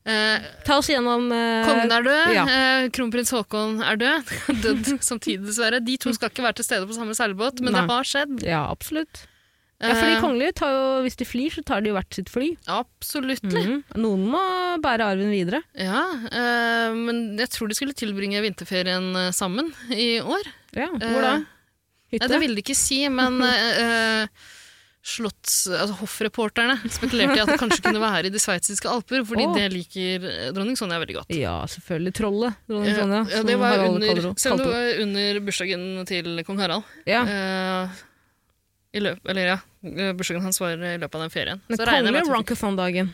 Eh, 0.03 0.47
Ta 0.67 0.77
oss 0.81 0.89
gjennom 0.91 1.29
eh, 1.31 1.63
Kongen 1.63 1.91
er 1.95 2.03
død, 2.03 2.31
ja. 2.35 2.43
eh, 2.51 2.87
kronprins 2.91 3.31
Haakon 3.31 3.77
er 3.83 3.99
død. 4.01 4.33
død 4.65 4.89
samtidig, 5.03 5.45
dessverre. 5.47 5.79
De 5.83 5.95
to 6.01 6.11
skal 6.15 6.31
ikke 6.33 6.43
være 6.43 6.59
til 6.59 6.67
stede 6.67 6.89
på 6.89 6.97
samme 6.97 7.15
seilbåt, 7.17 7.61
men 7.63 7.71
Nei. 7.71 7.83
det 7.85 7.93
har 7.93 8.09
skjedd. 8.09 8.41
Ja, 8.47 8.65
absolutt. 8.71 9.23
Ja, 9.83 9.95
for 9.97 10.05
de 10.07 10.13
Eh, 10.15 10.21
kongelige 10.23 10.53
tar 10.55 10.71
jo, 10.71 10.83
hvis 11.03 11.17
de 11.19 11.25
flyr, 11.27 11.51
så 11.51 11.63
tar 11.67 11.81
de 11.83 11.89
jo 11.91 11.95
hvert 11.97 12.15
sitt 12.15 12.29
fly. 12.31 12.53
Absolutt. 12.71 13.43
Mhm. 13.43 13.81
Noen 13.99 14.21
må 14.31 14.43
bære 14.83 15.07
arven 15.11 15.31
videre. 15.33 15.59
Ja, 15.75 16.03
eh, 16.31 16.93
men 16.95 17.35
jeg 17.39 17.49
tror 17.51 17.67
de 17.67 17.75
skulle 17.75 17.95
tilbringe 17.97 18.39
vinterferien 18.45 19.09
eh, 19.25 19.31
sammen 19.35 19.73
i 19.91 20.21
år. 20.23 20.47
Ja, 20.77 20.87
Hvor 20.93 21.19
da? 21.25 21.33
Hytte? 22.13 22.21
Ja, 22.23 22.29
det 22.31 22.39
ville 22.43 22.55
de 22.55 22.63
ikke 22.63 22.77
si, 22.77 23.01
men 23.11 23.41
slotts... 25.03 25.65
Altså 25.67 25.97
hoffreporterne 25.99 26.77
spekulerte 26.87 27.35
i 27.35 27.43
at 27.43 27.51
det 27.51 27.59
kanskje 27.59 27.83
kunne 27.83 28.01
være 28.01 28.29
i 28.29 28.33
de 28.33 28.41
sveitsiske 28.41 28.87
alper, 28.89 29.25
fordi 29.27 29.45
oh. 29.49 29.57
det 29.57 29.67
liker 29.73 30.27
eh, 30.29 30.47
dronning 30.55 30.79
Sonja 30.79 30.99
veldig 31.01 31.17
godt. 31.19 31.35
Ja, 31.35 31.57
selvfølgelig. 31.69 32.15
Trollet. 32.19 32.61
dronning 32.71 32.93
Ja, 32.93 33.01
Sonja, 33.01 33.21
ja, 33.33 33.43
det 33.49 33.57
var 33.59 33.83
under, 33.89 34.23
selv 34.39 34.55
om 34.55 34.63
det 34.63 34.69
var 34.71 35.03
under 35.03 35.41
bursdagen 35.43 35.85
til 36.09 36.43
kong 36.47 36.63
Harald. 36.63 36.95
Ja. 37.09 37.25
Eh, 37.27 38.01
i 38.93 39.01
løp, 39.01 39.23
eller 39.27 39.55
ja, 39.55 39.59
eh, 39.89 40.13
bursdagen 40.15 40.45
hans 40.45 40.61
var 40.61 40.77
i 40.77 40.95
løpet 41.01 41.17
av 41.17 41.25
den 41.25 41.33
ferien. 41.33 41.63
Men 41.67 41.83
fikk- 41.83 42.31
Ronkathon-dagen. 42.31 43.13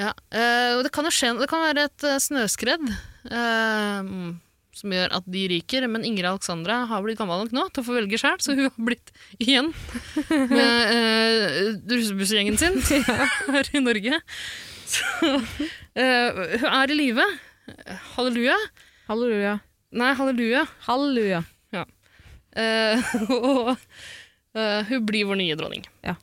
Ja, 0.00 0.14
eh, 0.32 0.80
det 0.82 0.90
kan 0.90 1.04
jo 1.04 1.12
skje, 1.12 1.34
det 1.38 1.48
kan 1.50 1.60
være 1.62 1.84
et 1.90 2.06
eh, 2.08 2.18
snøskred 2.22 2.80
eh, 2.88 3.98
mm, 4.02 4.32
som 4.76 4.92
gjør 4.94 5.12
at 5.18 5.26
de 5.28 5.44
ryker, 5.52 5.86
men 5.90 6.06
Ingrid 6.08 6.28
Alexandra 6.30 6.82
har 6.90 7.04
blitt 7.04 7.20
gammel 7.20 7.44
nok 7.44 7.54
nå 7.56 7.66
til 7.70 7.82
å 7.82 7.86
få 7.86 7.96
velge 7.98 8.20
sjøl, 8.20 8.38
så 8.40 8.56
hun 8.56 8.66
har 8.68 8.76
blitt 8.90 9.12
igjen 9.36 9.70
med 10.30 10.92
uh, 10.96 11.72
russebussgjengen 11.92 12.58
sin 12.60 12.80
her 13.54 13.72
i 13.72 13.84
Norge. 13.84 14.22
Så 14.92 15.32
uh, 15.32 16.42
hun 16.58 16.68
er 16.72 16.92
i 16.92 16.98
live. 16.98 17.28
Halleluja. 18.16 18.56
Halleluja. 19.08 19.58
Nei, 19.92 20.12
halleluja. 20.16 20.66
Halleluja. 20.88 21.44
Eh, 22.52 23.12
og 23.32 23.72
eh, 23.72 24.80
hun 24.88 25.06
blir 25.08 25.28
vår 25.28 25.40
nye 25.40 25.56
dronning. 25.58 25.86
Ja. 26.04 26.16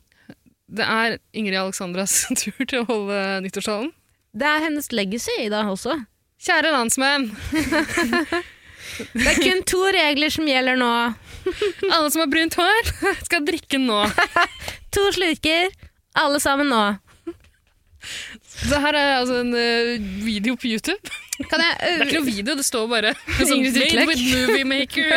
Det 0.70 0.86
er 0.86 1.18
Ingrid 1.34 1.58
Alexandras 1.58 2.22
tur 2.40 2.62
til 2.62 2.82
å 2.82 2.88
holde 2.88 3.18
nyttårstalen. 3.46 3.90
Det 4.30 4.46
er 4.46 4.66
hennes 4.68 4.92
legacy 4.94 5.34
i 5.42 5.50
dag 5.50 5.70
også. 5.72 5.96
Kjære 6.40 6.72
landsmenn! 6.72 7.28
Det 9.16 9.26
er 9.30 9.38
kun 9.40 9.62
to 9.68 9.80
regler 9.94 10.32
som 10.32 10.48
gjelder 10.48 10.76
nå. 10.80 10.88
Alle 11.88 12.08
som 12.12 12.20
har 12.20 12.30
brunt 12.32 12.56
hår, 12.58 12.90
skal 13.24 13.44
drikke 13.46 13.80
nå. 13.80 14.02
To 14.96 15.04
slurker, 15.14 15.70
alle 16.18 16.40
sammen 16.42 16.68
nå. 16.72 16.82
Det 18.66 18.80
her 18.82 18.96
er 18.98 19.12
altså 19.20 19.38
en 19.44 19.52
uh, 19.54 20.08
video 20.24 20.56
på 20.58 20.68
YouTube. 20.72 21.12
Kan 21.48 21.62
jeg 21.62 21.76
Det 21.80 21.90
er 21.92 22.06
ikke 22.08 22.18
noe 22.18 22.28
video, 22.28 22.56
det 22.58 22.66
står 22.66 22.88
bare 22.90 23.12
sånn, 23.38 23.62
Made 23.64 24.06
with 24.08 24.24
movie 24.24 24.66
maker. 24.68 25.14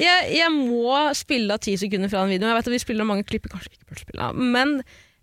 jeg, 0.00 0.30
jeg 0.38 0.52
må 0.54 1.00
spille 1.18 1.56
av 1.56 1.64
ti 1.64 1.74
sekunder 1.80 2.12
fra 2.12 2.24
den 2.24 2.36
videoen. 2.36 2.54
Jeg 2.54 2.60
vet 2.60 2.70
at 2.70 2.76
vi 2.76 2.84
spiller 2.84 3.08
mange 3.08 3.26
klipp, 3.28 3.50
kanskje 3.52 3.74
ikke 3.74 3.90
burde 3.90 4.06
spille 4.06 4.30
av. 4.30 4.38
Men 4.56 4.78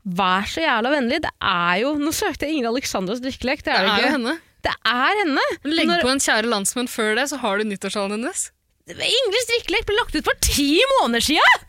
vær 0.06 0.48
så 0.50 0.64
jævla 0.64 0.92
vennlig. 0.96 1.22
Det 1.22 1.32
er 1.42 1.82
jo 1.84 1.94
Nå 2.02 2.12
søkte 2.16 2.48
jeg 2.48 2.56
Ingrid 2.58 2.72
Alexandras 2.74 3.22
drikkelek. 3.22 3.62
Det 3.66 3.74
Det 3.74 3.76
er, 3.78 3.90
er 3.92 4.02
jo 4.08 4.14
henne. 4.18 4.38
Det 4.62 4.74
er 4.86 5.20
henne! 5.24 5.44
Legg 5.66 5.88
Når- 5.90 6.02
på 6.06 6.12
en 6.12 6.20
kjære 6.22 6.50
landsmenn 6.50 6.90
før 6.90 7.16
det, 7.18 7.28
så 7.32 7.38
har 7.42 7.58
du 7.58 7.64
nyttårstalen 7.66 8.12
hennes. 8.18 8.52
Ingrids 8.92 9.48
drikkelek 9.50 9.86
ble 9.88 9.96
lagt 9.98 10.16
ut 10.16 10.26
for 10.26 10.38
ti 10.42 10.82
måneder 11.00 11.22
siden! 11.22 11.68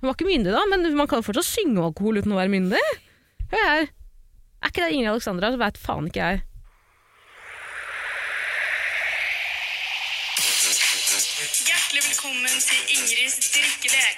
Hun 0.00 0.08
var 0.10 0.14
ikke 0.16 0.26
myndig 0.30 0.52
da, 0.52 0.62
men 0.70 0.86
man 0.96 1.06
kan 1.06 1.20
jo 1.20 1.26
fortsatt 1.28 1.46
synge 1.46 1.78
alkohol 1.84 2.18
uten 2.18 2.32
å 2.34 2.38
være 2.40 2.50
myndig. 2.52 2.80
Hør 3.52 3.66
her. 3.68 3.84
Er 4.62 4.70
ikke 4.72 4.82
det 4.84 4.92
Ingrid 4.96 5.12
Alexandra, 5.12 5.50
så 5.54 5.60
vet 5.60 5.78
faen 5.78 6.08
ikke 6.10 6.24
jeg. 6.26 6.42
Hjertelig 11.92 12.10
velkommen 12.10 12.56
til 12.70 12.80
Ingrids 12.96 13.36
drikkelek. 13.54 14.16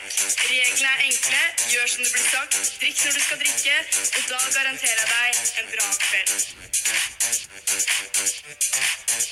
Reglene 0.51 0.91
er 0.95 1.01
enkle. 1.11 1.41
Gjør 1.73 1.87
som 1.93 2.03
det 2.05 2.13
blir 2.15 2.27
sagt. 2.35 2.55
Drikk 2.81 2.99
når 3.05 3.13
du 3.17 3.21
skal 3.27 3.39
drikke, 3.43 3.75
og 4.19 4.23
da 4.31 4.39
garanterer 4.59 4.99
jeg 5.03 5.09
deg 5.15 5.33
en 5.61 5.67
bra 5.73 5.89
kveld. 6.05 6.31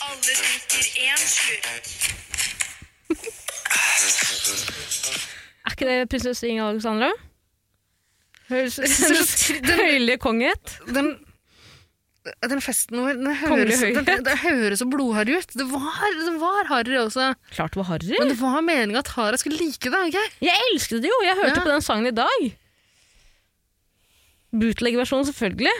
Alle 0.06 0.32
drikker 0.43 0.85
én 1.06 1.23
slurk. 1.35 1.66
Er 5.66 5.70
ikke 5.77 5.86
det 5.90 6.10
prinsesse 6.10 6.43
Ingrid 6.51 6.69
Alexandra? 6.73 7.10
Høres 8.48 8.74
høylige 9.85 10.19
kongehet. 10.27 10.64
Den, 10.97 11.14
den 12.23 12.61
festen 12.62 13.01
vår, 13.03 13.16
den 13.19 13.35
høres, 13.35 13.81
den, 13.82 14.07
den, 14.07 14.39
høres 14.44 14.78
så 14.78 14.86
blodharry 14.86 15.40
ut. 15.40 15.55
Det 15.59 15.66
var, 15.66 16.03
det 16.15 16.35
var 16.39 16.69
harry 16.70 16.99
også. 17.01 17.32
Klart 17.51 17.74
det 17.74 17.81
var 17.82 17.89
harry. 17.90 18.12
Men 18.15 18.31
det 18.31 18.36
var 18.39 18.61
meninga 18.62 19.03
at 19.03 19.11
Tara 19.11 19.40
skulle 19.40 19.59
like 19.59 19.90
det, 19.90 20.03
Okay? 20.09 20.28
Jeg 20.47 20.69
elsket 20.70 21.03
det 21.03 21.11
jo! 21.11 21.19
Jeg 21.27 21.39
hørte 21.40 21.59
Ja. 21.59 21.65
på 21.65 21.73
den 21.73 21.82
sangen 21.82 22.07
i 22.07 22.15
dag. 22.15 22.53
Bootleg-versjonen, 24.53 25.27
selvfølgelig. 25.32 25.73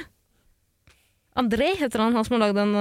André 1.39 1.71
heter 1.79 2.03
han, 2.03 2.13
han 2.17 2.25
som 2.27 2.37
har 2.37 2.43
lagd 2.49 2.59
øh, 2.59 2.75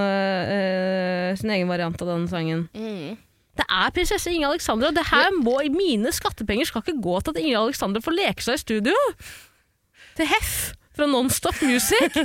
øh, 0.56 1.38
sin 1.40 1.54
egen 1.54 1.70
variant 1.70 2.02
av 2.02 2.08
den 2.16 2.28
sangen. 2.32 2.66
Det 2.72 3.66
er 3.68 3.94
prinsesse 3.94 4.32
Inge 4.32 4.48
Alexandra. 4.50 4.90
Det 4.96 5.06
her 5.12 5.32
må, 5.38 5.60
Mine 5.72 6.12
skattepenger 6.16 6.66
skal 6.68 6.82
ikke 6.86 7.02
gå 7.04 7.20
til 7.22 7.36
at 7.36 7.42
Inge 7.44 7.62
Alexandra 7.62 8.02
får 8.04 8.18
leke 8.18 8.44
seg 8.44 8.58
i 8.58 8.64
studio. 8.66 8.96
Til 10.18 10.28
Heff 10.28 10.72
fra 10.96 11.08
Nonstop 11.10 11.62
Music. 11.66 12.18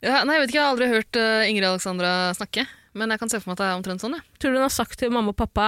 Ja, 0.00 0.22
nei, 0.24 0.38
jeg 0.38 0.40
vet 0.40 0.48
ikke, 0.48 0.56
jeg 0.56 0.64
har 0.64 0.70
aldri 0.72 0.86
hørt 0.88 1.16
eh, 1.20 1.42
Ingrid 1.50 1.66
Alexandra 1.68 2.10
snakke. 2.32 2.62
Men 2.96 3.12
jeg 3.12 3.20
kan 3.20 3.28
se 3.28 3.36
for 3.42 3.50
meg 3.50 3.58
at 3.58 3.60
det 3.60 3.66
er 3.68 3.78
omtrent 3.78 4.00
sånn. 4.02 4.14
Ja. 4.16 4.22
Tror 4.40 4.54
du 4.54 4.56
hun 4.56 4.64
har 4.64 4.72
sagt 4.72 4.96
til 4.98 5.12
mamma 5.12 5.34
og 5.34 5.36
pappa 5.38 5.66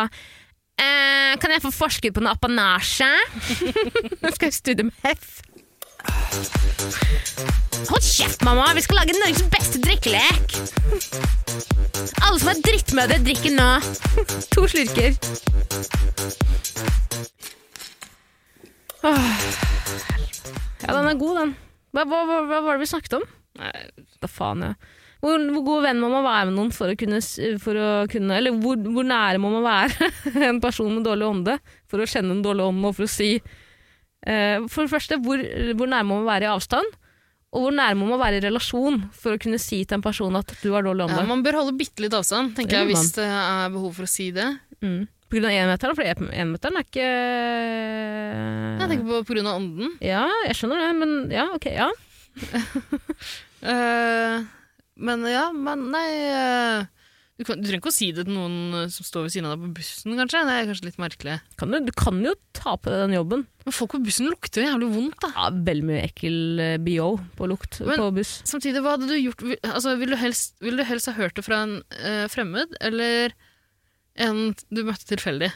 eh, 0.81 1.35
Kan 1.43 1.53
jeg 1.53 1.61
få 1.63 1.71
forske 1.75 2.11
på 2.17 2.23
noe 2.25 2.33
apanasje? 2.33 3.11
Nå 4.23 4.33
skal 4.33 4.49
jeg 4.49 4.57
studio 4.57 4.89
med 4.89 4.97
Hef. 5.05 5.43
Hold 7.93 8.03
kjeft, 8.03 8.41
mamma! 8.47 8.71
Vi 8.75 8.83
skal 8.87 9.03
lage 9.03 9.15
Norges 9.19 9.45
beste 9.53 9.83
drikkelek! 9.85 10.57
Alle 12.25 12.41
som 12.41 12.51
er 12.51 12.65
drittmødre, 12.65 13.21
drikker 13.23 13.53
nå. 13.55 13.69
To 14.57 14.65
slurker. 14.73 15.13
Åh. 19.05 19.72
Ja, 20.83 20.97
den 20.97 21.11
er 21.13 21.21
god, 21.21 21.39
den. 21.39 21.55
Hva, 21.93 22.05
hva, 22.09 22.25
hva, 22.29 22.41
hva 22.49 22.61
var 22.65 22.77
det 22.77 22.87
vi 22.87 22.91
snakket 22.91 23.19
om? 23.21 23.25
Nei, 23.61 23.73
Da 24.23 24.31
faen, 24.31 24.65
ja. 24.65 24.75
Hvor, 25.23 25.39
hvor 25.55 25.63
god 25.69 25.85
venn 25.85 26.01
må 26.03 26.09
man 26.11 26.25
være 26.27 26.49
med 26.49 26.57
noen 26.57 26.73
for 26.75 26.91
å 26.91 26.97
kunne, 26.99 27.21
for 27.63 27.79
å 27.79 27.91
kunne 28.11 28.39
Eller 28.41 28.57
hvor, 28.59 28.81
hvor 28.91 29.07
nære 29.07 29.39
må 29.39 29.53
man 29.53 29.63
være 29.63 30.09
en 30.49 30.59
person 30.63 30.91
med 30.91 31.07
dårlig 31.07 31.29
ånde 31.29 31.55
for 31.91 32.03
å 32.03 32.09
kjenne 32.11 32.35
en 32.35 32.43
dårlig 32.43 32.65
ånd 32.73 32.89
og 32.89 32.97
for 32.97 33.07
å 33.07 33.13
si 33.13 33.37
uh, 33.39 34.65
For 34.67 34.83
det 34.83 34.91
første, 34.91 35.21
hvor, 35.23 35.45
hvor 35.79 35.93
nære 35.93 36.09
må 36.09 36.19
man 36.19 36.27
være 36.33 36.49
i 36.49 36.51
avstand? 36.51 36.99
Og 37.53 37.67
hvor 37.67 37.75
nære 37.77 37.99
må 38.01 38.09
man 38.09 38.19
være 38.23 38.41
i 38.41 38.45
relasjon 38.49 38.99
for 39.15 39.37
å 39.37 39.41
kunne 39.41 39.61
si 39.63 39.83
til 39.85 40.01
en 40.01 40.05
person 40.05 40.41
at 40.41 40.55
du 40.63 40.71
har 40.73 40.83
dårlig 40.87 41.07
ånde? 41.07 41.21
ja, 41.21 41.29
man 41.29 41.45
bør 41.45 41.61
holde 41.61 41.77
bitte 41.77 42.03
litt 42.03 42.17
avstand, 42.17 42.55
tenker 42.57 42.81
jeg, 42.81 42.89
hvis 42.91 43.13
det 43.19 43.27
er 43.29 43.75
behov 43.75 43.93
for 43.99 44.09
å 44.09 44.11
si 44.11 44.31
det. 44.35 44.49
Mm. 44.81 45.03
Av 45.33 45.49
enmeteren, 45.49 45.97
for 45.97 46.05
énmeteren 46.05 46.77
er 46.77 46.85
ikke 46.85 47.11
Jeg 48.83 48.89
tenker 48.91 49.07
på 49.25 49.39
av 49.41 49.55
ånden. 49.57 49.95
Ja, 50.05 50.27
jeg 50.45 50.59
skjønner 50.59 50.83
det, 50.83 50.91
men 51.01 51.15
ja, 51.33 51.47
ok, 51.57 51.71
ja. 51.73 51.89
uh, 53.65 54.43
men 55.09 55.25
ja, 55.31 55.47
men 55.57 55.87
nei 55.93 56.09
uh, 56.37 56.91
du, 57.41 57.47
kan, 57.49 57.59
du 57.59 57.65
trenger 57.65 57.81
ikke 57.81 57.91
å 57.91 57.95
si 57.97 58.11
det 58.15 58.27
til 58.29 58.37
noen 58.37 58.75
eh, 58.77 58.91
som 58.93 59.07
står 59.07 59.25
ved 59.25 59.33
siden 59.35 59.49
av 59.49 59.57
deg 59.57 59.65
på 59.65 59.79
bussen, 59.81 60.15
kanskje. 60.15 60.43
Det 60.47 60.55
er 60.55 60.67
kanskje 60.69 60.87
litt 60.87 60.99
merkelig. 61.01 61.37
Kan 61.59 61.73
du, 61.73 61.79
du 61.89 61.93
kan 61.97 62.21
jo 62.23 62.35
ta 62.55 62.77
på 62.77 62.93
deg 62.93 63.07
den 63.07 63.17
jobben. 63.17 63.47
Men 63.65 63.75
folk 63.75 63.95
på 63.97 64.03
bussen 64.05 64.29
lukter 64.31 64.63
jo 64.63 64.69
jævlig 64.69 64.91
vondt, 64.93 65.17
da. 65.25 65.31
Ja, 65.35 65.49
Veldig 65.71 65.87
mye 65.89 66.03
ekkel 66.05 66.37
BO 66.85 67.09
på 67.39 67.49
lukt 67.51 67.81
Men- 67.81 67.99
på 67.99 68.11
buss. 68.21 68.35
Samtidig, 68.47 68.85
hva 68.85 68.95
hadde 68.95 69.09
du 69.11 69.17
gjort 69.17 69.43
altså, 69.73 69.97
Vil 69.99 70.13
du 70.15 70.19
helst, 70.21 70.55
vil 70.63 70.79
du 70.79 70.85
helst 70.87 71.11
ha 71.11 71.17
hørt 71.17 71.35
det 71.41 71.47
fra 71.49 71.65
en 71.65 71.75
uh, 71.81 72.29
fremmed, 72.31 72.77
eller 72.85 73.35
en 74.17 74.55
du 74.71 74.83
møtte 74.85 75.07
tilfeldig? 75.09 75.53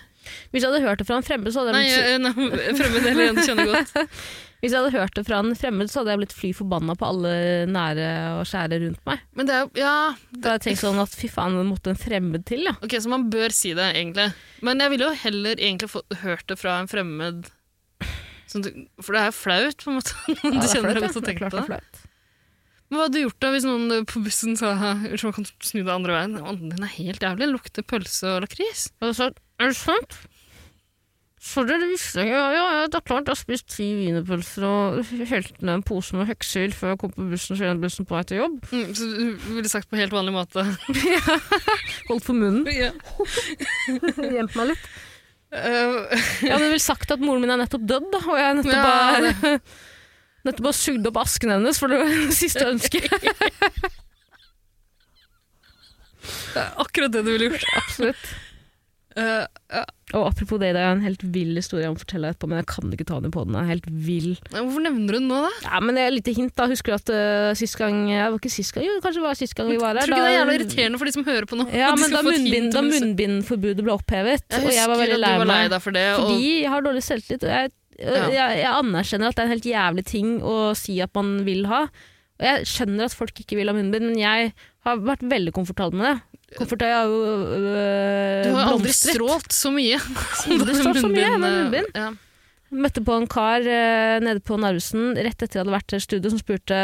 Hvis 0.50 0.64
jeg 0.64 0.72
hadde 0.72 0.82
hørt 0.82 0.98
det 0.98 1.06
fra 1.06 1.20
en 1.20 1.26
fremmed, 1.26 1.52
så 1.54 1.62
hadde 1.62 1.78
jeg 1.78 2.18
blitt, 2.18 2.26
en 2.26 2.76
fremmed 2.80 3.04
eller 3.06 3.28
en 3.30 3.36
du 3.38 3.42
kjenner 3.46 3.68
godt. 3.70 3.92
hvis 4.64 4.72
jeg 4.72 4.80
hadde 4.80 4.94
hørt 4.96 5.14
det 5.14 5.22
fra 5.28 5.38
en 5.38 5.52
fremmed, 5.54 5.90
så 5.92 6.00
hadde 6.00 6.14
jeg 6.14 6.20
blitt 6.24 6.34
fly 6.34 6.50
forbanna 6.56 6.96
på 6.98 7.06
alle 7.06 7.34
nære 7.70 8.08
og 8.40 8.48
kjære 8.50 8.80
rundt 8.82 9.02
meg. 9.06 9.22
Men 9.38 9.46
det 9.50 9.54
er 9.54 9.60
jo 9.62 9.70
Ja, 9.84 9.92
Da 10.32 10.56
hadde 10.56 10.56
jeg 10.56 10.64
tenkt 10.66 10.82
sånn 10.82 10.98
at 11.04 11.14
fy 11.14 11.30
faen, 11.30 11.54
det 11.60 11.66
måtte 11.68 11.92
en 11.94 12.00
fremmed 12.00 12.46
til, 12.48 12.64
ja. 12.66 12.74
ok, 12.82 12.96
så 13.04 13.12
man 13.12 13.28
bør 13.30 13.54
si 13.54 13.70
det, 13.78 13.86
egentlig. 14.00 14.26
Men 14.66 14.82
jeg 14.82 14.94
ville 14.96 15.12
jo 15.12 15.20
heller 15.26 15.62
egentlig 15.62 15.92
fått 15.94 16.18
hørt 16.24 16.46
det 16.50 16.58
fra 16.58 16.80
en 16.82 16.90
fremmed 16.90 17.46
som 18.46 18.62
For 19.02 19.10
det 19.14 19.20
er 19.20 19.30
jo 19.30 19.34
flaut, 19.34 19.80
på 19.82 19.90
en 19.90 19.96
måte. 20.00 20.18
Ja, 20.30 20.50
du 20.50 20.58
er 20.58 20.68
kjenner 20.70 20.94
flaut, 20.94 21.02
ja. 21.02 21.06
godt 21.06 21.16
og 21.16 21.22
Det 21.22 21.22
er 21.22 21.30
tenker 21.30 21.46
på 21.46 21.50
det 21.50 21.56
det. 21.56 21.62
er 21.62 21.70
flaut. 21.72 22.05
Men 22.86 22.98
hva 23.00 23.06
hadde 23.08 23.18
du 23.18 23.24
gjort 23.24 23.40
da 23.42 23.50
hvis 23.54 23.64
noen 23.66 24.06
på 24.06 24.20
bussen 24.22 24.54
sa 24.58 24.70
Unnskyld, 24.76 25.34
kan 25.34 25.46
snu 25.64 25.80
deg 25.82 25.90
andre 25.90 26.14
veien? 26.20 26.36
Ånden 26.38 26.70
din 26.74 26.86
er 26.86 26.92
helt 27.00 27.24
jævlig, 27.26 27.48
lukter 27.50 27.82
pølse 27.86 28.36
og 28.36 28.44
lakris. 28.46 28.86
Jeg 28.94 29.04
hadde 29.08 29.18
sagt 29.18 29.42
er 29.56 29.70
det 29.72 29.78
sant? 29.78 30.18
Sorry, 31.46 31.76
det 31.78 31.86
visste 31.92 32.20
jeg 32.24 32.32
ikke. 32.32 32.38
Ja, 32.56 32.62
ja, 32.74 32.86
det 32.90 32.98
er 32.98 33.04
klart 33.06 33.28
jeg 33.28 33.32
har 33.36 33.38
spist 33.38 33.68
ti 33.70 33.84
wienerpølser 34.00 34.64
og 34.66 35.10
helt 35.30 35.60
ned 35.62 35.76
en 35.78 35.84
pose 35.86 36.16
med 36.18 36.26
hekser 36.26 36.72
før 36.74 36.92
jeg 36.94 37.00
kom 37.02 37.12
på 37.14 37.26
bussen, 37.30 37.56
så 37.58 37.68
jeg 37.68 37.78
bussen 37.82 38.08
på 38.08 38.16
vei 38.16 38.22
til 38.26 38.40
jobb. 38.40 38.56
Mm, 38.72 38.88
så 38.98 39.08
du 39.14 39.50
ville 39.54 39.70
sagt 39.70 39.88
på 39.92 40.00
helt 40.00 40.14
vanlig 40.16 40.34
måte. 40.34 40.64
Holdt 42.10 42.26
for 42.26 42.34
munnen. 42.34 42.66
Ja. 42.76 42.90
Gjemt 44.36 44.56
meg 44.58 44.72
litt. 44.72 44.88
Uh, 45.54 46.10
Jeg 46.42 46.50
hadde 46.50 46.72
vel 46.72 46.82
sagt 46.82 47.12
at 47.14 47.22
moren 47.22 47.44
min 47.44 47.52
er 47.54 47.60
nettopp 47.62 47.84
dødd, 47.86 48.08
da, 48.12 48.20
og 48.26 48.40
jeg 48.40 48.56
nettopp 48.58 48.74
Ja, 48.74 48.82
bare 48.82 49.60
Nettopp 50.46 50.70
har 50.70 50.76
sugd 50.78 51.10
opp 51.10 51.20
asken 51.24 51.50
hennes, 51.56 51.78
for 51.82 51.92
det 51.92 52.00
siste 52.36 52.64
ønsket. 52.70 53.10
det 56.54 56.62
er 56.62 56.70
akkurat 56.82 57.12
det 57.14 57.22
du 57.26 57.30
ville 57.32 57.50
gjort. 57.52 57.66
Absolutt. 57.82 58.26
Uh, 59.16 59.46
ja. 59.72 59.82
Og 60.12 60.26
apropos 60.28 60.60
det, 60.60 60.74
det 60.76 60.80
er 60.84 60.92
en 60.92 61.00
helt 61.02 61.22
vill 61.34 61.56
historie 61.56 61.86
jeg 61.86 61.94
må 61.94 61.98
fortelle 61.98 62.28
etterpå, 62.30 62.48
men 62.50 62.60
jeg 62.60 62.66
kan 62.68 62.90
ikke 62.92 63.06
ta 63.08 63.16
den 63.24 63.32
på 63.32 63.46
den. 63.46 63.54
Den 63.56 63.62
er 63.62 63.70
helt 63.70 63.86
vill. 63.88 64.34
Hvorfor 64.52 64.84
nevner 64.84 65.16
du 65.16 65.18
den 65.18 65.30
nå, 65.30 65.38
da? 65.46 65.52
Ja, 65.64 65.80
men 65.82 65.96
det 65.96 66.04
er 66.04 66.10
et 66.10 66.16
lite 66.18 66.34
hint, 66.36 66.52
da. 66.58 66.68
Husker 66.68 66.92
du 66.92 66.96
at 66.98 67.12
uh, 67.16 67.56
sist 67.58 67.78
gang 67.80 68.04
ja, 68.12 68.28
var 68.28 68.36
ikke 68.36 68.52
sist 68.52 68.76
gang, 68.76 68.84
jo, 68.86 68.98
kanskje 69.00 69.22
det 69.22 69.26
var 69.26 69.40
sist 69.40 69.56
gang 69.56 69.72
vi 69.72 69.80
var 69.80 69.96
her. 69.96 70.04
Tror 70.04 70.12
du 70.12 70.18
ikke 70.20 70.28
det 70.28 70.34
er 70.34 70.36
jævla 70.36 70.58
irriterende 70.60 71.00
for 71.00 71.08
de 71.08 71.16
som 71.16 71.26
hører 71.26 71.48
på 71.48 71.58
nå? 71.58 71.66
Ja, 71.72 71.94
men 71.96 72.12
da, 72.12 72.22
munnbind, 72.28 72.68
da 72.76 72.84
munnbindforbudet 72.84 73.88
ble 73.88 73.96
opphevet, 73.96 74.44
Jeg 74.52 74.68
og 74.68 74.76
jeg 74.76 74.92
var 74.92 75.02
veldig 75.02 75.18
lei 75.24 75.32
du 75.32 75.42
var 75.42 75.52
lei 75.54 75.64
deg 75.72 75.84
for 75.88 75.96
det. 75.96 76.06
Fordi 76.20 76.36
Og, 76.36 76.46
jeg 76.60 76.74
har 76.76 76.86
dårlig 76.86 77.04
selvtillit, 77.08 77.48
og 77.48 77.56
jeg. 77.56 77.74
Jeg, 77.98 78.58
jeg 78.60 78.70
anerkjenner 78.70 79.30
at 79.30 79.38
det 79.38 79.42
er 79.42 79.48
en 79.48 79.54
helt 79.54 79.68
jævlig 79.70 80.04
ting 80.08 80.36
å 80.44 80.56
si 80.76 80.98
at 81.04 81.12
man 81.16 81.38
vil 81.46 81.64
ha. 81.70 81.86
Og 82.36 82.44
jeg 82.44 82.68
skjønner 82.68 83.08
at 83.08 83.16
folk 83.16 83.40
ikke 83.40 83.56
vil 83.56 83.70
ha 83.70 83.76
munnbind, 83.76 84.10
men 84.10 84.20
jeg 84.20 84.52
har 84.86 85.00
vært 85.00 85.24
veldig 85.24 85.54
komfortabel 85.56 86.02
med 86.02 86.10
det. 86.10 86.42
Komfortabel 86.58 86.94
har 86.94 87.08
jo 87.10 87.22
øh, 87.56 88.44
du 88.44 88.52
har 88.54 88.70
aldri 88.74 88.92
strålt 88.94 89.56
så 89.56 89.72
mye. 89.74 89.98
Aldri 90.52 90.76
strålt 90.76 91.02
så 91.02 91.10
mye 91.10 91.32
med 91.40 91.46
munnbind. 91.46 91.90
Ja. 91.96 92.12
Møtte 92.76 93.02
på 93.06 93.16
en 93.16 93.28
kar 93.30 93.64
øh, 93.64 94.18
nede 94.22 94.42
på 94.44 94.58
Narvesen 94.60 95.14
rett 95.16 95.40
etter 95.40 95.58
jeg 95.58 95.64
hadde 95.64 95.74
vært 95.74 95.96
i 95.96 96.02
studio, 96.02 96.32
som 96.34 96.42
spurte 96.42 96.78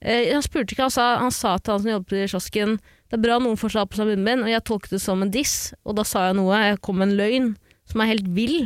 eh, 0.00 0.32
Han 0.32 0.44
spurte 0.44 0.74
ikke, 0.74 0.88
han 0.88 0.94
sa, 0.94 1.08
han 1.20 1.34
sa 1.34 1.56
til 1.60 1.76
han 1.76 1.84
som 1.84 1.94
jobbet 1.94 2.24
i 2.24 2.28
kiosken 2.32 2.78
det 3.14 3.20
er 3.20 3.28
bra 3.28 3.36
noen 3.38 3.58
får 3.60 3.70
seg 3.70 3.90
på 3.90 3.98
seg 4.00 4.08
munnbind, 4.10 4.42
og 4.42 4.50
jeg 4.50 4.64
tolket 4.66 4.94
det 4.96 4.98
som 5.04 5.20
en 5.22 5.28
diss, 5.30 5.70
og 5.86 5.94
da 6.00 6.02
sa 6.08 6.24
jeg 6.26 6.34
noe, 6.34 6.56
jeg 6.58 6.80
kom 6.82 6.96
med 6.98 7.12
en 7.12 7.18
løgn 7.20 7.44
som 7.86 8.00
er 8.02 8.08
helt 8.10 8.26
vill. 8.34 8.64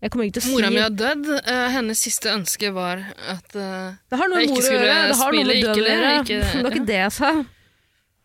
Jeg 0.00 0.12
kommer 0.12 0.26
ikke 0.26 0.38
til 0.38 0.42
å 0.42 0.46
si 0.46 0.52
Mora 0.54 0.70
mi 0.72 0.80
er 0.80 0.92
dødd. 0.96 1.26
Uh, 1.44 1.66
hennes 1.74 2.00
siste 2.00 2.30
ønske 2.32 2.70
var 2.72 3.02
at 3.28 3.52
uh, 3.52 3.92
Det 4.08 4.16
har 4.16 4.30
noe 4.32 4.40
jeg 4.40 4.48
ikke 4.48 4.64
skulle 4.64 4.86
gjøre, 4.86 5.02
det 5.10 5.18
har 5.20 5.36
død 5.36 5.52
ikke 5.52 5.74
gjøre. 5.76 6.50
Det 6.54 6.64
var 6.64 6.76
ikke 6.76 6.88
det 6.88 7.00
jeg 7.02 7.14
sa. 7.18 7.32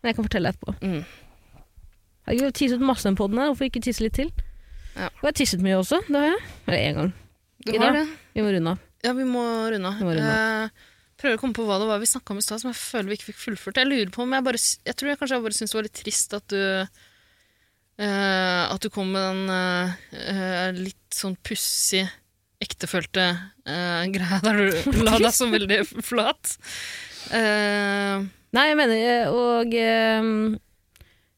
Men 0.00 0.10
jeg 0.10 0.16
kan 0.16 0.28
fortelle 0.28 0.52
etterpå. 0.54 0.76
Mm. 0.80 1.02
Jeg 2.26 2.32
har 2.32 2.38
ikke 2.40 2.58
tisset 2.58 2.82
masse 2.82 3.12
på 3.20 3.28
den 3.30 3.38
her, 3.42 3.52
hvorfor 3.52 3.68
ikke 3.68 3.84
tisse 3.84 4.02
litt 4.02 4.16
til? 4.16 4.32
Ja. 4.96 5.10
Og 5.12 5.22
jeg 5.22 5.28
har 5.28 5.36
tisset 5.36 5.62
mye 5.62 5.76
også, 5.78 6.00
det 6.08 6.16
har 6.16 6.28
jeg. 6.32 6.42
Eller 6.66 6.80
én 6.80 6.98
gang. 7.00 7.10
Du 7.66 7.72
har 7.82 7.96
det? 7.96 8.04
Vi 8.34 8.44
må 8.44 8.52
runde 8.56 8.72
av. 8.72 8.78
Ja, 9.04 9.12
vi 9.16 9.26
må 9.28 9.44
runde 9.72 9.92
av. 9.92 9.96
Eh, 10.16 10.86
prøver 11.20 11.36
å 11.38 11.40
komme 11.40 11.56
på 11.56 11.66
hva 11.68 11.76
det 11.80 11.88
var 11.90 12.00
vi 12.02 12.08
snakka 12.10 12.34
om 12.34 12.40
i 12.40 12.44
stad 12.44 12.62
som 12.62 12.72
jeg 12.72 12.78
føler 12.80 13.08
vi 13.12 13.18
ikke 13.18 13.30
fikk 13.30 13.40
fullført. 13.44 13.80
Jeg 13.80 13.90
lurer 13.90 14.10
på 14.14 14.24
om 14.24 14.32
jeg 14.34 14.46
bare 14.48 14.60
Jeg 14.60 14.94
tror 14.96 15.08
jeg 15.10 15.18
kanskje 15.20 15.36
jeg 15.36 15.44
bare 15.46 15.58
syntes 15.58 15.72
det 15.72 15.78
var 15.78 15.88
litt 15.88 16.00
trist 16.00 16.36
at 16.36 16.46
du 16.52 16.62
uh, 18.02 18.64
At 18.66 18.80
du 18.82 18.88
kom 18.92 19.08
med 19.14 19.22
den 19.28 20.80
litt 20.82 21.05
litt 21.16 21.24
sånn 21.24 21.36
pussig 21.46 22.04
ektefølte 22.60 23.24
uh, 23.68 24.04
greia 24.12 24.40
der 24.44 24.60
du 24.84 25.00
la 25.04 25.16
deg 25.20 25.32
så 25.32 25.48
veldig 25.48 25.80
flat. 26.04 26.56
Uh, 27.32 28.28
Nei, 28.54 28.68
jeg 28.70 28.76
mener 28.78 29.00
eh, 29.02 29.32
Og 29.34 29.72
uh, 29.74 30.52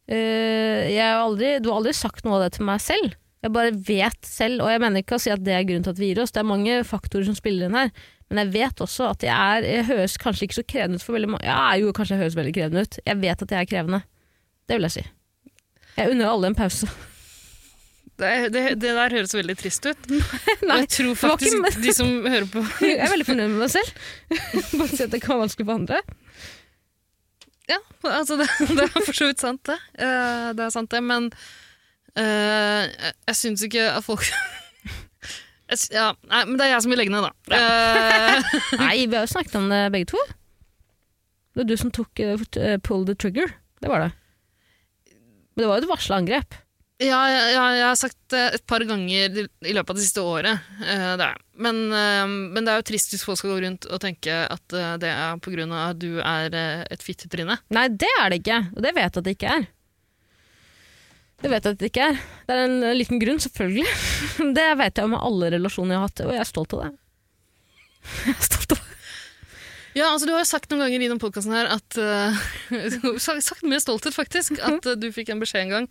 jeg 0.04 1.00
har 1.00 1.22
aldri, 1.22 1.54
Du 1.64 1.70
har 1.70 1.78
aldri 1.80 1.94
sagt 1.96 2.26
noe 2.26 2.36
av 2.36 2.44
det 2.44 2.58
til 2.58 2.66
meg 2.68 2.82
selv. 2.84 3.16
Jeg 3.42 3.54
bare 3.54 3.72
vet 3.72 4.28
selv, 4.28 4.62
og 4.64 4.70
jeg 4.72 4.82
mener 4.82 5.02
ikke 5.02 5.16
å 5.16 5.22
si 5.22 5.32
at 5.32 5.42
det 5.46 5.54
er 5.56 5.66
grunnen 5.66 5.86
til 5.86 5.94
at 5.94 6.00
vi 6.00 6.10
gir 6.10 6.20
oss. 6.22 6.32
Det 6.34 6.42
er 6.42 6.48
mange 6.48 6.78
faktorer 6.86 7.28
som 7.28 7.36
spiller 7.38 7.68
inn 7.68 7.78
her. 7.78 7.92
Men 8.28 8.42
jeg 8.42 8.54
vet 8.56 8.82
også 8.84 9.08
at 9.08 9.24
jeg, 9.24 9.32
er, 9.32 9.66
jeg 9.66 9.86
høres 9.88 10.16
kanskje 10.20 10.48
ikke 10.48 10.58
så 10.58 10.66
krevende 10.68 11.00
ut 11.00 11.06
for 11.06 11.16
veldig 11.16 11.30
mange. 11.34 11.46
Ja, 11.48 11.68
jo, 11.80 11.92
kanskje 11.96 12.16
jeg 12.16 12.24
høres 12.24 12.38
veldig 12.38 12.54
krevende 12.56 12.84
ut. 12.84 12.98
Jeg 13.04 13.20
vet 13.22 13.44
at 13.46 13.54
jeg 13.54 13.60
er 13.62 13.70
krevende. 13.70 14.02
Det 14.68 14.78
vil 14.78 14.88
jeg 14.88 14.96
si. 14.98 15.06
Jeg 15.96 16.14
unner 16.14 16.32
alle 16.32 16.50
en 16.52 16.58
pause. 16.58 16.90
Det, 18.18 18.30
det, 18.54 18.62
det 18.82 18.94
der 18.96 19.14
høres 19.14 19.34
veldig 19.36 19.54
trist 19.60 19.86
ut. 19.86 20.08
Nei, 20.68 20.80
jeg 20.82 20.90
tror 20.96 21.18
faktisk 21.20 21.52
ikke 21.52 21.64
faktisk 21.68 21.84
de 21.84 21.94
som 21.94 22.10
hører 22.26 22.48
på 22.50 22.64
jeg 22.86 22.96
er 22.98 23.12
veldig 23.12 23.28
fornøyd 23.28 23.52
med 23.52 23.60
meg 23.62 23.72
selv. 23.74 24.08
Bare 24.80 24.88
si 24.90 25.04
at 25.06 25.14
det 25.14 25.22
kan 25.22 25.36
være 25.36 25.44
vanskelig 25.46 25.68
for 25.68 25.78
andre. 25.78 26.02
Ja, 27.68 27.78
altså 28.08 28.38
det, 28.40 28.48
det 28.72 28.86
er 28.86 28.92
for 28.96 29.14
så 29.14 29.28
vidt 29.28 29.44
sant, 29.44 29.62
det. 29.68 29.76
Eh, 30.00 30.50
det 30.56 30.64
er 30.64 30.72
sant, 30.72 30.90
det, 30.90 31.02
men 31.04 31.28
uh, 32.16 32.84
jeg, 32.88 33.12
jeg 33.28 33.38
syns 33.42 33.64
ikke 33.66 33.84
at 33.92 34.06
folk 34.06 34.24
ja, 35.92 36.14
nei, 36.30 36.38
Men 36.48 36.54
det 36.56 36.64
er 36.64 36.70
jeg 36.72 36.80
som 36.80 36.92
vil 36.94 36.96
legge 37.02 37.12
ned, 37.12 37.26
da. 37.26 37.32
Ja. 37.52 38.38
Nei, 38.80 39.02
vi 39.04 39.18
har 39.18 39.26
jo 39.26 39.34
snakket 39.34 39.58
om 39.60 39.66
det 39.68 39.82
begge 39.92 40.08
to. 40.14 40.22
Det 41.52 41.60
var 41.60 41.68
du 41.68 41.74
som 41.76 41.92
tok 41.92 42.22
uh, 42.24 42.78
pull 42.80 43.04
the 43.04 43.12
trigger. 43.12 43.52
Det 43.84 43.92
var 43.92 44.06
det. 44.06 44.08
Men 45.12 45.60
det 45.60 45.68
var 45.68 45.76
jo 45.76 45.84
et 45.84 45.90
varsla 45.92 46.22
angrep. 46.22 46.56
Ja, 46.98 47.18
ja, 47.30 47.42
ja, 47.54 47.64
jeg 47.76 47.86
har 47.86 47.98
sagt 47.98 48.16
det 48.34 48.40
et 48.56 48.64
par 48.66 48.82
ganger 48.82 49.36
i 49.38 49.72
løpet 49.74 49.92
av 49.92 49.98
det 49.98 50.02
siste 50.02 50.22
året. 50.26 50.64
eh, 50.82 51.12
det. 51.20 51.28
Men, 51.54 51.76
eh, 51.94 52.26
men 52.26 52.66
det 52.66 52.72
er 52.72 52.80
jo 52.80 52.88
trist 52.90 53.14
hvis 53.14 53.22
folk 53.22 53.38
skal 53.38 53.52
gå 53.54 53.60
rundt 53.62 53.86
og 53.86 54.00
tenke 54.02 54.34
at 54.50 54.74
eh, 54.74 54.96
det 54.98 55.12
er 55.12 55.36
av 55.38 55.78
at 55.78 56.00
du 56.02 56.18
er 56.18 56.56
et 56.90 57.06
fittetryne. 57.06 57.60
Nei, 57.70 57.86
det 57.94 58.10
er 58.18 58.34
det 58.34 58.40
ikke. 58.42 58.58
Og 58.74 58.82
det 58.82 58.94
vet 58.96 59.06
jeg 59.06 59.22
at 59.22 59.28
det 59.28 59.36
ikke 59.38 59.54
er. 59.54 59.68
Det 61.38 61.54
vet 61.54 61.64
jeg 61.64 61.76
at 61.76 61.78
det 61.78 61.92
ikke 61.92 62.10
er. 62.10 62.20
Det 62.48 62.56
er 62.56 62.66
en 62.66 62.98
liten 62.98 63.22
grunn, 63.22 63.38
selvfølgelig. 63.46 63.86
Det 64.58 64.68
vet 64.82 64.98
jeg 64.98 65.06
om 65.06 65.14
alle 65.14 65.54
relasjoner 65.54 65.94
jeg 65.94 66.02
har 66.02 66.10
hatt, 66.10 66.26
og 66.26 66.34
jeg 66.34 66.42
er 66.42 66.50
stolt 66.50 66.74
av 66.74 66.86
det. 66.88 66.92
Jeg 68.26 68.34
er 68.34 68.46
stolt 68.46 68.72
av 68.74 68.78
det. 68.82 68.94
Ja, 69.94 70.06
altså 70.12 70.26
Du 70.26 70.32
har 70.32 70.42
jo 70.42 70.46
sagt 70.50 70.70
noen 70.70 70.84
ganger 70.84 71.02
i 71.02 71.06
denne 71.08 71.22
podkasten 71.22 71.54
her 71.54 71.70
at 71.74 71.98
uh, 72.02 73.18
sagt 73.22 73.62
med 73.66 73.82
stolthet, 73.82 74.14
faktisk, 74.14 74.58
at 74.62 74.86
du 74.98 75.12
fikk 75.14 75.30
en 75.30 75.42
beskjed 75.42 75.68
en 75.68 75.76
gang 75.76 75.88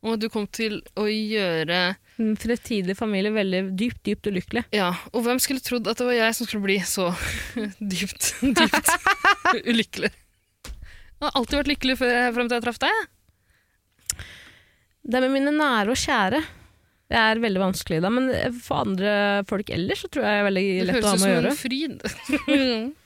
at 0.00 0.20
du 0.22 0.28
kom 0.32 0.46
til 0.48 0.78
å 0.96 1.04
gjøre 1.10 1.80
En 2.20 2.36
fremtidig 2.40 2.94
familie 2.96 3.32
veldig 3.32 3.60
dypt, 3.80 4.00
dypt 4.04 4.28
ulykkelig. 4.28 4.62
Ja, 4.76 4.90
og 5.12 5.24
hvem 5.24 5.38
skulle 5.40 5.60
trodd 5.64 5.88
at 5.88 6.00
det 6.00 6.06
var 6.08 6.16
jeg 6.16 6.36
som 6.36 6.48
skulle 6.48 6.66
bli 6.66 6.78
så 6.88 7.10
dypt, 7.92 8.30
dypt 8.44 8.90
ulykkelig? 9.64 10.10
Jeg 10.10 11.26
har 11.26 11.36
alltid 11.36 11.58
vært 11.60 11.72
lykkelig 11.74 11.96
frem 12.00 12.48
til 12.48 12.56
jeg 12.56 12.64
traff 12.64 12.80
deg. 12.80 13.02
Det 15.10 15.20
med 15.24 15.32
mine 15.32 15.52
nære 15.56 15.92
og 15.92 16.00
kjære 16.00 16.40
det 17.10 17.18
er 17.18 17.40
veldig 17.42 17.58
vanskelig 17.58 17.96
da, 18.04 18.10
men 18.14 18.28
for 18.62 18.84
andre 18.84 19.12
folk 19.50 19.72
ellers 19.74 20.04
så 20.04 20.10
tror 20.14 20.22
jeg 20.22 20.30
det 20.30 20.40
er 20.40 20.46
veldig 20.46 20.66
lett 20.86 21.00
å 21.02 21.08
ha 21.08 21.14
med 21.18 21.24
å 21.26 21.32
gjøre. 21.32 21.50
Det 21.50 21.56
høres 21.56 21.56
ut 21.56 22.36
som 22.36 23.00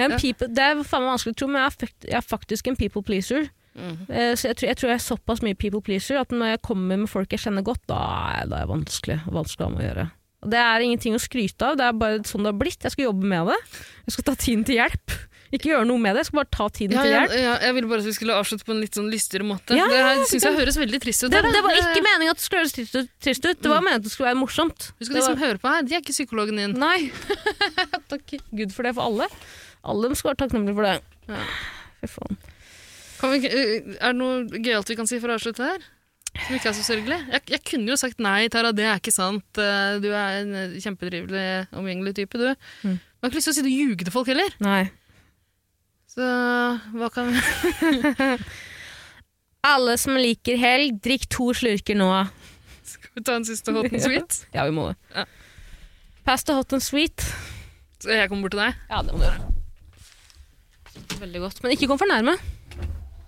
en 0.00 0.10
Ja. 0.14 0.18
people, 0.20 0.48
det 0.48 0.64
er 0.66 0.82
faen 0.84 1.02
meg 1.06 1.10
vanskelig 1.14 1.32
å 1.34 1.38
tro, 1.40 1.48
men 1.48 1.62
er, 1.64 1.90
jeg 2.04 2.16
er 2.18 2.26
faktisk 2.26 2.68
en 2.68 2.76
people 2.76 3.02
pleaser. 3.04 3.48
Eh, 3.76 4.34
Så 4.34 4.48
jeg 4.50 4.56
tror, 4.58 4.68
jeg 4.68 4.76
tror 4.80 4.88
jeg 4.90 4.98
er 4.98 5.04
såpass 5.06 5.42
mye 5.46 5.54
people 5.58 5.80
pleaser 5.80 6.18
at 6.20 6.30
når 6.34 6.56
jeg 6.56 6.62
kommer 6.66 6.98
med 6.98 7.08
folk 7.08 7.30
jeg 7.30 7.40
kjenner 7.46 7.62
godt, 7.64 7.82
da 7.88 8.00
er 8.42 8.48
da 8.50 8.56
er 8.62 8.66
det 8.66 8.72
vanskelig, 8.74 9.18
vanskelig 9.30 9.68
å 9.70 9.84
gjøre. 9.84 10.10
Og 10.40 10.48
det 10.54 10.56
er 10.58 10.80
ingenting 10.80 11.12
å 11.14 11.20
skryte 11.20 11.66
av, 11.68 11.76
det 11.76 11.84
er 11.84 11.92
bare 12.00 12.22
sånn 12.24 12.46
det 12.46 12.48
har 12.54 12.56
blitt. 12.56 12.80
Jeg 12.82 12.92
skal 12.94 13.04
jobbe 13.10 13.26
med 13.28 13.50
det. 13.52 13.58
Jeg 14.08 14.14
skal 14.14 14.24
ta 14.24 14.34
tiden 14.40 14.62
til 14.64 14.78
hjelp. 14.80 15.12
Ikke 15.52 15.68
gjøre 15.72 15.84
noe 15.90 15.98
med 16.00 16.14
det, 16.14 16.22
jeg 16.22 16.28
skal 16.30 16.38
bare 16.40 16.50
ta 16.54 16.66
tiden 16.70 16.94
Ja, 16.94 17.02
til 17.02 17.10
hjelp. 17.12 17.32
ja, 17.42 17.54
jeg 17.66 17.74
ville 17.74 17.88
bare 17.90 17.98
at 18.00 18.06
vi 18.06 18.12
skulle 18.14 18.36
avslutte 18.38 18.64
på 18.64 18.72
en 18.72 18.80
litt 18.80 18.94
sånn 18.96 19.10
lystigere 19.10 19.44
måte. 19.48 19.74
Ja, 19.76 19.88
det 19.90 19.98
her 19.98 20.14
ja, 20.16 20.24
syns 20.30 20.46
jeg 20.46 20.56
høres 20.60 20.78
veldig 20.78 21.00
trist 21.02 21.24
ut. 21.26 21.30
Det, 21.34 21.42
det 21.42 21.62
var 21.66 21.74
ikke 21.80 22.04
meningen 22.06 22.30
at 22.32 22.38
det 22.40 22.44
skulle 22.46 22.62
høres 22.62 22.72
trist 22.76 22.94
ut, 22.96 23.10
trist 23.20 23.44
ut. 23.50 23.58
det 23.60 23.68
var 23.72 23.82
meningen 23.82 24.00
at 24.00 24.06
det 24.06 24.12
skulle 24.14 24.30
være 24.30 24.38
morsomt. 24.40 24.92
Husk 25.02 25.10
at 25.10 25.18
de 25.18 25.24
som 25.26 25.36
hører 25.42 25.58
på 25.60 25.68
her, 25.74 25.82
de 25.82 25.94
er 25.98 26.00
ikke 26.04 26.14
psykologen 26.16 26.56
din. 26.62 26.78
nei, 26.78 27.10
takk 28.14 28.36
Gud 28.54 28.72
for 28.72 28.86
det 28.86 28.94
for 28.96 29.10
alle. 29.10 29.26
Alle 29.84 30.14
skal 30.16 30.32
være 30.32 30.40
takknemlige 30.46 30.78
for 30.78 30.86
det. 30.88 30.96
Ja. 31.28 31.44
Fy 32.00 32.12
faen. 32.16 32.40
Vi, 33.20 33.50
øh, 33.50 33.96
er 34.00 34.12
det 34.12 34.16
noe 34.16 34.60
gøyalt 34.64 34.90
vi 34.92 34.96
kan 34.98 35.08
si 35.10 35.18
for 35.20 35.32
å 35.32 35.36
avslutte 35.36 35.66
her? 35.66 35.82
Som 36.30 36.54
ikke 36.56 36.70
er 36.70 36.76
så 36.78 36.84
sørgelig? 36.86 37.18
Jeg, 37.34 37.42
jeg 37.50 37.62
kunne 37.66 37.90
jo 37.90 37.96
sagt 37.98 38.20
nei, 38.22 38.44
Tara, 38.52 38.70
det 38.76 38.84
er 38.86 39.00
ikke 39.00 39.12
sant. 39.12 39.58
Eh, 39.60 39.96
Du 40.00 40.06
er 40.14 40.40
en 40.44 40.76
kjempedrivelig, 40.80 41.44
omgjengelig 41.76 42.14
type, 42.20 42.38
du. 42.38 42.52
Mm. 42.86 42.96
Jeg 42.96 43.26
har 43.26 43.32
ikke 43.32 43.40
lyst 43.40 43.50
til 43.50 43.54
å 43.54 43.58
si 43.58 43.66
du 43.66 43.72
ljuger 43.72 44.06
til 44.06 44.14
folk 44.14 44.30
heller. 44.30 44.54
Nei. 44.64 44.84
Så 46.10 46.26
hva 46.96 47.08
kan 47.14 47.28
vi 47.30 47.40
Alle 49.70 49.94
som 50.00 50.16
liker 50.16 50.56
helg, 50.56 50.96
drikk 51.04 51.26
to 51.30 51.50
slurker 51.54 51.98
nå. 51.98 52.08
Skal 52.88 53.12
vi 53.18 53.22
ta 53.26 53.34
en 53.36 53.44
siste 53.46 53.74
hot 53.76 53.90
and 53.92 54.00
sweet? 54.02 54.38
Ja, 54.56 54.64
vi 54.66 54.72
må 54.74 54.86
det. 54.88 54.96
Ja. 55.12 55.26
Pass 56.24 56.46
the 56.48 56.56
hot 56.56 56.72
and 56.72 56.82
sweet. 56.84 57.20
Så 58.00 58.08
jeg 58.14 58.30
kommer 58.30 58.48
bort 58.48 58.54
til 58.56 58.62
deg? 58.62 58.78
Ja, 58.88 59.02
det 59.04 59.12
må 59.12 59.20
du 59.20 59.26
gjøre. 59.26 59.50
Veldig 61.20 61.40
godt. 61.44 61.60
Men 61.62 61.74
ikke 61.76 61.88
kom 61.90 62.00
for 62.00 62.08
nærme. 62.08 62.34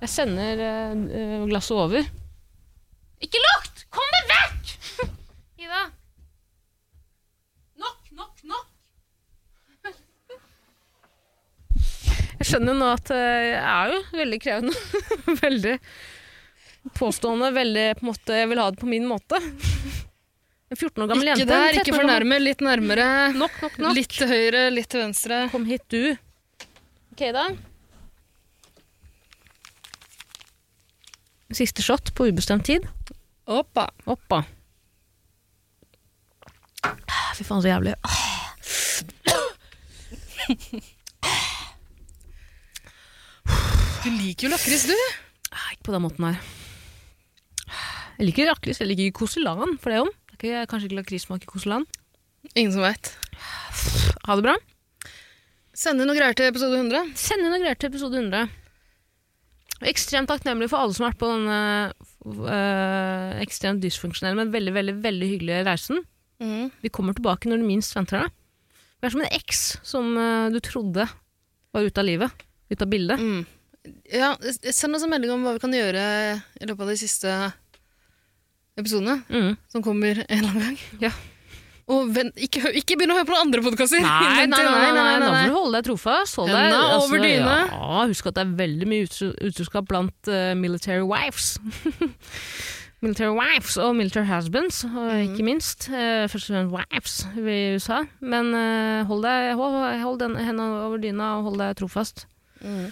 Jeg 0.03 0.11
sender 0.11 0.59
eh, 0.67 1.45
glasset 1.47 1.79
over. 1.79 2.07
Ikke 3.23 3.39
lukt! 3.39 3.85
Kom 3.95 4.09
deg 4.17 4.33
vekk! 4.33 4.73
Ida. 5.63 5.83
Nok, 7.79 8.01
nok, 8.19 8.43
nok. 8.51 8.67
Jeg 12.43 12.49
skjønner 12.51 12.75
nå 12.75 12.91
at 12.97 13.15
eh, 13.15 13.53
jeg 13.53 13.63
er 13.63 13.95
jo 13.95 14.03
veldig 14.25 14.43
krevende. 14.43 14.75
veldig 15.45 15.77
påstående. 16.99 17.55
Veldig 17.55 17.89
på 18.01 18.03
en 18.03 18.11
måte 18.11 18.43
Jeg 18.43 18.51
vil 18.51 18.65
ha 18.65 18.69
det 18.75 18.83
på 18.83 18.91
min 18.91 19.07
måte. 19.07 19.39
En 20.73 20.79
14 20.81 21.05
år 21.05 21.13
gammel 21.13 21.29
Ikke 21.31 21.45
jente. 21.45 21.53
der, 21.55 21.79
ikke 21.79 21.93
for 21.93 22.03
fornærme. 22.03 22.43
Litt 22.43 22.65
nærmere. 22.67 23.11
Nok, 23.39 23.61
nok, 23.69 23.83
nok. 23.87 24.01
Litt 24.03 24.19
til 24.19 24.35
høyre, 24.35 24.67
litt 24.75 24.91
til 24.91 25.07
venstre. 25.07 25.45
Kom 25.55 25.69
hit, 25.71 25.87
du. 25.95 26.17
Ok, 27.15 27.29
da. 27.39 27.53
Siste 31.53 31.83
shot 31.85 32.13
på 32.17 32.27
ubestemt 32.31 32.65
tid. 32.69 32.87
Oppa. 33.47 33.89
Oppa. 34.09 34.43
Fy 37.37 37.45
faen, 37.45 37.63
så 37.65 37.69
jævlig. 37.71 37.95
Du 44.03 44.11
liker 44.11 44.49
jo 44.49 44.53
lakris, 44.53 44.87
du. 44.91 44.97
Ah, 45.53 45.69
Ikke 45.75 45.87
på 45.89 45.95
den 45.95 46.03
måten 46.05 46.27
her. 46.27 46.39
Jeg 48.19 48.29
liker 48.29 48.49
lakris, 48.51 48.81
jeg 48.83 48.91
liker 48.91 49.13
koselan 49.17 49.77
for 49.83 49.93
det 49.93 50.01
om. 50.05 50.11
Det 50.43 50.51
er 50.59 50.67
kanskje 50.71 50.89
ikke 50.91 50.99
lakrissmak 51.01 51.45
i 51.45 51.51
koselan. 51.51 51.85
Ingen 52.59 52.73
som 52.75 52.83
veit. 52.85 53.13
Ha 54.27 54.37
det 54.39 54.45
bra. 54.47 54.57
Send 55.75 56.03
inn 56.03 56.09
noe 56.11 56.19
greier 56.19 56.35
til 56.37 56.49
episode 56.51 56.79
100. 56.81 57.13
Send 57.19 57.45
inn 57.47 57.53
noe 57.55 57.63
greier 57.63 57.79
til 57.79 57.93
episode 57.93 58.19
100. 58.19 58.51
Ekstremt 59.89 60.29
takknemlig 60.31 60.69
for 60.71 60.79
alle 60.83 60.95
som 60.95 61.05
har 61.07 61.13
vært 61.13 61.21
på 61.23 61.31
denne 61.33 61.59
øh, 62.27 63.41
ekstremt 63.43 63.83
dysfunksjonelle, 63.83 64.39
men 64.39 64.53
veldig, 64.55 64.75
veldig, 64.77 64.95
veldig 65.05 65.29
hyggelige 65.33 65.65
reisen. 65.67 66.03
Mm. 66.43 66.71
Vi 66.83 66.91
kommer 66.95 67.17
tilbake 67.17 67.51
når 67.51 67.63
du 67.63 67.67
minst 67.69 67.95
venter 67.97 68.25
det. 68.25 68.31
Vi 69.03 69.09
er 69.09 69.15
som 69.15 69.25
en 69.25 69.35
eks 69.39 69.63
som 69.87 70.13
øh, 70.19 70.51
du 70.55 70.61
trodde 70.63 71.09
var 71.73 71.87
ute 71.89 72.03
av 72.03 72.07
livet, 72.07 72.45
ute 72.71 72.85
av 72.87 72.91
bildet. 72.93 73.19
Mm. 73.23 73.43
Ja, 74.15 74.33
send 74.71 74.95
oss 74.95 75.03
en 75.03 75.11
melding 75.11 75.33
om 75.35 75.43
hva 75.43 75.57
vi 75.57 75.63
kan 75.65 75.75
gjøre 75.75 76.03
i 76.61 76.69
løpet 76.69 76.85
av 76.85 76.93
de 76.93 76.99
siste 77.01 77.33
episodene, 78.79 79.19
Mm. 79.29 79.57
som 79.69 79.83
kommer 79.83 80.23
en 80.29 80.39
eller 80.39 80.51
annen 80.53 80.63
gang. 80.69 80.79
Ja. 81.03 81.11
Og 81.93 82.13
vent, 82.15 82.37
ikke, 82.41 82.73
ikke 82.81 82.97
begynn 82.99 83.13
å 83.13 83.19
høre 83.19 83.29
på 83.29 83.35
noen 83.35 83.47
andre 83.49 83.63
podkaster! 83.65 84.03
Nei, 84.07 84.47
nei, 84.49 84.59
nei, 84.59 84.61
nei, 84.65 84.93
nei, 84.97 85.17
da 85.21 85.33
får 85.33 85.51
du 85.51 85.57
holde 85.57 85.75
deg 85.77 85.89
trofast. 85.91 86.39
Hold 86.41 86.53
deg, 86.53 86.77
altså, 86.77 87.01
over 87.07 87.25
dyne. 87.25 87.57
Ja, 87.73 88.05
husk 88.11 88.31
at 88.31 88.39
det 88.39 88.45
er 88.45 88.55
veldig 88.63 88.89
mye 88.91 89.09
utro- 89.09 89.35
utroskap 89.49 89.91
blant 89.91 90.31
uh, 90.33 90.53
military 90.59 91.05
wives. 91.07 91.57
military 93.05 93.35
wives 93.35 93.77
og 93.83 93.97
military 93.99 94.29
husbands, 94.31 94.85
og 94.87 95.13
ikke 95.27 95.47
minst. 95.47 95.89
Uh, 95.91 96.25
først 96.31 96.51
og 96.51 96.57
fremst 96.57 96.75
wives 96.79 97.15
i 97.37 97.59
USA. 97.77 98.03
Men 98.23 98.55
uh, 98.55 99.03
hold 99.11 99.27
deg 99.27 99.53
hold, 99.59 99.79
hold 100.07 100.23
den 100.23 100.39
hendene 100.39 100.85
over 100.87 101.03
dyna 101.03 101.37
og 101.41 101.51
hold 101.51 101.63
deg 101.65 101.77
trofast. 101.83 102.27
Mm. 102.63 102.89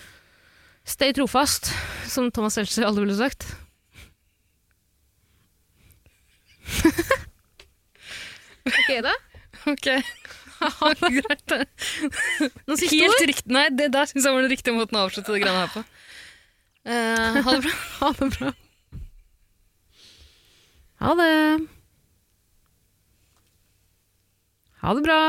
Stay 0.90 1.14
trofast, 1.14 1.70
som 2.10 2.31
Thomas 2.35 2.59
Seltzer 2.59 2.89
aldri 2.89 3.06
ville 3.06 3.18
sagt. 3.20 3.47
ok, 8.66 8.91
da. 9.07 9.15
Ok. 9.70 9.89
Greit, 11.01 11.43
det. 11.49 11.65
Noen 12.69 12.77
siste 12.77 12.97
Helt 13.01 13.16
ord? 13.16 13.27
riktig. 13.31 13.53
Nei, 13.55 13.66
det 13.73 13.87
der 13.95 14.09
syns 14.11 14.27
jeg 14.28 14.35
var 14.37 14.45
den 14.45 14.53
riktige 14.53 14.77
måten 14.77 14.99
å 15.01 15.07
avslutte 15.07 15.32
det 15.32 15.41
greiene 15.41 15.62
her 15.65 15.73
på. 15.73 15.82
Eh, 16.85 17.41
ha 17.45 17.55
det 17.57 17.62
bra. 17.65 17.74
Ha 18.01 18.11
det 18.19 18.28
bra. 18.37 18.53
Ha 21.01 21.15
det. 21.16 21.35
Ha 24.82 24.95
det 24.97 25.05
bra. 25.05 25.20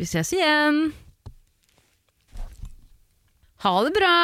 Vi 0.00 0.08
ses 0.08 0.32
igjen. 0.36 0.80
Ha 3.64 3.74
det 3.86 3.92
bra. 3.96 4.16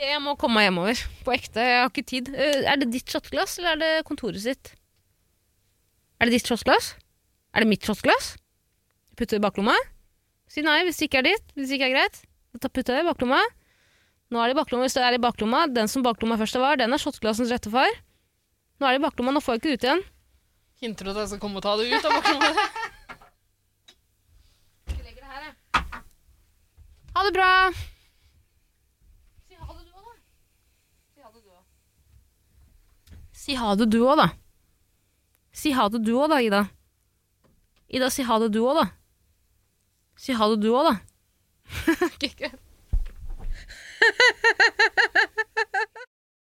Jeg 0.00 0.20
må 0.24 0.32
komme 0.40 0.58
meg 0.60 0.68
hjemover. 0.68 1.00
På 1.26 1.32
ekte. 1.34 1.62
Jeg 1.64 1.80
har 1.82 1.90
ikke 1.92 2.06
tid. 2.08 2.30
Eh, 2.34 2.64
Er 2.72 2.76
det 2.80 2.90
ditt 2.94 3.08
shotglass, 3.12 3.58
eller 3.58 3.72
er 3.74 3.80
det 3.82 4.06
kontoret 4.08 4.40
sitt? 4.42 4.72
Er 6.20 6.28
det 6.28 6.38
ditt 6.38 6.48
shotglass? 6.50 6.94
Er 7.54 7.64
det 7.64 7.68
mitt 7.70 7.84
shotglass? 7.86 8.34
Putte 9.16 9.36
det 9.36 9.40
i 9.40 9.44
baklomma? 9.46 9.74
Si 10.50 10.62
nei 10.66 10.80
hvis 10.86 10.98
det 11.00 11.08
ikke 11.10 11.20
er 11.22 11.28
ditt. 11.30 11.52
Hvis 11.56 11.68
det 11.70 11.78
ikke 11.78 11.90
er 11.90 11.96
greit. 11.96 12.20
Da 12.58 12.68
putter 12.68 12.96
jeg 12.96 13.02
det 13.04 13.08
i 13.08 13.10
baklomma. 13.12 13.40
Nå 14.30 14.38
er 14.42 14.50
det 14.50 14.56
i 14.56 14.60
baklomma. 14.60 14.86
Hvis 14.86 14.96
det 14.98 15.04
er 15.06 15.16
i 15.18 15.22
baklomma, 15.22 15.64
den 15.74 15.88
som 15.90 16.02
baklomma 16.06 16.38
først 16.40 16.58
var, 16.62 16.76
den 16.80 16.92
er 16.94 17.02
shotglassens 17.02 17.50
rette 17.52 17.70
far. 17.72 17.90
Nå 18.80 18.86
er 18.88 18.96
det 18.96 19.02
i 19.02 19.06
baklomma, 19.06 19.34
nå 19.36 19.42
får 19.44 19.58
jeg 19.58 19.60
ikke 19.60 19.68
det 19.70 19.78
ut 19.80 19.88
igjen. 19.88 20.04
Hinter 20.80 21.04
du 21.04 21.10
at 21.12 21.18
jeg 21.24 21.32
skal 21.34 21.42
komme 21.42 21.60
og 21.60 21.66
ta 21.66 21.74
det 21.76 21.90
ut 21.92 22.04
av 22.08 22.16
baklomma? 22.16 22.52
Ha 27.10 27.24
det 27.26 27.32
bra! 27.34 27.48
Si 33.50 33.56
ha 33.58 33.72
det 33.74 33.88
du 33.90 34.04
òg, 34.06 34.14
da. 34.14 34.28
Si 35.50 35.72
ha 35.74 35.88
det 35.90 36.04
du 36.06 36.12
òg, 36.14 36.28
da, 36.30 36.36
Ida. 36.38 36.60
Ida, 37.90 38.06
si 38.14 38.22
ha 38.22 38.36
det 38.38 38.52
du 38.54 38.60
òg, 38.62 38.78
da. 38.78 38.84
Si 40.14 40.36
ha 40.38 40.46
det 40.52 40.60
du 40.62 40.68
òg, 40.70 40.86
da. 40.86 40.94
okay, 42.06 42.30
greit. 42.38 42.60